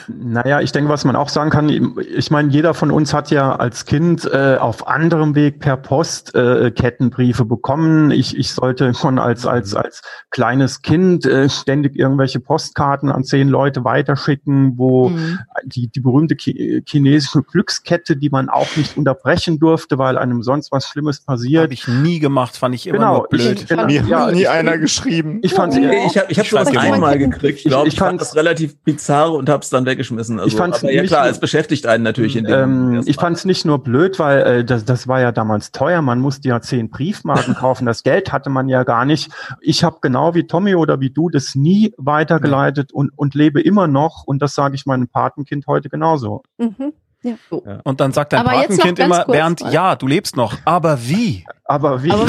Naja, 0.08 0.62
ich 0.62 0.72
denke, 0.72 0.90
was 0.90 1.06
man 1.06 1.16
auch 1.16 1.30
sagen 1.30 1.50
kann, 1.50 1.70
ich 1.70 2.32
meine, 2.32 2.50
jeder 2.50 2.74
von 2.74 2.92
uns 2.92 3.14
hat 3.14 3.32
ja 3.32 3.56
als 3.56 3.86
Kind 3.86 4.26
äh, 4.32 4.58
auf 4.60 4.88
anderem 4.88 5.36
Weg 5.36 5.60
per 5.60 5.78
Post 5.78 6.36
äh, 6.36 6.72
Kettenbriefe 6.72 7.46
bekommen. 7.46 8.12
Ich, 8.12 8.38
ich 8.38 8.52
sollte 8.54 8.94
schon 8.94 9.20
als, 9.20 9.46
als, 9.46 9.76
als 9.76 10.02
kleines 10.32 10.82
Kind 10.82 11.26
äh, 11.26 11.50
ständig 11.50 11.96
irgendwelche 11.98 12.40
Postkarten 12.40 13.12
an 13.12 13.24
zehn 13.24 13.50
Leute 13.50 13.84
weiterschicken, 13.84 14.78
wo 14.78 15.10
Mhm. 15.10 15.40
die, 15.66 15.88
die 15.88 16.00
berühmte 16.02 16.36
chi 16.36 16.84
chinesische 16.86 17.42
Glückskette, 17.42 18.16
die 18.18 18.30
man 18.30 18.50
auch 18.50 18.76
nicht 18.76 18.98
unterbrechen 18.98 19.60
durfte, 19.60 19.98
weil 19.98 20.18
einem 20.18 20.44
sonst 20.44 20.72
was 20.72 20.88
Schlimmes 20.88 21.22
passiert. 21.22 21.64
Habe 21.64 21.74
ich 21.74 21.88
nie 21.88 22.20
gemacht, 22.20 22.58
fand 22.58 22.76
ich 22.76 22.86
immer 22.88 22.98
Genau, 23.00 23.18
nur 23.20 23.28
blöd. 23.30 23.62
ich- 23.62 23.68
genau, 23.68 23.86
Mir 23.86 24.04
ja, 24.04 24.26
hat 24.28 24.34
nie 24.34 24.42
ich- 24.42 24.50
einer 24.50 24.78
geschrieben. 24.78 25.40
Ich 25.42 25.54
fand 25.54 25.74
Ich 25.76 25.84
habe 26.18 26.26
ich 26.30 26.38
hab 26.38 26.46
Ich 26.46 26.50
sowas 26.50 26.76
einmal 26.76 27.18
gekriegt. 27.18 27.60
Ich 27.60 27.64
glaube, 27.66 27.88
Ich- 27.88 27.94
ich, 27.94 27.94
ich 27.96 28.00
fand 28.00 28.10
fand's- 28.20 28.30
das 28.30 28.36
relativ 28.36 28.78
bizarr 28.84 29.34
und 29.34 29.50
habe 29.50 29.64
es 29.64 29.70
dann 29.70 29.79
weggeschmissen. 29.86 30.40
Also, 30.40 30.48
Ich 30.48 30.56
fand's 30.56 30.84
aber 30.84 30.92
ja 30.92 31.02
nicht 31.02 31.12
klar, 31.12 31.24
nur- 31.24 31.32
es 31.32 31.40
beschäftigt 31.40 31.86
einen 31.86 32.04
natürlich 32.04 32.36
in 32.36 32.46
dem 32.46 32.94
Ähm, 32.98 33.04
ich 33.06 33.16
fand 33.18 33.38
es 33.38 33.46
nicht 33.46 33.66
nur 33.66 33.84
blöd, 33.84 34.20
weil 34.20 34.40
äh, 34.42 34.66
das, 34.66 34.86
das 34.86 35.08
war 35.08 35.20
ja 35.22 35.32
damals 35.32 35.72
teuer. 35.72 36.02
Man 36.02 36.20
musste 36.20 36.48
ja 36.48 36.62
zehn 36.62 36.90
Briefmarken 36.90 37.56
kaufen. 37.56 37.86
Das 37.86 38.04
Geld 38.04 38.32
hatte 38.32 38.50
man 38.50 38.68
ja 38.70 38.84
gar 38.84 39.06
nicht. 39.06 39.32
Ich 39.62 39.84
habe 39.84 39.98
genau 40.02 40.34
wie 40.36 40.46
Tommy 40.48 40.76
oder 40.76 41.00
wie 41.00 41.10
du 41.10 41.30
das 41.30 41.56
nie 41.56 41.94
weitergeleitet 41.98 42.92
und, 42.92 43.12
und 43.16 43.36
lebe 43.36 43.62
immer 43.62 43.88
noch. 43.88 44.24
Und 44.26 44.42
das 44.42 44.54
sage 44.56 44.76
ich 44.76 44.86
meinem 44.86 45.08
Patenkind 45.08 45.68
heute 45.68 45.90
genauso. 45.90 46.44
Mhm. 46.58 46.94
Und 47.84 48.00
dann 48.00 48.14
sagt 48.14 48.32
dein 48.32 48.40
Aber 48.40 48.52
Patenkind 48.52 48.98
immer, 49.00 49.24
kurz, 49.26 49.38
Bernd, 49.38 49.62
ja, 49.72 49.98
du 49.98 50.08
lebst 50.08 50.38
noch, 50.38 50.56
aber 50.64 51.00
wie? 51.02 51.44
Aber 51.72 52.04
wie? 52.04 52.12
Aber 52.12 52.26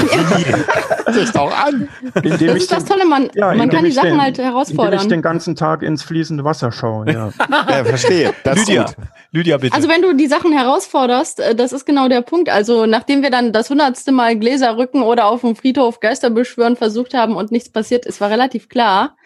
Siehst 1.13 1.39
auch 1.39 1.51
an. 1.65 1.89
indem 2.15 2.31
das 2.33 2.41
ich 2.57 2.63
ist 2.63 2.73
das 2.73 2.85
Tolle, 2.85 3.07
man, 3.07 3.31
ja, 3.35 3.55
man 3.55 3.71
kann 3.71 3.87
die 3.87 3.91
Sachen 3.91 4.11
den- 4.11 4.21
halt 4.21 4.39
indem 4.39 4.45
ich 4.45 4.53
herausfordern. 4.53 5.09
den 5.09 5.23
ganzen 5.23 5.57
Tag 5.57 5.83
ins 5.83 6.03
fließende 6.03 6.45
Wasser 6.45 6.71
schaue. 6.71 7.11
Ja. 7.11 7.31
Ja, 7.49 7.85
verstehe. 7.85 8.35
Das 8.45 8.59
Lydia, 8.59 8.85
gut. 8.85 8.95
Lydia, 9.33 9.57
bitte. 9.57 9.75
Also 9.75 9.89
wenn 9.89 10.03
du 10.03 10.13
die 10.15 10.27
Sachen 10.27 10.53
herausforderst, 10.53 11.41
äh, 11.41 11.55
das 11.55 11.73
ist 11.73 11.87
genau 11.87 12.09
der 12.09 12.21
Punkt. 12.21 12.51
Also 12.51 12.85
nachdem 12.85 13.23
wir 13.23 13.31
dann 13.31 13.53
das 13.55 13.71
hundertste 13.71 14.13
Mal 14.13 14.39
Gläser 14.39 14.77
rücken 14.77 15.03
oder 15.03 15.27
auf 15.27 15.41
dem 15.41 15.57
Friedhof 15.57 16.01
Geister 16.01 16.29
beschwören 16.29 16.77
versucht 16.77 17.15
haben 17.15 17.35
und 17.37 17.51
nichts 17.51 17.71
passiert 17.71 18.05
ist, 18.05 18.21
war 18.21 18.29
relativ 18.29 18.69
klar, 18.69 19.17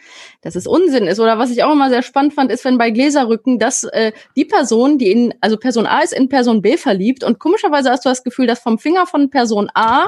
dass 0.42 0.54
es 0.54 0.68
Unsinn 0.68 1.08
ist. 1.08 1.18
Oder 1.18 1.38
was 1.40 1.50
ich 1.50 1.64
auch 1.64 1.72
immer 1.72 1.88
sehr 1.90 2.02
spannend 2.02 2.34
fand, 2.34 2.52
ist, 2.52 2.64
wenn 2.64 2.78
bei 2.78 2.90
Gläserrücken, 2.90 3.58
dass 3.58 3.82
äh, 3.82 4.12
die 4.36 4.44
Person, 4.44 4.98
die 4.98 5.10
in, 5.10 5.34
also 5.40 5.56
Person 5.56 5.86
A 5.86 6.00
ist 6.00 6.12
in 6.12 6.28
Person 6.28 6.62
B 6.62 6.76
verliebt 6.76 7.24
und 7.24 7.40
komischerweise 7.40 7.90
hast 7.90 8.04
du 8.04 8.08
das 8.10 8.22
Gefühl, 8.22 8.46
dass 8.46 8.60
vom 8.60 8.78
Finger 8.78 9.06
von 9.06 9.28
Person 9.30 9.70
A 9.74 10.03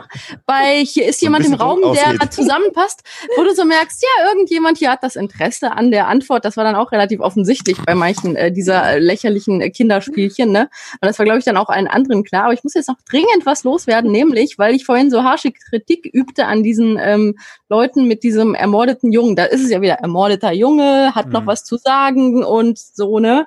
bei 0.47 0.85
hier 0.85 1.06
ist 1.06 1.20
So 1.20 1.27
jemand 1.27 1.44
im 1.47 1.55
Raum, 1.55 1.81
der 1.82 2.10
ausgeht. 2.10 2.32
zusammenpasst, 2.32 3.02
wo 3.36 3.44
du 3.44 3.55
so 3.55 3.64
merkst, 3.64 4.02
ja, 4.02 4.28
irgendjemand 4.28 4.78
hier 4.78 4.90
hat 4.90 5.02
das 5.02 5.16
Interesse 5.16 5.73
an 5.73 5.90
der 5.90 6.09
Antwort. 6.09 6.44
Das 6.44 6.56
war 6.56 6.64
dann 6.64 6.74
auch 6.74 6.93
relativ 6.93 7.20
offensichtlich 7.20 7.77
bei 7.85 7.94
manchen 7.94 8.36
äh, 8.36 8.52
dieser 8.52 8.85
äh, 8.93 8.98
lächerlichen 8.98 9.60
äh, 9.60 9.70
Kinderspielchen, 9.70 10.51
ne? 10.51 10.68
Und 11.01 11.02
das 11.06 11.18
war, 11.18 11.24
glaube 11.24 11.39
ich, 11.39 11.44
dann 11.44 11.56
auch 11.56 11.68
allen 11.68 11.89
anderen 11.89 12.24
klar. 12.24 12.44
Aber 12.44 12.52
ich 12.52 12.64
muss 12.64 12.74
jetzt 12.74 12.89
noch 12.89 13.01
dringend 13.09 13.44
was 13.44 13.64
loswerden, 13.64 14.10
nämlich, 14.10 14.59
weil 14.59 14.74
ich 14.74 14.85
vorhin 14.85 15.10
so 15.10 15.23
harsche 15.23 15.52
Kritik 15.52 16.09
übte 16.12 16.47
an 16.47 16.62
diesen 16.62 16.98
ähm, 17.01 17.39
Leuten 17.68 18.06
mit 18.09 18.23
diesem 18.23 18.55
ermordeten 18.55 19.12
Jungen. 19.12 19.36
Da 19.36 19.44
ist 19.44 19.62
es 19.62 19.70
ja 19.70 19.81
wieder 19.81 19.94
ermordeter 19.94 20.52
Junge, 20.52 21.14
hat 21.14 21.28
noch 21.28 21.43
Mhm. 21.43 21.47
was 21.47 21.64
zu 21.64 21.77
sagen 21.77 22.44
und 22.44 22.78
so, 22.78 23.18
ne? 23.18 23.47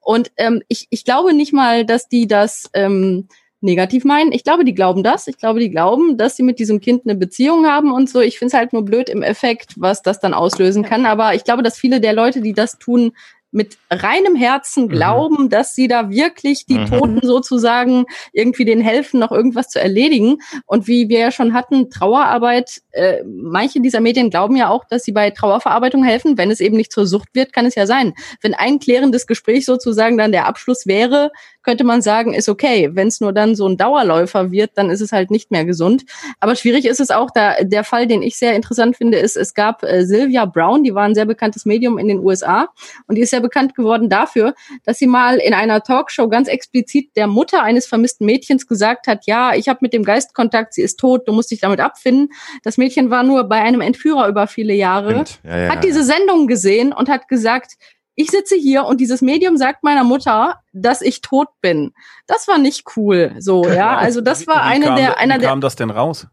Und 0.00 0.30
ähm, 0.36 0.62
ich, 0.68 0.86
ich 0.90 1.04
glaube 1.04 1.32
nicht 1.34 1.52
mal, 1.52 1.84
dass 1.84 2.08
die 2.08 2.26
das 2.26 2.70
ähm, 2.74 3.28
negativ 3.60 4.04
meinen. 4.04 4.32
Ich 4.32 4.44
glaube, 4.44 4.64
die 4.64 4.74
glauben 4.74 5.02
das. 5.02 5.26
Ich 5.26 5.38
glaube, 5.38 5.60
die 5.60 5.70
glauben, 5.70 6.16
dass 6.16 6.36
sie 6.36 6.42
mit 6.42 6.58
diesem 6.58 6.80
Kind 6.80 7.02
eine 7.04 7.14
Beziehung 7.16 7.66
haben 7.66 7.92
und 7.92 8.08
so. 8.08 8.20
Ich 8.20 8.38
finde 8.38 8.54
es 8.54 8.58
halt 8.58 8.72
nur 8.72 8.84
blöd 8.84 9.08
im 9.08 9.22
Effekt, 9.22 9.74
was 9.76 10.02
das 10.02 10.20
dann 10.20 10.34
auslösen 10.34 10.84
kann. 10.84 11.06
Aber 11.06 11.34
ich 11.34 11.44
glaube, 11.44 11.62
dass 11.62 11.78
viele 11.78 12.00
der 12.00 12.12
Leute, 12.12 12.40
die 12.40 12.52
das 12.52 12.78
tun, 12.78 13.12
mit 13.50 13.78
reinem 13.90 14.36
Herzen 14.36 14.84
Mhm. 14.84 14.88
glauben, 14.90 15.48
dass 15.48 15.74
sie 15.74 15.88
da 15.88 16.10
wirklich 16.10 16.66
die 16.66 16.80
Mhm. 16.80 16.86
Toten 16.86 17.20
sozusagen 17.22 18.04
irgendwie 18.34 18.66
denen 18.66 18.82
helfen, 18.82 19.18
noch 19.20 19.32
irgendwas 19.32 19.68
zu 19.70 19.80
erledigen. 19.80 20.36
Und 20.66 20.86
wie 20.86 21.08
wir 21.08 21.18
ja 21.18 21.30
schon 21.30 21.54
hatten, 21.54 21.88
Trauerarbeit, 21.88 22.82
äh, 22.90 23.22
manche 23.24 23.80
dieser 23.80 24.00
Medien 24.00 24.28
glauben 24.28 24.54
ja 24.54 24.68
auch, 24.68 24.84
dass 24.84 25.02
sie 25.04 25.12
bei 25.12 25.30
Trauerverarbeitung 25.30 26.04
helfen. 26.04 26.36
Wenn 26.36 26.50
es 26.50 26.60
eben 26.60 26.76
nicht 26.76 26.92
zur 26.92 27.06
Sucht 27.06 27.30
wird, 27.32 27.54
kann 27.54 27.64
es 27.64 27.74
ja 27.74 27.86
sein. 27.86 28.12
Wenn 28.42 28.52
ein 28.52 28.80
klärendes 28.80 29.26
Gespräch 29.26 29.64
sozusagen 29.64 30.18
dann 30.18 30.30
der 30.30 30.44
Abschluss 30.46 30.86
wäre, 30.86 31.30
könnte 31.62 31.84
man 31.84 32.02
sagen, 32.02 32.34
ist 32.34 32.48
okay. 32.48 32.90
Wenn 32.92 33.08
es 33.08 33.20
nur 33.20 33.32
dann 33.32 33.54
so 33.54 33.66
ein 33.66 33.76
Dauerläufer 33.76 34.50
wird, 34.50 34.72
dann 34.74 34.90
ist 34.90 35.00
es 35.00 35.12
halt 35.12 35.30
nicht 35.30 35.50
mehr 35.50 35.64
gesund. 35.64 36.04
Aber 36.40 36.56
schwierig 36.56 36.86
ist 36.86 37.00
es 37.00 37.10
auch, 37.10 37.30
da 37.30 37.56
der 37.62 37.84
Fall, 37.84 38.06
den 38.06 38.22
ich 38.22 38.36
sehr 38.36 38.54
interessant 38.54 38.96
finde, 38.96 39.18
ist, 39.18 39.36
es 39.36 39.54
gab 39.54 39.82
äh, 39.82 40.04
Sylvia 40.04 40.44
Brown, 40.44 40.84
die 40.84 40.94
war 40.94 41.04
ein 41.04 41.14
sehr 41.14 41.26
bekanntes 41.26 41.66
Medium 41.66 41.98
in 41.98 42.08
den 42.08 42.20
USA 42.20 42.68
und 43.06 43.16
die 43.16 43.22
ist 43.22 43.30
sehr 43.30 43.40
bekannt 43.40 43.74
geworden 43.74 44.08
dafür, 44.08 44.54
dass 44.84 44.98
sie 44.98 45.06
mal 45.06 45.36
in 45.36 45.54
einer 45.54 45.82
Talkshow 45.82 46.28
ganz 46.28 46.48
explizit 46.48 47.16
der 47.16 47.26
Mutter 47.26 47.62
eines 47.62 47.86
vermissten 47.86 48.26
Mädchens 48.26 48.66
gesagt 48.66 49.06
hat, 49.06 49.26
ja, 49.26 49.54
ich 49.54 49.68
habe 49.68 49.80
mit 49.82 49.92
dem 49.92 50.04
Geist 50.04 50.34
Kontakt, 50.34 50.74
sie 50.74 50.82
ist 50.82 50.98
tot, 50.98 51.26
du 51.26 51.32
musst 51.32 51.50
dich 51.50 51.60
damit 51.60 51.80
abfinden. 51.80 52.30
Das 52.62 52.78
Mädchen 52.78 53.10
war 53.10 53.22
nur 53.22 53.44
bei 53.44 53.60
einem 53.60 53.80
Entführer 53.80 54.28
über 54.28 54.46
viele 54.46 54.74
Jahre. 54.74 55.24
Ja, 55.44 55.58
ja, 55.58 55.68
hat 55.70 55.84
diese 55.84 56.04
Sendung 56.04 56.46
gesehen 56.46 56.92
und 56.92 57.08
hat 57.08 57.28
gesagt, 57.28 57.74
ich 58.18 58.32
sitze 58.32 58.56
hier 58.56 58.84
und 58.84 59.00
dieses 59.00 59.22
Medium 59.22 59.56
sagt 59.56 59.84
meiner 59.84 60.02
Mutter, 60.02 60.56
dass 60.72 61.02
ich 61.02 61.20
tot 61.20 61.46
bin. 61.60 61.92
Das 62.26 62.48
war 62.48 62.58
nicht 62.58 62.84
cool. 62.96 63.36
So, 63.38 63.64
ja. 63.64 63.96
Also 63.96 64.20
das 64.20 64.48
war 64.48 64.56
Wie 64.56 64.72
eine 64.72 64.86
kam, 64.86 64.96
der, 64.96 65.18
einer 65.18 65.36
wie 65.36 65.40
der 65.40 65.48
kam 65.50 65.60
das 65.60 65.76
denn 65.76 65.90
raus? 65.90 66.26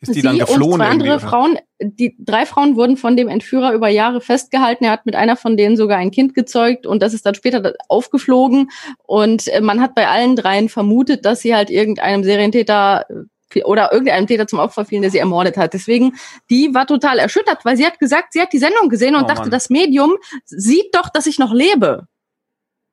Ist 0.00 0.14
die 0.14 0.22
dann 0.22 0.38
geflohen? 0.38 0.72
und 0.72 0.78
zwei 0.78 0.88
andere 0.88 1.08
irgendwie? 1.10 1.26
Frauen, 1.26 1.58
die 1.82 2.16
drei 2.18 2.46
Frauen 2.46 2.76
wurden 2.76 2.96
von 2.96 3.14
dem 3.14 3.28
Entführer 3.28 3.74
über 3.74 3.88
Jahre 3.88 4.22
festgehalten. 4.22 4.84
Er 4.84 4.90
hat 4.90 5.04
mit 5.04 5.16
einer 5.16 5.36
von 5.36 5.58
denen 5.58 5.76
sogar 5.76 5.98
ein 5.98 6.10
Kind 6.10 6.32
gezeugt 6.32 6.86
und 6.86 7.02
das 7.02 7.12
ist 7.12 7.26
dann 7.26 7.34
später 7.34 7.74
aufgeflogen. 7.90 8.70
Und 9.04 9.48
äh, 9.48 9.60
man 9.60 9.82
hat 9.82 9.94
bei 9.94 10.08
allen 10.08 10.34
dreien 10.34 10.70
vermutet, 10.70 11.26
dass 11.26 11.40
sie 11.42 11.54
halt 11.54 11.68
irgendeinem 11.68 12.24
Serientäter 12.24 13.04
äh, 13.10 13.14
oder 13.64 13.92
irgendeinem 13.92 14.26
Täter 14.26 14.46
zum 14.46 14.58
Opfer 14.58 14.84
fielen, 14.84 15.02
der 15.02 15.10
sie 15.10 15.18
ermordet 15.18 15.56
hat. 15.56 15.72
Deswegen, 15.74 16.14
die 16.50 16.74
war 16.74 16.86
total 16.86 17.18
erschüttert, 17.18 17.64
weil 17.64 17.76
sie 17.76 17.86
hat 17.86 17.98
gesagt, 17.98 18.32
sie 18.32 18.40
hat 18.40 18.52
die 18.52 18.58
Sendung 18.58 18.88
gesehen 18.88 19.14
und 19.14 19.24
Oh, 19.24 19.26
dachte, 19.26 19.42
Mann. 19.42 19.50
das 19.50 19.70
Medium 19.70 20.16
sieht 20.44 20.94
doch, 20.94 21.08
dass 21.08 21.26
ich 21.26 21.38
noch 21.38 21.52
lebe. 21.52 22.06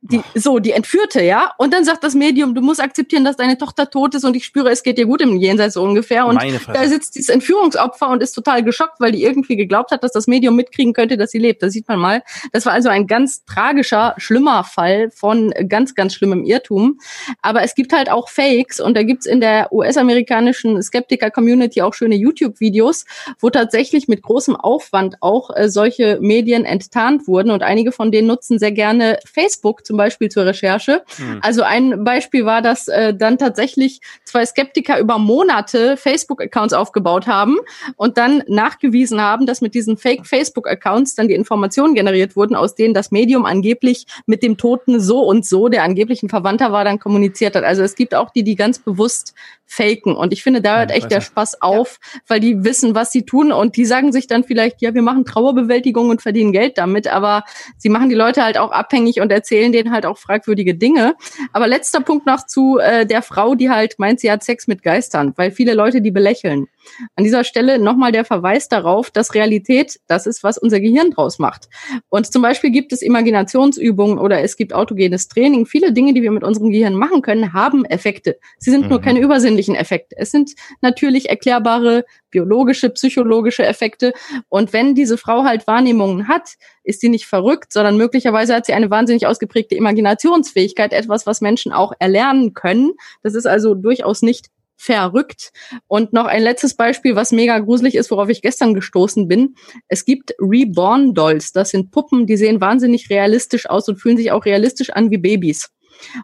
Die, 0.05 0.21
so, 0.35 0.59
die 0.59 0.71
Entführte, 0.71 1.23
ja. 1.23 1.53
Und 1.57 1.73
dann 1.73 1.85
sagt 1.85 2.03
das 2.03 2.13
Medium, 2.13 2.53
du 2.53 2.61
musst 2.61 2.81
akzeptieren, 2.81 3.23
dass 3.23 3.37
deine 3.37 3.57
Tochter 3.57 3.89
tot 3.89 4.13
ist 4.15 4.25
und 4.25 4.35
ich 4.35 4.43
spüre, 4.43 4.69
es 4.69 4.83
geht 4.83 4.97
dir 4.97 5.05
gut 5.05 5.21
im 5.21 5.37
Jenseits 5.37 5.75
so 5.75 5.81
ungefähr. 5.81 6.25
Und 6.25 6.43
da 6.67 6.87
sitzt 6.87 7.15
dieses 7.15 7.29
Entführungsopfer 7.29 8.09
und 8.09 8.21
ist 8.21 8.33
total 8.33 8.63
geschockt, 8.63 8.99
weil 8.99 9.13
die 9.13 9.23
irgendwie 9.23 9.55
geglaubt 9.55 9.91
hat, 9.91 10.03
dass 10.03 10.11
das 10.11 10.27
Medium 10.27 10.57
mitkriegen 10.57 10.91
könnte, 10.91 11.15
dass 11.15 11.31
sie 11.31 11.39
lebt. 11.39 11.63
Das 11.63 11.71
sieht 11.71 11.87
man 11.87 11.99
mal. 11.99 12.21
Das 12.51 12.65
war 12.65 12.73
also 12.73 12.89
ein 12.89 13.07
ganz 13.07 13.45
tragischer, 13.45 14.13
schlimmer 14.17 14.65
Fall 14.65 15.09
von 15.11 15.53
ganz, 15.69 15.95
ganz 15.95 16.13
schlimmem 16.15 16.43
Irrtum. 16.43 16.99
Aber 17.41 17.61
es 17.63 17.73
gibt 17.73 17.93
halt 17.93 18.11
auch 18.11 18.27
Fakes 18.27 18.81
und 18.81 18.97
da 18.97 19.03
gibt's 19.03 19.25
in 19.25 19.39
der 19.39 19.71
US-amerikanischen 19.71 20.81
Skeptiker-Community 20.83 21.81
auch 21.81 21.93
schöne 21.93 22.15
YouTube-Videos, 22.15 23.05
wo 23.39 23.49
tatsächlich 23.49 24.09
mit 24.09 24.21
großem 24.21 24.57
Aufwand 24.57 25.15
auch 25.21 25.49
äh, 25.55 25.69
solche 25.69 26.17
Medien 26.19 26.65
enttarnt 26.65 27.25
wurden 27.25 27.51
und 27.51 27.63
einige 27.63 27.93
von 27.93 28.11
denen 28.11 28.27
nutzen 28.27 28.59
sehr 28.59 28.73
gerne 28.73 29.19
Facebook 29.25 29.85
zum 29.93 29.97
Beispiel 29.99 30.29
zur 30.29 30.47
Recherche. 30.47 31.03
Hm. 31.17 31.37
Also 31.43 31.61
ein 31.61 32.03
Beispiel 32.03 32.47
war, 32.47 32.63
dass 32.63 32.87
äh, 32.87 33.13
dann 33.13 33.37
tatsächlich 33.37 34.01
zwei 34.23 34.43
Skeptiker 34.43 34.97
über 34.97 35.19
Monate 35.19 35.97
Facebook-Accounts 35.97 36.73
aufgebaut 36.73 37.27
haben 37.27 37.57
und 37.95 38.17
dann 38.17 38.41
nachgewiesen 38.47 39.21
haben, 39.21 39.45
dass 39.45 39.61
mit 39.61 39.75
diesen 39.75 39.97
Fake-Facebook-Accounts 39.97 41.13
dann 41.13 41.27
die 41.27 41.35
Informationen 41.35 41.93
generiert 41.93 42.35
wurden, 42.35 42.55
aus 42.55 42.73
denen 42.73 42.95
das 42.95 43.11
Medium 43.11 43.45
angeblich 43.45 44.07
mit 44.25 44.41
dem 44.41 44.57
Toten 44.57 44.99
so 44.99 45.19
und 45.19 45.45
so, 45.45 45.69
der 45.69 45.83
angeblich 45.83 46.23
ein 46.23 46.29
Verwandter 46.29 46.71
war, 46.71 46.83
dann 46.83 46.97
kommuniziert 46.97 47.55
hat. 47.55 47.63
Also 47.63 47.83
es 47.83 47.93
gibt 47.93 48.15
auch 48.15 48.31
die, 48.31 48.43
die 48.43 48.55
ganz 48.55 48.79
bewusst 48.79 49.35
faken. 49.65 50.15
Und 50.15 50.33
ich 50.33 50.43
finde, 50.43 50.61
da 50.61 50.79
hört 50.79 50.91
Ja, 50.91 50.97
echt 50.97 51.11
der. 51.11 51.21
Spaß 51.21 51.61
auf, 51.61 51.99
weil 52.27 52.39
die 52.39 52.63
wissen, 52.63 52.95
was 52.95 53.11
sie 53.11 53.25
tun 53.25 53.51
und 53.51 53.75
die 53.77 53.85
sagen 53.85 54.11
sich 54.11 54.27
dann 54.27 54.43
vielleicht, 54.43 54.81
ja, 54.81 54.93
wir 54.93 55.01
machen 55.01 55.25
Trauerbewältigung 55.25 56.09
und 56.09 56.21
verdienen 56.21 56.51
Geld 56.51 56.77
damit, 56.77 57.07
aber 57.07 57.43
sie 57.77 57.89
machen 57.89 58.09
die 58.09 58.15
Leute 58.15 58.43
halt 58.43 58.57
auch 58.57 58.71
abhängig 58.71 59.21
und 59.21 59.31
erzählen 59.31 59.71
denen 59.71 59.82
halt 59.91 60.05
auch 60.05 60.17
fragwürdige 60.17 60.75
Dinge. 60.75 61.15
Aber 61.51 61.67
letzter 61.67 62.01
Punkt 62.01 62.25
noch 62.25 62.45
zu 62.45 62.79
äh, 62.79 63.05
der 63.05 63.21
Frau, 63.21 63.55
die 63.55 63.69
halt 63.69 63.99
meint, 63.99 64.19
sie 64.19 64.31
hat 64.31 64.43
Sex 64.43 64.67
mit 64.67 64.83
Geistern, 64.83 65.33
weil 65.35 65.51
viele 65.51 65.73
Leute 65.73 66.01
die 66.01 66.11
belächeln. 66.11 66.67
An 67.15 67.23
dieser 67.23 67.43
Stelle 67.43 67.79
nochmal 67.79 68.11
der 68.11 68.25
Verweis 68.25 68.69
darauf, 68.69 69.11
dass 69.11 69.33
Realität 69.33 69.99
das 70.07 70.25
ist, 70.27 70.43
was 70.43 70.57
unser 70.57 70.79
Gehirn 70.79 71.11
draus 71.11 71.39
macht. 71.39 71.69
Und 72.09 72.31
zum 72.31 72.41
Beispiel 72.41 72.71
gibt 72.71 72.93
es 72.93 73.01
Imaginationsübungen 73.01 74.17
oder 74.19 74.41
es 74.41 74.57
gibt 74.57 74.73
autogenes 74.73 75.27
Training. 75.27 75.65
Viele 75.65 75.91
Dinge, 75.93 76.13
die 76.13 76.21
wir 76.21 76.31
mit 76.31 76.43
unserem 76.43 76.71
Gehirn 76.71 76.95
machen 76.95 77.21
können, 77.21 77.53
haben 77.53 77.85
Effekte. 77.85 78.37
Sie 78.59 78.71
sind 78.71 78.89
nur 78.89 78.99
Mhm. 78.99 79.03
keine 79.03 79.19
übersinnlichen 79.19 79.75
Effekte. 79.75 80.15
Es 80.17 80.31
sind 80.31 80.51
natürlich 80.81 81.29
erklärbare 81.29 82.05
biologische, 82.29 82.89
psychologische 82.89 83.63
Effekte. 83.65 84.13
Und 84.49 84.73
wenn 84.73 84.95
diese 84.95 85.17
Frau 85.17 85.43
halt 85.43 85.67
Wahrnehmungen 85.67 86.27
hat, 86.27 86.53
ist 86.83 87.01
sie 87.01 87.09
nicht 87.09 87.25
verrückt, 87.25 87.71
sondern 87.71 87.95
möglicherweise 87.97 88.55
hat 88.55 88.65
sie 88.65 88.73
eine 88.73 88.89
wahnsinnig 88.89 89.27
ausgeprägte 89.27 89.75
Imaginationsfähigkeit, 89.75 90.93
etwas, 90.93 91.25
was 91.25 91.41
Menschen 91.41 91.71
auch 91.71 91.93
erlernen 91.99 92.53
können. 92.53 92.93
Das 93.21 93.35
ist 93.35 93.45
also 93.45 93.75
durchaus 93.75 94.21
nicht 94.21 94.47
verrückt. 94.83 95.51
Und 95.87 96.13
noch 96.13 96.25
ein 96.25 96.43
letztes 96.43 96.75
Beispiel, 96.75 97.15
was 97.15 97.31
mega 97.31 97.57
gruselig 97.59 97.95
ist, 97.95 98.11
worauf 98.11 98.29
ich 98.29 98.41
gestern 98.41 98.73
gestoßen 98.73 99.27
bin. 99.27 99.55
Es 99.87 100.05
gibt 100.05 100.33
Reborn 100.39 101.13
Dolls. 101.13 101.53
Das 101.53 101.69
sind 101.69 101.91
Puppen, 101.91 102.27
die 102.27 102.37
sehen 102.37 102.59
wahnsinnig 102.59 103.09
realistisch 103.09 103.69
aus 103.69 103.87
und 103.87 103.97
fühlen 103.97 104.17
sich 104.17 104.31
auch 104.31 104.45
realistisch 104.45 104.89
an 104.89 105.09
wie 105.09 105.17
Babys. 105.17 105.69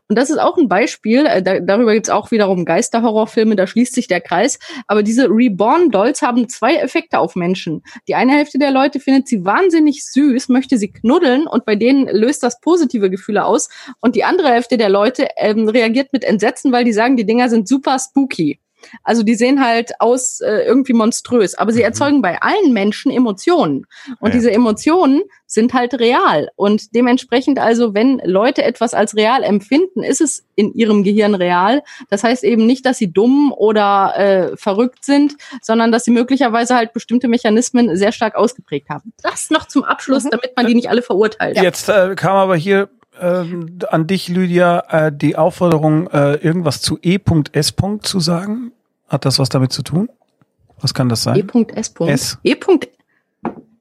Und 0.08 0.18
das 0.18 0.30
ist 0.30 0.38
auch 0.38 0.58
ein 0.58 0.68
Beispiel, 0.68 1.26
äh, 1.26 1.42
da, 1.42 1.60
darüber 1.60 1.94
gibt's 1.94 2.10
auch 2.10 2.32
wiederum 2.32 2.66
Geisterhorrorfilme, 2.66 3.56
da 3.56 3.68
schließt 3.68 3.94
sich 3.94 4.08
der 4.08 4.22
Kreis. 4.22 4.60
Aber 4.88 5.04
diese 5.04 5.30
Reborn-Dolls 5.30 6.22
haben 6.22 6.50
zwei 6.50 6.76
Effekte 6.76 7.20
auf 7.20 7.36
Menschen. 7.36 7.84
Die 8.08 8.16
eine 8.16 8.34
Hälfte 8.34 8.60
der 8.60 8.72
Leute 8.72 9.00
findet 9.00 9.28
sie 9.28 9.46
wahnsinnig 9.46 10.06
süß, 10.06 10.50
möchte 10.50 10.78
sie 10.78 10.92
knuddeln 10.92 11.48
und 11.48 11.66
bei 11.66 11.76
denen 11.76 12.08
löst 12.08 12.44
das 12.44 12.60
positive 12.62 13.10
Gefühle 13.10 13.46
aus. 13.46 13.70
Und 14.00 14.16
die 14.16 14.24
andere 14.24 14.50
Hälfte 14.50 14.78
der 14.78 14.90
Leute 14.90 15.28
ähm, 15.38 15.68
reagiert 15.70 16.14
mit 16.14 16.24
Entsetzen, 16.24 16.72
weil 16.72 16.86
die 16.86 16.94
sagen, 16.94 17.18
die 17.18 17.26
Dinger 17.26 17.50
sind 17.50 17.68
super 17.68 17.98
spooky. 18.00 18.60
Also 19.04 19.24
die 19.24 19.36
sehen 19.36 19.64
halt 19.64 19.92
aus 20.00 20.40
äh, 20.42 20.64
irgendwie 20.66 20.94
monströs, 20.94 21.56
aber 21.56 21.72
sie 21.72 21.82
erzeugen 21.84 22.22
bei 22.22 22.42
allen 22.42 22.74
Menschen 22.74 23.12
Emotionen. 23.12 23.86
Und 24.20 24.30
Ja. 24.30 24.36
diese 24.36 24.52
Emotionen 24.52 25.22
sind 25.46 25.74
halt 25.74 25.96
real. 25.96 26.50
Und 26.56 26.94
dementsprechend 26.96 27.58
also, 27.60 27.94
wenn 27.94 28.22
Leute 28.24 28.64
etwas 28.64 28.94
als 28.94 29.16
real 29.16 29.44
empfinden, 29.44 30.04
ist 30.04 30.22
es 30.22 30.44
in 30.56 30.74
ihrem 30.74 31.04
Gehirn 31.04 31.34
real. 31.36 31.82
Das 32.10 32.24
heißt 32.24 32.44
eben 32.44 32.66
nicht, 32.66 32.86
dass 32.86 32.98
sie 32.98 33.12
dumm 33.12 33.52
oder 33.52 34.14
äh, 34.52 34.58
verrückt 34.58 35.04
sind, 35.06 35.36
sondern 35.62 35.92
dass 35.92 36.06
sie 36.06 36.12
möglicherweise 36.12 36.76
halt 36.76 36.94
bestimmte 36.94 37.28
Mechanismen 37.28 37.96
sehr 37.98 38.12
stark 38.12 38.36
ausgeprägt 38.36 38.90
haben. 38.90 39.14
Das 39.24 39.50
noch 39.50 39.66
zum 39.68 39.84
Abschluss, 39.84 40.26
Mhm. 40.26 40.30
damit 40.32 40.52
man 40.56 40.68
die 40.68 40.76
nicht 40.76 40.90
alle 40.90 41.02
verurteilt. 41.02 41.58
Jetzt 41.62 41.90
äh, 41.90 42.14
kam 42.16 42.36
aber 42.36 42.56
hier 42.56 42.90
ähm, 43.20 43.80
an 43.90 44.08
dich, 44.08 44.28
Lydia, 44.28 44.84
äh, 44.90 45.12
die 45.14 45.36
Aufforderung, 45.36 46.08
äh, 46.08 46.36
irgendwas 46.36 46.82
zu 46.82 46.98
E.S. 47.02 47.74
zu 48.02 48.20
sagen. 48.20 48.72
Hat 49.08 49.26
das 49.26 49.40
was 49.40 49.50
damit 49.50 49.74
zu 49.74 49.82
tun? 49.82 50.10
Was 50.80 50.94
kann 50.94 51.10
das 51.10 51.24
sein? 51.24 51.50
E.S. 51.54 51.94
S. 52.00 52.38
E. 52.44 52.56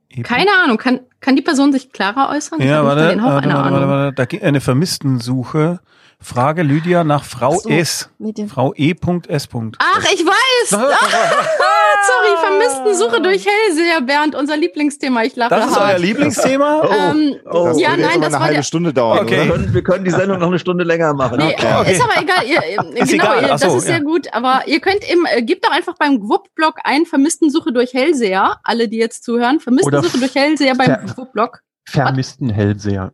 E. 0.09 0.23
Keine 0.23 0.51
Ahnung, 0.65 0.78
kann, 0.78 1.01
kann 1.20 1.36
die 1.36 1.43
Person 1.43 1.73
sich 1.73 1.93
klarer 1.93 2.31
äußern? 2.35 2.60
Ja, 2.60 2.85
warte, 2.85 3.09
den 3.09 3.23
Hauch 3.23 3.31
warte, 3.31 3.48
warte, 3.48 3.73
warte, 3.73 3.89
warte. 3.89 4.16
Da 4.16 4.24
ging 4.24 4.43
eine 4.43 4.60
Vermisstensuche. 4.60 5.81
Frage 6.20 6.62
Lydia 6.62 7.05
nach 7.05 7.24
Frau 7.24 7.56
so. 7.59 7.69
S. 7.69 8.10
Frau 8.48 8.74
E.S. 8.74 9.48
Ach, 9.78 10.05
ich 10.12 10.27
weiß! 10.27 10.73
Sorry, 12.06 12.36
Vermisstensuche 12.40 13.20
durch 13.20 13.46
Hellseher, 13.46 14.00
Bernd, 14.00 14.34
unser 14.34 14.56
Lieblingsthema. 14.56 15.24
Ich 15.24 15.36
lache 15.36 15.50
Das 15.54 15.70
ist 15.70 15.76
hart. 15.78 15.92
euer 15.94 15.98
Lieblingsthema? 15.98 16.82
Ähm, 17.10 17.36
Oh, 17.44 17.64
Das 17.66 17.80
ja, 17.80 17.96
nein, 17.96 18.20
das 18.20 18.26
eine 18.26 18.32
war 18.34 18.40
halbe 18.40 18.54
der, 18.56 18.62
Stunde 18.62 18.92
dauern, 18.92 19.18
Okay. 19.20 19.44
Wir 19.46 19.52
können, 19.52 19.74
wir 19.74 19.82
können 19.82 20.04
die 20.04 20.10
Sendung 20.10 20.38
noch 20.38 20.46
eine 20.48 20.58
Stunde 20.58 20.84
länger 20.84 21.12
machen. 21.14 21.38
Nee, 21.38 21.54
Okay, 21.54 21.66
okay. 21.80 21.92
Ist 21.92 22.02
aber 22.02 22.22
egal. 22.22 22.44
Ihr, 22.46 23.02
Ist 23.02 23.10
genau, 23.10 23.24
egal, 23.24 23.42
ihr, 23.42 23.52
ach 23.54 23.58
so, 23.58 23.66
das 23.66 23.74
ist 23.76 23.88
ja. 23.88 23.94
sehr 23.96 24.00
gut. 24.02 24.32
Aber 24.32 24.62
ihr 24.66 24.80
könnt 24.80 25.10
im, 25.10 25.26
äh, 25.30 25.42
gebt 25.42 25.64
doch 25.64 25.72
einfach 25.72 25.94
beim 25.98 26.20
GWUP-Blog 26.20 26.74
ein 26.84 27.06
Vermisstensuche 27.06 27.72
durch 27.72 27.94
Hellseher. 27.94 28.58
Alle, 28.64 28.88
die 28.88 28.98
jetzt 28.98 29.24
zuhören. 29.24 29.58
Vermisstensuche 29.60 30.06
Oder 30.16 30.18
durch 30.18 30.34
Hellseher 30.34 30.74
beim 30.76 31.06
GWUP-Blog. 31.06 31.60
Vermissten 31.88 32.50
Hellseher. 32.50 33.12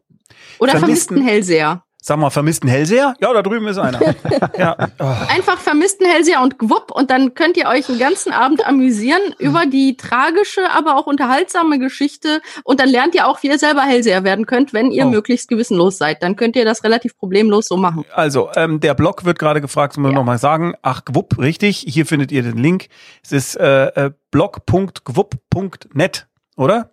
Oder 0.59 0.73
Vermissten- 0.73 1.15
Vermissten 1.15 1.23
Hellseher. 1.23 1.84
Sag 2.06 2.18
mal, 2.18 2.28
vermissten 2.28 2.68
Hellseher? 2.68 3.14
Ja, 3.18 3.32
da 3.32 3.40
drüben 3.40 3.66
ist 3.66 3.78
einer. 3.78 3.98
ja. 4.59 4.76
Oh. 4.98 5.05
Einfach 5.35 5.56
vermissten 5.59 6.05
Hellseher 6.06 6.43
und 6.43 6.59
Gwupp 6.59 6.90
und 6.90 7.10
dann 7.10 7.32
könnt 7.32 7.56
ihr 7.56 7.66
euch 7.66 7.89
einen 7.89 7.98
ganzen 7.98 8.31
Abend 8.31 8.66
amüsieren 8.66 9.22
über 9.39 9.64
die 9.64 9.97
tragische, 9.97 10.70
aber 10.70 10.98
auch 10.98 11.06
unterhaltsame 11.06 11.78
Geschichte 11.78 12.43
und 12.62 12.78
dann 12.81 12.90
lernt 12.90 13.14
ihr 13.14 13.26
auch, 13.26 13.43
wie 13.43 13.47
ihr 13.48 13.59
selber 13.59 13.81
Hellseher 13.81 14.22
werden 14.22 14.44
könnt, 14.44 14.74
wenn 14.74 14.90
ihr 14.90 15.06
Oh. 15.06 15.09
möglichst 15.09 15.48
gewissenlos 15.48 15.97
seid. 15.97 16.22
Dann 16.22 16.36
könnt 16.36 16.56
ihr 16.56 16.66
das 16.66 16.85
relativ 16.85 17.16
problemlos 17.16 17.64
so 17.68 17.78
machen. 17.78 18.05
Also, 18.12 18.51
ähm, 18.55 18.81
der 18.81 18.93
Blog 18.93 19.24
wird 19.24 19.39
gerade 19.39 19.62
gefragt, 19.62 19.94
soll 19.94 20.02
man 20.02 20.12
Ja. 20.12 20.18
noch 20.18 20.24
mal 20.26 20.36
sagen. 20.36 20.74
Ach, 20.82 21.06
Gwupp, 21.06 21.39
richtig. 21.39 21.86
Hier 21.89 22.05
findet 22.05 22.31
ihr 22.32 22.43
den 22.43 22.59
Link. 22.59 22.89
Es 23.22 23.32
ist 23.32 23.56
äh, 23.56 23.86
äh, 24.09 24.10
blog.gwupp.net, 24.31 26.26
oder? 26.59 26.90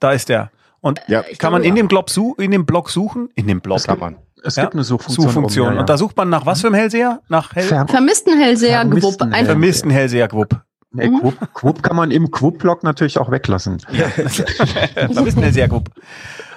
Da 0.00 0.12
ist 0.12 0.28
der. 0.28 0.50
Und 0.80 1.00
Ja, 1.08 1.22
kann 1.38 1.50
man 1.50 1.62
glaube, 1.62 1.68
in 1.68 1.76
ja. 1.76 1.82
dem, 1.82 1.88
Blog 1.88 2.10
su 2.10 2.34
in 2.36 2.50
dem 2.50 2.66
Blog 2.66 2.90
suchen? 2.90 3.30
In 3.34 3.46
dem 3.46 3.62
Blog. 3.62 3.76
Das 3.78 3.86
kann 3.86 3.98
man. 3.98 4.16
Es 4.44 4.56
Ja, 4.56 4.64
gibt 4.64 4.74
eine 4.74 4.84
Suchfunktion. 4.84 5.26
Suchfunktion. 5.26 5.66
oben, 5.66 5.74
ja, 5.76 5.80
Und 5.80 5.88
da 5.88 5.96
sucht 5.96 6.16
man 6.16 6.28
nach 6.28 6.44
was 6.46 6.60
für 6.60 6.66
einem 6.68 6.74
Hellseher? 6.76 7.20
Nach 7.28 7.54
Hell 7.54 7.64
Ver 7.64 7.86
Vermissten 7.88 8.38
Hellseher, 8.38 8.84
Gwupp. 8.84 9.18
Vermissten 9.18 9.90
Hellseher 9.90 10.28
Gwupp. 10.28 10.60
Nee, 10.92 11.08
Quub, 11.08 11.34
Quub 11.54 11.82
kann 11.82 11.96
man 11.96 12.10
im 12.12 12.30
Quub-Blog 12.30 12.84
natürlich 12.84 13.18
auch 13.18 13.30
weglassen. 13.30 13.80
vermissten 15.12 15.42
Hellseher 15.42 15.68
Gwupp. 15.68 15.88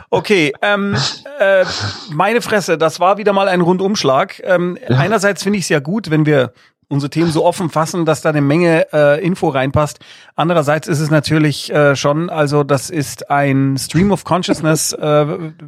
Okay, 0.10 0.54
ähm, 0.62 0.96
äh, 1.40 1.66
meine 2.12 2.42
Fresse, 2.42 2.78
das 2.78 3.00
war 3.00 3.18
wieder 3.18 3.34
mal 3.34 3.48
ein 3.50 3.62
Rundumschlag. 3.62 4.40
Ähm, 4.44 4.78
Ja. 4.88 4.98
Einerseits 4.98 5.44
finde 5.44 5.58
ich 5.60 5.66
es 5.66 5.70
ja 5.70 5.80
gut, 5.80 6.10
wenn 6.12 6.26
wir 6.26 6.54
unsere 6.90 7.10
Themen 7.10 7.32
so 7.32 7.44
offen 7.46 7.70
fassen, 7.70 8.06
dass 8.06 8.22
da 8.22 8.30
eine 8.30 8.42
Menge 8.42 8.88
äh, 8.94 9.24
Info 9.26 9.50
reinpasst. 9.50 10.00
Andererseits 10.36 10.88
ist 10.88 11.00
es 11.00 11.10
natürlich 11.10 11.70
äh, 11.74 11.96
schon, 11.96 12.30
also 12.30 12.64
das 12.64 12.90
ist 12.90 13.30
ein 13.30 13.76
Stream 13.78 14.12
of 14.12 14.24
Consciousness, 14.24 14.94
äh, 14.94 15.26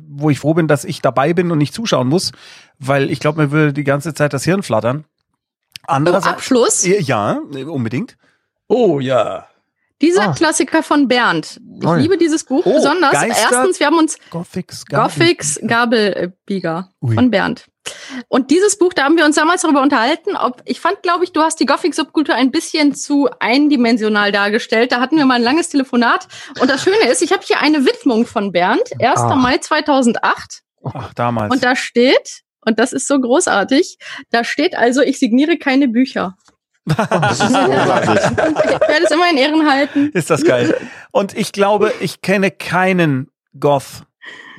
wo 0.08 0.30
ich 0.30 0.40
froh 0.40 0.54
bin, 0.54 0.68
dass 0.68 0.86
ich 0.86 1.02
dabei 1.02 1.34
bin 1.34 1.52
und 1.52 1.58
nicht 1.58 1.74
zuschauen 1.74 2.08
muss, 2.08 2.32
weil 2.80 3.10
ich 3.12 3.20
glaube, 3.20 3.42
mir 3.42 3.52
würde 3.52 3.74
die 3.74 3.84
ganze 3.84 4.14
Zeit 4.14 4.34
das 4.34 4.44
Hirn 4.46 4.64
flattern. 4.64 5.06
Andererseits, 5.88 6.28
Abschluss, 6.36 6.86
ja, 6.86 7.40
unbedingt. 7.68 8.16
Oh 8.68 9.00
ja. 9.00 9.48
dieser 10.02 10.30
Ah. 10.30 10.34
Klassiker 10.34 10.84
von 10.84 11.08
Bernd. 11.08 11.60
Ich 11.82 11.86
Oh 11.86 11.94
ja. 11.94 11.96
liebe 11.96 12.18
dieses 12.18 12.44
Buch 12.46 12.66
Oh, 12.66 12.74
besonders. 12.76 13.12
Geister- 13.12 13.50
Erstens, 13.52 13.80
wir 13.80 13.88
haben 13.88 13.98
uns 13.98 14.18
Gothics, 14.30 14.86
Gothics 14.86 15.60
Gabelbieger 15.66 16.92
Ui. 17.02 17.16
von 17.16 17.32
Bernd. 17.32 17.66
Und 18.28 18.52
dieses 18.52 18.78
Buch, 18.78 18.94
da 18.94 19.04
haben 19.04 19.18
wir 19.18 19.26
uns 19.26 19.36
damals 19.36 19.62
darüber 19.62 19.82
unterhalten, 19.82 20.36
ob, 20.36 20.62
ich 20.66 20.80
fand, 20.80 21.02
glaube 21.04 21.24
ich, 21.24 21.32
du 21.32 21.42
hast 21.42 21.60
die 21.60 21.66
Gothic-Subkultur 21.66 22.36
ein 22.36 22.52
bisschen 22.52 22.94
zu 22.96 23.30
eindimensional 23.40 24.32
dargestellt. 24.32 24.92
Da 24.92 25.00
hatten 25.00 25.18
wir 25.18 25.26
mal 25.26 25.36
ein 25.36 25.44
langes 25.44 25.70
Telefonat. 25.70 26.28
Und 26.60 26.70
das 26.70 26.84
Schöne 26.84 27.10
ist, 27.10 27.22
ich 27.22 27.32
habe 27.32 27.44
hier 27.46 27.60
eine 27.60 27.86
Widmung 27.86 28.26
von 28.26 28.52
Bernd, 28.52 28.84
1. 29.02 29.20
Ach. 29.22 29.36
Mai 29.36 29.58
2008. 29.58 30.62
Ach, 30.84 31.14
damals. 31.14 31.54
Und 31.54 31.64
da 31.64 31.76
steht, 31.76 32.42
und 32.66 32.80
das 32.80 32.94
ist 32.94 33.08
so 33.08 33.20
großartig, 33.20 33.98
da 34.32 34.44
steht 34.44 34.76
also, 34.76 35.02
ich 35.02 35.20
signiere 35.20 35.58
keine 35.58 35.88
Bücher. 35.88 36.36
Das 36.86 37.40
ist 37.40 37.54
großartig. 37.54 38.20
Ich 38.82 38.88
werde 38.88 39.06
es 39.06 39.12
immer 39.12 39.30
in 39.30 39.38
Ehren 39.38 39.70
halten. 39.70 40.10
Ist 40.14 40.30
das 40.30 40.44
geil. 40.44 40.76
Und 41.12 41.38
ich 41.38 41.52
glaube, 41.52 41.94
ich 42.00 42.22
kenne 42.22 42.50
keinen 42.50 43.30
Goth, 43.60 44.04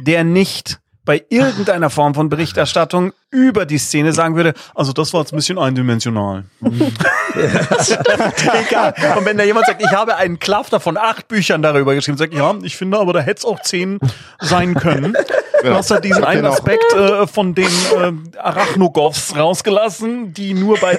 der 0.01 0.25
nicht 0.25 0.81
bei 1.11 1.25
irgendeiner 1.29 1.91
Form 1.91 2.15
von 2.15 2.29
Berichterstattung 2.29 3.13
über 3.33 3.67
die 3.67 3.79
Szene 3.79 4.13
sagen 4.13 4.37
würde, 4.37 4.55
also 4.77 4.93
das 4.93 5.13
war 5.13 5.23
jetzt 5.23 5.33
ein 5.33 5.37
bisschen 5.37 5.59
eindimensional. 5.59 6.45
Egal. 7.35 8.95
Und 9.19 9.25
wenn 9.25 9.37
da 9.37 9.43
jemand 9.43 9.67
sagt, 9.67 9.83
ich 9.83 9.91
habe 9.91 10.15
einen 10.15 10.39
Klafter 10.39 10.79
von 10.79 10.97
acht 10.97 11.27
Büchern 11.27 11.63
darüber 11.63 11.97
geschrieben, 11.97 12.17
sagt, 12.17 12.33
ja, 12.33 12.55
ich 12.63 12.77
finde 12.77 13.01
aber, 13.01 13.13
da 13.13 13.19
hätte 13.19 13.39
es 13.41 13.45
auch 13.45 13.61
zehn 13.61 13.99
sein 14.39 14.75
können. 14.75 15.17
Du 15.63 15.75
hast 15.75 15.91
ja 15.91 16.01
diesen 16.01 16.25
einen 16.25 16.41
Genau. 16.43 16.55
Aspekt 16.55 16.91
äh, 16.95 17.27
von 17.27 17.55
den 17.55 17.67
äh, 17.67 18.39
Arachnogoths 18.39 19.37
rausgelassen, 19.37 20.33
die 20.33 20.55
nur 20.55 20.79
bei 20.79 20.99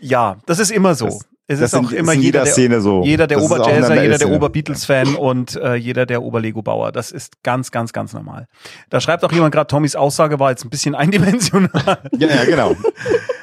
ja, 0.00 0.36
das 0.44 0.58
ist 0.58 0.70
immer 0.70 0.94
so. 0.94 1.06
Das- 1.06 1.20
es 1.50 1.58
das 1.58 1.72
ist 1.72 1.78
auch 1.78 1.90
immer 1.90 2.12
ist 2.12 2.18
in 2.18 2.22
jeder 2.22 2.40
jeder 2.40 2.44
der, 2.44 2.52
Szene 2.52 2.80
so. 2.80 3.02
jeder 3.02 3.26
der 3.26 3.42
Oberjazzer, 3.42 3.94
der 3.94 4.02
jeder 4.04 4.18
der. 4.18 4.30
Ober-Beatles-Fan 4.30 5.16
und 5.16 5.56
äh, 5.56 5.74
jeder 5.74 6.06
der 6.06 6.22
Ober-Lego-Bauer. 6.22 6.92
Das 6.92 7.10
ist 7.10 7.42
ganz, 7.42 7.72
ganz, 7.72 7.92
ganz 7.92 8.12
normal. 8.12 8.46
Da 8.88 9.00
schreibt 9.00 9.24
auch 9.24 9.32
jemand 9.32 9.52
gerade, 9.52 9.66
Tommys 9.66 9.96
Aussage 9.96 10.38
war 10.38 10.50
jetzt 10.50 10.64
ein 10.64 10.70
bisschen 10.70 10.94
eindimensional. 10.94 11.98
Ja, 12.16 12.28
ja, 12.28 12.44
genau. 12.44 12.76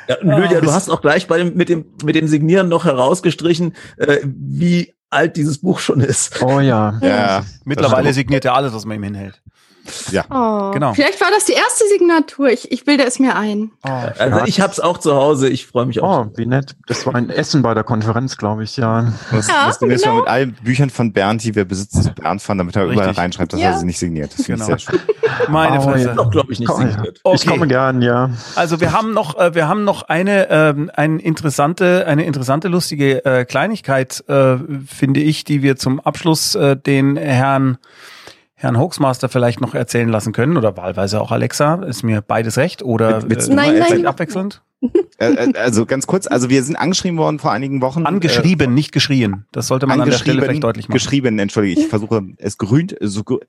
Ja, 0.08 0.16
Lydia, 0.22 0.62
du 0.62 0.72
hast 0.72 0.90
auch 0.90 1.02
gleich 1.02 1.28
bei 1.28 1.40
dem, 1.40 1.56
mit 1.56 1.68
dem, 1.68 1.86
mit 2.04 2.16
dem 2.16 2.28
Signieren 2.28 2.70
noch 2.70 2.86
herausgestrichen, 2.86 3.76
äh, 3.98 4.20
wie 4.24 4.94
alt 5.10 5.36
dieses 5.36 5.60
Buch 5.60 5.80
schon 5.80 6.00
ist. 6.00 6.42
Oh 6.42 6.62
ja. 6.62 6.98
Ja, 7.02 7.44
Mittlerweile 7.66 8.14
signiert 8.14 8.46
er 8.46 8.56
alles, 8.56 8.74
was 8.74 8.86
man 8.86 8.96
ihm 8.96 9.04
hinhält. 9.04 9.42
Oh, 10.30 10.72
Genau. 10.72 10.93
Vielleicht 10.93 11.19
war 11.22 11.30
das 11.31 11.45
die 11.45 11.53
erste 11.53 11.85
Signatur. 11.88 12.49
Ich, 12.49 12.72
ich 12.72 12.85
bilde 12.85 13.03
es 13.05 13.19
mir 13.19 13.35
ein. 13.35 13.72
Also 13.81 14.45
ich 14.45 14.61
hab's 14.61 14.80
auch 14.80 14.97
zu 14.97 15.15
Hause, 15.15 15.49
ich 15.49 15.65
freue 15.68 15.85
mich 15.85 16.01
auch. 16.01 16.26
Oh, 16.27 16.31
wie 16.35 16.45
nett. 16.45 16.76
Das 16.88 17.05
war 17.05 17.15
ein 17.15 17.30
Essen 17.30 17.61
bei 17.61 17.73
der 17.73 17.84
Konferenz, 17.84 18.38
glaube 18.38 18.64
ich, 18.64 18.77
ja. 18.77 19.11
muss, 19.31 19.47
Ja, 19.47 19.72
demnächst 19.80 20.03
genau. 20.03 20.15
mal 20.15 20.22
mit 20.22 20.30
allen 20.30 20.53
Büchern 20.53 20.89
von 20.89 21.14
Bernd, 21.14 21.43
die 21.43 21.55
wir 21.55 21.65
besitzen, 21.65 22.11
Bernd 22.15 22.41
fahren, 22.41 22.57
damit 22.57 22.76
er 22.76 22.84
überall 22.85 22.99
Richtig. 23.07 23.18
reinschreibt, 23.18 23.53
dass 23.53 23.59
Ja. 23.59 23.72
er 23.72 23.77
sie 23.80 23.85
nicht 23.85 23.99
signiert. 23.99 24.31
Das 24.38 24.45
Genau. 24.45 24.61
ich 24.61 24.65
sehr 24.68 24.80
schön. 24.80 24.99
Meine 25.49 25.80
Oh, 25.80 25.84
Fresse. 25.89 26.07
ja. 26.07 26.14
Noch, 26.15 26.30
glaube 26.31 26.51
ich, 26.51 26.59
nicht 26.59 26.69
Komm, 26.69 26.81
ja. 26.81 26.91
signiert. 26.91 27.19
Okay. 27.23 27.35
Ich 27.35 27.47
komme 27.47 27.68
gern, 27.68 28.01
ja. 28.01 28.30
Also 28.55 28.80
wir 28.81 28.91
haben 28.91 29.14
noch, 29.14 29.38
äh, 29.38 29.53
wir 29.55 29.68
haben 29.68 29.84
noch 29.84 30.03
eine, 30.03 30.49
ähm, 30.49 30.91
eine 30.93 31.22
interessante, 31.22 32.05
eine 32.07 32.26
interessante, 32.26 32.68
lustige 32.68 33.23
äh, 33.26 33.45
Kleinigkeit, 33.45 34.23
äh, 34.27 34.57
finde 34.88 35.19
ich, 35.22 35.43
die 35.43 35.61
wir 35.61 35.76
zum 35.77 35.99
Abschluss 35.99 36.55
äh, 36.55 36.76
den 36.76 37.18
Herrn 37.18 37.77
Herrn 38.60 38.80
Hoaxmaster 38.80 39.30
vielleicht 39.30 39.62
noch 39.62 39.76
erzählen 39.76 40.10
lassen 40.10 40.34
können 40.34 40.58
oder 40.58 40.76
wahlweise 40.76 41.22
auch 41.22 41.32
Alexa. 41.32 41.76
Ist 41.84 42.02
mir 42.04 42.22
beides 42.22 42.58
recht 42.58 42.82
oder 42.82 43.18
Mit- 43.22 43.30
mit- 43.30 43.48
äh, 43.48 43.54
Nein, 43.54 43.74
vielleicht 43.76 43.92
nein. 43.98 44.06
abwechselnd? 44.08 44.64
Äh, 45.18 45.32
äh, 45.34 45.54
also 45.58 45.88
ganz 45.88 46.06
kurz, 46.06 46.28
also 46.28 46.49
wir 46.52 46.64
sind 46.64 46.76
angeschrieben 46.76 47.18
worden 47.18 47.40
vor 47.40 47.52
einigen 47.52 47.82
Wochen. 47.82 48.06
Angeschrieben, 48.06 48.74
nicht 48.76 48.91
geschrien. 48.91 49.45
Das 49.52 49.68
sollte 49.68 49.86
Äh, 49.88 49.90
man 49.90 50.02
an 50.02 50.10
der 50.10 50.16
Stelle 50.18 50.34
angeschrieben, 50.34 50.44
vielleicht 50.45 50.64
deutlich 50.64 50.88
machen. 50.88 50.94
geschrieben, 50.94 51.40
entschuldige, 51.40 51.82
ich 51.82 51.88
versuche 51.88 52.22
es 52.38 52.60
grünt. 52.60 52.95
So, 53.02 53.22
grü- 53.22 53.41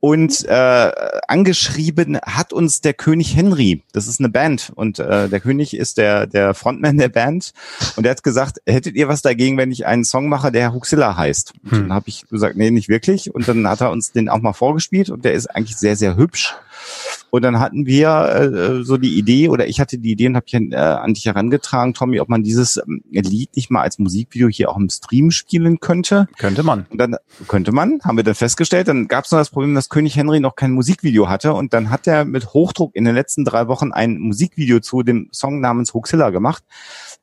und 0.00 0.44
äh, 0.46 0.92
angeschrieben 1.28 2.18
hat 2.22 2.52
uns 2.52 2.80
der 2.82 2.92
König 2.94 3.34
Henry. 3.34 3.82
Das 3.92 4.06
ist 4.06 4.20
eine 4.20 4.28
Band 4.28 4.72
und 4.74 4.98
äh, 4.98 5.28
der 5.28 5.40
König 5.40 5.74
ist 5.74 5.96
der 5.98 6.26
der 6.26 6.52
Frontman 6.54 6.98
der 6.98 7.08
Band 7.08 7.52
und 7.96 8.04
er 8.04 8.10
hat 8.10 8.22
gesagt, 8.22 8.58
hättet 8.66 8.94
ihr 8.94 9.08
was 9.08 9.22
dagegen, 9.22 9.56
wenn 9.56 9.72
ich 9.72 9.86
einen 9.86 10.04
Song 10.04 10.28
mache, 10.28 10.52
der 10.52 10.72
Huxilla 10.74 11.16
heißt? 11.16 11.54
Und 11.64 11.70
Hm. 11.72 11.80
Dann 11.88 11.92
habe 11.94 12.08
ich 12.08 12.28
gesagt, 12.28 12.56
nee, 12.56 12.70
nicht 12.70 12.88
wirklich. 12.88 13.34
Und 13.34 13.48
dann 13.48 13.66
hat 13.68 13.80
er 13.80 13.90
uns 13.90 14.12
den 14.12 14.28
auch 14.28 14.40
mal 14.40 14.52
vorgespielt 14.52 15.10
und 15.10 15.24
der 15.24 15.32
ist 15.32 15.46
eigentlich 15.46 15.76
sehr 15.76 15.96
sehr 15.96 16.16
hübsch. 16.16 16.54
Und 17.30 17.42
dann 17.42 17.58
hatten 17.58 17.84
wir 17.84 18.08
äh, 18.08 18.84
so 18.84 18.96
die 18.96 19.18
Idee, 19.18 19.48
oder 19.48 19.66
ich 19.66 19.80
hatte 19.80 19.98
die 19.98 20.12
Idee 20.12 20.28
und 20.28 20.36
habe 20.36 20.46
ich 20.46 20.54
äh, 20.54 20.76
an 20.76 21.14
dich 21.14 21.26
herangetragen, 21.26 21.92
Tommy, 21.92 22.20
ob 22.20 22.28
man 22.28 22.44
dieses 22.44 22.76
ähm, 22.76 23.02
Lied 23.10 23.56
nicht 23.56 23.70
mal 23.70 23.82
als 23.82 23.98
Musikvideo 23.98 24.48
hier 24.48 24.70
auch 24.70 24.76
im 24.76 24.88
Stream 24.88 25.32
spielen 25.32 25.80
könnte. 25.80 26.28
Könnte 26.38 26.62
man. 26.62 26.86
Und 26.90 26.98
dann 26.98 27.16
könnte 27.48 27.72
man, 27.72 27.98
haben 28.04 28.16
wir 28.16 28.22
dann 28.22 28.36
festgestellt, 28.36 28.86
dann 28.86 29.08
gab 29.08 29.24
es 29.24 29.32
noch 29.32 29.40
das 29.40 29.50
Problem, 29.50 29.74
dass 29.74 29.88
König 29.88 30.16
Henry 30.16 30.38
noch 30.38 30.54
kein 30.54 30.70
Musikvideo 30.72 31.28
hatte 31.28 31.54
und 31.54 31.72
dann 31.72 31.90
hat 31.90 32.06
er 32.06 32.24
mit 32.24 32.54
Hochdruck 32.54 32.94
in 32.94 33.04
den 33.04 33.16
letzten 33.16 33.44
drei 33.44 33.66
Wochen 33.66 33.90
ein 33.90 34.18
Musikvideo 34.18 34.78
zu 34.78 35.02
dem 35.02 35.28
Song 35.32 35.60
namens 35.60 35.92
Huxilla 35.92 36.30
gemacht. 36.30 36.62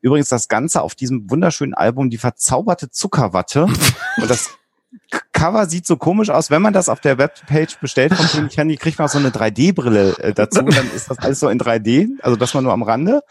Übrigens 0.01 0.29
das 0.29 0.47
Ganze 0.47 0.81
auf 0.81 0.95
diesem 0.95 1.29
wunderschönen 1.29 1.73
Album 1.73 2.09
Die 2.09 2.17
verzauberte 2.17 2.89
Zuckerwatte. 2.89 3.63
und 4.17 4.29
das 4.29 4.49
Cover 5.33 5.65
sieht 5.65 5.87
so 5.87 5.97
komisch 5.97 6.29
aus. 6.29 6.51
Wenn 6.51 6.61
man 6.61 6.71
das 6.71 6.87
auf 6.87 6.99
der 6.99 7.17
Webpage 7.17 7.77
bestellt 7.79 8.13
von 8.13 8.27
König 8.27 8.57
Henry, 8.57 8.77
kriegt 8.77 8.99
man 8.99 9.07
auch 9.07 9.11
so 9.11 9.17
eine 9.17 9.29
3D-Brille 9.29 10.17
äh, 10.19 10.33
dazu. 10.33 10.61
Dann 10.61 10.91
ist 10.95 11.09
das 11.09 11.17
alles 11.19 11.39
so 11.39 11.49
in 11.49 11.59
3D. 11.59 12.09
Also 12.21 12.35
das 12.35 12.53
mal 12.53 12.61
nur 12.61 12.73
am 12.73 12.83
Rande. 12.83 13.23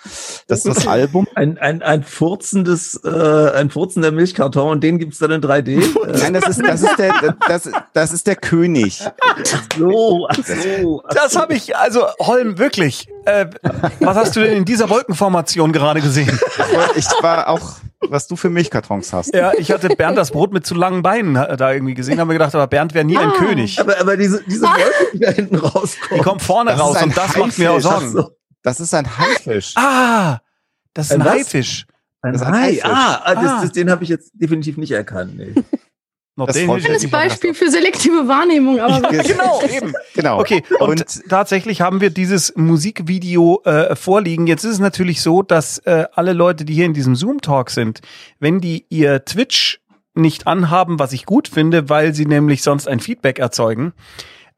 Das 0.48 0.64
ist 0.64 0.66
das 0.66 0.86
Album. 0.86 1.28
Ein, 1.34 1.58
ein, 1.58 1.82
ein 1.82 2.02
furzendes, 2.02 3.00
äh, 3.04 3.50
ein 3.54 3.70
furzender 3.70 4.10
Milchkarton 4.10 4.70
und 4.70 4.82
den 4.82 4.98
gibt's 4.98 5.18
dann 5.18 5.30
in 5.30 5.40
3D. 5.40 5.78
Äh, 5.78 6.18
Nein, 6.18 6.34
das 6.34 6.48
ist, 6.48 6.60
das 6.66 6.82
ist 6.82 6.98
der, 6.98 7.36
das, 7.48 7.70
das 7.92 8.12
ist 8.12 8.26
der 8.26 8.36
König. 8.36 9.04
so, 9.78 10.26
ach 10.28 10.36
so. 10.36 11.02
ach 11.06 11.14
Das 11.14 11.32
so. 11.32 11.40
habe 11.40 11.54
ich, 11.54 11.76
also 11.76 12.06
Holm, 12.18 12.58
wirklich. 12.58 13.08
Äh, 13.24 13.46
was 14.00 14.16
hast 14.16 14.36
du 14.36 14.40
denn 14.40 14.56
in 14.56 14.64
dieser 14.64 14.90
Wolkenformation 14.90 15.72
gerade 15.72 16.00
gesehen? 16.00 16.38
Ich 16.96 17.06
war 17.20 17.48
auch, 17.48 17.74
was 18.08 18.26
du 18.26 18.36
für 18.36 18.50
Milchkartons 18.50 19.12
hast. 19.12 19.34
Ja, 19.34 19.52
ich 19.56 19.70
hatte 19.70 19.88
Bernd 19.88 20.16
das 20.16 20.30
Brot 20.30 20.52
mit 20.52 20.66
zu 20.66 20.74
langen 20.74 21.02
Beinen 21.02 21.36
äh, 21.36 21.56
da 21.70 21.74
irgendwie 21.74 21.94
gesehen, 21.94 22.18
haben 22.20 22.28
wir 22.28 22.34
gedacht, 22.34 22.54
aber 22.54 22.66
Bernd 22.66 22.94
wäre 22.94 23.04
nie 23.04 23.16
ein 23.16 23.30
Ah. 23.30 23.36
König. 23.38 23.78
Aber, 23.80 23.98
aber 24.00 24.16
diese, 24.16 24.42
diese 24.44 24.62
Wolke, 24.62 24.82
die 25.14 25.18
da 25.20 25.30
hinten 25.30 25.56
rauskommt. 25.56 25.96
Die 26.14 26.20
kommt 26.24 26.42
vorne 26.42 26.72
ist 26.72 26.80
raus 26.80 26.96
ein 26.96 27.04
und 27.08 27.16
das 27.16 27.36
macht 27.36 27.58
mir 27.58 27.72
auch 27.72 27.82
Haifisch. 27.82 28.10
Sorgen. 28.12 28.30
Das 28.62 28.80
ist 28.80 28.92
ein 28.94 29.18
Haifisch. 29.18 29.72
Ah, 29.76 30.38
das 30.94 31.06
ist 31.06 31.12
ein 31.12 31.22
Ein? 31.22 31.28
Haifisch. 31.28 31.86
Ein 32.22 32.32
Das 32.32 32.42
ist 32.42 32.46
ein 32.48 32.52
Hai. 32.54 32.62
Haifisch. 32.72 32.84
Ah, 32.84 33.20
ah, 33.24 33.34
das, 33.34 33.44
Ah. 33.50 33.60
das, 33.62 33.72
den 33.72 33.90
habe 33.90 34.02
ich 34.04 34.10
jetzt 34.10 34.32
definitiv 34.34 34.76
nicht 34.76 34.90
erkannt. 34.90 35.36
Nee. 35.38 35.54
Noch 36.36 36.46
Das 36.46 36.56
mich. 36.56 36.66
nicht 36.68 36.86
Schönes 36.86 37.10
Beispiel 37.10 37.54
für 37.54 37.70
selektive 37.70 38.28
Wahrnehmung, 38.28 38.78
aber 38.80 39.12
Ja, 39.12 39.22
genau, 39.22 39.62
eben. 39.70 39.92
Genau. 40.14 40.38
Okay, 40.40 40.62
und, 40.78 40.88
Und 40.88 41.28
tatsächlich 41.28 41.80
haben 41.80 42.00
wir 42.00 42.10
dieses 42.10 42.54
Musikvideo 42.56 43.62
äh, 43.64 43.94
vorliegen. 43.96 44.46
Jetzt 44.46 44.64
ist 44.64 44.72
es 44.72 44.78
natürlich 44.78 45.22
so, 45.22 45.42
dass 45.42 45.78
äh, 45.78 46.06
alle 46.12 46.32
Leute, 46.32 46.64
die 46.64 46.72
hier 46.74 46.86
in 46.86 46.94
diesem 46.94 47.16
Zoom-Talk 47.16 47.70
sind, 47.70 48.00
wenn 48.38 48.60
die 48.60 48.86
ihr 48.88 49.24
Twitch 49.24 49.79
nicht 50.14 50.46
anhaben, 50.46 50.98
was 50.98 51.12
ich 51.12 51.26
gut 51.26 51.48
finde, 51.48 51.88
weil 51.88 52.14
sie 52.14 52.26
nämlich 52.26 52.62
sonst 52.62 52.88
ein 52.88 53.00
Feedback 53.00 53.38
erzeugen, 53.38 53.92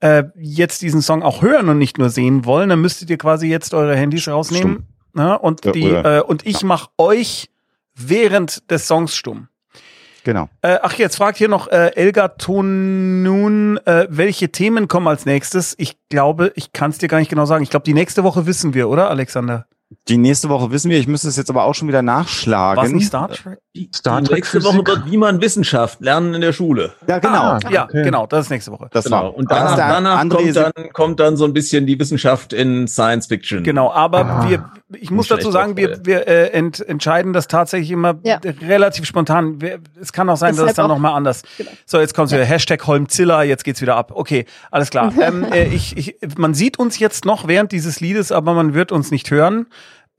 äh, 0.01 0.24
jetzt 0.37 0.83
diesen 0.83 1.03
Song 1.03 1.23
auch 1.23 1.43
hören 1.43 1.69
und 1.69 1.79
nicht 1.79 1.99
nur 1.99 2.11
sehen 2.11 2.45
wollen, 2.45 2.69
dann 2.69 2.81
müsstet 2.81 3.11
ihr 3.11 3.19
quasi 3.19 3.47
jetzt 3.47 3.74
eure 3.74 3.97
Handys 3.97 4.29
rausnehmen. 4.29 4.87
Ne? 5.15 5.39
Und, 5.39 5.65
die, 5.74 5.91
äh, 5.91 6.23
und 6.23 6.47
ich 6.47 6.62
mach 6.62 6.89
euch 6.99 7.51
während 7.95 8.70
des 8.70 8.87
Songs 8.87 9.15
stumm. 9.15 9.49
Genau. 10.24 10.49
Äh, 10.62 10.79
ach, 10.83 10.95
jetzt 10.95 11.16
fragt 11.16 11.39
hier 11.39 11.49
noch 11.49 11.69
äh, 11.69 11.95
Elga 11.97 12.29
Tonun, 12.29 13.79
äh, 13.85 14.07
welche 14.09 14.51
Themen 14.51 14.87
kommen 14.87 15.09
als 15.09 15.27
nächstes? 15.27 15.74
Ich 15.79 15.97
glaube, 16.09 16.53
ich 16.55 16.73
kann 16.73 16.91
es 16.91 16.99
dir 16.99 17.09
gar 17.09 17.19
nicht 17.19 17.29
genau 17.29 17.45
sagen. 17.45 17.65
Ich 17.65 17.70
glaube, 17.70 17.85
die 17.85 17.95
nächste 17.95 18.23
Woche 18.23 18.47
wissen 18.47 18.73
wir, 18.73 18.89
oder, 18.89 19.11
Alexander? 19.11 19.66
Die 20.09 20.16
nächste 20.16 20.48
Woche 20.48 20.70
wissen 20.70 20.90
wir, 20.90 20.98
ich 20.98 21.06
müsste 21.09 21.28
es 21.28 21.36
jetzt 21.36 21.51
aber 21.51 21.64
auch 21.64 21.74
schon 21.74 21.89
wieder 21.89 22.02
nachschlagen. 22.02 22.82
War 22.82 22.89
nicht 22.89 23.06
Star 23.06 23.28
Trek? 23.31 23.59
Star 23.94 24.20
Die 24.20 24.27
Trek 24.28 24.36
nächste 24.39 24.60
Physik. 24.60 24.74
Woche 24.78 24.86
wird 24.86 25.10
wie 25.10 25.16
man 25.16 25.40
Wissenschaft 25.40 26.01
lernen 26.01 26.35
in 26.35 26.40
der 26.40 26.52
Schule. 26.52 26.93
Ja, 27.06 27.19
genau. 27.19 27.39
Ah, 27.43 27.60
Ja, 27.70 27.85
okay. 27.85 28.02
genau, 28.02 28.27
das 28.27 28.47
ist 28.47 28.51
nächste 28.51 28.70
Woche. 28.73 28.89
Das 28.93 29.05
Genau. 29.05 29.16
war. 29.16 29.35
Und 29.36 29.51
Da 29.51 29.56
danach, 29.56 29.77
der 29.77 29.89
danach 29.89 30.28
kommt, 30.28 30.56
dann, 30.56 30.73
kommt 30.93 31.20
dann 31.20 31.36
so 31.36 31.44
ein 31.44 31.52
bisschen 31.52 31.86
die 31.86 31.98
Wissenschaft 31.98 32.52
in 32.52 32.86
Science 32.89 33.27
Fiction. 33.27 33.62
Genau, 33.62 33.90
aber 33.93 34.24
Ah. 34.27 34.48
wir, 34.48 34.70
ich 34.98 35.10
muss 35.10 35.28
dazu 35.28 35.51
sagen, 35.51 35.77
wir, 35.77 36.01
wir 36.05 36.27
äh, 36.28 36.48
ent, 36.51 36.81
entscheiden 36.86 37.32
das 37.32 37.48
tatsächlich 37.48 37.90
immer 37.90 38.14
Ja. 38.24 38.40
relativ 38.62 39.05
spontan. 39.06 39.60
Wir, 39.60 39.78
es 40.01 40.12
kann 40.12 40.28
auch 40.28 40.36
sein, 40.36 40.51
dass 40.51 40.56
Deshalb 40.56 40.70
es 40.70 40.77
dann 40.77 40.89
nochmal 40.89 41.14
anders. 41.14 41.43
Genau. 41.59 41.70
So, 41.86 41.98
jetzt 42.01 42.14
kommt's 42.14 42.32
wieder. 42.32 42.44
Hashtag 42.44 42.86
Holmzilla, 42.86 43.43
jetzt 43.43 43.64
geht's 43.64 43.81
wieder 43.81 43.97
ab. 43.97 44.12
Okay, 44.14 44.47
alles 44.70 44.90
klar. 44.90 45.12
ähm, 45.20 45.44
äh, 45.52 45.64
ich, 45.64 45.97
ich, 45.97 46.16
man 46.36 46.55
sieht 46.55 46.78
uns 46.78 46.98
jetzt 46.98 47.24
noch 47.24 47.47
während 47.48 47.73
dieses 47.73 48.01
Liedes, 48.01 48.32
aber 48.32 48.55
man 48.55 48.74
wird 48.74 48.93
uns 48.93 49.10
nicht 49.10 49.31
hören. 49.31 49.66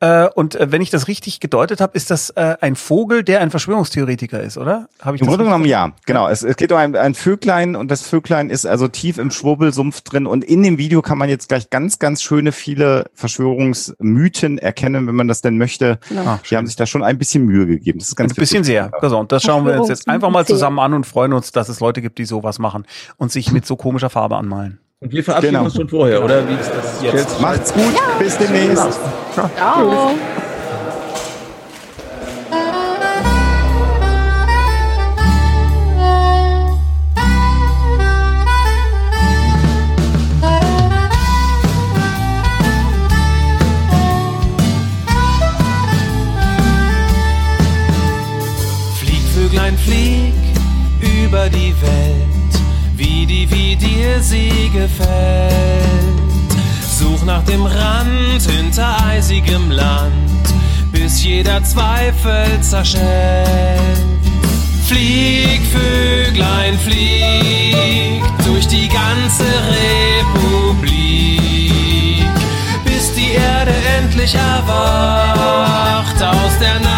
Äh, 0.04 0.28
und 0.36 0.56
äh, 0.56 0.70
wenn 0.70 0.82
ich 0.82 0.90
das 0.90 1.08
richtig 1.08 1.40
gedeutet 1.40 1.80
habe, 1.80 1.96
ist 1.96 2.12
das 2.12 2.30
äh, 2.32 2.58
ein 2.60 2.76
Vogel, 2.76 3.24
der 3.24 3.40
ein 3.40 3.52
Verschwörungstheoretiker 3.52 4.42
ist, 4.42 4.58
oder? 4.58 4.90
Habe 5.00 5.16
ich 5.16 5.22
Im 5.22 5.28
das 5.28 5.32
Grunde 5.38 5.46
genommen 5.46 5.64
ja, 5.64 5.94
genau. 6.06 6.28
Es, 6.28 6.44
es 6.44 6.58
geht 6.58 6.74
um 6.74 6.78
ein, 6.78 6.94
ein 6.98 7.16
Vöglein 7.16 7.78
und 7.78 7.90
das 7.90 8.02
Vöglein 8.02 8.50
ist 8.50 8.66
also 8.66 8.90
tief 8.90 9.18
im 9.18 9.32
Schwurbelsumpf 9.32 10.02
drin 10.02 10.28
und 10.28 10.44
in 10.44 10.62
dem 10.62 10.78
Video 10.78 11.02
kann 11.02 11.18
man 11.18 11.30
jetzt 11.30 11.48
gleich 11.48 11.70
ganz, 11.70 12.00
ganz 12.00 12.22
schöne 12.22 12.52
viele 12.52 13.06
Verschwörungsmythen 13.14 14.58
erkennen, 14.58 15.08
wenn 15.08 15.16
man 15.16 15.30
das 15.30 15.42
denn 15.42 15.58
möchte. 15.58 16.00
Genau. 16.10 16.24
Ah, 16.24 16.40
Die 16.50 16.58
haben 16.58 16.68
sich 16.68 16.76
da 16.76 16.86
schon 16.86 17.02
ein 17.02 17.18
bisschen 17.18 17.46
Mühe 17.46 17.66
gegeben. 17.66 18.00
Das 18.00 18.10
ist 18.10 18.18
ganz 18.18 18.34
Ein 18.34 18.36
bisschen 18.36 18.60
witzig. 18.60 18.74
sehr. 18.74 18.92
Also, 19.02 19.18
und 19.18 19.32
das 19.32 19.44
schauen 19.44 19.66
wir 19.66 19.80
uns 19.80 19.88
jetzt 19.88 20.10
einfach 20.10 20.32
mal 20.32 20.46
zusammen 20.46 20.80
an 20.80 20.94
und 20.94 21.06
freuen 21.06 21.32
uns, 21.32 21.54
dass 21.54 21.70
es 21.70 21.80
Leute 21.80 22.02
gibt, 22.02 22.18
die 22.18 22.26
sowas 22.26 22.60
machen 22.60 22.84
und 23.16 23.32
sich 23.32 23.54
mit 23.54 23.66
so 23.66 23.78
komischer 23.78 24.10
Farbe 24.10 24.36
anmalen. 24.36 24.80
Und 25.04 25.12
wir 25.12 25.24
verabschieden 25.24 25.54
Genau. 25.54 25.66
uns 25.66 25.76
schon 25.76 25.90
vorher, 25.90 26.24
oder? 26.24 26.48
Wie 26.48 26.54
ist 26.54 26.72
das 26.74 27.04
jetzt? 27.14 27.42
Macht's 27.42 27.74
gut, 27.74 27.84
bis 28.20 28.38
demnächst. 28.38 29.00
Ciao. 29.34 30.12
Flieg, 30.12 30.18
sie 54.24 54.70
gefällt. 54.70 55.52
Such 56.82 57.24
nach 57.26 57.44
dem 57.44 57.66
Rand 57.66 58.42
hinter 58.42 58.96
eisigem 59.06 59.70
Land, 59.70 60.46
bis 60.92 61.24
jeder 61.24 61.64
Zweifel 61.64 62.62
zerschellt. 62.62 64.00
Flieg, 64.88 65.62
Vöglein, 65.72 66.78
flieg 66.80 68.24
durch 68.46 68.68
die 68.68 68.88
ganze 68.88 69.44
Republik, 70.72 72.26
bis 72.86 73.14
die 73.16 73.32
Erde 73.34 73.74
endlich 73.98 74.36
erwacht 74.36 76.22
aus 76.22 76.60
der 76.60 76.80
Nacht. 76.80 76.94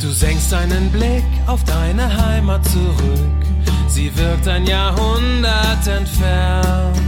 Du 0.00 0.10
senkst 0.10 0.50
deinen 0.52 0.90
Blick 0.90 1.24
auf 1.46 1.62
deine 1.64 2.08
Heimat 2.26 2.64
zurück, 2.68 3.41
sie 4.02 4.16
wirkt 4.16 4.48
ein 4.48 4.66
Jahrhundert 4.66 5.86
entfernt. 5.86 6.98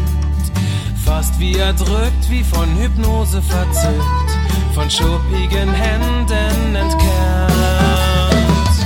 Fast 1.04 1.38
wie 1.40 1.56
erdrückt, 1.56 2.24
wie 2.28 2.44
von 2.44 2.68
Hypnose 2.76 3.42
verzückt, 3.42 4.30
von 4.74 4.88
schuppigen 4.88 5.72
Händen 5.72 6.76
entkernt. 6.76 7.52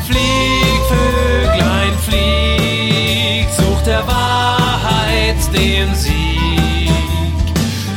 Flieg, 0.07 0.81
Vöglein, 0.89 1.93
flieg, 2.07 3.47
such 3.57 3.83
der 3.85 4.07
Wahrheit 4.07 5.37
den 5.55 5.95
Sieg, 5.95 6.91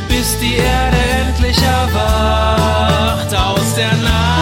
bis 0.08 0.38
die 0.40 0.56
Erde 0.56 0.98
endlich 1.26 1.56
erwacht 1.62 3.34
aus 3.34 3.74
der 3.76 3.94
Nacht. 3.96 4.41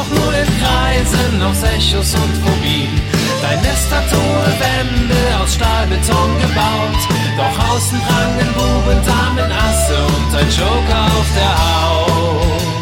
Doch 0.00 0.10
nur 0.18 0.32
in 0.32 0.46
Kreisen 0.60 1.42
aus 1.42 1.62
Echos 1.62 2.14
und 2.14 2.34
Phobien. 2.42 3.00
Dein 3.42 3.60
Nest 3.62 3.90
hat 3.92 4.10
hohe 4.12 4.52
Wände 4.60 5.20
aus 5.42 5.54
Stahlbeton 5.54 6.30
gebaut. 6.40 7.02
Doch 7.36 7.74
außen 7.74 8.00
prangen 8.00 8.52
Buben, 8.54 9.00
Damen, 9.04 9.52
Asse 9.52 9.96
und 9.96 10.36
ein 10.38 10.48
Joker 10.48 11.04
auf 11.04 11.26
der 11.36 11.54
Haut. 11.58 12.79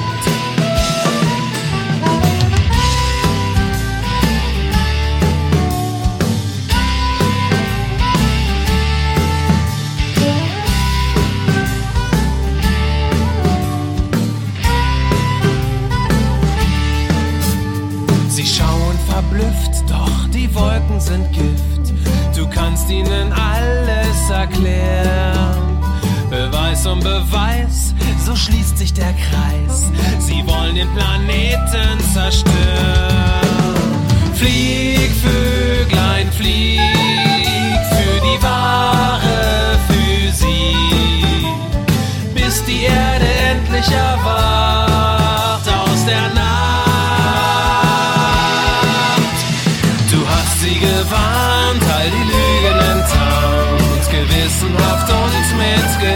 Verblüfft, 19.18 19.82
doch 19.88 20.28
die 20.32 20.52
Wolken 20.54 21.00
sind 21.00 21.32
Gift. 21.32 21.92
Du 22.36 22.48
kannst 22.48 22.88
ihnen 22.88 23.32
alles 23.32 24.30
erklären. 24.30 25.80
Beweis 26.30 26.86
um 26.86 27.00
Beweis, 27.00 27.94
so 28.24 28.36
schließt 28.36 28.78
sich 28.78 28.92
der 28.92 29.12
Kreis. 29.14 29.90
Sie 30.20 30.46
wollen 30.46 30.76
den 30.76 30.88
Planeten 30.94 31.98
zerstören. 32.12 32.54
Flieg, 34.34 35.10
Vöglein, 35.26 36.30
flieg 36.30 36.80
für 37.90 38.20
die 38.20 38.42
wahre 38.42 39.78
Physik 39.88 40.46
bis 42.34 42.64
die 42.66 42.84
Erde 42.84 43.26
endlich 43.50 43.88
erwacht 43.90 45.07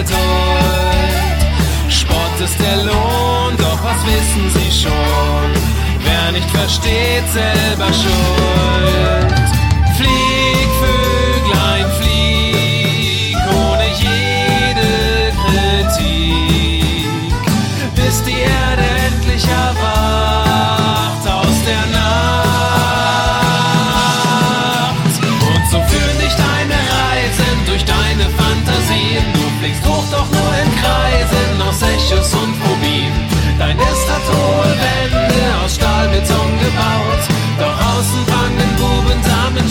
Geduld. 0.03 1.39
Spott 1.89 2.41
ist 2.43 2.59
der 2.59 2.79
Lohn, 2.85 3.57
doch 3.57 3.79
was 3.85 4.01
wissen 4.05 4.51
sie 4.51 4.83
schon? 4.83 5.51
Wer 6.03 6.33
nicht 6.33 6.51
versteht, 6.51 7.23
selber 7.33 7.93
schuld. 7.93 9.35
Flieg, 9.97 10.71
Vöglein, 10.81 11.02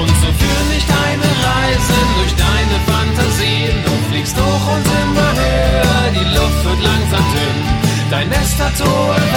Und 0.00 0.08
so 0.08 0.32
führ 0.40 0.62
nicht 0.74 0.88
deine 0.90 1.30
Reisen 1.46 2.02
durch 2.18 2.34
deine 2.34 2.80
Fantasien. 2.90 3.76
Du 3.84 3.92
fliegst 4.10 4.36
hoch 4.36 4.66
und 4.74 4.86
immer 5.02 5.30
höher, 5.38 6.02
die 6.18 6.26
Luft 6.34 6.60
wird 6.64 6.82
langsam 6.82 7.24
dünn. 7.32 7.58
Dein 8.10 8.28
Nest 8.28 8.58
hat 8.58 8.74
hohe 8.84 9.29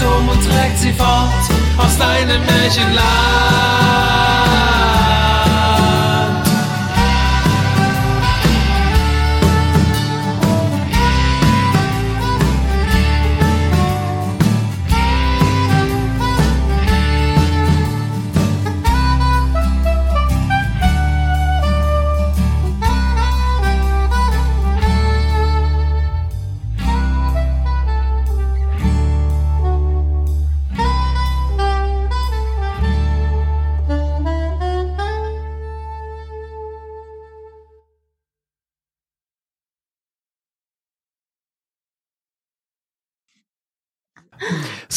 Sturm 0.00 0.28
und 0.30 0.42
trägt 0.42 0.78
sie 0.78 0.92
fort 0.94 1.28
aus 1.76 1.98
deinem 1.98 2.40
Märchenland. 2.46 3.00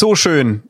So 0.04 0.16
schön. 0.16 0.64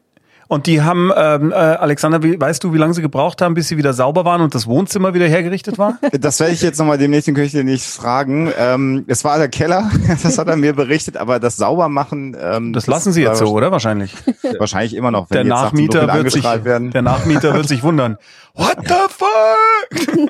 Und 0.48 0.68
die 0.68 0.84
haben, 0.84 1.12
ähm, 1.18 1.52
äh, 1.52 1.56
Alexander, 1.56 2.22
wie, 2.22 2.40
weißt 2.40 2.64
du, 2.64 2.72
wie 2.72 2.78
lange 2.78 2.94
sie 2.94 3.02
gebraucht 3.02 3.42
haben, 3.42 3.56
bis 3.56 3.68
sie 3.68 3.78
wieder 3.78 3.92
sauber 3.92 4.26
waren 4.26 4.42
und 4.42 4.54
das 4.54 4.68
Wohnzimmer 4.68 5.16
wieder 5.16 5.28
hergerichtet 5.28 5.80
war? 5.80 5.98
Das 6.12 6.40
werde 6.40 6.54
ich 6.54 6.62
jetzt 6.62 6.78
nochmal 6.78 7.00
dem 7.00 7.10
Nächstenköche 7.10 7.64
nicht 7.64 7.84
fragen. 7.84 8.54
Ähm, 8.60 9.06
es 9.08 9.24
war 9.24 9.40
der 9.40 9.50
Keller, 9.50 9.90
das 10.22 10.38
hat 10.38 10.48
er 10.50 10.56
mir 10.56 10.74
berichtet, 10.74 11.18
aber 11.18 11.40
das 11.40 11.56
Saubermachen. 11.56 12.38
Ähm, 12.40 12.74
Das 12.74 12.86
lassen 12.86 13.12
sie 13.12 13.24
jetzt 13.24 13.40
so, 13.40 13.48
oder? 13.48 13.72
Wahrscheinlich. 13.72 14.14
Wahrscheinlich 14.60 14.96
immer 14.96 15.10
noch, 15.10 15.32
wenn 15.32 15.48
Der 15.48 15.56
Nachmieter, 15.56 16.14
wird 16.14 16.32
sich, 16.32 16.44
werden. 16.44 16.92
der 16.92 17.02
Nachmieter 17.02 17.56
wird 17.56 17.68
sich 17.68 17.82
wundern. 17.82 18.18
What 18.54 18.78
the 18.88 18.94
fuck? 19.10 20.30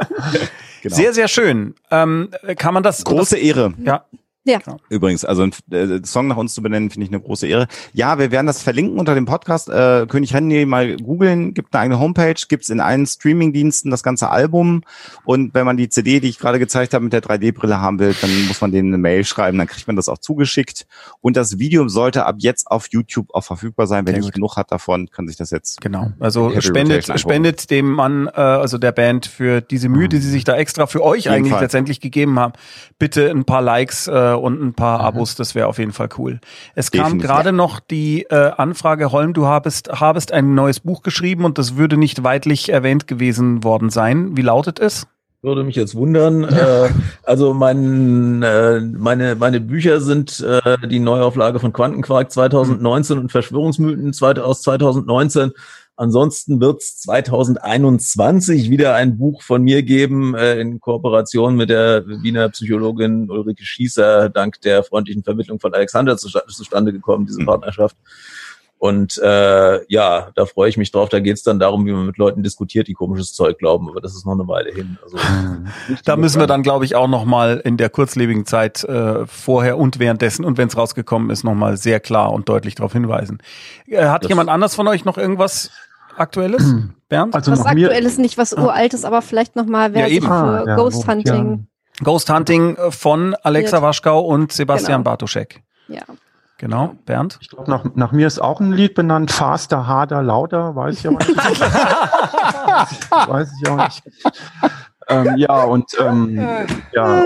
Genau. 0.82 0.96
Sehr, 0.96 1.12
sehr 1.14 1.28
schön. 1.28 1.76
Ähm, 1.92 2.30
kann 2.58 2.74
man 2.74 2.84
das 2.84 3.04
Große 3.04 3.38
Ehre. 3.38 3.74
Ja. 3.84 4.06
Ja. 4.46 4.60
Übrigens, 4.90 5.24
also 5.24 5.44
ein 5.44 5.54
äh, 5.72 6.02
Song 6.04 6.28
nach 6.28 6.36
uns 6.36 6.54
zu 6.54 6.62
benennen, 6.62 6.90
finde 6.90 7.06
ich 7.06 7.12
eine 7.12 7.22
große 7.22 7.48
Ehre. 7.48 7.68
Ja, 7.94 8.20
wir 8.20 8.30
werden 8.32 8.46
das 8.46 8.62
verlinken 8.62 9.00
unter 9.00 9.16
dem 9.16 9.26
Podcast. 9.26 9.70
Äh, 9.70 10.06
König 10.08 10.36
René 10.36 10.66
mal 10.66 10.98
googeln, 10.98 11.54
gibt 11.54 11.74
eine 11.74 11.84
eigene 11.84 12.00
Homepage, 12.00 12.36
gibt's 12.50 12.70
in 12.70 12.82
allen 12.82 13.06
Streamingdiensten 13.06 13.90
das 13.90 14.04
ganze 14.04 14.30
Album. 14.30 14.82
Und 15.24 15.54
wenn 15.54 15.66
man 15.66 15.78
die 15.78 15.88
CD, 15.88 16.20
die 16.20 16.28
ich 16.28 16.40
gerade 16.40 16.60
gezeigt 16.60 16.94
habe, 16.94 17.06
mit 17.06 17.14
der 17.14 17.24
3D-Brille 17.24 17.80
haben 17.80 18.00
will, 18.00 18.14
dann 18.20 18.48
muss 18.48 18.60
man 18.60 18.74
denen 18.74 18.90
eine 18.90 18.98
Mail 18.98 19.24
schreiben, 19.24 19.58
dann 19.58 19.68
kriegt 19.68 19.88
man 19.88 19.96
das 19.96 20.10
auch 20.10 20.18
zugeschickt. 20.18 20.88
Und 21.22 21.38
das 21.38 21.58
Video 21.58 21.88
sollte 21.88 22.26
ab 22.26 22.36
jetzt 22.40 22.70
auf 22.70 22.88
YouTube 22.92 23.34
auch 23.34 23.46
verfügbar 23.46 23.88
sein. 23.88 24.06
Wer 24.06 24.14
nicht 24.14 24.26
gut. 24.26 24.34
genug 24.34 24.58
hat 24.58 24.74
davon, 24.74 25.10
kann 25.10 25.26
sich 25.26 25.38
das 25.38 25.52
jetzt. 25.52 25.80
Genau. 25.80 26.12
Also 26.20 26.60
spendet, 26.60 27.18
spendet 27.18 27.72
dem 27.72 27.90
Mann, 27.90 28.28
äh, 28.28 28.42
also 28.42 28.78
der 28.78 28.92
Band 28.92 29.26
für 29.26 29.62
diese 29.62 29.88
Mühe, 29.88 30.10
die 30.10 30.18
sie 30.18 30.30
sich 30.30 30.44
da 30.44 30.58
extra 30.58 30.86
für 30.86 31.02
euch 31.02 31.30
eigentlich 31.30 31.54
Fall. 31.54 31.62
letztendlich 31.62 32.02
gegeben 32.02 32.38
haben. 32.40 32.54
Bitte 33.00 33.30
ein 33.30 33.46
paar 33.46 33.62
Likes 33.62 34.08
äh, 34.08 34.33
und 34.42 34.62
ein 34.62 34.74
paar 34.74 35.00
Abos, 35.00 35.36
das 35.36 35.56
wäre 35.56 35.68
auf 35.68 35.78
jeden 35.80 35.94
Fall 35.94 36.10
cool. 36.18 36.40
Es 36.76 36.92
kam 36.92 37.04
Definitiv. 37.06 37.30
gerade 37.30 37.52
noch 37.52 37.80
die 37.80 38.24
äh, 38.30 38.52
Anfrage, 38.58 39.12
Holm, 39.12 39.34
du 39.34 39.46
habest, 39.46 39.90
habest 40.00 40.32
ein 40.32 40.56
neues 40.56 40.80
Buch 40.80 41.02
geschrieben 41.02 41.46
und 41.46 41.58
das 41.58 41.76
würde 41.76 41.98
nicht 41.98 42.24
weitlich 42.24 42.70
erwähnt 42.70 43.08
gewesen 43.08 43.64
worden 43.64 43.90
sein. 43.90 44.36
Wie 44.38 44.42
lautet 44.42 44.80
es? 44.80 45.08
Würde 45.42 45.66
mich 45.66 45.76
jetzt 45.76 45.96
wundern. 45.96 46.44
Äh, 46.54 46.90
also 47.24 47.54
mein, 47.54 48.42
äh, 48.44 48.80
meine, 48.80 49.36
meine 49.36 49.60
Bücher 49.60 50.00
sind 50.00 50.40
äh, 50.40 50.88
die 50.88 51.00
Neuauflage 51.00 51.60
von 51.60 51.74
Quantenquark 51.74 52.32
2019 52.32 53.18
und 53.18 53.32
Verschwörungsmythen 53.32 54.14
zweit- 54.14 54.40
aus 54.40 54.62
2019. 54.62 55.52
Ansonsten 55.96 56.60
wird 56.60 56.82
es 56.82 56.98
2021 57.02 58.70
wieder 58.70 58.96
ein 58.96 59.18
Buch 59.18 59.42
von 59.44 59.62
mir 59.62 59.84
geben 59.84 60.36
äh, 60.36 60.60
in 60.60 60.80
Kooperation 60.80 61.56
mit 61.56 61.70
der 61.70 62.04
Wiener 62.08 62.50
Psychologin 62.50 63.30
Ulrike 63.30 63.64
Schießer, 63.66 64.30
dank 64.30 64.60
der 64.62 64.84
freundlichen 64.84 65.24
Vermittlung 65.24 65.60
von 65.60 65.74
Alexander 65.74 66.14
zusta- 66.18 66.48
zustande 66.48 66.94
gekommen, 66.94 67.26
diese 67.26 67.46
Partnerschaft. 67.46 67.96
Und 68.80 69.18
äh, 69.24 69.86
ja, 69.90 70.32
da 70.36 70.46
freue 70.46 70.68
ich 70.68 70.76
mich 70.76 70.92
drauf. 70.92 71.08
Da 71.08 71.22
geht 71.22 71.38
es 71.38 71.44
dann 71.44 71.58
darum, 71.58 71.86
wie 71.86 71.94
man 71.94 72.06
mit 72.06 72.18
Leuten 72.18 72.44
diskutiert, 72.44 72.90
die 72.90 72.94
komisches 72.94 73.32
Zeug 73.34 73.58
glauben. 73.58 73.88
Aber 73.88 74.02
das 74.02 74.14
ist 74.14 74.26
noch 74.26 74.34
eine 74.34 74.46
Weile 74.50 74.74
hin. 74.74 74.98
Also, 75.02 75.16
Da 76.04 76.18
müssen 76.18 76.42
wir 76.42 76.48
dann, 76.48 76.64
glaube 76.64 76.84
ich, 76.84 76.94
auch 76.98 77.08
noch 77.08 77.24
mal 77.24 77.62
in 77.64 77.78
der 77.78 77.90
kurzlebigen 77.90 78.46
Zeit 78.46 78.84
äh, 78.84 79.26
vorher 79.26 79.78
und 79.78 80.00
währenddessen 80.00 80.44
und 80.44 80.58
wenn 80.58 80.68
es 80.68 80.76
rausgekommen 80.76 81.30
ist, 81.30 81.46
noch 81.46 81.54
mal 81.56 81.78
sehr 81.78 82.02
klar 82.02 82.34
und 82.34 82.50
deutlich 82.50 82.76
darauf 82.76 82.92
hinweisen. 82.92 83.38
Äh, 83.88 84.04
hat 84.08 84.26
Das- 84.26 84.30
jemand 84.30 84.50
anders 84.50 84.76
von 84.76 84.86
euch 84.90 85.06
noch 85.06 85.18
irgendwas 85.18 85.72
Aktuelles? 86.18 86.74
Bernd? 87.10 87.36
Also 87.36 87.52
Was 87.52 87.66
aktuelles 87.66 88.18
nicht, 88.18 88.38
was 88.38 88.54
uraltes, 88.54 89.06
aber 89.06 89.22
vielleicht 89.22 89.56
nochmal, 89.56 89.94
wer 89.94 90.08
Ja, 90.08 90.14
eben. 90.14 90.26
für 90.26 90.32
Ah, 90.34 90.64
ja, 90.66 90.76
Ghost 90.76 91.06
wo- 91.08 91.12
Hunting. 91.12 91.68
Ghost 92.04 92.30
Hunting 92.34 92.76
äh, 92.76 92.92
von 92.92 93.36
Alexa. 93.44 93.82
Waschkau 93.82 94.20
und 94.22 94.52
Sebastian 94.52 95.02
Genau. 95.02 95.12
Bartoschek. 95.12 95.62
Ja. 95.88 96.02
Genau, 96.58 96.96
Bernd. 97.06 97.38
ich 97.42 97.50
glaube, 97.50 97.70
nach, 97.70 97.84
nach 97.96 98.12
mir 98.14 98.26
ist 98.26 98.40
auch 98.42 98.60
ein 98.62 98.72
Lied 98.72 98.96
benannt, 98.96 99.32
Faster, 99.32 99.86
Harder, 99.86 100.24
Lauter, 100.24 100.76
weiß 100.76 100.98
ich 101.00 101.08
aber 101.08 101.18
nicht. 101.18 101.36
weiß 103.28 103.52
ich 103.62 103.70
auch 103.70 103.78
nicht. 103.78 104.04
Ähm, 105.10 105.36
ja, 105.38 105.64
und 105.64 105.86
ähm, 106.00 106.40
ja, 106.94 107.24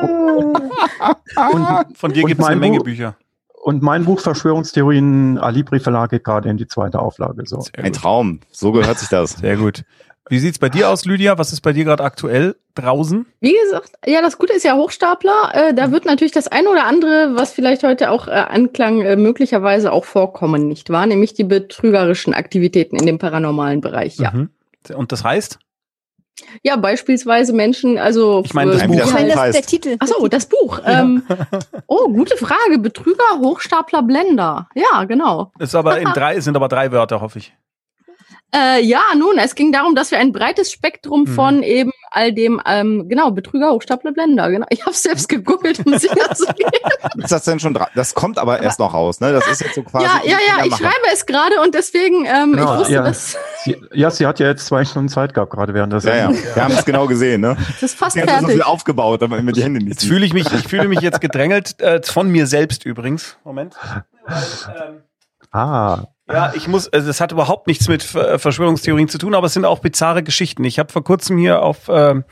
und, 1.52 1.98
Von 1.98 2.14
dir 2.14 2.24
gibt 2.24 2.42
es 2.42 2.48
eine 2.48 2.56
Menge 2.60 2.78
Buch- 2.80 2.86
Bücher. 2.86 3.16
Und 3.68 3.84
mein 3.84 4.06
Buch 4.06 4.22
Verschwörungstheorien, 4.22 5.38
Alibri 5.40 5.82
Verlag 5.82 6.12
geht 6.12 6.24
gerade 6.24 6.48
in 6.48 6.56
die 6.56 6.68
zweite 6.68 7.00
Auflage. 7.00 7.44
So. 7.46 7.66
Ein. 7.76 7.92
Traum. 7.92 8.40
So 8.50 8.72
gehört 8.72 8.98
sich 8.98 9.10
das. 9.10 9.32
Sehr 9.42 9.58
gut. 9.58 9.84
Wie 10.30 10.40
sieht's 10.40 10.58
bei 10.58 10.70
dir 10.70 10.90
aus, 10.90 11.04
Lydia? 11.04 11.38
Was 11.38 11.52
ist 11.52 11.60
bei 11.60 11.74
dir 11.74 11.84
gerade 11.84 12.02
aktuell 12.06 12.56
draußen? 12.76 13.26
Wie 13.42 13.54
gesagt, 13.66 13.92
ja, 14.06 14.22
das 14.22 14.38
Gute 14.38 14.54
ist 14.54 14.64
ja 14.64 14.78
Hochstapler. 14.78 15.52
Äh, 15.52 15.74
da 15.74 15.92
wird 15.92 16.06
natürlich 16.06 16.32
das 16.32 16.48
eine 16.48 16.70
oder 16.70 16.86
andere, 16.86 17.36
was 17.36 17.52
vielleicht 17.52 17.84
heute 17.84 18.10
auch 18.12 18.30
äh, 18.30 18.32
anklang, 18.32 19.02
äh, 19.02 19.18
möglicherweise 19.18 19.92
auch 19.92 20.06
vorkommen, 20.06 20.70
nicht 20.70 20.90
wahr? 20.90 21.06
Nämlich 21.06 21.34
die 21.34 21.44
betrügerischen 21.44 22.34
Aktivitäten 22.34 22.96
in 22.96 23.06
dem 23.06 23.18
paranormalen 23.18 23.82
Bereich, 23.82 24.18
ja. 24.18 24.32
Mhm. 24.32 24.50
Und 24.96 25.12
das 25.12 25.26
heißt? 25.26 25.60
Ja, 26.64 26.76
beispielsweise 26.76 27.54
Menschen, 27.54 27.98
also. 27.98 28.44
Ich 28.46 28.54
meine, 28.54 28.72
das 28.72 28.84
äh, 28.84 28.88
Buch. 28.88 28.96
Ja, 28.96 29.06
Ich 29.06 29.14
meine, 29.14 29.30
das 29.30 29.38
heißt- 29.38 29.48
ist 29.50 29.56
der 29.56 29.66
Titel. 29.66 29.96
Ach 30.00 30.08
so, 30.08 30.28
das 30.28 30.46
Buch. 30.48 30.80
Ähm, 30.86 31.24
oh, 31.88 32.08
gute 32.10 32.38
Frage. 32.38 32.80
Betrüger, 32.80 33.24
Hochstapler, 33.40 34.04
Blender. 34.04 34.68
Ja, 34.76 35.04
genau. 35.06 35.52
Ist 35.60 35.76
aber 35.76 36.00
in 36.00 36.08
drei, 36.14 36.36
es 36.36 36.46
sind 36.46 36.56
aber 36.56 36.68
drei 36.68 36.92
Wörter, 36.92 37.22
hoffe 37.22 37.40
ich. 37.40 37.54
Äh, 38.56 38.82
ja, 38.82 39.02
nun, 39.18 39.38
es 39.40 39.56
ging 39.56 39.74
darum, 39.74 39.94
dass 39.94 40.10
wir 40.12 40.20
ein 40.20 40.32
breites 40.32 40.72
Spektrum 40.72 41.22
Mhm. 41.24 41.28
von 41.28 41.64
eben 41.64 41.92
all 42.12 42.32
dem, 42.32 42.62
ähm, 42.66 43.10
genau, 43.10 43.32
Betrüger, 43.32 43.72
Hochstapler, 43.72 44.14
Blender, 44.14 44.50
genau. 44.50 44.66
Ich 44.70 44.86
habe 44.86 44.96
selbst 44.96 45.28
gegoogelt, 45.28 45.86
um 45.86 45.98
sicher 45.98 46.34
zu 46.34 46.46
gehen. 46.54 46.70
Ist 47.22 47.32
das 47.34 47.44
denn 47.44 47.60
schon 47.60 47.74
dran? 47.74 47.88
Das 47.94 48.14
kommt 48.16 48.38
aber 48.40 48.62
erst 48.62 48.80
noch 48.80 48.94
raus, 48.94 49.20
ne? 49.20 49.34
Das 49.34 49.46
ist 49.48 49.60
jetzt 49.62 49.76
so 49.76 49.84
quasi. 49.84 50.06
Ja, 50.06 50.22
ja, 50.24 50.38
ja, 50.60 50.66
ich 50.66 50.74
schreibe 50.76 50.96
es 51.12 51.26
gerade 51.26 51.62
und 51.62 51.76
deswegen, 51.76 52.26
ähm, 52.26 52.54
Genau, 52.54 52.74
ich 52.76 52.80
wusste, 52.80 52.94
ja. 52.94 53.04
das, 53.04 53.36
Sie, 53.66 53.76
ja, 53.94 54.10
sie 54.12 54.26
hat 54.26 54.40
ja 54.40 54.48
jetzt 54.48 54.66
zwei 54.66 54.86
Stunden 54.86 55.10
Zeit 55.10 55.34
gehabt, 55.34 55.52
gerade 55.52 55.74
während 55.74 55.92
der 55.92 56.00
Ja, 56.00 56.16
ja. 56.16 56.28
Sendung. 56.32 56.56
Wir 56.56 56.64
haben 56.64 56.74
es 56.74 56.86
genau 56.86 57.06
gesehen, 57.08 57.42
ne? 57.42 57.58
das 57.82 57.84
ist 57.84 57.98
fast 57.98 58.14
Sie 58.14 58.22
hat 58.22 58.30
das 58.30 58.36
fertig. 58.40 58.54
viel 58.54 58.64
aufgebaut, 58.64 59.22
damit 59.22 59.44
man 59.44 59.54
die 59.54 59.62
Hände 59.64 59.80
nicht 59.80 59.90
Jetzt 59.90 60.02
sieht. 60.02 60.10
fühle 60.10 60.26
ich 60.26 60.34
mich, 60.34 60.46
ich 60.54 60.68
fühle 60.68 60.88
mich 60.88 61.02
jetzt 61.02 61.20
gedrängelt, 61.20 61.82
äh, 61.82 62.02
von 62.02 62.30
mir 62.30 62.48
selbst 62.48 62.86
übrigens. 62.86 63.36
Moment. 63.44 63.76
Ähm, 64.30 65.02
Ah, 65.52 66.04
Ja, 66.30 66.54
ich 66.56 66.68
muss, 66.68 66.92
also 66.92 67.08
das 67.08 67.22
hat 67.22 67.32
überhaupt 67.32 67.68
nichts 67.68 67.88
mit 67.88 68.04
Ver- 68.04 68.38
Verschwörungstheorien 68.40 69.08
zu 69.08 69.18
tun, 69.18 69.34
aber 69.34 69.48
es 69.48 69.54
sind 69.54 69.66
auch 69.66 69.80
bizarre 69.80 70.24
Geschichten. 70.24 70.64
Ich 70.66 70.78
habe 70.80 70.92
vor 70.92 71.04
kurzem 71.04 71.38
hier 71.38 71.62
auf 71.62 71.88
ähm, 71.90 72.26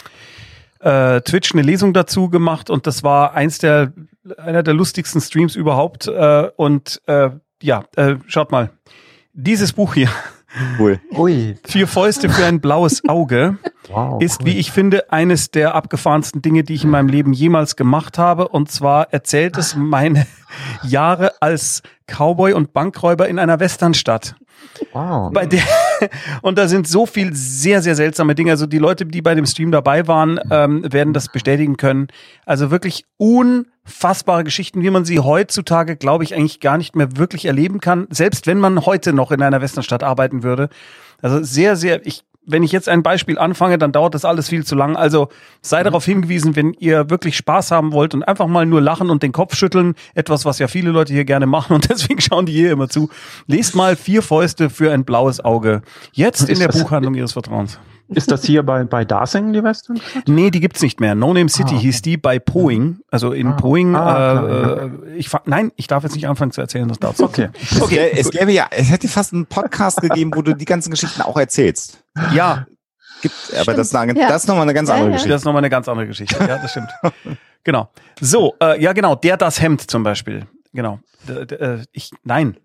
äh, 0.79 1.21
Twitch 1.21 1.53
eine 1.53 1.61
Lesung 1.61 1.93
dazu 1.93 2.29
gemacht 2.29 2.69
und 2.69 2.87
das 2.87 3.03
war 3.03 3.33
eins 3.33 3.57
der 3.59 3.93
einer 4.37 4.63
der 4.63 4.73
lustigsten 4.73 5.21
Streams 5.21 5.55
überhaupt. 5.55 6.07
Äh, 6.07 6.49
und 6.55 7.01
äh, 7.07 7.29
ja, 7.61 7.85
äh, 7.95 8.15
schaut 8.27 8.51
mal, 8.51 8.71
dieses 9.33 9.73
Buch 9.73 9.93
hier, 9.93 10.09
Cool. 10.79 10.99
ui, 11.11 11.57
Vier 11.65 11.85
Fäuste 11.87 12.29
für 12.29 12.45
ein 12.45 12.61
blaues 12.61 13.07
Auge, 13.09 13.57
wow. 13.89 14.21
ist, 14.21 14.39
cool. 14.41 14.47
wie 14.47 14.57
ich 14.57 14.71
finde, 14.71 15.11
eines 15.11 15.51
der 15.51 15.75
abgefahrensten 15.75 16.41
Dinge, 16.41 16.63
die 16.63 16.73
ich 16.75 16.85
in 16.85 16.89
meinem 16.89 17.09
Leben 17.09 17.33
jemals 17.33 17.75
gemacht 17.75 18.17
habe. 18.17 18.47
Und 18.47 18.71
zwar 18.71 19.11
erzählt 19.13 19.57
es 19.57 19.75
meine 19.75 20.25
Jahre 20.83 21.33
als 21.41 21.81
Cowboy 22.07 22.53
und 22.53 22.73
Bankräuber 22.73 23.27
in 23.27 23.39
einer 23.39 23.59
Westernstadt. 23.59 24.35
Wow. 24.93 25.31
Bei 25.33 25.45
der, 25.45 25.63
und 26.41 26.57
da 26.57 26.67
sind 26.67 26.87
so 26.87 27.05
viel 27.05 27.33
sehr, 27.33 27.81
sehr 27.81 27.95
seltsame 27.95 28.35
Dinge. 28.35 28.51
Also 28.51 28.65
die 28.65 28.77
Leute, 28.77 29.05
die 29.05 29.21
bei 29.21 29.35
dem 29.35 29.45
Stream 29.45 29.71
dabei 29.71 30.07
waren, 30.07 30.39
ähm, 30.51 30.91
werden 30.91 31.13
das 31.13 31.29
bestätigen 31.29 31.77
können. 31.77 32.07
Also 32.45 32.71
wirklich 32.71 33.05
unfassbare 33.17 34.43
Geschichten, 34.43 34.81
wie 34.83 34.89
man 34.89 35.05
sie 35.05 35.19
heutzutage, 35.19 35.95
glaube 35.95 36.23
ich, 36.23 36.35
eigentlich 36.35 36.59
gar 36.59 36.77
nicht 36.77 36.95
mehr 36.95 37.17
wirklich 37.17 37.45
erleben 37.45 37.79
kann. 37.79 38.07
Selbst 38.09 38.47
wenn 38.47 38.59
man 38.59 38.85
heute 38.85 39.13
noch 39.13 39.31
in 39.31 39.41
einer 39.41 39.61
Westernstadt 39.61 40.03
arbeiten 40.03 40.43
würde. 40.43 40.69
Also 41.21 41.43
sehr, 41.43 41.75
sehr, 41.75 42.05
ich 42.05 42.23
wenn 42.45 42.63
ich 42.63 42.71
jetzt 42.71 42.87
ein 42.89 43.03
Beispiel 43.03 43.37
anfange, 43.37 43.77
dann 43.77 43.91
dauert 43.91 44.13
das 44.13 44.25
alles 44.25 44.49
viel 44.49 44.65
zu 44.65 44.75
lang. 44.75 44.95
Also 44.95 45.29
sei 45.61 45.79
Mhm. 45.81 45.85
darauf 45.85 46.05
hingewiesen, 46.05 46.55
wenn 46.55 46.73
ihr 46.73 47.09
wirklich 47.09 47.37
Spaß 47.37 47.71
haben 47.71 47.91
wollt 47.91 48.13
und 48.13 48.23
einfach 48.23 48.47
mal 48.47 48.65
nur 48.65 48.81
lachen 48.81 49.09
und 49.09 49.23
den 49.23 49.31
Kopf 49.31 49.55
schütteln, 49.55 49.95
etwas, 50.13 50.45
was 50.45 50.59
ja 50.59 50.67
viele 50.67 50.91
Leute 50.91 51.13
hier 51.13 51.25
gerne 51.25 51.45
machen 51.45 51.73
und 51.75 51.89
deswegen 51.89 52.21
schauen 52.21 52.45
die 52.45 52.53
hier 52.53 52.71
immer 52.71 52.89
zu. 52.89 53.09
Lest 53.47 53.75
mal 53.75 53.95
vier 53.95 54.21
Fäuste 54.21 54.69
für 54.69 54.91
ein 54.91 55.05
blaues 55.05 55.43
Auge. 55.43 55.81
Jetzt 56.13 56.49
in 56.49 56.59
der 56.59 56.67
Buchhandlung 56.67 57.15
Ihres 57.15 57.33
Vertrauens. 57.33 57.79
Ist 58.07 58.29
das 58.31 58.43
hier 58.45 58.61
bei, 58.63 58.83
bei 58.83 59.03
Darsing 59.03 59.51
die 59.53 59.63
Western? 59.63 59.99
Nee, 60.27 60.51
die 60.51 60.59
gibt's 60.59 60.81
nicht 60.81 60.99
mehr. 60.99 61.15
No 61.15 61.33
Name 61.33 61.49
City 61.49 61.73
Ah, 61.73 61.77
okay. 61.77 61.85
hieß 61.85 62.01
die 62.03 62.17
bei 62.17 62.37
Poing, 62.39 62.99
also 63.09 63.31
in 63.31 63.47
Ah, 63.47 63.51
Poing. 63.53 63.95
ah, 63.95 64.01
klar, 64.01 64.49
äh, 64.49 64.85
äh, 64.85 65.15
ich 65.17 65.29
fa- 65.29 65.41
nein, 65.45 65.71
ich 65.75 65.87
darf 65.87 66.03
jetzt 66.03 66.13
nicht 66.15 66.27
anfangen 66.27 66.51
zu 66.51 66.61
erzählen, 66.61 66.87
das 66.87 66.99
darfst 66.99 67.19
du. 67.19 67.25
Okay. 67.25 67.49
Es, 67.59 67.81
gä- 67.81 67.97
es 68.11 68.29
gäbe 68.31 68.51
ja, 68.51 68.67
es 68.69 68.91
hätte 68.91 69.07
fast 69.07 69.33
einen 69.33 69.47
Podcast 69.47 70.01
gegeben, 70.01 70.31
wo 70.35 70.41
du 70.43 70.53
die 70.55 70.65
ganzen 70.65 70.91
Geschichten 70.91 71.21
auch 71.23 71.37
erzählst. 71.37 72.03
Ja, 72.33 72.67
Gibt, 73.21 73.33
aber 73.59 73.73
das, 73.73 73.87
ist 73.87 73.95
eine- 73.95 74.19
Ja. 74.19 74.27
das 74.29 74.43
ist 74.43 74.47
nochmal 74.47 74.63
eine 74.63 74.73
ganz 74.75 74.89
Ja, 74.89 74.95
andere 74.95 75.09
ja. 75.09 75.13
Das 75.15 75.23
Geschichte. 75.23 75.35
ist 75.37 75.45
nochmal 75.45 75.61
eine 75.61 75.69
ganz 75.71 75.87
andere 75.87 76.05
Geschichte. 76.07 76.35
Ja, 76.39 76.57
das 76.59 76.71
stimmt. 76.71 76.89
genau. 77.63 77.89
So, 78.21 78.53
äh, 78.61 78.79
ja 78.81 78.93
genau, 78.93 79.15
der 79.15 79.37
das 79.37 79.59
Hemd 79.61 79.89
zum 79.89 80.03
Beispiel. 80.03 80.45
Genau. 80.73 80.99
D 81.27 81.45
d 81.45 81.55
äh, 81.55 81.79
ich, 81.91 82.11
nein. 82.23 82.57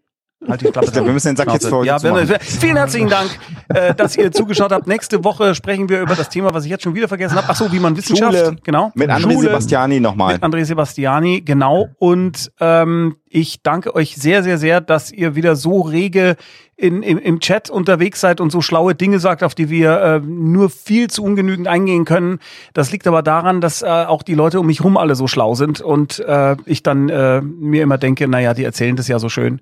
Halt 0.49 0.63
die 0.63 0.71
Klappe. 0.71 0.95
Wir 0.95 1.13
müssen 1.13 1.29
den 1.29 1.37
Sack 1.37 1.53
jetzt 1.53 1.71
heute 1.71 1.87
ja. 1.87 1.99
Vielen 1.99 2.77
herzlichen 2.77 3.09
Dank, 3.09 3.31
äh, 3.69 3.95
dass 3.95 4.17
ihr 4.17 4.33
zugeschaut 4.33 4.73
habt. 4.73 4.87
Nächste 4.87 5.23
Woche 5.23 5.55
sprechen 5.55 5.91
wir 5.91 6.01
über 6.01 6.15
das 6.15 6.31
Thema, 6.31 6.55
was 6.55 6.65
ich 6.65 6.71
jetzt 6.71 6.83
schon 6.83 6.95
wieder 6.95 7.09
vergessen 7.09 7.37
habe. 7.37 7.47
Ach 7.51 7.57
so, 7.57 7.71
wie 7.73 7.79
man 7.79 7.95
Wissenschaft, 7.95 8.37
Schule. 8.39 8.57
genau. 8.65 8.91
Mit 8.95 9.11
André 9.11 9.33
Schule. 9.33 9.49
Sebastiani 9.49 10.01
nochmal. 10.01 10.35
Mit 10.35 10.43
André 10.43 10.65
Sebastiani, 10.65 11.43
genau. 11.43 11.89
Und 11.99 12.53
ähm, 12.59 13.17
ich 13.29 13.63
danke 13.63 13.95
euch 13.95 14.17
sehr, 14.17 14.43
sehr, 14.43 14.57
sehr, 14.57 14.81
dass 14.81 15.13
ihr 15.13 15.35
wieder 15.35 15.57
so 15.57 15.83
rege 15.83 16.37
in, 16.81 17.03
im, 17.03 17.19
im 17.19 17.41
Chat 17.41 17.69
unterwegs 17.69 18.21
seid 18.21 18.41
und 18.41 18.51
so 18.51 18.63
schlaue 18.63 18.95
Dinge 18.95 19.19
sagt, 19.19 19.43
auf 19.43 19.55
die 19.55 19.69
wir 19.69 20.01
äh, 20.01 20.21
nur 20.21 20.71
viel 20.71 21.11
zu 21.11 21.23
ungenügend 21.23 21.69
eingehen 21.69 22.07
können. 22.07 22.39
Das 22.73 22.91
liegt 22.91 23.07
aber 23.07 23.23
daran, 23.23 23.61
dass 23.61 23.83
äh, 23.83 23.87
auch 23.87 24.23
die 24.23 24.35
Leute 24.35 24.59
um 24.59 24.67
mich 24.67 24.83
rum 24.83 24.97
alle 24.97 25.15
so 25.15 25.27
schlau 25.27 25.55
sind 25.55 25.83
und 25.83 26.21
äh, 26.21 26.57
ich 26.65 26.83
dann 26.83 27.11
äh, 27.11 27.43
mir 27.43 27.83
immer 27.83 27.99
denke, 27.99 28.27
naja, 28.27 28.55
die 28.55 28.65
erzählen 28.65 28.97
das 28.97 29.09
ja 29.09 29.19
so 29.19 29.29
schön. 29.29 29.61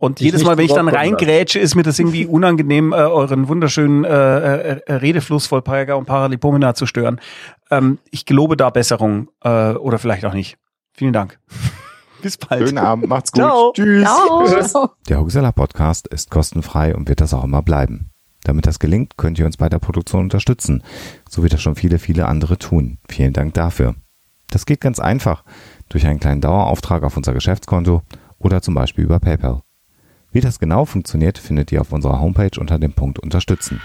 Und 0.00 0.18
Ich 0.18 0.24
jedes 0.24 0.44
Mal, 0.44 0.56
wenn 0.56 0.64
ich 0.64 0.72
dann 0.72 0.88
reingrätsche, 0.88 1.58
ist 1.58 1.74
mir 1.74 1.82
das 1.82 1.98
irgendwie 1.98 2.24
unangenehm, 2.24 2.92
äh, 2.92 2.96
euren 2.96 3.48
wunderschönen 3.48 4.04
äh, 4.04 4.78
äh, 4.78 4.92
Redefluss 4.94 5.46
voll 5.46 5.60
Paraga 5.60 5.94
und 5.94 6.06
Paralipomena 6.06 6.72
zu 6.72 6.86
stören. 6.86 7.20
Ähm, 7.70 7.98
ich 8.10 8.24
gelobe 8.24 8.56
da 8.56 8.70
Besserung 8.70 9.28
äh, 9.44 9.72
oder 9.72 9.98
vielleicht 9.98 10.24
auch 10.24 10.32
nicht. 10.32 10.56
Vielen 10.94 11.12
Dank. 11.12 11.38
Bis 12.22 12.38
bald. 12.38 12.66
Schönen 12.66 12.78
Abend, 12.78 13.08
macht's 13.08 13.30
gut. 13.30 13.42
Ciao. 13.42 13.72
Tschüss. 13.74 14.70
Ciao. 14.70 14.90
Der 15.10 15.20
Huxella 15.20 15.52
Podcast 15.52 16.08
ist 16.08 16.30
kostenfrei 16.30 16.96
und 16.96 17.06
wird 17.06 17.20
das 17.20 17.34
auch 17.34 17.44
immer 17.44 17.60
bleiben. 17.60 18.08
Damit 18.44 18.66
das 18.66 18.78
gelingt, 18.78 19.18
könnt 19.18 19.38
ihr 19.38 19.44
uns 19.44 19.58
bei 19.58 19.68
der 19.68 19.80
Produktion 19.80 20.22
unterstützen, 20.22 20.82
so 21.28 21.44
wie 21.44 21.50
das 21.50 21.60
schon 21.60 21.74
viele, 21.74 21.98
viele 21.98 22.24
andere 22.24 22.56
tun. 22.56 22.96
Vielen 23.06 23.34
Dank 23.34 23.52
dafür. 23.52 23.96
Das 24.48 24.64
geht 24.64 24.80
ganz 24.80 24.98
einfach 24.98 25.44
durch 25.90 26.06
einen 26.06 26.20
kleinen 26.20 26.40
Dauerauftrag 26.40 27.02
auf 27.02 27.18
unser 27.18 27.34
Geschäftskonto 27.34 28.00
oder 28.38 28.62
zum 28.62 28.74
Beispiel 28.74 29.04
über 29.04 29.20
PayPal. 29.20 29.60
Wie 30.32 30.40
das 30.40 30.60
genau 30.60 30.84
funktioniert, 30.84 31.38
findet 31.38 31.72
ihr 31.72 31.80
auf 31.80 31.92
unserer 31.92 32.20
Homepage 32.20 32.60
unter 32.60 32.78
dem 32.78 32.92
Punkt 32.92 33.18
Unterstützen. 33.18 33.80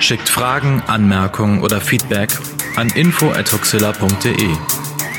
Schickt 0.00 0.28
Fragen, 0.28 0.82
Anmerkungen 0.86 1.62
oder 1.62 1.80
Feedback 1.80 2.30
an 2.76 2.88
info@huxilla.de. 2.90 4.48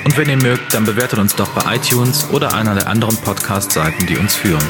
Und 0.03 0.17
wenn 0.17 0.29
ihr 0.29 0.37
mögt, 0.37 0.73
dann 0.73 0.85
bewertet 0.85 1.19
uns 1.19 1.35
doch 1.35 1.49
bei 1.49 1.75
iTunes 1.75 2.29
oder 2.31 2.53
einer 2.53 2.75
der 2.75 2.87
anderen 2.87 3.15
Podcast-Seiten, 3.17 4.07
die 4.07 4.17
uns 4.17 4.35
führen. 4.35 4.63